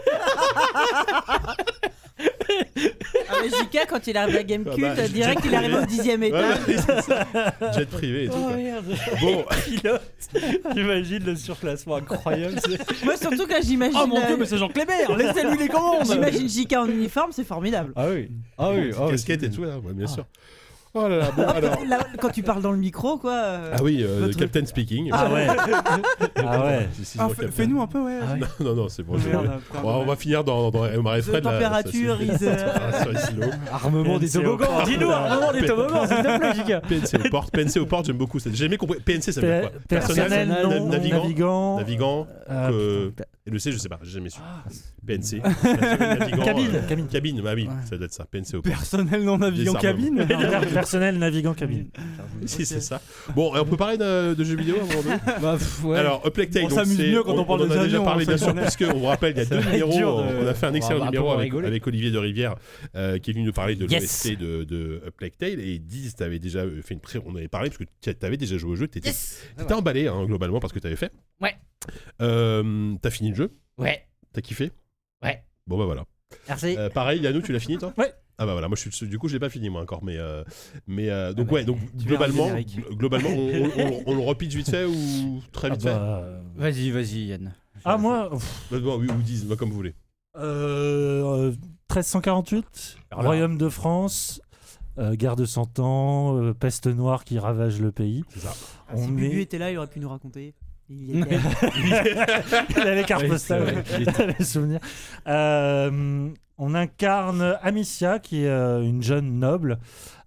Ah, 3.28 3.34
mais 3.42 3.49
JK, 3.49 3.86
quand 3.89 4.07
il 4.07 4.16
arrive 4.16 4.36
à 4.36 4.42
Gamecube, 4.42 4.84
Ah 4.84 4.94
bah, 4.94 5.08
direct 5.08 5.40
il 5.44 5.55
arrive 5.55 5.74
au 5.74 5.86
dixième 5.86 6.23
étage. 6.23 6.58
ouais, 6.66 6.76
c'est 6.76 7.02
ça. 7.02 7.26
Jet 7.74 7.86
privé 7.89 8.24
et 8.24 8.28
tout. 8.28 8.34
quoi. 8.34 8.57
merde. 8.57 8.84
Bon, 9.20 9.44
J'imagine 10.74 11.24
le 11.24 11.36
surclassement 11.36 11.97
incroyable. 11.97 12.58
c'est- 12.65 13.05
Moi 13.05 13.16
surtout 13.16 13.47
quand 13.47 13.62
j'imagine. 13.62 13.99
Oh 14.02 14.07
mon 14.07 14.20
euh, 14.20 14.26
dieu, 14.26 14.36
mais 14.39 14.47
c'est 14.47 14.58
Jean 14.58 14.68
Clébert, 14.68 15.16
laissez-lui 15.16 15.58
les 15.58 15.68
commandes. 15.68 16.07
J'imagine 16.07 16.49
JK 16.49 16.73
en 16.74 16.86
uniforme, 16.86 17.32
c'est 17.32 17.44
formidable. 17.44 17.92
Ah 17.97 18.07
oui. 18.08 18.28
Ah 18.58 18.70
oui. 18.70 18.90
ah 18.97 19.05
oui. 19.07 19.10
casquette 19.12 19.42
et 19.42 19.50
tout, 19.50 19.65
là, 19.65 19.78
ouais, 19.78 19.92
bien 19.92 20.07
sûr. 20.07 20.24
Oh 20.92 21.06
là 21.06 21.18
là, 21.18 21.30
bon, 21.36 21.44
alors. 21.46 21.78
Là, 21.86 21.98
quand 22.20 22.30
tu 22.30 22.42
parles 22.42 22.62
dans 22.62 22.72
le 22.72 22.76
micro, 22.78 23.16
quoi. 23.16 23.32
euh, 23.32 23.74
Ah 23.76 23.82
oui, 23.82 24.02
euh, 24.02 24.22
Votre- 24.22 24.36
Captain 24.38 24.66
Speaking. 24.66 25.08
Ah 25.12 25.32
ouais. 25.32 25.46
Ah 26.36 26.64
ouais. 26.64 26.88
Si, 26.94 27.04
si, 27.04 27.18
Ah, 27.20 27.26
sur 27.28 27.36
fais- 27.36 27.42
Captain. 27.42 27.56
Fais-nous 27.56 27.80
un 27.80 27.86
peu, 27.86 28.00
ouais. 28.00 28.18
Ah 28.20 28.32
ouais. 28.34 28.40
Non, 28.64 28.74
non, 28.74 28.88
c'est 28.88 29.04
bon. 29.04 29.16
je- 29.16 29.28
Merde, 29.28 29.50
Bon, 29.82 29.88
on 30.00 30.04
va 30.04 30.16
finir 30.16 30.42
dans, 30.42 30.70
dans 30.72 30.84
Omar 30.92 31.14
et 31.14 31.18
de 31.18 31.22
Fred. 31.22 31.44
là, 31.44 31.52
température, 31.52 32.16
ça 32.16 32.22
is, 32.24 32.28
suffit. 32.32 32.44
euh, 32.44 32.66
Ah, 32.74 33.02
sur 33.02 33.12
les 33.12 33.18
silos. 33.20 33.42
Armement 33.72 34.18
des 34.18 34.26
PNC 34.26 34.38
au 34.38 34.42
toboggans. 34.42 34.66
port. 34.66 34.82
Dis-nous, 34.82 35.10
armement 35.10 35.52
des 35.52 35.64
toboggans, 35.64 36.06
s'il 36.08 36.16
te 36.16 36.38
plaît. 36.66 36.80
PNC 36.88 37.26
aux 37.26 37.30
portes. 37.30 37.50
PNC 37.52 37.78
aux 37.80 37.86
portes, 37.86 38.06
j'aime 38.06 38.18
beaucoup. 38.18 38.40
ça. 38.40 38.50
J'ai 38.50 38.56
jamais 38.56 38.76
compris. 38.76 38.98
PNC, 38.98 39.30
ça 39.32 39.40
veut 39.40 39.46
dire 39.46 39.60
quoi? 39.70 39.80
Personnel 39.88 40.48
na- 40.48 40.62
non 40.64 40.88
navigant. 40.88 41.22
navigant. 41.22 41.76
Navigant. 41.76 42.26
Ah. 42.48 42.68
Et 42.72 43.12
le 43.50 43.58
C, 43.58 43.72
je 43.72 43.78
sais 43.78 43.88
pas, 43.88 43.98
j'ai 44.02 44.12
jamais 44.12 44.30
su. 44.30 44.38
PNC. 45.06 45.40
Personnel 45.42 46.18
navigant, 46.18 46.44
Cabine, 46.44 46.70
euh, 46.74 46.88
cabine. 46.88 47.06
Cabine, 47.08 47.40
bah 47.42 47.52
oui, 47.54 47.66
Ouais. 47.66 47.74
ça 47.88 47.96
doit 47.96 48.06
être 48.06 48.12
ça. 48.12 48.24
PNC 48.24 48.52
portes. 48.52 48.64
Personnel 48.66 49.22
non 49.24 49.38
navigant 49.38 49.72
Désarmement. 49.74 50.26
cabine. 50.26 50.68
Personnel 50.72 51.18
navigant 51.18 51.54
cabine. 51.54 51.88
Si, 52.46 52.64
c'est 52.66 52.80
ça. 52.80 53.00
Bon, 53.34 53.54
et 53.56 53.58
on 53.60 53.64
peut 53.64 53.76
parler 53.76 53.96
de, 53.98 54.34
de 54.34 54.44
jeux 54.44 54.56
vidéo 54.56 54.76
à 54.76 54.82
un 54.82 54.86
moment 54.86 55.02
donné 55.02 55.16
Bah, 55.42 55.56
pff, 55.58 55.84
ouais. 55.84 55.98
Alors, 55.98 56.22
On 56.24 56.28
donc 56.28 56.70
s'amuse 56.72 56.96
c'est- 56.96 57.10
mieux 57.10 57.22
quand 57.22 57.34
on 57.36 57.44
parle 57.44 57.62
en 57.62 57.66
des 57.66 57.72
a 57.72 57.74
déjà 57.84 57.96
avions, 57.96 58.04
parlé, 58.04 58.24
hein, 58.24 58.26
bien 58.28 58.36
ça, 58.36 58.44
sûr, 58.44 58.46
quand 58.48 58.54
même. 58.54 58.64
puisque 58.64 58.84
on 58.94 58.98
vous 58.98 59.06
rappelle, 59.06 59.32
il 59.34 59.38
y 59.38 59.40
a 59.40 59.44
Ça 59.46 59.54
deux 59.56 59.60
va 59.62 59.66
être 59.68 59.72
numéros. 59.72 59.96
dur 59.96 60.14
On, 60.42 60.46
a 60.46 60.54
fait 60.54 60.66
un 60.66 60.70
on 60.70 60.74
excellent 60.74 60.98
va 61.00 61.04
un 61.04 61.10
peu 61.10 61.16
numéro 61.16 61.30
avec, 61.32 61.42
rigoler. 61.44 61.66
avec 61.66 61.86
Olivier 61.86 62.10
de 62.10 62.18
Rivière, 62.18 62.54
euh, 62.94 63.18
qui 63.18 63.30
est 63.30 63.34
venu 63.34 63.44
nous 63.44 63.52
parler 63.52 63.74
de 63.76 63.86
Yes. 63.86 64.02
l'OST 64.26 64.38
de, 64.38 64.64
de 64.64 65.02
A 65.06 65.10
Plague 65.10 65.32
Tale. 65.38 65.60
Et 65.60 65.78
Diz, 65.78 66.14
t'avais 66.14 66.38
déjà 66.38 66.64
fait 66.82 66.94
une 66.94 67.00
pré. 67.00 67.18
On 67.24 67.34
avait 67.36 67.48
parlé, 67.48 67.70
parce 67.70 67.78
que 67.78 67.84
tu 68.00 68.26
avais 68.26 68.36
déjà 68.36 68.56
joué 68.58 68.70
au 68.72 68.76
jeu, 68.76 68.86
t'étais 68.88 69.12
t'étais 69.56 69.72
emballé, 69.74 70.06
hein, 70.08 70.24
globalement, 70.26 70.60
parce 70.60 70.72
que 70.72 70.78
t'avais 70.78 70.96
fait. 70.96 71.10
Ouais. 71.40 71.56
Euh, 72.20 72.94
T'as 73.02 73.10
fini 73.10 73.30
le 73.30 73.34
jeu? 73.36 73.56
Ouais. 73.78 74.06
T'as 74.32 74.40
kiffé? 74.40 74.70
Ouais. 75.22 75.42
Bon, 75.66 75.78
bah 75.78 75.84
voilà. 75.86 76.04
Merci. 76.48 76.76
Euh, 76.76 76.88
pareil, 76.90 77.20
Yannou, 77.22 77.40
tu 77.42 77.52
l'as 77.52 77.60
fini, 77.60 77.78
toi? 77.78 77.92
Ouais. 77.98 78.12
Ah 78.42 78.46
bah 78.46 78.52
voilà, 78.52 78.68
moi 78.68 78.76
je 78.82 78.88
suis 78.88 79.06
du 79.06 79.18
coup 79.18 79.28
je 79.28 79.34
l'ai 79.34 79.38
pas 79.38 79.50
fini 79.50 79.68
moi 79.68 79.82
encore 79.82 80.02
mais 80.02 80.16
euh, 80.16 80.42
mais 80.86 81.10
euh, 81.10 81.34
donc 81.34 81.48
Ah 81.48 81.50
bah, 81.50 81.54
ouais 81.56 81.64
donc 81.66 81.78
globalement 81.94 82.48
globalement 82.92 83.28
on, 83.28 83.34
on, 83.36 83.70
on- 83.76 84.02
on 84.06 84.14
le 84.14 84.22
repitch 84.22 84.54
vite 84.54 84.70
fait 84.70 84.86
ou 84.86 85.42
très 85.52 85.68
Ah 85.70 85.74
vite 85.74 85.84
bah, 85.84 86.40
Vas-y, 86.56 86.90
vas-y, 86.90 87.26
Yann. 87.26 87.52
Ah 87.84 87.98
moi, 87.98 88.30
fait 88.38 88.38
Bah, 88.70 88.78
bon, 88.80 88.98
oui 88.98 89.08
ou 89.10 89.20
disent 89.20 89.44
moi 89.44 89.58
comme 89.58 89.68
vous 89.68 89.74
voulez 89.76 89.94
euh, 90.38 91.50
euh, 91.50 91.50
1348, 91.90 92.96
Alors 93.10 93.22
là. 93.24 93.28
Royaume 93.28 93.58
de 93.58 93.68
France, 93.68 94.40
euh, 94.98 95.14
guerre 95.16 95.36
de 95.36 95.44
100 95.44 95.78
ans, 95.78 96.38
euh, 96.40 96.54
peste 96.54 96.86
noire 96.86 97.24
qui 97.24 97.38
ravage 97.38 97.78
le 97.80 97.92
pays. 97.92 98.24
C'est 98.30 98.40
ça. 98.40 98.54
Ah, 98.88 98.96
si 98.96 99.08
Bubu 99.08 99.38
est- 99.40 99.42
était 99.42 99.58
là, 99.58 99.70
il 99.70 99.76
aurait 99.76 99.86
pu 99.88 100.00
nous 100.00 100.08
raconter. 100.08 100.54
Il 100.92 101.16
y 101.16 101.20
était. 101.20 101.38
Il 102.76 102.80
a 102.82 102.94
les 102.96 103.04
cartes 103.04 103.22
Oui, 103.22 103.28
c'est 103.38 103.56
postales, 103.58 103.62
vrai. 103.62 103.84
il 104.00 104.08
a 104.08 104.26
les 104.38 104.44
souvenirs. 104.44 104.80
Euh, 105.28 106.28
on 106.58 106.74
incarne 106.74 107.56
Amicia, 107.62 108.18
qui 108.18 108.42
est 108.44 108.48
euh, 108.48 108.82
une 108.82 109.02
jeune 109.02 109.38
noble, 109.38 109.78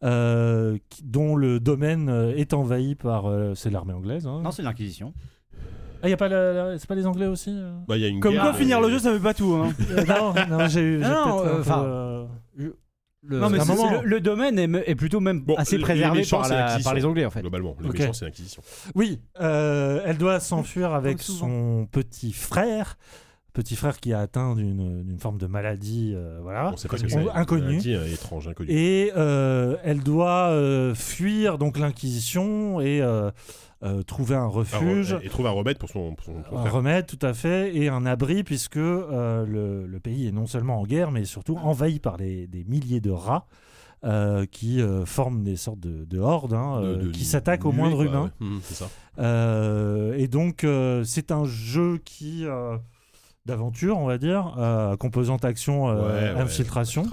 euh, 0.03 0.77
qui- 0.89 1.03
dont 1.03 1.35
le 1.35 1.59
domaine 1.59 2.07
euh, 2.09 2.35
est 2.35 2.53
envahi 2.53 2.95
par. 2.95 3.25
euh, 3.27 3.53
c'est 3.55 3.69
l'armée 3.69 3.93
anglaise. 3.93 4.25
Hein. 4.25 4.41
Non, 4.43 4.51
c'est 4.51 4.61
l'Inquisition. 4.63 5.13
Ah, 6.01 6.09
y 6.09 6.13
a 6.13 6.17
pas 6.17 6.27
la- 6.27 6.53
la- 6.53 6.77
c'est 6.79 6.87
pas 6.87 6.95
les 6.95 7.05
Anglais 7.07 7.27
aussi 7.27 7.51
euh 7.53 7.73
Bah, 7.87 7.95
il 7.95 8.01
y 8.01 8.05
a 8.05 8.09
une 8.09 8.19
Comme 8.19 8.33
guerre, 8.33 8.41
quoi, 8.43 8.53
finir 8.53 8.81
le 8.81 8.89
jeu, 8.89 8.99
ça 8.99 9.11
veut 9.13 9.19
pas 9.21 9.33
tout. 9.33 9.53
Hein. 9.53 9.71
Euh, 9.91 10.03
Non, 10.49 10.57
non, 10.57 10.67
j'ai 10.67 10.81
eu. 10.81 11.01
j'ai 11.03 11.09
Non, 11.09 11.39
peut-être 11.41 11.45
euh, 11.45 11.51
un 11.51 11.55
peu, 11.55 11.61
enfin, 11.61 11.83
euh, 11.85 12.25
Le, 13.25 13.39
Non, 13.39 13.49
mais 13.49 13.59
c'est- 13.61 13.73
le, 13.73 14.05
le 14.05 14.19
domaine 14.19 14.59
est, 14.59 14.95
plutôt 14.95 15.21
même 15.21 15.41
Bon, 15.41 15.55
assez 15.55 15.77
les 15.77 15.83
préservé 15.83 16.19
méchants, 16.19 16.41
par, 16.41 16.49
la- 16.49 16.77
les 16.93 17.05
Anglais 17.05 17.25
en 17.25 17.29
fait. 17.29 17.39
Globalement, 17.41 17.75
les 17.81 17.89
Ok. 17.89 17.99
méchants, 17.99 18.13
c'est 18.13 18.25
l'Inquisition. 18.25 18.61
Oui, 18.95 19.21
euh, 19.39 20.01
elle 20.05 20.17
doit 20.17 20.39
s'enfuir 20.41 20.93
avec 20.93 21.21
son 21.21 21.87
petit 21.91 22.33
frère. 22.33 22.97
Petit 23.53 23.75
frère 23.75 23.99
qui 23.99 24.11
a 24.13 24.19
atteint 24.19 24.55
d'une 24.55 25.03
d'une 25.03 25.19
forme 25.19 25.37
de 25.37 25.45
maladie, 25.45 26.11
euh, 26.15 26.39
voilà. 26.41 26.71
On 26.73 26.75
sait 26.77 26.87
pas 26.87 26.97
ce 26.97 27.03
que 27.03 27.13
On- 27.15 27.25
c'est. 27.25 27.31
inconnu. 27.37 27.77
Dit, 27.77 27.93
euh, 27.93 28.07
étrange, 28.11 28.47
inconnu. 28.47 28.69
Et 28.71 29.11
euh, 29.15 29.77
elle 29.83 29.99
doit 30.01 30.49
euh, 30.49 30.95
fuir 30.95 31.57
donc 31.59 31.77
l'Inquisition 31.77 32.81
et 32.81 32.99
euh, 33.83 34.01
trouver 34.03 34.35
un 34.35 34.45
refuge, 34.47 35.17
Et 35.23 35.29
trouve 35.29 35.47
un 35.47 35.51
remède 35.51 35.77
pour 35.77 35.89
son, 35.89 36.15
pour 36.15 36.25
son- 36.25 36.43
son 36.49 36.55
un 36.57 36.61
frère. 36.61 36.73
remède 36.73 37.05
tout 37.05 37.19
à 37.21 37.33
fait, 37.33 37.75
et 37.75 37.89
un 37.89 38.05
abri 38.05 38.43
puisque 38.43 38.77
euh, 38.77 39.45
le, 39.45 39.85
le 39.85 39.99
pays 39.99 40.27
est 40.27 40.31
non 40.31 40.45
seulement 40.47 40.79
en 40.79 40.85
guerre, 40.85 41.11
mais 41.11 41.25
surtout 41.25 41.57
envahi 41.57 41.99
par 41.99 42.17
des, 42.17 42.47
des 42.47 42.63
milliers 42.63 43.01
de 43.01 43.11
rats. 43.11 43.45
euh, 44.05 44.45
qui 44.45 44.81
euh, 44.81 45.05
forment 45.05 45.43
des 45.45 45.55
sortes 45.55 45.79
de, 45.79 46.03
de 46.03 46.19
hordes 46.19 46.53
hein, 46.53 46.81
euh, 46.83 46.97
de- 47.03 47.07
qui 47.11 47.23
s'attaquent 47.23 47.63
au 47.63 47.71
moindre 47.71 47.95
quoi, 47.95 48.05
humain. 48.05 48.31
ouais. 48.41 48.47
C'est 48.63 48.73
ça. 48.83 48.89
Et 50.17 50.27
donc, 50.27 50.65
c'est 51.05 51.31
un 51.31 51.45
jeu 51.45 51.99
qui. 52.03 52.45
d'aventure, 53.45 53.97
on 53.97 54.05
va 54.05 54.17
dire, 54.17 54.55
composante 54.99 55.45
action, 55.45 55.85
Ouais, 55.85 56.29
infiltration, 56.37 57.03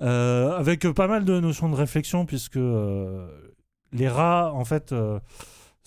ouais. 0.00 0.06
avec 0.06 0.86
pas 0.92 1.06
mal 1.06 1.24
de 1.26 1.38
notions 1.40 1.68
de 1.68 1.74
réflexion, 1.76 2.24
puisque 2.26 2.58
les 3.92 4.08
rats, 4.08 4.52
en 4.54 4.64
fait, 4.64 4.94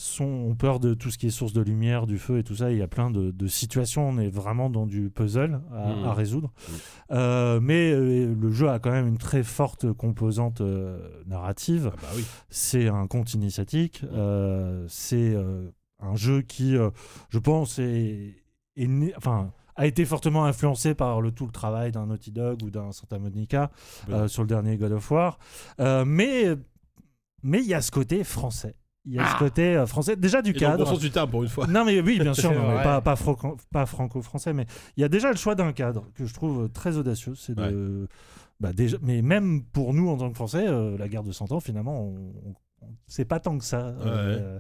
sont, 0.02 0.24
ont 0.24 0.56
peur 0.56 0.80
de 0.80 0.94
tout 0.94 1.12
ce 1.12 1.18
qui 1.18 1.28
est 1.28 1.30
source 1.30 1.52
de 1.52 1.60
lumière, 1.62 2.08
du 2.08 2.18
feu 2.18 2.38
et 2.40 2.44
tout 2.44 2.56
ça. 2.56 2.72
Il 2.72 2.78
y 2.78 2.82
a 2.82 2.88
plein 2.88 3.12
de, 3.12 3.32
de 3.32 3.48
situations, 3.48 4.08
on 4.08 4.18
est 4.18 4.30
vraiment 4.30 4.70
dans 4.70 4.86
du 4.86 5.10
puzzle 5.10 5.62
à, 5.74 6.10
à 6.10 6.14
résoudre. 6.14 6.54
Mhm. 6.70 6.76
Euh, 7.12 7.60
mais 7.62 7.92
euh, 7.92 8.34
le 8.34 8.52
jeu 8.52 8.70
a 8.70 8.80
quand 8.80 8.92
même 8.92 9.08
une 9.08 9.18
très 9.18 9.44
forte 9.44 9.92
composante 9.92 10.62
euh, 10.62 11.00
narrative 11.28 11.92
Ah 11.94 11.98
bah 12.02 12.08
oui. 12.16 12.24
c'est 12.50 12.88
un 12.88 13.08
conte 13.08 13.34
initiatique, 13.34 14.04
euh, 14.14 14.86
c'est 14.88 15.36
un 16.02 16.16
jeu 16.16 16.42
qui, 16.44 16.76
je 17.30 17.40
pense, 17.40 17.78
est, 17.80 18.36
est 18.78 18.88
né- 18.88 19.14
enfin, 19.18 19.52
a 19.76 19.86
été 19.86 20.06
fortement 20.06 20.46
influencé 20.46 20.94
par 20.96 21.20
le 21.20 21.32
tout 21.32 21.46
le 21.46 21.52
travail 21.52 21.92
d'un 21.92 22.06
Naughty 22.06 22.32
Dog 22.32 22.64
ou 22.64 22.70
d'un 22.70 22.94
Santa 22.94 23.20
Monica 23.20 23.70
euh, 24.10 24.30
sur 24.30 24.44
le 24.44 24.48
dernier 24.48 24.78
God 24.78 24.94
of 24.94 25.12
War. 25.12 25.40
Mais 25.78 26.46
mais 27.44 27.60
il 27.60 27.68
y 27.68 27.74
a 27.74 27.82
ce 27.82 27.92
côté 27.92 28.24
français. 28.24 28.76
Il 29.06 29.14
y 29.14 29.20
a 29.20 29.26
ce 29.34 29.38
côté 29.40 29.76
euh, 29.76 29.86
français, 29.88 30.16
déjà 30.16 30.42
du 30.42 30.52
Et 30.52 30.54
dans 30.54 30.60
le 30.60 30.78
bon 30.78 30.78
cadre. 30.84 30.90
sens 30.92 31.00
du 31.00 31.10
terme, 31.10 31.30
pour 31.30 31.42
une 31.44 31.50
fois. 31.50 31.66
Non 31.68 31.86
mais 31.86 32.00
oui, 32.02 32.20
bien 32.20 32.34
sûr, 32.34 32.52
non, 32.54 32.68
mais 32.78 32.84
pas, 32.84 33.02
pas, 33.02 33.16
franco- 33.16 33.58
pas 33.72 33.86
franco-français, 33.86 34.54
mais 34.54 34.66
il 34.98 35.02
y 35.02 35.04
a 35.04 35.10
déjà 35.10 35.32
le 35.32 35.38
choix 35.38 35.56
d'un 35.56 35.72
cadre 35.72 36.06
que 36.16 36.26
je 36.26 36.34
trouve 36.34 36.70
très 36.70 36.98
audacieux. 36.98 37.34
C'est 37.36 37.56
de, 37.56 38.08
bah, 38.60 38.74
déjà, 38.74 38.98
mais 39.02 39.22
même 39.22 39.64
pour 39.64 39.94
nous 39.94 40.10
en 40.10 40.18
tant 40.18 40.30
que 40.30 40.36
Français, 40.36 40.66
euh, 40.68 40.98
la 40.98 41.08
guerre 41.08 41.24
de 41.24 41.32
100 41.32 41.52
ans, 41.54 41.60
finalement, 41.60 42.04
on- 42.04 42.54
c'est 43.08 43.26
pas 43.26 43.40
tant 43.40 43.58
que 43.58 43.64
ça 43.66 43.78
euh, 43.88 44.60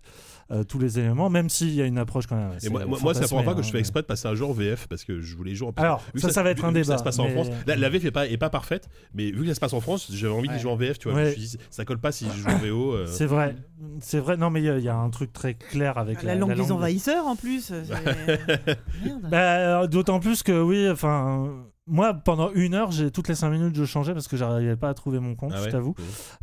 euh, 0.51 0.63
tous 0.63 0.79
les 0.79 0.97
éléments, 0.99 1.29
même 1.29 1.49
s'il 1.49 1.73
y 1.73 1.81
a 1.81 1.85
une 1.85 1.97
approche 1.99 2.25
quand 2.27 2.35
même. 2.35 2.51
Et 2.63 2.69
moi, 2.69 2.83
moi, 2.85 3.13
c'est 3.13 3.21
la 3.21 3.27
première 3.27 3.43
fois 3.43 3.53
que 3.53 3.61
je 3.61 3.67
fantasmée, 3.67 3.71
fais 3.71 3.77
hein, 3.77 3.79
exprès 3.79 4.01
de 4.01 4.07
passer 4.07 4.27
un 4.27 4.41
en 4.41 4.51
VF 4.51 4.87
parce 4.87 5.03
que 5.03 5.21
je 5.21 5.35
voulais 5.35 5.53
jouer 5.53 5.67
en 5.67 5.73
Alors, 5.81 6.01
Vu 6.13 6.19
ça, 6.19 6.27
que 6.29 6.33
ça 6.33 6.41
va 6.43 6.49
être 6.49 6.65
un 6.65 6.69
vu 6.69 6.75
débat. 6.81 6.93
Ça 6.93 6.97
se 6.97 7.03
passe 7.03 7.19
en 7.19 7.27
France. 7.29 7.47
La, 7.67 7.75
la 7.75 7.89
VF 7.89 8.05
est 8.05 8.11
pas, 8.11 8.27
est 8.27 8.37
pas 8.37 8.49
parfaite, 8.49 8.89
mais 9.13 9.31
vu 9.31 9.41
que 9.41 9.47
ça 9.49 9.53
se 9.55 9.59
passe 9.59 9.73
en 9.73 9.81
France, 9.81 10.09
j'avais 10.11 10.33
envie 10.33 10.49
Ouais. 10.49 10.57
jouer 10.59 10.71
en 10.71 10.75
VF, 10.75 10.97
tu 10.99 11.09
vois. 11.09 11.17
Ouais. 11.17 11.25
Je 11.25 11.29
me 11.29 11.45
suis 11.45 11.57
dit, 11.57 11.63
ça 11.69 11.85
colle 11.85 11.99
pas 11.99 12.11
si 12.11 12.25
je 12.35 12.41
joue 12.41 12.49
en 12.49 12.57
VO. 12.57 12.93
euh. 12.93 13.05
C'est 13.07 13.25
vrai, 13.27 13.55
c'est 13.99 14.19
vrai. 14.19 14.37
Non, 14.37 14.49
mais 14.49 14.61
il 14.61 14.65
y 14.65 14.69
a- 14.69 14.77
il 14.79 14.83
y, 14.83 14.89
a 14.89 14.95
un 14.95 15.09
truc 15.11 15.31
très 15.33 15.53
clair 15.53 15.97
avec 15.99 16.23
La, 16.23 16.33
langue 16.35 16.55
des 16.55 16.71
envahisseurs 16.71 17.27
en 17.27 17.35
plus. 17.35 17.71
Bah, 19.29 19.81
euh, 19.83 19.87
D'autant 19.87 20.19
plus 20.19 20.43
que 20.43 20.61
oui, 20.61 20.89
enfin, 20.89 21.45
euh, 21.47 21.61
moi 21.87 22.13
pendant 22.13 22.51
une 22.53 22.73
heure, 22.73 22.91
j'ai 22.91 23.11
toutes 23.11 23.27
les 23.27 23.35
cinq 23.35 23.49
minutes, 23.51 23.75
je 23.75 23.85
changeais 23.85 24.13
parce 24.13 24.27
que 24.27 24.37
j'arrivais 24.37 24.75
pas 24.75 24.89
à 24.89 24.93
trouver 24.93 25.19
mon 25.19 25.35
compte, 25.35 25.51
Ah 25.53 25.59
je 25.59 25.63
ouais 25.65 25.71
t'avoue. 25.71 25.95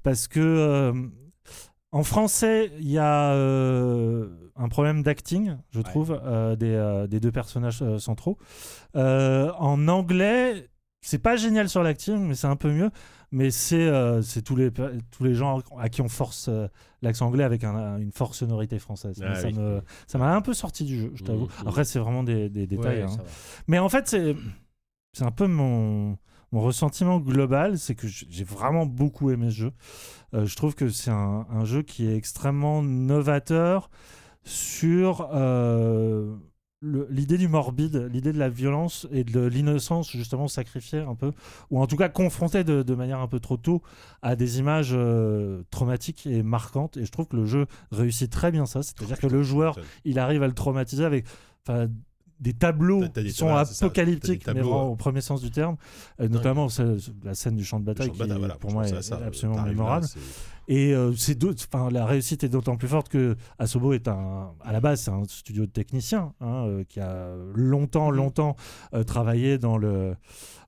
Parce 0.03 0.29
que 0.29 0.41
euh, 0.41 0.93
en 1.97 2.03
français, 2.03 2.71
il 2.79 2.91
y 2.91 2.99
a 2.99 3.33
euh, 3.33 4.29
un 4.57 4.69
problème 4.69 5.03
d'acting, 5.03 5.57
je 5.71 5.81
trouve, 5.81 6.21
euh, 6.25 6.55
des, 6.57 6.73
euh, 6.75 7.07
des 7.07 7.21
deux 7.21 7.33
personnages 7.33 7.83
centraux. 7.99 8.37
En 8.95 9.89
anglais, 9.89 10.69
c'est 11.01 11.19
pas 11.23 11.37
génial 11.37 11.69
sur 11.69 11.83
l'acting, 11.83 12.19
mais 12.19 12.35
c'est 12.35 12.47
un 12.49 12.57
peu 12.57 12.71
mieux. 12.71 12.91
Mais 13.33 13.51
c'est 13.51 13.91
tous 14.45 14.57
les 14.57 14.71
pe- 14.71 14.99
tous 15.11 15.25
les 15.25 15.35
gens 15.35 15.61
à 15.79 15.89
qui 15.89 16.01
on 16.01 16.09
force 16.09 16.49
l'accent 17.03 17.27
anglais 17.27 17.45
avec 17.45 17.65
un- 17.65 17.99
une 17.99 18.13
forte 18.13 18.35
sonorité 18.35 18.79
française. 18.79 19.21
Ah 19.25 19.35
ça 19.35 19.49
oui. 19.49 19.55
me 19.55 19.83
ça 20.07 20.19
m'a 20.19 20.35
un 20.35 20.41
peu 20.41 20.55
sorti 20.55 20.85
du 20.85 21.01
jeu, 21.01 21.11
je 21.15 21.25
t'avoue. 21.25 21.47
Mhm. 21.47 21.67
Après, 21.69 21.85
c'est 21.85 21.99
vraiment 21.99 22.23
des, 22.23 22.49
des 22.49 22.67
détails. 22.67 23.05
Ouais, 23.05 23.11
hein. 23.11 23.17
Mais 23.67 23.79
en 23.81 23.89
fait, 23.89 24.09
c'est 25.13 25.25
un 25.25 25.31
peu 25.33 25.47
mon, 25.49 26.17
mon 26.57 26.63
ressentiment 26.63 27.21
global, 27.21 27.79
c'est 27.79 27.95
que 27.95 28.07
j'ai 28.09 28.45
vraiment 28.45 28.87
beaucoup 28.87 29.31
aimé 29.31 29.51
ce 29.51 29.57
jeu. 29.57 29.73
Euh, 30.33 30.47
je 30.47 30.57
trouve 30.57 30.75
que 30.75 30.89
c'est 30.89 31.11
un, 31.11 31.47
un 31.51 31.67
jeu 31.67 31.83
qui 31.83 32.07
est 32.07 32.17
extrêmement 32.17 32.83
novateur 32.83 33.91
sur 34.43 35.29
euh, 35.35 36.35
l'idée 36.81 37.37
du 37.37 37.49
morbide, 37.49 38.09
l'idée 38.11 38.33
de 38.33 38.39
la 38.39 38.49
violence 38.49 39.07
et 39.13 39.23
de 39.23 39.41
l'innocence 39.41 40.11
justement 40.11 40.49
sacrifiée 40.49 41.01
un 41.01 41.15
peu, 41.15 41.33
ou 41.71 41.79
en 41.79 41.87
tout 41.87 41.99
cas 41.99 42.09
confrontée 42.09 42.65
de, 42.65 42.83
de 42.83 42.95
manière 42.95 43.21
un 43.21 43.29
peu 43.29 43.39
trop 43.39 43.59
tôt 43.59 43.83
à 44.23 44.35
des 44.35 44.59
images 44.59 44.95
euh, 44.95 45.63
traumatiques 45.71 46.27
et 46.27 46.43
marquantes. 46.43 46.97
Et 46.97 47.05
je 47.05 47.13
trouve 47.13 47.27
que 47.27 47.37
le 47.37 47.45
jeu 47.45 47.67
réussit 47.91 48.33
très 48.33 48.51
bien 48.51 48.65
ça, 48.65 48.83
c'est-à-dire 48.83 49.19
que 49.19 49.27
le 49.27 49.43
joueur 49.43 49.79
il 50.07 50.19
arrive 50.19 50.43
à 50.43 50.47
le 50.47 50.55
traumatiser 50.55 51.05
avec 51.05 51.27
des 52.41 52.53
tableaux 52.53 53.07
des- 53.09 53.25
qui 53.25 53.33
sont 53.33 53.49
ça, 53.65 53.87
apocalyptiques, 53.87 54.47
mais 54.49 54.61
ouais. 54.63 54.69
au 54.91 54.95
premier 54.97 55.21
sens 55.21 55.41
du 55.41 55.51
terme. 55.51 55.77
Euh, 56.21 56.29
notamment 56.29 56.69
la 57.25 57.35
scène 57.35 57.57
du 57.57 57.65
champ 57.65 57.81
de 57.81 57.85
bataille, 57.85 58.11
qui, 58.11 58.19
bataille, 58.19 58.39
voilà, 58.39 58.57
pour 58.57 58.73
moi, 58.73 58.87
est 58.87 59.03
ça, 59.03 59.17
euh, 59.17 59.27
absolument 59.27 59.57
là, 59.63 59.65
mémorable. 59.71 60.07
Et 60.69 60.93
euh, 60.95 61.13
c'est 61.15 61.37
la 61.91 62.05
réussite 62.07 62.43
est 62.43 62.49
d'autant 62.49 62.77
plus 62.77 62.89
forte 62.89 63.09
que 63.09 63.37
Asobo 63.59 63.93
est 63.93 64.09
un, 64.09 64.51
à 64.65 64.73
la 64.73 64.81
base, 64.81 65.01
c'est 65.03 65.13
un 65.13 65.23
studio 65.29 65.65
de 65.65 65.71
techniciens 65.71 66.33
hein, 66.41 66.65
euh, 66.67 66.85
qui 66.89 66.99
a 66.99 67.29
longtemps, 67.55 68.11
Mhm. 68.11 68.17
longtemps 68.17 68.57
euh, 68.93 69.05
travaillé 69.05 69.59
dans 69.59 69.79
le, 69.79 69.89
euh, 69.89 70.15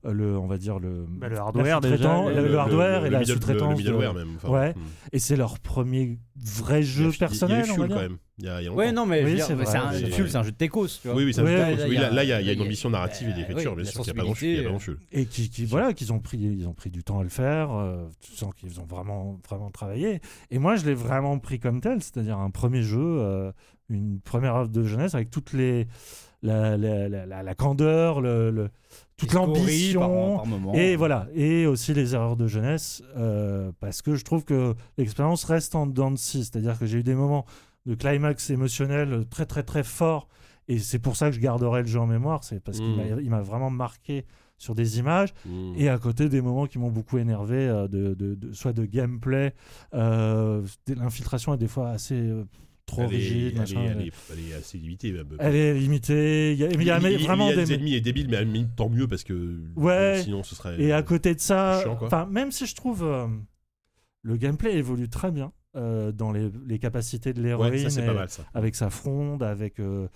le, 0.03 0.37
on 0.37 0.47
va 0.47 0.57
dire 0.57 0.79
le, 0.79 1.05
Bah, 1.09 1.27
le 1.27 1.37
hardware, 1.37 1.81
déjà, 1.81 2.23
le, 2.29 2.47
le- 2.47 2.57
hardware 2.57 3.01
le- 3.01 3.07
et 3.07 3.09
le 3.09 3.17
la 3.17 3.25
sous-traitance. 3.25 3.77
Le 3.77 3.83
de- 3.83 3.91
middleware 3.91 4.13
même. 4.13 4.29
enfin, 4.37 4.49
Ouais. 4.49 4.69
mhm. 4.75 4.81
Et 5.11 5.19
c'est 5.19 5.35
leur 5.35 5.59
premier 5.59 6.17
vrai 6.37 6.81
jeu 6.83 7.03
il 7.03 7.05
y 7.05 7.07
a- 7.07 7.09
Il 7.11 7.15
y 7.15 7.17
personnel, 7.17 7.65
a 7.69 7.75
quand 7.75 7.87
même. 7.95 8.17
Il 8.37 8.45
y 8.45 8.47
a, 8.47 8.61
il 8.61 8.65
y 8.65 8.67
a 8.69 8.71
Ouais, 8.71 8.93
non, 8.93 9.05
mais 9.05 9.21
Oui, 9.25 9.41
c'est 9.45 9.51
un 9.51 9.91
Fuel, 9.91 10.37
un 10.37 10.43
jeu 10.43 10.51
de 10.51 10.55
techos, 10.55 10.87
tu 10.87 11.07
vois. 11.09 11.17
Oui, 11.17 11.25
oui, 11.25 11.33
ça 11.33 11.43
Ouais, 11.43 11.55
a- 11.55 11.71
là, 11.75 12.09
là, 12.11 12.23
il 12.23 12.29
y 12.29 12.31
a, 12.31 12.39
il 12.39 12.47
y 12.47 12.49
a 12.49 12.53
une 12.53 12.61
ambition 12.61 12.89
narrative 12.89 13.27
et 13.27 13.31
euh, 13.33 13.35
d'écriture, 13.35 13.75
bien 13.75 13.83
sûr, 13.83 14.01
qu'il 14.01 14.13
n'y 14.13 14.19
a 14.19 14.23
pas 14.23 14.27
dans 14.27 14.33
le 14.33 14.41
il 14.41 14.49
y 14.55 14.59
a 14.59 14.63
pas 14.63 14.63
dans 14.69 14.73
le 14.75 14.79
sensibilité, 14.79 14.99
Fuel. 15.11 15.21
et 15.21 15.25
qui, 15.25 15.49
qui 15.49 15.65
voilà 15.65 15.91
qu'ils 15.93 16.13
ont 16.13 16.19
pris 16.19 16.37
ils 16.37 16.65
ont 16.65 16.73
pris 16.73 16.89
du 16.89 17.03
temps 17.03 17.19
à 17.19 17.23
le 17.23 17.29
faire 17.29 17.71
euh, 17.73 18.07
tu 18.21 18.31
sens 18.37 18.53
qu'ils 18.55 18.79
ont 18.79 18.85
vraiment 18.85 19.37
vraiment 19.49 19.69
travaillé 19.71 20.21
et 20.51 20.57
moi 20.59 20.77
je 20.77 20.85
l'ai 20.85 20.93
vraiment 20.93 21.37
pris 21.39 21.59
comme 21.59 21.81
tel 21.81 22.01
c'est-à-dire 22.01 22.37
un 22.39 22.49
premier 22.49 22.81
jeu 22.81 22.97
euh, 23.01 23.51
une 23.89 24.21
première 24.21 24.55
œuvre 24.55 24.69
de 24.69 24.83
jeunesse 24.85 25.15
avec 25.15 25.29
toutes 25.31 25.51
les 25.51 25.87
la, 26.41 26.77
la, 26.77 27.09
la, 27.09 27.25
la- 27.25 27.43
la 27.43 27.55
candeur 27.55 28.21
le, 28.21 28.51
le- 28.51 28.69
toute 29.19 29.33
l'ambition. 29.33 30.73
et 30.73 30.95
voilà. 30.95 31.27
Et 31.35 31.65
aussi 31.65 31.93
les 31.93 32.15
erreurs 32.15 32.35
de 32.37 32.47
jeunesse 32.47 33.03
euh, 33.17 33.71
parce 33.79 34.01
que 34.01 34.15
je 34.15 34.23
trouve 34.23 34.45
que 34.45 34.73
l'expérience 34.97 35.43
reste 35.43 35.75
en 35.75 35.85
dents 35.87 36.11
de 36.11 36.17
scie. 36.17 36.43
C'est-à-dire 36.45 36.77
que 36.79 36.85
j'ai 36.85 36.99
eu 36.99 37.03
des 37.03 37.15
moments 37.15 37.45
de 37.85 37.95
climax 37.95 38.49
émotionnel 38.49 39.25
très 39.29 39.45
très 39.45 39.63
très 39.63 39.83
fort. 39.83 40.27
Et 40.67 40.77
c'est 40.79 40.99
pour 40.99 41.15
ça 41.15 41.29
que 41.29 41.35
je 41.35 41.39
garderai 41.41 41.81
le 41.81 41.87
jeu 41.87 41.99
en 41.99 42.05
mémoire. 42.07 42.43
C'est 42.43 42.59
parce 42.63 42.77
qu'il 42.77 42.87
Mm. 42.95 43.29
m'a- 43.29 43.41
vraiment 43.41 43.69
marqué 43.71 44.25
sur 44.57 44.75
des 44.75 44.99
images. 44.99 45.33
Mhm. 45.45 45.73
et 45.77 45.87
à 45.89 45.97
côté 45.97 46.27
des 46.27 46.41
moments 46.41 46.65
qui 46.67 46.79
m'ont 46.79 46.91
beaucoup 46.91 47.17
énervé, 47.17 47.55
euh, 47.67 47.87
de, 47.87 48.13
de- 48.13 48.35
de- 48.35 48.51
soit 48.51 48.73
de 48.73 48.83
gameplay, 48.85 49.53
euh, 49.93 50.61
l'infiltration 50.87 51.53
est 51.53 51.57
des 51.57 51.69
fois 51.69 51.89
assez 51.91 52.29
trop 52.89 53.03
Elle 53.03 53.13
est- 53.13 53.17
rigide. 53.17 53.51
elle 53.53 53.57
machin, 53.59 53.81
est- 53.81 53.85
elle 53.87 54.01
est- 54.07 54.11
Elle 54.31 54.39
est 54.49 54.53
assez 54.53 54.77
limitée. 54.77 55.11
même. 55.11 55.27
Elle 55.39 55.55
est 55.55 55.73
limitée. 55.73 56.51
Il 56.53 56.59
y 56.59 56.63
a, 56.65 56.69
il 56.71 56.83
y 56.83 56.89
a 56.91 56.99
Il- 56.99 57.17
vraiment 57.25 57.49
il 57.49 57.55
y 57.57 57.59
a 57.59 57.65
des. 57.65 57.73
ennemis 57.73 57.93
est 57.95 58.01
débile, 58.01 58.27
mais 58.29 58.37
à 58.37 58.39
la 58.41 58.45
limite, 58.45 58.75
tant 58.75 58.89
mieux 58.89 59.07
parce 59.07 59.23
que 59.23 59.59
Ouais. 59.75 60.21
sinon 60.23 60.43
ce 60.43 60.55
serait. 60.55 60.81
Et 60.81 60.91
à 60.91 61.01
côté 61.03 61.33
de 61.35 61.39
ça, 61.39 61.81
chiant, 61.83 62.27
même 62.27 62.51
si 62.51 62.65
je 62.65 62.75
trouve 62.75 63.03
euh, 63.03 63.27
le 64.23 64.35
gameplay 64.37 64.75
évolue 64.75 65.07
très 65.09 65.31
bien 65.31 65.51
euh, 65.75 66.11
dans 66.11 66.31
les, 66.31 66.49
les 66.67 66.79
capacités 66.79 67.31
de 67.31 67.41
l'héroïne, 67.41 67.71
Ouais, 67.71 67.77
ça 67.79 67.89
c'est 67.91 68.03
et- 68.03 68.05
pas 68.07 68.13
mal 68.13 68.29
ça. 68.29 68.43
avec 68.53 68.75
sa 68.75 68.89
fronde, 68.89 69.43
avec 69.43 69.79
euh, 69.79 70.07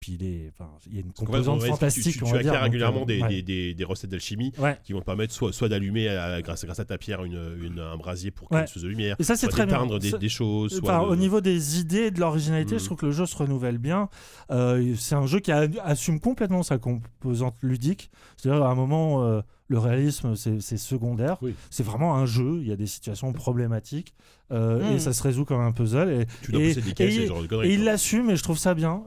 Puis 0.00 0.16
il, 0.18 0.24
est, 0.26 0.50
enfin, 0.58 0.70
il 0.86 0.94
y 0.94 0.96
a 0.96 1.02
une 1.02 1.12
composante 1.12 1.62
fantastique. 1.62 2.14
Tu, 2.14 2.18
tu, 2.20 2.24
on 2.24 2.28
tu 2.30 2.36
acquiers 2.36 2.48
donc, 2.50 2.62
régulièrement 2.62 3.02
euh, 3.02 3.04
des, 3.04 3.20
ouais. 3.20 3.28
des, 3.28 3.42
des- 3.42 3.74
des 3.74 3.84
recettes 3.84 4.08
d'alchimie 4.08 4.50
Ouais. 4.58 4.78
qui 4.82 4.94
vont 4.94 5.00
te 5.00 5.04
permettre 5.04 5.34
soit, 5.34 5.52
soit 5.52 5.68
d'allumer 5.68 6.08
euh, 6.08 6.40
grâce, 6.40 6.64
grâce 6.64 6.80
à 6.80 6.86
ta 6.86 6.96
pierre 6.96 7.22
une, 7.22 7.38
une- 7.62 7.80
un 7.80 7.98
brasier 7.98 8.30
pour 8.30 8.48
créer 8.48 8.60
Ouais. 8.60 8.62
une 8.64 8.68
source 8.68 8.82
de 8.82 8.88
lumière, 8.88 9.16
Et 9.18 9.24
ça, 9.24 9.36
c'est 9.36 9.50
soit 9.50 9.66
d'éteindre 9.66 9.98
des, 9.98 10.28
choses. 10.30 10.72
soit 10.78 10.80
Enfin, 10.90 11.02
de- 11.06 11.10
Au 11.12 11.16
niveau 11.16 11.42
des 11.42 11.80
idées 11.80 12.04
et 12.06 12.10
de 12.10 12.18
l'originalité, 12.18 12.76
Mm. 12.76 12.78
je 12.78 12.84
trouve 12.86 12.96
que 12.96 13.04
le 13.06 13.12
jeu 13.12 13.26
se 13.26 13.36
renouvelle 13.36 13.76
bien. 13.76 14.08
Euh, 14.50 14.94
c'est 14.96 15.16
un 15.16 15.26
jeu 15.26 15.38
qui 15.38 15.52
a- 15.52 15.68
assume 15.84 16.18
complètement 16.18 16.62
sa 16.62 16.78
composante 16.78 17.56
ludique. 17.60 18.10
C'est-à-dire, 18.38 18.62
à 18.64 18.70
un 18.70 18.74
moment, 18.74 19.22
euh, 19.22 19.42
le 19.68 19.78
réalisme, 19.78 20.34
c'est 20.34 20.60
secondaire. 20.78 21.36
Oui. 21.42 21.54
C'est 21.68 21.84
vraiment 21.84 22.16
un 22.16 22.24
jeu. 22.24 22.56
Il 22.62 22.66
y 22.66 22.72
a 22.72 22.76
des 22.76 22.86
situations 22.86 23.32
problématiques 23.34 24.14
euh, 24.50 24.80
Mm. 24.92 24.96
et 24.96 24.98
ça 24.98 25.12
se 25.12 25.22
résout 25.22 25.44
comme 25.44 25.60
un 25.60 25.72
puzzle. 25.72 26.10
Et, 26.10 26.26
tu 26.42 26.52
dois 26.52 26.62
et- 26.62 26.74
des 26.74 26.92
caisses 26.94 27.14
et- 27.18 27.22
et 27.24 27.26
genre 27.26 27.42
de 27.42 27.46
conneries. 27.46 27.68
et 27.70 27.74
il 27.74 27.84
l'assume 27.84 28.30
et 28.30 28.36
je 28.36 28.42
trouve 28.42 28.58
ça 28.58 28.72
bien. 28.74 29.02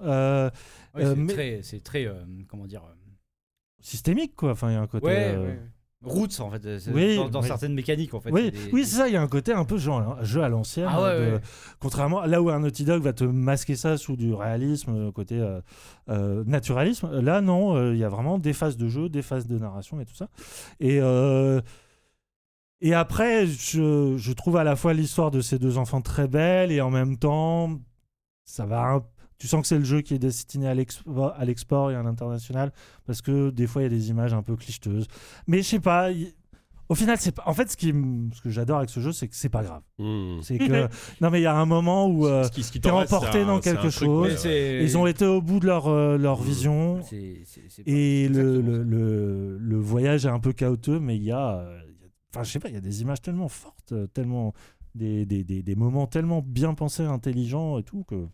Euh, 0.96 1.00
Ouais, 1.00 1.06
c'est 1.06 1.16
mais- 1.16 1.34
très, 1.34 1.60
c'est 1.64 1.84
très, 1.84 2.06
euh, 2.06 2.24
comment 2.48 2.68
dire, 2.68 2.84
euh, 2.84 2.94
systémique, 3.80 4.36
quoi. 4.36 4.52
Enfin, 4.52 4.70
il 4.70 4.74
y 4.74 4.78
a 4.78 4.82
un 4.82 4.88
côté. 4.88 5.06
ouais, 5.08 5.36
ouais. 5.38 5.60
Roots 6.06 6.42
en 6.42 6.52
fait, 6.52 6.62
Oui, 6.94 7.16
dans, 7.16 7.30
dans 7.30 7.42
oui. 7.42 7.48
certaines 7.48 7.74
mécaniques 7.74 8.14
en 8.14 8.20
fait. 8.20 8.30
Oui, 8.30 8.52
c'est 8.54 8.66
des- 8.66 8.72
oui 8.74 8.86
c'est 8.86 8.98
ça, 8.98 9.08
il 9.08 9.14
y 9.14 9.16
a 9.16 9.22
un 9.22 9.28
côté 9.30 9.54
un 9.54 9.64
peu 9.64 9.78
genre, 9.78 10.18
un 10.20 10.24
jeu 10.26 10.44
à 10.44 10.50
l'ancienne. 10.50 10.90
Ah 10.90 11.02
ouais, 11.02 11.18
de- 11.18 11.32
ouais. 11.36 11.42
Contrairement 11.80 12.20
à 12.20 12.28
là 12.28 12.42
où 12.42 12.50
un 12.50 12.60
Naughty 12.60 12.84
Dog 12.84 13.02
va 13.04 13.14
te 13.14 13.24
masquer 13.24 13.78
ça 13.78 13.96
sous 13.96 14.18
du 14.18 14.34
réalisme, 14.34 15.14
côté 15.14 15.40
euh, 15.40 15.62
euh, 16.10 16.44
naturalisme, 16.46 17.10
là 17.22 17.40
non, 17.40 17.78
euh, 17.78 17.94
il 17.94 18.00
y 18.00 18.04
a 18.04 18.10
vraiment 18.10 18.38
des 18.38 18.52
phases 18.52 18.76
de 18.76 18.90
jeu, 18.90 19.08
des 19.08 19.22
phases 19.22 19.48
de 19.48 19.58
narration 19.58 20.02
et 20.02 20.06
tout 20.06 20.14
ça. 20.14 20.28
Et, 20.82 21.00
et 22.82 22.94
après, 22.94 23.48
je, 23.48 24.16
je 24.18 24.32
trouve 24.34 24.58
à 24.58 24.66
la 24.66 24.76
fois 24.76 24.94
l'histoire 24.94 25.32
de 25.32 25.40
ces 25.40 25.58
deux 25.58 25.78
enfants 25.78 26.02
très 26.02 26.28
belle 26.28 26.70
et 26.74 26.82
en 26.82 26.90
même 26.92 27.18
temps, 27.18 27.80
ça 28.44 28.66
va 28.66 28.82
un- 28.96 29.06
Tu 29.44 29.50
sens 29.50 29.62
que 29.62 29.68
c'est 29.68 29.78
le 29.78 29.84
jeu 29.84 30.00
qui 30.00 30.14
est 30.14 30.20
destiné 30.20 30.68
à 30.70 30.74
l'expo- 30.74 31.32
à 31.36 31.44
l'export 31.44 31.92
et 31.92 31.96
à 31.96 32.02
l'international 32.02 32.72
parce 33.06 33.22
que 33.22 33.50
des 33.50 33.68
fois 33.68 33.82
il 33.82 33.86
y 33.86 33.88
a 33.88 33.90
des 33.90 34.10
images 34.10 34.34
un 34.34 34.42
peu 34.42 34.56
clicheteuses. 34.56 35.06
Mais 35.48 35.58
je 35.58 35.64
sais 35.68 35.80
pas. 35.82 36.12
Au 36.88 36.96
final, 36.96 37.18
c'est 37.20 37.34
pas. 37.34 37.44
En 37.46 37.54
fait, 37.54 37.70
ce, 37.70 37.76
qui, 37.76 37.90
m- 37.90 38.30
ce 38.34 38.42
que 38.42 38.50
j'adore 38.50 38.78
avec 38.78 38.90
ce 38.90 39.02
jeu, 39.02 39.12
c'est 39.12 39.28
que 39.28 39.36
c'est 39.36 39.50
pas 39.50 39.62
grave. 39.64 39.82
Mm. 40.00 40.40
C'est 40.44 40.58
que 40.60 40.88
non, 41.22 41.30
mais 41.30 41.40
il 41.42 41.44
y 41.44 41.46
a 41.46 41.56
un 41.58 41.66
moment 41.66 42.08
où 42.08 42.26
euh, 42.26 42.46
Ce 42.46 42.52
qui- 42.52 42.64
ce 42.64 42.72
qui 42.72 42.80
t'es 42.80 42.90
reste, 42.90 43.12
emporté 43.12 43.44
dans 43.44 43.58
un 43.58 43.60
quelque 43.60 43.90
chose. 43.90 44.46
ouais. 44.46 44.82
ils 44.82 44.98
ont 44.98 45.06
été 45.08 45.26
au 45.26 45.42
bout 45.42 45.60
de 45.60 45.66
leur 45.66 45.88
euh, 45.88 46.18
leur 46.18 46.40
Mm. 46.42 46.46
vision 46.46 47.02
c'est- 47.04 47.42
c'est- 47.46 47.64
c'est 47.68 47.84
pas- 47.84 47.92
et 47.92 48.30
le, 48.30 48.60
exactement 48.60 48.62
le, 48.70 48.78
ça. 48.78 48.84
le, 48.86 49.58
le 49.58 49.78
voyage 49.78 50.26
est 50.26 50.30
un 50.30 50.40
peu 50.40 50.54
chaotique, 50.54 51.02
mais 51.02 51.18
il 51.18 51.24
y 51.24 51.32
a, 51.32 51.58
euh, 51.58 51.80
il 51.90 52.02
y 52.02 52.06
a- 52.06 52.10
enfin, 52.34 52.44
je 52.44 52.52
sais 52.52 52.60
pas, 52.60 52.70
il 52.70 52.76
y 52.76 52.78
a 52.78 52.82
des 52.82 53.02
images 53.02 53.22
tellement 53.22 53.50
fortes, 53.50 53.92
euh, 53.92 54.08
tellement 54.08 54.54
des, 54.96 55.26
des, 55.26 55.44
des, 55.44 55.64
des 55.64 55.76
moments 55.76 56.06
tellement 56.08 56.42
bien 56.46 56.74
pensés, 56.76 57.04
intelligents 57.04 57.78
et 57.80 57.84
tout 57.84 58.04
que 58.04 58.28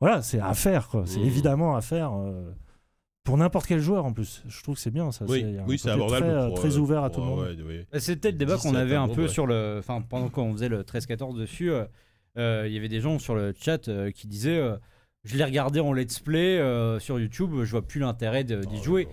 voilà, 0.00 0.22
c'est 0.22 0.40
à 0.40 0.54
faire. 0.54 0.88
quoi. 0.88 1.04
C'est 1.06 1.20
Mm. 1.20 1.24
évidemment 1.26 1.76
à 1.76 1.80
faire. 1.80 2.12
euh, 2.14 2.50
pour 3.24 3.36
n'importe 3.36 3.66
quel 3.66 3.80
joueur 3.80 4.04
en 4.04 4.12
plus, 4.12 4.44
je 4.46 4.62
trouve 4.62 4.76
que 4.76 4.80
c'est 4.80 4.92
bien 4.92 5.10
ça. 5.10 5.24
Oui, 5.28 5.44
oui, 5.66 5.78
c'est 5.78 5.88
côté 5.88 5.94
abordable. 5.94 6.26
Très, 6.26 6.34
euh, 6.36 6.46
pour, 6.48 6.58
très 6.60 6.76
euh, 6.76 6.78
ouvert 6.78 7.02
à 7.02 7.10
tout 7.10 7.20
le 7.20 7.26
monde. 7.26 7.40
ouais, 7.40 7.60
ouais. 7.62 7.86
Bah, 7.92 7.98
C'était 7.98 8.30
le 8.30 8.38
débat 8.38 8.54
qu'on 8.54 8.70
17 8.70 8.76
avait 8.76 8.94
un 8.94 9.08
peu 9.08 9.26
sur 9.26 9.48
le. 9.48 9.76
Enfin, 9.80 10.00
pendant 10.00 10.28
qu'on 10.28 10.52
faisait 10.52 10.68
le 10.68 10.84
13-14 10.84 11.36
dessus, 11.36 11.72
euh, 11.72 11.84
euh, 12.38 12.64
il 12.68 12.72
y 12.72 12.78
avait 12.78 12.88
des 12.88 13.00
gens 13.00 13.18
sur 13.18 13.34
le 13.34 13.52
chat 13.58 13.88
euh, 13.88 14.12
qui 14.12 14.28
disaient 14.28 14.58
euh, 14.58 14.76
Je 15.24 15.36
l'ai 15.36 15.42
regardé 15.44 15.80
en 15.80 15.92
let's 15.92 16.20
play 16.20 16.58
euh, 16.60 17.00
sur 17.00 17.18
YouTube, 17.18 17.50
je 17.64 17.70
vois 17.72 17.82
plus 17.82 17.98
l'intérêt 17.98 18.44
d'y 18.44 18.54
Oh, 18.54 18.82
jouer. 18.84 19.08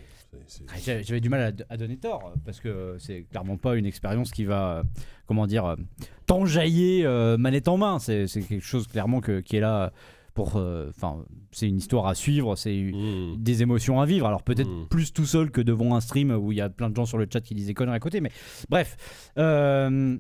Ah, 0.67 0.73
J'avais 0.79 1.19
du 1.21 1.29
mal 1.29 1.55
à, 1.69 1.73
à 1.73 1.77
donner 1.77 1.97
tort 1.97 2.21
euh, 2.27 2.39
parce 2.45 2.59
que 2.59 2.95
c'est 2.99 3.23
clairement 3.31 3.57
pas 3.57 3.75
une 3.75 3.85
expérience 3.87 4.29
qui 4.31 4.45
va, 4.45 4.77
euh, 4.77 4.83
comment 5.27 5.47
dire, 5.47 5.65
euh, 5.65 5.75
t'enjailler 6.27 7.03
euh, 7.05 7.37
manette 7.37 7.67
en 7.67 7.77
main. 7.77 7.97
C'est 7.99 8.27
c'est 8.27 8.41
quelque 8.41 8.63
chose 8.63 8.87
clairement 8.87 9.21
que- 9.21 9.39
qui 9.41 9.57
est 9.57 9.59
là 9.59 9.91
pour. 10.33 10.57
euh, 10.57 10.89
Enfin, 10.95 11.23
c'est 11.51 11.67
une 11.67 11.77
histoire 11.77 12.07
à 12.07 12.15
suivre, 12.15 12.55
c'est 12.55 12.73
Mm. 12.75 13.35
des 13.37 13.61
émotions 13.61 14.01
à 14.01 14.05
vivre. 14.05 14.25
Alors 14.27 14.43
peut-être 14.43 14.69
Mm. 14.69 14.87
plus 14.89 15.13
tout 15.13 15.25
seul 15.25 15.51
que 15.51 15.61
devant 15.61 15.95
un 15.95 16.01
stream 16.01 16.31
où 16.31 16.51
il 16.51 16.57
y 16.57 16.61
a 16.61 16.69
plein 16.69 16.89
de 16.89 16.95
gens 16.95 17.05
sur 17.05 17.17
le 17.17 17.27
chat 17.31 17.41
qui 17.41 17.53
disent 17.55 17.67
des 17.67 17.73
conneries 17.73 17.95
à 17.95 17.99
côté. 17.99 18.21
Mais 18.21 18.31
bref, 18.69 18.97
euh, 19.37 20.17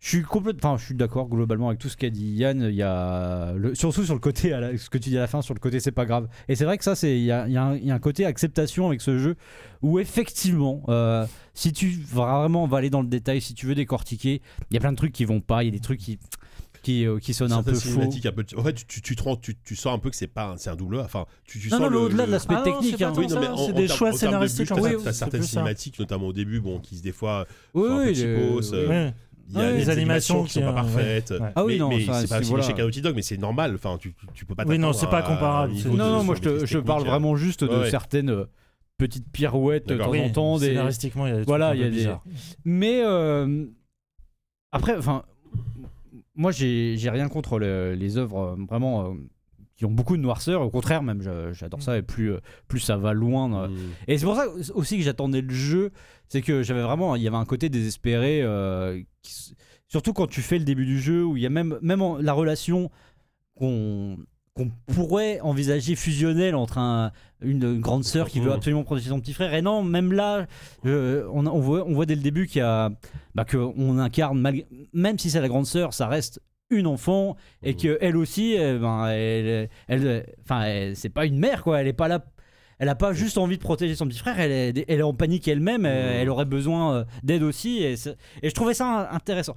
je 0.00 0.08
suis 0.08 0.22
complètement, 0.22 0.70
enfin 0.72 0.78
je 0.80 0.84
suis 0.86 0.94
d'accord 0.96 1.28
globalement 1.28 1.68
avec 1.68 1.78
tout 1.78 1.88
ce 1.88 1.96
qu'a 1.96 2.10
dit 2.10 2.32
Yann. 2.34 2.66
Il 2.68 2.74
y 2.74 2.82
a 2.82 3.52
le, 3.56 3.74
surtout 3.76 4.04
sur 4.04 4.14
le 4.14 4.20
côté, 4.20 4.52
à 4.52 4.58
la- 4.60 4.76
ce 4.76 4.90
que 4.90 4.98
tu 4.98 5.10
dis 5.10 5.16
à 5.16 5.20
la 5.20 5.26
fin 5.28 5.42
sur 5.42 5.54
le 5.54 5.60
côté, 5.60 5.78
c'est 5.78 5.92
pas 5.92 6.06
grave. 6.06 6.28
Et 6.48 6.56
c'est 6.56 6.64
vrai 6.64 6.76
que 6.76 6.82
ça, 6.84 6.96
c'est 6.96 7.16
il 7.16 7.24
y 7.24 7.30
a, 7.30 7.46
y 7.48 7.56
un- 7.56 7.76
il 7.76 7.86
y 7.86 7.90
a 7.90 7.94
un 7.94 7.98
côté 8.00 8.24
acceptation 8.26 8.88
avec 8.88 9.00
ce 9.00 9.16
jeu 9.18 9.36
où 9.80 10.00
effectivement, 10.00 10.82
euh, 10.88 11.24
si 11.54 11.72
tu 11.72 11.88
vraiment 12.04 12.66
va 12.66 12.78
aller 12.78 12.90
dans 12.90 13.02
le 13.02 13.06
détail, 13.08 13.40
si 13.40 13.54
tu 13.54 13.66
veux 13.66 13.76
décortiquer, 13.76 14.42
il 14.70 14.74
y 14.74 14.76
a 14.76 14.80
plein 14.80 14.90
de 14.92 14.96
trucs 14.96 15.12
qui 15.12 15.24
vont 15.24 15.40
pas, 15.40 15.62
il 15.62 15.66
y 15.66 15.68
a 15.68 15.72
des 15.72 15.78
trucs 15.80 16.00
qui 16.00 16.18
qui, 16.82 17.06
euh, 17.06 17.18
qui 17.18 17.32
sonnent 17.32 17.52
un 17.52 17.62
peu 17.62 17.72
faux. 17.74 17.80
cinématiques 17.90 18.26
un 18.26 18.32
peu. 18.32 18.44
En 18.56 18.62
fait, 18.64 18.74
tu, 18.74 18.86
tu, 18.86 19.14
tu, 19.16 19.16
tu, 19.40 19.56
tu 19.64 19.76
sens 19.76 19.94
un 19.94 19.98
peu 19.98 20.10
que 20.10 20.16
c'est 20.16 20.26
pas, 20.26 20.48
un- 20.50 20.56
c'est 20.56 20.68
un 20.70 20.76
double. 20.76 20.98
A. 20.98 21.04
Enfin, 21.04 21.26
tu, 21.44 21.58
tu 21.60 21.68
Non, 21.70 21.78
sens 21.78 21.80
non, 21.80 21.86
mais 21.90 21.96
le- 21.96 22.02
au-delà 22.02 22.26
de 22.26 22.30
l'aspect 22.32 22.54
Ah 22.58 22.62
technique, 22.62 22.96
c'est 22.98 23.04
hein. 23.04 23.12
Oui, 23.16 23.26
des 23.74 23.88
choix 23.88 24.12
scénaristiques. 24.12 24.68
T'as 24.68 24.98
C'est 25.04 25.12
certaines 25.12 25.42
ça. 25.42 25.48
cinématiques, 25.48 25.98
notamment 25.98 26.26
au 26.26 26.32
début, 26.32 26.60
bon, 26.60 26.80
qui 26.80 26.96
se 26.96 27.02
des 27.02 27.12
fois 27.12 27.46
Oui, 27.74 27.84
un 27.88 27.96
peu 28.04 28.12
le- 28.12 28.74
euh. 28.74 29.10
Il 29.54 29.58
y 29.58 29.60
a 29.60 29.72
des 29.72 29.78
les 29.78 29.90
animations 29.90 30.44
qui 30.44 30.52
sont 30.52 30.60
pas 30.62 30.68
euh, 30.70 30.72
parfaites. 30.72 31.30
ouais. 31.32 31.52
Ah 31.56 31.64
oui, 31.64 31.74
mais, 31.74 31.78
non, 31.80 31.88
mais 31.90 32.00
c'est 32.00 32.28
pas 32.28 32.38
aussi 32.40 32.50
voilà. 32.50 32.64
chez 32.64 32.74
Naughty 32.74 33.02
Dog, 33.02 33.14
mais 33.16 33.22
c'est 33.22 33.36
normal. 33.36 33.74
Enfin, 33.74 33.98
tu, 34.00 34.14
tu, 34.14 34.26
tu 34.34 34.44
peux 34.46 34.54
pas 34.54 34.64
Oui, 34.66 34.78
non, 34.78 34.92
c'est 34.92 35.08
pas 35.10 35.22
comparable, 35.22 35.74
Non, 35.86 35.96
non, 36.10 36.24
moi 36.24 36.36
je, 36.36 36.40
te, 36.40 36.64
je 36.66 36.78
parle 36.78 37.04
vraiment 37.04 37.36
juste 37.36 37.62
de 37.64 37.68
Ouais, 37.68 37.90
certaines 37.90 38.46
petites 38.98 39.30
pirouettes 39.30 39.86
de 39.88 39.96
temps 39.98 40.10
D'accord. 40.10 40.24
en 40.26 40.30
temps. 40.30 40.58
Des... 40.58 40.66
Scénaristiquement, 40.68 41.26
il 41.26 41.30
y 41.30 41.32
a 41.34 41.38
des 41.38 41.44
Voilà, 41.44 41.74
il 41.74 41.80
y 41.80 41.84
a 41.84 41.90
des- 41.90 41.96
bizarres. 41.96 42.24
Mais 42.64 43.02
euh, 43.04 43.66
après, 44.70 44.96
enfin, 44.96 45.24
moi 46.34 46.50
j'ai 46.52 46.96
rien 47.10 47.28
contre 47.28 47.58
le- 47.58 47.94
les 47.94 48.16
œuvres 48.16 48.38
euh, 48.58 48.64
vraiment 48.68 49.06
euh, 49.10 49.14
qui 49.76 49.84
ont 49.86 49.90
beaucoup 49.90 50.16
de 50.16 50.22
noirceur. 50.22 50.62
Au 50.62 50.70
contraire, 50.70 51.02
même 51.02 51.22
j'adore 51.52 51.82
ça 51.82 51.96
et 51.98 52.02
plus, 52.02 52.32
euh, 52.32 52.40
plus 52.68 52.80
ça 52.80 52.96
va 52.96 53.12
loin. 53.12 53.64
euh. 53.64 53.68
Mm. 53.68 53.76
Et 54.08 54.18
c'est 54.18 54.24
pour 54.26 54.36
ça 54.36 54.46
aussi 54.74 54.98
que 54.98 55.02
j'attendais 55.02 55.40
le 55.40 55.52
jeu, 55.54 55.90
c'est 56.28 56.42
que 56.42 56.62
j'avais 56.62 56.82
vraiment, 56.82 57.16
il 57.16 57.22
y 57.22 57.26
avait 57.28 57.36
un 57.36 57.44
côté 57.44 57.68
désespéré, 57.68 58.42
euh, 58.42 59.00
qui 59.22 59.54
surtout 59.88 60.12
quand 60.12 60.26
tu 60.26 60.40
fais 60.42 60.58
le 60.58 60.64
début 60.64 60.86
du 60.86 61.00
jeu, 61.00 61.24
où 61.24 61.36
il 61.36 61.42
y 61.42 61.46
a 61.46 61.50
même, 61.50 61.78
même 61.82 62.00
en- 62.02 62.16
la 62.18 62.32
relation 62.32 62.90
qu'on 63.54 64.16
qu'on 64.54 64.70
pourrait 64.94 65.40
envisager 65.40 65.96
fusionnelle 65.96 66.54
entre 66.54 66.78
un- 66.78 67.10
une, 67.40 67.62
une 67.64 67.80
grande 67.80 68.04
sœur 68.04 68.28
qui 68.28 68.38
veut 68.40 68.50
Mhm. 68.50 68.56
absolument 68.56 68.84
protéger 68.84 69.08
son 69.08 69.18
petit 69.20 69.32
frère. 69.32 69.54
Et 69.54 69.62
non, 69.62 69.82
même 69.82 70.12
là, 70.12 70.46
on, 70.84 71.46
on 71.46 71.58
voit, 71.60 71.84
on 71.86 71.94
voit 71.94 72.06
dès 72.06 72.14
le 72.14 72.20
début 72.20 72.46
qu'il 72.46 72.58
y 72.58 72.62
a, 72.62 72.90
bah, 73.34 73.44
qu'on 73.44 73.98
incarne, 73.98 74.38
malgré- 74.38 74.66
même 74.92 75.18
si 75.18 75.30
c'est 75.30 75.40
la 75.40 75.48
grande 75.48 75.66
sœur, 75.66 75.94
ça 75.94 76.06
reste 76.06 76.40
une 76.70 76.86
enfant 76.86 77.36
et 77.62 77.74
que 77.76 77.98
elle 78.00 78.16
aussi, 78.16 78.54
eh 78.58 78.78
ben, 78.78 79.06
elle, 79.08 79.68
elle, 79.88 80.26
enfin, 80.42 80.92
c'est 80.94 81.10
pas 81.10 81.26
une 81.26 81.38
mère 81.38 81.62
quoi. 81.62 81.80
Elle 81.80 81.86
est 81.88 81.92
pas 81.92 82.08
là. 82.08 82.24
Elle 82.78 82.88
a 82.88 82.94
pas 82.94 83.12
juste 83.12 83.38
envie 83.38 83.56
de 83.58 83.62
protéger 83.62 83.94
son 83.94 84.06
petit 84.08 84.18
frère. 84.18 84.38
Elle 84.40 84.50
est, 84.78 84.84
elle 84.88 85.00
est 85.00 85.02
en 85.02 85.14
panique 85.14 85.46
elle-même. 85.48 85.86
Elle, 85.86 86.22
elle 86.22 86.28
aurait 86.30 86.46
besoin 86.46 86.94
euh, 86.94 87.04
d'aide 87.22 87.42
aussi. 87.42 87.82
Et, 87.82 87.94
je 87.96 88.50
trouvais 88.50 88.74
ça 88.74 89.08
intéressant. 89.12 89.54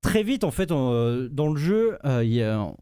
Très 0.00 0.22
vite, 0.22 0.44
en 0.44 0.50
fait, 0.50 0.70
euh, 0.70 1.28
dans 1.30 1.48
le 1.48 1.56
jeu, 1.56 1.98
euh, 2.04 2.22
y 2.24 2.42
a 2.42 2.72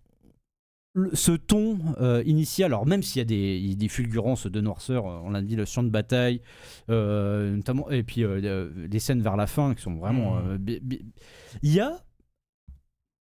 ce 1.15 1.33
ton 1.33 1.79
euh, 2.01 2.23
initial, 2.27 2.67
alors 2.73 2.87
même 2.87 3.03
s'il 3.03 3.21
y 3.21 3.23
a 3.23 3.25
des, 3.25 3.75
des 3.75 3.89
fulgurances 3.89 4.47
de 4.47 4.61
noirceur, 4.61 5.07
euh, 5.07 5.21
on 5.25 5.31
l'a 5.31 5.41
dit, 5.41 5.57
le 5.57 5.65
champ 5.65 5.83
de 5.83 5.89
bataille, 5.89 6.43
euh, 6.91 7.57
notamment, 7.57 7.91
et 7.91 8.03
puis 8.03 8.25
euh, 8.25 8.69
les 8.91 8.99
scènes 8.99 9.23
vers 9.23 9.37
la 9.37 9.47
fin 9.47 9.75
qui 9.75 9.83
sont 9.83 9.95
vraiment. 9.95 10.39
Bi- 10.61 10.81
Il 11.63 11.73
y 11.73 11.81
a, 11.81 12.03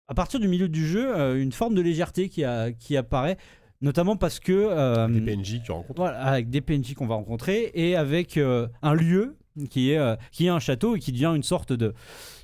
à 0.07 0.13
partir 0.13 0.39
du 0.39 0.47
milieu 0.47 0.69
du 0.69 0.87
jeu, 0.87 1.37
une 1.39 1.51
forme 1.51 1.75
de 1.75 1.81
légèreté 1.81 2.29
qui, 2.29 2.43
a, 2.45 2.71
qui 2.71 2.95
apparaît, 2.95 3.37
notamment 3.81 4.15
parce 4.15 4.39
que. 4.39 5.07
Les 5.09 5.19
PNJ 5.35 5.59
que 5.59 5.65
tu 5.65 5.71
rencontres. 5.71 5.99
voilà, 6.01 6.21
avec 6.23 6.49
des 6.49 6.61
PNJ 6.61 6.93
qu'on 6.93 7.07
va 7.07 7.15
rencontrer 7.15 7.71
et 7.73 7.95
avec 7.97 8.37
un 8.37 8.93
lieu 8.93 9.35
qui 9.69 9.91
est, 9.91 9.97
euh, 9.97 10.15
qui 10.31 10.45
est 10.45 10.49
un 10.49 10.59
château 10.59 10.95
et 10.95 10.99
qui 10.99 11.11
devient 11.11 11.33
une 11.35 11.43
sorte 11.43 11.73
de, 11.73 11.93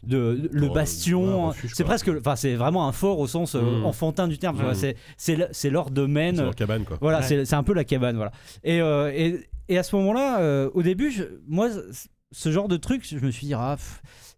de, 0.03 0.49
le 0.51 0.67
Ouais, 0.67 0.73
bastion. 0.73 1.49
ouais, 1.49 1.55
c'est 1.73 1.83
presque, 1.83 2.09
enfin 2.19 2.35
c'est 2.35 2.55
vraiment 2.55 2.87
un 2.87 2.91
fort 2.91 3.19
au 3.19 3.27
sens 3.27 3.55
euh, 3.55 3.61
Mm. 3.61 3.85
enfantin 3.85 4.27
du 4.27 4.37
terme. 4.37 4.57
Mm. 4.57 4.73
C'est 4.73 4.95
c'est 5.17 5.35
le- 5.35 5.47
c'est 5.51 5.69
leur 5.69 5.91
domaine. 5.91 6.35
C'est 6.37 6.43
leur 6.43 6.55
cabane, 6.55 6.83
quoi. 6.83 6.97
Voilà, 7.01 7.19
Ouais. 7.19 7.23
c'est 7.25 7.45
c'est 7.45 7.55
un 7.55 7.63
peu 7.63 7.73
la 7.73 7.83
cabane, 7.83 8.15
voilà. 8.15 8.31
Et, 8.63 8.81
euh, 8.81 9.11
et, 9.15 9.47
et 9.69 9.77
à 9.77 9.83
ce 9.83 9.95
moment-là, 9.95 10.39
euh, 10.41 10.69
au 10.73 10.83
début, 10.83 11.11
je- 11.11 11.23
moi, 11.47 11.69
ce 12.31 12.51
genre 12.51 12.67
de 12.67 12.77
truc, 12.77 13.05
je 13.07 13.17
me 13.23 13.31
suis 13.31 13.47
dit, 13.47 13.53
ah, 13.53 13.77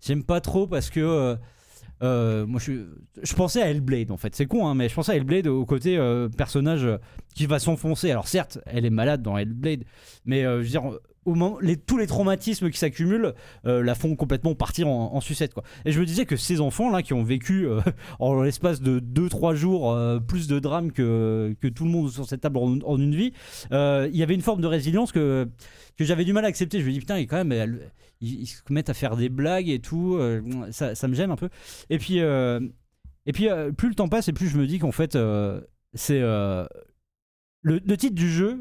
j'aime 0.05 0.23
pas 0.23 0.41
trop 0.41 0.67
parce 0.67 0.89
que. 0.89 0.99
euh, 0.99 1.35
euh, 2.03 2.45
moi, 2.45 2.59
je, 2.63 2.73
je 3.23 3.33
pensais 3.33 3.59
à 3.59 3.71
Hellblade 3.71 4.11
en 4.11 4.17
fait. 4.17 4.35
C'est 4.35 4.45
con, 4.45 4.67
hein, 4.67 4.75
mais 4.75 4.87
je 4.87 4.93
pensais 4.93 5.13
à 5.13 5.15
Hellblade 5.15 5.47
au 5.47 5.65
côté 5.65 5.97
euh, 5.97 6.29
personnage 6.29 6.87
qui 7.33 7.47
va 7.47 7.57
s'enfoncer. 7.57 8.11
Alors 8.11 8.27
certes, 8.27 8.59
elle 8.67 8.85
est 8.85 8.91
malade 8.91 9.23
dans 9.23 9.35
Hellblade, 9.35 9.83
mais 10.23 10.45
euh, 10.45 10.59
je 10.59 10.63
veux 10.65 10.69
dire, 10.69 10.83
tous 11.85 11.97
les 11.97 12.07
traumatismes 12.07 12.69
qui 12.69 12.77
s'accumulent 12.77 13.33
euh, 13.65 13.83
la 13.83 13.95
font 13.95 14.15
complètement 14.15 14.56
partir 14.56 14.88
en, 14.88 15.19
sucette. 15.22 15.53
Quoi. 15.53 15.64
Et 15.85 15.91
je 15.91 15.99
me 15.99 16.06
disais 16.06 16.25
que 16.25 16.35
ces 16.35 16.61
enfants 16.61 16.89
là 16.89 17.01
qui 17.01 17.14
ont 17.14 17.23
vécu 17.23 17.67
euh, 17.67 17.81
en 18.19 18.41
l'espace 18.41 18.81
de 18.81 18.99
2-3 18.99 19.56
jours 19.56 19.91
euh, 19.91 20.19
plus 20.19 20.47
de 20.47 20.59
drames 20.59 20.91
que, 20.91 21.56
que 21.59 21.67
tout 21.67 21.85
le 21.85 21.91
monde 21.91 22.09
sur 22.09 22.25
cette 22.25 22.41
table 22.41 22.57
en, 22.57 22.97
une 22.97 23.15
vie, 23.15 23.33
il 23.72 24.15
y 24.15 24.23
avait 24.23 24.35
une 24.35 24.41
forme 24.41 24.61
de 24.61 24.67
résilience 24.67 25.11
que, 25.11 25.47
que 25.97 26.06
j'avais 26.06 26.25
du 26.25 26.33
mal 26.33 26.45
à 26.45 26.47
accepter. 26.47 26.80
Je 26.80 26.85
me 26.85 26.91
dis 26.91 26.99
putain, 26.99 27.17
ils, 27.17 27.27
quand 27.27 27.43
même, 27.43 27.80
ils, 28.22 28.47
se 28.47 28.61
mettent 28.69 28.89
à 28.89 28.93
faire 28.93 29.15
des 29.15 29.30
blagues 29.30 29.69
et 29.69 29.80
tout, 29.80 30.19
ça, 30.72 30.95
ça 30.95 31.07
me 31.07 31.14
gêne 31.14 31.31
un 31.31 31.35
peu. 31.35 31.49
Et 31.89 31.97
puis, 31.97 32.19
et 32.19 33.33
puis 33.33 33.47
plus 33.77 33.89
le 33.89 33.95
temps 33.95 34.07
passe 34.07 34.27
et 34.27 34.33
plus 34.33 34.47
je 34.47 34.57
me 34.57 34.65
dis 34.65 34.80
qu'en 34.80 34.91
fait, 34.91 35.17
c'est. 35.93 36.22
le, 37.61 37.95
titre 37.97 38.15
du 38.15 38.30
jeu, 38.30 38.59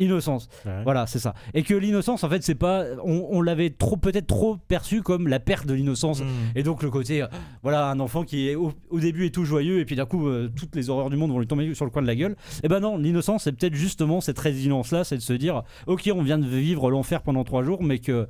Innocence. 0.00 0.48
Ouais. 0.66 0.82
Voilà, 0.82 1.06
c'est 1.06 1.20
ça. 1.20 1.34
Et 1.54 1.62
que 1.62 1.72
l'innocence, 1.72 2.24
en 2.24 2.28
fait, 2.28 2.42
c'est 2.42 2.56
pas. 2.56 2.84
On, 3.04 3.28
on 3.30 3.40
l'avait 3.42 3.70
trop, 3.70 3.96
peut-être 3.96 4.26
trop 4.26 4.56
perçu 4.56 5.02
comme 5.02 5.28
la 5.28 5.38
perte 5.38 5.66
de 5.66 5.74
l'innocence. 5.74 6.20
Mm. 6.20 6.26
Et 6.56 6.62
donc 6.64 6.82
le 6.82 6.90
côté, 6.90 7.22
euh, 7.22 7.26
voilà, 7.62 7.90
un 7.90 8.00
enfant 8.00 8.24
qui 8.24 8.48
est 8.48 8.56
au, 8.56 8.72
au 8.90 8.98
début 8.98 9.26
est 9.26 9.30
tout 9.30 9.44
joyeux 9.44 9.78
et 9.78 9.84
puis 9.84 9.94
d'un 9.94 10.06
coup 10.06 10.26
euh, 10.26 10.50
toutes 10.54 10.74
les 10.74 10.90
horreurs 10.90 11.10
du 11.10 11.16
monde 11.16 11.30
vont 11.30 11.38
lui 11.38 11.46
tomber 11.46 11.72
sur 11.74 11.84
le 11.84 11.92
coin 11.92 12.02
de 12.02 12.08
la 12.08 12.16
gueule. 12.16 12.34
Et 12.64 12.68
ben 12.68 12.80
non, 12.80 12.98
l'innocence 12.98 13.44
c'est 13.44 13.52
peut-être 13.52 13.74
justement 13.74 14.20
cette 14.20 14.38
résilience 14.38 14.90
là, 14.90 15.04
c'est 15.04 15.16
de 15.16 15.22
se 15.22 15.32
dire, 15.32 15.62
ok, 15.86 16.10
on 16.12 16.22
vient 16.22 16.38
de 16.38 16.46
vivre 16.46 16.90
l'enfer 16.90 17.22
pendant 17.22 17.44
trois 17.44 17.62
jours, 17.62 17.82
mais 17.82 18.00
que 18.00 18.26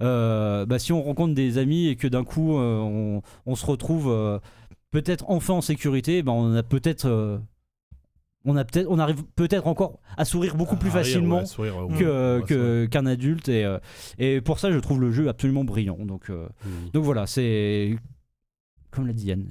euh, 0.00 0.64
bah, 0.64 0.78
si 0.78 0.92
on 0.92 1.02
rencontre 1.02 1.34
des 1.34 1.58
amis 1.58 1.88
et 1.88 1.96
que 1.96 2.08
d'un 2.08 2.24
coup 2.24 2.54
on, 2.56 3.20
on 3.44 3.54
se 3.54 3.66
retrouve 3.66 4.40
peut-être 4.90 5.24
enfin 5.28 5.54
en 5.54 5.60
sécurité, 5.60 6.22
ben 6.22 6.32
on 6.32 6.54
a 6.54 6.62
peut-être, 6.62 7.38
on 8.44 8.56
a 8.56 8.64
peut-être, 8.64 8.86
on 8.90 8.98
arrive 8.98 9.22
peut-être 9.36 9.66
encore 9.66 10.00
à 10.16 10.24
sourire 10.24 10.56
beaucoup 10.56 10.76
plus 10.76 10.88
rire, 10.90 10.98
facilement 11.00 11.36
ouais, 11.36 11.42
à 11.42 11.46
sourire, 11.46 11.76
ouais, 11.88 11.98
que, 11.98 12.82
ouais, 12.82 12.88
qu'un 12.88 13.06
adulte. 13.06 13.48
Et, 13.48 13.64
euh, 13.64 13.78
et 14.18 14.40
pour 14.40 14.58
ça 14.58 14.70
je 14.72 14.78
trouve 14.78 15.00
le 15.00 15.10
jeu 15.12 15.28
absolument 15.28 15.64
brillant. 15.64 15.98
Donc 16.04 16.30
euh, 16.30 16.48
Mm. 16.64 16.90
donc 16.92 17.04
voilà 17.04 17.26
c'est 17.26 17.96
comme 18.90 19.06
l'a 19.06 19.12
dit 19.12 19.26
Yann 19.26 19.46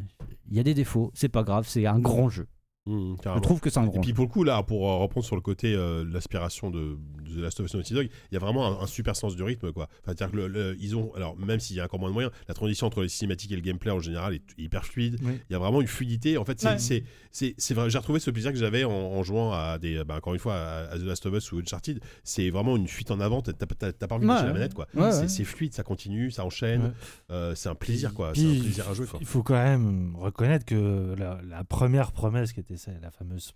il 0.50 0.58
y 0.58 0.60
a 0.60 0.64
des 0.64 0.74
défauts 0.74 1.12
c'est 1.14 1.30
pas 1.30 1.44
grave 1.44 1.66
c'est 1.68 1.86
un 1.86 2.00
grand 2.00 2.30
jeu 2.30 2.48
Mm, 2.88 3.14
je 3.18 3.22
carrément. 3.22 3.42
trouve 3.42 3.60
que 3.60 3.70
c'est 3.70 3.78
un 3.80 3.84
Et 3.86 3.90
grand 3.90 4.02
puis 4.02 4.12
pour 4.14 4.26
le 4.26 4.30
coup, 4.32 4.44
là, 4.44 4.64
pour 4.64 4.90
euh, 4.90 4.96
reprendre 4.98 5.24
sur 5.24 5.36
le 5.36 5.42
côté 5.42 5.76
euh, 5.76 6.04
l'aspiration 6.12 6.72
de, 6.72 6.98
de 7.24 7.36
The 7.36 7.38
Last 7.38 7.60
of 7.60 7.68
Us 7.68 7.76
Naughty 7.76 7.94
Dog, 7.94 8.10
il 8.32 8.34
y 8.34 8.38
a 8.38 8.40
vraiment 8.40 8.66
un, 8.80 8.84
un 8.84 8.88
super 8.88 9.16
sens 9.16 9.36
du 9.36 9.44
rythme, 9.44 9.72
quoi. 9.72 9.84
Enfin, 9.84 10.14
c'est-à-dire 10.18 10.32
que 10.32 10.38
le- 10.38 10.48
le- 10.48 10.76
ils 10.80 10.96
ont, 10.96 11.14
alors 11.14 11.38
même 11.38 11.60
s'il 11.60 11.76
y 11.76 11.80
a 11.80 11.86
encore 11.86 12.00
moins 12.00 12.10
de 12.10 12.14
moyens, 12.14 12.34
la 12.48 12.56
transition 12.56 12.88
entre 12.88 13.04
les 13.04 13.10
cinématiques 13.10 13.52
et 13.52 13.56
le 13.56 13.62
gameplay 13.62 13.92
en 13.92 14.00
général 14.00 14.34
est 14.34 14.42
hyper 14.58 14.84
fluide. 14.84 15.18
Oui. 15.22 15.34
Il 15.50 15.54
y 15.54 15.56
a 15.56 15.60
vraiment 15.60 15.80
une 15.80 15.88
fluidité. 15.88 16.38
En 16.40 16.44
fait, 16.46 16.60
c'est, 16.60 16.68
Ouais. 16.70 16.80
c'est, 16.80 17.04
c'est, 17.32 17.54
c'est 17.60 17.74
vrai. 17.76 17.88
J'ai 17.92 18.00
retrouvé 18.00 18.20
ce 18.20 18.32
plaisir 18.32 18.52
que 18.52 18.58
j'avais 18.58 18.84
en, 18.84 18.92
en 18.92 19.22
jouant 19.22 19.52
à 19.52 19.78
des, 19.78 20.04
bah, 20.04 20.16
encore 20.18 20.34
une 20.34 20.40
fois, 20.40 20.56
à, 20.56 20.78
à 20.92 20.98
The 20.98 21.04
Last 21.04 21.24
of 21.28 21.36
Us 21.36 21.52
ou 21.52 21.60
Uncharted. 21.60 22.00
C'est 22.24 22.50
vraiment 22.50 22.76
une 22.78 22.88
fuite 22.88 23.12
en 23.12 23.20
avant. 23.20 23.44
T'as, 23.44 23.54
t'as- 23.54 23.94
t'as 23.94 24.08
pas 24.08 24.16
envie 24.16 24.26
de 24.26 24.32
Ouais, 24.32 24.42
la 24.44 24.54
manette, 24.54 24.74
quoi. 24.74 24.88
Ouais, 24.96 25.12
c'est, 25.12 25.22
ouais. 25.22 25.28
c'est 25.28 25.44
fluide, 25.44 25.74
ça 25.76 25.84
continue, 25.84 26.32
ça 26.32 26.44
enchaîne. 26.46 26.82
Ouais. 26.86 26.92
Euh, 27.30 27.54
c'est 27.54 27.70
un 27.70 27.76
plaisir, 27.76 28.12
quoi. 28.16 28.32
Puis, 28.32 28.42
c'est 28.42 28.58
un 28.58 28.62
plaisir 28.64 28.90
à 28.90 28.94
jouer, 28.96 29.06
quoi. 29.06 29.20
Il 29.22 29.28
faut 29.28 29.44
quand 29.44 29.54
même 29.54 30.16
reconnaître 30.16 30.66
que 30.66 31.14
la, 31.16 31.40
la 31.48 31.64
première 31.64 32.12
promesse 32.12 32.54
qui 32.54 32.60
était 32.60 32.71
la 33.02 33.12
fameuse 33.12 33.54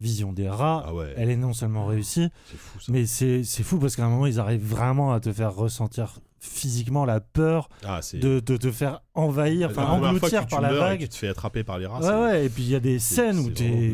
vision 0.00 0.32
des 0.32 0.48
rats, 0.48 0.84
Ah 0.86 0.94
ouais, 0.94 1.12
elle 1.16 1.28
est 1.28 1.36
non 1.36 1.52
seulement 1.52 1.84
réussie, 1.84 2.30
c'est 2.50 2.56
fou 2.56 2.80
ça. 2.80 2.90
mais 2.92 3.04
c'est 3.04 3.42
fou 3.62 3.78
parce 3.78 3.96
qu'à 3.96 4.06
un 4.06 4.08
moment, 4.08 4.26
ils 4.26 4.40
arrivent 4.40 4.64
vraiment 4.66 5.12
à 5.12 5.20
te 5.20 5.30
faire 5.32 5.54
ressentir 5.54 6.14
physiquement 6.42 7.04
la 7.04 7.20
peur 7.20 7.68
Ah, 7.84 8.00
de, 8.14 8.40
de 8.40 8.56
te 8.56 8.70
faire 8.72 9.02
envahir, 9.12 9.68
enfin 9.68 9.84
engloutir 9.84 10.46
par 10.46 10.62
la 10.62 10.72
et 10.72 10.78
vague. 10.78 10.98
que 11.00 11.04
Tu 11.04 11.10
te 11.10 11.16
fais 11.16 11.28
attraper 11.28 11.64
par 11.64 11.78
les 11.78 11.84
rats. 11.84 11.98
Ouais, 12.00 12.06
c'est- 12.06 12.14
ouais, 12.14 12.46
et 12.46 12.48
puis 12.48 12.62
il 12.62 12.70
y 12.70 12.74
a 12.74 12.80
des 12.80 12.98
scènes 12.98 13.38
où 13.40 13.50
t'es, 13.50 13.92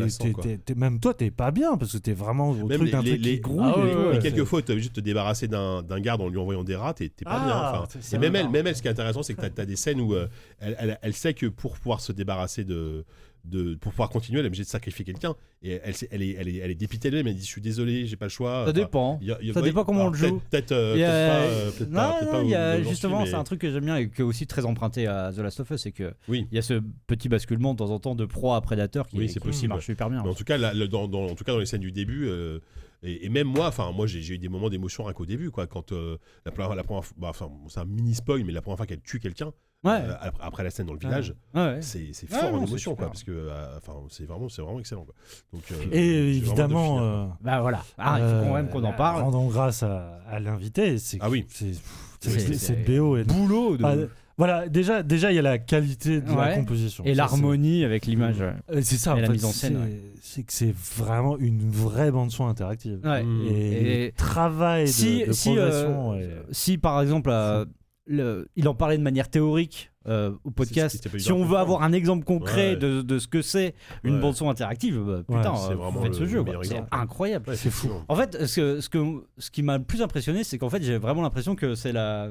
même 0.77 1.01
toi, 1.01 1.12
t'es 1.12 1.33
pas 1.33 1.51
bien 1.51 1.77
parce 1.77 1.91
que 1.95 1.99
t'es 1.99 2.12
vraiment 2.12 2.51
au 2.51 2.67
Même 2.69 2.78
truc 2.78 2.83
les- 2.83 2.91
d'un 2.93 3.03
les- 3.03 3.11
truc 3.11 3.25
les- 3.25 3.35
qui 3.35 3.41
grouille. 3.41 3.62
Ah 3.65 3.75
et 3.81 3.95
ouais, 3.97 4.17
Et 4.17 4.19
quelquefois, 4.20 4.62
t'es 4.62 4.75
obligé 4.75 4.91
de 4.91 4.95
te 4.95 5.01
débarrasser 5.01 5.49
d'un 5.49 5.83
garde 6.01 6.20
en 6.20 6.28
lui 6.28 6.39
envoyant 6.39 6.62
des 6.62 6.77
rats, 6.77 6.95
t'es 6.95 7.09
pas 7.25 7.33
Ah, 7.33 7.45
bien. 7.45 7.81
Enfin, 7.83 7.99
c'est 8.01 8.15
et 8.15 8.19
même 8.20 8.36
elle, 8.36 8.49
même 8.49 8.65
elle, 8.69 8.77
ce 8.77 8.83
qui 8.83 8.86
est 8.86 8.93
intéressant, 8.93 9.25
c'est 9.25 9.35
que 9.35 9.45
t'as 9.45 9.62
as 9.62 9.67
des 9.67 9.75
scènes 9.75 10.01
où 10.01 10.15
euh, 10.15 10.28
elle, 10.61 10.77
elle- 10.78 10.99
elle 11.03 11.15
sait 11.15 11.35
que 11.35 11.47
pour 11.47 11.75
pouvoir 11.77 12.01
se 12.01 12.12
débarrasser 12.12 12.62
de. 12.62 13.05
De, 13.49 13.76
pour 13.76 13.92
pouvoir 13.92 14.10
continuer, 14.10 14.41
elle 14.41 14.47
est 14.47 14.49
obligée 14.49 14.65
de 14.65 14.68
sacrifier 14.68 15.05
quelqu'un. 15.05 15.34
Et 15.62 15.81
elle, 15.84 15.91
est, 15.94 16.08
elle, 16.10 16.49
est, 16.49 16.57
elle 16.57 16.70
est 16.70 16.75
dépitée 16.75 17.10
d'elle-même. 17.10 17.28
Elle 17.28 17.36
dit 17.39 17.42
Je 17.44 17.50
suis 17.50 17.60
désolé, 17.60 18.05
j'ai 18.07 18.16
pas 18.16 18.25
le 18.26 18.31
choix. 18.31 18.65
ça 18.66 18.73
dépend 18.73 19.18
il 19.23 19.28
y 19.28 19.33
a- 19.33 19.39
il 19.41 19.47
y 19.47 19.50
a- 19.50 19.55
Ça 19.55 19.62
dépend 19.62 19.84
comment 19.84 20.07
on 20.07 20.10
le 20.10 20.16
joue. 20.16 20.41
Peut-être 20.50 20.73
euh, 20.73 20.94
a- 20.94 20.99
pas, 20.99 21.47
euh, 21.47 21.70
non, 21.89 22.78
non, 22.83 22.89
justement, 22.89 23.25
c'est 23.25 23.34
un 23.34 23.44
truc 23.44 23.60
que 23.60 23.70
j'aime 23.70 23.84
bien 23.84 23.97
et 23.99 24.10
qui 24.10 24.20
est 24.20 24.25
aussi 24.25 24.47
très 24.49 24.65
emprunté 24.65 25.07
à 25.07 25.33
The 25.33 25.39
Last 25.39 25.60
of 25.60 25.70
Us, 25.70 25.81
c'est 25.83 25.92
que 25.92 26.12
Oui. 26.28 26.49
il 26.50 26.57
y 26.57 26.58
a 26.58 26.62
ce 26.62 26.83
petit 27.07 27.28
basculement 27.28 27.73
de 27.75 27.78
temps 27.78 27.91
en 27.91 28.00
temps 28.00 28.15
de 28.16 28.25
proie 28.25 28.57
à 28.57 28.60
prédateur 28.60 29.07
qui, 29.07 29.16
Oui, 29.18 29.28
qui 29.28 29.39
possible, 29.39 29.68
marche 29.75 29.86
super 29.86 30.10
bien. 30.10 30.23
Mais 30.25 30.28
en 30.31 30.34
tout 30.34 30.44
cas, 30.44 30.58
là, 30.58 30.75
dans, 30.89 31.07
dans- 31.07 31.26
en 31.26 31.34
tout 31.34 31.44
cas, 31.44 31.52
dans 31.52 31.58
les 31.60 31.66
scènes 31.66 31.81
du 31.83 31.92
début, 31.92 32.26
euh, 32.26 32.58
et, 33.02 33.26
et 33.26 33.28
même 33.28 33.47
moi, 33.47 33.68
enfin, 33.68 33.92
moi, 33.92 34.07
j'ai 34.07 34.34
eu 34.34 34.39
des 34.39 34.49
moments 34.49 34.70
d'émotion 34.70 35.05
rien 35.05 35.12
qu'au 35.12 35.26
début, 35.26 35.50
quoi. 35.50 35.66
Quand 35.66 35.92
euh, 35.92 36.16
la, 36.44 36.50
première- 36.52 36.75
la 36.75 36.83
première, 36.83 37.05
fois- 37.05 37.16
bah, 37.18 37.33
c'est 37.68 37.78
un 37.81 37.84
mini 37.84 38.15
spoil, 38.15 38.42
mais 38.44 38.52
la 38.52 38.62
première 38.62 38.76
fois 38.78 38.86
qu'elle 38.86 39.00
tue 39.02 39.20
quelqu'un, 39.20 39.52
Ouais, 39.85 39.93
euh, 39.93 40.15
après, 40.21 40.43
après 40.45 40.65
la 40.65 40.71
scène 40.71 40.87
dans 40.87 40.95
le 40.95 40.99
village, 40.99 41.35
ouais. 41.55 41.79
c'est 41.81 42.13
fort 42.29 42.55
en 42.55 42.65
émotion, 42.65 42.95
quoi. 42.97 43.07
Parce 43.07 43.23
que, 43.23 43.31
euh, 43.31 43.77
enfin, 43.77 43.93
c'est 44.11 44.25
vraiment, 44.27 44.49
c'est 44.49 44.63
vraiment 44.63 44.81
excellent, 44.81 45.05
quoi. 45.05 45.15
Donc, 45.53 45.63
euh, 45.71 45.75
Et 45.93 46.37
évidemment, 46.37 46.99
euh, 47.01 47.27
Bah 47.41 47.61
voilà, 47.61 47.85
Ah, 47.99 48.19
il 48.19 48.25
faut 48.25 48.49
quand 48.49 48.55
même 48.55 48.69
qu'on 48.69 48.85
en 48.85 48.93
parle. 48.93 49.23
Rendons 49.23 49.47
grâce 49.49 49.83
à, 49.83 50.19
à 50.29 50.41
l'invité. 50.41 50.99
c'est 50.99 51.19
Ah 51.21 51.31
oui. 51.31 51.47
c'est- 51.49 52.85
BO 52.85 53.17
est 53.17 53.25
Boulot 53.25 53.77
de... 53.77 53.85
Ah, 53.85 53.95
voilà, 54.39 54.69
déjà, 54.69 55.03
déjà, 55.03 55.31
il 55.33 55.37
y 55.37 55.39
a 55.39 55.43
la 55.43 55.59
qualité 55.59 56.21
de 56.21 56.29
Ouais. 56.31 56.37
la 56.37 56.55
composition. 56.57 57.05
et 57.05 57.11
Ça, 57.15 57.23
l'harmonie 57.23 57.85
avec 57.85 58.05
l'image. 58.07 58.37
c'est- 58.39 58.75
euh, 58.75 58.81
C'est 58.83 58.97
ça, 58.97 59.11
et 59.13 59.15
en 59.15 59.17
la 59.21 59.27
fait, 59.29 59.33
mise 59.35 59.45
en 59.45 59.53
scène, 59.53 59.79
c'est- 60.21 60.43
que 60.43 60.53
c'est 60.53 60.75
vraiment 60.75 61.39
une 61.39 61.71
vraie 61.71 62.11
bande-son 62.11 62.47
interactive. 62.47 62.99
Ouais. 63.05 63.23
Mm. 63.23 63.47
Et, 63.47 64.03
Et 64.03 64.07
le 64.07 64.13
travail 64.13 64.85
de, 64.85 64.91
si, 64.91 65.25
de 65.25 65.33
si, 65.33 65.51
progression 65.55 66.13
euh, 66.15 66.43
si 66.51 66.77
par 66.77 67.01
exemple 67.01 67.31
euh, 67.31 67.65
le- 68.07 68.49
il 68.57 68.68
en 68.68 68.75
parlait 68.75 68.97
de 68.99 69.02
manière 69.02 69.28
théorique 69.28 69.91
euh, 70.07 70.33
au 70.44 70.51
podcast, 70.52 71.09
si 71.18 71.33
on 71.33 71.44
veut 71.44 71.57
avoir 71.57 71.83
un 71.83 71.93
exemple 71.93 72.25
concret 72.25 72.70
Ouais. 72.70 72.76
de, 72.76 73.02
de 73.02 73.18
ce 73.18 73.26
que 73.26 73.43
c'est 73.43 73.75
une 74.05 74.15
Ouais. 74.15 74.20
bande 74.20 74.36
son 74.36 74.49
interactive, 74.49 75.01
bah, 75.01 75.23
putain, 75.26 75.51
Ouais, 75.52 75.59
c'est 75.59 75.73
euh, 75.73 75.75
vraiment 75.75 76.01
faites 76.02 76.15
ce 76.15 76.26
jeu, 76.26 76.44
c'est 76.62 76.81
incroyable. 76.93 77.49
Ouais, 77.51 77.57
c'est 77.57 77.70
fou. 77.70 77.89
fou. 77.89 77.94
En 78.09 78.15
fait, 78.15 78.47
ce, 78.47 78.60
que, 78.60 78.81
ce, 78.81 78.89
que, 78.89 79.25
ce 79.39 79.51
qui 79.51 79.62
m'a 79.62 79.78
le 79.78 79.85
plus 79.85 80.02
impressionné, 80.02 80.44
c'est 80.44 80.59
qu'en 80.59 80.70
fait, 80.70 80.83
j'ai 80.83 80.97
vraiment 80.99 81.23
l'impression 81.23 81.57
que 81.57 81.75
c'est 81.75 81.91
la, 81.93 82.28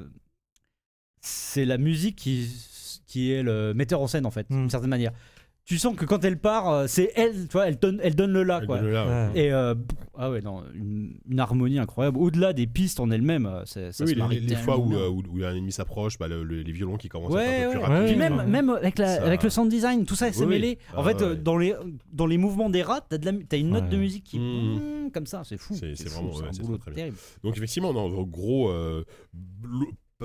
c'est 1.22 1.66
la 1.66 1.78
musique 1.78 2.16
qui, 2.16 2.48
qui 3.08 3.32
est 3.32 3.44
le 3.44 3.74
metteur 3.74 4.02
en 4.02 4.08
scène, 4.08 4.26
en 4.26 4.32
fait, 4.32 4.50
Mm. 4.50 4.56
d'une 4.62 4.70
certaine 4.70 4.90
manière. 4.90 5.12
Tu 5.68 5.80
sens 5.80 5.96
que 5.96 6.06
quand 6.06 6.24
elle 6.24 6.38
part, 6.38 6.70
euh, 6.70 6.86
c'est 6.88 7.12
elle, 7.16 7.48
tu 7.48 7.54
vois, 7.54 7.68
elle 7.68 7.80
donne, 7.80 8.00
elle 8.04 8.14
donne 8.14 8.32
le 8.32 8.44
là, 8.44 8.60
Elle 8.62 8.68
quoi. 8.68 8.78
donne 8.78 8.86
le 8.86 8.94
là, 8.94 9.06
ouais. 9.06 9.34
Ouais. 9.34 9.46
Et 9.48 9.52
euh, 9.52 9.74
ah 10.16 10.30
ouais, 10.30 10.40
non, 10.42 10.62
une, 10.76 11.16
une 11.28 11.40
harmonie 11.40 11.80
incroyable. 11.80 12.20
Au-delà 12.20 12.54
des 12.54 12.68
pistes 12.68 13.00
en 13.00 13.10
elles-mêmes, 13.10 13.48
euh, 13.48 13.64
c'est- 13.66 13.92
ça 13.92 14.04
Oui, 14.04 14.12
se 14.12 14.16
les, 14.16 14.22
marie 14.22 14.40
les- 14.42 14.46
les 14.48 14.56
fois 14.58 14.78
où, 14.78 14.94
euh, 14.94 15.10
où, 15.10 15.24
où 15.28 15.44
un 15.44 15.56
ennemi 15.56 15.72
s'approche, 15.72 16.20
bah, 16.20 16.28
le- 16.28 16.44
le- 16.44 16.62
les 16.62 16.72
violons 16.72 16.98
qui 16.98 17.10
commencent 17.10 17.36
à 17.36 17.44
être 17.44 17.70
un 17.70 17.74
peu 17.74 17.80
plus 17.80 17.86
rapides. 17.94 18.08
Puis 18.10 18.16
même, 18.16 18.38
ouais. 18.38 18.46
même 18.46 18.70
avec, 18.70 19.00
la, 19.00 19.16
Ça- 19.18 19.24
avec 19.26 19.42
le 19.42 19.50
sound 19.50 19.72
design, 19.72 20.06
tout 20.06 20.16
ça, 20.16 20.32
c'est 20.32 20.42
Oui, 20.42 20.46
oui. 20.46 20.50
mêlé. 20.54 20.78
En 20.96 21.02
Ah 21.02 21.10
fait, 21.10 21.24
ouais. 21.26 21.36
dans, 21.36 21.58
les, 21.58 21.74
dans 22.14 22.28
les 22.28 22.38
mouvements 22.38 22.70
des 22.70 22.84
rats, 22.84 23.02
t'as, 23.02 23.18
de 23.18 23.26
la, 23.26 23.32
t'as 23.50 23.58
une 23.58 23.72
note 23.72 23.86
Ouais. 23.86 23.90
de 23.90 23.98
musique 23.98 24.24
qui. 24.24 24.38
Mm. 24.40 25.06
mm, 25.08 25.12
comme 25.12 25.26
ça, 25.26 25.42
c'est 25.46 25.58
fou. 25.58 25.74
C'est- 25.74 25.96
vraiment- 26.10 26.32
c'est 26.52 26.94
terrible. 26.94 27.18
Donc 27.44 27.58
effectivement, 27.58 27.92
non, 27.92 28.02
en 28.02 28.22
gros, 28.24 28.72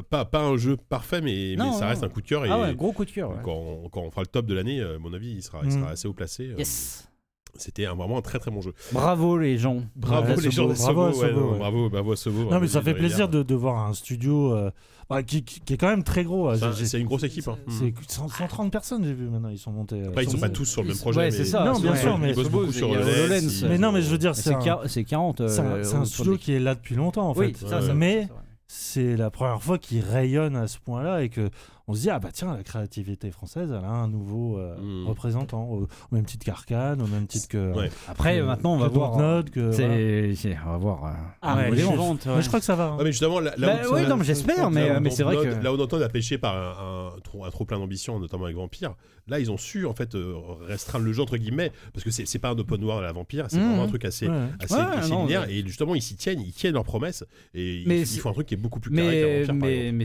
pas, 0.02 0.24
pas 0.24 0.42
un 0.42 0.56
jeu 0.56 0.76
parfait, 0.76 1.20
mais, 1.20 1.54
Non, 1.56 1.66
mais 1.66 1.72
ça 1.72 1.80
non. 1.82 1.88
reste 1.88 2.04
un 2.04 2.08
coup 2.08 2.20
de 2.22 2.26
cœur. 2.26 2.44
Et 2.46 2.48
Ah 2.50 2.60
ouais, 2.60 2.74
gros 2.74 2.92
coup 2.92 3.04
de 3.04 3.10
cœur. 3.10 3.30
ouais. 3.30 3.36
quand, 3.44 3.52
on, 3.54 3.88
quand 3.88 4.00
on 4.02 4.10
fera 4.10 4.22
le 4.22 4.26
top 4.28 4.46
de 4.46 4.54
l'année, 4.54 4.80
euh, 4.80 4.96
à 4.96 4.98
mon 4.98 5.12
avis, 5.12 5.30
il 5.32 5.42
sera, 5.42 5.60
il 5.62 5.68
Mm. 5.68 5.72
sera 5.80 5.90
assez 5.90 6.08
haut 6.08 6.12
placé. 6.14 6.48
Euh, 6.50 6.54
Yes. 6.58 7.06
C'était 7.56 7.84
un- 7.84 7.94
vraiment 7.96 8.18
un 8.18 8.22
très 8.22 8.38
très 8.38 8.52
bon 8.52 8.60
jeu. 8.60 8.72
Bravo 8.92 9.36
les 9.36 9.58
gens. 9.58 9.82
Bravo 9.96 10.34
Ouais, 10.34 10.40
les 10.40 10.50
gens 10.52 10.68
de 10.68 10.74
Sobo, 10.74 10.92
bravo 10.94 11.08
à 11.08 11.12
Sobo, 11.12 11.24
ouais, 11.26 11.32
non, 11.32 11.50
ouais. 11.52 11.58
bravo, 11.58 11.90
bravo 11.90 12.12
à 12.12 12.16
Sobo. 12.16 12.48
Non, 12.48 12.60
mais 12.60 12.68
ça 12.68 12.80
fait 12.80 12.94
plaisir 12.94 13.28
de, 13.28 13.42
de 13.42 13.54
voir 13.56 13.88
un 13.88 13.92
studio 13.92 14.54
euh, 14.54 14.70
bah, 15.10 15.24
qui, 15.24 15.42
qui- 15.42 15.72
est 15.72 15.76
quand 15.76 15.88
même 15.88 16.04
très 16.04 16.22
gros. 16.22 16.54
C'est 16.54 17.00
une 17.00 17.08
grosse 17.08 17.24
équipe. 17.24 17.48
hein. 17.48 17.58
C'est 17.68 17.92
100 18.08 18.28
130 18.28 18.70
personnes, 18.70 19.04
j'ai 19.04 19.12
vu 19.12 19.24
maintenant, 19.28 19.48
ils 19.48 19.58
sont 19.58 19.72
montés. 19.72 19.96
euh, 20.00 20.08
Après, 20.10 20.22
ils 20.22 20.26
sont 20.26 20.30
sur- 20.36 20.40
pas 20.40 20.48
tous 20.48 20.64
sur 20.64 20.82
le 20.82 20.88
même 20.90 20.96
projet. 20.98 21.18
ouais, 21.22 21.30
c'est 21.32 21.44
ça. 21.44 21.64
Non, 21.64 21.80
bien 21.80 21.96
sûr, 21.96 22.16
mais 22.18 22.30
ils 22.30 22.34
bossent 22.36 22.48
beaucoup 22.50 22.70
c'est- 22.70 22.78
sur 22.78 22.94
le. 22.94 23.68
Mais 23.68 23.78
non, 23.78 23.90
mais 23.90 24.00
je 24.02 24.10
veux 24.10 24.18
dire, 24.18 24.36
C'est, 24.36 24.42
c'est 24.42 24.54
un, 24.54 24.60
quar- 24.60 24.86
c'est 24.86 25.02
40. 25.04 25.48
c'est 25.48 25.60
un- 25.60 25.64
euh, 25.72 26.04
studio 26.04 26.36
qui 26.36 26.52
est 26.52 26.60
là 26.60 26.76
depuis 26.76 26.94
longtemps 26.94 27.28
en 27.28 27.34
fait. 27.34 27.52
Mais-. 27.94 28.28
C'est 28.72 29.16
la 29.16 29.32
première 29.32 29.60
fois 29.60 29.78
qu'il 29.78 29.98
rayonne 30.04 30.54
à 30.54 30.68
ce 30.68 30.78
point-là 30.78 31.24
et 31.24 31.28
que 31.28 31.50
on 31.90 31.94
se 31.94 32.00
dit 32.02 32.10
ah 32.10 32.18
bah 32.18 32.30
tiens 32.32 32.54
la 32.56 32.62
créativité 32.62 33.30
française 33.30 33.70
elle 33.76 33.84
a 33.84 33.90
un 33.90 34.08
nouveau 34.08 34.58
euh, 34.58 34.76
Mm. 34.80 35.06
représentant 35.08 35.64
au, 35.68 35.82
au 35.82 35.88
même 36.14 36.24
titre 36.24 36.46
qu'Arkane, 36.46 37.02
au 37.02 37.06
même 37.06 37.26
titre 37.26 37.48
que 37.48 37.74
Ouais. 37.74 37.90
Après, 38.08 38.38
que- 38.38 38.42
maintenant, 38.44 38.74
on 38.74 38.78
va 38.78 38.88
voir. 38.88 39.44
Que 39.44 39.60
voilà. 39.60 40.34
c'est- 40.36 40.56
on 40.66 40.70
va 40.70 40.76
voir. 40.78 41.04
euh, 41.04 41.10
Ah, 41.42 41.56
ouais, 41.56 41.70
ventes, 41.82 42.26
Mais 42.26 42.34
ouais. 42.36 42.42
je 42.42 42.46
crois 42.48 42.60
que 42.60 42.64
ça 42.64 42.74
va. 42.76 42.84
hein. 42.90 42.96
Ouais, 42.98 43.04
mais 43.04 43.12
justement, 43.12 43.40
là, 43.40 43.52
là 43.58 43.66
Bah 43.82 43.88
où 43.90 43.94
oui, 43.94 44.06
non, 44.08 44.16
mais 44.16 44.24
j'espère, 44.24 44.70
mais, 44.70 44.96
où 44.96 45.00
mais 45.00 45.10
c'est 45.10 45.22
vrai 45.22 45.36
que. 45.36 45.62
Là 45.62 45.72
où 45.72 45.76
Dontnod 45.76 46.02
a 46.02 46.08
pêché 46.08 46.38
par 46.38 46.56
un, 46.56 47.16
un 47.16 47.20
trop, 47.20 47.44
un 47.44 47.50
trop 47.50 47.64
plein 47.64 47.78
d'ambition, 47.78 48.18
notamment 48.18 48.44
avec 48.44 48.56
Vampire, 48.56 48.94
là 49.26 49.38
ils 49.40 49.50
ont 49.50 49.56
su 49.58 49.86
en 49.86 49.94
fait 49.94 50.14
euh, 50.14 50.34
restreindre 50.66 51.04
le 51.04 51.12
jeu 51.12 51.22
entre 51.22 51.36
guillemets, 51.36 51.72
parce 51.92 52.04
que 52.04 52.10
c'est 52.10 52.26
c'est 52.26 52.38
pas 52.38 52.50
un 52.50 52.58
open 52.58 52.82
world 52.82 53.02
à 53.04 53.06
la 53.06 53.12
Vampire, 53.12 53.46
c'est 53.48 53.58
Mhm. 53.58 53.68
vraiment 53.68 53.82
un 53.84 53.88
truc 53.88 54.04
assez, 54.04 54.28
Ouais. 54.28 54.34
Ouais, 54.70 55.08
linéaire, 55.08 55.48
et 55.48 55.62
justement 55.66 55.94
ils 55.94 56.02
s'y 56.02 56.16
tiennent, 56.16 56.40
ils 56.40 56.52
tiennent 56.52 56.74
leurs 56.74 56.84
promesses, 56.84 57.24
et 57.54 57.82
ils, 57.82 58.06
font 58.06 58.30
un 58.30 58.32
truc 58.34 58.46
qui 58.46 58.54
est 58.54 58.56
beaucoup 58.56 58.80
plus 58.80 58.90
carré 58.94 59.46
Mais, 59.52 60.04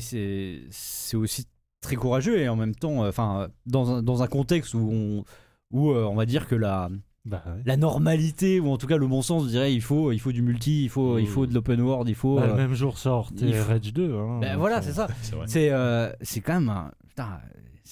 c'est 0.71 1.17
aussi 1.17 1.45
très 1.85 1.95
courageux 1.95 2.37
et 2.39 2.49
en 2.49 2.55
même 2.55 2.75
temps, 2.75 3.03
euh, 3.03 3.09
enfin, 3.09 3.47
dans, 3.65 3.91
un, 3.91 4.03
dans 4.03 4.21
un 4.23 4.27
contexte 4.27 4.73
où 4.73 4.89
on, 4.91 5.23
où 5.71 5.91
euh, 5.91 6.03
on 6.05 6.15
va 6.15 6.25
dire 6.25 6.47
que 6.47 6.55
la, 6.55 6.89
Bah, 7.25 7.41
ouais. 7.45 7.61
la 7.65 7.77
normalité 7.77 8.59
ou 8.59 8.69
en 8.69 8.77
tout 8.77 8.87
cas 8.87 8.97
le 8.97 9.07
bon 9.07 9.21
sens 9.21 9.47
dirait 9.47 9.73
il 9.73 9.81
faut, 9.81 10.11
il 10.11 10.19
faut 10.19 10.31
du 10.31 10.41
multi, 10.41 10.83
il 10.83 10.89
faut, 10.89 11.17
il 11.17 11.27
faut 11.27 11.45
de 11.47 11.53
l'open 11.53 11.81
world, 11.81 12.07
il 12.09 12.15
faut. 12.15 12.35
Bah, 12.35 12.43
euh, 12.43 12.47
le 12.47 12.55
même 12.55 12.73
jour 12.73 12.97
sort 12.97 13.31
il 13.39 13.53
faut- 13.53 13.69
Rage 13.69 13.93
2. 13.93 14.13
Hein, 14.13 14.39
ben 14.41 14.57
voilà, 14.57 14.77
euh, 14.77 14.81
c'est 14.83 14.93
ça. 14.93 15.07
C'est 15.47 15.69
euh, 15.71 16.11
quand 16.45 16.53
même 16.55 16.69
un, 16.69 16.91
putain, 17.07 17.39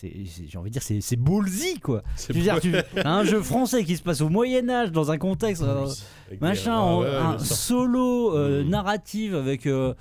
j'ai 0.02 0.58
envie 0.58 0.70
de 0.70 0.74
dire 0.74 0.82
c'est, 0.82 1.02
c'est 1.02 1.16
ballsy 1.16 1.80
quoi. 1.80 2.02
C'est 2.16 2.34
Je 2.34 2.38
veux 2.40 2.44
dire, 2.44 2.60
tu 2.60 2.74
un 3.06 3.24
jeu 3.24 3.42
français 3.42 3.84
qui 3.84 3.96
se 3.96 4.02
passe 4.04 4.22
au 4.22 4.30
Moyen 4.30 4.68
Âge 4.70 4.92
dans 4.92 5.12
un 5.12 5.18
contexte 5.18 5.64
euh, 5.64 5.86
des- 6.30 6.38
machin, 6.40 6.98
ouais, 6.98 7.06
ouais, 7.06 7.16
un 7.16 7.40
solo 7.40 8.36
euh, 8.36 8.64
Mm. 8.64 8.70
narrative 8.70 9.36
avec 9.36 9.66
euh, 9.66 9.94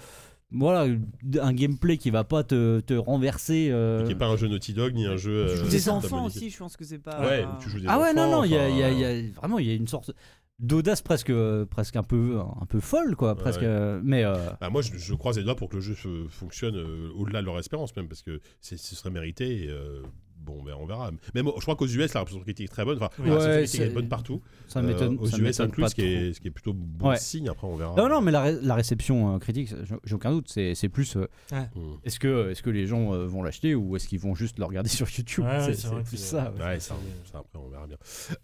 voilà 0.54 0.92
un 1.40 1.52
gameplay 1.52 1.96
qui 1.98 2.10
va 2.10 2.24
pas 2.24 2.44
te, 2.44 2.80
te 2.80 2.94
renverser. 2.94 3.68
euh, 3.70 4.04
Qui 4.06 4.12
est 4.12 4.16
pas 4.16 4.26
un 4.28 4.36
jeu 4.36 4.48
Naughty 4.48 4.72
Dog 4.74 4.94
ni 4.94 5.06
un 5.06 5.16
jeu. 5.16 5.46
Tu 5.50 5.56
joues 5.58 5.66
euh, 5.66 5.70
des 5.70 5.88
enfants 5.88 6.24
aussi, 6.26 6.50
je 6.50 6.58
pense 6.58 6.76
que 6.76 6.84
c'est 6.84 6.98
pas. 6.98 7.20
Ouais, 7.20 7.44
tu 7.60 7.68
joues 7.70 7.80
des 7.80 7.86
Ah 7.88 7.98
ouais, 8.00 8.12
non, 8.14 8.22
enfants, 8.22 8.36
non, 8.38 8.44
il 8.44 8.50
y, 8.52 8.56
a- 8.56 8.68
enfin, 8.68 8.90
y 8.90 9.00
y 9.00 9.04
a 9.04 9.30
vraiment 9.32 9.58
il 9.58 9.66
y 9.66 9.70
a 9.70 9.74
une 9.74 9.88
sorte 9.88 10.12
d'audace 10.58 11.02
presque, 11.02 11.30
euh, 11.30 11.64
presque 11.64 11.96
un 11.96 12.02
peu, 12.04 12.38
un 12.38 12.66
peu 12.66 12.78
folle, 12.78 13.16
quoi. 13.16 13.34
Presque, 13.34 13.62
Ouais. 13.62 13.66
euh, 13.66 14.00
mais 14.04 14.22
euh, 14.24 14.34
Bah, 14.60 14.70
moi, 14.70 14.80
je, 14.82 14.96
je 14.96 15.14
croise 15.14 15.36
les 15.38 15.42
doigts 15.44 15.56
pour 15.56 15.68
que 15.68 15.74
le 15.76 15.80
jeu 15.82 15.94
fonctionne 16.28 16.76
euh, 16.76 17.08
au-delà 17.16 17.40
de 17.40 17.46
leur 17.46 17.58
espérance, 17.58 17.96
même, 17.96 18.06
parce 18.06 18.22
que 18.22 18.40
c'est- 18.60 18.76
ce 18.76 18.94
serait 18.94 19.10
mérité. 19.10 19.64
et, 19.64 19.68
euh, 19.70 20.02
bon, 20.44 20.62
ben, 20.62 20.74
on 20.78 20.86
verra. 20.86 21.10
Même, 21.34 21.46
je 21.56 21.62
crois 21.62 21.76
qu'aux 21.76 21.86
US, 21.86 22.12
la 22.14 22.20
réception 22.20 22.40
critique 22.40 22.66
est 22.66 22.72
très 22.72 22.84
bonne. 22.84 22.96
Enfin, 22.98 23.10
Oui. 23.18 23.28
la 23.28 23.32
Ouais, 23.32 23.38
réception 23.38 23.58
critique 23.62 23.80
est 23.80 23.84
c'est- 23.88 23.94
bonne 23.94 24.08
partout. 24.08 24.40
ça 24.68 24.80
Euh, 24.80 24.82
m'étonne. 24.82 25.18
aux 25.20 25.26
ça 25.26 25.38
US 25.38 25.60
inclus, 25.60 25.88
ce 25.88 25.94
qui, 25.94 26.02
est, 26.02 26.32
ce 26.32 26.40
qui 26.40 26.48
est 26.48 26.50
plutôt 26.50 26.72
bon 26.74 27.10
Ouais. 27.10 27.16
signe. 27.16 27.48
Après, 27.48 27.66
on 27.66 27.76
verra. 27.76 27.94
Non, 27.96 28.08
non, 28.08 28.20
mais 28.20 28.30
la, 28.32 28.40
ré- 28.42 28.58
la 28.62 28.74
réception 28.74 29.34
euh, 29.34 29.38
critique, 29.38 29.70
j'ai- 30.04 30.14
aucun 30.14 30.30
doute. 30.32 30.46
C'est 30.48 30.74
c'est 30.74 30.88
plus, 30.88 31.16
euh, 31.16 31.26
Hmm. 31.52 31.94
est-ce 32.04 32.18
que, 32.18 32.50
est-ce 32.50 32.62
que 32.62 32.70
les 32.70 32.86
gens 32.86 33.12
euh, 33.14 33.26
vont 33.26 33.42
l'acheter 33.42 33.74
ou 33.74 33.96
est-ce 33.96 34.08
qu'ils 34.08 34.20
vont 34.20 34.34
juste 34.34 34.58
le 34.58 34.64
regarder 34.64 34.88
sur 35.06 35.08
YouTube? 35.08 35.44
Ouais, 35.44 35.72
C'est 35.74 35.88
plus 36.04 36.16
ça. 36.16 36.52
ouais. 36.58 36.64
Ouais, 36.64 36.80
ça, 36.80 36.94
ça, 37.30 37.38
après, 37.38 37.58
on 37.58 37.68
verra 37.68 37.86
bien. 37.86 37.96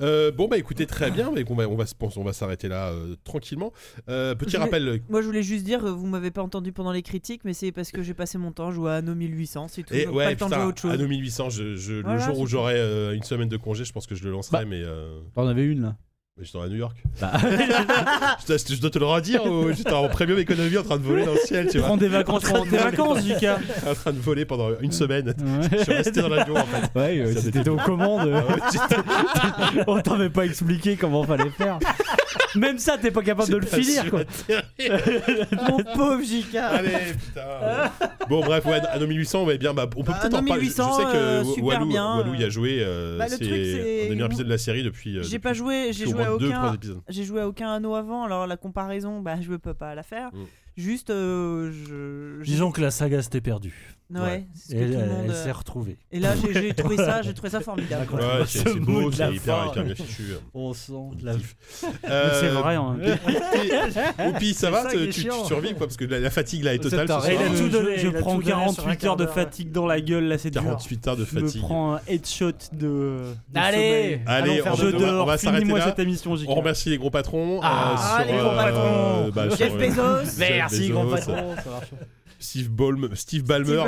Euh, 0.03 0.31
bon, 0.31 0.49
bah 0.49 0.59
écoutez, 0.59 0.87
très 0.87 1.11
bien. 1.11 1.31
Mais 1.35 1.45
on 1.49 1.55
va, 1.55 1.69
on 1.69 1.77
va, 1.77 1.85
on 2.17 2.25
va 2.25 2.33
s'arrêter 2.33 2.69
là 2.69 2.89
euh, 2.91 3.17
tranquillement. 3.25 3.73
Euh, 4.09 4.35
petit 4.35 4.53
Je 4.53 4.57
rappel. 4.59 5.03
Moi, 5.09 5.21
je 5.23 5.27
voulais 5.27 5.43
juste 5.43 5.65
dire, 5.65 5.85
euh, 5.85 5.93
vous 5.93 6.07
m'avez 6.07 6.31
pas 6.31 6.43
entendu 6.43 6.73
pendant 6.73 6.93
les 6.93 7.03
critiques, 7.03 7.43
mais 7.45 7.53
c'est 7.55 7.73
parce 7.73 7.91
que 7.91 8.03
j'ai 8.03 8.15
passé 8.15 8.39
mon 8.39 8.53
temps 8.53 8.69
à 8.69 8.71
jouer 8.73 8.91
à 8.91 8.95
Anno 8.97 9.15
1800, 9.15 9.69
c'est 9.69 9.83
tout. 9.83 9.95
Et 9.95 10.05
pas 10.07 10.31
le 10.31 10.37
temps 10.37 10.47
de 10.49 10.55
jouer 10.55 10.63
à 10.63 10.67
putain, 10.67 10.67
autre 10.67 10.81
chose. 10.81 10.93
Anno 10.93 11.09
1800, 11.09 11.51
je, 11.51 11.75
je- 11.89 11.95
le 12.07 12.19
jour 12.19 12.39
où 12.39 12.47
j'aurai 12.47 12.75
euh, 12.77 13.15
une 13.15 13.23
semaine 13.23 13.49
de 13.49 13.57
congé, 13.57 13.85
je 13.85 13.93
pense 13.93 14.07
que 14.07 14.15
je 14.15 14.25
le 14.25 14.31
lancerai, 14.31 14.65
Bah. 14.65 14.65
mais 14.69 14.83
euh, 14.83 15.21
T'en 15.35 15.47
avais 15.47 15.65
une 15.65 15.83
là 15.83 15.97
mais 16.39 16.45
j'étais 16.45 16.59
à 16.59 16.69
New 16.69 16.77
York. 16.77 16.97
Bah, 17.21 17.33
je, 17.43 18.47
dois, 18.47 18.57
je 18.69 18.81
dois 18.81 18.91
te 18.91 18.99
le 18.99 19.07
redire, 19.07 19.45
ou 19.45 19.73
j'étais 19.73 19.93
en 19.93 20.09
premium 20.09 20.39
économie 20.39 20.77
en 20.79 20.83
train 20.83 20.97
de 20.97 21.03
voler 21.03 21.25
dans 21.25 21.33
le 21.33 21.39
ciel, 21.39 21.69
tu 21.71 21.79
vois. 21.79 21.89
Prends 21.89 21.97
des 21.97 22.09
vacances 22.09 22.45
pendant 22.45 22.65
tes 22.65 22.77
vacances, 22.77 23.25
Lucas. 23.27 23.59
en 23.89 23.95
train 23.95 24.13
de 24.13 24.21
voler 24.21 24.45
pendant 24.45 24.69
une 24.81 24.93
semaine. 24.93 25.29
ouais, 25.29 25.69
Je 25.79 25.83
suis 25.83 25.93
resté 25.93 26.21
dans 26.23 26.29
l'avion 26.29 26.55
en 26.57 26.65
fait. 26.65 26.99
ouais, 26.99 27.19
euh, 27.21 27.35
m'était- 27.45 27.69
aux 27.69 27.77
commandes. 27.77 28.31
Ah 28.33 28.53
ouais, 29.77 29.85
On 29.87 30.01
t'avait 30.01 30.31
pas 30.31 30.45
expliqué 30.45 30.97
comment 30.97 31.25
fallait 31.25 31.51
faire. 31.51 31.79
Même 32.55 32.79
ça, 32.79 32.97
t'es 32.99 33.11
pas 33.11 33.23
capable 33.23 33.51
de 33.51 33.57
le 33.59 33.67
finir 33.67 34.09
quoi. 34.09 34.21
Mon 35.69 35.79
pauvre 35.95 36.23
JK 36.23 36.57
Allez, 36.57 36.89
putain. 37.13 37.91
bon, 38.29 38.41
bref, 38.45 38.65
ouais, 38.67 38.81
Anno 38.93 39.07
1800, 39.07 39.45
ouais, 39.45 39.59
bien, 39.59 39.75
bah, 39.75 39.89
on 39.97 40.03
peut 40.03 40.13
Bah, 40.13 40.19
peut-être 40.23 40.35
en 40.35 40.45
parler. 40.45 40.65
Je- 40.65 40.69
1800, 40.69 40.91
je 40.93 40.97
sais 40.97 41.13
que 41.13 41.17
euh, 41.17 41.43
Walou, 41.63 41.87
bien, 41.89 42.17
Walou 42.19 42.35
y 42.35 42.43
a 42.43 42.47
euh. 42.47 42.51
joué. 42.51 42.79
euh, 42.81 43.19
Bah, 43.19 43.25
le 43.25 43.31
c'est 43.31 43.37
truc, 43.39 43.51
c'est- 43.51 44.01
un 44.05 44.05
des 44.05 44.09
meilleurs 44.11 44.27
épisodes 44.29 44.47
de 44.47 44.51
la 44.53 44.59
série 44.59 44.83
depuis. 44.83 45.19
euh, 45.19 45.23
J'ai 45.23 45.39
pas 45.39 45.53
joué, 45.53 45.91
j'ai 45.93 46.05
joué 46.07 46.25
à 46.35 46.39
deux, 46.39 46.51
trois 46.51 46.65
aucun. 46.65 46.75
épisodes. 46.75 47.03
J'ai 47.09 47.25
joué 47.25 47.41
à 47.41 47.49
aucun 47.49 47.73
anneau 47.73 47.95
avant, 47.95 48.25
alors 48.25 48.47
la 48.47 48.57
comparaison, 48.57 49.21
bah 49.21 49.41
je 49.41 49.55
peux 49.55 49.75
pas 49.75 49.95
la 49.95 50.03
faire. 50.03 50.31
Mm. 50.35 50.45
Juste, 50.77 51.11
euh, 51.11 51.73
je. 51.73 52.45
Disons 52.45 52.71
que 52.71 52.81
la 52.81 52.91
saga 52.91 53.21
s'était 53.21 53.41
perdue. 53.41 53.98
Ouais, 54.11 54.21
Ouais. 54.21 54.47
c'est 54.55 54.69
ce 54.69 54.73
que 54.73 54.79
elle, 54.79 54.91
tout 54.93 54.99
le 55.01 55.07
monde. 55.07 55.21
elle 55.25 55.31
euh, 55.33 55.45
s'est 55.45 55.53
retrouvée. 55.53 55.99
Et 56.11 56.19
là, 56.19 56.31
j'ai 56.35 56.55
j'ai 56.55 56.73
trouvé 56.73 56.97
ça, 56.97 57.21
j'ai 57.21 57.35
trouvé 57.35 57.51
ça 57.51 57.61
formidable. 57.61 58.07
Ouais, 58.15 58.21
c'est 58.47 58.61
Ce 58.61 58.65
c'est 58.65 58.75
mot 58.81 59.03
beau, 59.03 59.11
de 59.11 59.19
la 59.19 59.29
c'est 59.29 59.35
hyper, 59.35 59.57
fin. 59.65 59.71
hyper 59.71 59.85
bien 59.85 59.95
fichu. 59.95 60.23
euh, 60.33 60.39
On 60.55 60.73
sent 60.73 60.93
de 61.21 61.27
la. 61.27 61.33
Mais 61.35 61.89
Euh, 62.09 62.41
c'est 62.41 62.49
vrai. 62.49 62.75
hein. 62.77 62.97
Oupi, 64.29 64.55
ça 64.55 64.61
C'est 64.67 64.71
va 64.71 64.83
ça 64.85 64.91
tu, 64.91 64.97
qui 64.97 65.03
est 65.03 65.07
tu- 65.09 65.13
tu 65.13 65.21
chiant. 65.21 65.45
survis 65.45 65.75
quoi 65.75 65.87
Parce 65.87 65.97
que 65.99 66.07
la, 66.07 66.21
la 66.21 66.31
fatigue 66.31 66.65
là 66.65 66.73
est 66.75 66.83
C'est 66.83 66.89
totale. 66.91 67.07
ce 67.09 67.13
un 67.13 67.21
soir. 67.21 67.29
Et 67.31 67.35
il 67.35 67.39
a 67.43 67.45
Je- 67.45 67.51
tout 67.51 67.57
je- 67.67 67.71
donné, 67.71 67.99
je 67.99 68.07
il 68.09 68.17
a 68.17 68.21
prends 68.21 68.37
tout 68.37 68.43
donné 68.43 68.47
sur 68.47 68.57
48 68.85 69.05
un 69.05 69.09
heures 69.09 69.17
de 69.17 69.27
fatigue 69.27 69.73
dans 69.73 69.87
la 69.87 70.01
gueule, 70.01 70.25
là 70.25 70.39
c'est 70.39 70.51
dur. 70.51 70.63
48 70.63 71.09
heures 71.09 71.17
de 71.19 71.25
Je 71.27 71.35
me 71.37 71.41
fatigue. 71.47 71.61
prends 71.63 71.95
un 71.97 72.01
headshot 72.09 72.53
de. 72.73 72.79
de 72.79 73.25
Allez, 73.55 73.77
sommeil. 73.77 74.21
Allez, 74.27 74.51
allons 74.53 74.63
faire 74.63 74.73
on 74.73 74.77
Je 74.77 74.87
va- 75.27 75.37
s'arrêter 75.39 75.59
finis-moi 75.59 75.79
là. 75.81 75.85
cette 75.87 75.99
émission, 75.99 76.35
JK. 76.35 76.49
On 76.49 76.55
remercie 76.55 76.89
les 76.89 76.97
gros 76.99 77.11
patrons. 77.11 77.61
Ah, 77.63 77.93
euh, 77.93 78.23
sur, 78.25 78.33
les 78.33 78.39
gros 78.41 78.51
euh, 78.51 78.57
patrons. 78.57 79.31
bah, 79.35 79.49
Jeff 79.51 79.69
sur, 79.69 79.75
euh, 80.01 80.23
Bezos 80.23 80.39
Merci, 80.39 80.81
Bezos, 80.81 80.93
grand 80.95 81.07
euh, 81.07 81.11
patron. 81.11 81.35
ça 81.63 81.71
marche. 81.71 81.89
Steve, 82.39 82.71
Ballmer, 82.71 83.09
Steve 83.15 83.45
Ballmer. 83.45 83.83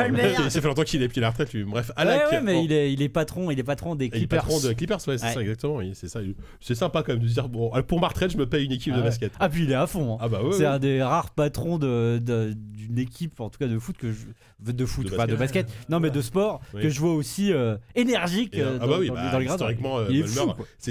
Ça 0.51 0.61
fait 0.61 0.67
longtemps 0.67 0.83
qu'il 0.83 1.03
est 1.03 1.09
pris 1.09 1.21
la 1.21 1.31
retraite 1.31 1.53
lui. 1.53 1.65
Bref, 1.65 1.89
Ouais, 1.89 1.95
Alak. 1.97 2.33
ouais, 2.33 2.41
mais 2.43 2.55
oh, 2.57 2.63
il 2.65 2.73
est, 2.73 2.93
il 2.93 3.03
est 3.03 3.09
patron, 3.09 3.51
il 3.51 3.59
est 3.59 3.63
patron 3.65 3.95
des 3.95 4.07
et 4.07 4.09
le 4.09 4.17
Clippers. 4.19 4.43
patron 4.45 4.61
de 4.61 4.73
Clippers, 4.73 4.97
ouais, 5.09 5.19
c'est 5.19 5.27
Ouais. 5.27 5.33
ça 5.35 5.41
exactement. 5.43 5.81
c'est 5.95 6.09
ça. 6.09 6.21
C'est 6.61 6.75
sympa 6.75 7.03
quand 7.03 7.13
même 7.13 7.23
de 7.23 7.29
dire 7.29 7.49
bon, 7.49 7.71
pour 7.87 8.01
ma 8.01 8.09
retraite, 8.09 8.33
je 8.33 8.37
me 8.39 8.47
paye 8.47 8.65
une 8.65 8.73
équipe 8.73 8.93
Ah 8.95 8.99
de 8.99 9.03
ouais. 9.03 9.09
basket. 9.09 9.33
Ah 9.41 9.49
puis 9.49 9.65
il 9.65 9.71
est 9.71 9.75
à 9.75 9.87
fond. 9.87 10.15
hein. 10.15 10.19
Ah 10.21 10.29
bah 10.29 10.43
ouais. 10.43 10.53
c'est 10.53 10.61
ouais. 10.61 10.67
un 10.67 10.79
des 10.79 11.03
rares 11.03 11.31
patrons 11.31 11.79
de, 11.79 12.19
d'une 12.55 12.99
équipe, 12.99 13.41
en 13.41 13.51
tout 13.51 13.59
cas 13.59 13.67
de 13.67 13.79
foot 13.79 13.97
que 13.97 14.13
je 14.13 14.19
de 14.61 14.85
foot, 14.85 15.07
De 15.11 15.17
pas 15.17 15.27
de 15.27 15.37
basket. 15.37 15.69
non 15.89 16.01
mais 16.01 16.11
de 16.11 16.21
sport 16.21 16.61
Oui. 16.75 16.83
que 16.83 16.91
je 16.91 17.01
vois 17.01 17.15
aussi 17.15 17.51
euh, 17.51 17.79
énergique 17.95 18.55
Et, 18.55 18.61
euh, 18.61 18.73
euh, 18.73 18.79
ah 18.79 18.85
dans, 18.85 18.93
bah 18.93 18.97
oui, 19.01 19.09
dans- 19.09 19.15
bah, 19.15 19.33
dans 19.33 19.39
le 19.39 19.45
historiquement, 19.47 19.99
euh, 20.01 20.07
Il 20.11 20.19
est 20.21 20.27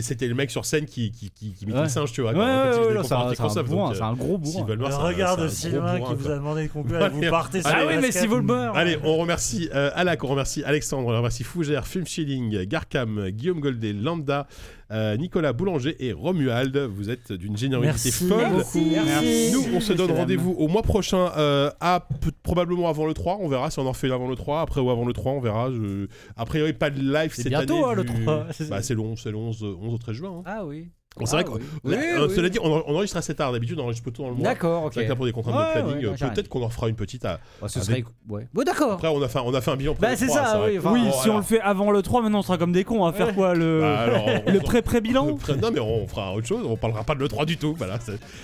c'était 0.02 0.28
le 0.28 0.34
mec 0.34 0.50
sur 0.50 0.66
scène 0.66 0.86
qui, 0.86 1.12
qui, 1.12 1.30
qui, 1.30 1.52
qui 1.54 1.66
mettait 1.68 1.78
Ouais. 1.78 1.84
le 1.84 1.90
singe, 1.90 2.12
tu 2.12 2.22
vois. 2.22 2.32
Ouais, 2.32 2.38
il 2.38 2.42
ouais, 2.42 2.98
ouais, 2.98 3.04
c'est 3.04 3.14
un, 3.14 4.14
gros 4.14 4.38
bourrin. 4.40 4.64
Ballmer, 4.66 4.86
Le 4.86 4.90
c'est 4.92 4.98
un- 4.98 5.00
regard 5.04 5.36
c'est 5.36 5.42
un 5.42 5.44
de 5.44 5.48
gros 5.48 5.56
Sylvain 5.56 6.00
qui 6.00 6.14
vous 6.16 6.32
a 6.32 6.36
demandé 6.36 6.64
de 6.64 6.72
conclure 6.72 7.06
et 7.06 7.10
vous 7.10 7.18
Allez, 7.20 7.30
partez 7.52 7.62
sur 7.62 7.72
Ah 7.76 7.86
oui, 7.88 7.94
mais 8.02 8.12
si 8.12 8.28
vous 8.28 8.36
le 8.36 8.42
beurre. 8.42 8.76
Allez, 8.76 8.98
on 9.04 9.18
remercie 9.18 9.70
euh, 9.74 9.92
Alak, 9.96 10.24
on 10.24 10.28
remercie 10.28 10.64
Alexandre, 10.64 11.08
on 11.08 11.16
remercie 11.18 11.44
Fougère, 11.44 11.88
Film 11.88 12.06
Shilling, 12.06 12.64
Garcam, 12.66 13.30
Guillaume 13.30 13.60
Goldet, 13.60 13.94
Lambda, 13.94 14.48
euh, 14.92 15.18
Nicolas 15.18 15.54
Boulanger 15.54 15.96
et 16.00 16.14
Romuald. 16.14 16.76
Vous 16.78 17.10
êtes 17.10 17.32
d'une 17.32 17.58
générosité 17.58 17.88
Merci 17.88 18.12
folle. 18.12 18.48
Merci. 18.56 18.92
Merci. 19.06 19.52
Nous, 19.54 19.66
on 19.76 19.80
se 19.80 19.94
donne 19.94 20.12
rendez-vous 20.12 20.52
au 20.52 20.68
mois 20.68 20.82
prochain, 20.82 21.32
euh, 21.38 21.70
à, 21.80 22.08
probablement 22.44 22.90
avant 22.90 23.06
le 23.06 23.14
3. 23.14 23.38
On 23.42 23.48
verra 23.48 23.70
si 23.72 23.80
on 23.80 23.86
en 23.86 23.92
refait 23.92 24.12
avant 24.12 24.28
le 24.28 24.36
3, 24.36 24.62
après 24.62 24.82
ou 24.82 24.90
avant 24.90 25.06
le 25.06 25.14
3, 25.14 25.32
on 25.34 25.40
verra. 25.40 25.72
Je... 25.72 26.08
A 26.36 26.46
priori, 26.46 26.74
pas 26.74 26.90
de 26.90 27.00
live 27.00 27.32
C'est 27.34 27.44
cette 27.44 27.50
bientôt, 27.52 27.76
année. 27.76 27.84
hein, 27.86 27.94
le 27.94 28.02
vu- 28.04 28.24
3. 28.24 28.46
Bah, 28.70 28.82
c'est 28.82 28.94
le 28.94 29.00
11, 29.02 29.20
c'est 29.22 29.32
le 29.32 29.38
11, 29.38 29.64
11 29.64 29.94
au 29.94 29.98
13 29.98 30.16
juin. 30.16 30.32
hein. 30.40 30.44
Ah 30.46 30.66
oui. 30.66 30.90
Bon, 31.18 31.26
c'est 31.26 31.36
Ah 31.36 31.42
vrai 31.42 31.44
que, 31.44 31.50
oui. 31.52 31.60
là, 31.86 31.98
Oui, 31.98 32.28
oui. 32.30 32.36
cela 32.36 32.50
dit, 32.50 32.60
on, 32.62 32.72
en- 32.72 32.84
on 32.86 32.94
enregistre 32.96 33.18
assez 33.18 33.34
tard. 33.36 33.52
D'habitude, 33.52 33.78
on 33.80 33.84
enregistre 33.84 34.04
plutôt 34.04 34.24
dans 34.24 34.30
le 34.30 34.36
mois. 34.36 34.44
D'accord, 34.44 34.84
ok. 34.86 34.92
C'est 34.94 35.00
vrai 35.00 35.06
que 35.06 35.10
là, 35.10 35.16
pour 35.16 35.26
des 35.26 35.32
contraintes 35.34 35.56
Ouais, 35.56 35.82
de 35.82 35.88
planning, 35.88 36.06
ouais, 36.08 36.30
peut-être 36.34 36.48
qu'on 36.50 36.62
en 36.64 36.70
fera 36.70 36.88
une 36.88 36.96
petite 36.96 37.26
à. 37.26 37.40
Bah, 37.62 37.68
ce 37.68 37.80
avec- 37.80 37.90
serait 37.90 38.04
ouais. 38.30 38.48
Bon 38.54 38.64
d'accord. 38.64 38.94
Après, 38.94 39.08
on 39.10 39.22
a 39.22 39.28
fait, 39.28 39.40
on 39.44 39.54
a 39.54 39.60
fait 39.60 39.72
un 39.72 39.76
bilan. 39.76 39.96
Bah, 40.00 40.12
le 40.12 40.16
c'est 40.16 40.28
3, 40.28 40.46
ça, 40.46 40.62
oui, 40.64 40.76
que- 40.76 40.80
enfin, 40.80 40.92
Oui, 40.94 41.02
Bon, 41.04 41.12
si 41.12 41.20
alors- 41.24 41.36
on 41.36 41.38
le 41.40 41.44
fait 41.44 41.60
avant 41.62 41.92
le 41.92 42.02
3, 42.04 42.22
maintenant 42.22 42.40
on 42.40 42.44
sera 42.44 42.58
comme 42.60 42.72
des 42.72 42.84
cons. 42.84 43.02
On 43.02 43.06
va 43.06 43.12
faire 43.12 43.34
quoi 43.34 43.54
Le, 43.56 43.82
Bah, 43.82 44.00
alors, 44.00 44.24
on- 44.48 44.52
le 44.52 44.60
pré-pré-bilan 44.60 45.26
le 45.26 45.36
pré- 45.36 45.58
Non, 45.58 45.72
mais 45.74 45.80
on 45.80 46.08
fera 46.08 46.34
autre 46.34 46.48
chose. 46.48 46.66
On 46.66 46.78
parlera 46.78 47.04
pas 47.04 47.16
de 47.16 47.20
l'E3 47.20 47.46
du 47.46 47.58
tout. 47.58 47.74
Voilà. 47.78 47.98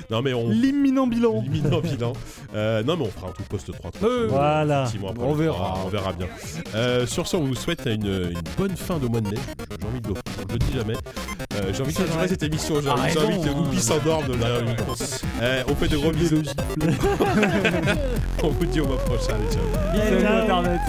Non, 0.10 0.22
mais 0.24 0.34
on. 0.34 0.50
L'imminent 0.50 1.08
bilan. 1.08 1.44
L'imminent 1.44 1.80
bilan. 1.82 2.14
Euh, 2.56 2.84
non, 2.84 2.98
mais 2.98 3.03
on 3.06 3.10
fera 3.11 3.27
un 3.30 3.32
truc 3.32 3.48
post-3. 3.48 3.92
Euh, 4.03 4.26
Voilà. 4.27 4.85
On 5.19 5.30
le 5.34 5.38
verra. 5.44 5.53
3, 5.69 5.82
On 5.85 5.90
verra 5.90 6.14
bien. 6.14 6.27
Euh, 6.74 7.06
sur 7.06 7.27
ce, 7.27 7.38
on 7.38 7.44
vous 7.45 7.56
souhaite 7.56 7.85
une, 7.85 8.34
bonne 8.58 8.76
fin 8.76 8.98
de 8.98 9.08
mois 9.08 9.22
de 9.22 9.30
mai. 9.30 9.38
J'ai 9.80 9.88
envie 9.88 10.02
de 10.02 10.08
le 10.10 10.16
je 10.50 10.53
le 10.53 10.60
dis 10.60 10.74
jamais. 10.74 10.94
Euh, 11.56 11.72
j'ai 11.74 11.82
envie 11.82 11.94
que 11.94 12.03
durer 12.03 12.27
cette 12.27 12.44
émission. 12.44 12.65
J'ai 12.68 12.74
Ah, 12.90 12.94
envie, 12.94 13.14
j'ai 13.44 13.50
envie 13.52 13.76
que 13.77 13.82
s'endorme 13.82 14.38
derrière 14.38 14.61
le 14.61 14.68
micro. 14.69 14.94
Euh, 15.42 15.64
on 15.69 15.76
fait 15.76 15.88
de 15.88 15.98
gros 15.98 16.11
bisous. 16.11 16.42
on 18.44 18.48
vous 18.50 18.66
dit 18.66 18.82
au 18.82 18.88
mois 18.88 18.98
prochain. 18.98 19.35
Allez, 19.35 19.52
ciao. 19.52 20.42
Internet. 20.42 20.80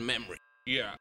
Memory. 0.00 0.38
Yeah. 0.66 0.94